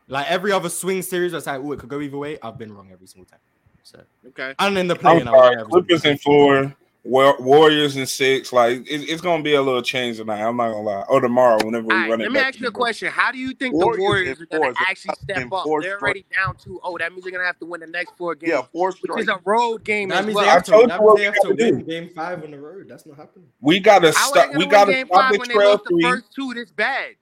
Like 0.07 0.29
every 0.29 0.51
other 0.51 0.69
swing 0.69 1.01
series, 1.01 1.31
that's 1.31 1.47
like, 1.47 1.61
oh, 1.61 1.71
it 1.71 1.79
could 1.79 1.89
go 1.89 1.99
either 2.01 2.17
way. 2.17 2.37
I've 2.43 2.57
been 2.57 2.71
wrong 2.73 2.89
every 2.91 3.07
single 3.07 3.25
time. 3.25 3.39
So 3.83 4.01
Okay. 4.27 4.53
and 4.59 4.77
in 4.77 4.87
the 4.87 4.95
I'm 4.95 4.99
play-in, 5.01 5.27
I 5.27 5.31
was 5.31 5.39
sorry, 5.43 5.55
right 5.55 5.65
Clippers 5.65 6.05
in 6.05 6.17
four, 6.17 6.63
Wa- 6.63 6.84
Warriors 7.05 7.95
in 7.97 8.05
six. 8.07 8.51
Like 8.51 8.79
it, 8.89 9.09
it's 9.09 9.21
gonna 9.21 9.43
be 9.43 9.53
a 9.53 9.61
little 9.61 9.81
change 9.83 10.17
tonight. 10.17 10.41
I'm 10.41 10.57
not 10.57 10.71
gonna 10.71 10.81
lie. 10.81 11.03
Or 11.07 11.21
tomorrow, 11.21 11.63
whenever 11.63 11.85
we 11.85 11.93
All 11.93 11.99
right, 12.01 12.09
run 12.09 12.21
it 12.21 12.23
let 12.23 12.31
me 12.31 12.39
back. 12.39 12.47
ask 12.55 12.59
you 12.59 12.67
a 12.67 12.71
question. 12.71 13.11
How 13.11 13.31
do 13.31 13.37
you 13.37 13.53
think 13.53 13.75
Warriors 13.75 13.97
the 13.97 14.01
Warriors 14.01 14.41
are 14.41 14.45
going 14.47 14.61
four 14.63 14.65
to 14.65 14.71
is 14.71 14.77
actually 14.87 15.15
step 15.21 15.51
up? 15.51 15.63
four 15.65 15.81
They're 15.81 15.97
straight. 15.97 16.25
already 16.25 16.25
down 16.35 16.55
2-0. 16.55 16.99
That 16.99 17.11
means 17.11 17.23
they're 17.23 17.31
going 17.31 17.41
to 17.43 17.45
have 17.47 17.59
to 17.59 17.65
win 17.65 17.81
the 17.81 17.87
next 17.87 18.17
four 18.17 18.33
games. 18.35 18.51
Yeah, 18.53 18.61
four 18.73 18.89
Which 18.89 18.97
straight. 18.97 19.21
is 19.23 19.27
a 19.29 19.39
road 19.45 19.83
game 19.83 20.09
That 20.09 20.19
as 20.19 20.25
means 20.25 20.35
well. 20.35 20.45
they 20.45 20.49
have 20.51 20.63
to, 20.63 20.71
told 20.71 20.89
that 20.89 20.99
you 20.99 21.05
means 21.05 21.17
they 21.19 21.23
have 21.25 21.33
to 21.35 21.41
gotta 21.55 21.55
win 21.75 21.85
game 21.85 22.09
five 22.15 22.43
on 22.43 22.51
the 22.51 22.59
road. 22.59 22.87
That's 22.89 23.05
not 23.05 23.17
happening. 23.17 23.47
We 23.61 23.79
gotta 23.79 24.11
How 24.11 24.27
stop. 24.29 24.55
We 24.55 24.65
gotta 24.65 24.89
win 24.91 24.97
game 24.97 25.07
stop 25.07 25.21
five 25.21 25.33
the 25.33 25.39
when 25.39 25.47
they 25.49 25.53
trail 25.55 25.69
lost 25.71 25.83
the 25.85 26.01
first 26.01 26.33
two 26.33 26.53
this 26.55 26.71
bad? 26.71 27.15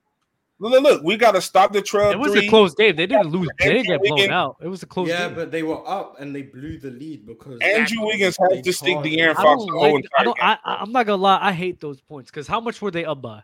Look, 0.64 0.72
look, 0.72 0.84
look, 0.84 1.04
we 1.04 1.18
gotta 1.18 1.42
stop 1.42 1.74
the 1.74 1.82
trail 1.82 2.12
It 2.12 2.18
was 2.20 2.32
three. 2.32 2.48
a 2.48 2.50
close 2.50 2.74
game. 2.74 2.96
They 2.96 3.06
didn't 3.06 3.28
lose. 3.32 3.50
They 3.60 3.74
didn't 3.74 3.88
get 3.88 4.02
blown 4.02 4.14
Wiggins- 4.16 4.32
out. 4.32 4.56
It 4.62 4.68
was 4.70 4.82
a 4.82 4.86
close 4.86 5.10
Yeah, 5.10 5.28
game. 5.28 5.36
but 5.36 5.52
they 5.52 5.62
were 5.62 5.86
up 5.86 6.16
and 6.22 6.34
they 6.34 6.44
blew 6.44 6.78
the 6.80 6.90
lead 6.90 7.26
because 7.26 7.60
Andrew 7.60 8.06
Wiggins 8.06 8.38
they 8.50 8.56
has 8.58 8.66
to 8.66 8.72
stick 8.74 8.94
can't- 8.94 9.06
De'Aaron 9.06 9.32
I 9.32 9.44
Fox 9.44 9.66
don't 9.66 9.94
like. 9.94 10.06
I 10.18 10.24
don't. 10.24 10.38
I, 10.42 10.58
I- 10.64 10.76
I'm 10.78 10.92
not 10.94 11.06
gonna 11.06 11.22
lie. 11.22 11.40
I 11.42 11.52
hate 11.52 11.82
those 11.82 12.00
points 12.00 12.32
because 12.32 12.48
how 12.48 12.62
much 12.62 12.82
were 12.82 12.92
they 12.92 13.04
up 13.04 13.22
by? 13.22 13.44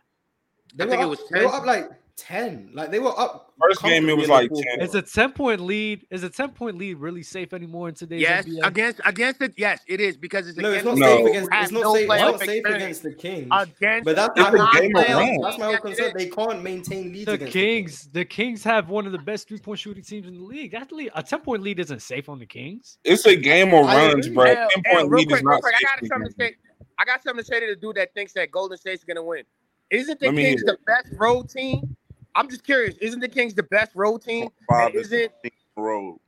They 0.74 0.84
I 0.84 0.86
were 0.86 0.90
think 0.92 1.00
it 1.02 1.04
up, 1.04 1.10
was 1.10 1.18
they 1.30 1.44
were 1.44 1.50
10. 1.50 1.60
up 1.60 1.66
like 1.66 1.90
ten. 2.20 2.70
Like 2.74 2.90
they 2.90 2.98
were 2.98 3.18
up. 3.18 3.52
First 3.60 3.82
game, 3.82 4.08
it 4.08 4.16
was 4.16 4.28
like 4.28 4.50
10. 4.50 4.80
Is 4.80 4.94
a 4.94 5.02
ten 5.02 5.32
point 5.32 5.60
lead? 5.60 6.06
Is 6.10 6.22
a 6.22 6.30
ten 6.30 6.50
point 6.50 6.78
lead 6.78 6.94
really 6.94 7.22
safe 7.22 7.52
anymore 7.52 7.88
in 7.88 7.94
today's 7.94 8.22
Yes, 8.22 8.46
NBA? 8.46 8.66
against 8.66 9.00
against 9.04 9.42
it. 9.42 9.54
Yes, 9.56 9.80
it 9.86 10.00
is 10.00 10.16
because 10.16 10.48
it's 10.48 10.56
No, 10.56 10.72
it's 10.72 10.84
not 10.84 10.96
No. 10.96 11.06
safe 11.06 11.26
against. 11.26 11.50
It's 11.52 11.72
not 11.72 11.82
no 11.82 11.94
safe. 11.94 12.10
It's 12.10 12.22
not 12.22 12.40
safe 12.40 12.64
against 12.64 13.02
the 13.02 13.12
Kings. 13.12 13.48
Against 13.52 14.04
But 14.04 14.16
that's 14.16 14.34
the 14.34 14.40
It's 14.40 14.48
a 14.48 14.56
my 14.56 14.80
game 14.80 14.92
whole 14.94 15.04
of 15.04 15.16
runs. 15.16 15.38
That's 15.42 15.58
my 15.58 15.66
whole 15.66 15.76
concern. 15.78 16.12
They 16.14 16.28
can't 16.28 16.62
maintain 16.62 17.12
leads 17.12 17.26
the 17.26 17.32
against 17.34 17.52
Kings, 17.52 18.08
the 18.12 18.24
Kings 18.24 18.64
have 18.64 18.88
one 18.88 19.06
of 19.06 19.12
the 19.12 19.18
best 19.18 19.48
three 19.48 19.58
point 19.58 19.78
shooting 19.78 20.02
teams 20.04 20.26
in 20.26 20.34
the 20.34 20.44
league. 20.44 20.72
That 20.72 20.90
lead, 20.92 21.10
a 21.14 21.22
ten 21.22 21.40
point 21.40 21.62
lead 21.62 21.80
isn't 21.80 22.00
safe 22.00 22.28
on 22.28 22.38
the 22.38 22.46
Kings. 22.46 22.98
It's 23.04 23.26
a 23.26 23.36
game 23.36 23.74
of 23.74 23.86
runs, 23.86 24.28
bro. 24.28 24.46
Hey, 24.46 24.54
Ten 24.54 24.82
hey, 24.84 24.94
point 24.94 25.10
real 25.10 25.18
lead 25.18 25.26
is 25.26 25.26
quick, 25.26 25.42
real 25.44 25.52
not 25.54 25.62
quick. 25.62 25.74
I 25.76 25.82
got 25.82 26.06
something 26.08 26.28
to 26.28 26.34
say. 26.34 26.56
I 26.98 27.04
got 27.04 27.22
something 27.22 27.42
to 27.42 27.46
say 27.46 27.60
to 27.60 27.66
the 27.66 27.76
dude 27.76 27.96
that 27.96 28.14
thinks 28.14 28.32
that 28.34 28.50
Golden 28.50 28.78
State's 28.78 29.04
gonna 29.04 29.22
win. 29.22 29.44
Isn't 29.90 30.20
the 30.20 30.32
Kings 30.32 30.62
the 30.62 30.78
best 30.86 31.08
road 31.18 31.48
team? 31.48 31.96
I'm 32.34 32.48
just 32.48 32.64
curious. 32.64 32.96
Isn't 33.00 33.20
the 33.20 33.28
Kings 33.28 33.54
the 33.54 33.62
best 33.64 33.92
road 33.94 34.22
team? 34.22 34.48
Five 34.68 34.94
is 34.94 35.12
isn't 35.12 35.32
road. 35.76 36.18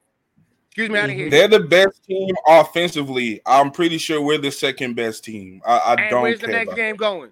excuse 0.68 0.90
me, 0.90 0.98
I 0.98 1.06
didn't. 1.06 1.20
Mm-hmm. 1.20 1.30
They're 1.30 1.48
the 1.48 1.60
best 1.60 2.04
team 2.04 2.34
offensively. 2.48 3.40
I'm 3.46 3.70
pretty 3.70 3.98
sure 3.98 4.20
we're 4.22 4.38
the 4.38 4.50
second 4.52 4.94
best 4.94 5.24
team. 5.24 5.62
I, 5.66 5.78
I 5.78 5.94
And 5.94 6.10
don't 6.10 6.22
where's 6.22 6.40
the 6.40 6.48
next 6.48 6.68
about 6.68 6.76
game 6.76 6.96
going? 6.96 7.30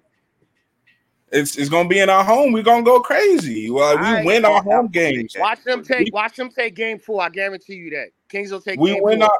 It's 1.31 1.55
it's 1.55 1.69
gonna 1.69 1.87
be 1.87 1.99
in 1.99 2.09
our 2.09 2.23
home. 2.25 2.51
We're 2.51 2.61
gonna 2.63 2.83
go 2.83 2.99
crazy. 2.99 3.69
Well, 3.69 3.97
we 3.97 4.03
Alright. 4.03 4.25
win 4.25 4.43
our 4.43 4.61
home 4.61 4.87
games. 4.89 5.33
Watch 5.39 5.63
them 5.63 5.81
take 5.81 6.13
watch 6.13 6.35
them 6.35 6.49
take 6.49 6.75
game 6.75 6.99
four. 6.99 7.21
I 7.21 7.29
guarantee 7.29 7.75
you 7.75 7.89
that. 7.91 8.09
Kings 8.27 8.51
will 8.51 8.59
take 8.61 8.79
We 8.79 8.93
game 8.95 9.03
win 9.03 9.19
four. 9.19 9.29
our 9.29 9.39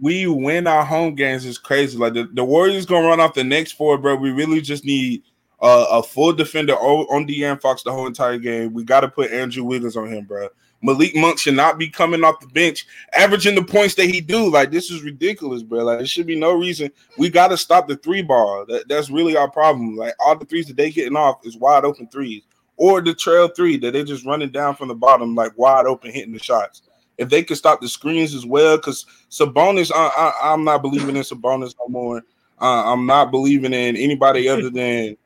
we 0.00 0.26
win 0.26 0.66
our 0.66 0.84
home 0.84 1.14
games. 1.14 1.46
It's 1.46 1.58
crazy. 1.58 1.96
Like 1.96 2.12
the, 2.12 2.28
the 2.34 2.44
Warriors 2.44 2.84
gonna 2.84 3.06
run 3.06 3.20
off 3.20 3.32
the 3.34 3.44
next 3.44 3.72
four, 3.72 3.96
bro. 3.96 4.16
We 4.16 4.30
really 4.32 4.60
just 4.60 4.84
need 4.84 5.22
uh, 5.60 5.86
a 5.90 6.02
full 6.02 6.32
defender 6.32 6.74
on 6.74 7.26
De'Aaron 7.26 7.60
Fox 7.60 7.82
the 7.82 7.92
whole 7.92 8.06
entire 8.06 8.38
game. 8.38 8.72
We 8.72 8.84
got 8.84 9.00
to 9.00 9.08
put 9.08 9.30
Andrew 9.30 9.64
Wiggins 9.64 9.96
on 9.96 10.08
him, 10.08 10.24
bro. 10.24 10.48
Malik 10.82 11.14
Monk 11.14 11.38
should 11.38 11.54
not 11.54 11.78
be 11.78 11.88
coming 11.88 12.24
off 12.24 12.40
the 12.40 12.46
bench, 12.46 12.86
averaging 13.12 13.54
the 13.54 13.62
points 13.62 13.94
that 13.96 14.06
he 14.06 14.20
do. 14.20 14.50
Like 14.50 14.70
this 14.70 14.90
is 14.90 15.02
ridiculous, 15.02 15.62
bro. 15.62 15.84
Like 15.84 15.98
there 15.98 16.06
should 16.06 16.26
be 16.26 16.38
no 16.38 16.52
reason. 16.52 16.90
We 17.18 17.28
got 17.28 17.48
to 17.48 17.56
stop 17.56 17.86
the 17.86 17.96
three 17.96 18.22
ball. 18.22 18.64
That, 18.66 18.88
that's 18.88 19.10
really 19.10 19.36
our 19.36 19.50
problem. 19.50 19.96
Like 19.96 20.14
all 20.18 20.36
the 20.36 20.46
threes 20.46 20.66
that 20.68 20.76
they 20.76 20.90
getting 20.90 21.16
off 21.16 21.44
is 21.44 21.58
wide 21.58 21.84
open 21.84 22.08
threes, 22.08 22.44
or 22.76 23.02
the 23.02 23.14
trail 23.14 23.48
three 23.48 23.76
that 23.78 23.92
they 23.92 24.04
just 24.04 24.24
running 24.24 24.50
down 24.50 24.74
from 24.74 24.88
the 24.88 24.94
bottom, 24.94 25.34
like 25.34 25.56
wide 25.58 25.86
open, 25.86 26.12
hitting 26.12 26.32
the 26.32 26.38
shots. 26.38 26.82
If 27.18 27.28
they 27.28 27.42
could 27.42 27.58
stop 27.58 27.82
the 27.82 27.88
screens 27.88 28.34
as 28.34 28.46
well, 28.46 28.78
because 28.78 29.04
Sabonis, 29.30 29.92
I, 29.94 30.06
I, 30.06 30.52
I'm 30.54 30.64
not 30.64 30.80
believing 30.80 31.16
in 31.16 31.22
Sabonis 31.22 31.74
no 31.78 31.88
more. 31.88 32.22
Uh, 32.58 32.90
I'm 32.92 33.04
not 33.04 33.30
believing 33.30 33.74
in 33.74 33.96
anybody 33.96 34.48
other 34.48 34.70
than 34.70 35.18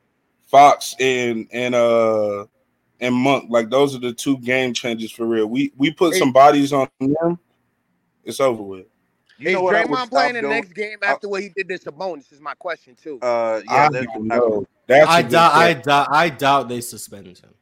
Fox 0.45 0.95
and 0.99 1.47
and 1.51 1.75
uh 1.75 2.45
and 2.99 3.13
Monk. 3.15 3.45
Like 3.49 3.69
those 3.69 3.95
are 3.95 3.99
the 3.99 4.13
two 4.13 4.37
game 4.39 4.73
changes 4.73 5.11
for 5.11 5.25
real. 5.25 5.47
We 5.47 5.73
we 5.77 5.91
put 5.91 6.15
some 6.15 6.31
bodies 6.31 6.71
on 6.73 6.87
them. 6.99 7.39
It's 8.23 8.39
over 8.39 8.61
with. 8.63 8.85
You 9.37 9.49
Is 9.49 9.53
know 9.55 9.67
I 9.69 9.83
Draymond 9.83 9.95
stop 9.95 10.09
playing 10.11 10.33
the 10.35 10.41
doing? 10.41 10.53
next 10.53 10.73
game 10.73 10.97
after 11.03 11.27
what 11.27 11.41
he 11.41 11.49
did 11.49 11.67
to 11.67 11.77
Sabonis? 11.77 12.31
Is 12.31 12.39
my 12.39 12.53
question 12.53 12.95
too. 12.95 13.19
Uh, 13.21 13.61
I 13.69 13.73
yeah, 13.75 13.89
that's 13.89 14.05
don't 14.13 14.27
know. 14.27 14.65
That's 14.87 15.09
I 15.09 15.19
a 15.19 15.23
good 15.23 15.31
doubt. 15.31 15.51
I 15.53 15.73
question. 15.73 15.81
doubt. 15.89 16.07
I 16.11 16.29
doubt 16.29 16.69
they 16.69 16.81
suspend 16.81 17.27
him. 17.27 17.53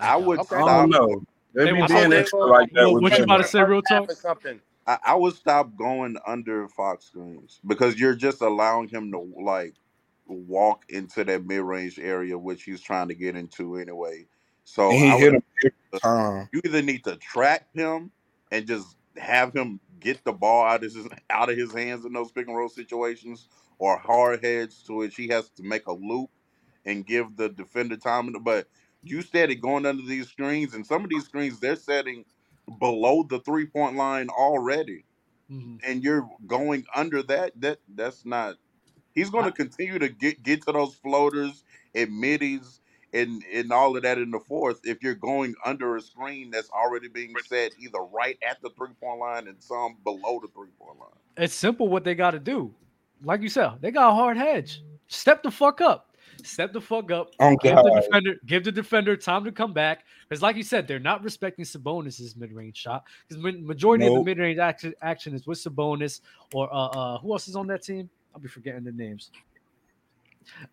I 0.00 0.16
would 0.16 0.40
Okay. 0.40 0.56
I 0.56 0.62
stop. 0.62 0.68
don't 0.68 0.90
know. 0.90 1.22
They 1.54 1.66
They 1.66 1.72
be 1.72 1.86
being 1.86 2.12
extra 2.12 2.40
like 2.40 2.72
that. 2.72 2.86
What- 2.86 2.94
with 2.94 3.02
what 3.02 3.18
you 3.18 3.24
about 3.24 3.36
to 3.38 3.44
say, 3.44 3.62
real 3.62 3.82
talk? 3.82 4.10
something. 4.10 4.60
I, 4.86 4.98
I 5.06 5.14
would 5.14 5.34
stop 5.36 5.76
going 5.76 6.16
under 6.26 6.66
Fox 6.68 7.04
screens 7.04 7.60
because 7.66 8.00
you're 8.00 8.16
just 8.16 8.40
allowing 8.40 8.88
him 8.88 9.12
to 9.12 9.18
like 9.40 9.74
walk 10.26 10.84
into 10.88 11.24
that 11.24 11.44
mid 11.46 11.62
range 11.62 11.98
area 11.98 12.38
which 12.38 12.64
he's 12.64 12.80
trying 12.80 13.08
to 13.08 13.14
get 13.14 13.36
into 13.36 13.76
anyway. 13.76 14.26
So 14.64 14.90
And 14.90 14.98
he 14.98 15.10
I 15.10 15.16
hit 15.16 15.34
would, 15.34 15.34
him 15.34 15.42
every 15.64 15.74
time. 16.02 16.50
you 16.52 16.60
either 16.64 16.82
need 16.82 17.04
to 17.04 17.16
track 17.16 17.68
him 17.74 18.12
and 18.50 18.66
just 18.66 18.96
have 19.16 19.54
him 19.54 19.80
get 20.00 20.24
the 20.24 20.32
ball 20.32 20.64
out 20.66 20.84
of 20.84 20.94
his 20.94 21.08
out 21.30 21.50
of 21.50 21.56
his 21.56 21.72
hands 21.74 22.04
in 22.04 22.12
those 22.12 22.32
pick 22.32 22.46
and 22.48 22.56
roll 22.56 22.68
situations, 22.68 23.48
or 23.78 23.98
hard 23.98 24.44
hedge 24.44 24.84
to 24.84 24.94
which 24.94 25.16
he 25.16 25.28
has 25.28 25.50
to 25.50 25.62
make 25.62 25.86
a 25.86 25.92
loop 25.92 26.30
and 26.84 27.06
give 27.06 27.36
the 27.36 27.48
defender 27.48 27.96
time. 27.96 28.32
But 28.42 28.68
you 29.02 29.22
started 29.22 29.56
going 29.60 29.86
under 29.86 30.02
these 30.04 30.28
screens, 30.28 30.74
and 30.74 30.86
some 30.86 31.04
of 31.04 31.10
these 31.10 31.24
screens 31.24 31.60
they're 31.60 31.76
setting 31.76 32.24
below 32.78 33.24
the 33.28 33.40
three 33.40 33.66
point 33.66 33.96
line 33.96 34.28
already, 34.30 35.04
Mhm. 35.50 35.80
and 35.84 36.02
you're 36.04 36.28
going 36.46 36.84
under 36.94 37.22
that. 37.24 37.52
That 37.60 37.80
that's 37.88 38.24
not. 38.26 38.56
He's 39.14 39.30
going 39.30 39.44
to 39.44 39.52
continue 39.52 39.98
to 39.98 40.08
get 40.08 40.42
get 40.42 40.62
to 40.66 40.72
those 40.72 40.94
floaters 40.94 41.64
and 41.94 42.18
middies 42.18 42.80
and 43.12 43.42
and 43.52 43.72
all 43.72 43.96
of 43.96 44.02
that 44.02 44.18
in 44.18 44.30
the 44.30 44.40
fourth. 44.40 44.80
If 44.84 45.02
you're 45.02 45.14
going 45.14 45.54
under 45.64 45.96
a 45.96 46.00
screen 46.00 46.50
that's 46.50 46.70
already 46.70 47.08
being 47.08 47.34
set 47.46 47.72
either 47.78 48.00
right 48.00 48.38
at 48.46 48.60
the 48.62 48.70
three 48.70 48.94
point 49.00 49.20
line 49.20 49.48
and 49.48 49.62
some 49.62 49.96
below 50.04 50.40
the 50.40 50.48
three 50.54 50.70
point 50.78 50.98
line. 50.98 51.08
It's 51.36 51.54
simple 51.54 51.88
what 51.88 52.04
they 52.04 52.14
got 52.14 52.32
to 52.32 52.38
do. 52.38 52.74
Like 53.24 53.42
you 53.42 53.48
said, 53.48 53.72
they 53.80 53.90
got 53.90 54.10
a 54.10 54.14
hard 54.14 54.36
hedge. 54.36 54.82
Step 55.08 55.42
the 55.42 55.50
fuck 55.50 55.80
up. 55.80 56.16
Step 56.42 56.72
the 56.72 56.80
fuck 56.80 57.10
up. 57.10 57.30
Oh, 57.38 57.54
give 57.56 57.76
the 57.76 58.00
defender, 58.02 58.34
give 58.46 58.64
the 58.64 58.72
defender 58.72 59.16
time 59.16 59.44
to 59.44 59.52
come 59.52 59.72
back. 59.72 60.04
Because, 60.28 60.42
like 60.42 60.56
you 60.56 60.62
said, 60.62 60.88
they're 60.88 60.98
not 60.98 61.22
respecting 61.22 61.64
Sabonis' 61.64 62.36
mid-range 62.36 62.76
shot. 62.76 63.04
Because 63.28 63.42
majority 63.42 64.06
of 64.06 64.14
the 64.14 64.24
mid-range 64.24 64.58
action, 64.58 64.94
action 65.02 65.34
is 65.34 65.46
with 65.46 65.58
Sabonis 65.58 66.20
or 66.52 66.72
uh, 66.72 66.86
uh 66.86 67.18
who 67.18 67.32
else 67.32 67.48
is 67.48 67.54
on 67.54 67.66
that 67.68 67.82
team? 67.82 68.10
I'll 68.34 68.40
be 68.40 68.48
forgetting 68.48 68.84
the 68.84 68.92
names. 68.92 69.30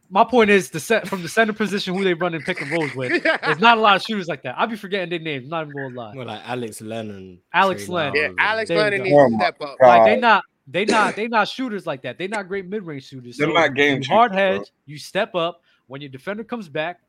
my 0.09 0.23
point 0.23 0.49
is 0.49 0.69
the 0.69 0.79
set 0.79 1.07
from 1.07 1.21
the 1.21 1.29
center 1.29 1.53
position 1.53 1.95
who 1.95 2.03
they 2.03 2.13
run 2.13 2.33
in 2.33 2.41
pick 2.41 2.61
and 2.61 2.71
rolls 2.71 2.93
with. 2.95 3.23
There's 3.41 3.59
not 3.59 3.77
a 3.77 3.81
lot 3.81 3.95
of 3.95 4.01
shooters 4.01 4.27
like 4.27 4.43
that. 4.43 4.55
I'll 4.57 4.67
be 4.67 4.75
forgetting 4.75 5.09
their 5.09 5.19
names. 5.19 5.47
Not 5.47 5.67
even 5.67 5.75
gonna 5.75 5.95
lie. 5.95 6.15
Well, 6.15 6.27
like 6.27 6.41
Alex 6.45 6.81
Lennon, 6.81 7.39
Alex 7.53 7.85
Trey 7.85 7.93
Len. 7.93 8.15
Yeah, 8.15 8.29
Alex 8.37 8.69
There 8.69 8.77
Lennon 8.77 9.03
needs 9.03 9.15
to 9.15 9.37
step 9.37 9.61
up. 9.61 9.77
Like 9.81 10.05
they 10.05 10.15
God. 10.15 10.21
not 10.21 10.43
they 10.67 10.85
not 10.85 11.15
they 11.15 11.27
not 11.27 11.47
shooters 11.47 11.85
like 11.85 12.01
that. 12.03 12.17
They 12.17 12.27
not 12.27 12.47
great 12.47 12.67
mid 12.67 12.83
range 12.83 13.07
shooters. 13.07 13.37
They're 13.37 13.47
So 13.47 13.53
not 13.53 13.75
game 13.75 13.97
you 13.97 14.03
shooters, 14.03 14.07
hard 14.07 14.31
bro. 14.31 14.63
You 14.85 14.97
step 14.97 15.35
up 15.35 15.61
when 15.87 16.01
your 16.01 16.09
defender 16.09 16.43
comes 16.43 16.69
back. 16.69 16.99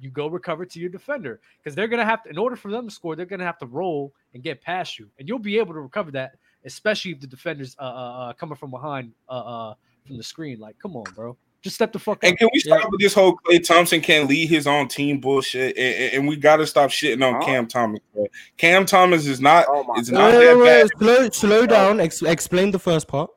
You 0.00 0.10
go 0.10 0.28
recover 0.28 0.64
to 0.64 0.78
your 0.78 0.88
defender 0.88 1.40
because 1.58 1.74
they're 1.74 1.88
gonna 1.88 2.04
have 2.04 2.22
to. 2.22 2.30
In 2.30 2.38
order 2.38 2.56
for 2.56 2.70
them 2.70 2.88
to 2.88 2.94
score, 2.94 3.16
they're 3.16 3.26
gonna 3.26 3.44
have 3.44 3.58
to 3.58 3.66
roll 3.66 4.14
and 4.32 4.42
get 4.42 4.62
past 4.62 4.98
you, 4.98 5.10
and 5.18 5.28
you'll 5.28 5.38
be 5.38 5.58
able 5.58 5.74
to 5.74 5.80
recover 5.80 6.10
that, 6.12 6.36
especially 6.64 7.10
if 7.10 7.20
the 7.20 7.26
defender's 7.26 7.76
uh, 7.78 7.82
uh, 7.82 7.86
uh 7.86 8.32
coming 8.34 8.56
from 8.56 8.70
behind 8.70 9.12
uh, 9.28 9.32
uh 9.32 9.74
from 10.06 10.16
the 10.16 10.22
screen. 10.22 10.58
Like, 10.58 10.78
come 10.78 10.96
on, 10.96 11.04
bro, 11.14 11.36
just 11.62 11.74
step 11.76 11.92
the 11.92 11.98
fuck 11.98 12.22
And 12.24 12.32
up. 12.32 12.38
can 12.38 12.48
we 12.52 12.60
stop 12.60 12.90
with 12.90 13.00
this 13.00 13.14
whole 13.14 13.36
Klay 13.36 13.62
Thompson 13.64 14.00
can't 14.00 14.28
lead 14.28 14.48
his 14.48 14.66
own 14.66 14.88
team 14.88 15.20
bullshit? 15.20 15.76
And, 15.76 15.94
and- 15.94 16.14
and 16.14 16.28
we 16.28 16.36
got 16.36 16.56
to 16.56 16.66
stop 16.66 16.90
shitting 16.90 17.24
on 17.26 17.34
Huh? 17.40 17.46
Cam 17.46 17.66
Thomas. 17.66 18.00
Bro. 18.14 18.26
Cam 18.56 18.86
Thomas 18.86 19.26
is 19.26 19.40
not 19.40 19.66
Oh 19.68 19.84
my 19.84 20.00
is 20.00 20.10
not 20.10 20.32
Wait, 20.32 20.44
that 20.44 20.56
wait, 20.58 20.64
bad. 20.64 20.82
wait, 20.84 20.98
slow, 20.98 21.30
slow 21.30 21.66
down. 21.66 22.00
Ex- 22.00 22.22
explain 22.22 22.70
the 22.70 22.78
first 22.78 23.08
part. 23.08 23.30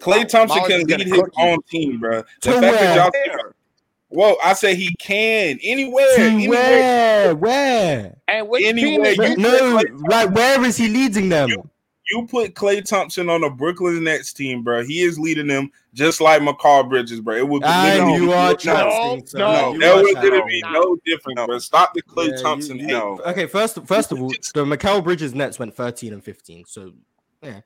Klay 0.00 0.28
Thompson 0.28 0.58
Miles 0.58 0.68
can 0.68 0.86
lead 0.86 1.00
his 1.00 1.08
you. 1.16 1.26
own 1.38 1.58
team, 1.68 1.98
bro. 1.98 2.18
The 2.20 2.24
To 2.42 2.52
fact 2.52 2.62
that 2.80 2.96
y'all 2.96 3.10
Where? 3.12 3.54
Well, 4.10 4.36
I 4.42 4.54
say 4.54 4.74
he 4.74 4.94
can 4.98 5.58
anywhere, 5.62 6.16
To 6.16 6.22
anywhere. 6.22 6.58
where? 6.58 7.34
Where? 7.34 8.16
And 8.28 8.48
which 8.48 8.62
team 8.64 9.04
you? 9.04 9.36
No, 9.36 9.82
like 10.08 10.30
where 10.34 10.64
is 10.64 10.76
he 10.78 10.88
leading 10.88 11.28
them? 11.28 11.48
You 11.50 11.68
put 12.28 12.54
Klay 12.54 12.84
Thompson 12.84 13.28
on 13.28 13.42
the 13.42 13.50
Brooklyn 13.50 14.02
Nets 14.04 14.32
team, 14.32 14.62
bro. 14.62 14.84
He 14.84 15.02
is 15.02 15.18
leading 15.18 15.46
them 15.46 15.70
just 15.94 16.20
like 16.20 16.40
Mikal 16.42 16.88
Bridges, 16.88 17.20
bro. 17.20 17.36
It 17.36 17.46
would 17.48 17.62
And 17.64 17.98
literally 17.98 18.14
you 18.14 18.26
be 18.28 18.32
are 18.34 18.50
no, 18.50 18.54
chatting, 18.56 19.26
sir. 19.26 19.38
no, 19.38 19.72
You 19.74 19.78
that 19.80 19.96
are 19.98 20.02
would 20.02 20.14
chatting. 20.14 20.46
be 20.46 20.62
no 20.72 20.96
different, 21.04 21.38
bro. 21.46 21.58
Stop 21.58 21.94
the 21.94 22.02
Klay 22.02 22.30
Yeah, 22.30 22.42
Thompson 22.42 22.78
you- 22.78 22.86
hate. 22.86 22.92
No. 22.92 23.20
Okay, 23.26 23.46
first 23.46 23.78
first 23.86 24.12
of 24.12 24.20
all, 24.22 24.28
the 24.54 24.64
Mikal 24.64 25.02
Bridges 25.04 25.34
Nets 25.34 25.58
went 25.58 25.74
13 25.74 26.12
and 26.12 26.24
15. 26.24 26.64
So 26.66 26.92
yeah. 27.42 27.60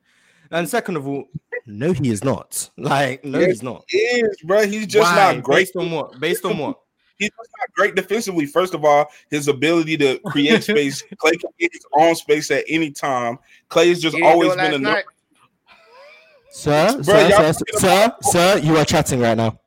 And 0.50 0.68
second 0.68 0.96
of 0.96 1.06
all, 1.08 1.24
no, 1.64 1.92
he 1.92 2.10
is 2.10 2.22
not. 2.24 2.68
Like, 2.76 3.24
no, 3.24 3.38
Yes, 3.38 3.48
he's 3.48 3.62
not. 3.62 3.84
He 3.88 3.98
is, 3.98 4.36
bro. 4.44 4.66
He's 4.66 4.86
just 4.86 5.10
Why? 5.10 5.34
not 5.34 5.42
great. 5.44 5.56
Based 5.72 5.76
on 5.76 5.90
what? 5.90 6.20
Based 6.20 6.44
on 6.44 6.58
what? 6.58 6.78
He's 7.18 7.30
not 7.36 7.72
great 7.74 7.94
defensively. 7.94 8.46
First 8.46 8.74
of 8.74 8.84
all, 8.84 9.08
his 9.30 9.48
ability 9.48 9.96
to 9.98 10.18
create 10.26 10.62
space. 10.64 11.02
Klay 11.16 11.38
can 11.40 11.50
get 11.58 11.70
his 11.72 11.84
own 11.96 12.14
space 12.14 12.50
at 12.50 12.64
any 12.68 12.90
time. 12.90 13.38
Klay 13.70 13.88
has 13.88 14.00
just 14.00 14.16
He 14.16 14.22
didn't 14.22 14.32
do 14.32 14.34
always 14.34 14.50
been 14.56 14.58
last 14.58 14.74
a 14.74 14.78
night. 14.78 15.04
Sir, 16.50 16.92
Bro, 16.94 17.02
sir, 17.04 17.28
y'all 17.28 17.52
sir, 17.52 17.64
sir, 17.78 18.16
sir, 18.22 18.58
you 18.58 18.76
are 18.76 18.84
chatting 18.84 19.20
right 19.20 19.36
now. 19.36 19.58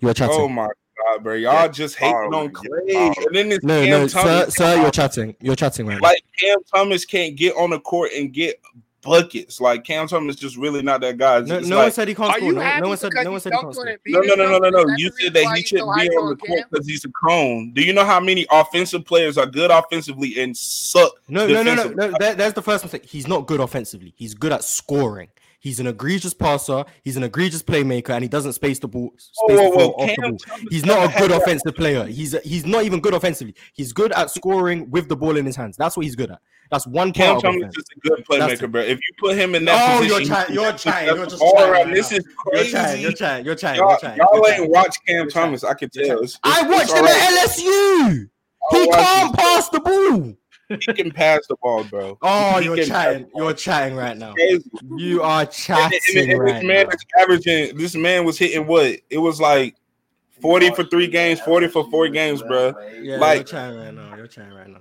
You 0.00 0.08
are 0.08 0.14
chatting. 0.14 0.36
Oh 0.38 0.48
my 0.48 0.68
god, 0.96 1.22
bro! 1.22 1.34
Y'all 1.34 1.52
Yeah, 1.52 1.68
just 1.68 1.96
hating 1.96 2.14
horrible. 2.14 2.38
on 2.38 2.46
oh, 2.46 2.48
Klay, 2.50 2.92
horrible. 2.94 3.16
and 3.18 3.26
oh. 3.26 3.30
then 3.34 3.48
this 3.50 3.62
no, 3.62 3.80
Cam 3.82 3.90
no, 3.90 4.06
sir, 4.06 4.22
Thomas, 4.22 4.54
sir, 4.54 4.80
you're 4.80 4.90
chatting. 4.90 5.36
You're 5.40 5.56
chatting 5.56 5.86
right 5.86 6.00
now. 6.00 6.08
like 6.08 6.24
Cam 6.38 6.56
Thomas 6.74 7.04
can't 7.04 7.36
get 7.36 7.54
on 7.56 7.70
the 7.70 7.80
court 7.80 8.12
and 8.16 8.32
get 8.32 8.58
buckets. 9.02 9.60
Like 9.60 9.84
Cam 9.84 10.06
Thomas 10.08 10.36
is 10.36 10.40
just 10.40 10.56
really 10.56 10.82
not 10.82 11.00
that 11.00 11.18
guy. 11.18 11.40
No, 11.40 11.60
no 11.60 11.76
like, 11.76 11.84
one 11.84 11.92
said 11.92 12.08
he 12.08 12.14
can't 12.14 12.36
score. 12.36 12.52
No, 12.52 12.78
no 12.78 12.88
one 12.88 12.96
said. 12.96 13.12
No 13.22 13.32
one 13.32 13.40
said 13.40 13.52
he 13.52 13.58
dunked 13.58 13.62
can't 13.62 13.74
score. 13.74 13.98
no, 14.06 14.20
no, 14.20 14.34
no, 14.34 14.58
no, 14.58 14.70
no, 14.70 14.82
no. 14.82 14.94
You 14.96 15.10
said 15.20 15.34
that 15.34 15.56
he 15.56 15.62
shouldn't 15.62 15.94
be 15.96 16.08
on 16.08 16.24
on 16.24 16.28
the 16.30 16.36
court 16.36 16.64
because 16.70 16.86
he's 16.86 17.04
a 17.04 17.10
cone. 17.10 17.72
Do 17.72 17.82
you 17.82 17.92
know 17.92 18.04
how 18.04 18.20
many 18.20 18.46
offensive 18.50 19.04
players 19.04 19.38
are 19.38 19.46
good 19.46 19.70
offensively 19.70 20.40
and 20.40 20.56
suck? 20.56 21.12
No, 21.28 21.46
no, 21.46 21.62
no, 21.62 21.74
no, 21.74 21.88
no. 21.88 22.12
That, 22.18 22.38
that's 22.38 22.54
the 22.54 22.62
first 22.62 22.84
mistake. 22.84 23.04
He's 23.06 23.26
not 23.26 23.46
good 23.46 23.60
offensively. 23.60 24.12
He's 24.16 24.34
good 24.34 24.52
at 24.52 24.64
scoring. 24.64 25.28
He's 25.60 25.78
an 25.78 25.86
egregious 25.86 26.34
passer. 26.34 26.84
He's 27.04 27.16
an 27.16 27.22
egregious 27.22 27.62
playmaker, 27.62 28.10
and 28.10 28.22
he 28.22 28.28
doesn't 28.28 28.54
space 28.54 28.78
the 28.78 28.88
ball. 28.88 29.12
Space 29.18 29.58
Whoa, 29.58 29.68
whoa, 29.70 29.76
whoa. 29.76 29.92
off 29.92 30.10
the 30.16 30.22
ball. 30.22 30.38
Thomas 30.46 30.66
He's 30.70 30.84
not 30.86 31.14
a 31.14 31.18
good 31.18 31.30
offensive 31.30 31.74
player. 31.76 32.04
He's 32.06 32.32
he's 32.42 32.64
not 32.66 32.84
even 32.84 33.00
good 33.00 33.14
offensively. 33.14 33.54
He's 33.74 33.92
good 33.92 34.10
at 34.12 34.30
scoring 34.30 34.90
with 34.90 35.08
the 35.08 35.16
ball 35.16 35.36
in 35.36 35.44
his 35.46 35.56
hands. 35.56 35.76
That's 35.76 35.96
what 35.96 36.04
he's 36.04 36.16
good 36.16 36.30
at. 36.30 36.40
That's 36.70 36.86
one 36.86 37.12
Cam 37.12 37.40
Thomas 37.40 37.74
is 37.76 37.84
a 37.96 38.08
good 38.08 38.24
That's 38.30 38.60
playmaker, 38.60 38.70
bro. 38.70 38.80
If 38.82 38.98
you 38.98 39.14
put 39.18 39.36
him 39.36 39.54
in 39.56 39.64
that 39.64 39.96
Oh, 39.96 39.98
position, 40.02 40.10
you're 40.10 40.20
he 40.20 40.54
You're 40.54 40.78
step 40.78 41.16
You're 41.16 41.26
just 41.26 41.42
chatting 41.42 41.58
around. 41.58 41.70
right 41.72 41.94
This 41.94 42.12
is 42.12 42.24
You're 42.24 42.34
crazy. 42.36 42.70
You're 43.02 43.12
chatting. 43.12 43.44
You're. 43.44 43.56
Y'all, 43.78 43.90
You're 43.90 43.98
chatting. 43.98 44.18
y'all 44.18 44.34
You're 44.36 44.46
ain't 44.46 44.56
chatting. 44.56 44.70
watch 44.70 44.96
Cam 45.06 45.16
You're 45.16 45.26
Thomas. 45.30 45.64
I 45.64 45.74
can 45.74 45.90
tell. 45.90 46.20
It's, 46.20 46.38
I 46.44 46.62
watched 46.68 46.90
him 46.92 46.98
all 46.98 47.02
right. 47.04 47.38
at 47.38 47.48
LSU. 47.50 48.28
He 48.70 48.86
can't 48.88 49.36
pass 49.36 49.68
the 49.70 49.80
ball. 49.80 50.34
He 50.70 50.92
can 50.92 51.10
pass 51.10 51.40
the 51.48 51.56
ball, 51.62 51.84
bro. 51.84 52.16
Oh, 52.22 52.58
He 52.58 52.66
you're 52.66 52.76
can 52.76 52.86
chatting. 52.86 53.30
You're 53.34 53.52
chatting 53.52 53.96
right 53.96 54.16
now. 54.16 54.34
You 54.96 55.22
are 55.22 55.40
And, 55.40 55.48
and- 55.48 55.52
chatting 55.52 56.00
and 56.16 56.30
this 56.30 56.38
right 56.38 56.64
man 56.64 56.86
now. 56.86 56.92
is 56.94 57.04
averaging. 57.20 57.76
This 57.76 57.94
man 57.94 58.24
was 58.24 58.38
hitting 58.38 58.66
what? 58.66 58.98
It 59.10 59.18
was 59.18 59.40
like 59.40 59.74
forty 60.40 60.70
for 60.74 60.84
three 60.84 61.06
games, 61.08 61.40
forty 61.40 61.68
for 61.68 61.88
four 61.90 62.08
games, 62.08 62.42
bro. 62.42 62.74
Yeah, 62.78 63.00
you're 63.00 63.18
Like 63.18 63.46
chatting 63.46 63.78
right 63.78 63.92
now. 63.94 64.16
You're 64.16 64.26
chatting 64.26 64.54
right 64.54 64.68
now. 64.68 64.80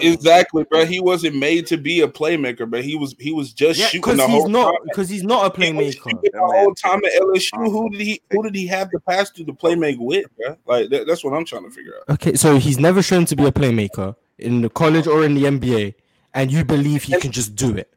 exactly, 0.00 0.64
bro. 0.64 0.84
He 0.84 1.00
wasn't 1.00 1.36
made 1.36 1.66
to 1.68 1.76
be 1.76 2.00
a 2.02 2.08
playmaker, 2.08 2.68
but 2.70 2.84
he 2.84 2.96
was. 2.96 3.14
He 3.18 3.32
was 3.32 3.52
just 3.52 3.78
Yeah, 3.80 3.86
shooting 3.86 4.00
because 4.02 4.16
the 4.18 4.26
he's 4.26 4.40
whole 4.42 4.48
not. 4.48 4.70
time. 4.72 4.80
Because 4.84 5.08
he's 5.08 5.22
not 5.22 5.46
a 5.46 5.50
playmaker. 5.58 5.92
shooting 5.94 6.18
the 6.32 6.38
whole 6.38 6.74
time 6.74 7.00
at 7.04 7.12
LSU. 7.20 7.50
Who 7.70 7.90
did 7.90 8.00
he? 8.00 8.20
Who 8.30 8.42
did 8.42 8.54
he 8.54 8.66
have 8.68 8.90
to 8.90 9.00
pass 9.00 9.30
to 9.30 9.44
the 9.44 9.52
playmaker 9.52 9.98
with, 10.00 10.26
bro? 10.36 10.56
Like 10.66 10.90
that, 10.90 11.06
that's 11.06 11.24
what 11.24 11.34
I'm 11.34 11.44
trying 11.44 11.64
to 11.64 11.70
figure 11.70 11.94
out. 11.96 12.14
Okay, 12.14 12.34
so 12.36 12.58
he's 12.58 12.78
never 12.78 13.02
shown 13.02 13.24
to 13.26 13.36
be 13.36 13.44
a 13.44 13.52
playmaker 13.52 14.14
in 14.40 14.60
the 14.62 14.70
college 14.70 15.06
or 15.06 15.24
in 15.24 15.34
the 15.34 15.44
NBA, 15.44 15.94
and 16.34 16.50
you 16.50 16.64
believe 16.64 17.02
he 17.04 17.18
can 17.18 17.30
just 17.32 17.54
do 17.54 17.76
it. 17.76 17.92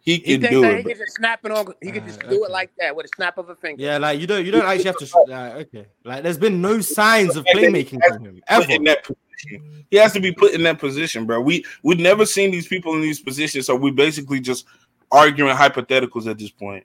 He 0.00 0.16
He 0.16 0.38
can 0.38 0.40
thinks 0.40 0.50
do 0.50 0.64
it. 0.64 0.76
he 0.78 0.82
can 0.82 0.98
just 0.98 1.14
snap 1.14 1.44
it 1.44 1.52
on. 1.52 1.66
He 1.80 1.92
can 1.92 2.04
just 2.04 2.20
ah, 2.24 2.28
do 2.28 2.44
it 2.44 2.50
like 2.50 2.72
that 2.78 2.94
with 2.96 3.06
a 3.06 3.08
snap 3.14 3.38
of 3.38 3.48
a 3.50 3.54
finger. 3.54 3.80
Yeah, 3.82 3.98
like 3.98 4.18
you 4.20 4.26
don't. 4.26 4.44
You 4.44 4.50
don't 4.50 4.64
actually 4.66 4.84
have 4.84 4.96
to. 4.98 5.06
sh- 5.06 5.12
Like, 5.28 5.52
okay, 5.54 5.86
like 6.04 6.22
there's 6.24 6.38
been 6.38 6.60
no 6.60 6.80
signs 6.80 7.36
of 7.36 7.44
playmaking 7.46 7.90
he 7.90 7.98
has 8.02 8.14
from 8.16 8.24
him 8.24 8.24
to 8.24 8.32
be 8.32 8.40
put 8.40 8.64
ever. 8.64 8.72
in 8.72 8.84
that 8.84 9.04
position. 9.04 9.84
He 9.90 9.96
has 9.98 10.12
to 10.12 10.20
be 10.20 10.32
put 10.32 10.54
in 10.54 10.62
that 10.64 10.78
position, 10.80 11.24
bro. 11.24 11.40
We 11.40 11.64
we've 11.84 12.00
never 12.00 12.26
seen 12.26 12.50
these 12.50 12.66
people 12.66 12.94
in 12.94 13.00
these 13.00 13.20
positions, 13.20 13.66
so 13.66 13.76
we 13.76 13.92
basically 13.92 14.40
just 14.40 14.66
arguing 15.12 15.54
hypotheticals 15.54 16.26
at 16.28 16.36
this 16.38 16.50
point. 16.50 16.84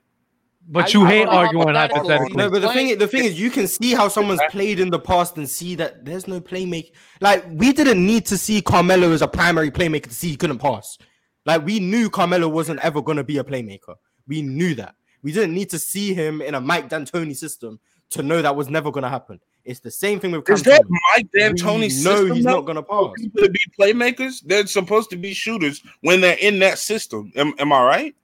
But 0.70 0.92
you 0.92 1.04
I 1.04 1.08
hate 1.08 1.24
don't 1.24 1.34
arguing 1.34 1.74
hypothetically. 1.74 2.34
No, 2.36 2.50
but 2.50 2.60
the 2.60 2.68
thing, 2.72 2.98
the 2.98 3.08
thing 3.08 3.24
is, 3.24 3.40
you 3.40 3.50
can 3.50 3.66
see 3.66 3.94
how 3.94 4.08
someone's 4.08 4.40
played 4.50 4.78
in 4.80 4.90
the 4.90 4.98
past 4.98 5.38
and 5.38 5.48
see 5.48 5.74
that 5.76 6.04
there's 6.04 6.28
no 6.28 6.40
playmaking. 6.40 6.92
Like 7.22 7.44
we 7.50 7.72
didn't 7.72 8.04
need 8.04 8.26
to 8.26 8.36
see 8.36 8.60
Carmelo 8.60 9.12
as 9.12 9.22
a 9.22 9.28
primary 9.28 9.70
playmaker 9.70 10.04
to 10.04 10.14
see 10.14 10.28
he 10.28 10.36
couldn't 10.36 10.58
pass. 10.58 10.98
Like 11.46 11.64
we 11.64 11.80
knew 11.80 12.10
Carmelo 12.10 12.48
wasn't 12.48 12.80
ever 12.80 13.00
going 13.00 13.16
to 13.16 13.24
be 13.24 13.38
a 13.38 13.44
playmaker. 13.44 13.94
We 14.26 14.42
knew 14.42 14.74
that. 14.74 14.94
We 15.22 15.32
didn't 15.32 15.54
need 15.54 15.70
to 15.70 15.78
see 15.78 16.12
him 16.12 16.42
in 16.42 16.54
a 16.54 16.60
Mike 16.60 16.90
D'Antoni 16.90 17.34
system 17.34 17.80
to 18.10 18.22
know 18.22 18.42
that 18.42 18.54
was 18.54 18.68
never 18.68 18.90
going 18.90 19.02
to 19.04 19.08
happen. 19.08 19.40
It's 19.64 19.80
the 19.80 19.90
same 19.90 20.20
thing 20.20 20.32
with 20.32 20.44
Cam 20.44 20.54
Is 20.54 20.62
that 20.64 20.82
Thomas. 20.82 21.00
Mike 21.16 21.28
D'Antoni 21.34 21.80
We 21.80 21.88
system? 21.90 22.28
know 22.28 22.34
he's 22.34 22.44
not 22.44 22.66
going 22.66 22.76
to 22.76 22.82
pass. 22.82 23.10
people 23.16 23.42
to 23.42 23.50
be 23.50 23.60
playmakers, 23.78 24.42
they're 24.44 24.66
supposed 24.66 25.10
to 25.10 25.16
be 25.16 25.32
shooters 25.34 25.82
when 26.02 26.20
they're 26.20 26.38
in 26.40 26.58
that 26.60 26.78
system. 26.78 27.32
Am, 27.36 27.52
am 27.58 27.72
I 27.72 27.82
right? 27.84 28.14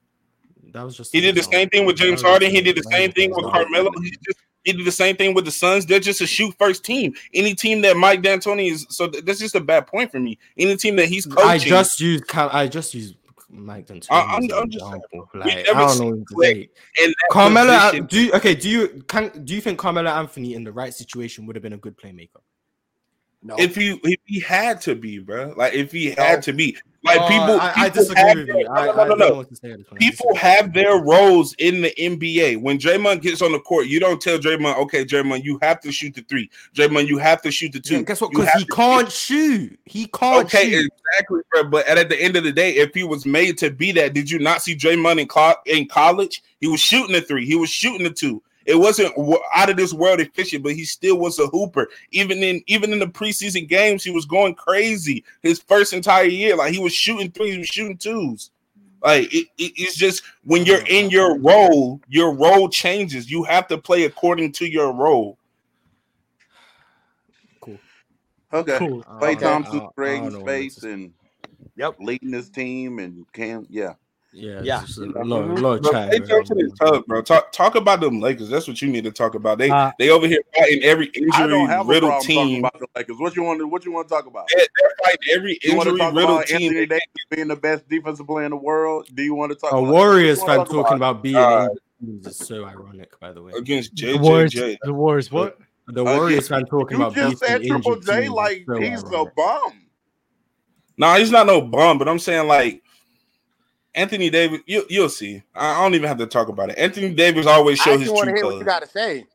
That 0.74 0.82
was 0.84 0.96
just 0.96 1.12
He 1.12 1.20
did 1.20 1.36
the 1.36 1.42
same 1.44 1.70
thing 1.70 1.86
with 1.86 1.96
James 1.96 2.20
Harden. 2.20 2.50
He 2.50 2.60
did 2.60 2.76
the 2.76 2.82
same 2.90 3.12
thing 3.12 3.30
with 3.30 3.44
Carmelo. 3.50 3.90
He, 4.02 4.10
just, 4.10 4.38
he 4.64 4.72
did 4.72 4.84
the 4.84 4.92
same 4.92 5.14
thing 5.16 5.32
with 5.32 5.44
the 5.44 5.50
Suns. 5.52 5.86
They're 5.86 6.00
just 6.00 6.20
a 6.20 6.26
shoot 6.26 6.52
first 6.58 6.84
team. 6.84 7.14
Any 7.32 7.54
team 7.54 7.80
that 7.82 7.96
Mike 7.96 8.22
D'Antoni 8.22 8.70
is, 8.72 8.84
so 8.90 9.06
that's 9.06 9.38
just 9.38 9.54
a 9.54 9.60
bad 9.60 9.86
point 9.86 10.10
for 10.10 10.18
me. 10.18 10.36
Any 10.58 10.76
team 10.76 10.96
that 10.96 11.06
he's 11.06 11.26
coaching, 11.26 11.48
I 11.48 11.58
just 11.58 12.00
use, 12.00 12.22
I 12.34 12.66
just 12.66 12.92
use 12.92 13.14
Mike 13.48 13.86
D'Antoni. 13.86 14.08
I- 14.10 14.20
I'm- 14.34 14.48
I'm 14.52 14.68
just 14.68 14.84
saying, 14.84 15.02
Like, 15.34 15.46
I 15.58 15.62
don't 15.62 15.98
know 16.00 16.06
what 16.16 16.26
to 16.28 16.34
say. 16.42 16.68
Carmelo, 17.30 17.72
uh, 17.72 17.90
position. 17.90 18.06
do 18.06 18.20
you, 18.20 18.32
okay? 18.32 18.54
Do 18.56 18.68
you 18.68 19.04
can 19.06 19.44
do 19.44 19.54
you 19.54 19.60
think 19.60 19.78
Carmelo 19.78 20.10
Anthony 20.10 20.54
in 20.54 20.64
the 20.64 20.72
right 20.72 20.92
situation 20.92 21.46
would 21.46 21.54
have 21.54 21.62
been 21.62 21.72
a 21.74 21.78
good 21.78 21.96
playmaker? 21.96 22.40
No. 23.46 23.56
if 23.58 23.76
he 23.76 24.00
if 24.04 24.20
he 24.24 24.40
had 24.40 24.80
to 24.82 24.94
be, 24.94 25.18
bro. 25.18 25.52
Like 25.54 25.74
if 25.74 25.92
he 25.92 26.10
had 26.12 26.42
to 26.44 26.52
be, 26.54 26.78
like 27.04 27.20
Oh, 27.20 27.28
people, 27.28 27.60
I, 27.60 27.72
I 27.76 27.88
disagree 27.90 28.24
with 28.36 28.46
their- 28.46 28.60
you. 28.60 28.68
I, 28.68 28.86
no, 28.86 28.92
no, 28.92 28.96
no, 29.02 29.08
don't 29.08 29.18
no. 29.18 29.28
know 29.28 29.34
what 29.34 29.48
to 29.50 29.56
say 29.56 29.70
at 29.72 29.78
this 29.80 29.86
point. 29.86 30.02
I 30.02 30.08
People 30.10 30.34
have 30.36 30.72
their 30.72 30.96
roles 31.02 31.52
in 31.58 31.82
the 31.82 31.92
NBA. 31.98 32.62
When 32.62 32.78
Draymond 32.78 33.20
gets 33.20 33.42
on 33.42 33.52
the 33.52 33.60
court, 33.60 33.86
you 33.86 34.00
don't 34.00 34.18
tell 34.18 34.38
Draymond, 34.38 34.78
okay, 34.78 35.04
Draymond, 35.04 35.44
you 35.44 35.58
have 35.60 35.80
to 35.82 35.92
shoot 35.92 36.14
the 36.14 36.22
three. 36.22 36.48
Draymond, 36.74 37.06
you 37.06 37.18
have 37.18 37.42
to 37.42 37.50
shoot 37.50 37.72
the 37.74 37.80
two. 37.80 37.96
Yeah, 37.96 38.02
guess 38.04 38.22
what? 38.22 38.30
Because 38.30 38.48
he 38.56 38.64
can't 38.64 39.12
shoot. 39.12 39.78
He 39.84 40.06
can't 40.06 40.46
Okay, 40.46 40.70
shoot. 40.70 40.90
exactly, 41.12 41.40
bro. 41.50 41.64
But 41.64 41.86
at, 41.86 41.98
at 41.98 42.08
the 42.08 42.18
end 42.18 42.36
of 42.36 42.44
the 42.44 42.52
day, 42.52 42.76
if 42.76 42.94
he 42.94 43.04
was 43.04 43.26
made 43.26 43.58
to 43.58 43.70
be 43.70 43.92
that, 43.92 44.14
did 44.14 44.30
you 44.30 44.38
not 44.38 44.62
see 44.62 44.74
Draymond 44.74 45.20
in, 45.20 45.28
co- 45.28 45.56
in 45.66 45.86
college? 45.86 46.42
He 46.62 46.66
was 46.68 46.80
shooting 46.80 47.12
the 47.12 47.20
three. 47.20 47.44
He 47.44 47.56
was 47.56 47.68
shooting 47.68 48.04
the 48.04 48.10
two. 48.10 48.42
It 48.66 48.76
wasn't 48.76 49.12
out 49.54 49.70
of 49.70 49.76
this 49.76 49.92
world 49.92 50.20
efficient, 50.20 50.62
but 50.62 50.72
he 50.74 50.84
still 50.84 51.18
was 51.18 51.38
a 51.38 51.46
hooper. 51.48 51.88
Even 52.12 52.38
in 52.38 52.62
even 52.66 52.92
in 52.92 52.98
the 52.98 53.06
preseason 53.06 53.68
games, 53.68 54.02
he 54.04 54.10
was 54.10 54.24
going 54.24 54.54
crazy. 54.54 55.24
His 55.42 55.60
first 55.60 55.92
entire 55.92 56.24
year, 56.24 56.56
like 56.56 56.72
he 56.72 56.80
was 56.80 56.94
shooting 56.94 57.30
threes, 57.30 57.52
he 57.54 57.58
was 57.58 57.68
shooting 57.68 57.96
twos. 57.98 58.50
Like 59.02 59.24
it, 59.34 59.48
it- 59.58 59.72
it's 59.76 59.96
just 59.96 60.22
when 60.44 60.64
you're 60.64 60.84
in 60.88 61.10
your 61.10 61.38
role, 61.38 62.00
your 62.08 62.34
role 62.34 62.68
changes. 62.68 63.30
You 63.30 63.42
have 63.44 63.66
to 63.68 63.76
play 63.78 64.04
according 64.04 64.52
to 64.52 64.66
your 64.70 64.92
role. 64.92 65.36
Cool. 67.60 67.78
Okay. 68.52 68.78
Cool. 68.78 69.02
Klay 69.20 69.32
Okay, 69.34 69.44
Thompson 69.44 69.80
I 69.80 69.88
creating 69.94 70.24
don't 70.24 70.32
know 70.32 70.40
what 70.40 70.46
to 70.46 70.70
space 70.70 70.80
say. 70.80 70.92
and 70.92 71.12
Yep. 71.76 71.96
leading 71.98 72.32
his 72.32 72.48
team 72.50 72.98
and 72.98 73.26
Cam. 73.32 73.66
Yeah. 73.68 73.94
Yeah, 74.34 74.60
Yeah. 74.62 74.80
it's 74.82 74.96
just 74.96 74.98
a 74.98 75.04
lot, 75.06 75.22
a 75.22 75.24
lot 75.24 75.76
of 75.76 75.82
Bro, 75.82 76.08
they 76.10 76.18
jump 76.20 76.44
to 76.46 76.54
the 76.54 76.76
tub, 76.80 77.06
bro. 77.06 77.22
Talk 77.22 77.52
talk 77.52 77.74
about 77.76 78.00
them 78.00 78.20
Lakers. 78.20 78.48
That's 78.48 78.66
what 78.66 78.82
you 78.82 78.88
need 78.88 79.04
to 79.04 79.12
talk 79.12 79.34
about. 79.34 79.58
They 79.58 79.70
Uh, 79.70 79.92
they 79.98 80.10
over 80.10 80.26
here 80.26 80.40
fighting 80.56 80.82
every 80.82 81.06
injury 81.06 81.48
don't 81.48 81.68
have 81.68 81.86
a 81.86 81.90
riddled 81.90 82.22
team. 82.22 82.58
about 82.64 82.78
the 82.78 82.86
Lakers. 82.96 83.16
What 83.18 83.36
you 83.36 83.42
want 83.44 83.60
to 83.60 83.66
what 83.68 83.84
you 83.84 83.92
want 83.92 84.08
to 84.08 84.14
talk 84.14 84.26
about? 84.26 84.48
They're, 84.54 84.66
they're 84.80 84.90
fighting 85.04 85.18
every 85.36 85.58
You 85.62 85.76
want 85.76 85.84
to 85.86 85.90
injury 85.92 85.98
talk 86.00 86.14
riddled 86.14 86.36
about 86.38 86.46
team. 86.48 86.62
Anthony 86.62 86.86
Davis 86.86 87.04
being 87.30 87.48
the 87.48 87.56
best 87.56 87.88
defensive 87.88 88.26
player 88.26 88.44
in 88.44 88.50
the 88.50 88.56
world? 88.56 89.06
Do 89.14 89.22
you 89.22 89.34
want 89.34 89.52
to 89.52 89.56
talk 89.56 89.72
A 89.72 89.76
about 89.78 89.92
Warriors 89.92 90.40
what 90.40 90.48
you 90.50 90.56
fan 90.64 90.66
talking 90.66 90.96
about 90.96 91.22
being 91.22 91.36
Uh, 91.36 91.68
England 92.02 92.26
is 92.26 92.36
so 92.36 92.64
ironic, 92.64 93.18
by 93.20 93.32
the 93.32 93.42
way. 93.42 93.52
against 93.56 93.94
the 93.96 94.16
Warriors. 94.18 94.52
JJJ. 94.52 94.76
The 94.82 94.92
Warriors. 94.92 95.30
What? 95.30 95.58
The 95.86 96.02
Warriors 96.04 96.48
fan 96.48 96.64
talking 96.66 96.98
You 96.98 97.04
about 97.04 97.14
just 97.14 97.38
said 97.44 97.62
Triple 97.62 97.92
injured 97.94 98.06
J 98.06 98.20
teams 98.22 98.30
like 98.34 98.64
so 98.66 98.80
he's 98.80 99.02
a 99.04 99.24
bum. 99.36 99.72
No, 100.96 101.14
he's 101.14 101.30
not 101.30 101.46
no 101.46 101.60
bum, 101.60 101.98
but 101.98 102.08
I'm 102.08 102.18
saying 102.18 102.46
like 102.46 102.82
Anthony 103.94 104.30
Davis. 104.30 104.60
You 104.66 104.84
you'll 104.88 105.08
see. 105.08 105.42
I 105.54 105.72
I 105.72 105.82
don't 105.82 105.94
even 105.94 106.08
have 106.08 106.18
to 106.18 106.26
talk 106.26 106.48
about 106.48 106.70
it. 106.70 106.78
Anthony 106.78 107.14
Davis 107.14 107.46
always 107.46 107.80
I 107.80 107.84
show 107.84 107.90
actually 107.92 108.04
his 108.04 108.12
want 108.12 108.24
to 108.26 108.30
true 108.32 108.36
hear 108.36 108.46
what 108.46 108.58
you 108.58 108.64
got 108.64 108.82
to 108.82 108.88
say. 108.88 109.26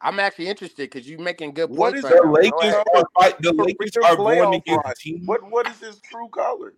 I'm 0.00 0.20
actually 0.20 0.46
interested 0.48 0.88
because 0.90 1.08
you're 1.08 1.18
making 1.18 1.52
good 1.54 1.74
points 1.74 1.98
is 1.98 2.04
right 2.04 2.12
The 2.12 2.20
now. 2.22 2.32
the 2.32 2.50
Go 2.50 2.58
Lakers 2.58 2.74
ahead. 2.74 3.04
are. 3.16 3.32
The 3.40 3.52
Lakers 3.52 3.96
are 4.04 4.16
going 4.16 4.54
against 4.54 4.84
run? 4.84 4.94
teams. 4.98 5.26
What 5.26 5.50
what 5.50 5.66
is 5.68 5.80
his 5.80 6.00
true 6.00 6.28
colors? 6.28 6.74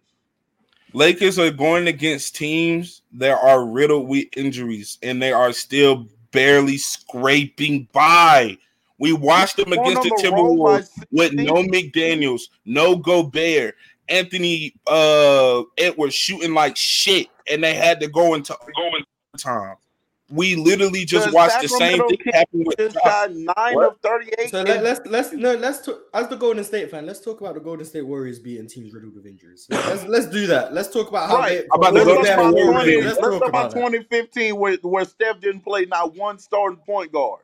Lakers 0.92 1.38
are 1.38 1.50
going 1.50 1.86
against 1.86 2.34
teams 2.34 3.02
that 3.12 3.38
are 3.42 3.64
riddled 3.66 4.08
with 4.08 4.26
injuries, 4.36 4.98
and 5.02 5.22
they 5.22 5.32
are 5.32 5.52
still 5.52 6.08
barely 6.32 6.78
scraping 6.78 7.88
by. 7.92 8.56
We 8.98 9.12
watched 9.12 9.56
them 9.56 9.72
against 9.72 10.02
the 10.02 10.08
the 10.10 10.22
Timberwolves 10.22 10.88
with 11.10 11.32
no 11.32 11.54
McDaniels, 11.64 12.42
no 12.64 12.96
Gobert, 12.96 13.74
Anthony 14.10 14.74
uh 14.86 15.62
Edwards 15.78 16.14
shooting 16.14 16.52
like 16.54 16.76
shit, 16.76 17.28
and 17.50 17.62
they 17.64 17.74
had 17.74 18.00
to 18.00 18.08
go 18.08 18.34
into 18.34 18.56
go 18.76 18.86
into 18.86 19.06
time. 19.38 19.76
We 20.32 20.54
literally 20.54 21.04
just 21.04 21.26
The 21.28 21.32
watched 21.34 21.60
the 21.60 21.66
same 21.66 21.98
thing 22.06 22.16
Kings 22.18 22.34
happen 22.36 22.62
with 22.64 22.78
just 22.78 22.94
Ja. 22.94 23.00
got 23.04 23.30
nine 23.32 23.74
What? 23.74 23.86
of 23.88 23.96
thirty-eight. 24.00 24.50
So 24.50 24.60
in- 24.60 24.66
let, 24.66 24.82
let's 24.84 25.00
let's 25.06 25.32
no 25.32 25.54
let's 25.56 25.84
talk 25.84 26.02
as 26.14 26.28
the 26.28 26.36
Golden 26.36 26.62
State 26.62 26.88
fan. 26.88 27.04
Let's 27.04 27.20
talk 27.20 27.40
about 27.40 27.54
the 27.54 27.60
Golden 27.60 27.84
State 27.84 28.02
Warriors 28.02 28.38
beating 28.38 28.68
teams 28.68 28.92
riddled 28.94 29.16
with 29.16 29.26
injuries. 29.26 29.66
Let's 29.70 30.04
let's 30.04 30.26
do 30.26 30.46
that. 30.46 30.72
Let's 30.72 30.88
talk 30.88 31.08
about 31.08 31.30
how 31.30 31.38
Right. 31.38 31.62
they 31.62 31.66
about 31.74 31.96
all 31.96 32.04
the 32.04 32.14
Let's 32.14 32.28
them 32.28 32.36
talk 32.38 32.54
Golden 32.54 32.68
about 32.68 32.72
twenty. 32.74 32.86
riddled. 32.96 33.04
Let's 33.06 33.18
Let's 33.18 33.28
talk 33.28 33.40
talk 33.40 33.48
about 33.48 33.72
about 33.72 33.80
twenty 33.80 34.02
fifteen, 34.04 34.56
where 34.56 34.76
where 34.82 35.04
Steph 35.04 35.40
didn't 35.40 35.62
play 35.62 35.84
not 35.86 36.14
one 36.14 36.38
starting 36.38 36.78
point 36.86 37.10
guard. 37.10 37.40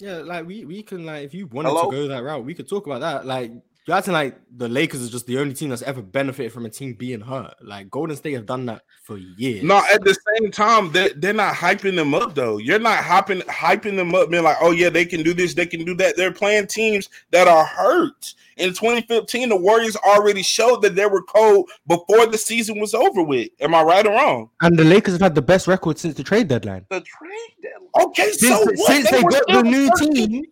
Yeah, 0.00 0.16
like 0.16 0.46
we 0.46 0.64
we 0.64 0.82
can 0.82 1.06
like 1.06 1.24
if 1.26 1.32
you 1.34 1.46
wanted 1.46 1.68
Hello? 1.68 1.90
to 1.92 1.96
go 1.96 2.08
that 2.08 2.24
route, 2.24 2.44
we 2.44 2.54
could 2.54 2.68
talk 2.68 2.86
about 2.86 3.02
that. 3.02 3.24
Like 3.24 3.52
you're 3.86 3.96
acting 3.96 4.12
like 4.12 4.38
the 4.56 4.68
Lakers 4.68 5.00
is 5.00 5.10
just 5.10 5.26
the 5.26 5.38
only 5.38 5.54
team 5.54 5.70
that's 5.70 5.82
ever 5.82 6.02
benefited 6.02 6.52
from 6.52 6.66
a 6.66 6.70
team 6.70 6.94
being 6.94 7.20
hurt. 7.20 7.54
Like 7.62 7.90
Golden 7.90 8.16
State 8.16 8.34
have 8.34 8.46
done 8.46 8.66
that 8.66 8.82
for 9.02 9.16
years. 9.16 9.64
No, 9.64 9.78
at 9.92 10.02
the 10.04 10.16
same 10.36 10.50
time, 10.50 10.92
they 10.92 11.10
they're 11.16 11.32
not 11.32 11.54
hyping 11.54 11.96
them 11.96 12.14
up 12.14 12.34
though. 12.34 12.58
You're 12.58 12.78
not 12.78 13.02
hyping 13.02 13.42
hyping 13.46 13.96
them 13.96 14.14
up, 14.14 14.30
being 14.30 14.44
like, 14.44 14.58
oh 14.60 14.70
yeah, 14.70 14.90
they 14.90 15.04
can 15.04 15.22
do 15.22 15.34
this, 15.34 15.54
they 15.54 15.66
can 15.66 15.84
do 15.84 15.94
that. 15.96 16.16
They're 16.16 16.32
playing 16.32 16.66
teams 16.66 17.08
that 17.30 17.48
are 17.48 17.64
hurt. 17.64 18.34
In 18.58 18.70
2015, 18.74 19.48
the 19.48 19.56
Warriors 19.56 19.96
already 19.96 20.42
showed 20.42 20.82
that 20.82 20.94
they 20.94 21.06
were 21.06 21.22
cold 21.22 21.70
before 21.86 22.26
the 22.26 22.36
season 22.36 22.78
was 22.78 22.92
over 22.92 23.22
with. 23.22 23.48
Am 23.60 23.74
I 23.74 23.82
right 23.82 24.06
or 24.06 24.12
wrong? 24.12 24.50
And 24.60 24.78
the 24.78 24.84
Lakers 24.84 25.14
have 25.14 25.22
had 25.22 25.34
the 25.34 25.40
best 25.40 25.66
record 25.66 25.98
since 25.98 26.14
the 26.14 26.22
trade 26.22 26.48
deadline. 26.48 26.84
The 26.90 27.00
trade 27.00 27.54
deadline. 27.62 28.08
Okay, 28.08 28.30
so 28.32 28.64
Since, 28.64 28.80
what? 28.80 28.86
since 28.92 29.10
they 29.10 29.22
were 29.22 29.30
got 29.30 29.46
the 29.46 29.62
new 29.62 29.88
13. 29.98 30.14
team, 30.14 30.44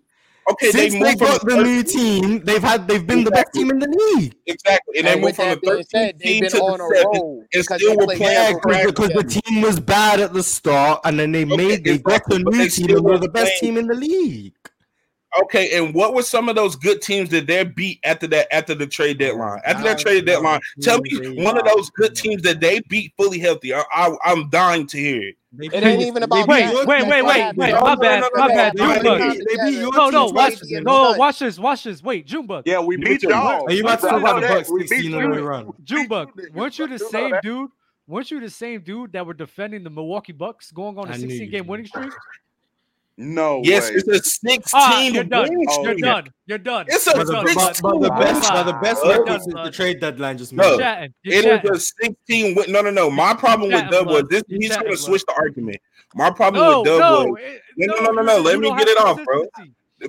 Okay, 0.50 0.70
since 0.70 0.94
they 0.94 0.98
they 1.04 1.14
from 1.16 1.26
got 1.26 1.46
the 1.46 1.56
new 1.62 1.82
team, 1.82 2.40
they've 2.44 2.62
had 2.62 2.88
they've 2.88 3.06
been 3.06 3.24
the 3.24 3.30
best 3.30 3.52
team 3.54 3.70
in 3.70 3.78
the 3.78 3.88
league. 3.88 4.34
exactly, 4.46 4.98
and 4.98 5.06
they 5.06 5.12
And 5.12 5.20
moved 5.20 5.24
with 5.24 5.36
from 5.36 5.48
the 5.50 5.56
that 5.56 5.60
being 5.60 5.84
13th 5.84 5.88
said, 5.90 6.18
they've 6.18 6.38
team 6.40 6.40
been 6.40 6.52
to 6.52 6.58
on 6.58 6.78
the 6.78 6.84
a 6.84 6.96
seventh, 6.96 7.14
and 7.14 7.48
because 7.52 7.82
still 7.82 7.96
were 7.96 8.06
playing 8.08 8.34
Yeah, 8.34 8.52
never 8.64 8.92
because 8.92 9.10
the 9.10 9.24
team 9.24 9.60
was 9.62 9.80
bad 9.80 10.20
at 10.20 10.32
the 10.32 10.42
start, 10.42 11.00
and 11.04 11.18
then 11.18 11.32
they 11.32 11.44
Okay, 11.44 11.56
made 11.56 11.84
they 11.84 11.98
got 11.98 12.22
the 12.28 12.38
new 12.38 12.68
team, 12.68 12.96
and 12.96 13.06
they're 13.06 13.12
were 13.12 13.18
the 13.18 13.28
best 13.28 13.58
playing 13.60 13.60
team 13.60 13.76
in 13.76 13.86
the 13.88 13.94
league. 13.94 14.54
Okay, 15.42 15.76
and 15.76 15.94
what 15.94 16.14
were 16.14 16.22
some 16.22 16.48
of 16.48 16.56
those 16.56 16.74
good 16.74 17.02
teams 17.02 17.28
that 17.30 17.46
they 17.46 17.62
beat 17.64 18.00
after 18.05 18.26
that 18.28 18.52
after 18.55 18.74
the 18.74 18.86
trade 18.86 19.18
deadline? 19.18 19.60
After 19.64 19.84
that 19.84 19.98
trade 19.98 20.24
deadline, 20.24 20.60
tell 20.80 21.00
me 21.00 21.42
one 21.42 21.59
of 21.59 21.64
those 21.64 21.90
good 21.90 22.14
teams 22.14 22.42
that 22.42 22.60
they 22.60 22.80
beat 22.88 23.12
fully 23.16 23.38
healthy. 23.38 23.74
I, 23.74 23.82
I, 23.92 24.16
I'm 24.24 24.48
dying 24.48 24.86
to 24.88 24.98
hear 24.98 25.22
it. 25.22 25.34
They 25.52 25.66
It 25.66 25.82
ain't 25.82 26.02
even 26.02 26.22
about 26.22 26.46
they 26.46 26.60
beat 26.62 26.72
that. 26.72 26.86
Wait, 26.86 27.06
wait, 27.06 27.22
wait, 27.22 27.55
wait. 27.56 27.56
My 27.56 27.94
bad. 27.94 28.20
no, 28.20 28.28
no, 28.28 28.30
My 28.34 28.48
bad. 28.48 28.74
no, 28.74 28.86
no, 28.86 28.94
no, 28.94 29.18
Junebug. 29.18 29.38
they 29.38 29.70
beat 29.70 29.78
your 29.78 29.92
No, 29.92 30.10
no, 30.10 30.24
watch 30.26 30.32
twice. 30.32 30.50
this. 30.50 30.60
Brady 30.60 30.74
and 30.76 30.84
No, 30.86 31.12
watch 31.12 31.38
this. 31.38 31.59
Watch 31.59 31.84
this. 31.84 32.02
Wait, 32.02 32.26
Junebug. 32.26 32.64
Yeah, 32.66 32.80
we 32.80 32.96
beat 32.96 33.22
y'all. 33.22 33.64
Are 33.66 33.72
you 33.72 33.82
about 33.82 34.00
to 34.00 34.06
I 34.09 34.10
talk 34.10 34.20
about 34.20 34.40
the. 34.40 34.48
Bucks 34.48 34.70
We 34.70 34.80
beat 34.80 34.88
16 34.88 35.10
you. 35.12 35.50
on? 35.50 35.74
Junebug, 35.84 36.28
weren't 36.55 36.78
you 36.78 36.86
the 36.86 36.98
same 36.98 37.34
dude? 37.42 37.70
Weren't 38.06 38.30
you 38.30 38.40
the 38.40 38.48
same 38.50 38.80
dude 38.80 39.12
that 39.12 39.26
were 39.26 39.34
defending 39.34 39.84
the 39.84 39.90
Milwaukee 39.90 40.32
Bucks 40.32 40.70
going 40.70 40.98
on 40.98 41.09
a 41.09 41.12
I 41.12 41.16
knew 41.18 41.28
16 41.28 41.50
game 41.50 41.66
winning 41.66 41.86
streak? 41.86 42.10
No 43.20 43.60
Yes, 43.64 43.90
way. 43.90 43.96
it's 43.96 44.06
a 44.08 44.22
16 44.22 44.62
Ah, 44.72 45.02
you're 45.08 45.24
done. 45.24 45.48
Oh, 45.50 45.52
You're 45.82 45.92
streak. 45.92 46.04
done. 46.04 46.28
You're 46.46 46.58
done. 46.58 46.86
It's 46.88 47.04
a 47.08 47.10
You're 47.16 47.18
But 47.18 47.26
the, 47.26 47.32
done, 47.32 47.44
but, 47.56 47.80
but 47.82 47.98
the 48.00 48.10
best, 48.10 48.42
Wow. 48.44 48.50
but 48.52 48.62
the 48.64 48.72
best 48.78 49.04
You're 49.04 49.12
record 49.24 49.40
done, 49.52 49.64
the 49.64 49.70
trade 49.72 50.00
deadline 50.00 50.38
just 50.38 50.52
You're 50.52 50.62
No, 50.62 50.78
chatting. 50.78 51.14
It 51.24 51.42
chatting. 51.42 51.70
was 51.72 51.82
a 51.82 52.04
16 52.04 52.54
win. 52.54 52.70
No, 52.70 52.80
no, 52.80 52.90
no. 52.90 53.10
My 53.10 53.34
problem 53.34 53.72
You're 53.72 53.82
with 53.82 53.90
Dub 53.90 54.06
was 54.06 54.22
this. 54.30 54.44
You're 54.46 54.60
He's 54.60 54.76
gonna 54.76 54.96
switch 54.96 55.24
the 55.26 55.34
argument. 55.34 55.78
My 56.14 56.30
problem 56.30 56.62
No, 56.64 56.78
with 56.82 56.86
Dub 56.86 57.00
no, 57.00 57.24
was 57.32 57.40
it- 57.42 57.62
no, 57.76 57.94
no, 57.96 58.00
no, 58.02 58.10
no, 58.12 58.22
no, 58.22 58.36
no. 58.36 58.40
Let 58.42 58.60
me 58.60 58.70
get 58.76 58.86
it 58.86 58.98
off, 58.98 59.18
bro. 59.24 59.44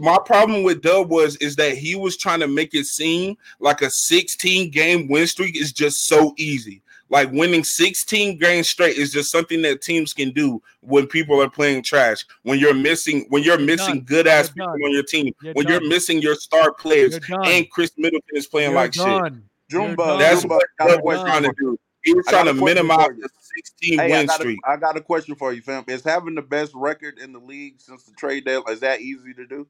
my 0.02 0.20
problem 0.24 0.62
with 0.62 0.84
Dub 0.84 1.10
was 1.10 1.36
is 1.38 1.56
that 1.56 1.76
he 1.76 1.96
was 1.96 2.16
trying 2.16 2.42
to 2.42 2.48
make 2.48 2.76
it 2.76 2.86
seem 2.86 3.36
like 3.60 3.82
a 3.82 3.90
16 3.90 4.70
game 4.70 5.08
win 5.08 5.26
streak 5.26 5.56
is 5.60 5.74
just 5.74 6.06
so 6.06 6.36
easy. 6.38 6.84
Like 7.10 7.32
winning 7.32 7.64
16 7.64 8.38
games 8.38 8.70
straight 8.70 8.98
is 8.98 9.12
just 9.12 9.32
something 9.32 9.62
that 9.64 9.82
teams 9.82 10.14
can 10.14 10.32
do 10.32 10.62
when 10.82 11.08
people 11.08 11.42
are 11.42 11.50
playing 11.50 11.82
trash. 11.84 12.24
When 12.44 12.60
you're 12.60 12.74
missing, 12.74 13.26
when 13.30 13.42
you're 13.44 13.58
missing 13.58 14.04
good 14.06 14.28
ass 14.28 14.52
You're 14.56 14.66
people 14.68 14.78
done. 14.80 14.86
on 14.86 14.92
your 14.94 15.04
team, 15.04 15.34
You're 15.42 15.54
when 15.54 15.68
you're 15.68 15.88
missing 15.88 16.22
your 16.22 16.36
star 16.36 16.72
players, 16.72 17.20
and 17.46 17.70
Khris 17.72 17.92
Middleton 17.98 18.36
is 18.38 18.48
playing 18.48 18.72
You're 18.72 18.80
like 18.80 18.94
shit. 18.94 19.06
done. 19.06 19.44
You're 19.72 19.82
Junebug, 19.82 20.08
done. 20.08 20.20
That's 20.20 20.42
Junebug, 20.42 20.60
what 20.60 20.66
I 20.80 20.84
got 20.84 20.92
a 20.92 20.96
Dub 20.98 21.04
was 21.06 21.18
question 21.20 21.32
trying 21.42 21.44
to 21.44 21.56
do. 21.60 21.80
He 22.04 22.14
was 22.14 22.26
trying 22.28 22.46
to 22.46 22.54
minimize 22.54 23.10
the 23.20 23.30
16 23.56 24.00
Hey, 24.00 24.06
I 24.06 24.18
win 24.18 24.26
got, 24.28 24.36
a, 24.40 24.42
streak. 24.42 24.60
I 24.66 24.78
got 24.78 24.98
a 24.98 25.02
question 25.02 25.36
for 25.36 25.52
you, 25.52 25.62
fam. 25.62 25.84
Is 25.88 26.04
having 26.04 26.36
the 26.36 26.42
best 26.42 26.72
record 26.76 27.18
in 27.20 27.34
the 27.34 27.40
league 27.40 27.76
since 27.80 28.04
the 28.04 28.14
trade 28.14 28.46
deadline 28.46 28.74
is 28.74 28.80
that 28.82 29.02
easy 29.02 29.34
to 29.34 29.46
do? 29.48 29.68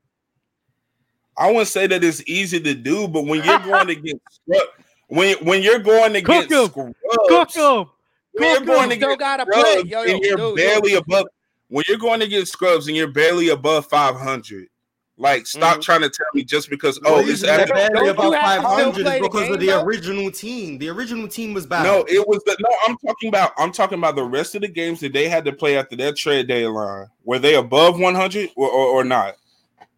I 1.37 1.47
wouldn't 1.47 1.69
say 1.69 1.87
that 1.87 2.03
it's 2.03 2.21
easy 2.27 2.59
to 2.59 2.73
do, 2.75 3.07
but 3.07 3.25
when 3.25 3.43
you're 3.43 3.59
going 3.59 3.89
against 3.97 4.21
scrub, 4.29 4.67
when 5.09 5.35
when 5.45 5.61
you're 5.61 5.79
going 5.79 6.13
Cook 6.23 6.45
against 6.45 6.51
'em. 6.53 6.67
scrubs, 6.67 6.95
Cook 7.27 7.57
'em. 7.57 7.85
when 8.33 8.49
you're 8.49 8.57
Cook 8.57 8.65
going 8.65 8.83
'em. 8.83 8.89
You 8.91 8.95
still 8.95 9.09
against 9.11 9.19
gotta 9.19 9.45
play. 9.45 9.61
scrubs 9.61 9.89
Yo, 9.89 10.03
yo, 10.03 10.13
and 10.15 10.23
you're 10.23 10.37
dude, 10.37 10.55
barely 10.55 10.91
yo. 10.93 10.97
above, 10.99 11.25
when 11.67 11.83
you're 11.87 11.97
going 11.97 12.21
against 12.21 12.51
scrubs 12.53 12.87
and 12.87 12.95
you're 12.97 13.07
barely 13.11 13.49
above 13.49 13.85
500, 13.87 14.67
like 15.17 15.45
stop 15.45 15.77
Mhm. 15.77 15.81
trying 15.81 16.01
to 16.01 16.09
tell 16.09 16.25
me 16.33 16.43
just 16.45 16.69
because 16.69 16.97
oh 17.05 17.17
reason 17.17 17.31
it's 17.33 17.41
they're 17.41 17.59
after 17.59 17.73
Don't- 17.73 17.93
barely 17.93 18.09
above 18.09 18.25
you 18.25 18.31
have 18.31 18.41
to 18.41 18.49
still 18.61 18.61
500 18.63 19.03
play 19.03 19.15
is 19.17 19.21
the 19.21 19.27
because 19.27 19.43
game, 19.43 19.53
of 19.53 19.59
the 19.59 19.65
though? 19.67 19.81
original 19.83 20.31
team. 20.31 20.77
The 20.77 20.89
original 20.89 21.27
team 21.27 21.53
was 21.53 21.65
bad. 21.65 21.83
no, 21.83 22.05
it 22.07 22.25
was 22.27 22.41
the 22.45 22.55
no. 22.59 22.69
I'm 22.87 22.95
talking 23.05 23.27
about. 23.29 23.51
I'm 23.57 23.71
talking 23.73 23.97
about 23.97 24.15
the 24.15 24.23
rest 24.23 24.55
of 24.55 24.61
the 24.61 24.67
games 24.69 25.01
that 25.01 25.11
they 25.13 25.27
had 25.27 25.43
to 25.45 25.51
play 25.51 25.77
after 25.77 25.95
that 25.97 26.15
trade 26.15 26.47
deadline. 26.47 27.07
Were 27.25 27.37
they 27.39 27.55
above 27.55 27.99
100 27.99 28.49
or, 28.55 28.69
or, 28.69 28.85
or 28.87 29.03
not? 29.03 29.35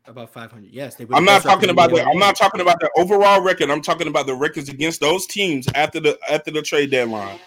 About 0.06 0.34
500. 0.34 0.72
Yes, 0.72 0.96
they 0.96 1.06
were 1.06 1.16
I'm 1.16 1.26
not 1.26 1.44
talking 1.44 1.70
about 1.70 1.92
the. 1.92 2.04
I'm 2.04 2.18
not 2.20 2.36
talking 2.36 2.62
about 2.62 2.80
the 2.80 2.90
overall 2.98 3.42
record. 3.42 3.70
I'm 3.70 3.82
talking 3.82 4.08
about 4.08 4.26
the 4.26 4.36
records 4.36 4.70
against 4.70 5.00
those 5.02 5.26
teams 5.28 5.68
after 5.76 6.00
the 6.00 6.18
after 6.30 6.52
the 6.52 6.62
trade 6.62 6.92
deadline. 6.92 7.40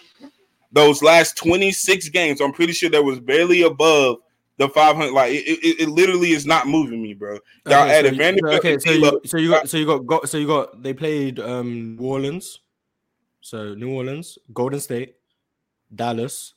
Those 0.72 1.02
last 1.02 1.36
26 1.36 2.09
games, 2.09 2.40
I'm 2.40 2.52
pretty 2.52 2.72
sure 2.72 2.90
that 2.90 3.02
was 3.05 3.20
barely 3.20 3.62
above 3.62 4.16
the 4.56 4.68
500. 4.68 5.12
Like 5.12 5.32
it, 5.32 5.44
it, 5.47 5.81
it 5.82 5.89
literally 5.89 6.32
is 6.32 6.47
not 6.47 6.66
moving 6.66 7.01
me, 7.02 7.14
bro. 7.14 7.39
Y'all 7.66 7.82
Okay, 7.85 7.90
so 7.93 7.98
added 7.98 8.12
you- 8.12 8.18
Vanderbilt. 8.18 8.52
so- 8.52 8.59
okay, 8.68 8.78
so 8.78 8.90
you 8.93 9.20
so 9.24 9.36
you 9.39 9.51
got 9.51 9.68
so 9.68 9.76
you 9.76 9.86
got, 9.86 10.06
got 10.06 10.28
so 10.28 10.39
you 10.39 10.47
got 10.47 10.82
they 10.82 10.93
played 10.94 11.39
um 11.40 11.97
New 11.97 12.06
Orleans, 12.06 12.60
so 13.40 13.74
New 13.74 13.93
Orleans, 13.93 14.39
Golden 14.52 14.81
State, 14.81 15.14
Dallas, 15.94 16.55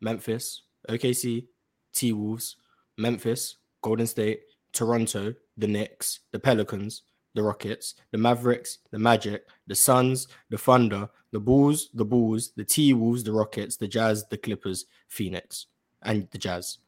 Memphis, 0.00 0.62
OKC, 0.88 1.46
T 1.92 2.12
Wolves, 2.12 2.56
Memphis, 2.96 3.56
Golden 3.80 4.06
State, 4.08 4.40
Toronto, 4.72 5.34
the 5.56 5.66
Knicks, 5.66 6.20
the 6.30 6.38
Pelicans, 6.38 7.02
the 7.34 7.42
Rockets, 7.42 7.94
the 8.10 8.18
Mavericks, 8.18 8.78
the 8.90 8.98
Magic, 8.98 9.46
the 9.66 9.74
Suns, 9.74 10.28
the 10.50 10.58
Thunder, 10.58 11.08
the 11.30 11.40
Bulls, 11.40 11.88
the 11.94 12.04
Bulls, 12.04 12.52
the 12.56 12.64
T 12.64 12.92
Wolves, 12.92 13.24
the 13.24 13.32
Rockets, 13.32 13.76
the 13.76 13.88
Jazz, 13.88 14.24
the 14.28 14.36
Clippers, 14.36 14.86
Phoenix, 15.08 15.66
and 16.02 16.28
the 16.30 16.38
Jazz. 16.38 16.78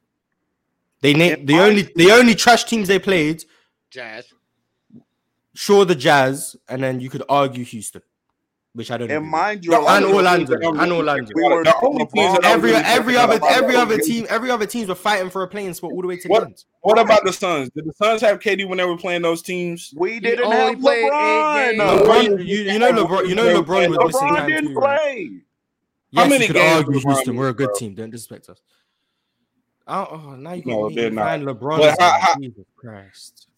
They 1.01 1.15
named 1.15 1.47
the 1.47 1.59
only 1.59 1.83
the 1.97 2.13
only 2.13 2.35
trash 2.35 2.65
teams 2.65 2.89
they 2.89 2.99
played 2.99 3.45
Jazz. 3.91 4.27
sure 5.55 5.85
the 5.85 5.95
Jazz, 5.95 6.57
and 6.69 6.83
then 6.83 7.01
you 7.01 7.11
could 7.11 7.23
argue 7.29 7.65
Houston, 7.65 8.03
which 8.75 8.91
I 8.91 8.99
don't. 8.99 9.11
And 9.11 9.19
agree 9.19 9.31
mind 9.31 9.65
you, 9.65 9.71
The 9.71 9.79
and 9.79 10.05
Orlando, 10.05 10.37
teams 10.39 10.51
that 10.51 10.69
I'm 10.69 10.81
and 10.81 10.93
Orlando. 10.93 11.33
we 11.35 11.43
were 11.43 11.65
The 11.65 11.75
only 11.83 12.07
teams 12.07 12.35
that 12.35 12.45
Every 12.45 12.71
really 12.73 12.83
every 12.85 13.15
talking 13.15 13.31
other 13.31 13.37
about 13.39 13.53
every 13.53 13.77
are 13.77 13.83
other 13.83 13.99
team 13.99 14.27
every 14.29 14.51
other 14.51 14.67
teams 14.67 14.89
were 14.89 14.95
fighting 14.95 15.31
for 15.31 15.43
a 15.43 15.49
playing 15.49 15.75
spot 15.75 15.93
all 15.93 16.03
the 16.03 16.09
way 16.09 16.17
to 16.17 16.23
the 16.23 16.29
What 16.29 16.45
end. 16.45 16.65
What 16.83 16.99
about 16.99 17.25
the 17.25 17.33
Suns? 17.33 17.71
Did 17.71 17.87
the 17.87 17.93
Suns 17.93 18.21
have 18.21 18.41
KD 18.41 18.69
when 18.69 18.79
they 18.79 18.85
were 18.85 18.97
playing 18.99 19.23
those 19.23 19.43
teams? 19.43 19.95
We 19.97 20.21
didn't 20.21 20.45
only 20.45 20.57
have 20.57 20.81
played 20.81 21.05
eight 21.05 21.11
LeBron. 21.11 21.71
games. 21.71 21.81
LeBron, 22.39 22.47
you, 22.47 22.57
you 22.73 22.79
know 22.79 22.93
LeBron, 22.93 23.29
you 23.29 23.35
know 23.35 23.63
LeBron 23.63 23.89
was 23.89 23.99
missing 24.13 24.29
LeBron 24.29 24.37
time 24.37 24.49
didn't 24.51 24.69
too, 24.75 24.75
right? 24.81 24.99
play. 25.01 25.31
Yes, 26.11 26.31
many 26.31 26.43
you 26.43 26.47
could 26.49 26.57
games 26.57 26.77
argue 26.85 27.01
LeBron 27.01 27.03
Houston. 27.15 27.37
We're 27.37 27.49
a 27.49 27.55
good 27.55 27.67
bro? 27.67 27.75
team. 27.77 27.95
Don't 27.95 28.11
disrespect 28.11 28.49
us. 28.49 28.61
Oh, 29.87 30.09
oh 30.11 30.35
now 30.37 30.53
you 30.53 30.63
No, 30.67 30.89
got 30.89 30.95
they're 30.95 31.11
not. 31.11 31.25
find 31.25 31.45
LeBron. 31.45 31.79
But 31.79 32.01
how- 32.01 32.35
Jesus 32.41 32.65
Christ. 32.77 33.49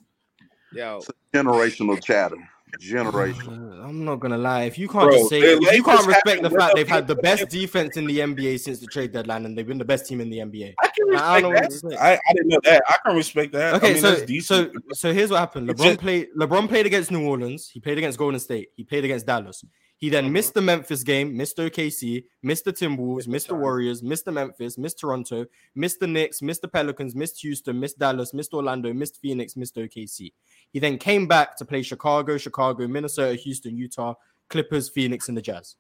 Yo, 0.73 1.01
Generational 1.33 2.03
chatter. 2.03 2.37
Generational. 2.81 3.81
Uh, 3.81 3.87
I'm 3.87 4.05
not 4.05 4.17
gonna 4.17 4.37
lie. 4.37 4.65
If 4.65 4.77
you 4.79 4.89
can't 4.89 5.09
Bro, 5.09 5.17
just 5.19 5.31
say, 5.31 5.39
if 5.41 5.73
you 5.73 5.83
can't 5.83 6.07
respect 6.07 6.43
the 6.43 6.51
fact 6.51 6.75
they've 6.75 6.89
had 6.89 7.07
the 7.07 7.15
best 7.15 7.49
defense 7.49 7.97
in 7.97 8.07
the 8.07 8.19
NBA 8.19 8.59
since 8.61 8.81
the 8.81 8.87
trade 8.87 9.13
deadline, 9.13 9.47
and 9.47 9.57
they've 9.57 9.67
been 9.67 9.79
the 9.79 9.85
best 9.85 10.07
team 10.07 10.21
in 10.21 10.29
the 10.29 10.39
NBA. 10.39 10.75
I 10.83 10.89
can 10.89 11.13
Like, 11.13 11.23
I 11.23 11.41
don't 11.41 11.53
know 11.55 11.61
respect 11.61 11.91
that. 11.93 12.03
I, 12.03 12.13
I 12.15 12.33
didn't 12.35 12.49
know 12.49 12.61
that. 12.65 12.83
I 12.89 12.97
can 13.07 13.17
respect 13.17 13.53
that. 13.53 13.75
Okay, 13.77 13.91
I 13.91 13.93
mean, 13.93 14.03
so 14.03 14.15
that's 14.17 14.47
so 14.47 14.71
so 14.93 15.15
here's 15.15 15.31
what 15.31 15.39
happened. 15.39 15.69
LeBron 15.69 15.85
just- 15.85 16.01
played. 16.01 16.29
LeBron 16.37 16.69
played 16.69 16.87
against 16.87 17.11
New 17.11 17.27
Orleans. 17.27 17.69
He 17.69 17.81
played 17.81 17.99
against 17.99 18.19
Golden 18.19 18.41
State. 18.41 18.71
He 18.77 18.85
played 18.85 19.05
against 19.05 19.27
Dallas. 19.27 19.65
He 19.99 20.11
then 20.11 20.31
missed 20.31 20.53
the 20.53 20.61
Memphis 20.61 21.03
game, 21.03 21.35
missed 21.35 21.57
OKC, 21.57 22.25
missed 22.43 22.67
the 22.67 22.73
Timberwolves, 22.73 23.27
missed 23.27 23.49
the 23.49 23.55
Warriors, 23.55 24.03
missed 24.03 24.27
the 24.27 24.33
Memphis, 24.33 24.77
missed 24.77 25.01
Toronto, 25.01 25.47
missed 25.75 26.01
the 26.01 26.07
Knicks, 26.07 26.43
missed 26.43 26.61
the 26.61 26.69
Pelicans, 26.69 27.15
missed 27.15 27.41
Houston, 27.41 27.81
missed 27.81 27.99
Dallas, 27.99 28.35
missed 28.35 28.53
Orlando, 28.53 28.93
missed 28.93 29.21
Phoenix, 29.23 29.57
missed 29.57 29.77
OKC. 29.77 30.33
He 30.71 30.79
then 30.79 30.99
came 30.99 31.27
back 31.27 31.57
to 31.57 31.65
play 31.65 31.83
Chicago, 31.83 32.37
Chicago, 32.37 32.87
Minnesota, 32.87 33.35
Houston, 33.37 33.75
Utah, 33.75 34.15
Clippers, 34.51 34.91
Phoenix, 34.91 35.29
and 35.29 35.37
the 35.37 35.43
Jazz. 35.43 35.77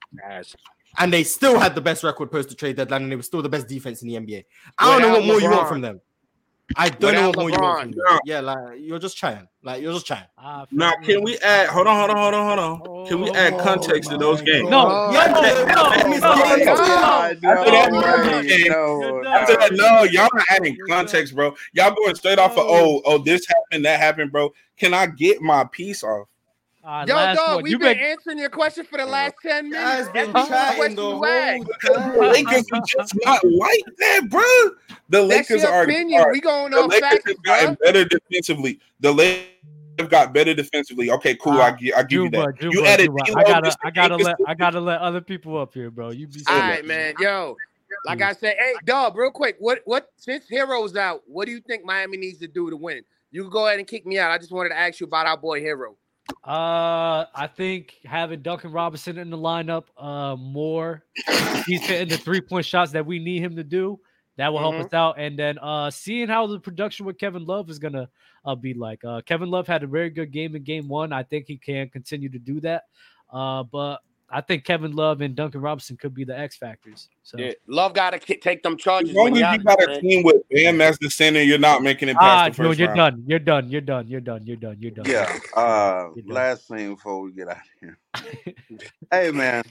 And 0.98 1.12
they 1.12 1.22
still 1.22 1.58
had 1.58 1.74
the 1.74 1.82
best 1.82 2.02
record 2.02 2.30
post 2.30 2.48
the 2.48 2.54
trade 2.54 2.76
deadline, 2.76 3.02
and 3.02 3.12
they 3.12 3.16
were 3.16 3.22
still 3.22 3.42
the 3.42 3.50
best 3.50 3.68
defense 3.68 4.00
in 4.00 4.08
the 4.08 4.14
NBA. 4.14 4.44
I 4.78 4.98
don't 4.98 5.02
know 5.02 5.08
Without 5.08 5.20
what 5.20 5.26
more 5.26 5.40
you 5.42 5.50
want 5.50 5.68
from 5.68 5.80
them. 5.82 6.00
I 6.74 6.88
don't 6.88 7.14
know 7.14 7.28
Without 7.28 7.36
what 7.36 7.38
more 7.38 7.50
you 7.50 7.58
want 7.60 7.80
from 7.82 7.90
them. 7.92 8.18
Yeah, 8.24 8.40
like 8.40 8.78
you're 8.80 8.98
just 8.98 9.18
trying. 9.18 9.46
Like 9.62 9.82
you're 9.82 9.92
just 9.92 10.06
trying. 10.06 10.24
Ah, 10.38 10.66
now, 10.72 10.92
can 11.02 11.22
we 11.22 11.38
add? 11.38 11.68
Hold 11.68 11.86
on, 11.86 11.96
hold 11.96 12.10
on, 12.10 12.16
hold 12.16 12.34
on, 12.34 12.46
hold 12.46 12.58
on. 12.58 12.82
Oh, 12.88 12.95
Can 13.08 13.20
we 13.20 13.30
add 13.30 13.58
context 13.58 14.10
to 14.10 14.18
those 14.18 14.42
games? 14.42 14.68
No, 14.68 15.10
no, 15.10 15.10
no, 15.10 15.14
no, 15.14 15.22
After 15.42 15.60
that 17.70 17.90
Miami 17.92 18.48
game, 18.48 18.72
after 19.26 19.56
that, 19.56 19.72
no, 19.72 20.02
y'all 20.04 20.28
not 20.32 20.44
adding 20.50 20.76
context, 20.88 21.34
bro. 21.34 21.54
Y'all 21.72 21.94
going 21.94 22.14
straight 22.14 22.38
off 22.38 22.52
of 22.52 22.64
oh, 22.66 23.02
oh, 23.04 23.18
this 23.18 23.46
happened, 23.46 23.84
that 23.84 24.00
happened, 24.00 24.32
bro. 24.32 24.52
Can 24.76 24.94
I 24.94 25.06
get 25.06 25.40
my 25.40 25.64
piece 25.64 26.02
off? 26.02 26.28
Uh, 26.84 27.04
Yo, 27.08 27.14
last 27.16 27.36
dog, 27.36 27.54
one. 27.56 27.62
we've 27.64 27.72
You 27.72 27.78
been 27.80 27.96
been- 27.96 28.06
answering 28.06 28.38
your 28.38 28.48
question 28.50 28.84
for 28.84 28.98
the 28.98 29.06
last 29.06 29.34
10 29.42 29.70
minutes. 29.70 30.08
been 30.10 30.28
Every 30.28 30.32
chatting 30.42 30.76
question 30.76 30.96
the 30.96 31.02
you 31.02 31.08
whole 31.08 31.26
asked. 31.26 31.66
The 31.82 32.28
Lakers 32.32 32.64
are 32.72 32.80
just 32.86 33.14
not 33.24 33.44
like 33.44 33.82
that, 33.98 34.20
bro. 34.30 34.42
The 35.08 35.10
That's 35.26 35.26
Lakers 35.50 35.62
your 35.62 35.72
are. 35.72 35.82
opinion. 35.82 36.20
are- 36.22 36.32
We 36.32 36.40
going 36.40 36.70
the 36.70 36.78
off 36.78 36.90
Lakers 36.90 37.10
facts, 37.10 37.28
have 37.28 37.42
gotten 37.42 37.74
bro. 37.74 37.92
better 37.92 38.04
defensively. 38.04 38.78
The 39.00 39.12
Lakers 39.12 39.46
have 39.98 40.10
got 40.10 40.32
better 40.32 40.54
defensively. 40.54 41.10
Okay, 41.10 41.34
cool. 41.36 41.60
I 41.60 41.72
give, 41.72 41.94
I 41.94 42.02
give 42.02 42.22
you 42.22 42.30
that. 42.30 42.58
Juba, 42.58 42.78
you 42.78 42.86
added. 42.86 43.06
Juba. 43.06 43.38
I 43.38 43.42
gotta, 43.44 43.76
I 43.84 43.90
gotta 43.90 44.16
let, 44.16 44.36
I 44.46 44.54
gotta 44.54 44.80
let 44.80 45.00
other 45.00 45.20
people 45.20 45.58
up 45.58 45.74
here, 45.74 45.90
bro. 45.90 46.10
You 46.10 46.26
be 46.26 46.42
All 46.48 46.56
safe. 46.56 46.64
right, 46.64 46.84
man. 46.84 47.14
Yo, 47.18 47.56
like 48.04 48.22
I 48.22 48.32
said, 48.32 48.56
hey, 48.58 48.74
dog, 48.84 49.16
real 49.16 49.30
quick. 49.30 49.56
What, 49.58 49.80
what? 49.84 50.08
Since 50.16 50.44
Herro's 50.50 50.96
out, 50.96 51.22
what 51.26 51.46
do 51.46 51.52
you 51.52 51.60
think 51.60 51.84
Miami 51.84 52.16
needs 52.16 52.38
to 52.38 52.48
do 52.48 52.70
to 52.70 52.76
win? 52.76 53.02
You 53.30 53.42
can 53.42 53.50
go 53.50 53.66
ahead 53.66 53.78
and 53.78 53.88
kick 53.88 54.06
me 54.06 54.18
out. 54.18 54.30
I 54.30 54.38
just 54.38 54.52
wanted 54.52 54.70
to 54.70 54.78
ask 54.78 55.00
you 55.00 55.06
about 55.06 55.26
our 55.26 55.36
boy 55.36 55.60
Hero. 55.60 55.96
Uh, 56.44 57.26
I 57.34 57.48
think 57.54 57.96
having 58.04 58.40
Duncan 58.40 58.70
Robinson 58.70 59.18
in 59.18 59.30
the 59.30 59.38
lineup, 59.38 59.84
uh, 59.96 60.36
more 60.36 61.04
he's 61.66 61.82
hitting 61.82 62.08
the 62.08 62.18
three 62.18 62.40
point 62.40 62.64
shots 62.64 62.92
that 62.92 63.04
we 63.04 63.18
need 63.18 63.42
him 63.42 63.56
to 63.56 63.64
do. 63.64 63.98
That 64.36 64.52
will 64.52 64.60
help 64.60 64.74
Mhm. 64.74 64.84
us 64.86 64.92
out. 64.92 65.18
And 65.18 65.38
then 65.38 65.58
uh, 65.58 65.90
seeing 65.90 66.28
how 66.28 66.46
the 66.46 66.60
production 66.60 67.06
with 67.06 67.18
Kevin 67.18 67.44
Love 67.46 67.70
is 67.70 67.78
gonna 67.78 68.08
uh, 68.44 68.54
be 68.54 68.74
like. 68.74 69.04
Uh, 69.04 69.20
Kevin 69.22 69.50
Love 69.50 69.66
had 69.66 69.82
a 69.82 69.86
very 69.86 70.10
good 70.10 70.30
game 70.30 70.54
in 70.54 70.62
game 70.62 70.88
one. 70.88 71.12
I 71.12 71.22
think 71.22 71.46
he 71.46 71.56
can 71.56 71.88
continue 71.88 72.28
to 72.28 72.38
do 72.38 72.60
that. 72.60 72.84
Uh, 73.32 73.62
but 73.64 74.00
I 74.28 74.40
think 74.40 74.64
Kevin 74.64 74.92
Love 74.94 75.20
and 75.20 75.34
Duncan 75.36 75.60
Robinson 75.60 75.96
could 75.96 76.12
be 76.12 76.24
the 76.24 76.36
X 76.38 76.56
factors. 76.56 77.08
So 77.22 77.38
Yeah, 77.38 77.52
Love 77.68 77.94
got 77.94 78.10
to 78.10 78.18
take 78.36 78.62
them 78.62 78.76
charges. 78.76 79.10
As 79.10 79.16
long 79.16 79.36
as 79.36 79.56
you 79.56 79.64
got 79.64 79.82
a 79.82 80.00
team 80.00 80.22
with 80.24 80.42
Bam 80.50 80.80
as 80.80 80.98
the 80.98 81.08
center, 81.08 81.42
you're 81.42 81.58
not 81.58 81.82
making 81.82 82.08
it 82.08 82.16
ah, 82.18 82.46
past 82.46 82.56
the 82.56 82.62
no, 82.64 82.72
you're 82.72 82.88
round. 82.88 82.98
done. 82.98 83.24
You're 83.26 83.38
done. 83.38 83.70
You're 83.70 83.80
done. 83.80 84.08
You're 84.08 84.20
done. 84.20 84.42
You're 84.44 84.56
done. 84.56 84.76
You're 84.80 84.90
done. 84.90 85.04
Yeah. 85.06 85.38
Uh, 85.54 86.08
You're 86.14 86.24
done. 86.24 86.34
last 86.34 86.68
thing 86.68 86.94
before 86.94 87.20
we 87.22 87.32
get 87.32 87.48
out 87.48 87.56
of 87.56 87.62
here. 87.80 87.98
hey 89.10 89.30
man, 89.30 89.64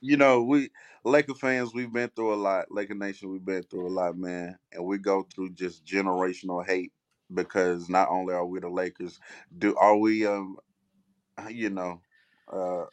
you 0.00 0.16
know 0.16 0.42
we 0.42 0.70
Laker 1.06 1.34
fans. 1.34 1.72
We've 1.72 1.92
been 1.92 2.10
through 2.10 2.34
a 2.34 2.36
lot. 2.36 2.66
Laker 2.70 2.94
Nation. 2.94 3.30
We've 3.30 3.44
been 3.44 3.62
through 3.62 3.86
a 3.86 3.88
lot, 3.88 4.18
man, 4.18 4.58
and 4.72 4.84
we 4.84 4.98
go 4.98 5.26
through 5.32 5.50
just 5.50 5.84
generational 5.84 6.66
hate 6.66 6.92
because 7.32 7.88
not 7.88 8.08
only 8.10 8.34
are 8.34 8.44
we 8.44 8.58
the 8.58 8.68
Lakers, 8.68 9.20
do 9.56 9.76
are 9.76 9.96
we 9.96 10.26
um, 10.26 10.56
you 11.48 11.70
know, 11.70 12.00
uh, 12.52 12.86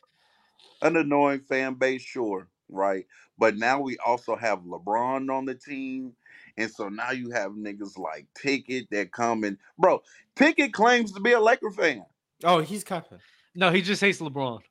an 0.83 0.95
annoying 0.97 1.39
fan 1.39 1.73
base, 1.73 2.03
sure, 2.03 2.47
right? 2.69 3.05
But 3.39 3.57
now 3.57 3.79
we 3.79 3.97
also 4.05 4.35
have 4.35 4.59
LeBron 4.59 5.35
on 5.35 5.45
the 5.45 5.55
team. 5.55 6.13
And 6.55 6.69
so 6.69 6.89
now 6.89 7.11
you 7.11 7.31
have 7.31 7.53
niggas 7.53 7.97
like 7.97 8.27
Ticket 8.35 8.87
that 8.91 9.11
come 9.11 9.43
and 9.43 9.57
bro, 9.79 10.03
Ticket 10.35 10.71
claims 10.71 11.11
to 11.13 11.19
be 11.19 11.31
a 11.31 11.39
Laker 11.39 11.71
fan. 11.71 12.05
Oh, 12.43 12.59
he's 12.59 12.83
capping. 12.83 13.19
No, 13.55 13.71
he 13.71 13.81
just 13.81 14.01
hates 14.01 14.19
LeBron. 14.19 14.61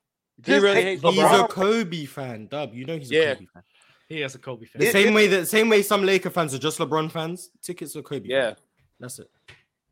He 0.45 0.53
really 0.57 0.75
hate 0.75 0.83
hates 0.85 1.01
He's 1.03 1.19
LeBron. 1.19 1.45
a 1.45 1.47
Kobe 1.47 2.05
fan, 2.05 2.47
Dub. 2.47 2.73
You 2.73 2.85
know 2.85 2.97
he's 2.97 3.11
a 3.11 3.15
Yeah. 3.15 3.33
Kobe 3.35 3.45
fan. 3.53 3.63
He 4.09 4.19
has 4.21 4.35
a 4.35 4.39
Kobe 4.39 4.65
fan. 4.65 4.79
The 4.81 4.87
It- 4.87 4.91
same 4.91 5.07
it- 5.09 5.13
way 5.15 5.27
that 5.27 5.47
same 5.47 5.69
way 5.69 5.81
some 5.81 6.03
Laker 6.03 6.29
fans 6.29 6.53
are 6.53 6.59
just 6.59 6.79
LeBron 6.79 7.11
fans. 7.11 7.49
Tickets 7.61 7.95
are 7.95 8.01
Kobe. 8.01 8.27
Yeah. 8.27 8.55
that's 8.99 9.19
it. 9.19 9.29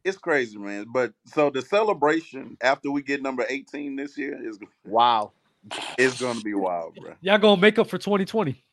It's 0.03 0.17
crazy, 0.17 0.57
man. 0.57 0.85
But 0.91 1.13
so 1.25 1.49
the 1.49 1.61
celebration 1.61 2.57
after 2.61 2.89
we 2.91 3.01
get 3.03 3.21
number 3.21 3.45
18 3.49 3.95
this 3.95 4.17
year 4.17 4.39
is 4.47 4.57
Wow. 4.85 5.31
is 5.97 6.19
gonna 6.19 6.41
be 6.41 6.53
wild, 6.53 6.95
bro. 6.95 7.13
Y'all 7.21 7.37
gonna 7.37 7.59
make 7.61 7.77
up 7.77 7.87
for 7.87 7.97
2020. 7.97 8.63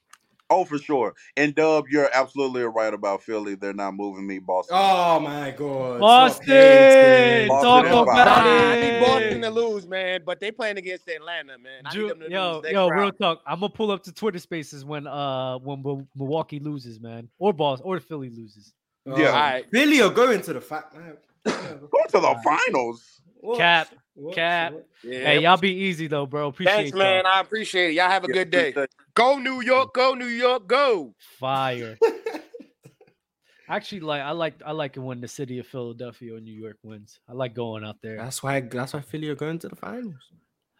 Oh, 0.50 0.64
for 0.64 0.78
sure. 0.78 1.14
And 1.36 1.54
Dub, 1.54 1.84
you're 1.90 2.08
absolutely 2.14 2.62
right 2.62 2.94
about 2.94 3.22
Philly. 3.22 3.54
They're 3.54 3.74
not 3.74 3.94
moving 3.94 4.26
me, 4.26 4.38
Boston. 4.38 4.76
Oh 4.80 5.20
my 5.20 5.50
god. 5.50 6.00
Boston, 6.00 6.46
Stop 7.46 7.48
Boston 7.48 7.92
talk 7.92 8.02
about 8.04 8.26
Nah, 8.26 8.70
I 8.70 8.80
need 8.80 9.00
Boston 9.00 9.42
to 9.42 9.50
lose, 9.50 9.86
man. 9.86 10.22
But 10.24 10.40
they 10.40 10.50
playing 10.50 10.78
against 10.78 11.06
Atlanta, 11.08 11.58
man. 11.58 11.82
I 11.84 11.90
need 11.90 11.94
Ju- 11.94 12.08
them 12.08 12.20
to 12.20 12.30
yo, 12.30 12.60
lose 12.62 12.72
yo, 12.72 12.88
round. 12.88 13.00
real 13.02 13.12
talk. 13.12 13.42
I'm 13.46 13.60
gonna 13.60 13.68
pull 13.70 13.90
up 13.90 14.02
to 14.04 14.12
Twitter 14.12 14.38
Spaces 14.38 14.84
when 14.84 15.06
uh 15.06 15.58
when 15.58 15.82
Mil- 15.82 16.08
Milwaukee 16.16 16.60
loses, 16.60 16.98
man, 17.00 17.28
or 17.38 17.52
Boston, 17.52 17.86
or 17.86 18.00
Philly 18.00 18.30
loses. 18.30 18.72
Oh, 19.06 19.18
Yeah. 19.18 19.28
All 19.28 19.32
right. 19.34 19.70
Philly 19.70 20.00
are 20.02 20.10
going 20.10 20.40
to 20.42 20.52
the 20.54 20.60
fact. 20.60 20.94
man. 20.96 21.16
Go 21.44 21.88
to 22.08 22.20
the 22.20 22.40
finals. 22.44 23.20
What? 23.40 23.56
Cap, 23.58 23.88
What? 24.14 24.34
cap. 24.34 24.72
What? 24.72 24.86
Yeah. 25.02 25.24
Hey, 25.24 25.38
y'all 25.40 25.56
be 25.56 25.72
easy 25.72 26.06
though, 26.06 26.26
bro. 26.26 26.48
Appreciate 26.48 26.74
Thanks, 26.76 26.90
y'all. 26.92 26.98
man. 26.98 27.26
I 27.26 27.40
appreciate 27.40 27.90
it. 27.90 27.94
Y'all 27.94 28.10
have 28.10 28.24
a 28.24 28.28
Yeah, 28.28 28.34
good 28.34 28.50
day. 28.50 28.68
appreciate 28.70 28.90
Go 29.14 29.38
New 29.38 29.60
York. 29.60 29.94
Go 29.94 30.14
New 30.14 30.26
York. 30.26 30.66
Go. 30.68 31.14
Fire. 31.38 31.98
Actually, 33.68 34.00
like 34.00 34.22
I 34.22 34.30
like 34.30 34.54
I 34.64 34.72
like 34.72 34.96
it 34.96 35.00
when 35.00 35.20
the 35.20 35.28
city 35.28 35.58
of 35.58 35.66
Philadelphia 35.66 36.34
or 36.34 36.40
New 36.40 36.54
York 36.54 36.78
wins. 36.82 37.20
I 37.28 37.32
like 37.34 37.54
going 37.54 37.84
out 37.84 37.96
there. 38.02 38.16
That's 38.16 38.42
why. 38.42 38.60
That's 38.60 38.94
why 38.94 39.00
Philly 39.00 39.28
are 39.28 39.34
going 39.34 39.58
to 39.60 39.68
the 39.68 39.76
finals. 39.76 40.14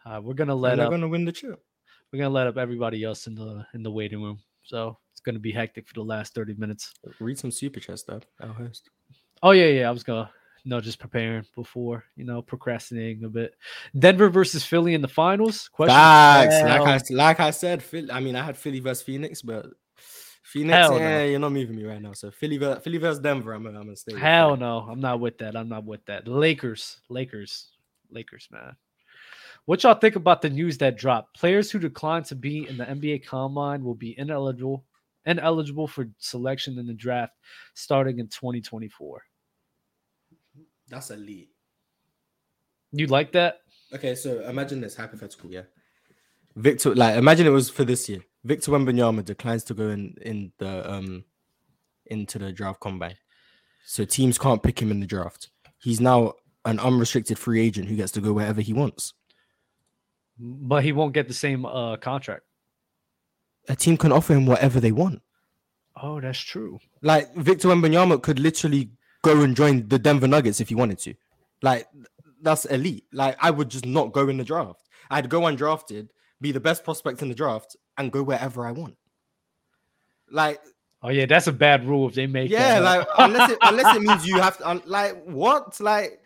Uh, 0.05 0.19
we're 0.23 0.33
gonna 0.33 0.53
And 0.53 0.61
let 0.61 0.75
they're 0.77 0.85
up. 0.85 0.89
going 0.91 1.01
to 1.01 1.07
win 1.07 1.25
the 1.25 1.31
chip. 1.31 1.61
We're 2.11 2.19
gonna 2.19 2.33
let 2.33 2.47
up 2.47 2.57
everybody 2.57 3.03
else 3.03 3.27
in 3.27 3.35
the 3.35 3.65
in 3.75 3.83
the 3.83 3.91
waiting 3.91 4.23
room. 4.23 4.39
So 4.63 4.97
it's 5.11 5.21
gonna 5.21 5.37
be 5.39 5.51
hectic 5.51 5.87
for 5.87 5.93
the 5.93 6.03
last 6.03 6.33
30 6.33 6.55
minutes. 6.55 6.93
Read 7.19 7.37
some 7.37 7.51
super 7.51 7.79
chats, 7.79 8.03
though. 8.03 8.21
Our 8.41 8.53
host. 8.53 8.89
Oh 9.43 9.51
yeah, 9.51 9.67
yeah. 9.67 9.87
I 9.87 9.91
was 9.91 10.03
gonna 10.03 10.29
no, 10.65 10.79
just 10.81 10.99
preparing 10.99 11.45
before, 11.55 12.03
you 12.15 12.25
know, 12.25 12.41
procrastinating 12.41 13.23
a 13.23 13.29
bit. 13.29 13.53
Denver 13.97 14.29
versus 14.29 14.63
Philly 14.65 14.93
in 14.93 15.01
the 15.01 15.07
finals. 15.07 15.69
Question. 15.69 15.95
Facts. 15.95 16.61
Like 16.63 16.81
I 16.81 17.13
like 17.15 17.39
I 17.39 17.51
said, 17.51 17.81
Philly. 17.83 18.11
I 18.11 18.19
mean, 18.19 18.35
I 18.35 18.43
had 18.43 18.57
Philly 18.57 18.79
versus 18.79 19.03
Phoenix, 19.03 19.41
but 19.41 19.67
Phoenix, 20.43 20.73
Hell 20.75 20.91
no. 20.91 20.97
yeah, 20.97 21.23
you're 21.25 21.39
not 21.39 21.51
moving 21.51 21.75
me 21.75 21.85
right 21.85 22.01
now. 22.01 22.13
So 22.13 22.31
Philly, 22.31 22.57
Philly 22.57 22.97
versus 22.97 23.19
Denver. 23.19 23.53
I'm, 23.53 23.63
gonna- 23.63 23.77
I'm 23.79 23.85
gonna 23.85 23.95
stay. 23.95 24.13
with 24.13 24.21
hell 24.21 24.57
no, 24.57 24.79
I'm 24.89 24.99
not 24.99 25.19
with 25.19 25.37
that. 25.39 25.55
I'm 25.55 25.69
not 25.69 25.85
with 25.85 26.05
that. 26.07 26.27
Lakers, 26.27 27.01
Lakers, 27.09 27.67
Lakers, 28.09 28.47
man. 28.51 28.75
What 29.65 29.83
y'all 29.83 29.93
think 29.93 30.15
about 30.15 30.41
the 30.41 30.49
news 30.49 30.79
that 30.79 30.97
dropped? 30.97 31.37
Players 31.37 31.69
who 31.69 31.77
decline 31.77 32.23
to 32.23 32.35
be 32.35 32.67
in 32.67 32.77
the 32.77 32.85
NBA 32.85 33.25
Combine 33.25 33.83
will 33.83 33.93
be 33.95 34.17
ineligible 34.17 34.85
ineligible 35.25 35.87
for 35.87 36.07
selection 36.17 36.79
in 36.79 36.87
the 36.87 36.93
draft 36.93 37.33
starting 37.75 38.17
in 38.19 38.27
2024. 38.27 39.21
That's 40.89 41.11
elite. 41.11 41.49
You 42.91 43.07
like 43.07 43.31
that? 43.33 43.59
Okay, 43.93 44.15
so 44.15 44.41
imagine 44.47 44.81
this 44.81 44.95
hypothetical, 44.95 45.51
yeah. 45.51 45.63
Victor, 46.55 46.95
like, 46.95 47.15
imagine 47.15 47.47
it 47.47 47.51
was 47.51 47.69
for 47.69 47.83
this 47.83 48.09
year. 48.09 48.21
Victor 48.43 48.71
Wembanyama 48.71 49.23
declines 49.23 49.63
to 49.65 49.73
go 49.73 49.89
in 49.89 50.15
in 50.21 50.51
the 50.59 50.89
um 50.89 51.25
into 52.05 52.39
the 52.39 52.51
draft 52.51 52.79
combine, 52.79 53.15
so 53.85 54.05
teams 54.05 54.37
can't 54.37 54.63
pick 54.63 54.81
him 54.81 54.91
in 54.91 54.99
the 54.99 55.05
draft. 55.05 55.49
He's 55.77 55.99
now 56.01 56.33
an 56.65 56.79
unrestricted 56.79 57.37
free 57.37 57.61
agent 57.61 57.87
who 57.87 57.95
gets 57.95 58.11
to 58.13 58.21
go 58.21 58.33
wherever 58.33 58.61
he 58.61 58.73
wants. 58.73 59.13
But 60.39 60.83
he 60.83 60.93
won't 60.93 61.13
get 61.13 61.27
the 61.27 61.33
same 61.33 61.65
uh 61.65 61.97
contract. 61.97 62.43
A 63.67 63.75
team 63.75 63.97
can 63.97 64.11
offer 64.11 64.33
him 64.33 64.45
whatever 64.45 64.79
they 64.79 64.91
want. 64.91 65.21
Oh, 66.01 66.21
that's 66.21 66.39
true. 66.39 66.79
Like 67.01 67.35
Victor 67.35 67.67
Wembanyama 67.67 68.21
could 68.21 68.39
literally 68.39 68.89
go 69.21 69.41
and 69.41 69.55
join 69.55 69.87
the 69.87 69.99
Denver 69.99 70.27
Nuggets 70.27 70.59
if 70.61 70.69
he 70.69 70.75
wanted 70.75 70.99
to. 70.99 71.13
Like 71.61 71.87
that's 72.41 72.65
elite. 72.65 73.05
Like 73.11 73.37
I 73.41 73.51
would 73.51 73.69
just 73.69 73.85
not 73.85 74.13
go 74.13 74.29
in 74.29 74.37
the 74.37 74.43
draft. 74.43 74.87
I'd 75.11 75.29
go 75.29 75.41
undrafted, 75.41 76.09
be 76.39 76.51
the 76.51 76.59
best 76.59 76.83
prospect 76.83 77.21
in 77.21 77.29
the 77.29 77.35
draft, 77.35 77.75
and 77.97 78.11
go 78.11 78.23
wherever 78.23 78.65
I 78.65 78.71
want. 78.71 78.95
Like, 80.31 80.59
Oh 81.01 81.09
yeah, 81.09 81.25
that's 81.25 81.47
a 81.47 81.53
bad 81.53 81.85
rule 81.85 82.09
if 82.09 82.15
they 82.15 82.27
make. 82.27 82.51
yeah, 82.51 82.81
that 82.81 82.83
like 82.99 83.07
unless 83.17 83.51
it 83.51 83.57
unless 83.61 83.95
it 83.95 84.01
means 84.01 84.27
you 84.27 84.37
have 84.41 84.57
to, 84.57 84.67
un- 84.69 84.81
like 84.85 85.23
what, 85.23 85.79
like 85.79 86.21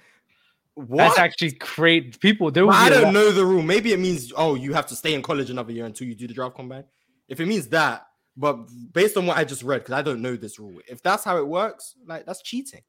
what? 0.73 0.97
that's 0.97 1.19
actually 1.19 1.51
great. 1.51 2.19
People, 2.19 2.49
there 2.49 2.67
I 2.71 2.89
don't 2.89 3.03
lot- 3.03 3.13
know 3.13 3.31
the 3.31 3.45
rule. 3.45 3.61
Maybe 3.61 3.93
it 3.93 3.99
means 3.99 4.33
oh 4.35 4.55
you 4.55 4.73
have 4.73 4.87
to 4.87 4.95
stay 4.95 5.13
in 5.13 5.21
college 5.21 5.51
another 5.51 5.71
year 5.71 5.85
until 5.85 6.07
you 6.07 6.15
do 6.15 6.25
the 6.27 6.33
draft 6.33 6.55
combine. 6.55 6.85
If 7.27 7.39
it 7.39 7.45
means 7.45 7.67
that, 7.67 8.07
but 8.35 8.55
based 8.93 9.17
on 9.17 9.25
what 9.25 9.37
I 9.37 9.43
just 9.43 9.63
read, 9.63 9.79
because 9.81 9.93
I 9.93 10.01
don't 10.01 10.21
know 10.21 10.35
this 10.35 10.59
rule, 10.59 10.79
if 10.87 11.01
that's 11.03 11.23
how 11.23 11.37
it 11.37 11.47
works, 11.47 11.95
like 12.05 12.25
that's 12.25 12.41
cheating. 12.41 12.81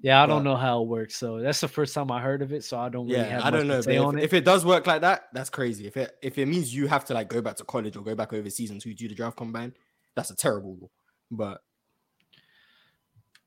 Yeah, 0.00 0.22
I 0.22 0.26
don't 0.26 0.44
know 0.44 0.54
how 0.54 0.82
it 0.82 0.88
works. 0.88 1.16
So 1.16 1.40
that's 1.40 1.60
the 1.60 1.66
first 1.66 1.92
time 1.92 2.10
I 2.12 2.20
heard 2.20 2.40
of 2.40 2.52
it. 2.52 2.62
So 2.62 2.78
I 2.78 2.88
don't 2.88 3.06
really 3.08 3.18
Yeah, 3.18 3.30
have 3.30 3.44
I 3.44 3.50
don't 3.50 3.66
know. 3.66 3.80
if, 3.80 3.86
it. 3.88 4.22
if 4.22 4.32
it 4.32 4.44
does 4.44 4.64
work 4.64 4.86
like 4.86 5.00
that, 5.00 5.24
that's 5.32 5.50
crazy. 5.50 5.86
If 5.88 5.96
it 5.96 6.16
if 6.22 6.38
it 6.38 6.46
means 6.46 6.72
you 6.72 6.86
have 6.86 7.04
to 7.06 7.14
like 7.14 7.28
go 7.28 7.40
back 7.42 7.56
to 7.56 7.64
college 7.64 7.96
or 7.96 8.04
go 8.04 8.14
back 8.14 8.32
overseas 8.32 8.70
until 8.70 8.90
you 8.90 8.96
do 8.96 9.08
the 9.08 9.14
draft 9.14 9.36
combine, 9.36 9.74
that's 10.14 10.30
a 10.30 10.36
terrible 10.36 10.76
rule. 10.76 10.90
But 11.30 11.62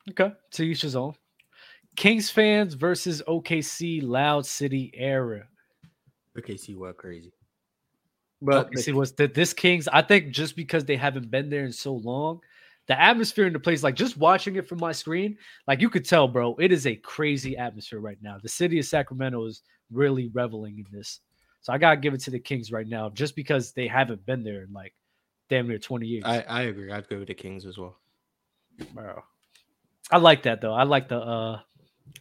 Okay, 0.09 0.33
to 0.51 0.63
each 0.63 0.81
his 0.81 0.95
own. 0.95 1.13
Kings 1.95 2.29
fans 2.29 2.73
versus 2.73 3.21
OKC 3.27 4.01
Loud 4.03 4.45
City 4.45 4.91
era. 4.93 5.47
OKC 6.37 6.75
were 6.75 6.93
crazy. 6.93 7.31
But 8.41 8.77
see, 8.79 8.91
was 8.91 9.13
that 9.13 9.33
this 9.33 9.53
Kings. 9.53 9.87
I 9.87 10.01
think 10.01 10.31
just 10.31 10.55
because 10.55 10.85
they 10.85 10.95
haven't 10.95 11.29
been 11.29 11.49
there 11.49 11.63
in 11.63 11.71
so 11.71 11.93
long, 11.93 12.41
the 12.87 12.99
atmosphere 12.99 13.45
in 13.45 13.53
the 13.53 13.59
place, 13.59 13.83
like 13.83 13.95
just 13.95 14.17
watching 14.17 14.55
it 14.55 14.67
from 14.67 14.79
my 14.79 14.91
screen, 14.91 15.37
like 15.67 15.79
you 15.79 15.89
could 15.89 16.05
tell, 16.05 16.27
bro, 16.27 16.55
it 16.55 16.71
is 16.71 16.87
a 16.87 16.95
crazy 16.95 17.55
atmosphere 17.55 17.99
right 17.99 18.17
now. 18.21 18.37
The 18.41 18.49
city 18.49 18.79
of 18.79 18.85
Sacramento 18.85 19.45
is 19.45 19.61
really 19.91 20.29
reveling 20.33 20.79
in 20.79 20.85
this. 20.91 21.19
So 21.61 21.71
I 21.71 21.77
gotta 21.77 21.97
give 21.97 22.15
it 22.15 22.21
to 22.21 22.31
the 22.31 22.39
Kings 22.39 22.71
right 22.71 22.87
now, 22.87 23.09
just 23.09 23.35
because 23.35 23.73
they 23.73 23.87
haven't 23.87 24.25
been 24.25 24.43
there 24.43 24.63
in 24.63 24.73
like 24.73 24.93
damn 25.49 25.67
near 25.67 25.77
20 25.77 26.07
years. 26.07 26.23
I, 26.25 26.41
I 26.41 26.61
agree. 26.63 26.91
I'd 26.91 27.07
go 27.07 27.19
with 27.19 27.27
the 27.27 27.35
Kings 27.35 27.65
as 27.65 27.77
well. 27.77 27.97
Bro. 28.93 29.21
I 30.09 30.17
like 30.17 30.43
that 30.43 30.61
though. 30.61 30.73
I 30.73 30.83
like 30.83 31.07
the 31.07 31.19
uh 31.19 31.59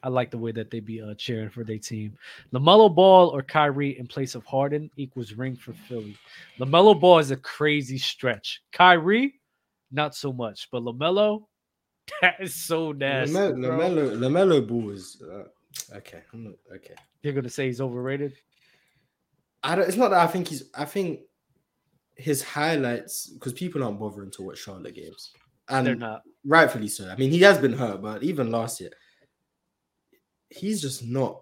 I 0.02 0.08
like 0.08 0.30
the 0.30 0.38
way 0.38 0.52
that 0.52 0.70
they 0.70 0.80
be 0.80 1.00
uh 1.02 1.14
cheering 1.14 1.50
for 1.50 1.64
their 1.64 1.78
team. 1.78 2.16
LaMelo 2.52 2.94
Ball 2.94 3.28
or 3.28 3.42
Kyrie 3.42 3.98
in 3.98 4.06
place 4.06 4.34
of 4.34 4.44
Harden 4.44 4.90
equals 4.96 5.32
ring 5.34 5.56
for 5.56 5.72
Philly. 5.72 6.16
LaMelo 6.58 6.98
Ball 6.98 7.18
is 7.18 7.30
a 7.30 7.36
crazy 7.36 7.98
stretch. 7.98 8.62
Kyrie, 8.72 9.40
not 9.92 10.14
so 10.14 10.32
much, 10.32 10.68
but 10.70 10.82
LaMelo, 10.82 11.42
that 12.22 12.36
is 12.40 12.54
so 12.54 12.92
nasty. 12.92 13.34
Lamelo. 13.34 14.16
Lamelo, 14.16 14.66
Ball 14.66 14.90
is 14.90 15.22
uh, 15.22 15.96
okay. 15.96 16.22
I'm 16.32 16.44
not 16.44 16.54
okay. 16.74 16.94
You're 17.22 17.34
gonna 17.34 17.50
say 17.50 17.66
he's 17.66 17.80
overrated? 17.80 18.32
I 19.62 19.74
don't. 19.74 19.86
It's 19.86 19.96
not 19.96 20.08
that 20.10 20.20
I 20.20 20.26
think 20.26 20.48
he's. 20.48 20.64
I 20.74 20.84
think 20.86 21.20
his 22.16 22.42
highlights 22.42 23.26
because 23.28 23.52
people 23.52 23.82
aren't 23.84 23.98
bothering 23.98 24.30
to 24.32 24.42
watch 24.42 24.58
Charlotte 24.58 24.94
games, 24.94 25.32
and 25.68 25.86
They're 25.86 25.94
not. 25.94 26.22
rightfully 26.46 26.88
so. 26.88 27.08
I 27.10 27.16
mean, 27.16 27.30
he 27.30 27.40
has 27.42 27.58
been 27.58 27.72
hurt, 27.74 28.00
but 28.00 28.22
even 28.22 28.50
last 28.50 28.80
year, 28.80 28.90
he's 30.50 30.80
just 30.82 31.04
not. 31.04 31.40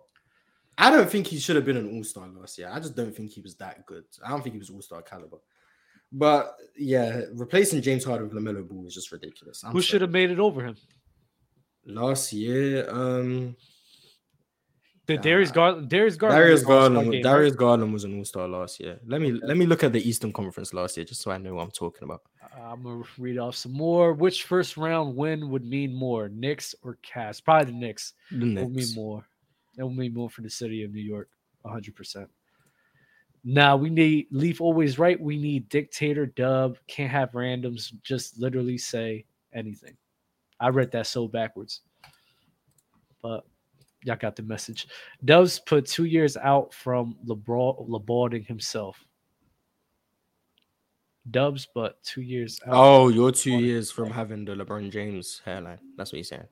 I 0.76 0.90
don't 0.90 1.10
think 1.10 1.26
he 1.26 1.38
should 1.38 1.56
have 1.56 1.64
been 1.64 1.76
an 1.76 1.90
All 1.96 2.04
Star 2.04 2.28
last 2.28 2.56
year. 2.58 2.70
I 2.72 2.78
just 2.78 2.94
don't 2.94 3.14
think 3.14 3.30
he 3.32 3.40
was 3.40 3.56
that 3.56 3.84
good. 3.86 4.04
I 4.24 4.30
don't 4.30 4.42
think 4.42 4.54
he 4.54 4.58
was 4.60 4.70
All 4.70 4.80
Star 4.82 5.02
caliber. 5.02 5.38
But 6.12 6.54
yeah, 6.76 7.22
replacing 7.34 7.82
James 7.82 8.04
Harden 8.04 8.28
with 8.28 8.36
Lamelo 8.36 8.66
Ball 8.66 8.86
is 8.86 8.94
just 8.94 9.10
ridiculous. 9.12 9.62
I'm 9.64 9.72
Who 9.72 9.82
should 9.82 10.00
have 10.02 10.10
made 10.10 10.30
it 10.30 10.38
over 10.38 10.62
him? 10.64 10.76
last 11.84 12.32
year? 12.32 12.88
Um, 12.90 13.56
The 15.06 15.16
Darius 15.18 15.50
Garland. 15.50 15.88
Darius 15.88 16.16
Garland. 16.16 16.38
Darius 16.40 16.60
was 16.60 16.68
an 16.68 16.72
all-star 16.72 16.90
Garland. 16.90 17.12
game, 17.12 17.22
Darius 17.22 17.52
right? 17.52 17.58
Garland 17.58 17.92
was 17.92 18.04
an 18.04 18.16
All 18.18 18.24
Star 18.24 18.48
last 18.48 18.78
year. 18.80 19.00
Let 19.06 19.20
me 19.20 19.32
let 19.32 19.56
me 19.56 19.66
look 19.66 19.82
at 19.84 19.92
the 19.92 20.06
Eastern 20.08 20.32
Conference 20.32 20.72
last 20.72 20.96
year, 20.96 21.04
just 21.04 21.20
so 21.22 21.30
I 21.30 21.38
know 21.38 21.54
what 21.54 21.62
I'm 21.64 21.70
talking 21.70 22.04
about. 22.04 22.22
Uh, 22.58 22.72
I'm 22.72 22.82
gonna 22.82 23.02
read 23.18 23.38
off 23.38 23.54
some 23.54 23.72
more. 23.72 24.12
Which 24.12 24.44
first 24.44 24.76
round 24.76 25.16
win 25.16 25.50
would 25.50 25.64
mean 25.64 25.94
more, 25.94 26.28
Knicks 26.28 26.74
or 26.82 26.98
Cavs? 27.02 27.42
Probably 27.42 27.72
the 27.72 27.78
Knicks. 27.78 28.14
The 28.30 28.56
It 28.56 28.62
will 28.62 28.70
mean 28.70 28.94
more. 28.94 29.26
It 29.76 29.82
will 29.82 29.90
mean 29.90 30.14
more 30.14 30.30
for 30.30 30.40
the 30.40 30.50
city 30.50 30.82
of 30.82 30.92
New 30.92 31.02
York, 31.02 31.28
100. 31.62 31.94
percent 31.94 32.28
Now 33.44 33.76
we 33.76 33.90
need 33.90 34.26
Leaf 34.30 34.60
always 34.60 34.98
right. 34.98 35.20
We 35.20 35.36
need 35.36 35.68
dictator 35.68 36.26
dub. 36.26 36.78
Can't 36.88 37.10
have 37.10 37.32
randoms. 37.32 37.92
Just 38.02 38.38
literally 38.38 38.78
say 38.78 39.24
anything. 39.52 39.96
I 40.60 40.70
read 40.70 40.90
that 40.92 41.06
so 41.06 41.28
backwards, 41.28 41.82
but 43.22 43.44
y'all 44.02 44.16
got 44.16 44.34
the 44.34 44.42
message. 44.42 44.88
Dubs 45.24 45.60
put 45.60 45.86
two 45.86 46.04
years 46.04 46.36
out 46.36 46.74
from 46.74 47.16
LeBron 47.26 47.88
LeBalding 47.88 48.46
himself. 48.46 49.04
Dubs, 51.30 51.68
but 51.74 52.02
two 52.02 52.22
years 52.22 52.60
out. 52.66 52.74
Oh, 52.74 53.08
you're 53.08 53.32
two 53.32 53.58
years 53.58 53.90
from 53.90 54.10
having 54.10 54.44
the 54.44 54.52
LeBron 54.52 54.90
James 54.90 55.40
hairline. 55.44 55.78
That's 55.96 56.12
what 56.12 56.18
he's 56.18 56.28
saying. 56.28 56.46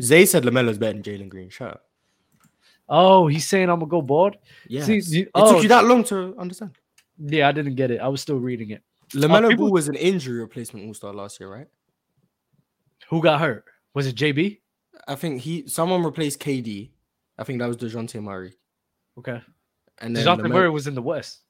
Zay 0.00 0.26
said 0.26 0.44
Lamelo's 0.44 0.78
better 0.78 0.94
than 0.94 1.02
Jalen 1.02 1.28
Green. 1.28 1.48
Shut 1.48 1.70
up. 1.72 1.84
Oh, 2.88 3.26
he's 3.26 3.46
saying 3.46 3.70
I'm 3.70 3.78
gonna 3.78 3.90
go 3.90 4.02
bald. 4.02 4.36
Yes. 4.68 4.86
See, 4.86 5.20
it 5.20 5.30
oh, 5.34 5.54
took 5.54 5.62
you 5.62 5.68
that 5.68 5.84
long 5.84 6.04
to 6.04 6.34
understand. 6.38 6.72
Yeah, 7.18 7.48
I 7.48 7.52
didn't 7.52 7.76
get 7.76 7.90
it. 7.90 8.00
I 8.00 8.08
was 8.08 8.20
still 8.20 8.38
reading 8.38 8.70
it. 8.70 8.82
Lamelo 9.14 9.46
Uh, 9.46 9.48
people- 9.50 9.66
Ball 9.66 9.72
was 9.72 9.88
an 9.88 9.94
injury 9.94 10.40
replacement 10.40 10.86
All 10.86 10.94
Star 10.94 11.14
last 11.14 11.40
year, 11.40 11.50
right? 11.50 11.68
Who 13.08 13.22
got 13.22 13.40
hurt? 13.40 13.64
Was 13.94 14.06
it 14.06 14.16
JB? 14.16 14.60
I 15.06 15.14
think 15.14 15.42
he 15.42 15.66
someone 15.68 16.02
replaced 16.02 16.40
KD. 16.40 16.90
I 17.38 17.44
think 17.44 17.58
that 17.60 17.66
was 17.66 17.76
Dejounte 17.76 18.20
Murray. 18.22 18.54
Okay. 19.18 19.40
And 19.98 20.16
then 20.16 20.26
Dejounte 20.26 20.50
Murray 20.50 20.70
was 20.70 20.86
in 20.86 20.94
the 20.94 21.02
West. 21.02 21.43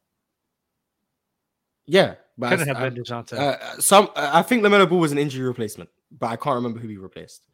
Yeah, 1.87 2.15
but 2.39 2.51
Couldn't 2.51 2.71
I, 2.71 2.79
have 2.79 2.95
been 2.95 3.03
Dejounte. 3.05 3.33
uh, 3.35 3.81
some 3.81 4.09
I 4.17 4.43
think 4.43 4.63
Lamelo 4.63 4.89
Ball 4.89 4.99
was 4.99 5.13
an 5.13 5.19
injury 5.19 5.47
replacement, 5.47 5.91
but 6.11 6.29
I 6.29 6.37
can't 6.37 6.57
remember 6.57 6.79
who 6.81 6.89
he 6.89 6.97
replaced. 6.97 7.47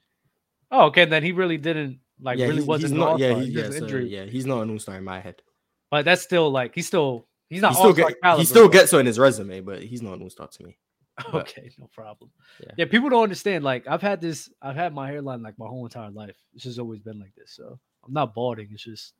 Oh, 0.70 0.86
okay. 0.86 1.04
Then 1.04 1.22
he 1.22 1.32
really 1.32 1.58
didn't 1.58 2.00
like 2.20 2.38
yeah, 2.38 2.46
really 2.46 2.62
wasn't 2.62 2.94
not. 2.94 3.18
Yeah, 3.18 3.34
he, 3.34 3.46
yeah, 3.46 3.70
so, 3.70 3.76
injury. 3.76 4.08
yeah, 4.08 4.24
he's 4.24 4.46
not 4.46 4.62
an 4.62 4.70
All 4.70 4.78
Star 4.78 4.96
in 4.96 5.04
my 5.04 5.20
head. 5.20 5.42
But 5.90 6.04
that's 6.04 6.22
still 6.22 6.50
like 6.50 6.74
he's 6.74 6.86
still 6.86 7.26
he's 7.48 7.62
not 7.62 7.72
he 7.72 7.78
still 7.78 7.92
get, 7.92 8.20
caliber, 8.22 8.40
he 8.40 8.46
still 8.46 8.68
gets 8.68 8.92
in 8.92 9.06
his 9.06 9.18
resume, 9.18 9.60
but 9.60 9.82
he's 9.82 10.02
not 10.02 10.14
an 10.14 10.22
All 10.22 10.30
Star 10.30 10.46
to 10.48 10.62
me. 10.62 10.78
But- 11.32 11.48
Okay, 11.48 11.70
no 11.78 11.88
problem. 11.92 12.30
Yeah. 12.60 12.72
Yeah. 12.78 12.84
people 12.86 13.10
don't 13.10 13.24
understand. 13.24 13.64
Like 13.64 13.86
I've 13.88 14.00
had 14.02 14.20
this, 14.20 14.48
I've 14.62 14.76
had 14.76 14.94
my 14.94 15.08
hairline 15.10 15.42
like 15.42 15.58
my 15.58 15.66
whole 15.66 15.84
entire 15.84 16.10
life. 16.10 16.36
It's 16.54 16.64
just 16.64 16.78
always 16.78 17.00
been 17.00 17.18
like 17.18 17.34
this. 17.36 17.52
So 17.52 17.78
I'm 18.06 18.12
not 18.12 18.32
balding. 18.34 18.68
It's 18.70 18.84
just 18.84 19.14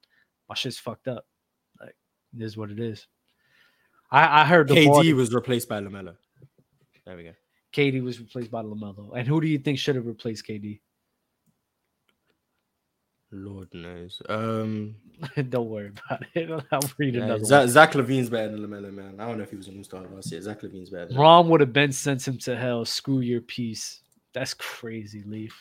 my 0.48 0.54
shit's 0.54 0.78
fucked 0.78 1.08
up. 1.08 1.26
Like 1.80 1.96
it 2.36 2.42
is 2.42 2.56
what 2.56 2.70
it 2.70 2.78
is. 2.78 3.06
I, 4.10 4.42
I 4.42 4.44
heard 4.44 4.68
the 4.68 4.74
KD 4.74 4.86
balding- 4.86 5.16
was 5.16 5.34
replaced 5.34 5.68
by 5.68 5.80
Lamelo. 5.80 6.16
There 7.06 7.16
we 7.16 7.24
go. 7.24 7.32
KD 7.72 8.02
was 8.02 8.18
replaced 8.18 8.50
by 8.50 8.62
Lamelo. 8.62 9.16
And 9.16 9.26
who 9.26 9.40
do 9.40 9.46
you 9.46 9.58
think 9.58 9.78
should 9.78 9.96
have 9.96 10.06
replaced 10.06 10.46
KD? 10.46 10.80
Lord 13.32 13.68
knows. 13.72 14.20
Um, 14.28 14.96
don't 15.50 15.68
worry 15.68 15.92
about 16.08 16.24
it. 16.34 16.50
I'll 16.72 16.80
read 16.98 17.14
yeah, 17.14 17.22
another 17.22 17.44
Zach, 17.44 17.60
one. 17.60 17.68
Zach 17.68 17.92
LaVine's 17.92 18.28
better 18.28 18.50
than 18.50 18.60
Lamelo, 18.66 18.92
man. 18.92 19.20
I 19.20 19.26
don't 19.26 19.38
know 19.38 19.44
if 19.44 19.50
he 19.50 19.56
was 19.56 19.68
an 19.68 19.76
All 19.78 19.84
Star 19.84 20.04
last 20.12 20.32
year. 20.32 20.42
Zach 20.42 20.60
LaVine's 20.62 20.90
better. 20.90 21.06
Than. 21.06 21.16
Rom 21.16 21.48
would 21.48 21.60
have 21.60 21.72
been 21.72 21.92
sent 21.92 22.26
him 22.26 22.38
to 22.38 22.56
hell. 22.56 22.84
Screw 22.84 23.20
your 23.20 23.40
piece. 23.40 24.00
That's 24.32 24.54
crazy, 24.54 25.22
Leaf. 25.24 25.56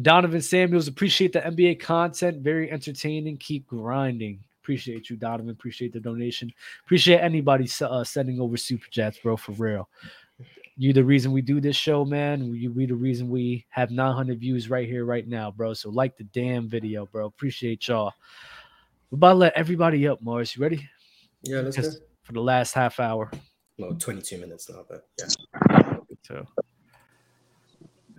Donovan 0.00 0.40
Samuels, 0.40 0.88
appreciate 0.88 1.32
the 1.32 1.40
NBA 1.40 1.78
content. 1.80 2.38
Very 2.38 2.70
entertaining. 2.70 3.36
Keep 3.36 3.66
grinding. 3.66 4.40
Appreciate 4.62 5.10
you, 5.10 5.16
Donovan. 5.16 5.50
Appreciate 5.50 5.92
the 5.92 5.98
donation. 5.98 6.52
Appreciate 6.84 7.18
anybody 7.18 7.68
uh, 7.80 8.04
sending 8.04 8.40
over 8.40 8.56
super 8.56 8.86
chats, 8.90 9.18
bro. 9.18 9.36
For 9.36 9.52
real. 9.52 9.88
You 10.76 10.92
the 10.92 11.04
reason 11.04 11.32
we 11.32 11.42
do 11.42 11.60
this 11.60 11.76
show, 11.76 12.04
man. 12.04 12.54
You 12.54 12.70
we 12.72 12.86
the 12.86 12.94
reason 12.94 13.28
we 13.28 13.66
have 13.70 13.90
900 13.90 14.38
views 14.38 14.70
right 14.70 14.88
here, 14.88 15.04
right 15.04 15.26
now, 15.26 15.50
bro. 15.50 15.74
So 15.74 15.90
like 15.90 16.16
the 16.16 16.24
damn 16.24 16.68
video, 16.68 17.06
bro. 17.06 17.26
Appreciate 17.26 17.88
y'all. 17.88 18.12
We're 19.10 19.16
about 19.16 19.32
to 19.32 19.38
let 19.38 19.52
everybody 19.54 20.06
up, 20.06 20.22
Morris. 20.22 20.56
You 20.56 20.62
ready? 20.62 20.88
Yeah, 21.42 21.60
let's 21.60 21.76
go. 21.76 21.90
For 22.22 22.32
the 22.32 22.40
last 22.40 22.72
half 22.72 23.00
hour. 23.00 23.30
Well, 23.78 23.94
22 23.94 24.38
minutes 24.38 24.70
now, 24.70 24.84
but 24.88 25.08
yeah. 25.18 25.94
So, 26.22 26.46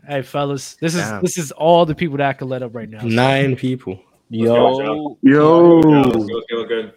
hey, 0.06 0.22
fellas, 0.22 0.76
this 0.76 0.94
is 0.94 1.02
Damn. 1.02 1.22
this 1.22 1.38
is 1.38 1.54
all 1.54 1.86
the 1.86 1.96
people 1.96 2.18
that 2.18 2.30
I 2.30 2.34
can 2.34 2.50
let 2.50 2.62
up 2.62 2.76
right 2.76 2.90
now. 2.90 3.02
Nine 3.02 3.56
people. 3.56 4.04
Yo, 4.30 5.18
Yo. 5.22 6.12
Okay. 6.54 6.92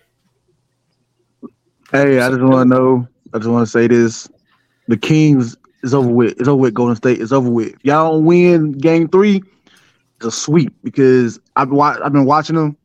Hey, 1.93 2.21
I 2.21 2.31
just 2.31 2.41
want 2.41 2.69
to 2.71 2.75
know. 2.75 3.07
I 3.33 3.39
just 3.39 3.51
want 3.51 3.67
to 3.67 3.71
say 3.71 3.87
this: 3.87 4.29
the 4.89 4.97
Kings 4.97 5.57
is 5.83 5.95
over 5.95 6.09
with. 6.09 6.39
It's 6.39 6.49
over 6.49 6.61
with. 6.61 6.75
Golden 6.75 6.97
State 6.97 7.21
It's 7.21 7.33
over 7.33 7.51
with. 7.51 7.75
If 7.75 7.85
y'all 7.85 8.13
don't 8.13 8.25
win 8.25 8.73
Game 8.73 9.09
Three, 9.09 9.43
it's 10.17 10.27
a 10.27 10.31
sweep 10.31 10.73
because 10.83 11.39
I've 11.57 11.71
wa- 11.71 11.99
I've 12.03 12.13
been 12.13 12.25
watching 12.25 12.57
them. 12.57 12.77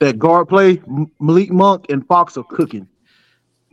That 0.00 0.18
guard 0.18 0.48
play, 0.48 0.82
M- 0.88 1.10
Malik 1.20 1.52
Monk 1.52 1.86
and 1.88 2.06
Fox 2.06 2.36
are 2.36 2.44
cooking. 2.44 2.88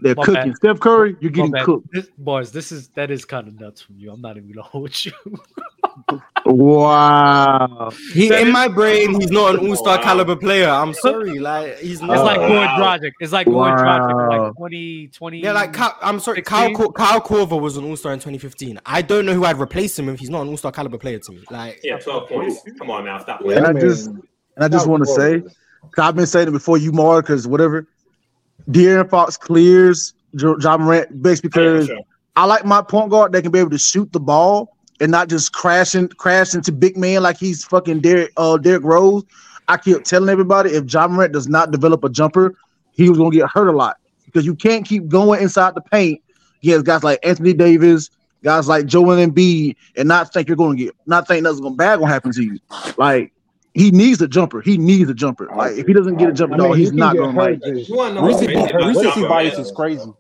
They're 0.01 0.15
My 0.15 0.23
cooking. 0.23 0.51
Bad. 0.51 0.55
Steph 0.57 0.79
Curry, 0.79 1.15
you're 1.19 1.31
getting 1.31 1.53
cooked. 1.63 1.87
This, 1.91 2.07
this 2.51 2.71
is 2.71 2.87
that 2.89 3.11
is 3.11 3.25
kind 3.25 3.47
of 3.47 3.59
nuts 3.59 3.81
from 3.81 3.97
you. 3.97 4.11
I'm 4.11 4.21
not 4.21 4.37
even 4.37 4.51
gonna 4.51 4.61
hold 4.67 5.05
you. 5.05 5.11
wow. 6.45 7.91
He 8.13 8.29
that 8.29 8.41
in 8.41 8.47
is, 8.47 8.53
my 8.53 8.69
brain, 8.69 9.19
he's 9.19 9.31
not 9.31 9.55
an 9.55 9.67
all-star 9.67 9.97
wow. 9.97 10.03
caliber 10.03 10.35
player. 10.37 10.69
I'm 10.69 10.93
sorry, 10.93 11.39
like 11.39 11.77
he's 11.79 12.01
not. 12.01 12.11
It's 12.11 12.23
like 12.23 12.37
going 12.37 12.53
wow. 12.53 12.97
Dragic. 12.97 13.11
It's 13.19 13.33
like 13.33 13.47
wow. 13.47 13.75
Goran 13.75 13.77
Dragic, 13.77 14.29
like 14.29 14.71
2020. 14.71 15.39
Yeah, 15.39 15.51
like 15.51 15.75
I'm 16.01 16.19
sorry, 16.19 16.37
16? 16.37 16.75
Kyle 16.75 16.91
Kyle 16.91 17.21
Korver 17.21 17.59
was 17.59 17.75
an 17.75 17.83
all-star 17.83 18.13
in 18.13 18.19
2015. 18.19 18.79
I 18.85 19.01
don't 19.01 19.25
know 19.25 19.33
who 19.33 19.43
I'd 19.43 19.59
replace 19.59 19.99
him 19.99 20.07
if 20.07 20.19
he's 20.19 20.29
not 20.29 20.43
an 20.43 20.47
all-star 20.49 20.71
caliber 20.71 20.97
player 20.97 21.19
to 21.19 21.31
me. 21.31 21.43
Like 21.51 21.81
yeah, 21.83 21.97
12 21.97 22.29
points. 22.29 22.61
Come 22.77 22.89
on 22.89 23.05
now, 23.05 23.17
stop. 23.19 23.41
And 23.41 23.65
I 23.65 23.73
just 23.73 24.07
and 24.07 24.23
I 24.59 24.69
just 24.69 24.87
want 24.87 25.03
to 25.05 25.13
say. 25.13 25.43
I've 25.97 26.15
been 26.15 26.27
saying 26.27 26.49
it 26.49 26.51
before 26.51 26.77
you, 26.77 26.91
Mar, 26.91 27.21
because 27.21 27.47
whatever 27.47 27.87
De'Aaron 28.69 29.09
Fox 29.09 29.37
clears 29.37 30.13
Ja 30.33 30.77
Morant 30.77 31.21
basically 31.21 31.49
because. 31.49 31.89
I 32.35 32.45
like 32.45 32.63
my 32.63 32.81
point 32.81 33.09
guard 33.09 33.33
that 33.33 33.41
can 33.41 33.51
be 33.51 33.59
able 33.59 33.71
to 33.71 33.77
shoot 33.77 34.13
the 34.13 34.19
ball 34.19 34.77
and 35.01 35.11
not 35.11 35.27
just 35.27 35.51
crashing 35.51 36.07
crash 36.07 36.53
into 36.53 36.71
big 36.71 36.95
man 36.95 37.21
like 37.21 37.37
he's 37.37 37.65
fucking 37.65 37.99
Derrick 37.99 38.31
uh 38.37 38.57
Derrick 38.57 38.83
Rose. 38.83 39.25
I 39.67 39.75
keep 39.75 40.05
telling 40.05 40.29
everybody 40.29 40.69
if 40.71 40.91
Ja 40.91 41.07
Morant 41.09 41.33
does 41.33 41.49
not 41.49 41.71
develop 41.71 42.03
a 42.05 42.09
jumper, 42.09 42.55
he 42.91 43.09
was 43.09 43.17
gonna 43.17 43.31
get 43.31 43.49
hurt 43.49 43.67
a 43.67 43.73
lot 43.73 43.97
because 44.25 44.45
you 44.45 44.55
can't 44.55 44.85
keep 44.85 45.09
going 45.09 45.41
inside 45.41 45.75
the 45.75 45.81
paint. 45.81 46.21
He 46.61 46.69
has 46.69 46.81
guys 46.81 47.03
like 47.03 47.19
Anthony 47.23 47.51
Davis, 47.51 48.09
guys 48.41 48.69
like 48.69 48.85
Joel 48.85 49.17
Embiid, 49.17 49.75
and 49.97 50.07
not 50.07 50.31
think 50.31 50.47
you're 50.47 50.55
gonna 50.55 50.77
get 50.77 50.95
not 51.05 51.27
think 51.27 51.43
nothing's 51.43 51.59
gonna 51.59 51.75
bad 51.75 51.99
gonna 51.99 52.11
happen 52.11 52.31
to 52.31 52.43
you. 52.43 52.57
Like 52.97 53.33
he 53.79 53.91
needs 53.91 54.21
a 54.21 54.27
jumper. 54.27 54.61
He 54.61 54.77
needs 54.77 55.09
a 55.09 55.13
jumper. 55.13 55.47
Like 55.55 55.77
if 55.77 55.87
he 55.87 55.93
doesn't 55.93 56.17
get 56.17 56.29
a 56.29 56.33
jumper, 56.33 56.55
I 56.55 56.57
mean, 56.57 56.67
no, 56.67 56.73
he's 56.73 56.91
not 56.91 57.15
going 57.15 57.33
to 57.33 57.41
like. 57.41 57.61
Recency 57.63 59.21
bias 59.21 59.57
is 59.57 59.71
crazy. 59.71 60.11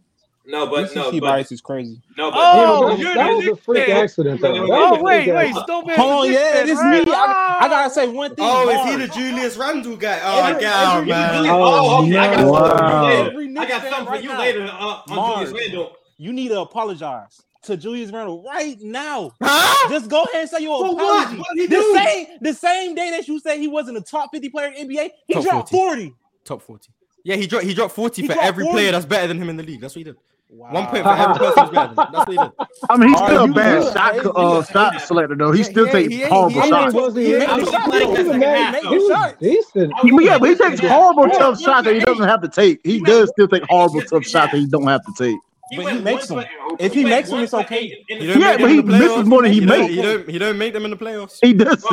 No, 0.45 0.65
but 0.65 0.83
Recency 0.83 0.99
no, 0.99 1.11
but, 1.11 1.21
bias 1.27 1.51
is 1.51 1.61
crazy. 1.61 2.01
No, 2.17 2.31
but 2.31 2.39
oh, 2.39 2.95
yeah, 2.95 3.13
that, 3.13 3.13
was, 3.13 3.15
that 3.15 3.35
was 3.35 3.47
a 3.47 3.55
freak 3.61 3.85
fan. 3.85 3.97
accident. 3.97 4.41
Though. 4.41 4.65
Oh 4.71 5.03
wait, 5.03 5.31
wait, 5.31 5.53
stupid. 5.53 5.95
Hold 5.95 6.25
on, 6.25 6.31
yeah, 6.31 6.61
it 6.61 6.69
is 6.69 6.77
right? 6.77 7.05
me. 7.05 7.13
I, 7.13 7.57
I, 7.59 7.67
gotta 7.67 7.85
oh. 7.85 7.93
say 7.93 8.07
one 8.07 8.33
thing. 8.33 8.45
Oh, 8.47 8.69
is 8.69 8.91
he 8.91 9.05
the 9.05 9.13
Julius 9.13 9.57
Randle 9.57 9.97
guy? 9.97 10.19
Oh, 10.23 10.45
every, 10.45 10.61
God, 10.61 10.97
every, 10.97 11.09
man. 11.09 11.35
Every, 11.35 11.49
oh, 11.51 12.03
okay. 12.03 12.17
I 12.17 12.35
got 12.35 12.41
something 12.41 12.95
for 13.35 13.41
you 13.43 13.57
later. 13.59 13.59
I 13.59 13.67
got 13.67 13.81
something 13.91 14.13
for 14.15 14.21
you 14.21 14.37
later 14.37 14.63
uh, 14.71 15.01
on 15.11 15.45
Julius 15.45 15.51
Randle. 15.51 15.95
You 16.17 16.33
need 16.33 16.47
to 16.47 16.61
apologize 16.61 17.43
to 17.63 17.77
Julius 17.77 18.11
Randle 18.11 18.43
right 18.43 18.77
now. 18.81 19.31
Huh? 19.41 19.89
Just 19.89 20.09
go 20.09 20.23
ahead 20.23 20.41
and 20.41 20.49
say 20.49 20.61
your 20.61 20.85
apology. 20.85 21.37
What? 21.37 21.47
What 21.55 21.69
the, 21.69 21.93
same, 21.93 22.27
the 22.41 22.53
same 22.53 22.95
day 22.95 23.11
that 23.11 23.27
you 23.27 23.39
said 23.39 23.59
he 23.59 23.67
wasn't 23.67 23.97
a 23.97 24.01
top 24.01 24.31
50 24.31 24.49
player 24.49 24.71
in 24.75 24.89
NBA, 24.89 25.09
he 25.27 25.33
top 25.33 25.43
dropped 25.43 25.69
40. 25.69 26.01
40. 26.01 26.15
Top 26.45 26.61
40. 26.61 26.89
Yeah, 27.23 27.35
he 27.35 27.47
dropped 27.47 27.65
he 27.65 27.73
dropped 27.73 27.93
40 27.93 28.21
he 28.21 28.27
for 28.27 28.33
dropped 28.33 28.47
every 28.47 28.63
40. 28.63 28.73
player 28.73 28.91
that's 28.91 29.05
better 29.05 29.27
than 29.27 29.41
him 29.41 29.49
in 29.49 29.57
the 29.57 29.63
league. 29.63 29.81
That's 29.81 29.93
what 29.93 29.99
he 29.99 30.03
did. 30.05 30.15
Wow. 30.51 30.71
One 30.71 30.87
point 30.87 31.03
for 31.03 31.09
every 31.09 31.35
person 31.35 31.63
who's 31.63 31.71
better. 31.71 31.93
than 31.93 32.05
him. 32.05 32.11
That's 32.11 32.27
what 32.27 32.29
he 32.29 32.37
did. 32.37 32.51
I 32.89 32.97
mean, 32.97 33.09
he's 33.09 33.17
still 33.19 33.43
a 33.43 33.47
bad 33.49 33.83
good? 33.83 33.93
shot, 33.93 34.35
uh, 34.35 34.63
shot 34.63 35.01
selector, 35.01 35.35
though. 35.35 35.51
He 35.51 35.63
still 35.63 35.85
yeah, 35.85 35.91
takes 35.91 36.27
horrible 36.27 36.61
shots. 36.63 37.15
He 37.15 37.33
yeah, 40.25 40.37
but 40.39 40.49
he 40.49 40.55
takes 40.55 40.79
horrible 40.79 41.29
tough 41.29 41.61
shots 41.61 41.85
that 41.85 41.93
he 41.93 41.99
doesn't 41.99 42.27
have 42.27 42.41
to 42.41 42.47
take. 42.47 42.79
He 42.83 42.99
does 43.01 43.29
still 43.29 43.47
take 43.47 43.63
horrible 43.69 44.01
tough 44.01 44.25
shots 44.25 44.51
that 44.53 44.57
he 44.57 44.65
don't 44.65 44.87
have 44.87 45.05
to 45.05 45.13
take. 45.15 45.37
But 45.75 45.93
he 45.93 46.01
makes 46.01 46.27
them. 46.27 46.43
If 46.79 46.93
he, 46.93 47.03
makes 47.03 47.29
them, 47.29 47.39
it's 47.41 47.53
okay. 47.53 48.03
Yeah, 48.09 48.57
but 48.57 48.69
he 48.69 48.81
misses 48.81 49.25
more 49.25 49.43
than 49.43 49.51
he, 49.51 49.61
makes. 49.61 49.89
He 49.89 50.01
don't. 50.01 50.29
He 50.29 50.37
don't 50.37 50.57
make 50.57 50.73
them 50.73 50.85
in 50.85 50.91
the 50.91 50.97
playoffs. 50.97 51.39
He 51.41 51.53
does. 51.53 51.85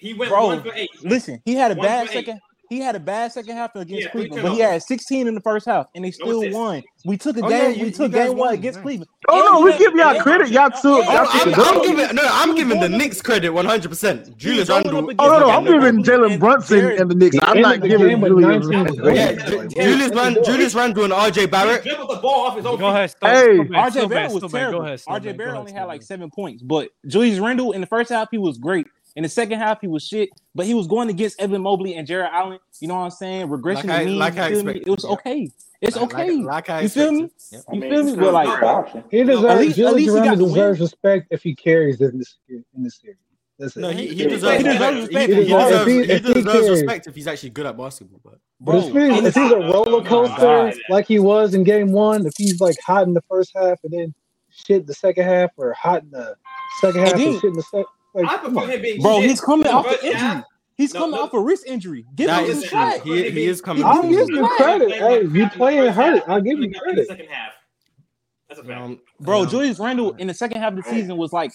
He 0.00 0.14
went 0.14 0.30
bro, 0.30 0.46
one 0.46 0.62
for 0.62 0.72
eight. 0.74 0.90
Listen, 1.02 1.42
he 1.44 1.54
had 1.54 1.72
a 1.72 1.74
one 1.74 1.86
bad 1.86 2.08
second. 2.08 2.40
He 2.68 2.80
had 2.80 2.94
a 2.94 3.00
bad 3.00 3.32
second 3.32 3.56
half 3.56 3.74
against 3.76 4.04
yeah, 4.04 4.10
Cleveland, 4.10 4.42
but 4.42 4.52
he 4.52 4.60
had 4.60 4.82
16 4.82 5.26
in 5.26 5.34
the 5.34 5.40
first 5.40 5.64
half, 5.64 5.86
and 5.94 6.04
they 6.04 6.10
still 6.10 6.42
no 6.42 6.56
won. 6.58 6.82
We 7.06 7.16
took 7.16 7.38
a 7.38 7.44
oh, 7.44 7.48
game. 7.48 7.62
Yeah, 7.62 7.68
you, 7.68 7.84
we 7.86 7.90
took 7.90 8.12
game 8.12 8.36
one 8.36 8.52
against 8.52 8.78
man. 8.78 8.82
Cleveland. 8.82 9.10
Oh 9.28 9.50
no, 9.52 9.64
we 9.64 9.78
give 9.78 9.94
y'all 9.94 10.20
credit. 10.20 10.48
Y'all 10.50 10.68
took. 10.68 10.84
Oh, 10.84 11.00
y'all 11.00 11.26
I'm, 11.30 11.54
I'm 11.54 11.82
giving, 11.82 12.14
no, 12.14 12.22
I'm 12.26 12.54
giving 12.54 12.80
the 12.80 12.88
Knicks 12.88 13.22
credit 13.22 13.50
100. 13.50 13.88
percent 13.88 14.36
Julius 14.36 14.68
Randle. 14.68 14.96
Oh 15.18 15.28
no, 15.28 15.40
no, 15.40 15.50
I'm 15.50 15.64
giving 15.64 16.00
oh, 16.00 16.02
Jalen 16.02 16.38
Brunson 16.38 17.00
and 17.00 17.10
the 17.10 17.14
Knicks. 17.14 17.36
I'm 17.40 17.62
not 17.62 17.80
giving 17.80 18.20
Julius 18.20 18.66
Randle. 18.66 19.68
Julius 19.68 20.14
Randle, 20.14 20.44
Julius 20.44 20.74
Randle, 20.74 21.04
and 21.04 21.12
RJ 21.12 21.50
Barrett. 21.50 21.84
Give 21.84 21.96
the 21.96 22.18
ball 22.20 22.48
off 22.48 22.56
his 22.56 22.66
own. 22.66 22.78
Go 22.78 22.88
ahead. 22.88 23.14
Hey, 23.22 23.58
RJ 23.58 24.10
Barrett 24.10 24.32
was 24.32 24.52
terrible. 24.52 24.80
RJ 24.80 25.38
Barrett 25.38 25.54
only 25.54 25.72
had 25.72 25.84
like 25.84 26.02
seven 26.02 26.30
points, 26.30 26.62
but 26.62 26.90
Julius 27.06 27.38
Randle 27.38 27.72
in 27.72 27.80
the 27.80 27.86
first 27.86 28.10
half 28.10 28.28
he 28.30 28.36
was 28.36 28.58
great. 28.58 28.86
In 29.18 29.24
the 29.24 29.28
second 29.28 29.58
half, 29.58 29.80
he 29.80 29.88
was 29.88 30.06
shit, 30.06 30.30
but 30.54 30.64
he 30.64 30.74
was 30.74 30.86
going 30.86 31.08
against 31.08 31.40
Evan 31.40 31.60
Mobley 31.60 31.96
and 31.96 32.06
Jarrett 32.06 32.30
Allen. 32.32 32.60
You 32.78 32.86
know 32.86 32.94
what 32.94 33.00
I'm 33.00 33.10
saying? 33.10 33.48
Regression 33.50 33.88
like 33.88 34.02
I, 34.02 34.04
mean, 34.04 34.16
like 34.16 34.38
I. 34.38 34.50
It 34.52 34.86
was 34.86 35.04
okay. 35.04 35.50
It's 35.80 35.96
like, 35.96 36.14
okay. 36.14 36.30
Like, 36.36 36.68
like 36.68 36.82
you 36.84 36.88
feel 36.88 37.10
me? 37.10 37.20
Yep. 37.22 37.32
You 37.50 37.62
I 37.68 37.80
mean, 37.80 37.90
feel 37.90 38.16
me? 38.16 38.30
Like, 38.30 39.10
he 39.10 39.24
deserves. 39.24 39.44
At 39.44 39.58
least, 39.58 39.78
at 39.80 39.94
least 39.96 40.16
he 40.16 40.36
deserves 40.36 40.78
respect 40.78 41.26
if 41.32 41.42
he 41.42 41.52
carries 41.52 42.00
in 42.00 42.16
this 42.16 42.36
in 42.48 42.64
this 42.76 43.00
series. 43.00 43.74
No, 43.74 43.90
he, 43.90 44.06
he 44.06 44.24
deserves, 44.24 44.58
he 44.58 44.62
deserves 44.62 45.08
respect. 45.08 45.32
He 45.32 45.34
deserves, 45.34 45.86
he, 45.90 46.04
he 46.04 46.34
deserves, 46.44 46.70
respect 46.70 47.06
if 47.08 47.14
he's 47.16 47.26
actually 47.26 47.50
good 47.50 47.66
at 47.66 47.76
basketball. 47.76 48.20
But, 48.22 48.38
bro, 48.60 48.76
if, 48.76 48.84
he's, 48.84 49.24
if 49.24 49.34
he's 49.34 49.50
a 49.50 49.58
roller 49.58 50.04
coaster 50.04 50.72
like 50.90 51.08
he 51.08 51.18
was 51.18 51.54
in 51.54 51.64
game 51.64 51.90
one, 51.90 52.24
if 52.24 52.34
he's 52.38 52.60
like 52.60 52.76
hot 52.86 53.08
in 53.08 53.14
the 53.14 53.24
first 53.28 53.50
half 53.56 53.80
and 53.82 53.92
then 53.92 54.14
shit 54.48 54.86
the 54.86 54.94
second 54.94 55.24
half, 55.24 55.50
or 55.56 55.72
hot 55.72 56.04
in 56.04 56.10
the 56.12 56.36
second 56.80 57.00
half 57.00 57.14
and, 57.14 57.22
and 57.22 57.34
shit 57.40 57.50
in 57.50 57.54
the 57.54 57.62
second 57.64 57.86
like, 58.22 58.32
I 58.32 58.38
prefer 58.38 58.66
him 58.66 58.82
being 58.82 59.00
bro. 59.00 59.20
He's 59.20 59.40
coming 59.40 59.66
off 59.68 59.86
an 59.86 59.98
injury. 60.02 60.20
Now. 60.20 60.44
He's 60.76 60.94
no, 60.94 61.00
coming 61.00 61.16
no. 61.16 61.22
off 61.24 61.34
a 61.34 61.40
wrist 61.40 61.64
injury. 61.66 62.06
Give 62.14 62.28
that 62.28 62.44
him 62.44 62.54
his 62.54 62.68
credit. 62.68 63.02
He, 63.02 63.30
he 63.30 63.46
is 63.46 63.60
coming. 63.60 63.84
I'll 63.84 64.02
give 64.02 64.28
you 64.30 64.48
credit. 64.56 64.92
Hey, 64.92 65.24
you 65.24 65.48
playing 65.50 65.92
hurt. 65.92 66.22
I'll 66.28 66.40
give 66.40 66.58
you 66.60 66.72
credit. 66.72 67.08
Second 67.08 67.28
half. 67.28 67.52
That's 68.48 68.60
a 68.60 68.64
fact. 68.64 68.80
Um, 68.80 69.00
bro, 69.20 69.42
um, 69.42 69.48
Julius 69.48 69.78
Randle 69.78 70.12
uh, 70.14 70.18
in 70.18 70.28
the 70.28 70.34
second 70.34 70.60
half 70.60 70.72
of 70.72 70.82
the 70.82 70.88
season 70.88 71.16
was 71.16 71.32
like 71.32 71.52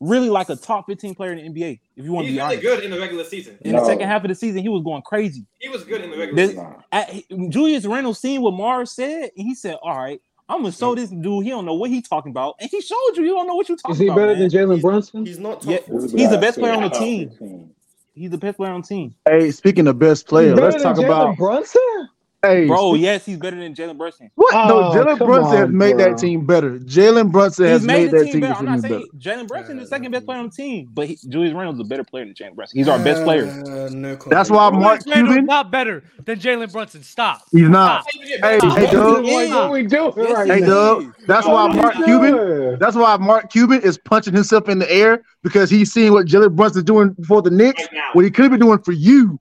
really 0.00 0.30
like 0.30 0.48
a 0.48 0.56
top 0.56 0.86
15 0.86 1.14
player 1.14 1.32
in 1.32 1.52
the 1.52 1.60
NBA. 1.60 1.80
If 1.96 2.04
you 2.04 2.12
want 2.12 2.26
to 2.26 2.32
be 2.32 2.38
really 2.38 2.46
honest. 2.46 2.62
good 2.62 2.84
in 2.84 2.90
the 2.90 3.00
regular 3.00 3.24
season. 3.24 3.58
In 3.62 3.72
no. 3.72 3.80
the 3.80 3.86
second 3.86 4.08
half 4.08 4.22
of 4.22 4.28
the 4.28 4.34
season, 4.34 4.62
he 4.62 4.68
was 4.68 4.82
going 4.82 5.02
crazy. 5.02 5.44
He 5.58 5.68
was 5.68 5.84
good 5.84 6.02
in 6.02 6.10
the 6.10 6.16
regular 6.16 6.36
this, 6.36 6.50
season. 6.50 6.74
At, 6.92 7.50
Julius 7.50 7.84
Randle 7.84 8.14
seen 8.14 8.40
what 8.40 8.54
Marz 8.54 8.88
said, 8.88 9.30
and 9.36 9.46
he 9.46 9.54
said, 9.54 9.76
"All 9.82 9.96
right, 9.96 10.20
I'm 10.48 10.62
gonna 10.62 10.72
show 10.72 10.94
this 10.94 11.10
dude. 11.10 11.44
He 11.44 11.50
don't 11.50 11.66
know 11.66 11.74
what 11.74 11.90
he 11.90 12.00
talking 12.00 12.30
about, 12.30 12.56
and 12.58 12.70
he 12.70 12.80
showed 12.80 13.16
you. 13.16 13.24
You 13.24 13.34
don't 13.34 13.46
know 13.46 13.54
what 13.54 13.68
you 13.68 13.76
talking 13.76 13.90
about. 13.90 13.94
Is 13.94 13.98
he 13.98 14.06
about, 14.06 14.16
better 14.16 14.32
man. 14.32 14.48
than 14.48 14.50
Jalen 14.50 14.80
Brunson? 14.80 15.26
He's 15.26 15.38
not. 15.38 15.64
Yeah, 15.64 15.78
he's 15.86 16.30
the 16.30 16.38
best 16.38 16.58
player 16.58 16.72
on 16.72 16.82
the 16.82 16.88
team. 16.90 17.74
He's 18.14 18.30
the 18.30 18.38
best 18.38 18.56
player 18.56 18.72
on 18.72 18.80
the 18.80 18.86
team. 18.86 19.14
Hey, 19.26 19.50
speaking 19.50 19.86
of 19.86 19.98
best 19.98 20.26
player, 20.26 20.54
let's 20.54 20.82
talk 20.82 20.98
about 20.98 21.36
Brunson. 21.36 22.08
Hey, 22.42 22.68
bro, 22.68 22.94
yes, 22.94 23.26
he's 23.26 23.36
better 23.36 23.58
than 23.58 23.74
Jalen 23.74 23.98
Brunson. 23.98 24.30
What? 24.36 24.54
Oh, 24.54 24.68
no, 24.68 24.90
Jalen 24.92 25.18
Brunson 25.18 25.54
on, 25.54 25.56
has 25.56 25.70
made 25.70 25.98
that 25.98 26.18
team 26.18 26.46
better. 26.46 26.78
Jalen 26.78 27.32
Brunson 27.32 27.64
he's 27.64 27.72
has 27.72 27.82
made, 27.82 28.04
made 28.04 28.10
that 28.12 28.24
team, 28.26 28.32
team 28.34 28.40
better. 28.42 28.54
I'm 28.54 28.64
not 28.64 28.80
saying 28.80 29.08
Jalen 29.18 29.48
Brunson 29.48 29.78
is 29.78 29.84
the 29.84 29.88
second 29.88 30.12
best 30.12 30.24
player 30.24 30.38
on 30.38 30.44
the 30.44 30.52
team, 30.52 30.88
but 30.92 31.08
he, 31.08 31.18
Julius 31.28 31.52
Randle's 31.52 31.80
a 31.80 31.84
better 31.84 32.04
player 32.04 32.24
than 32.24 32.34
Jalen 32.34 32.54
Brunson. 32.54 32.78
He's 32.78 32.86
our 32.86 33.00
uh, 33.00 33.02
best 33.02 33.24
player. 33.24 33.44
Uh, 33.44 34.16
That's 34.28 34.50
why 34.50 34.70
Mark 34.70 35.02
Cuban 35.02 35.46
not 35.46 35.72
better 35.72 36.04
than 36.24 36.38
Jalen 36.38 36.70
Brunson. 36.70 37.02
Stop. 37.02 37.42
He's 37.50 37.68
not. 37.68 38.06
Hey, 38.12 38.38
hey, 38.40 38.58
Doug. 38.88 39.24
What 39.24 39.50
are 39.50 39.70
we 39.72 39.86
doing 39.88 40.12
Hey, 40.46 40.60
Doug. 40.60 41.12
That's 41.26 41.46
why 41.46 41.66
Mark 41.74 41.94
Cuban. 41.94 42.78
That's 42.78 42.94
why 42.94 43.16
Mark 43.16 43.50
Cuban 43.50 43.80
is 43.80 43.98
punching 43.98 44.34
himself 44.34 44.68
in 44.68 44.78
the 44.78 44.88
air 44.88 45.22
because 45.42 45.70
he's 45.70 45.92
seeing 45.92 46.12
what 46.12 46.26
Jalen 46.26 46.54
Brunson's 46.54 46.84
doing 46.84 47.16
for 47.26 47.42
the 47.42 47.50
Knicks, 47.50 47.82
what 48.12 48.24
he 48.24 48.30
could 48.30 48.52
be 48.52 48.58
doing 48.58 48.78
for 48.78 48.92
you 48.92 49.40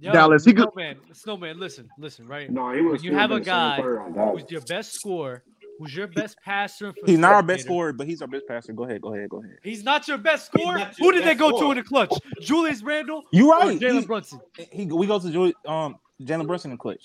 Yo, 0.00 0.12
Dallas. 0.12 0.44
He 0.44 0.52
snowman, 0.52 0.96
could... 1.06 1.16
snowman, 1.16 1.58
listen, 1.58 1.88
listen, 1.98 2.26
right? 2.26 2.50
No, 2.50 2.72
he 2.72 2.82
was. 2.82 3.02
You 3.02 3.14
have 3.14 3.32
a 3.32 3.40
guy 3.40 3.80
who's 3.80 4.48
your 4.48 4.60
best 4.62 4.92
scorer, 4.92 5.42
who's 5.78 5.94
your 5.94 6.06
best 6.06 6.36
passer. 6.44 6.94
he's 7.04 7.18
not 7.18 7.32
our 7.32 7.42
best 7.42 7.64
scorer, 7.64 7.92
but 7.92 8.06
he's 8.06 8.22
our 8.22 8.28
best 8.28 8.46
passer. 8.46 8.72
Go 8.72 8.84
ahead, 8.84 9.02
go 9.02 9.14
ahead, 9.14 9.28
go 9.28 9.42
ahead. 9.42 9.58
He's 9.62 9.82
not 9.82 10.06
your 10.06 10.18
best 10.18 10.46
scorer. 10.46 10.78
Your 10.78 10.88
Who 10.98 11.12
did 11.12 11.24
they 11.24 11.34
go 11.34 11.48
scorer. 11.48 11.64
to 11.64 11.70
in 11.72 11.76
the 11.78 11.82
clutch? 11.82 12.12
Julius 12.40 12.82
Randle. 12.82 13.24
You 13.32 13.50
right? 13.50 13.78
Jalen 13.78 14.06
Brunson. 14.06 14.40
He, 14.70 14.86
we 14.86 15.06
go 15.06 15.18
to 15.18 15.30
Julius, 15.30 15.56
um 15.66 15.98
Jalen 16.22 16.46
Brunson 16.46 16.70
in 16.70 16.76
the 16.76 16.80
clutch. 16.80 17.04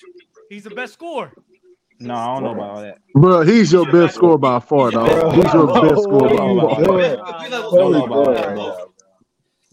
He's 0.49 0.63
the 0.63 0.71
best 0.71 0.93
scorer. 0.93 1.33
No, 1.99 2.15
I 2.15 2.33
don't 2.33 2.43
know 2.43 2.51
about 2.51 2.69
all 2.69 2.81
that. 2.81 2.97
Bro, 3.15 3.43
he's 3.43 3.71
your 3.71 3.91
best 3.91 4.15
scorer 4.15 4.37
by 4.37 4.59
far, 4.59 4.91
though 4.91 5.31
He's 5.31 5.53
your 5.53 5.67
best 5.67 6.03
scorer 6.03 6.29
by 6.29 6.37
far. 6.37 6.83
Don't 7.71 7.91
know 7.91 8.05
about 8.05 8.35
that. 8.35 8.87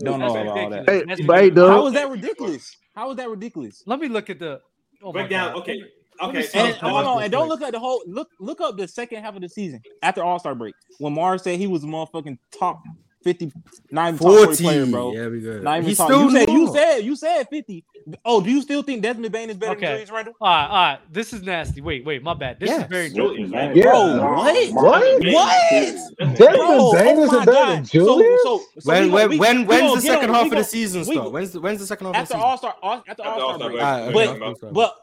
Don't 0.03 0.21
know 0.21 0.37
about 0.37 0.71
that. 0.71 0.89
Hey, 0.89 1.25
but 1.25 1.41
hey, 1.41 1.51
How 1.51 1.83
was 1.83 1.95
that 1.95 2.09
ridiculous? 2.09 2.77
How 2.95 3.11
is 3.11 3.17
that 3.17 3.29
ridiculous? 3.29 3.83
Let 3.87 4.01
me 4.01 4.09
look 4.09 4.31
at 4.31 4.39
the 4.39 4.61
oh 5.03 5.13
breakdown. 5.13 5.55
Okay. 5.55 5.83
Okay. 6.23 6.47
And, 6.53 6.75
hold 6.77 7.07
on, 7.07 7.23
and 7.23 7.33
don't 7.33 7.49
look 7.49 7.63
at 7.63 7.73
the 7.73 7.79
whole 7.79 8.03
look. 8.07 8.29
Look 8.41 8.61
up 8.61 8.77
the 8.77 8.87
second 8.87 9.23
half 9.23 9.35
of 9.37 9.41
the 9.41 9.49
season 9.49 9.81
after 10.03 10.23
All 10.23 10.39
Star 10.39 10.55
break 10.55 10.75
when 10.99 11.15
Marz 11.15 11.43
said 11.43 11.59
he 11.59 11.67
was 11.67 11.83
motherfucking 11.83 12.39
top 12.59 12.83
fifty, 13.23 13.53
not 13.91 14.09
even 14.15 14.19
40. 14.19 14.63
player, 14.63 14.87
bro. 14.87 15.13
Yeah, 15.13 15.29
we 15.29 15.41
good. 15.41 15.63
Not 15.63 15.79
even 15.79 15.89
He's 15.89 15.99
top. 15.99 16.09
still 16.09 16.23
You 16.25 16.31
said 16.31 16.49
you 16.51 16.67
said 16.73 16.99
you 17.05 17.17
said 17.17 17.49
fifty. 17.49 17.85
Oh, 18.25 18.41
do 18.41 18.51
you 18.51 18.63
still 18.63 18.83
think 18.83 19.03
Desmond 19.03 19.31
Bane 19.31 19.51
is 19.51 19.57
better 19.59 19.75
than 19.75 19.85
Okay. 19.85 19.93
Julius 19.93 20.11
Randle? 20.11 20.35
All 20.41 20.49
right, 20.49 20.67
all 20.67 20.75
right. 20.95 20.99
This 21.13 21.33
is 21.35 21.43
nasty. 21.43 21.81
Wait, 21.83 22.05
wait, 22.05 22.23
my 22.23 22.33
bad. 22.35 22.59
This 22.59 22.71
Yes. 22.71 22.83
is 22.83 22.87
very 22.89 23.11
Julius 23.11 23.51
bro. 23.51 23.59
Randle. 23.59 23.83
Bro, 23.83 24.37
what? 24.37 24.73
What? 24.73 25.23
What? 25.35 25.71
Desmond 25.71 26.37
Bro, 26.39 26.93
Bane 26.93 27.17
oh 27.19 27.25
is 27.25 27.31
better 27.31 27.45
God. 27.53 27.69
than 27.77 27.85
So, 27.85 27.93
Julius? 27.93 28.41
so, 28.43 28.59
so 28.59 28.65
when 28.91 29.05
we 29.05 29.11
when 29.11 29.29
we- 29.31 29.39
when 29.39 29.67
when's 29.67 29.95
the 29.95 30.01
second 30.01 30.31
on- 30.31 30.35
half 30.37 30.47
of 30.47 30.51
the 30.59 30.65
season 30.65 31.01
we- 31.07 31.15
start? 31.15 31.31
When's 31.33 31.51
the 31.53 31.61
when's 31.61 31.81
the 31.81 31.87
second 31.87 32.07
half 32.07 32.23
of 32.23 32.29
the 32.29 32.35
after 32.35 32.35
season? 32.35 32.49
All 32.49 32.59
Star 32.59 32.75
after 32.83 33.11
After 33.11 33.23
All 33.23 33.35
Star 33.35 33.43
All-Star 33.45 33.69
break. 33.71 34.13
break. 34.15 34.29
Ah, 34.31 34.45
okay, 34.47 34.69
But 34.73 34.95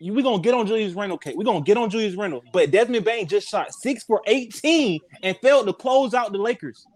we're 0.00 0.22
gonna 0.22 0.42
get 0.42 0.54
on 0.54 0.66
Julius 0.66 0.94
Randle, 0.94 1.18
Kate. 1.18 1.36
We're 1.36 1.44
gonna 1.44 1.62
get 1.62 1.76
on 1.76 1.90
Julius 1.90 2.14
Randle. 2.14 2.42
But 2.52 2.70
Desmond 2.70 3.04
Bane 3.04 3.26
just 3.26 3.48
shot 3.48 3.72
six 3.74 4.04
for 4.04 4.20
18 4.26 5.00
and 5.22 5.36
failed 5.38 5.66
to 5.66 5.72
close 5.72 6.14
out 6.14 6.32
the 6.32 6.38
Lakers. 6.38 6.86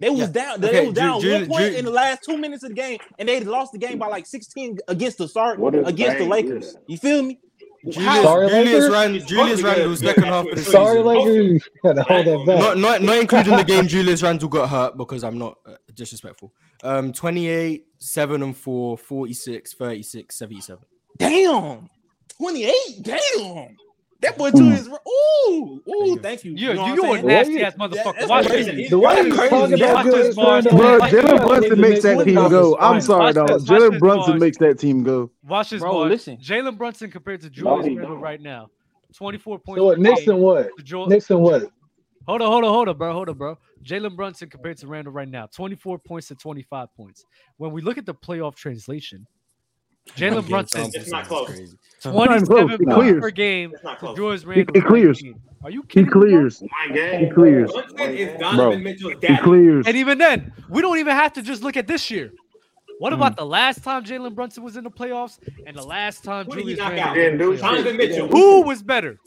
They 0.00 0.10
was 0.10 0.20
yeah. 0.20 0.26
down, 0.26 0.60
they 0.60 0.68
okay. 0.68 0.86
was 0.86 0.94
down 0.94 1.20
Ju- 1.20 1.30
one 1.30 1.40
Ju- 1.40 1.46
point 1.48 1.72
Ju- 1.72 1.78
in 1.78 1.84
the 1.86 1.90
last 1.90 2.22
two 2.22 2.36
minutes 2.36 2.62
of 2.62 2.70
the 2.70 2.74
game, 2.74 2.98
and 3.18 3.28
they 3.28 3.40
lost 3.40 3.72
the 3.72 3.78
game 3.78 3.98
by 3.98 4.08
like 4.08 4.26
16 4.26 4.78
against 4.88 5.18
the 5.18 5.26
start 5.26 5.58
against 5.58 5.96
Bane 5.96 6.18
the 6.18 6.26
Lakers. 6.26 6.76
You 6.86 6.98
feel 6.98 7.22
me? 7.22 7.40
Julius, 7.88 8.22
sorry, 8.22 8.48
Julius 9.20 9.62
Randle, 9.62 9.88
was 9.88 10.00
second 10.00 10.24
half 10.24 10.46
of 10.46 10.56
the 10.56 10.62
Sorry, 10.62 10.96
season. 10.96 11.60
Sorry, 11.84 12.24
Lakers. 12.24 12.46
Not, 12.46 12.78
not, 12.78 13.02
not 13.02 13.18
including 13.18 13.56
the 13.56 13.62
game 13.62 13.86
Julius 13.86 14.24
Randle 14.24 14.48
got 14.48 14.68
hurt 14.68 14.96
because 14.96 15.22
I'm 15.22 15.38
not 15.38 15.58
uh, 15.64 15.76
disrespectful. 15.94 16.52
Um, 16.82 17.12
28, 17.12 17.84
7 17.98 18.42
and 18.42 18.56
4, 18.56 18.98
46, 18.98 19.74
36, 19.74 20.36
77. 20.36 20.84
Damn. 21.16 21.88
28. 22.38 22.74
Damn. 23.02 23.76
That 24.20 24.38
boy 24.38 24.50
too 24.50 24.70
is 24.70 24.88
ooh 24.88 25.82
ooh. 25.88 26.18
Thank 26.20 26.44
you. 26.44 26.52
You, 26.52 26.70
you, 26.70 26.74
know 26.74 26.94
you, 26.94 27.12
a 27.12 27.22
nasty 27.22 27.62
ass 27.62 27.74
motherfucker. 27.74 28.28
Watch 28.28 28.46
this. 28.46 28.90
The 28.90 28.98
way 28.98 29.22
you 29.22 29.36
talking 29.36 29.74
about 29.74 30.04
this, 30.06 30.34
Brunson, 30.34 30.76
bro. 30.76 30.98
Jalen 31.00 31.46
Brunson 31.46 31.80
makes 31.80 32.02
that 32.02 32.24
team 32.24 32.34
go. 32.34 32.78
I'm 32.78 33.00
sorry, 33.00 33.34
dog. 33.34 33.48
Jalen 33.48 33.98
Brunson 33.98 34.38
makes 34.38 34.56
that 34.58 34.78
team 34.78 35.02
go. 35.02 35.30
Watch 35.44 35.70
this, 35.70 35.82
bro. 35.82 36.02
Listen, 36.02 36.38
Jalen 36.38 36.78
Brunson 36.78 37.10
compared 37.10 37.42
to 37.42 37.50
Julius 37.50 37.86
Randle 37.86 38.16
right 38.16 38.40
now, 38.40 38.70
24 39.14 39.58
points. 39.58 39.80
So 39.80 39.84
what? 39.84 39.98
Nixon 39.98 40.38
what? 40.38 40.70
Nixon 41.08 41.40
what? 41.40 41.70
Hold 42.26 42.42
on, 42.42 42.50
hold 42.50 42.64
on, 42.64 42.70
hold 42.72 42.88
on, 42.88 42.98
bro. 42.98 43.12
Hold 43.12 43.28
on, 43.28 43.38
bro. 43.38 43.58
Jalen 43.84 44.16
Brunson 44.16 44.48
compared 44.48 44.78
to 44.78 44.88
Randle 44.88 45.12
right 45.12 45.28
now, 45.28 45.46
24 45.46 45.98
points 45.98 46.28
to 46.28 46.34
25 46.34 46.88
points. 46.96 47.24
When 47.58 47.70
we 47.70 47.82
look 47.82 47.98
at 47.98 48.06
the 48.06 48.14
playoff 48.14 48.56
translation, 48.56 49.26
Jalen 50.14 50.48
Brunson. 50.48 50.90
It's 50.94 51.10
not 51.10 51.26
close. 51.26 51.48
Crazy. 51.48 51.78
27 52.02 52.68
points 52.68 52.94
clears. 52.94 53.20
per 53.20 53.30
game. 53.30 53.72
It's 53.74 53.84
not 53.84 53.98
close. 53.98 54.16
George 54.16 54.44
Randle. 54.44 54.74
He, 54.74 54.80
he 54.80 54.86
clears. 54.86 55.22
Are 55.64 55.70
you 55.70 55.82
kidding? 55.82 56.04
He 56.04 56.10
clears. 56.10 56.62
Oh 56.62 56.68
my 56.88 56.94
game. 56.94 57.24
He 57.24 57.30
clears. 57.30 57.72
Brunson 57.72 58.14
is 58.14 58.38
Donovan 58.38 58.82
Mitchell's 58.82 59.14
dad. 59.20 59.36
He 59.36 59.42
clears. 59.42 59.86
And 59.86 59.96
even 59.96 60.18
then, 60.18 60.52
we 60.68 60.80
don't 60.80 60.98
even 60.98 61.14
have 61.14 61.32
to 61.34 61.42
just 61.42 61.62
look 61.62 61.76
at 61.76 61.86
this 61.86 62.10
year. 62.10 62.32
What 62.98 63.12
mm. 63.12 63.16
about 63.16 63.36
the 63.36 63.44
last 63.44 63.82
time 63.82 64.04
Jalen 64.04 64.34
Brunson 64.34 64.62
was 64.62 64.76
in 64.76 64.84
the 64.84 64.90
playoffs 64.90 65.38
and 65.66 65.76
the 65.76 65.82
last 65.82 66.24
time 66.24 66.46
Who 66.46 66.60
Julius 66.60 66.78
Randle? 66.78 67.56
Donovan 67.56 67.96
Mitchell. 67.96 68.28
Who 68.28 68.62
was 68.62 68.82
better? 68.82 69.18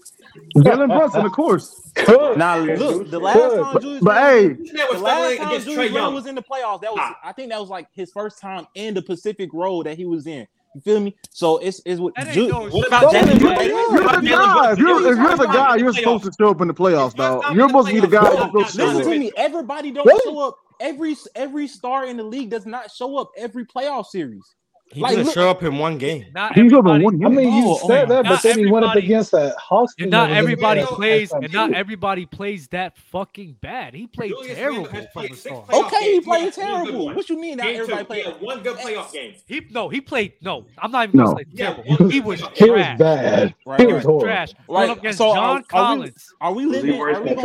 Jalen 0.57 0.87
Brunson, 0.87 1.25
of 1.25 1.31
course. 1.31 1.91
Now 2.07 2.57
look, 2.59 3.09
the 3.09 3.19
last 3.19 3.37
time 3.37 3.81
Julius 3.81 4.03
but, 4.03 4.15
Randle, 4.15 4.53
but, 4.53 4.77
hey, 4.77 4.93
the 4.93 4.99
last 4.99 5.37
time 5.37 5.61
Julius 5.61 6.13
was 6.13 6.25
in 6.25 6.35
the 6.35 6.41
playoffs, 6.41 6.81
that 6.81 6.91
was 6.91 6.99
ah. 7.01 7.17
I 7.23 7.31
think 7.31 7.51
that 7.51 7.59
was 7.59 7.69
like 7.69 7.87
his 7.91 8.11
first 8.11 8.39
time 8.39 8.65
in 8.75 8.93
the 8.93 9.01
Pacific 9.01 9.49
Road 9.53 9.85
that 9.85 9.97
he 9.97 10.05
was 10.05 10.25
in. 10.25 10.47
You 10.75 10.81
feel 10.81 10.99
me? 10.99 11.15
So 11.31 11.57
it's 11.57 11.81
it's 11.85 11.99
what. 11.99 12.13
Ju- 12.33 12.47
what 12.71 12.87
about 12.87 13.11
Jalen? 13.13 13.39
You're, 13.39 13.63
you're, 13.63 14.21
guy. 14.21 14.71
If 14.73 14.79
you're, 14.79 15.11
if 15.11 15.17
you're 15.17 15.37
the 15.37 15.45
guy, 15.47 15.75
you're 15.77 15.93
supposed 15.93 16.23
to 16.25 16.31
show 16.39 16.49
up 16.51 16.61
in 16.61 16.67
the 16.67 16.73
playoffs, 16.73 17.15
dog. 17.15 17.43
You're 17.55 17.67
supposed 17.69 17.87
to 17.89 17.93
be 17.95 17.99
the 18.01 18.07
guy. 18.07 18.49
Listen 18.53 19.01
to 19.03 19.19
me. 19.19 19.31
Everybody 19.35 19.91
don't 19.91 20.05
show 20.23 20.39
up. 20.47 20.57
Every 20.79 21.15
every 21.35 21.67
star 21.67 22.05
in 22.05 22.17
the 22.17 22.23
league 22.23 22.51
does 22.51 22.65
not 22.65 22.91
show 22.91 23.17
up 23.17 23.31
every 23.37 23.65
playoff 23.65 24.05
series. 24.05 24.43
He 24.91 25.01
like, 25.01 25.15
didn't 25.15 25.31
show 25.33 25.49
up 25.49 25.61
in 25.61 25.77
one 25.77 25.99
game. 25.99 26.25
Not 26.33 26.55
he's 26.55 26.73
over 26.73 26.89
one. 26.99 27.17
Game. 27.17 27.27
I 27.27 27.29
mean, 27.29 27.53
you 27.53 27.69
oh, 27.69 27.87
said 27.87 28.05
oh 28.05 28.15
that, 28.15 28.25
but 28.25 28.41
then 28.41 28.57
he 28.57 28.65
went 28.65 28.85
up 28.85 28.95
against 28.95 29.31
that 29.31 29.55
Hawks. 29.57 29.93
not 29.99 30.31
everybody 30.31 30.83
plays, 30.83 31.31
and 31.31 31.51
not 31.53 31.73
everybody 31.73 32.25
plays 32.25 32.67
that 32.69 32.97
fucking 32.97 33.57
bad. 33.61 33.93
He 33.93 34.07
played 34.07 34.31
Julius 34.31 34.57
terrible 34.57 34.85
played 34.85 35.09
from 35.13 35.27
the 35.27 35.35
start. 35.35 35.69
Okay, 35.71 36.13
he 36.13 36.21
played 36.21 36.53
terrible. 36.53 37.13
What 37.13 37.29
you 37.29 37.39
mean? 37.39 37.57
Not 37.57 37.67
everybody 37.67 38.03
played 38.03 38.25
one 38.39 38.63
good 38.63 38.77
playoff 38.77 39.13
game. 39.13 39.35
He 39.45 39.61
no, 39.69 39.89
he 39.89 40.01
played 40.01 40.33
no. 40.41 40.65
I'm 40.79 40.91
not 40.91 41.09
even 41.09 41.19
gonna 41.19 41.37
say 41.37 41.45
terrible. 41.55 42.09
He 42.09 42.19
was 42.19 42.41
he 42.55 42.69
was 42.71 42.81
bad. 42.97 43.53
He 43.77 43.85
was 43.85 44.23
trash. 44.23 44.53
Right 44.67 44.97
against 44.97 45.19
John 45.19 45.63
Collins. 45.63 46.33
Are 46.41 46.53
we 46.53 46.65
living? 46.65 46.99
Are 46.99 47.21
we 47.21 47.35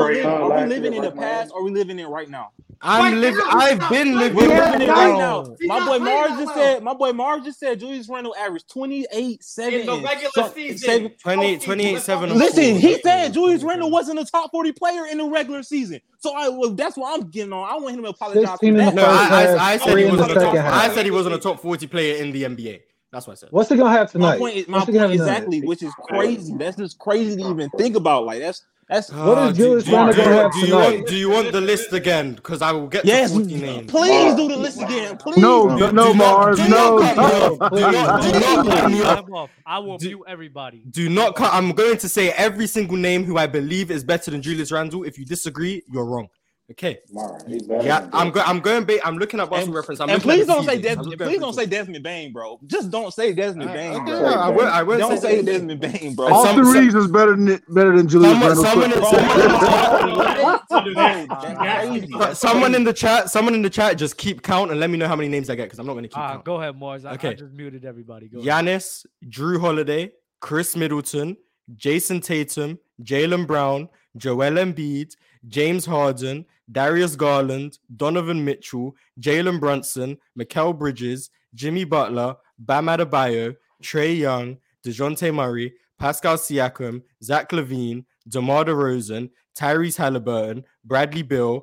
living 0.66 0.94
in 0.94 1.02
the 1.02 1.12
past? 1.12 1.52
Are 1.54 1.62
we 1.62 1.70
living 1.70 1.98
it 1.98 2.06
right 2.06 2.28
now? 2.28 2.52
I'm 2.80 3.20
living. 3.20 3.40
I've 3.50 3.88
been 3.90 4.18
living. 4.18 4.38
Living 4.38 4.82
it 4.82 4.88
right 4.88 5.16
now. 5.16 5.56
My 5.62 5.86
boy 5.86 5.98
Marz 5.98 6.38
just 6.38 6.54
said. 6.54 6.82
My 6.82 6.94
boy 6.94 7.12
Marz 7.12 7.44
just 7.44 7.58
said 7.58 7.80
Julius 7.80 8.08
Randle 8.08 8.34
averaged 8.36 8.68
28, 8.70 9.42
7 9.42 9.80
in 9.80 9.86
the 9.86 10.00
regular 10.00 10.30
so, 10.34 10.52
season. 10.52 11.10
20, 11.22 11.58
28, 11.58 12.00
7. 12.00 12.38
Listen, 12.38 12.76
he 12.76 13.00
said 13.00 13.32
Julius 13.32 13.62
Randle 13.62 13.90
wasn't 13.90 14.18
a 14.18 14.24
top 14.24 14.50
40 14.50 14.72
player 14.72 15.06
in 15.06 15.18
the 15.18 15.24
regular 15.24 15.62
season. 15.62 16.00
So 16.18 16.34
I 16.34 16.48
well, 16.48 16.70
that's 16.70 16.96
what 16.96 17.18
I'm 17.18 17.28
getting 17.28 17.52
on. 17.52 17.68
I 17.68 17.76
want 17.76 17.96
him 17.96 18.02
to 18.02 18.10
apologize. 18.10 18.58
For 18.58 18.72
that. 18.72 18.94
No, 18.94 19.04
I, 19.04 19.56
I, 19.58 19.72
I 19.72 19.76
said 19.78 19.98
he 19.98 20.04
wasn't 20.06 20.30
a 20.30 20.34
top. 20.34 20.54
I 20.54 20.94
said 20.94 21.04
he 21.04 21.10
wasn't 21.10 21.34
a 21.34 21.38
top 21.38 21.60
40 21.60 21.86
player 21.86 22.16
in 22.16 22.32
the 22.32 22.44
NBA. 22.44 22.80
That's 23.14 23.28
what 23.28 23.34
I 23.34 23.36
said. 23.36 23.50
What's 23.52 23.70
he 23.70 23.76
gonna 23.76 23.90
have 23.90 24.10
tonight? 24.10 24.32
My 24.32 24.38
point 24.38 24.56
is, 24.56 24.68
my 24.68 24.84
point 24.84 25.12
exactly, 25.12 25.60
tonight? 25.60 25.68
which 25.68 25.84
is 25.84 25.92
crazy. 25.94 26.52
That's 26.56 26.76
just 26.76 26.98
crazy 26.98 27.36
to 27.36 27.48
even 27.48 27.70
think 27.70 27.94
about. 27.94 28.24
Like 28.24 28.40
that's 28.40 28.64
that's 28.88 29.12
uh, 29.12 29.16
what 29.16 29.50
is 29.50 29.56
Julius 29.56 29.88
Randle 29.88 30.14
gonna 30.14 30.28
do, 30.28 30.34
have 30.34 30.52
do 30.52 30.60
tonight? 30.66 30.68
You 30.68 30.96
want, 30.96 31.06
do 31.08 31.16
you 31.16 31.30
want 31.30 31.52
the 31.52 31.60
list 31.60 31.92
again? 31.92 32.34
Because 32.34 32.62
I 32.62 32.72
will 32.72 32.86
get 32.86 33.02
the 33.02 33.08
yes, 33.08 33.32
Please 33.32 34.34
do 34.34 34.48
the 34.48 34.56
list 34.56 34.80
again. 34.80 35.16
Please. 35.16 35.38
No, 35.38 35.76
do, 35.76 35.92
no, 35.92 36.12
Marz. 36.12 36.58
No. 36.68 36.98
Do 36.98 37.80
not, 37.80 38.66
cut 38.66 38.90
me 38.90 39.02
off. 39.02 39.50
I 39.66 39.78
will 39.78 39.98
do, 39.98 40.08
mute 40.08 40.24
everybody. 40.28 40.82
Do 40.90 41.08
not 41.08 41.34
cut. 41.34 41.52
I'm 41.52 41.72
going 41.72 41.98
to 41.98 42.08
say 42.08 42.30
every 42.32 42.66
single 42.66 42.96
name 42.96 43.24
who 43.24 43.36
I 43.36 43.46
believe 43.46 43.90
is 43.90 44.04
better 44.04 44.30
than 44.30 44.42
Julius 44.42 44.70
Randle. 44.70 45.04
If 45.04 45.18
you 45.18 45.24
disagree, 45.24 45.82
you're 45.90 46.04
wrong. 46.04 46.28
Okay. 46.70 47.00
Mara, 47.12 47.38
yeah, 47.46 48.08
I'm 48.14 48.30
go- 48.30 48.40
I'm 48.40 48.60
going. 48.60 48.84
Ba- 48.84 49.06
I'm 49.06 49.18
looking 49.18 49.38
at 49.38 49.50
Boston 49.50 49.68
and, 49.68 49.74
reference. 49.74 50.00
I'm 50.00 50.08
and 50.08 50.22
please 50.22 50.46
don't 50.46 50.64
say 50.64 50.80
Desmond. 50.80 51.18
Please 51.18 51.38
don't 51.38 51.52
say 51.52 51.66
Desmond 51.66 52.02
Bane, 52.02 52.32
bro. 52.32 52.58
Just 52.66 52.90
don't 52.90 53.12
say 53.12 53.34
Desmond 53.34 53.68
I, 53.68 53.74
Bane. 53.74 53.96
Okay, 53.96 54.04
bro. 54.04 54.32
I 54.32 54.48
would. 54.48 54.64
I 54.64 54.82
will 54.82 54.96
don't 54.96 55.18
say, 55.18 55.40
say 55.40 55.42
Desmond 55.42 55.78
Bane, 55.78 56.14
bro. 56.14 56.32
All 56.32 56.46
some, 56.46 56.72
Reaves 56.72 56.94
is 56.94 57.08
better 57.08 57.36
than 57.36 57.60
better 57.68 57.94
than 57.94 58.08
Julius 58.08 58.32
someone, 58.32 58.56
someone, 58.56 58.92
someone, 60.70 62.34
someone, 62.34 62.74
in 62.74 62.84
the 62.84 62.94
chat. 62.94 63.30
Someone 63.30 63.54
in 63.54 63.60
the 63.60 63.68
chat. 63.68 63.98
Just 63.98 64.16
keep 64.16 64.40
count 64.42 64.70
and 64.70 64.80
let 64.80 64.88
me 64.88 64.96
know 64.96 65.06
how 65.06 65.16
many 65.16 65.28
names 65.28 65.50
I 65.50 65.56
get 65.56 65.64
because 65.64 65.78
I'm 65.78 65.86
not 65.86 65.92
going 65.92 66.04
to 66.04 66.08
keep. 66.08 66.18
Uh, 66.18 66.32
count. 66.32 66.44
Go 66.46 66.62
ahead, 66.62 66.76
Marz. 66.76 67.04
I, 67.04 67.12
okay. 67.12 67.28
I 67.28 67.34
just 67.34 67.52
muted 67.52 67.84
everybody. 67.84 68.28
Go 68.28 68.38
Giannis, 68.38 69.04
Jrue 69.28 69.60
Holiday, 69.60 70.12
Khris 70.40 70.76
Middleton, 70.76 71.36
Jayson 71.76 72.22
Tatum, 72.22 72.78
Jaylen 73.02 73.46
Brown, 73.46 73.90
Joel 74.16 74.52
Embiid, 74.52 75.14
James 75.46 75.84
Harden. 75.84 76.46
Darius 76.70 77.16
Garland, 77.16 77.78
Donovan 77.96 78.44
Mitchell, 78.44 78.94
Jalen 79.20 79.60
Brunson, 79.60 80.16
Mikal 80.38 80.76
Bridges, 80.78 81.30
Jimmy 81.54 81.84
Butler, 81.84 82.36
Bam 82.58 82.86
Adebayo, 82.86 83.54
Trae 83.82 84.16
Young, 84.16 84.58
DeJounte 84.84 85.34
Murray, 85.34 85.74
Pascal 85.98 86.36
Siakam, 86.36 87.02
Zach 87.22 87.50
LaVine, 87.50 88.04
DeMar 88.28 88.64
DeRozan, 88.64 89.30
Tyrese 89.56 89.96
Halliburton, 89.96 90.64
Bradley 90.84 91.22
Beal, 91.22 91.62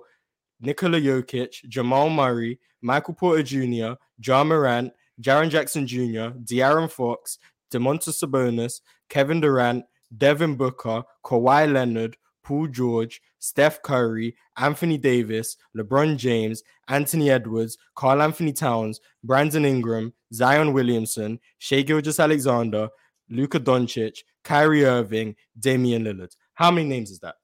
Nikola 0.60 1.00
Jokic, 1.00 1.68
Jamal 1.68 2.10
Murray, 2.10 2.60
Michael 2.82 3.16
Porter 3.16 3.44
Jr., 3.44 3.94
Ja 4.24 4.44
Morant, 4.44 4.92
Jaren 5.20 5.50
Jackson 5.50 5.86
Jr., 5.86 6.38
De'Aaron 6.44 6.90
Fox, 6.90 7.40
Domantas 7.72 8.24
Sabonis, 8.24 8.82
Kevin 9.10 9.42
Durant, 9.42 9.84
Devin 10.16 10.56
Booker, 10.56 11.04
Kawhi 11.26 11.72
Leonard, 11.72 12.18
Paul 12.52 12.68
George, 12.68 13.22
Steph 13.40 13.82
Curry, 13.82 14.36
Anthony 14.58 14.98
Davis, 14.98 15.56
LeBron 15.78 16.18
James, 16.18 16.64
Anthony 16.90 17.32
Edwards, 17.32 17.78
Karl 17.96 18.22
Anthony 18.22 18.52
Towns, 18.52 19.00
Brandon 19.24 19.64
Ingram, 19.64 20.12
Zion 20.34 20.74
Williamson, 20.74 21.40
Shai 21.60 21.82
Gilgeous-Alexander, 21.84 22.90
Luka 23.30 23.58
Doncic, 23.58 24.18
Kyrie 24.44 24.84
Irving, 24.84 25.38
Damian 25.58 26.04
Lillard. 26.04 26.36
How 26.56 26.72
many 26.72 26.90
names 26.90 27.10
is 27.10 27.20
that? 27.20 27.36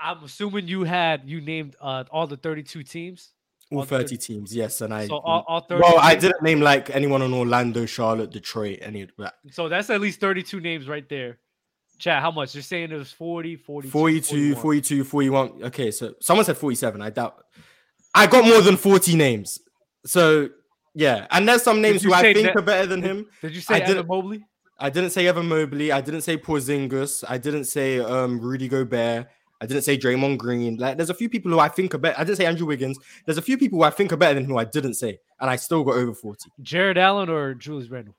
I'm 0.00 0.24
assuming 0.24 0.66
you 0.66 0.84
had 0.84 1.28
you 1.28 1.42
named 1.42 1.76
uh, 1.78 2.04
all 2.10 2.26
the 2.26 2.38
32 2.38 2.84
teams. 2.84 3.34
All, 3.70 3.80
all 3.80 3.84
30, 3.84 4.04
30 4.04 4.16
teams, 4.16 4.56
yes, 4.56 4.80
and 4.80 4.94
I. 4.94 5.08
So 5.08 5.18
all, 5.18 5.44
all 5.46 5.60
30. 5.60 5.82
Well, 5.82 5.98
I 5.98 6.14
didn't 6.14 6.42
name 6.42 6.62
like 6.62 6.88
anyone 6.88 7.20
on 7.20 7.34
Orlando, 7.34 7.84
Charlotte, 7.84 8.30
Detroit, 8.30 8.78
any 8.80 9.02
of 9.02 9.10
that. 9.18 9.34
So 9.50 9.68
that's 9.68 9.90
at 9.90 10.00
least 10.00 10.20
32 10.20 10.60
names 10.60 10.88
right 10.88 11.06
there. 11.06 11.38
Chat, 11.98 12.20
how 12.20 12.30
much? 12.30 12.54
You're 12.54 12.62
saying 12.62 12.92
it 12.92 12.96
was 12.96 13.12
40, 13.12 13.56
42, 13.56 13.90
42, 13.90 14.54
41. 14.54 14.62
42 14.62 15.04
41. 15.04 15.64
Okay, 15.64 15.90
so 15.90 16.14
someone 16.20 16.44
said 16.44 16.56
47. 16.56 17.00
I 17.00 17.10
doubt. 17.10 17.44
I 18.14 18.26
got 18.26 18.44
more 18.46 18.60
than 18.60 18.76
40 18.76 19.16
names. 19.16 19.60
So, 20.04 20.48
yeah. 20.94 21.26
And 21.30 21.48
there's 21.48 21.62
some 21.62 21.80
names 21.80 22.02
who 22.02 22.12
I 22.12 22.32
think 22.32 22.54
are 22.54 22.62
better 22.62 22.86
than 22.86 23.02
him. 23.02 23.26
Did 23.42 23.54
you 23.54 23.60
say 23.60 23.76
I 23.76 23.78
Evan 23.78 24.06
Mobley? 24.06 24.44
I 24.78 24.90
didn't 24.90 25.10
say 25.10 25.26
Evan 25.26 25.48
Mobley. 25.48 25.90
I 25.92 26.00
didn't 26.00 26.22
say 26.22 26.36
Porzingis. 26.36 27.24
I 27.28 27.38
didn't 27.38 27.64
say 27.64 27.98
um, 28.00 28.40
Rudy 28.40 28.68
Gobert. 28.68 29.28
I 29.60 29.66
didn't 29.66 29.84
say 29.84 29.96
Draymond 29.96 30.38
Green. 30.38 30.76
Like, 30.76 30.96
there's 30.98 31.10
a 31.10 31.14
few 31.14 31.30
people 31.30 31.50
who 31.50 31.58
I 31.58 31.68
think 31.68 31.94
are 31.94 31.98
better. 31.98 32.18
I 32.18 32.24
didn't 32.24 32.36
say 32.36 32.44
Andrew 32.44 32.66
Wiggins. 32.66 32.98
There's 33.24 33.38
a 33.38 33.42
few 33.42 33.56
people 33.56 33.78
who 33.78 33.84
I 33.84 33.90
think 33.90 34.12
are 34.12 34.16
better 34.16 34.34
than 34.34 34.44
who 34.44 34.58
I 34.58 34.64
didn't 34.64 34.94
say, 34.94 35.18
and 35.40 35.48
I 35.48 35.56
still 35.56 35.82
got 35.82 35.94
over 35.94 36.12
40. 36.12 36.50
Jarrett 36.60 36.98
Allen 36.98 37.30
or 37.30 37.54
Julius 37.54 37.88
Randle? 37.88 38.14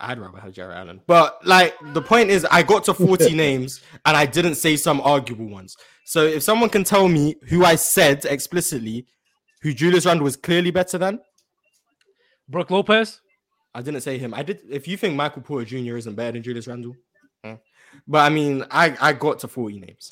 I'd 0.00 0.18
rather 0.18 0.38
have 0.38 0.52
Jarrett 0.52 0.76
Allen. 0.76 1.00
But 1.06 1.44
like 1.46 1.74
the 1.92 2.02
point 2.02 2.30
is, 2.30 2.46
I 2.50 2.62
got 2.62 2.84
to 2.84 2.94
40 2.94 3.34
names 3.34 3.80
and 4.04 4.16
I 4.16 4.26
didn't 4.26 4.54
say 4.54 4.76
some 4.76 5.00
arguable 5.00 5.48
ones. 5.48 5.76
So 6.04 6.24
if 6.24 6.42
someone 6.42 6.70
can 6.70 6.84
tell 6.84 7.08
me 7.08 7.36
who 7.48 7.64
I 7.64 7.74
said 7.74 8.24
explicitly, 8.24 9.06
who 9.62 9.74
Julius 9.74 10.06
Randle 10.06 10.24
was 10.24 10.36
clearly 10.36 10.70
better 10.70 10.98
than, 10.98 11.20
Brook 12.48 12.70
Lopez. 12.70 13.20
I 13.74 13.82
didn't 13.82 14.00
say 14.00 14.18
him. 14.18 14.32
I 14.32 14.42
did. 14.42 14.60
If 14.70 14.88
you 14.88 14.96
think 14.96 15.14
Michael 15.14 15.42
Porter 15.42 15.66
Jr. 15.66 15.96
isn't 15.96 16.14
better 16.14 16.32
than 16.32 16.42
Julius 16.42 16.66
Randle, 16.66 16.96
but 18.06 18.18
I 18.18 18.28
mean, 18.30 18.64
I 18.70 18.96
I 19.00 19.12
got 19.12 19.38
to 19.40 19.48
40 19.48 19.80
names. 19.80 20.10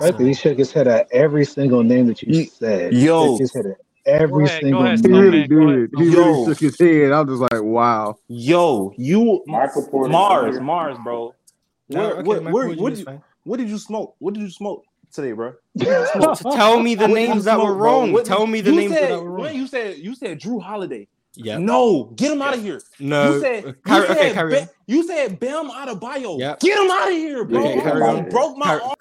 Right, 0.00 0.16
so, 0.16 0.24
he 0.24 0.34
shook 0.34 0.58
his 0.58 0.72
head 0.72 0.88
at 0.88 1.08
every 1.12 1.44
single 1.44 1.82
name 1.82 2.06
that 2.06 2.22
you 2.22 2.46
said. 2.46 2.92
Yo, 2.94 3.38
every 4.06 4.44
ahead, 4.44 4.62
single. 4.62 4.84
Ahead, 4.84 5.04
he 5.04 5.12
really 5.12 5.46
did. 5.46 5.90
He 5.96 6.10
Yo. 6.10 6.18
really 6.18 6.44
shook 6.46 6.58
his 6.58 6.78
head. 6.78 7.12
I'm 7.12 7.26
just 7.26 7.40
like, 7.40 7.62
wow. 7.62 8.16
Yo, 8.28 8.92
you 8.96 9.42
Michael 9.46 9.88
Marz, 9.92 10.58
Marz, 10.58 11.02
bro. 11.02 11.34
What, 11.86 13.58
did 13.58 13.68
you, 13.68 13.78
smoke? 13.78 14.14
What 14.18 14.34
did 14.34 14.42
you 14.42 14.50
smoke 14.50 14.84
today, 15.12 15.32
bro? 15.32 15.54
Tell 15.78 16.80
me 16.80 16.94
the 16.94 17.08
names 17.08 17.44
that 17.44 17.58
were 17.58 17.74
wrong. 17.74 18.22
Tell 18.24 18.46
me 18.46 18.60
the 18.60 18.72
names 18.72 18.92
that 18.92 19.22
were 19.22 19.30
wrong. 19.30 19.54
You 19.54 19.66
said 19.66 19.98
you 19.98 20.14
said 20.14 20.40
Jrue 20.40 20.62
Holiday. 20.62 21.08
Yeah. 21.36 21.58
No, 21.58 22.04
get 22.14 22.30
him 22.30 22.40
out 22.42 22.54
of 22.54 22.62
here. 22.62 22.80
No. 23.00 23.34
You 23.34 23.40
said, 23.40 23.64
you 23.64 23.74
said, 23.86 24.10
okay, 24.10 24.32
Kyrie. 24.32 24.68
You 24.86 25.04
said 25.04 25.40
Bam 25.40 25.68
Adebayo. 25.68 26.38
Yep. 26.38 26.60
Get 26.60 26.78
him 26.78 26.90
out 26.90 27.08
of 27.08 27.14
here, 27.14 27.44
bro. 27.44 27.66
Okay, 27.66 28.30
broke 28.30 28.56
my 28.56 28.78
arm. 28.78 28.94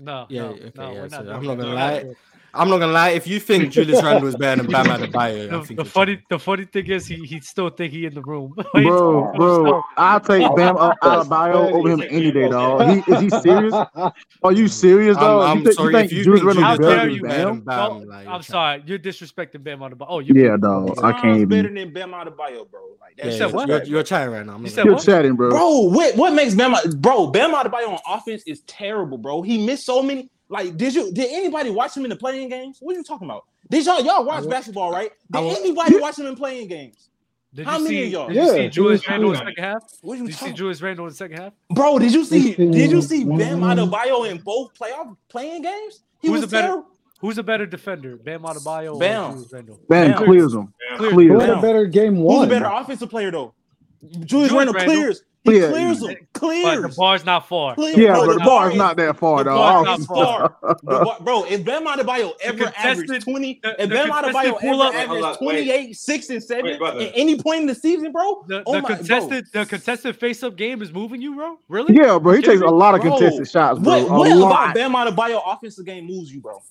No, 0.00 0.26
yeah, 0.28 0.42
no, 0.42 0.48
okay, 0.48 0.72
no, 0.74 0.92
yeah, 0.92 1.08
so 1.08 1.18
I'm 1.18 1.46
not 1.46 1.58
gonna 1.58 1.74
lie. 1.74 2.14
I'm 2.54 2.68
not 2.68 2.78
gonna 2.78 2.92
lie. 2.92 3.10
If 3.10 3.26
you 3.26 3.40
think 3.40 3.72
Julius 3.72 4.02
Randle 4.04 4.28
is 4.28 4.36
better 4.36 4.62
than 4.62 4.70
Bam 4.70 4.86
Adebayo, 4.86 5.50
the, 5.50 5.56
I 5.56 5.62
think 5.62 5.78
the 5.78 5.84
funny 5.84 6.22
the 6.30 6.38
funny 6.38 6.64
thing 6.64 6.86
is 6.86 7.06
he 7.06 7.16
he's 7.26 7.48
still 7.48 7.68
think 7.70 7.92
he's 7.92 8.06
in 8.06 8.14
the 8.14 8.22
room. 8.22 8.54
bro, 8.72 9.32
bro, 9.34 9.82
I'll 9.96 10.20
take 10.20 10.42
Bam 10.54 10.76
Adebayo 10.76 11.72
over 11.72 11.90
him 11.90 12.02
any 12.02 12.30
day, 12.30 12.48
dog. 12.48 12.88
He, 12.88 13.12
is 13.12 13.20
he 13.20 13.30
serious? 13.40 13.74
Are 13.74 14.52
you 14.52 14.64
mm. 14.64 14.70
serious, 14.70 15.16
dog? 15.16 15.50
I'm, 15.50 15.58
I'm 15.58 15.64
you 15.64 15.72
sorry 15.72 15.92
think, 15.94 16.06
if 16.06 16.12
you 16.12 16.24
Julius 16.24 16.42
think 16.42 16.54
Julius 16.54 16.78
Randle 16.78 16.88
better 16.88 17.10
than 17.10 17.60
Bam. 17.60 17.60
Bam 17.60 18.08
like, 18.08 18.26
I'm 18.28 18.42
sorry, 18.42 18.82
you're 18.86 18.98
disrespecting 18.98 19.62
Bam 19.62 19.80
Adebayo. 19.80 20.06
Oh, 20.08 20.18
you 20.20 20.34
yeah, 20.34 20.56
dog. 20.56 20.98
I 21.02 21.12
can't 21.12 21.48
better 21.48 21.68
even. 21.68 21.74
than 21.74 21.92
Bam 21.92 22.12
Adebayo, 22.12 22.70
bro. 22.70 22.80
Like 23.00 23.16
that. 23.16 23.26
Yeah, 23.26 23.32
you 23.32 23.38
said 23.38 23.52
what? 23.52 23.86
You're, 23.88 24.02
chatting 24.02 24.32
right 24.32 24.46
now. 24.46 24.54
I'm 24.54 24.66
You're 24.66 24.98
chatting, 24.98 25.34
bro. 25.34 25.50
Bro, 25.50 25.80
what 25.90 26.16
what 26.16 26.32
makes 26.32 26.54
Bam? 26.54 26.74
Bro, 26.98 27.28
Bam 27.28 27.52
Adebayo 27.52 27.88
on 27.88 27.98
offense 28.06 28.42
is 28.46 28.60
terrible, 28.62 29.18
bro. 29.18 29.42
He 29.42 29.64
missed 29.64 29.86
so 29.86 30.02
many. 30.02 30.30
Like, 30.48 30.76
did 30.76 30.94
you 30.94 31.12
did 31.12 31.30
anybody 31.32 31.70
watch 31.70 31.96
him 31.96 32.04
in 32.04 32.10
the 32.10 32.16
playing 32.16 32.48
games? 32.48 32.78
What 32.80 32.94
are 32.94 32.98
you 32.98 33.04
talking 33.04 33.26
about? 33.26 33.44
Did 33.70 33.86
y'all 33.86 34.04
y'all 34.04 34.24
watch 34.24 34.48
basketball, 34.48 34.92
right? 34.92 35.10
Did 35.30 35.58
anybody 35.58 35.96
watch 35.98 36.18
him 36.18 36.26
in 36.26 36.36
playing 36.36 36.68
games? 36.68 37.08
Did 37.54 37.66
How 37.66 37.78
many 37.78 37.96
see, 37.96 38.02
of 38.06 38.10
y'all? 38.10 38.26
Did 38.26 38.36
you 38.36 38.42
yeah, 38.42 38.52
see 38.52 38.68
Julius 38.68 39.08
Randle 39.08 39.30
in 39.30 39.38
the 39.38 39.44
second 39.46 39.64
half? 39.64 39.82
What 40.02 40.18
you 40.18 40.26
did 40.26 40.40
you 40.40 40.46
see 40.48 40.52
Julius 40.52 40.82
Randle 40.82 41.04
in 41.04 41.10
the 41.10 41.16
second 41.16 41.38
half? 41.38 41.52
Bro, 41.70 42.00
did 42.00 42.12
you 42.12 42.24
see 42.24 42.54
did 42.54 42.90
you 42.90 43.00
see 43.00 43.24
Bam 43.24 43.60
Adebayo 43.60 44.28
in 44.28 44.38
both 44.38 44.74
playoff 44.74 45.16
playing 45.28 45.62
games? 45.62 46.02
He 46.20 46.28
who's 46.28 46.40
was 46.40 46.44
a 46.44 46.48
better 46.48 46.66
terrible. 46.66 46.86
who's 47.20 47.38
a 47.38 47.44
better 47.44 47.64
defender? 47.64 48.16
Bam 48.16 48.42
Adebayo 48.42 48.98
Bam. 48.98 49.24
or 49.24 49.32
Julius 49.34 49.52
Randle? 49.52 49.80
Bam, 49.88 50.10
Bam. 50.10 50.24
clears 50.24 50.54
him. 50.54 50.74
Bam. 50.98 51.10
Clears. 51.12 51.32
Who's 51.32 51.48
a 51.48 51.60
better 51.60 51.86
game 51.86 52.16
one? 52.16 52.36
Who's 52.38 52.46
a 52.46 52.50
better 52.50 52.66
offensive 52.66 53.08
player 53.08 53.30
though? 53.30 53.54
Julius, 54.02 54.26
Julius 54.28 54.52
Randle, 54.52 54.74
Randle 54.74 54.94
clears. 54.94 55.22
He 55.44 55.60
yeah, 55.60 55.68
clears 55.68 56.02
yeah. 56.02 56.14
Clears. 56.32 56.80
But 56.80 56.88
the 56.88 56.94
bar's 56.96 57.24
not 57.26 57.46
far. 57.46 57.74
Clears. 57.74 57.98
Yeah, 57.98 58.14
bro, 58.14 58.26
but 58.26 58.32
the 58.38 58.44
bar's 58.44 58.74
not, 58.74 58.84
not 58.84 58.96
that 58.96 59.18
far, 59.18 59.44
the 59.44 59.50
though. 59.50 59.56
Bar's 59.56 60.08
not 60.08 60.08
far. 60.62 60.78
bar, 60.82 61.16
bro, 61.20 61.44
if 61.44 61.62
Bam 61.62 61.86
Adebayo 61.86 62.32
ever 62.40 62.72
averaged 62.78 63.24
20, 63.24 63.60
the, 63.62 63.82
if 63.82 63.90
Bam 63.90 64.10
Adebayo 64.10 64.56
ever 64.62 64.82
up, 64.82 64.94
averaged 64.94 65.38
28, 65.38 65.68
wait, 65.68 65.96
6, 65.96 66.30
and 66.30 66.42
7 66.42 66.64
wait, 66.64 67.02
at 67.02 67.12
any 67.14 67.38
point 67.38 67.60
in 67.60 67.66
the 67.66 67.74
season, 67.74 68.10
bro, 68.10 68.42
the, 68.48 68.62
oh 68.64 68.80
my, 68.80 68.94
contested 68.94 69.44
bro. 69.52 69.64
the 69.64 69.68
contested 69.68 70.16
face-up 70.16 70.56
game 70.56 70.80
is 70.80 70.90
moving 70.90 71.20
you, 71.20 71.34
bro? 71.34 71.58
Really? 71.68 71.94
Yeah, 71.94 72.18
bro. 72.18 72.32
He 72.32 72.40
Just 72.40 72.52
takes 72.52 72.60
me? 72.62 72.66
a 72.66 72.70
lot 72.70 72.94
of 72.94 73.02
contested 73.02 73.36
bro, 73.36 73.44
shots, 73.44 73.78
bro. 73.80 74.04
What, 74.06 74.10
what 74.10 74.36
about 74.36 74.74
Bam 74.74 74.92
Adebayo 74.92 75.42
offensive 75.44 75.84
game 75.84 76.06
moves 76.06 76.32
you, 76.32 76.40
bro? 76.40 76.62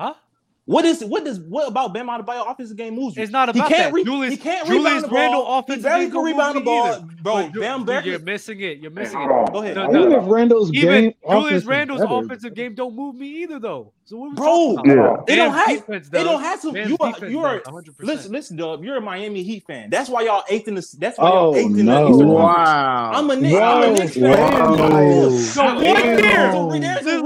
Huh? 0.00 0.14
What 0.66 0.84
is 0.84 1.04
what 1.04 1.24
does 1.24 1.38
what 1.38 1.68
about 1.68 1.94
Bam 1.94 2.08
Adebayo 2.08 2.50
offensive 2.50 2.76
game 2.76 2.96
moves? 2.96 3.16
You? 3.16 3.22
It's 3.22 3.30
not 3.30 3.48
about 3.48 3.68
he 3.68 3.74
can't 3.74 3.84
that. 3.84 3.92
Re- 3.92 4.02
Julius, 4.02 4.32
he 4.32 4.36
can't 4.36 4.66
Julius 4.66 5.04
rebound 5.04 5.04
the 5.04 5.08
ball. 5.08 5.16
Randle 5.16 5.64
he 5.76 5.80
barely 5.80 6.10
can 6.10 6.24
rebound 6.24 6.56
the 6.56 6.60
ball, 6.60 6.86
either. 6.88 7.06
bro. 7.22 7.50
Bam 7.50 7.80
Ju- 7.80 7.84
Becker, 7.84 8.08
you're 8.08 8.18
missing 8.18 8.60
it. 8.60 8.78
You're 8.78 8.90
missing 8.90 9.20
it. 9.20 9.52
Go 9.52 9.62
ahead. 9.62 9.76
No, 9.76 9.86
no. 9.86 10.00
Even 10.06 10.12
if 10.12 10.24
Randle's 10.26 10.72
Even 10.74 11.04
game, 11.04 11.14
Julius 11.30 11.64
Randle's 11.64 12.02
offensive 12.02 12.54
game 12.54 12.74
don't 12.74 12.96
move 12.96 13.14
me 13.14 13.28
either, 13.44 13.60
though. 13.60 13.92
So 14.06 14.16
what 14.18 14.36
bro, 14.36 14.76
yeah. 14.84 15.16
they 15.26 15.34
don't 15.34 15.52
have 15.52 15.66
defense, 15.66 16.08
they 16.08 16.22
don't 16.22 16.40
have 16.40 16.62
to. 16.62 16.72
Man's 16.72 16.90
you 16.90 16.96
are 17.00 17.26
you 17.26 17.44
are 17.44 17.60
100%. 17.60 17.94
listen, 17.98 18.30
listen, 18.30 18.56
Dub. 18.56 18.84
You're 18.84 18.98
a 18.98 19.00
Miami 19.00 19.42
Heat 19.42 19.64
fan. 19.66 19.90
That's 19.90 20.08
why 20.08 20.22
y'all 20.22 20.44
eighth 20.48 20.68
in 20.68 20.76
the. 20.76 20.96
That's 20.98 21.18
why 21.18 21.28
y'all 21.28 21.54
oh, 21.54 21.56
eighth 21.56 21.70
no. 21.70 21.78
in 21.78 21.86
the 21.86 22.08
Eastern 22.10 22.28
Wow, 22.28 23.12
I'm 23.14 23.30
a 23.30 23.36
Knicks. 23.36 23.54
Wow. 23.54 23.82
I'm 23.82 23.94
a 23.94 23.98
Knicks 23.98 24.14
fan. 24.14 24.30
Wow. 24.30 25.30
So 25.38 25.64
what 25.74 25.82
there? 25.82 26.20
There's 26.22 26.54
a 26.54 26.68
reason. 26.68 26.80
There's 26.82 27.06
a 27.06 27.22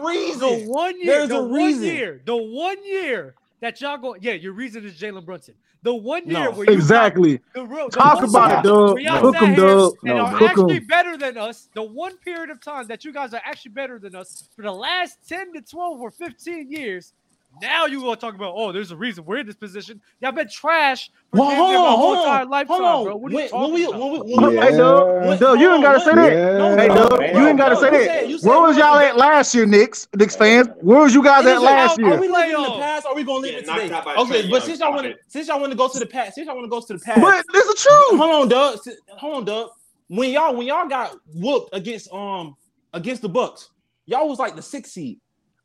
reason 0.00 0.19
reason. 0.20 0.40
The 0.40 0.70
one 0.70 1.00
year. 1.00 1.18
There's 1.18 1.28
the 1.28 1.40
a 1.40 1.46
reason. 1.46 1.84
Year, 1.84 2.20
the 2.24 2.36
one 2.36 2.84
year 2.84 3.34
that 3.60 3.80
y'all 3.80 3.98
go. 3.98 4.16
Yeah, 4.20 4.32
your 4.32 4.52
reason 4.52 4.84
is 4.84 4.98
Jalen 4.98 5.24
Brunson. 5.24 5.54
The 5.82 5.94
one 5.94 6.26
year 6.26 6.44
no. 6.44 6.50
where 6.50 6.70
exactly 6.70 7.40
the 7.54 7.64
real, 7.64 7.88
the 7.88 7.96
talk 7.96 8.22
about 8.22 8.64
it, 8.64 8.68
Doug. 8.68 9.00
Hook 9.00 9.38
them, 9.38 9.54
Doug. 9.54 9.94
No, 10.02 10.18
are 10.18 10.44
actually 10.44 10.76
em. 10.76 10.86
better 10.86 11.16
than 11.16 11.38
us. 11.38 11.68
The 11.74 11.82
one 11.82 12.18
period 12.18 12.50
of 12.50 12.60
time 12.60 12.86
that 12.88 13.04
you 13.04 13.12
guys 13.12 13.32
are 13.32 13.40
actually 13.44 13.72
better 13.72 13.98
than 13.98 14.14
us 14.14 14.50
for 14.54 14.62
the 14.62 14.72
last 14.72 15.18
ten 15.26 15.52
to 15.54 15.62
twelve 15.62 16.00
or 16.00 16.10
fifteen 16.10 16.70
years 16.70 17.14
now 17.60 17.86
you 17.86 18.00
gonna 18.00 18.16
talk 18.16 18.34
about 18.34 18.54
oh, 18.56 18.72
there's 18.72 18.90
a 18.90 18.96
reason 18.96 19.24
we're 19.24 19.38
in 19.38 19.46
this 19.46 19.56
position. 19.56 20.00
Y'all 20.20 20.32
been 20.32 20.48
trash 20.48 21.10
for 21.30 21.40
well, 21.40 21.56
hold 21.56 21.74
on, 21.76 21.98
hold 21.98 22.18
on, 22.28 22.48
lifetime, 22.48 22.76
hold. 22.80 23.22
What 23.22 23.32
are 23.32 23.34
you 23.42 23.48
talking 23.48 23.84
about? 23.86 24.62
Hey, 24.62 24.76
Doug, 24.76 25.40
Doug, 25.40 25.60
you 25.60 25.72
ain't 25.74 25.82
gotta 25.82 26.00
say 26.00 26.14
that. 26.14 26.78
Hey, 26.78 26.88
Doug, 26.88 27.20
you 27.20 27.46
ain't 27.48 27.58
gotta 27.58 27.76
say 27.76 27.90
that. 27.90 28.42
Where 28.42 28.60
was 28.60 28.76
y'all 28.78 28.96
at 28.98 29.16
last 29.16 29.54
year, 29.54 29.66
Knicks, 29.66 30.08
Knicks 30.14 30.36
fans? 30.36 30.68
Where 30.80 31.00
was 31.00 31.14
you 31.14 31.22
guys 31.24 31.44
at 31.46 31.60
last 31.60 31.98
year? 31.98 32.14
Are 32.14 32.20
we 32.20 32.28
living 32.28 32.50
in 32.56 32.62
the 32.62 32.78
past? 32.78 33.04
Or 33.06 33.12
are 33.12 33.14
we 33.16 33.24
gonna 33.24 33.38
leave 33.40 33.54
it 33.54 33.66
today? 33.66 33.88
Okay, 34.16 34.48
but 34.50 34.62
since 34.62 34.80
y'all 34.80 34.92
want 34.92 35.06
to, 35.06 35.14
since 35.28 35.48
y'all 35.48 35.60
want 35.60 35.72
to 35.72 35.76
go 35.76 35.88
to 35.88 35.98
the 35.98 36.06
past, 36.06 36.34
since 36.36 36.46
y'all 36.46 36.54
want 36.56 36.64
to 36.64 36.70
go 36.70 36.80
to 36.80 36.92
the 36.94 36.98
past, 37.00 37.20
but 37.20 37.44
this 37.52 37.66
is 37.66 37.82
true. 37.82 38.16
Hold 38.18 38.42
on, 38.42 38.48
Doug. 38.48 38.78
Hold 39.18 39.34
on, 39.36 39.44
Doug. 39.44 39.70
When 40.08 40.30
y'all 40.30 40.54
when 40.56 40.66
y'all 40.66 40.88
got 40.88 41.16
whooped 41.34 41.70
against 41.74 42.12
um 42.12 42.56
against 42.94 43.22
the 43.22 43.28
Bucks, 43.28 43.70
y'all 44.06 44.28
was 44.28 44.38
like 44.38 44.56
the 44.56 44.62
sixth 44.62 44.92
seed. 44.92 45.20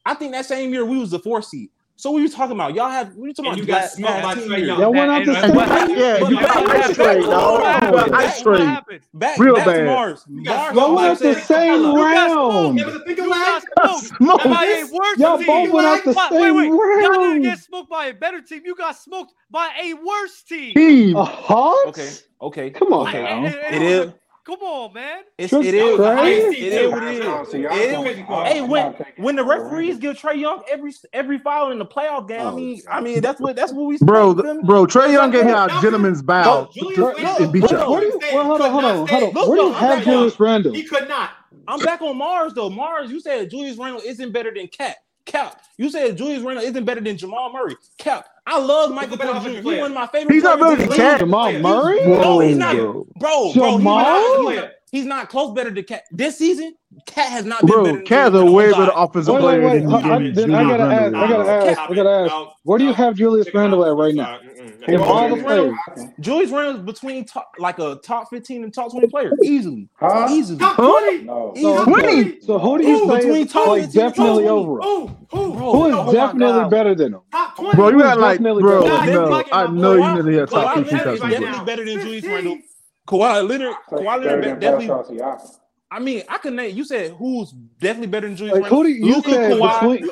I 0.06 0.14
think 0.14 0.34
that 0.34 0.46
same 0.46 0.72
year 0.72 0.86
we 0.86 0.98
was 0.98 1.12
the 1.12 1.20
four 1.20 1.42
seed. 1.42 1.70
So 1.98 2.12
what 2.12 2.20
are 2.20 2.24
you 2.24 2.30
talking 2.30 2.56
about? 2.56 2.74
Y'all 2.74 2.90
have 2.90 3.16
what 3.16 3.24
are 3.24 3.28
you 3.28 3.34
talking 3.34 3.52
and 3.54 3.70
about? 3.70 3.98
You 3.98 4.10
got 4.12 4.20
smoked 4.20 4.24
by 4.24 4.36
Trae 4.36 4.66
Young. 4.66 4.80
Y'all 4.80 4.92
went 4.92 5.12
out 5.12 5.26
to 5.26 5.32
Yeah, 5.96 6.28
you 6.28 6.40
got 6.40 6.70
ice 6.70 6.98
Trae. 6.98 8.14
Ice 8.14 8.44
Trae. 8.44 9.40
Real 9.40 9.56
back 9.56 9.66
bad. 9.66 9.78
to 9.78 9.84
Marz. 9.86 10.28
Marz 10.30 10.76
y'all 10.76 10.96
went 10.96 11.08
out 11.08 11.20
the 11.20 11.36
same 11.36 11.96
round. 11.96 12.78
You 12.78 13.16
got 13.16 13.64
smoked. 14.04 14.46
Y'all 15.18 15.38
both 15.38 15.72
went 15.72 15.88
out 15.88 16.04
the 16.04 16.14
same 16.30 16.58
round. 16.58 17.02
Y'all 17.02 17.20
didn't 17.22 17.42
get 17.44 17.60
smoked 17.60 17.90
by 17.90 18.08
a 18.08 18.14
better 18.14 18.42
team. 18.42 18.64
You 18.66 18.76
got 18.76 18.98
smoked 18.98 19.34
by 19.50 19.72
a 19.82 19.94
worse 19.94 20.44
team. 20.44 20.74
Team. 20.74 21.16
Hawks? 21.16 21.88
Okay. 21.88 22.12
Okay. 22.42 22.70
Come 22.72 22.92
on. 22.92 23.08
Okay. 23.08 23.76
It 23.76 23.82
is. 23.82 24.12
Come 24.46 24.60
on, 24.62 24.94
man. 24.94 25.24
It's, 25.40 25.52
it 25.52 25.74
is. 25.74 25.98
Right? 25.98 26.28
It 26.28 26.38
is. 26.38 26.56
It 26.56 26.74
is. 26.74 27.54
It 27.54 28.08
is. 28.08 28.18
Hey, 28.48 28.62
when 28.62 28.94
when 29.18 29.36
the 29.36 29.44
referees 29.44 29.98
give 29.98 30.18
Trae 30.18 30.40
Young 30.40 30.62
every 30.70 30.94
every 31.14 31.40
foul 31.40 31.72
in 31.72 31.80
the 31.80 31.86
playoff 31.86 32.28
game, 32.28 32.42
oh, 32.42 32.50
I 32.50 32.56
mean, 32.56 32.82
I 32.88 33.02
mean 33.02 33.22
that's 33.22 33.42
what 33.42 33.56
that's 33.56 33.74
what 33.74 33.88
we. 33.88 33.98
Bro, 33.98 34.34
the, 34.34 34.62
bro, 34.64 34.86
Trae 34.86 35.12
Young 35.12 35.32
gave 35.32 35.46
him 35.46 35.56
a 35.56 35.68
gentleman's 35.82 36.22
bow. 36.22 36.70
It 36.76 37.52
beat. 37.52 37.64
Hold 37.72 37.82
on, 37.82 38.72
hold 38.72 38.86
on, 38.86 39.08
hold 39.08 39.38
on. 39.38 40.04
Julius 40.04 40.40
Randle? 40.40 40.74
He 40.74 40.84
could 40.84 41.10
not. 41.10 41.32
I'm 41.68 41.80
back 41.80 42.04
on 42.04 42.16
Marz 42.16 42.54
though. 42.54 42.70
Marz, 42.70 43.10
you 43.10 43.20
said 43.20 43.50
Julius 43.50 43.78
Randle 43.78 44.02
isn't 44.06 44.32
better 44.32 44.54
than 44.54 44.68
Cat. 44.68 44.98
Cap. 45.26 45.62
You 45.78 45.90
said 45.90 46.18
Julius 46.18 46.42
Randle 46.42 46.64
isn't 46.64 46.86
better 46.86 47.02
than 47.02 47.18
Jamal 47.18 47.52
Murray. 47.52 47.76
Cap. 47.98 48.28
I 48.48 48.60
love 48.60 48.92
Michael 48.92 49.18
Porter 49.18 49.40
Jr. 49.40 49.50
He's 49.50 49.64
one 49.64 49.92
of 49.92 49.94
my 49.94 50.08
favorite. 50.08 50.34
He's 50.34 50.44
not 50.44 50.60
better 50.60 50.76
than 50.88 51.20
Jamal 51.20 51.52
Murray. 51.60 52.06
No, 52.06 52.40
he's 52.40 52.58
not. 52.58 52.76
Bro, 52.76 53.08
bro, 53.18 53.52
Jamal? 53.54 54.50
he's 54.50 54.60
not. 54.60 54.72
He's 54.96 55.06
not 55.06 55.28
close 55.28 55.54
better 55.54 55.72
to 55.72 55.84
Cat 55.84 56.04
this 56.10 56.38
season. 56.38 56.74
Cat 57.06 57.30
has 57.30 57.44
not 57.44 57.60
been 57.60 57.68
Bro, 57.68 57.84
better. 57.84 58.02
Cat's 58.04 58.34
a 58.34 58.46
way 58.46 58.72
better 58.72 58.94
offensive 58.96 59.34
wait, 59.34 59.42
player 59.42 59.62
wait, 59.62 59.84
wait. 59.84 59.84
than 59.84 59.94
I, 59.94 60.18
Julius. 60.20 60.38
I, 60.40 60.62
I, 60.62 60.78
gotta 60.78 60.84
ask, 60.84 61.14
I 61.14 61.28
gotta 61.28 61.52
ask. 61.52 61.80
I 61.80 61.94
gotta 61.94 62.10
ask. 62.10 62.56
Where 62.64 62.80
do 62.80 62.86
you 62.86 62.94
have 62.94 63.16
Julius 63.16 63.54
Randle 63.54 63.84
at 63.84 63.94
right 63.94 64.16
now? 64.16 64.40
Hey, 64.86 64.96
all 64.96 65.36
the 65.36 65.44
players. 65.44 65.76
Julius 66.22 66.50
Randle's 66.50 66.86
between 66.86 67.26
top, 67.26 67.52
like 67.60 67.78
a 67.80 68.00
top 68.06 68.30
fifteen 68.30 68.64
and 68.64 68.74
top 68.74 68.90
twenty 68.90 69.08
player 69.08 69.34
easily. 69.44 69.90
Huh? 69.96 70.30
Easily. 70.32 70.60
Top 70.60 70.78
twenty. 70.78 71.24
No. 71.24 71.52
So. 71.58 71.76
So 71.76 72.60
who 72.60 72.78
do 72.78 72.88
you 72.88 73.04
Ooh, 73.04 73.22
say 73.22 73.42
is 73.42 73.54
like 73.54 73.92
definitely 73.92 74.48
over? 74.48 74.80
Ooh, 74.80 75.08
who 75.30 75.88
is 76.08 76.14
definitely 76.14 76.70
better 76.70 76.96
than 76.96 77.16
him? 77.16 77.22
Top 77.34 77.58
twenty. 77.58 77.76
Bro, 77.76 77.90
you 77.90 78.00
got 78.00 78.18
like 78.18 78.40
bro. 78.40 78.88
No, 78.88 79.44
I 79.52 79.68
know 79.68 79.96
you 79.96 80.14
nearly 80.14 80.38
have 80.38 80.50
top 80.50 80.76
fifteen. 80.76 81.00
Definitely 81.00 81.66
better 81.66 81.84
than 81.84 82.00
Julius 82.00 82.24
Randle. 82.24 82.60
Kawhi 83.08 83.48
Leonard, 83.48 83.76
Kawhi 83.90 84.24
Leonard 84.24 84.44
than 84.44 84.60
definitely. 84.60 85.22
I 85.92 86.00
mean, 86.00 86.24
I 86.28 86.38
can 86.40 86.56
name. 86.56 86.76
You 86.76 86.84
said 86.84 87.12
who's 87.12 87.52
definitely 87.52 88.08
better 88.08 88.28
than 88.28 88.36
Julius 88.36 88.58
Like 88.60 88.70
who 88.72 88.84
do 88.84 88.90
you, 88.90 89.06
you 89.06 89.16
Luka, 89.16 89.30
said 89.32 89.52
Kawhi. 89.54 89.80
between 90.00 90.12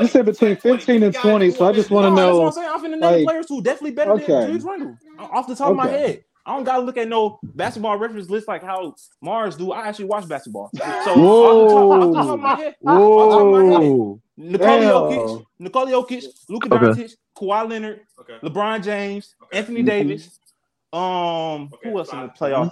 you 0.00 0.06
said 0.06 0.24
between 0.26 0.56
fifteen 0.56 1.02
and 1.02 1.14
twenty, 1.14 1.50
so 1.50 1.66
I 1.66 1.72
just 1.72 1.90
want 1.90 2.04
to 2.06 2.10
No, 2.10 2.16
know. 2.16 2.26
that's 2.44 2.56
what 2.56 2.66
I'm 2.66 2.80
saying. 2.80 2.94
I'm 2.94 3.00
finna 3.00 3.00
name 3.00 3.00
like, 3.00 3.24
players 3.24 3.46
who 3.48 3.62
definitely 3.62 3.92
better 3.92 4.12
Okay. 4.12 4.26
than 4.26 4.42
Julius 4.46 4.64
Randle 4.64 4.96
off 5.18 5.46
the 5.48 5.56
top 5.56 5.70
of 5.70 5.76
my 5.76 5.88
head. 5.88 6.24
I 6.46 6.54
don't 6.54 6.64
gotta 6.64 6.82
look 6.82 6.98
at 6.98 7.08
no 7.08 7.40
basketball 7.54 7.96
reference 7.96 8.28
list 8.28 8.48
like 8.48 8.62
how 8.62 8.94
Marz 9.24 9.56
do. 9.56 9.72
I 9.72 9.88
actually 9.88 10.04
watch 10.06 10.28
basketball. 10.28 10.70
So 10.74 10.80
off 10.82 11.58
the 11.68 11.74
top, 11.74 11.90
off 11.90 12.00
the 12.12 12.12
top 12.12 12.28
of 12.34 12.40
my 12.40 12.54
head, 12.54 12.74
off 12.86 13.30
the 13.30 13.34
top 13.34 13.46
of 13.46 13.52
my 13.52 13.64
head, 13.64 13.80
Whoa. 13.80 14.20
Nikola 14.36 14.84
Jokic, 14.84 15.46
Nikola 15.58 15.90
Jokic, 15.90 16.24
Luka 16.50 16.68
Okay. 16.74 16.86
Doncic, 16.86 17.12
Kawhi 17.36 17.70
Leonard, 17.70 18.00
Okay. 18.20 18.38
LeBron 18.46 18.82
James, 18.84 19.34
Anthony 19.52 19.82
Mhm. 19.82 19.86
Davis. 19.86 20.38
Um, 20.94 21.70
who 21.82 21.98
else 21.98 22.12
in 22.12 22.20
the 22.20 22.28
playoff? 22.28 22.70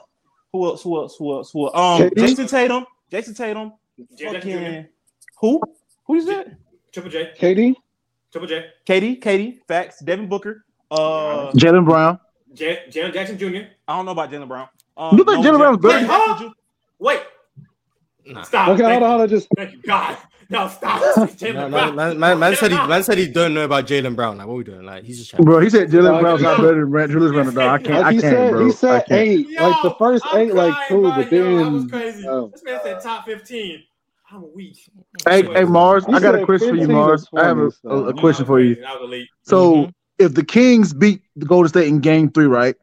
Who 0.52 0.64
else? 0.66 0.82
Who 0.82 0.96
else? 0.96 1.16
Who 1.16 1.32
else? 1.32 1.50
Who 1.50 1.66
else? 1.66 1.74
Um, 1.74 2.08
KD? 2.10 2.14
Jayson 2.16 2.46
Tatum. 2.48 2.86
Jayson 3.10 3.34
Tatum. 3.34 3.72
Jason 4.16 4.34
Fucking 4.40 4.86
who? 5.40 5.60
Who 6.06 6.14
is 6.14 6.26
that? 6.26 6.46
Triple 6.92 7.10
J. 7.10 7.32
KD. 7.38 7.74
Triple 8.30 8.48
J. 8.48 8.66
KD. 8.86 9.20
KD. 9.20 9.58
Facts. 9.66 10.00
Devin 10.00 10.28
Booker. 10.28 10.64
Uh, 10.90 11.52
Jaylen 11.52 11.84
Brown. 11.84 12.20
J- 12.54 12.84
Jalen 12.90 13.12
Jackson 13.14 13.38
Jr. 13.38 13.46
I 13.88 13.96
don't 13.96 14.04
know 14.04 14.12
about 14.12 14.30
Jaylen 14.30 14.46
Brown. 14.46 14.68
Um, 14.96 15.18
You 15.18 15.24
think 15.24 15.42
no, 15.42 15.50
Jaylen 15.50 15.58
Brown's 15.58 15.78
better? 15.78 15.98
Wait, 15.98 16.06
huh? 16.06 16.50
Wait. 16.98 17.20
Stop. 18.44 18.68
Okay, 18.68 18.82
Thank 18.82 18.92
hold 18.92 19.02
on, 19.02 19.08
hold 19.10 19.20
on. 19.22 19.28
Just. 19.28 19.48
Thank 19.56 19.72
you, 19.72 19.82
God. 19.82 20.16
No, 20.52 20.68
stop. 20.68 21.00
Jalen 21.30 21.54
Man, 21.54 21.70
man, 21.70 21.96
man, 21.96 22.18
man, 22.20 22.38
man 22.38 22.56
said 22.56 22.70
he 22.72 22.76
man 22.86 23.02
said 23.02 23.16
he 23.16 23.26
don't 23.26 23.54
know 23.54 23.64
about 23.64 23.86
Jaylen 23.86 24.14
Brown. 24.14 24.36
Like, 24.36 24.46
what 24.46 24.56
we 24.58 24.64
doing? 24.64 24.84
Like, 24.84 25.02
he's 25.04 25.18
just 25.18 25.30
trying. 25.30 25.44
Bro, 25.44 25.60
he 25.60 25.70
said 25.70 25.90
Jaylen 25.90 26.20
Brown's 26.20 26.42
not 26.42 26.58
better 26.58 26.74
than 26.80 26.90
Brand 26.90 27.10
Julius 27.10 27.32
Randle. 27.34 27.54
Dog. 27.54 27.80
I 27.80 27.82
can't. 27.82 27.94
like 28.00 28.04
I 28.04 28.10
can't, 28.10 28.20
said, 28.22 28.50
bro. 28.50 28.64
he 28.66 28.70
said 28.72 29.06
can't. 29.08 29.20
eight. 29.20 29.46
like 29.60 29.82
the 29.82 29.94
first 29.98 30.24
I'm 30.26 30.40
eight, 30.40 30.54
like 30.54 30.72
crying, 30.74 30.88
cool, 30.88 31.10
but 31.10 31.32
Yo, 31.32 31.56
that 31.64 31.70
was 31.72 31.82
then 31.86 31.90
crazy. 31.90 32.22
This 32.52 32.62
man 32.64 32.80
said 32.82 33.00
top 33.00 33.24
15. 33.24 33.82
I'm 34.30 34.54
weak. 34.54 34.76
Hey, 35.28 35.42
hey, 35.42 35.64
Marz, 35.64 36.06
He 36.06 36.12
I 36.14 36.20
got 36.20 36.34
a 36.34 36.44
question 36.44 36.68
for 36.70 36.74
you, 36.76 36.80
15 36.86 36.96
or 36.96 37.16
Marz. 37.16 37.26
I 37.36 37.44
have 37.46 37.58
a, 37.58 37.60
20, 37.60 37.66
a, 37.68 37.70
so- 37.72 38.04
a 38.08 38.14
question 38.14 38.46
for 38.46 38.60
you. 38.60 38.74
That 38.76 39.00
was 39.00 39.08
elite. 39.08 39.28
So, 39.42 39.74
Mm-hmm. 39.74 39.90
if 40.18 40.34
the 40.34 40.44
Kings 40.44 40.92
beat 40.94 41.22
the 41.36 41.46
Golden 41.46 41.68
State 41.68 41.88
in 41.88 42.00
Game 42.00 42.30
Three, 42.30 42.46
right, 42.46 42.74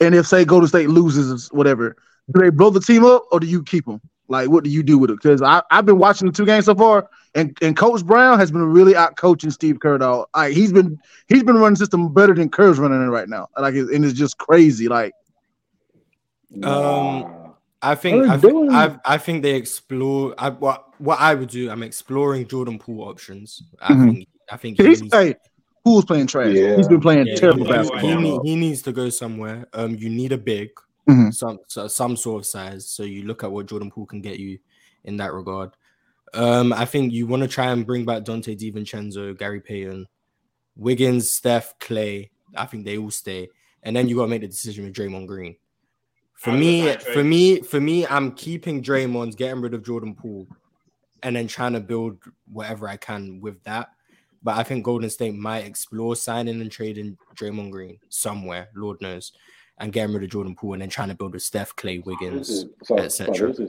and 0.00 0.14
if 0.14 0.26
say 0.26 0.44
Golden 0.44 0.68
State 0.68 0.88
loses, 0.90 1.48
whatever, 1.52 1.96
do 2.32 2.40
they 2.40 2.50
blow 2.50 2.70
the 2.70 2.80
team 2.80 3.04
up 3.04 3.24
or 3.32 3.40
do 3.40 3.46
you 3.46 3.62
keep 3.62 3.86
them? 3.86 4.00
Like, 4.28 4.50
what 4.50 4.62
do 4.62 4.70
you 4.70 4.82
do 4.82 4.98
with 4.98 5.10
it? 5.10 5.16
Because 5.22 5.40
I 5.42 5.62
I've 5.70 5.86
been 5.86 5.98
watching 5.98 6.26
the 6.26 6.32
two 6.32 6.44
games 6.44 6.66
so 6.66 6.74
far, 6.74 7.08
and, 7.34 7.56
and 7.62 7.76
Coach 7.76 8.04
Brown 8.04 8.38
has 8.38 8.50
been 8.50 8.62
really 8.64 8.94
out 8.94 9.16
coaching 9.16 9.50
Steve 9.50 9.80
Kerr. 9.80 9.96
Dog. 9.98 10.28
Like 10.36 10.52
he's 10.52 10.72
been 10.72 10.98
he's 11.28 11.42
been 11.42 11.56
running 11.56 11.76
system 11.76 12.12
better 12.12 12.34
than 12.34 12.48
Kerr's 12.50 12.78
running 12.78 13.02
it 13.02 13.06
right 13.10 13.28
now. 13.28 13.48
Like, 13.58 13.74
and 13.74 14.04
it's 14.04 14.12
just 14.18 14.36
crazy. 14.38 14.86
Like, 14.88 15.12
Um, 16.62 17.54
I 17.82 17.94
think 17.94 18.24
They're 18.24 18.32
I 18.32 18.36
think 18.38 18.52
doing- 18.52 18.70
I, 18.72 18.98
I 19.04 19.18
think 19.18 19.42
they 19.42 19.54
explore. 19.54 20.34
I, 20.38 20.50
what 20.50 20.84
what 21.00 21.20
I 21.20 21.34
would 21.34 21.48
do, 21.48 21.70
I'm 21.70 21.82
exploring 21.82 22.46
Jordan 22.48 22.78
Poole 22.78 23.08
options. 23.08 23.62
I 23.80 23.92
Mhm. 23.92 24.04
think 24.14 24.28
I 24.50 24.56
think 24.56 24.78
he 24.80 24.86
he's 24.88 25.02
hey, 25.12 25.36
Poole's 25.84 26.04
playing 26.04 26.26
trash. 26.26 26.54
Yeah. 26.54 26.76
He's 26.76 26.88
been 26.88 27.00
playing 27.00 27.26
yeah, 27.28 27.36
terrible 27.36 27.64
he, 27.66 27.72
basketball. 27.72 28.42
he, 28.42 28.50
he 28.50 28.56
needs 28.56 28.82
to 28.82 28.92
go 28.92 29.08
somewhere. 29.10 29.68
Um, 29.72 29.94
you 29.94 30.08
need 30.08 30.32
a 30.32 30.38
big, 30.38 30.70
Mhm. 31.08 31.34
some 31.34 31.58
so, 31.68 31.88
some 31.88 32.16
sort 32.16 32.40
of 32.42 32.46
size. 32.46 32.88
So 32.88 33.02
you 33.02 33.22
look 33.22 33.42
at 33.44 33.50
what 33.50 33.66
Jordan 33.66 33.90
Poole 33.90 34.06
can 34.06 34.20
get 34.20 34.38
you 34.38 34.58
in 35.04 35.16
that 35.18 35.32
regard. 35.32 35.70
Um, 36.34 36.72
I 36.72 36.84
think 36.84 37.12
you 37.12 37.26
want 37.26 37.42
to 37.42 37.48
try 37.48 37.70
and 37.72 37.86
bring 37.86 38.04
back 38.04 38.24
Donte 38.24 38.56
DiVincenzo, 38.58 39.36
Gary 39.38 39.60
Payton, 39.60 40.06
Wiggins, 40.76 41.30
Steph, 41.30 41.78
Klay. 41.78 42.30
I 42.56 42.66
think 42.66 42.84
they 42.84 42.98
all 42.98 43.10
stay, 43.10 43.48
and 43.82 43.96
then 43.96 44.08
you 44.08 44.16
got 44.16 44.22
to 44.22 44.28
make 44.28 44.42
the 44.42 44.48
decision 44.48 44.84
with 44.84 44.94
Draymond 44.94 45.26
Green. 45.26 45.56
For 46.34 46.52
me, 46.52 46.94
for 46.96 47.24
me, 47.24 47.60
for 47.62 47.80
me, 47.80 48.06
I'm 48.06 48.32
keeping 48.32 48.82
Draymond, 48.82 49.36
getting 49.36 49.60
rid 49.60 49.74
of 49.74 49.82
Jordan 49.84 50.14
Poole, 50.14 50.46
and 51.22 51.34
then 51.34 51.48
trying 51.48 51.72
to 51.72 51.80
build 51.80 52.18
whatever 52.50 52.88
I 52.88 52.96
can 52.96 53.40
with 53.40 53.62
that. 53.64 53.88
But 54.42 54.56
I 54.56 54.62
think 54.62 54.84
Golden 54.84 55.10
State 55.10 55.34
might 55.34 55.64
explore 55.66 56.14
signing 56.14 56.60
and 56.60 56.70
trading 56.70 57.18
Draymond 57.34 57.72
Green 57.72 57.98
somewhere, 58.08 58.68
Lord 58.74 59.00
knows, 59.00 59.32
and 59.80 59.92
getting 59.92 60.14
rid 60.14 60.24
of 60.24 60.30
Jordan 60.30 60.54
Poole, 60.54 60.72
and 60.74 60.82
then 60.82 60.88
trying 60.88 61.08
to 61.08 61.14
build 61.14 61.32
with 61.32 61.42
Steph, 61.42 61.74
Klay, 61.76 62.04
Wiggins, 62.04 62.66
etc. 62.90 63.54
So 63.54 63.64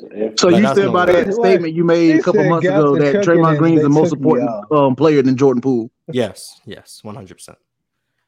But 0.49 0.55
you 0.55 0.61
that's 0.61 0.79
stand 0.79 0.93
by 0.93 1.05
that 1.05 1.33
statement 1.33 1.73
you 1.73 1.83
made 1.83 2.19
a 2.19 2.23
couple 2.23 2.43
months 2.45 2.67
ago 2.67 2.97
that 2.97 3.15
Draymond 3.15 3.49
and 3.49 3.57
Green's 3.59 3.81
the 3.81 3.89
most 3.89 4.13
important 4.13 4.49
um, 4.71 4.95
player 4.95 5.21
than 5.21 5.37
Jordan 5.37 5.61
Poole. 5.61 5.91
Yes, 6.11 6.61
yes, 6.65 7.03
one 7.03 7.15
hundred 7.15 7.35
percent. 7.35 7.57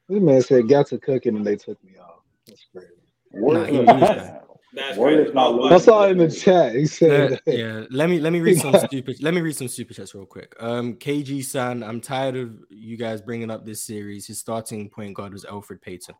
this 0.08 0.20
man 0.22 0.42
said 0.42 0.68
got 0.68 0.86
to 0.88 0.98
cooking 0.98 1.36
and 1.36 1.44
they 1.46 1.56
took 1.56 1.82
me 1.84 1.92
off. 1.98 2.20
That's 2.46 2.64
crazy. 2.72 2.88
Nah, 3.34 3.64
he- 3.64 3.72
he 3.72 3.78
was 3.78 3.86
bad. 3.88 4.38
That's 4.74 4.96
Word 4.96 5.16
crazy. 5.16 5.34
not. 5.34 5.70
I 5.72 5.76
saw 5.78 6.04
it 6.06 6.12
in 6.12 6.18
the 6.18 6.30
chat. 6.30 6.74
He 6.74 6.86
said, 6.86 7.40
Yeah, 7.46 7.54
yeah. 7.54 7.84
Let 7.90 8.08
me 8.08 8.20
let 8.20 8.32
me 8.32 8.40
read 8.40 8.58
some 8.58 8.74
stupid. 8.86 9.22
Let 9.22 9.34
me 9.34 9.42
read 9.42 9.54
some 9.56 9.68
super 9.68 9.92
chats 9.92 10.14
real 10.14 10.24
quick. 10.24 10.54
Um, 10.60 10.94
KG 10.94 11.44
San, 11.44 11.82
I'm 11.82 12.00
tired 12.00 12.36
of 12.36 12.54
you 12.70 12.96
guys 12.96 13.20
bringing 13.20 13.50
up 13.50 13.66
this 13.66 13.82
series. 13.82 14.26
His 14.28 14.38
starting 14.38 14.88
point 14.88 15.12
guard 15.14 15.32
was 15.34 15.44
Elfrid 15.44 15.82
Payton. 15.82 16.14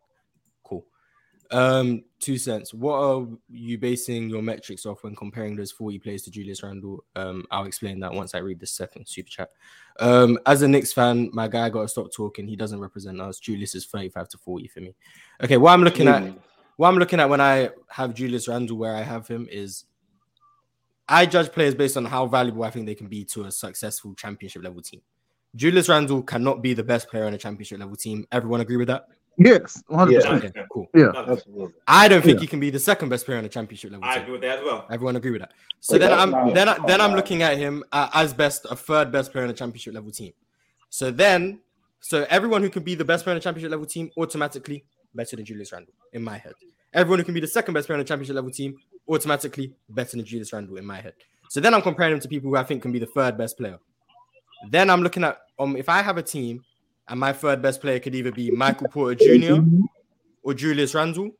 Um, 1.52 2.04
two 2.18 2.38
cents. 2.38 2.72
What 2.72 2.94
are 2.94 3.26
you 3.50 3.76
basing 3.76 4.30
your 4.30 4.42
metrics 4.42 4.86
off 4.86 5.04
when 5.04 5.14
comparing 5.14 5.54
those 5.54 5.70
40 5.70 5.98
players 5.98 6.22
to 6.22 6.30
Julius 6.30 6.62
Randle? 6.62 7.04
Um, 7.14 7.44
I'll 7.50 7.66
explain 7.66 8.00
that 8.00 8.12
once 8.12 8.34
I 8.34 8.38
read 8.38 8.58
the 8.58 8.66
second 8.66 9.06
super 9.06 9.28
chat. 9.28 9.50
Um, 10.00 10.38
as 10.46 10.62
a 10.62 10.68
Knicks 10.68 10.92
fan, 10.92 11.30
my 11.32 11.48
guy 11.48 11.68
got 11.68 11.82
to 11.82 11.88
stop 11.88 12.12
talking. 12.12 12.48
He 12.48 12.56
doesn't 12.56 12.80
represent 12.80 13.20
us. 13.20 13.38
Julius 13.38 13.74
is 13.74 13.84
35 13.86 14.28
to 14.30 14.38
40 14.38 14.68
for 14.68 14.80
me. 14.80 14.94
Okay, 15.44 15.58
what 15.58 15.72
I'm 15.72 15.84
looking 15.84 16.08
at, 16.08 16.32
what 16.76 16.88
I'm 16.88 16.96
looking 16.96 17.20
at 17.20 17.28
when 17.28 17.40
I 17.40 17.70
have 17.88 18.14
Julius 18.14 18.48
Randle 18.48 18.78
where 18.78 18.96
I 18.96 19.02
have 19.02 19.28
him 19.28 19.46
is 19.50 19.84
I 21.08 21.26
judge 21.26 21.52
players 21.52 21.74
based 21.74 21.98
on 21.98 22.06
how 22.06 22.26
valuable 22.26 22.64
I 22.64 22.70
think 22.70 22.86
they 22.86 22.94
can 22.94 23.08
be 23.08 23.24
to 23.26 23.44
a 23.44 23.52
successful 23.52 24.14
championship 24.14 24.64
level 24.64 24.80
team. 24.80 25.02
Julius 25.54 25.90
Randle 25.90 26.22
cannot 26.22 26.62
be 26.62 26.72
the 26.72 26.82
best 26.82 27.08
player 27.08 27.26
on 27.26 27.34
a 27.34 27.38
championship 27.38 27.78
level 27.78 27.96
team. 27.96 28.26
Everyone 28.32 28.62
agree 28.62 28.78
with 28.78 28.88
that? 28.88 29.08
Yes, 29.38 29.82
100. 29.88 30.12
Yeah. 30.12 30.18
percent 30.30 30.44
Okay, 30.56 30.66
cool. 30.70 30.86
Yeah. 30.94 31.10
absolutely. 31.16 31.72
I 31.88 32.06
don't 32.08 32.22
think 32.22 32.36
Yeah. 32.36 32.40
he 32.42 32.46
can 32.46 32.60
be 32.60 32.70
the 32.70 32.78
second 32.78 33.08
best 33.08 33.24
player 33.24 33.38
on 33.38 33.44
a 33.44 33.48
championship 33.48 33.90
level 33.92 34.06
I 34.06 34.14
team. 34.14 34.22
agree 34.24 34.32
with 34.32 34.42
that 34.42 34.58
as 34.58 34.64
well. 34.64 34.86
Everyone 34.90 35.16
agree 35.16 35.30
with 35.30 35.40
that. 35.40 35.52
So 35.80 35.94
Wait, 35.94 36.00
then 36.00 36.12
I'm 36.12 36.52
then 36.54 36.68
I, 36.68 36.78
then 36.86 37.00
I'm 37.00 37.12
looking 37.14 37.42
at 37.42 37.56
him 37.56 37.82
uh, 37.92 38.10
as 38.14 38.34
best 38.34 38.66
a 38.70 38.76
third 38.76 39.10
best 39.10 39.32
player 39.32 39.44
on 39.44 39.50
a 39.50 39.54
championship 39.54 39.94
level 39.94 40.10
team. 40.10 40.32
So 40.90 41.10
then 41.10 41.60
so 42.00 42.26
everyone 42.28 42.62
who 42.62 42.68
can 42.70 42.82
be 42.82 42.94
the 42.94 43.04
best 43.04 43.24
player 43.24 43.32
on 43.34 43.38
a 43.38 43.40
championship 43.40 43.70
level 43.70 43.86
team 43.86 44.10
automatically 44.18 44.84
better 45.14 45.36
than 45.36 45.44
Julius 45.44 45.72
Randle 45.72 45.94
in 46.12 46.22
my 46.22 46.36
head. 46.36 46.52
Everyone 46.92 47.18
who 47.18 47.24
can 47.24 47.34
be 47.34 47.40
the 47.40 47.46
second 47.46 47.72
best 47.74 47.86
player 47.86 47.96
on 47.96 48.02
a 48.02 48.04
championship 48.04 48.34
level 48.36 48.50
team 48.50 48.76
automatically 49.08 49.72
better 49.88 50.16
than 50.16 50.26
Julius 50.26 50.52
Randle 50.52 50.76
in 50.76 50.84
my 50.84 51.00
head. 51.00 51.14
So 51.48 51.60
then 51.60 51.72
I'm 51.74 51.82
comparing 51.82 52.12
him 52.12 52.20
to 52.20 52.28
people 52.28 52.50
who 52.50 52.56
I 52.56 52.64
think 52.64 52.82
can 52.82 52.92
be 52.92 52.98
the 52.98 53.06
third 53.06 53.38
best 53.38 53.56
player. 53.56 53.78
Then 54.70 54.90
I'm 54.90 55.02
looking 55.02 55.24
at 55.24 55.38
um 55.58 55.76
if 55.76 55.88
I 55.88 56.02
have 56.02 56.18
a 56.18 56.22
team 56.22 56.62
and 57.12 57.20
my 57.20 57.30
third 57.30 57.60
best 57.60 57.82
player 57.82 58.00
could 58.00 58.14
either 58.14 58.32
be 58.32 58.50
Michael 58.50 58.88
Porter 58.88 59.14
Jr. 59.14 59.60
or 60.42 60.54
Julius 60.54 60.94
Randle, 60.94 61.30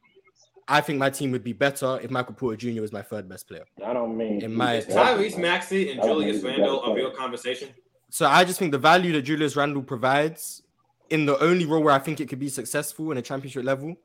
I 0.68 0.82
think 0.82 0.98
my 0.98 1.08
team 1.08 1.32
would 1.32 1.42
be 1.42 1.54
better 1.54 1.98
if 2.02 2.10
Michael 2.10 2.34
Porter 2.34 2.58
Jr. 2.58 2.82
was 2.82 2.92
my 2.92 3.00
third 3.00 3.26
best 3.26 3.48
player. 3.48 3.64
I 3.82 3.94
don't 3.94 4.14
mean. 4.14 4.42
In 4.42 4.54
my 4.54 4.76
Is 4.76 4.86
Tyrese 4.86 5.38
Maxey 5.38 5.90
and 5.90 6.02
Julius 6.02 6.42
mean 6.42 6.60
Randle 6.60 6.84
a 6.84 6.88
better 6.88 6.94
real 6.94 7.10
conversation? 7.10 7.70
So 8.10 8.26
I 8.26 8.44
just 8.44 8.58
think 8.58 8.70
the 8.70 8.78
value 8.78 9.12
that 9.14 9.22
Julius 9.22 9.56
Randle 9.56 9.82
provides 9.82 10.62
in 11.08 11.24
the 11.24 11.42
only 11.42 11.64
role 11.64 11.82
where 11.82 11.94
I 11.94 11.98
think 11.98 12.20
it 12.20 12.28
could 12.28 12.38
be 12.38 12.50
successful 12.50 13.10
in 13.10 13.16
a 13.16 13.22
championship 13.22 13.64
level 13.64 13.96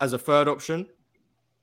as 0.00 0.14
a 0.14 0.18
third 0.18 0.48
option, 0.48 0.88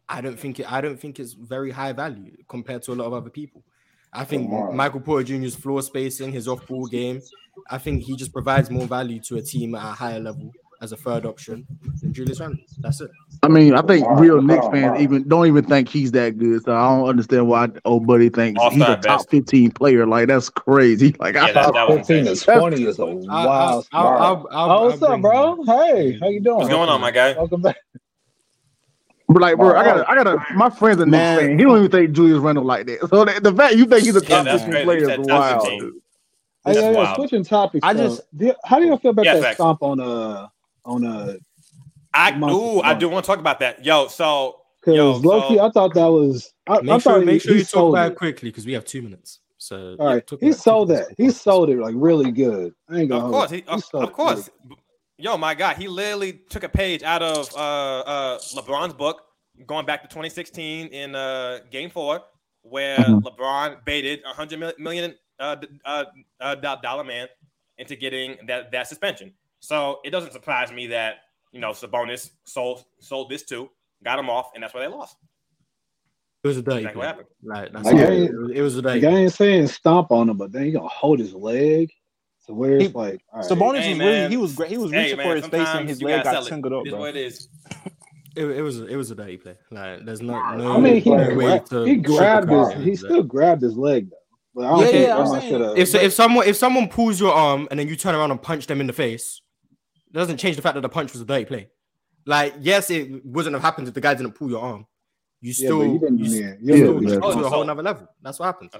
I 0.07 0.21
don't 0.21 0.39
think 0.39 0.61
it. 0.61 0.71
I 0.71 0.79
don't 0.79 0.97
think 0.97 1.19
it's 1.19 1.33
very 1.33 1.71
high 1.71 1.91
value 1.91 2.37
compared 2.47 2.83
to 2.83 2.93
a 2.93 2.95
lot 2.95 3.07
of 3.07 3.13
other 3.13 3.29
people. 3.29 3.65
I 4.13 4.23
think 4.23 4.49
Michael 4.73 5.01
Porter 5.01 5.25
Jr.'s 5.25 5.55
floor 5.55 5.81
spacing, 5.81 6.31
his 6.31 6.47
off-ball 6.47 6.85
game, 6.87 7.21
I 7.69 7.77
think 7.77 8.03
he 8.03 8.15
just 8.15 8.33
provides 8.33 8.69
more 8.69 8.85
value 8.85 9.19
to 9.21 9.37
a 9.37 9.41
team 9.41 9.75
at 9.75 9.83
a 9.83 9.91
higher 9.91 10.19
level 10.19 10.51
as 10.81 10.91
a 10.91 10.97
third 10.97 11.25
option 11.27 11.65
than 12.01 12.11
Julius 12.11 12.39
Randle. 12.39 12.59
That's 12.79 13.01
it. 13.01 13.11
I 13.43 13.47
mean, 13.47 13.75
I 13.75 13.83
think 13.83 14.07
real 14.19 14.35
hold 14.35 14.45
Knicks 14.47 14.67
fans 14.69 14.99
even 14.99 15.27
don't 15.27 15.45
even 15.45 15.63
think 15.65 15.87
he's 15.87 16.11
that 16.13 16.39
good. 16.39 16.63
So 16.63 16.75
I 16.75 16.89
don't 16.89 17.07
understand 17.07 17.47
why 17.47 17.67
old 17.85 18.07
buddy 18.07 18.29
thinks 18.29 18.59
he's 18.61 18.81
All-star 18.81 18.97
a 18.97 19.01
top 19.01 19.19
best. 19.19 19.29
15 19.29 19.71
player. 19.71 20.07
Like 20.07 20.27
that's 20.27 20.49
crazy. 20.49 21.15
Like 21.19 21.35
I, 21.35 21.47
Yeah, 21.47 21.53
that, 21.53 21.73
that 21.73 21.87
Top 21.87 22.05
15 22.07 22.25
to 22.25 22.35
20 22.35 22.83
is 22.83 22.99
a 22.99 23.03
I'll, 23.03 23.15
wild 23.27 23.87
I'll. 23.91 24.07
I'll, 24.07 24.17
I'll, 24.17 24.47
I'll, 24.51 24.71
Oh, 24.71 24.85
what's 24.85 25.01
up, 25.03 25.09
bring 25.09 25.13
him. 25.13 25.21
bro? 25.21 25.63
Hey, 25.65 26.17
how 26.19 26.29
you 26.29 26.39
doing? 26.41 26.57
What's 26.57 26.69
going 26.69 26.89
on, 26.89 26.99
my 26.99 27.11
guy? 27.11 27.33
Welcome 27.33 27.61
back. 27.61 27.77
But 29.27 29.41
like, 29.41 29.57
bro, 29.57 29.77
I 29.77 29.83
got, 29.85 30.09
I 30.09 30.15
got 30.15 30.23
to 30.23 30.53
My 30.55 30.69
friend's 30.69 31.01
a 31.01 31.05
Knicks 31.05 31.41
fan. 31.41 31.59
He 31.59 31.63
don't 31.63 31.77
even 31.77 31.91
think 31.91 32.11
Julius 32.11 32.39
Randle 32.39 32.65
like 32.65 32.87
that. 32.87 33.07
So 33.09 33.23
the, 33.23 33.39
the 33.39 33.53
fact 33.55 33.75
you 33.75 33.85
think 33.85 34.03
he's 34.03 34.15
a 34.15 34.21
top 34.21 34.45
that's 34.45 34.63
15 34.63 34.83
player 34.83 34.97
is 34.97 35.07
said 35.07 35.23
top 35.27 35.63
wild. 35.63 35.93
15. 36.65 36.83
Hey, 36.83 36.93
yeah, 36.93 36.99
yeah, 37.01 37.15
switching 37.15 37.43
topics. 37.43 37.83
I 37.85 37.93
just- 37.93 38.21
Do- 38.37 38.55
how 38.63 38.79
do 38.79 38.85
you 38.85 38.97
feel 38.97 39.11
about 39.11 39.25
Yeah, 39.25 39.33
that 39.35 39.41
facts. 39.43 39.55
stomp 39.55 39.81
on 39.83 39.99
uh 39.99 40.47
on 40.85 41.05
uh 41.05 41.35
I 42.13 42.31
Monster 42.31 42.61
ooh, 42.61 42.81
I 42.81 42.93
do 42.93 43.07
want 43.09 43.23
to 43.25 43.27
talk 43.27 43.39
about 43.39 43.59
that. 43.59 43.85
Yo, 43.85 44.07
so 44.07 44.61
yo, 44.85 45.13
Because 45.13 45.25
low 45.25 45.39
so 45.55 45.65
I 45.65 45.69
thought 45.71 45.93
that 45.93 46.07
was. 46.07 46.53
I, 46.67 46.75
I 46.77 46.81
Make 46.81 46.87
thought 46.87 47.01
sure, 47.03 47.19
he, 47.21 47.25
make 47.25 47.41
sure 47.41 47.53
he 47.53 47.59
you 47.59 47.63
talk 47.65 47.69
sold 47.71 47.95
about 47.95 48.09
it 48.09 48.11
it. 48.13 48.17
quickly 48.17 48.49
because 48.49 48.65
we 48.65 48.73
have 48.73 48.83
two 48.85 49.01
minutes. 49.01 49.39
So 49.57 49.95
All 49.99 50.07
yeah, 50.07 50.13
right, 50.15 50.29
he 50.39 50.51
sold 50.53 50.89
that. 50.89 51.07
He 51.17 51.29
sold 51.29 51.69
it 51.69 51.77
like 51.77 51.93
really 51.97 52.31
good. 52.31 52.73
I 52.89 52.99
ain't 52.99 53.09
gonna 53.09 53.19
of 53.19 53.21
hold 53.31 53.33
course, 53.33 53.51
you. 53.51 53.57
he, 53.57 53.63
of, 53.67 53.83
sold 53.83 54.03
of 54.03 54.09
it 54.09 54.13
course. 54.13 54.49
Yo, 55.17 55.37
my 55.37 55.53
God, 55.53 55.77
he 55.77 55.87
literally 55.87 56.33
took 56.49 56.63
a 56.63 56.69
page 56.69 57.03
out 57.03 57.21
of 57.21 57.53
uh, 57.55 57.99
uh, 57.99 58.39
LeBron's 58.55 58.93
book, 58.95 59.21
going 59.67 59.85
back 59.85 60.01
to 60.01 60.07
2016 60.07 60.87
in 60.87 61.13
uh, 61.15 61.59
Game 61.69 61.91
Four, 61.91 62.21
where 62.63 63.05
Mhm. 63.05 63.21
LeBron 63.23 63.85
baited 63.85 64.21
a 64.25 64.33
hundred 64.33 64.59
mil- 64.59 64.73
million 64.79 65.13
uh, 65.41 65.55
uh, 65.83 66.05
uh, 66.39 66.55
dollar 66.55 67.03
man 67.03 67.27
into 67.77 67.95
getting 67.95 68.37
that 68.47 68.71
that 68.71 68.87
suspension. 68.87 69.33
So 69.59 69.99
it 70.05 70.11
doesn't 70.11 70.31
surprise 70.33 70.71
me 70.71 70.87
that 70.87 71.15
you 71.51 71.59
know 71.59 71.71
Sabonis 71.71 72.29
sold 72.45 72.85
sold 72.99 73.29
this 73.29 73.43
too, 73.43 73.69
got 74.03 74.19
him 74.19 74.29
off, 74.29 74.51
and 74.53 74.63
that's 74.63 74.73
why 74.73 74.81
they 74.81 74.87
lost. 74.87 75.17
It 76.43 76.47
was 76.47 76.57
a 76.57 76.61
day. 76.63 76.77
Exactly 76.77 76.99
what 76.99 77.07
happened. 77.07 77.27
Like 77.43 77.71
that's 77.71 77.85
Like, 77.85 77.93
all. 77.95 77.99
I 78.01 78.03
It 78.03 78.09
ain't- 78.23 78.37
was, 78.39 78.51
it 78.51 78.61
was 78.61 78.73
a 78.77 78.81
The 78.81 78.89
dirty. 78.89 78.99
guy 79.01 79.09
ain't 79.11 79.33
saying 79.33 79.67
stomp 79.67 80.11
on 80.11 80.29
him, 80.29 80.37
but 80.37 80.51
then 80.51 80.63
he 80.63 80.71
gonna 80.71 80.87
hold 80.87 81.19
his 81.19 81.33
leg. 81.33 81.91
So 82.39 82.53
where 82.55 82.77
it's 82.77 82.87
He- 82.87 82.93
like, 82.93 83.21
all 83.31 83.41
right. 83.41 83.49
Sabonis 83.49 83.79
Hey, 83.81 83.91
was 83.91 83.99
really 83.99 84.29
he 84.29 84.37
was 84.37 84.55
great. 84.55 84.69
He 84.71 84.77
was 84.79 84.91
Hey, 84.91 85.03
reaching 85.03 85.17
man, 85.17 85.27
for 85.27 85.35
his 85.35 85.45
face 85.47 85.67
and 85.67 85.87
his 85.89 86.01
leg 86.01 86.23
gotta 86.23 86.37
got 86.37 86.43
sell 86.45 86.57
it. 86.65 86.73
up, 86.73 86.85
It 86.85 86.87
is 86.87 86.91
bro. 86.93 86.99
what 86.99 87.09
it 87.15 87.15
is. 87.17 87.47
It, 88.35 88.45
it 88.45 88.61
was 88.61 88.79
it 88.79 88.95
was 88.95 89.11
a 89.11 89.15
dirty 89.15 89.37
play. 89.37 89.55
Like 89.69 90.05
there's 90.05 90.21
no 90.21 90.33
no, 90.55 90.71
I 90.77 90.79
mean, 90.79 91.01
he, 91.01 91.11
way 91.11 91.33
gra- 91.35 91.59
to 91.69 91.85
he 91.85 91.97
grabbed 91.97 92.49
his. 92.49 92.73
He 92.85 92.95
still 92.95 93.21
grabbed 93.23 93.61
his 93.61 93.77
leg 93.77 94.09
though. 94.09 94.17
But 94.53 94.65
I 94.65 94.69
don't 94.69 94.79
Yeah, 94.79 94.85
think 94.87 95.07
yeah, 95.07 95.17
I'm 95.17 95.27
saying- 95.27 95.49
should 95.51 95.61
have. 95.61 95.77
If 95.77 95.87
so, 95.89 95.97
if 95.99 96.13
someone 96.13 96.47
if 96.47 96.55
someone 96.57 96.87
pulls 96.89 97.19
your 97.19 97.33
arm 97.33 97.67
and 97.71 97.79
then 97.79 97.87
you 97.87 97.95
turn 97.95 98.15
around 98.15 98.31
and 98.31 98.41
punch 98.41 98.67
them 98.67 98.81
in 98.81 98.87
the 98.87 98.93
face, 98.93 99.41
it 100.07 100.13
doesn't 100.13 100.37
change 100.37 100.55
the 100.57 100.61
fact 100.61 100.75
that 100.75 100.81
the 100.81 100.89
punch 100.89 101.11
was 101.13 101.21
a 101.21 101.25
dirty 101.25 101.45
play. 101.45 101.69
Like 102.25 102.55
yes, 102.59 102.89
it 102.91 103.25
wouldn't 103.25 103.53
have 103.53 103.63
happened 103.63 103.87
if 103.87 103.93
the 103.93 104.01
guy 104.01 104.13
didn't 104.13 104.33
pull 104.33 104.49
your 104.49 104.61
arm. 104.61 104.85
You 105.39 105.53
still 105.53 105.79
but 105.79 105.85
you 105.85 105.99
didn't- 105.99 106.17
you, 106.19 106.25
yeah, 106.41 106.53
you 106.61 106.75
you 106.75 106.77
still 106.77 106.99
do 106.99 107.07
that. 107.09 107.15
to 107.15 107.17
a 107.19 107.31
whole 107.31 107.45
Assault. 107.45 107.67
nother 107.67 107.83
level. 107.83 108.07
That's 108.21 108.37
what 108.39 108.45
happens. 108.45 108.71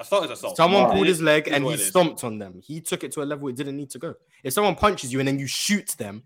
Assault 0.00 0.24
is 0.26 0.30
assault. 0.30 0.56
Someone 0.56 0.90
It 0.90 0.94
pulled 0.94 1.06
his 1.08 1.20
leg 1.20 1.48
and 1.48 1.64
he 1.66 1.76
stomped 1.76 2.24
on 2.24 2.38
them. 2.38 2.60
He 2.64 2.80
took 2.80 3.04
it 3.04 3.12
to 3.12 3.22
a 3.22 3.24
level 3.24 3.48
it 3.48 3.56
didn't 3.56 3.76
need 3.76 3.90
to 3.90 3.98
go. 3.98 4.14
If 4.42 4.52
someone 4.54 4.76
punches 4.76 5.12
you 5.12 5.18
and 5.18 5.26
then 5.28 5.38
you 5.38 5.46
shoot 5.46 5.88
them, 5.98 6.22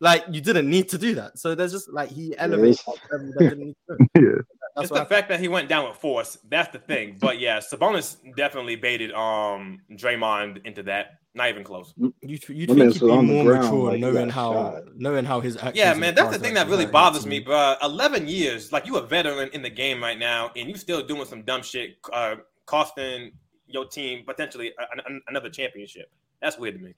like 0.00 0.24
you 0.30 0.40
didn't 0.42 0.68
need 0.68 0.88
to 0.90 0.98
do 0.98 1.14
that. 1.16 1.38
So 1.38 1.54
there's 1.54 1.72
just 1.72 1.90
like 1.90 2.10
he 2.10 2.36
elevated 2.36 2.78
Yes. 2.86 2.98
level 3.10 3.32
that 3.32 3.38
didn't 3.38 3.58
need 3.60 3.76
to 3.88 3.96
go. 3.96 4.06
yeah. 4.20 4.42
That's 4.76 4.84
it's 4.84 4.92
what 4.92 5.08
the 5.08 5.14
fact 5.14 5.28
that 5.30 5.40
he 5.40 5.48
went 5.48 5.68
down 5.70 5.88
with 5.88 5.96
force. 5.96 6.36
That's 6.48 6.70
the 6.70 6.78
thing. 6.78 7.16
But 7.18 7.40
yeah, 7.40 7.58
Sabonis 7.58 8.16
definitely 8.36 8.76
baited 8.76 9.10
um 9.12 9.80
Draymond 9.92 10.64
into 10.66 10.82
that. 10.84 11.18
Not 11.34 11.48
even 11.48 11.64
close. 11.64 11.92
You 11.96 12.12
you 12.22 12.38
My 12.38 12.38
think 12.48 12.68
man 12.78 12.90
he'd 12.90 13.00
be 13.00 13.06
more 13.06 13.44
ground 13.44 13.64
mature 13.64 13.90
like 13.92 14.00
knowing 14.00 14.28
how 14.28 14.52
shot. 14.52 14.82
knowing 14.96 15.24
how 15.24 15.40
his 15.40 15.56
actions. 15.56 15.76
Yeah, 15.76 15.94
man, 15.94 16.14
that's 16.14 16.30
the 16.30 16.38
thing 16.38 16.54
that 16.54 16.68
really 16.68 16.86
bothers 16.86 17.26
me, 17.26 17.40
bro. 17.40 17.74
Eleven 17.82 18.28
years, 18.28 18.70
like 18.72 18.86
you 18.86 18.96
a 18.96 19.02
veteran 19.06 19.48
in 19.52 19.62
the 19.62 19.70
game 19.70 20.02
right 20.02 20.18
now, 20.18 20.50
and 20.56 20.68
you 20.68 20.76
still 20.76 21.02
doing 21.06 21.24
some 21.26 21.42
dumb 21.42 21.62
shit, 21.62 21.96
uh, 22.12 22.36
costing 22.66 23.32
your 23.66 23.84
team 23.86 24.24
potentially 24.24 24.72
a- 24.78 24.82
a- 25.12 25.20
another 25.28 25.50
championship. 25.50 26.10
That's 26.40 26.58
weird 26.58 26.76
to 26.78 26.80
me. 26.84 26.94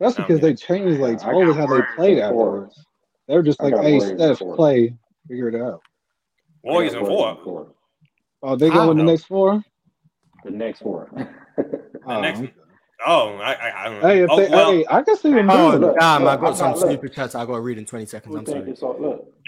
That's 0.00 0.16
because 0.16 0.40
they 0.40 0.54
changed 0.54 1.00
like 1.00 1.20
totally 1.20 1.54
how 1.54 1.66
they 1.66 1.82
played 1.96 2.18
afterwards. 2.18 2.84
They 3.28 3.36
were 3.36 3.42
just 3.42 3.60
like, 3.60 3.74
got 3.74 3.84
"Hey, 3.84 3.96
Warriors 3.98 4.18
Steph, 4.38 4.38
play, 4.56 4.96
figure 5.28 5.48
it 5.48 5.54
out." 5.54 5.80
Warriors 6.64 6.94
I 6.94 6.98
in 6.98 7.04
got 7.04 7.08
four. 7.10 7.44
Four. 7.44 7.66
Oh, 8.42 8.56
they 8.56 8.70
go 8.70 8.90
in 8.90 8.96
the 8.98 9.04
next 9.04 9.24
four. 9.24 9.62
The 10.44 10.50
next 10.50 10.80
four. 10.80 11.10
Oh, 12.06 12.20
next- 12.20 12.40
okay. 12.40 12.52
Oh, 13.06 13.34
I, 13.36 13.52
I, 13.52 13.84
I 13.84 13.88
don't 13.88 14.00
know. 14.00 14.08
Hey, 14.08 14.22
if 14.22 14.30
oh, 14.30 14.36
they, 14.40 14.48
well, 14.48 14.72
hey, 14.72 14.86
I 14.88 15.02
can 15.02 15.16
see 15.16 15.32
them 15.32 15.50
Oh, 15.50 15.78
doing 15.78 15.94
damn! 15.98 16.22
I 16.26 16.36
got 16.36 16.44
I'm 16.44 16.54
some 16.54 16.70
not- 16.70 16.78
look. 16.78 16.90
super 16.90 17.08
chats 17.08 17.34
I 17.34 17.44
got 17.44 17.54
to 17.54 17.60
read 17.60 17.76
in 17.76 17.84
20 17.84 18.06
seconds. 18.06 18.34
I'm 18.36 18.46
sorry. 18.46 18.74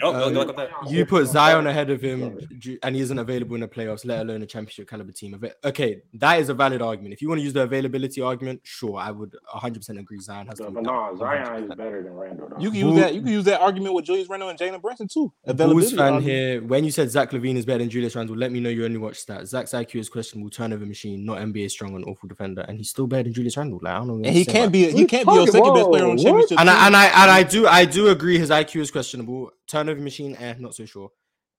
all 0.03 0.15
Um, 0.15 0.33
go. 0.33 0.67
You 0.87 1.05
put 1.05 1.25
Zion 1.27 1.65
ahead 1.65 1.89
of 1.89 2.01
him, 2.01 2.37
and 2.83 2.95
he 2.95 3.01
isn't 3.01 3.17
available 3.17 3.55
in 3.55 3.61
the 3.61 3.67
playoffs, 3.67 4.05
let 4.05 4.19
alone 4.21 4.43
a 4.43 4.45
championship 4.45 4.87
caliber 4.89 5.11
team. 5.11 5.41
Okay, 5.63 6.01
that 6.15 6.39
is 6.39 6.49
a 6.49 6.53
valid 6.53 6.81
argument. 6.83 7.13
If 7.13 7.21
you 7.21 7.29
want 7.29 7.39
to 7.39 7.43
use 7.43 7.53
the 7.53 7.61
availability 7.61 8.21
argument, 8.21 8.59
sure, 8.63 8.97
I 8.97 9.09
would 9.11 9.35
100% 9.55 9.99
agree. 9.99 10.19
Zion 10.19 10.47
has 10.47 10.57
to 10.59 10.65
But 10.65 10.75
be 10.75 10.81
no, 10.81 10.91
done. 10.91 11.17
Zion 11.17 11.63
is 11.63 11.69
better 11.75 12.03
than 12.03 12.13
Randle. 12.13 12.49
Though. 12.49 12.59
You 12.59 12.69
can 12.69 12.81
Bull- 12.81 12.93
use 12.93 13.01
that. 13.01 13.15
You 13.15 13.21
can 13.21 13.31
use 13.31 13.45
that 13.45 13.61
argument 13.61 13.95
with 13.95 14.05
Julius 14.05 14.29
Randle 14.29 14.49
and 14.49 14.59
Jalen 14.59 14.81
Brunson 14.81 15.07
too. 15.07 15.19
Bulls 15.21 15.33
Availability 15.45 15.95
fan 15.95 16.13
argument. 16.13 16.23
here. 16.25 16.63
When 16.63 16.83
you 16.83 16.91
said 16.91 17.09
Zach 17.09 17.31
LaVine 17.31 17.55
is 17.55 17.65
better 17.65 17.79
than 17.79 17.89
Julius 17.89 18.15
Randle, 18.15 18.35
let 18.35 18.51
me 18.51 18.59
know 18.59 18.69
you 18.69 18.85
only 18.85 18.97
watched 18.97 19.25
stats. 19.27 19.47
Zach's 19.47 19.71
IQ 19.71 19.99
is 20.01 20.09
questionable, 20.09 20.49
turnover 20.51 20.85
machine, 20.85 21.25
not 21.25 21.37
NBA 21.39 21.71
strong 21.71 21.95
and 21.95 22.05
awful 22.05 22.27
defender, 22.27 22.63
and 22.67 22.77
he's 22.77 22.89
still 22.89 23.07
better 23.07 23.23
than 23.23 23.33
Julius 23.37 23.55
Randle. 23.57 23.79
Like 23.81 23.93
I 23.93 23.97
don't 23.97 24.07
know. 24.07 24.13
what 24.15 24.25
And 24.25 24.35
he 24.35 24.45
can't 24.45 24.71
be. 24.71 24.91
He 24.91 25.05
can't 25.05 25.27
be 25.27 25.33
your 25.33 25.47
second 25.47 25.73
best 25.75 25.89
player 25.89 26.05
on 26.05 26.15
the 26.15 26.23
championship 26.23 26.59
And 26.59 26.67
team. 26.67 26.75
I 26.75 26.87
and 26.87 26.95
I 26.95 27.05
and 27.05 27.31
I 27.31 27.43
do 27.43 27.67
I 27.67 27.85
do 27.85 28.07
agree 28.09 28.37
his 28.39 28.49
IQ 28.49 28.81
is 28.81 28.91
questionable. 28.91 29.51
Turnover 29.67 30.01
machine, 30.01 30.35
eh, 30.37 30.55
not 30.57 30.73
so 30.73 30.85
sure. 30.85 31.11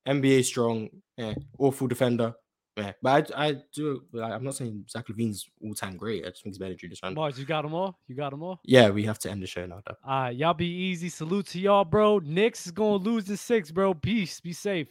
NBA 0.07 0.45
strong, 0.45 0.89
eh, 1.19 1.35
awful 1.59 1.87
defender, 1.87 2.35
eh. 2.79 2.93
But 3.03 3.31
I, 3.37 3.49
I 3.49 3.57
do. 3.75 4.03
like, 4.13 4.33
I'm 4.33 4.43
not 4.43 4.55
saying 4.57 4.85
Zach 4.91 5.07
LaVine's 5.09 5.49
all 5.63 5.75
time 5.75 5.97
great. 5.97 6.25
I 6.25 6.31
just 6.31 6.43
think 6.43 6.55
he's 6.55 6.59
better 6.59 6.71
than 6.71 6.79
Julius 6.79 7.01
Randle. 7.03 7.23
Boys, 7.25 7.39
you 7.39 7.45
got 7.45 7.63
them 7.63 7.75
all? 7.75 7.99
You 8.09 8.17
got 8.17 8.31
them 8.31 8.43
all? 8.43 8.61
Yeah, 8.65 8.91
we 8.91 9.05
have 9.05 9.19
to 9.21 9.31
end 9.31 9.43
the 9.43 9.47
show 9.47 9.67
now. 9.67 9.81
Though. 9.87 9.95
All 10.05 10.21
right, 10.23 10.37
y'all 10.37 10.55
be 10.55 10.67
easy. 10.67 11.09
Salute 11.09 11.47
to 11.49 11.61
y'all, 11.61 11.85
bro. 11.85 12.19
Knicks 12.19 12.67
is 12.67 12.73
gonna 12.73 12.97
lose 12.97 13.29
in 13.29 13.37
six, 13.37 13.71
bro. 13.71 13.95
Peace. 13.95 14.41
Be 14.41 14.53
safe. 14.53 14.89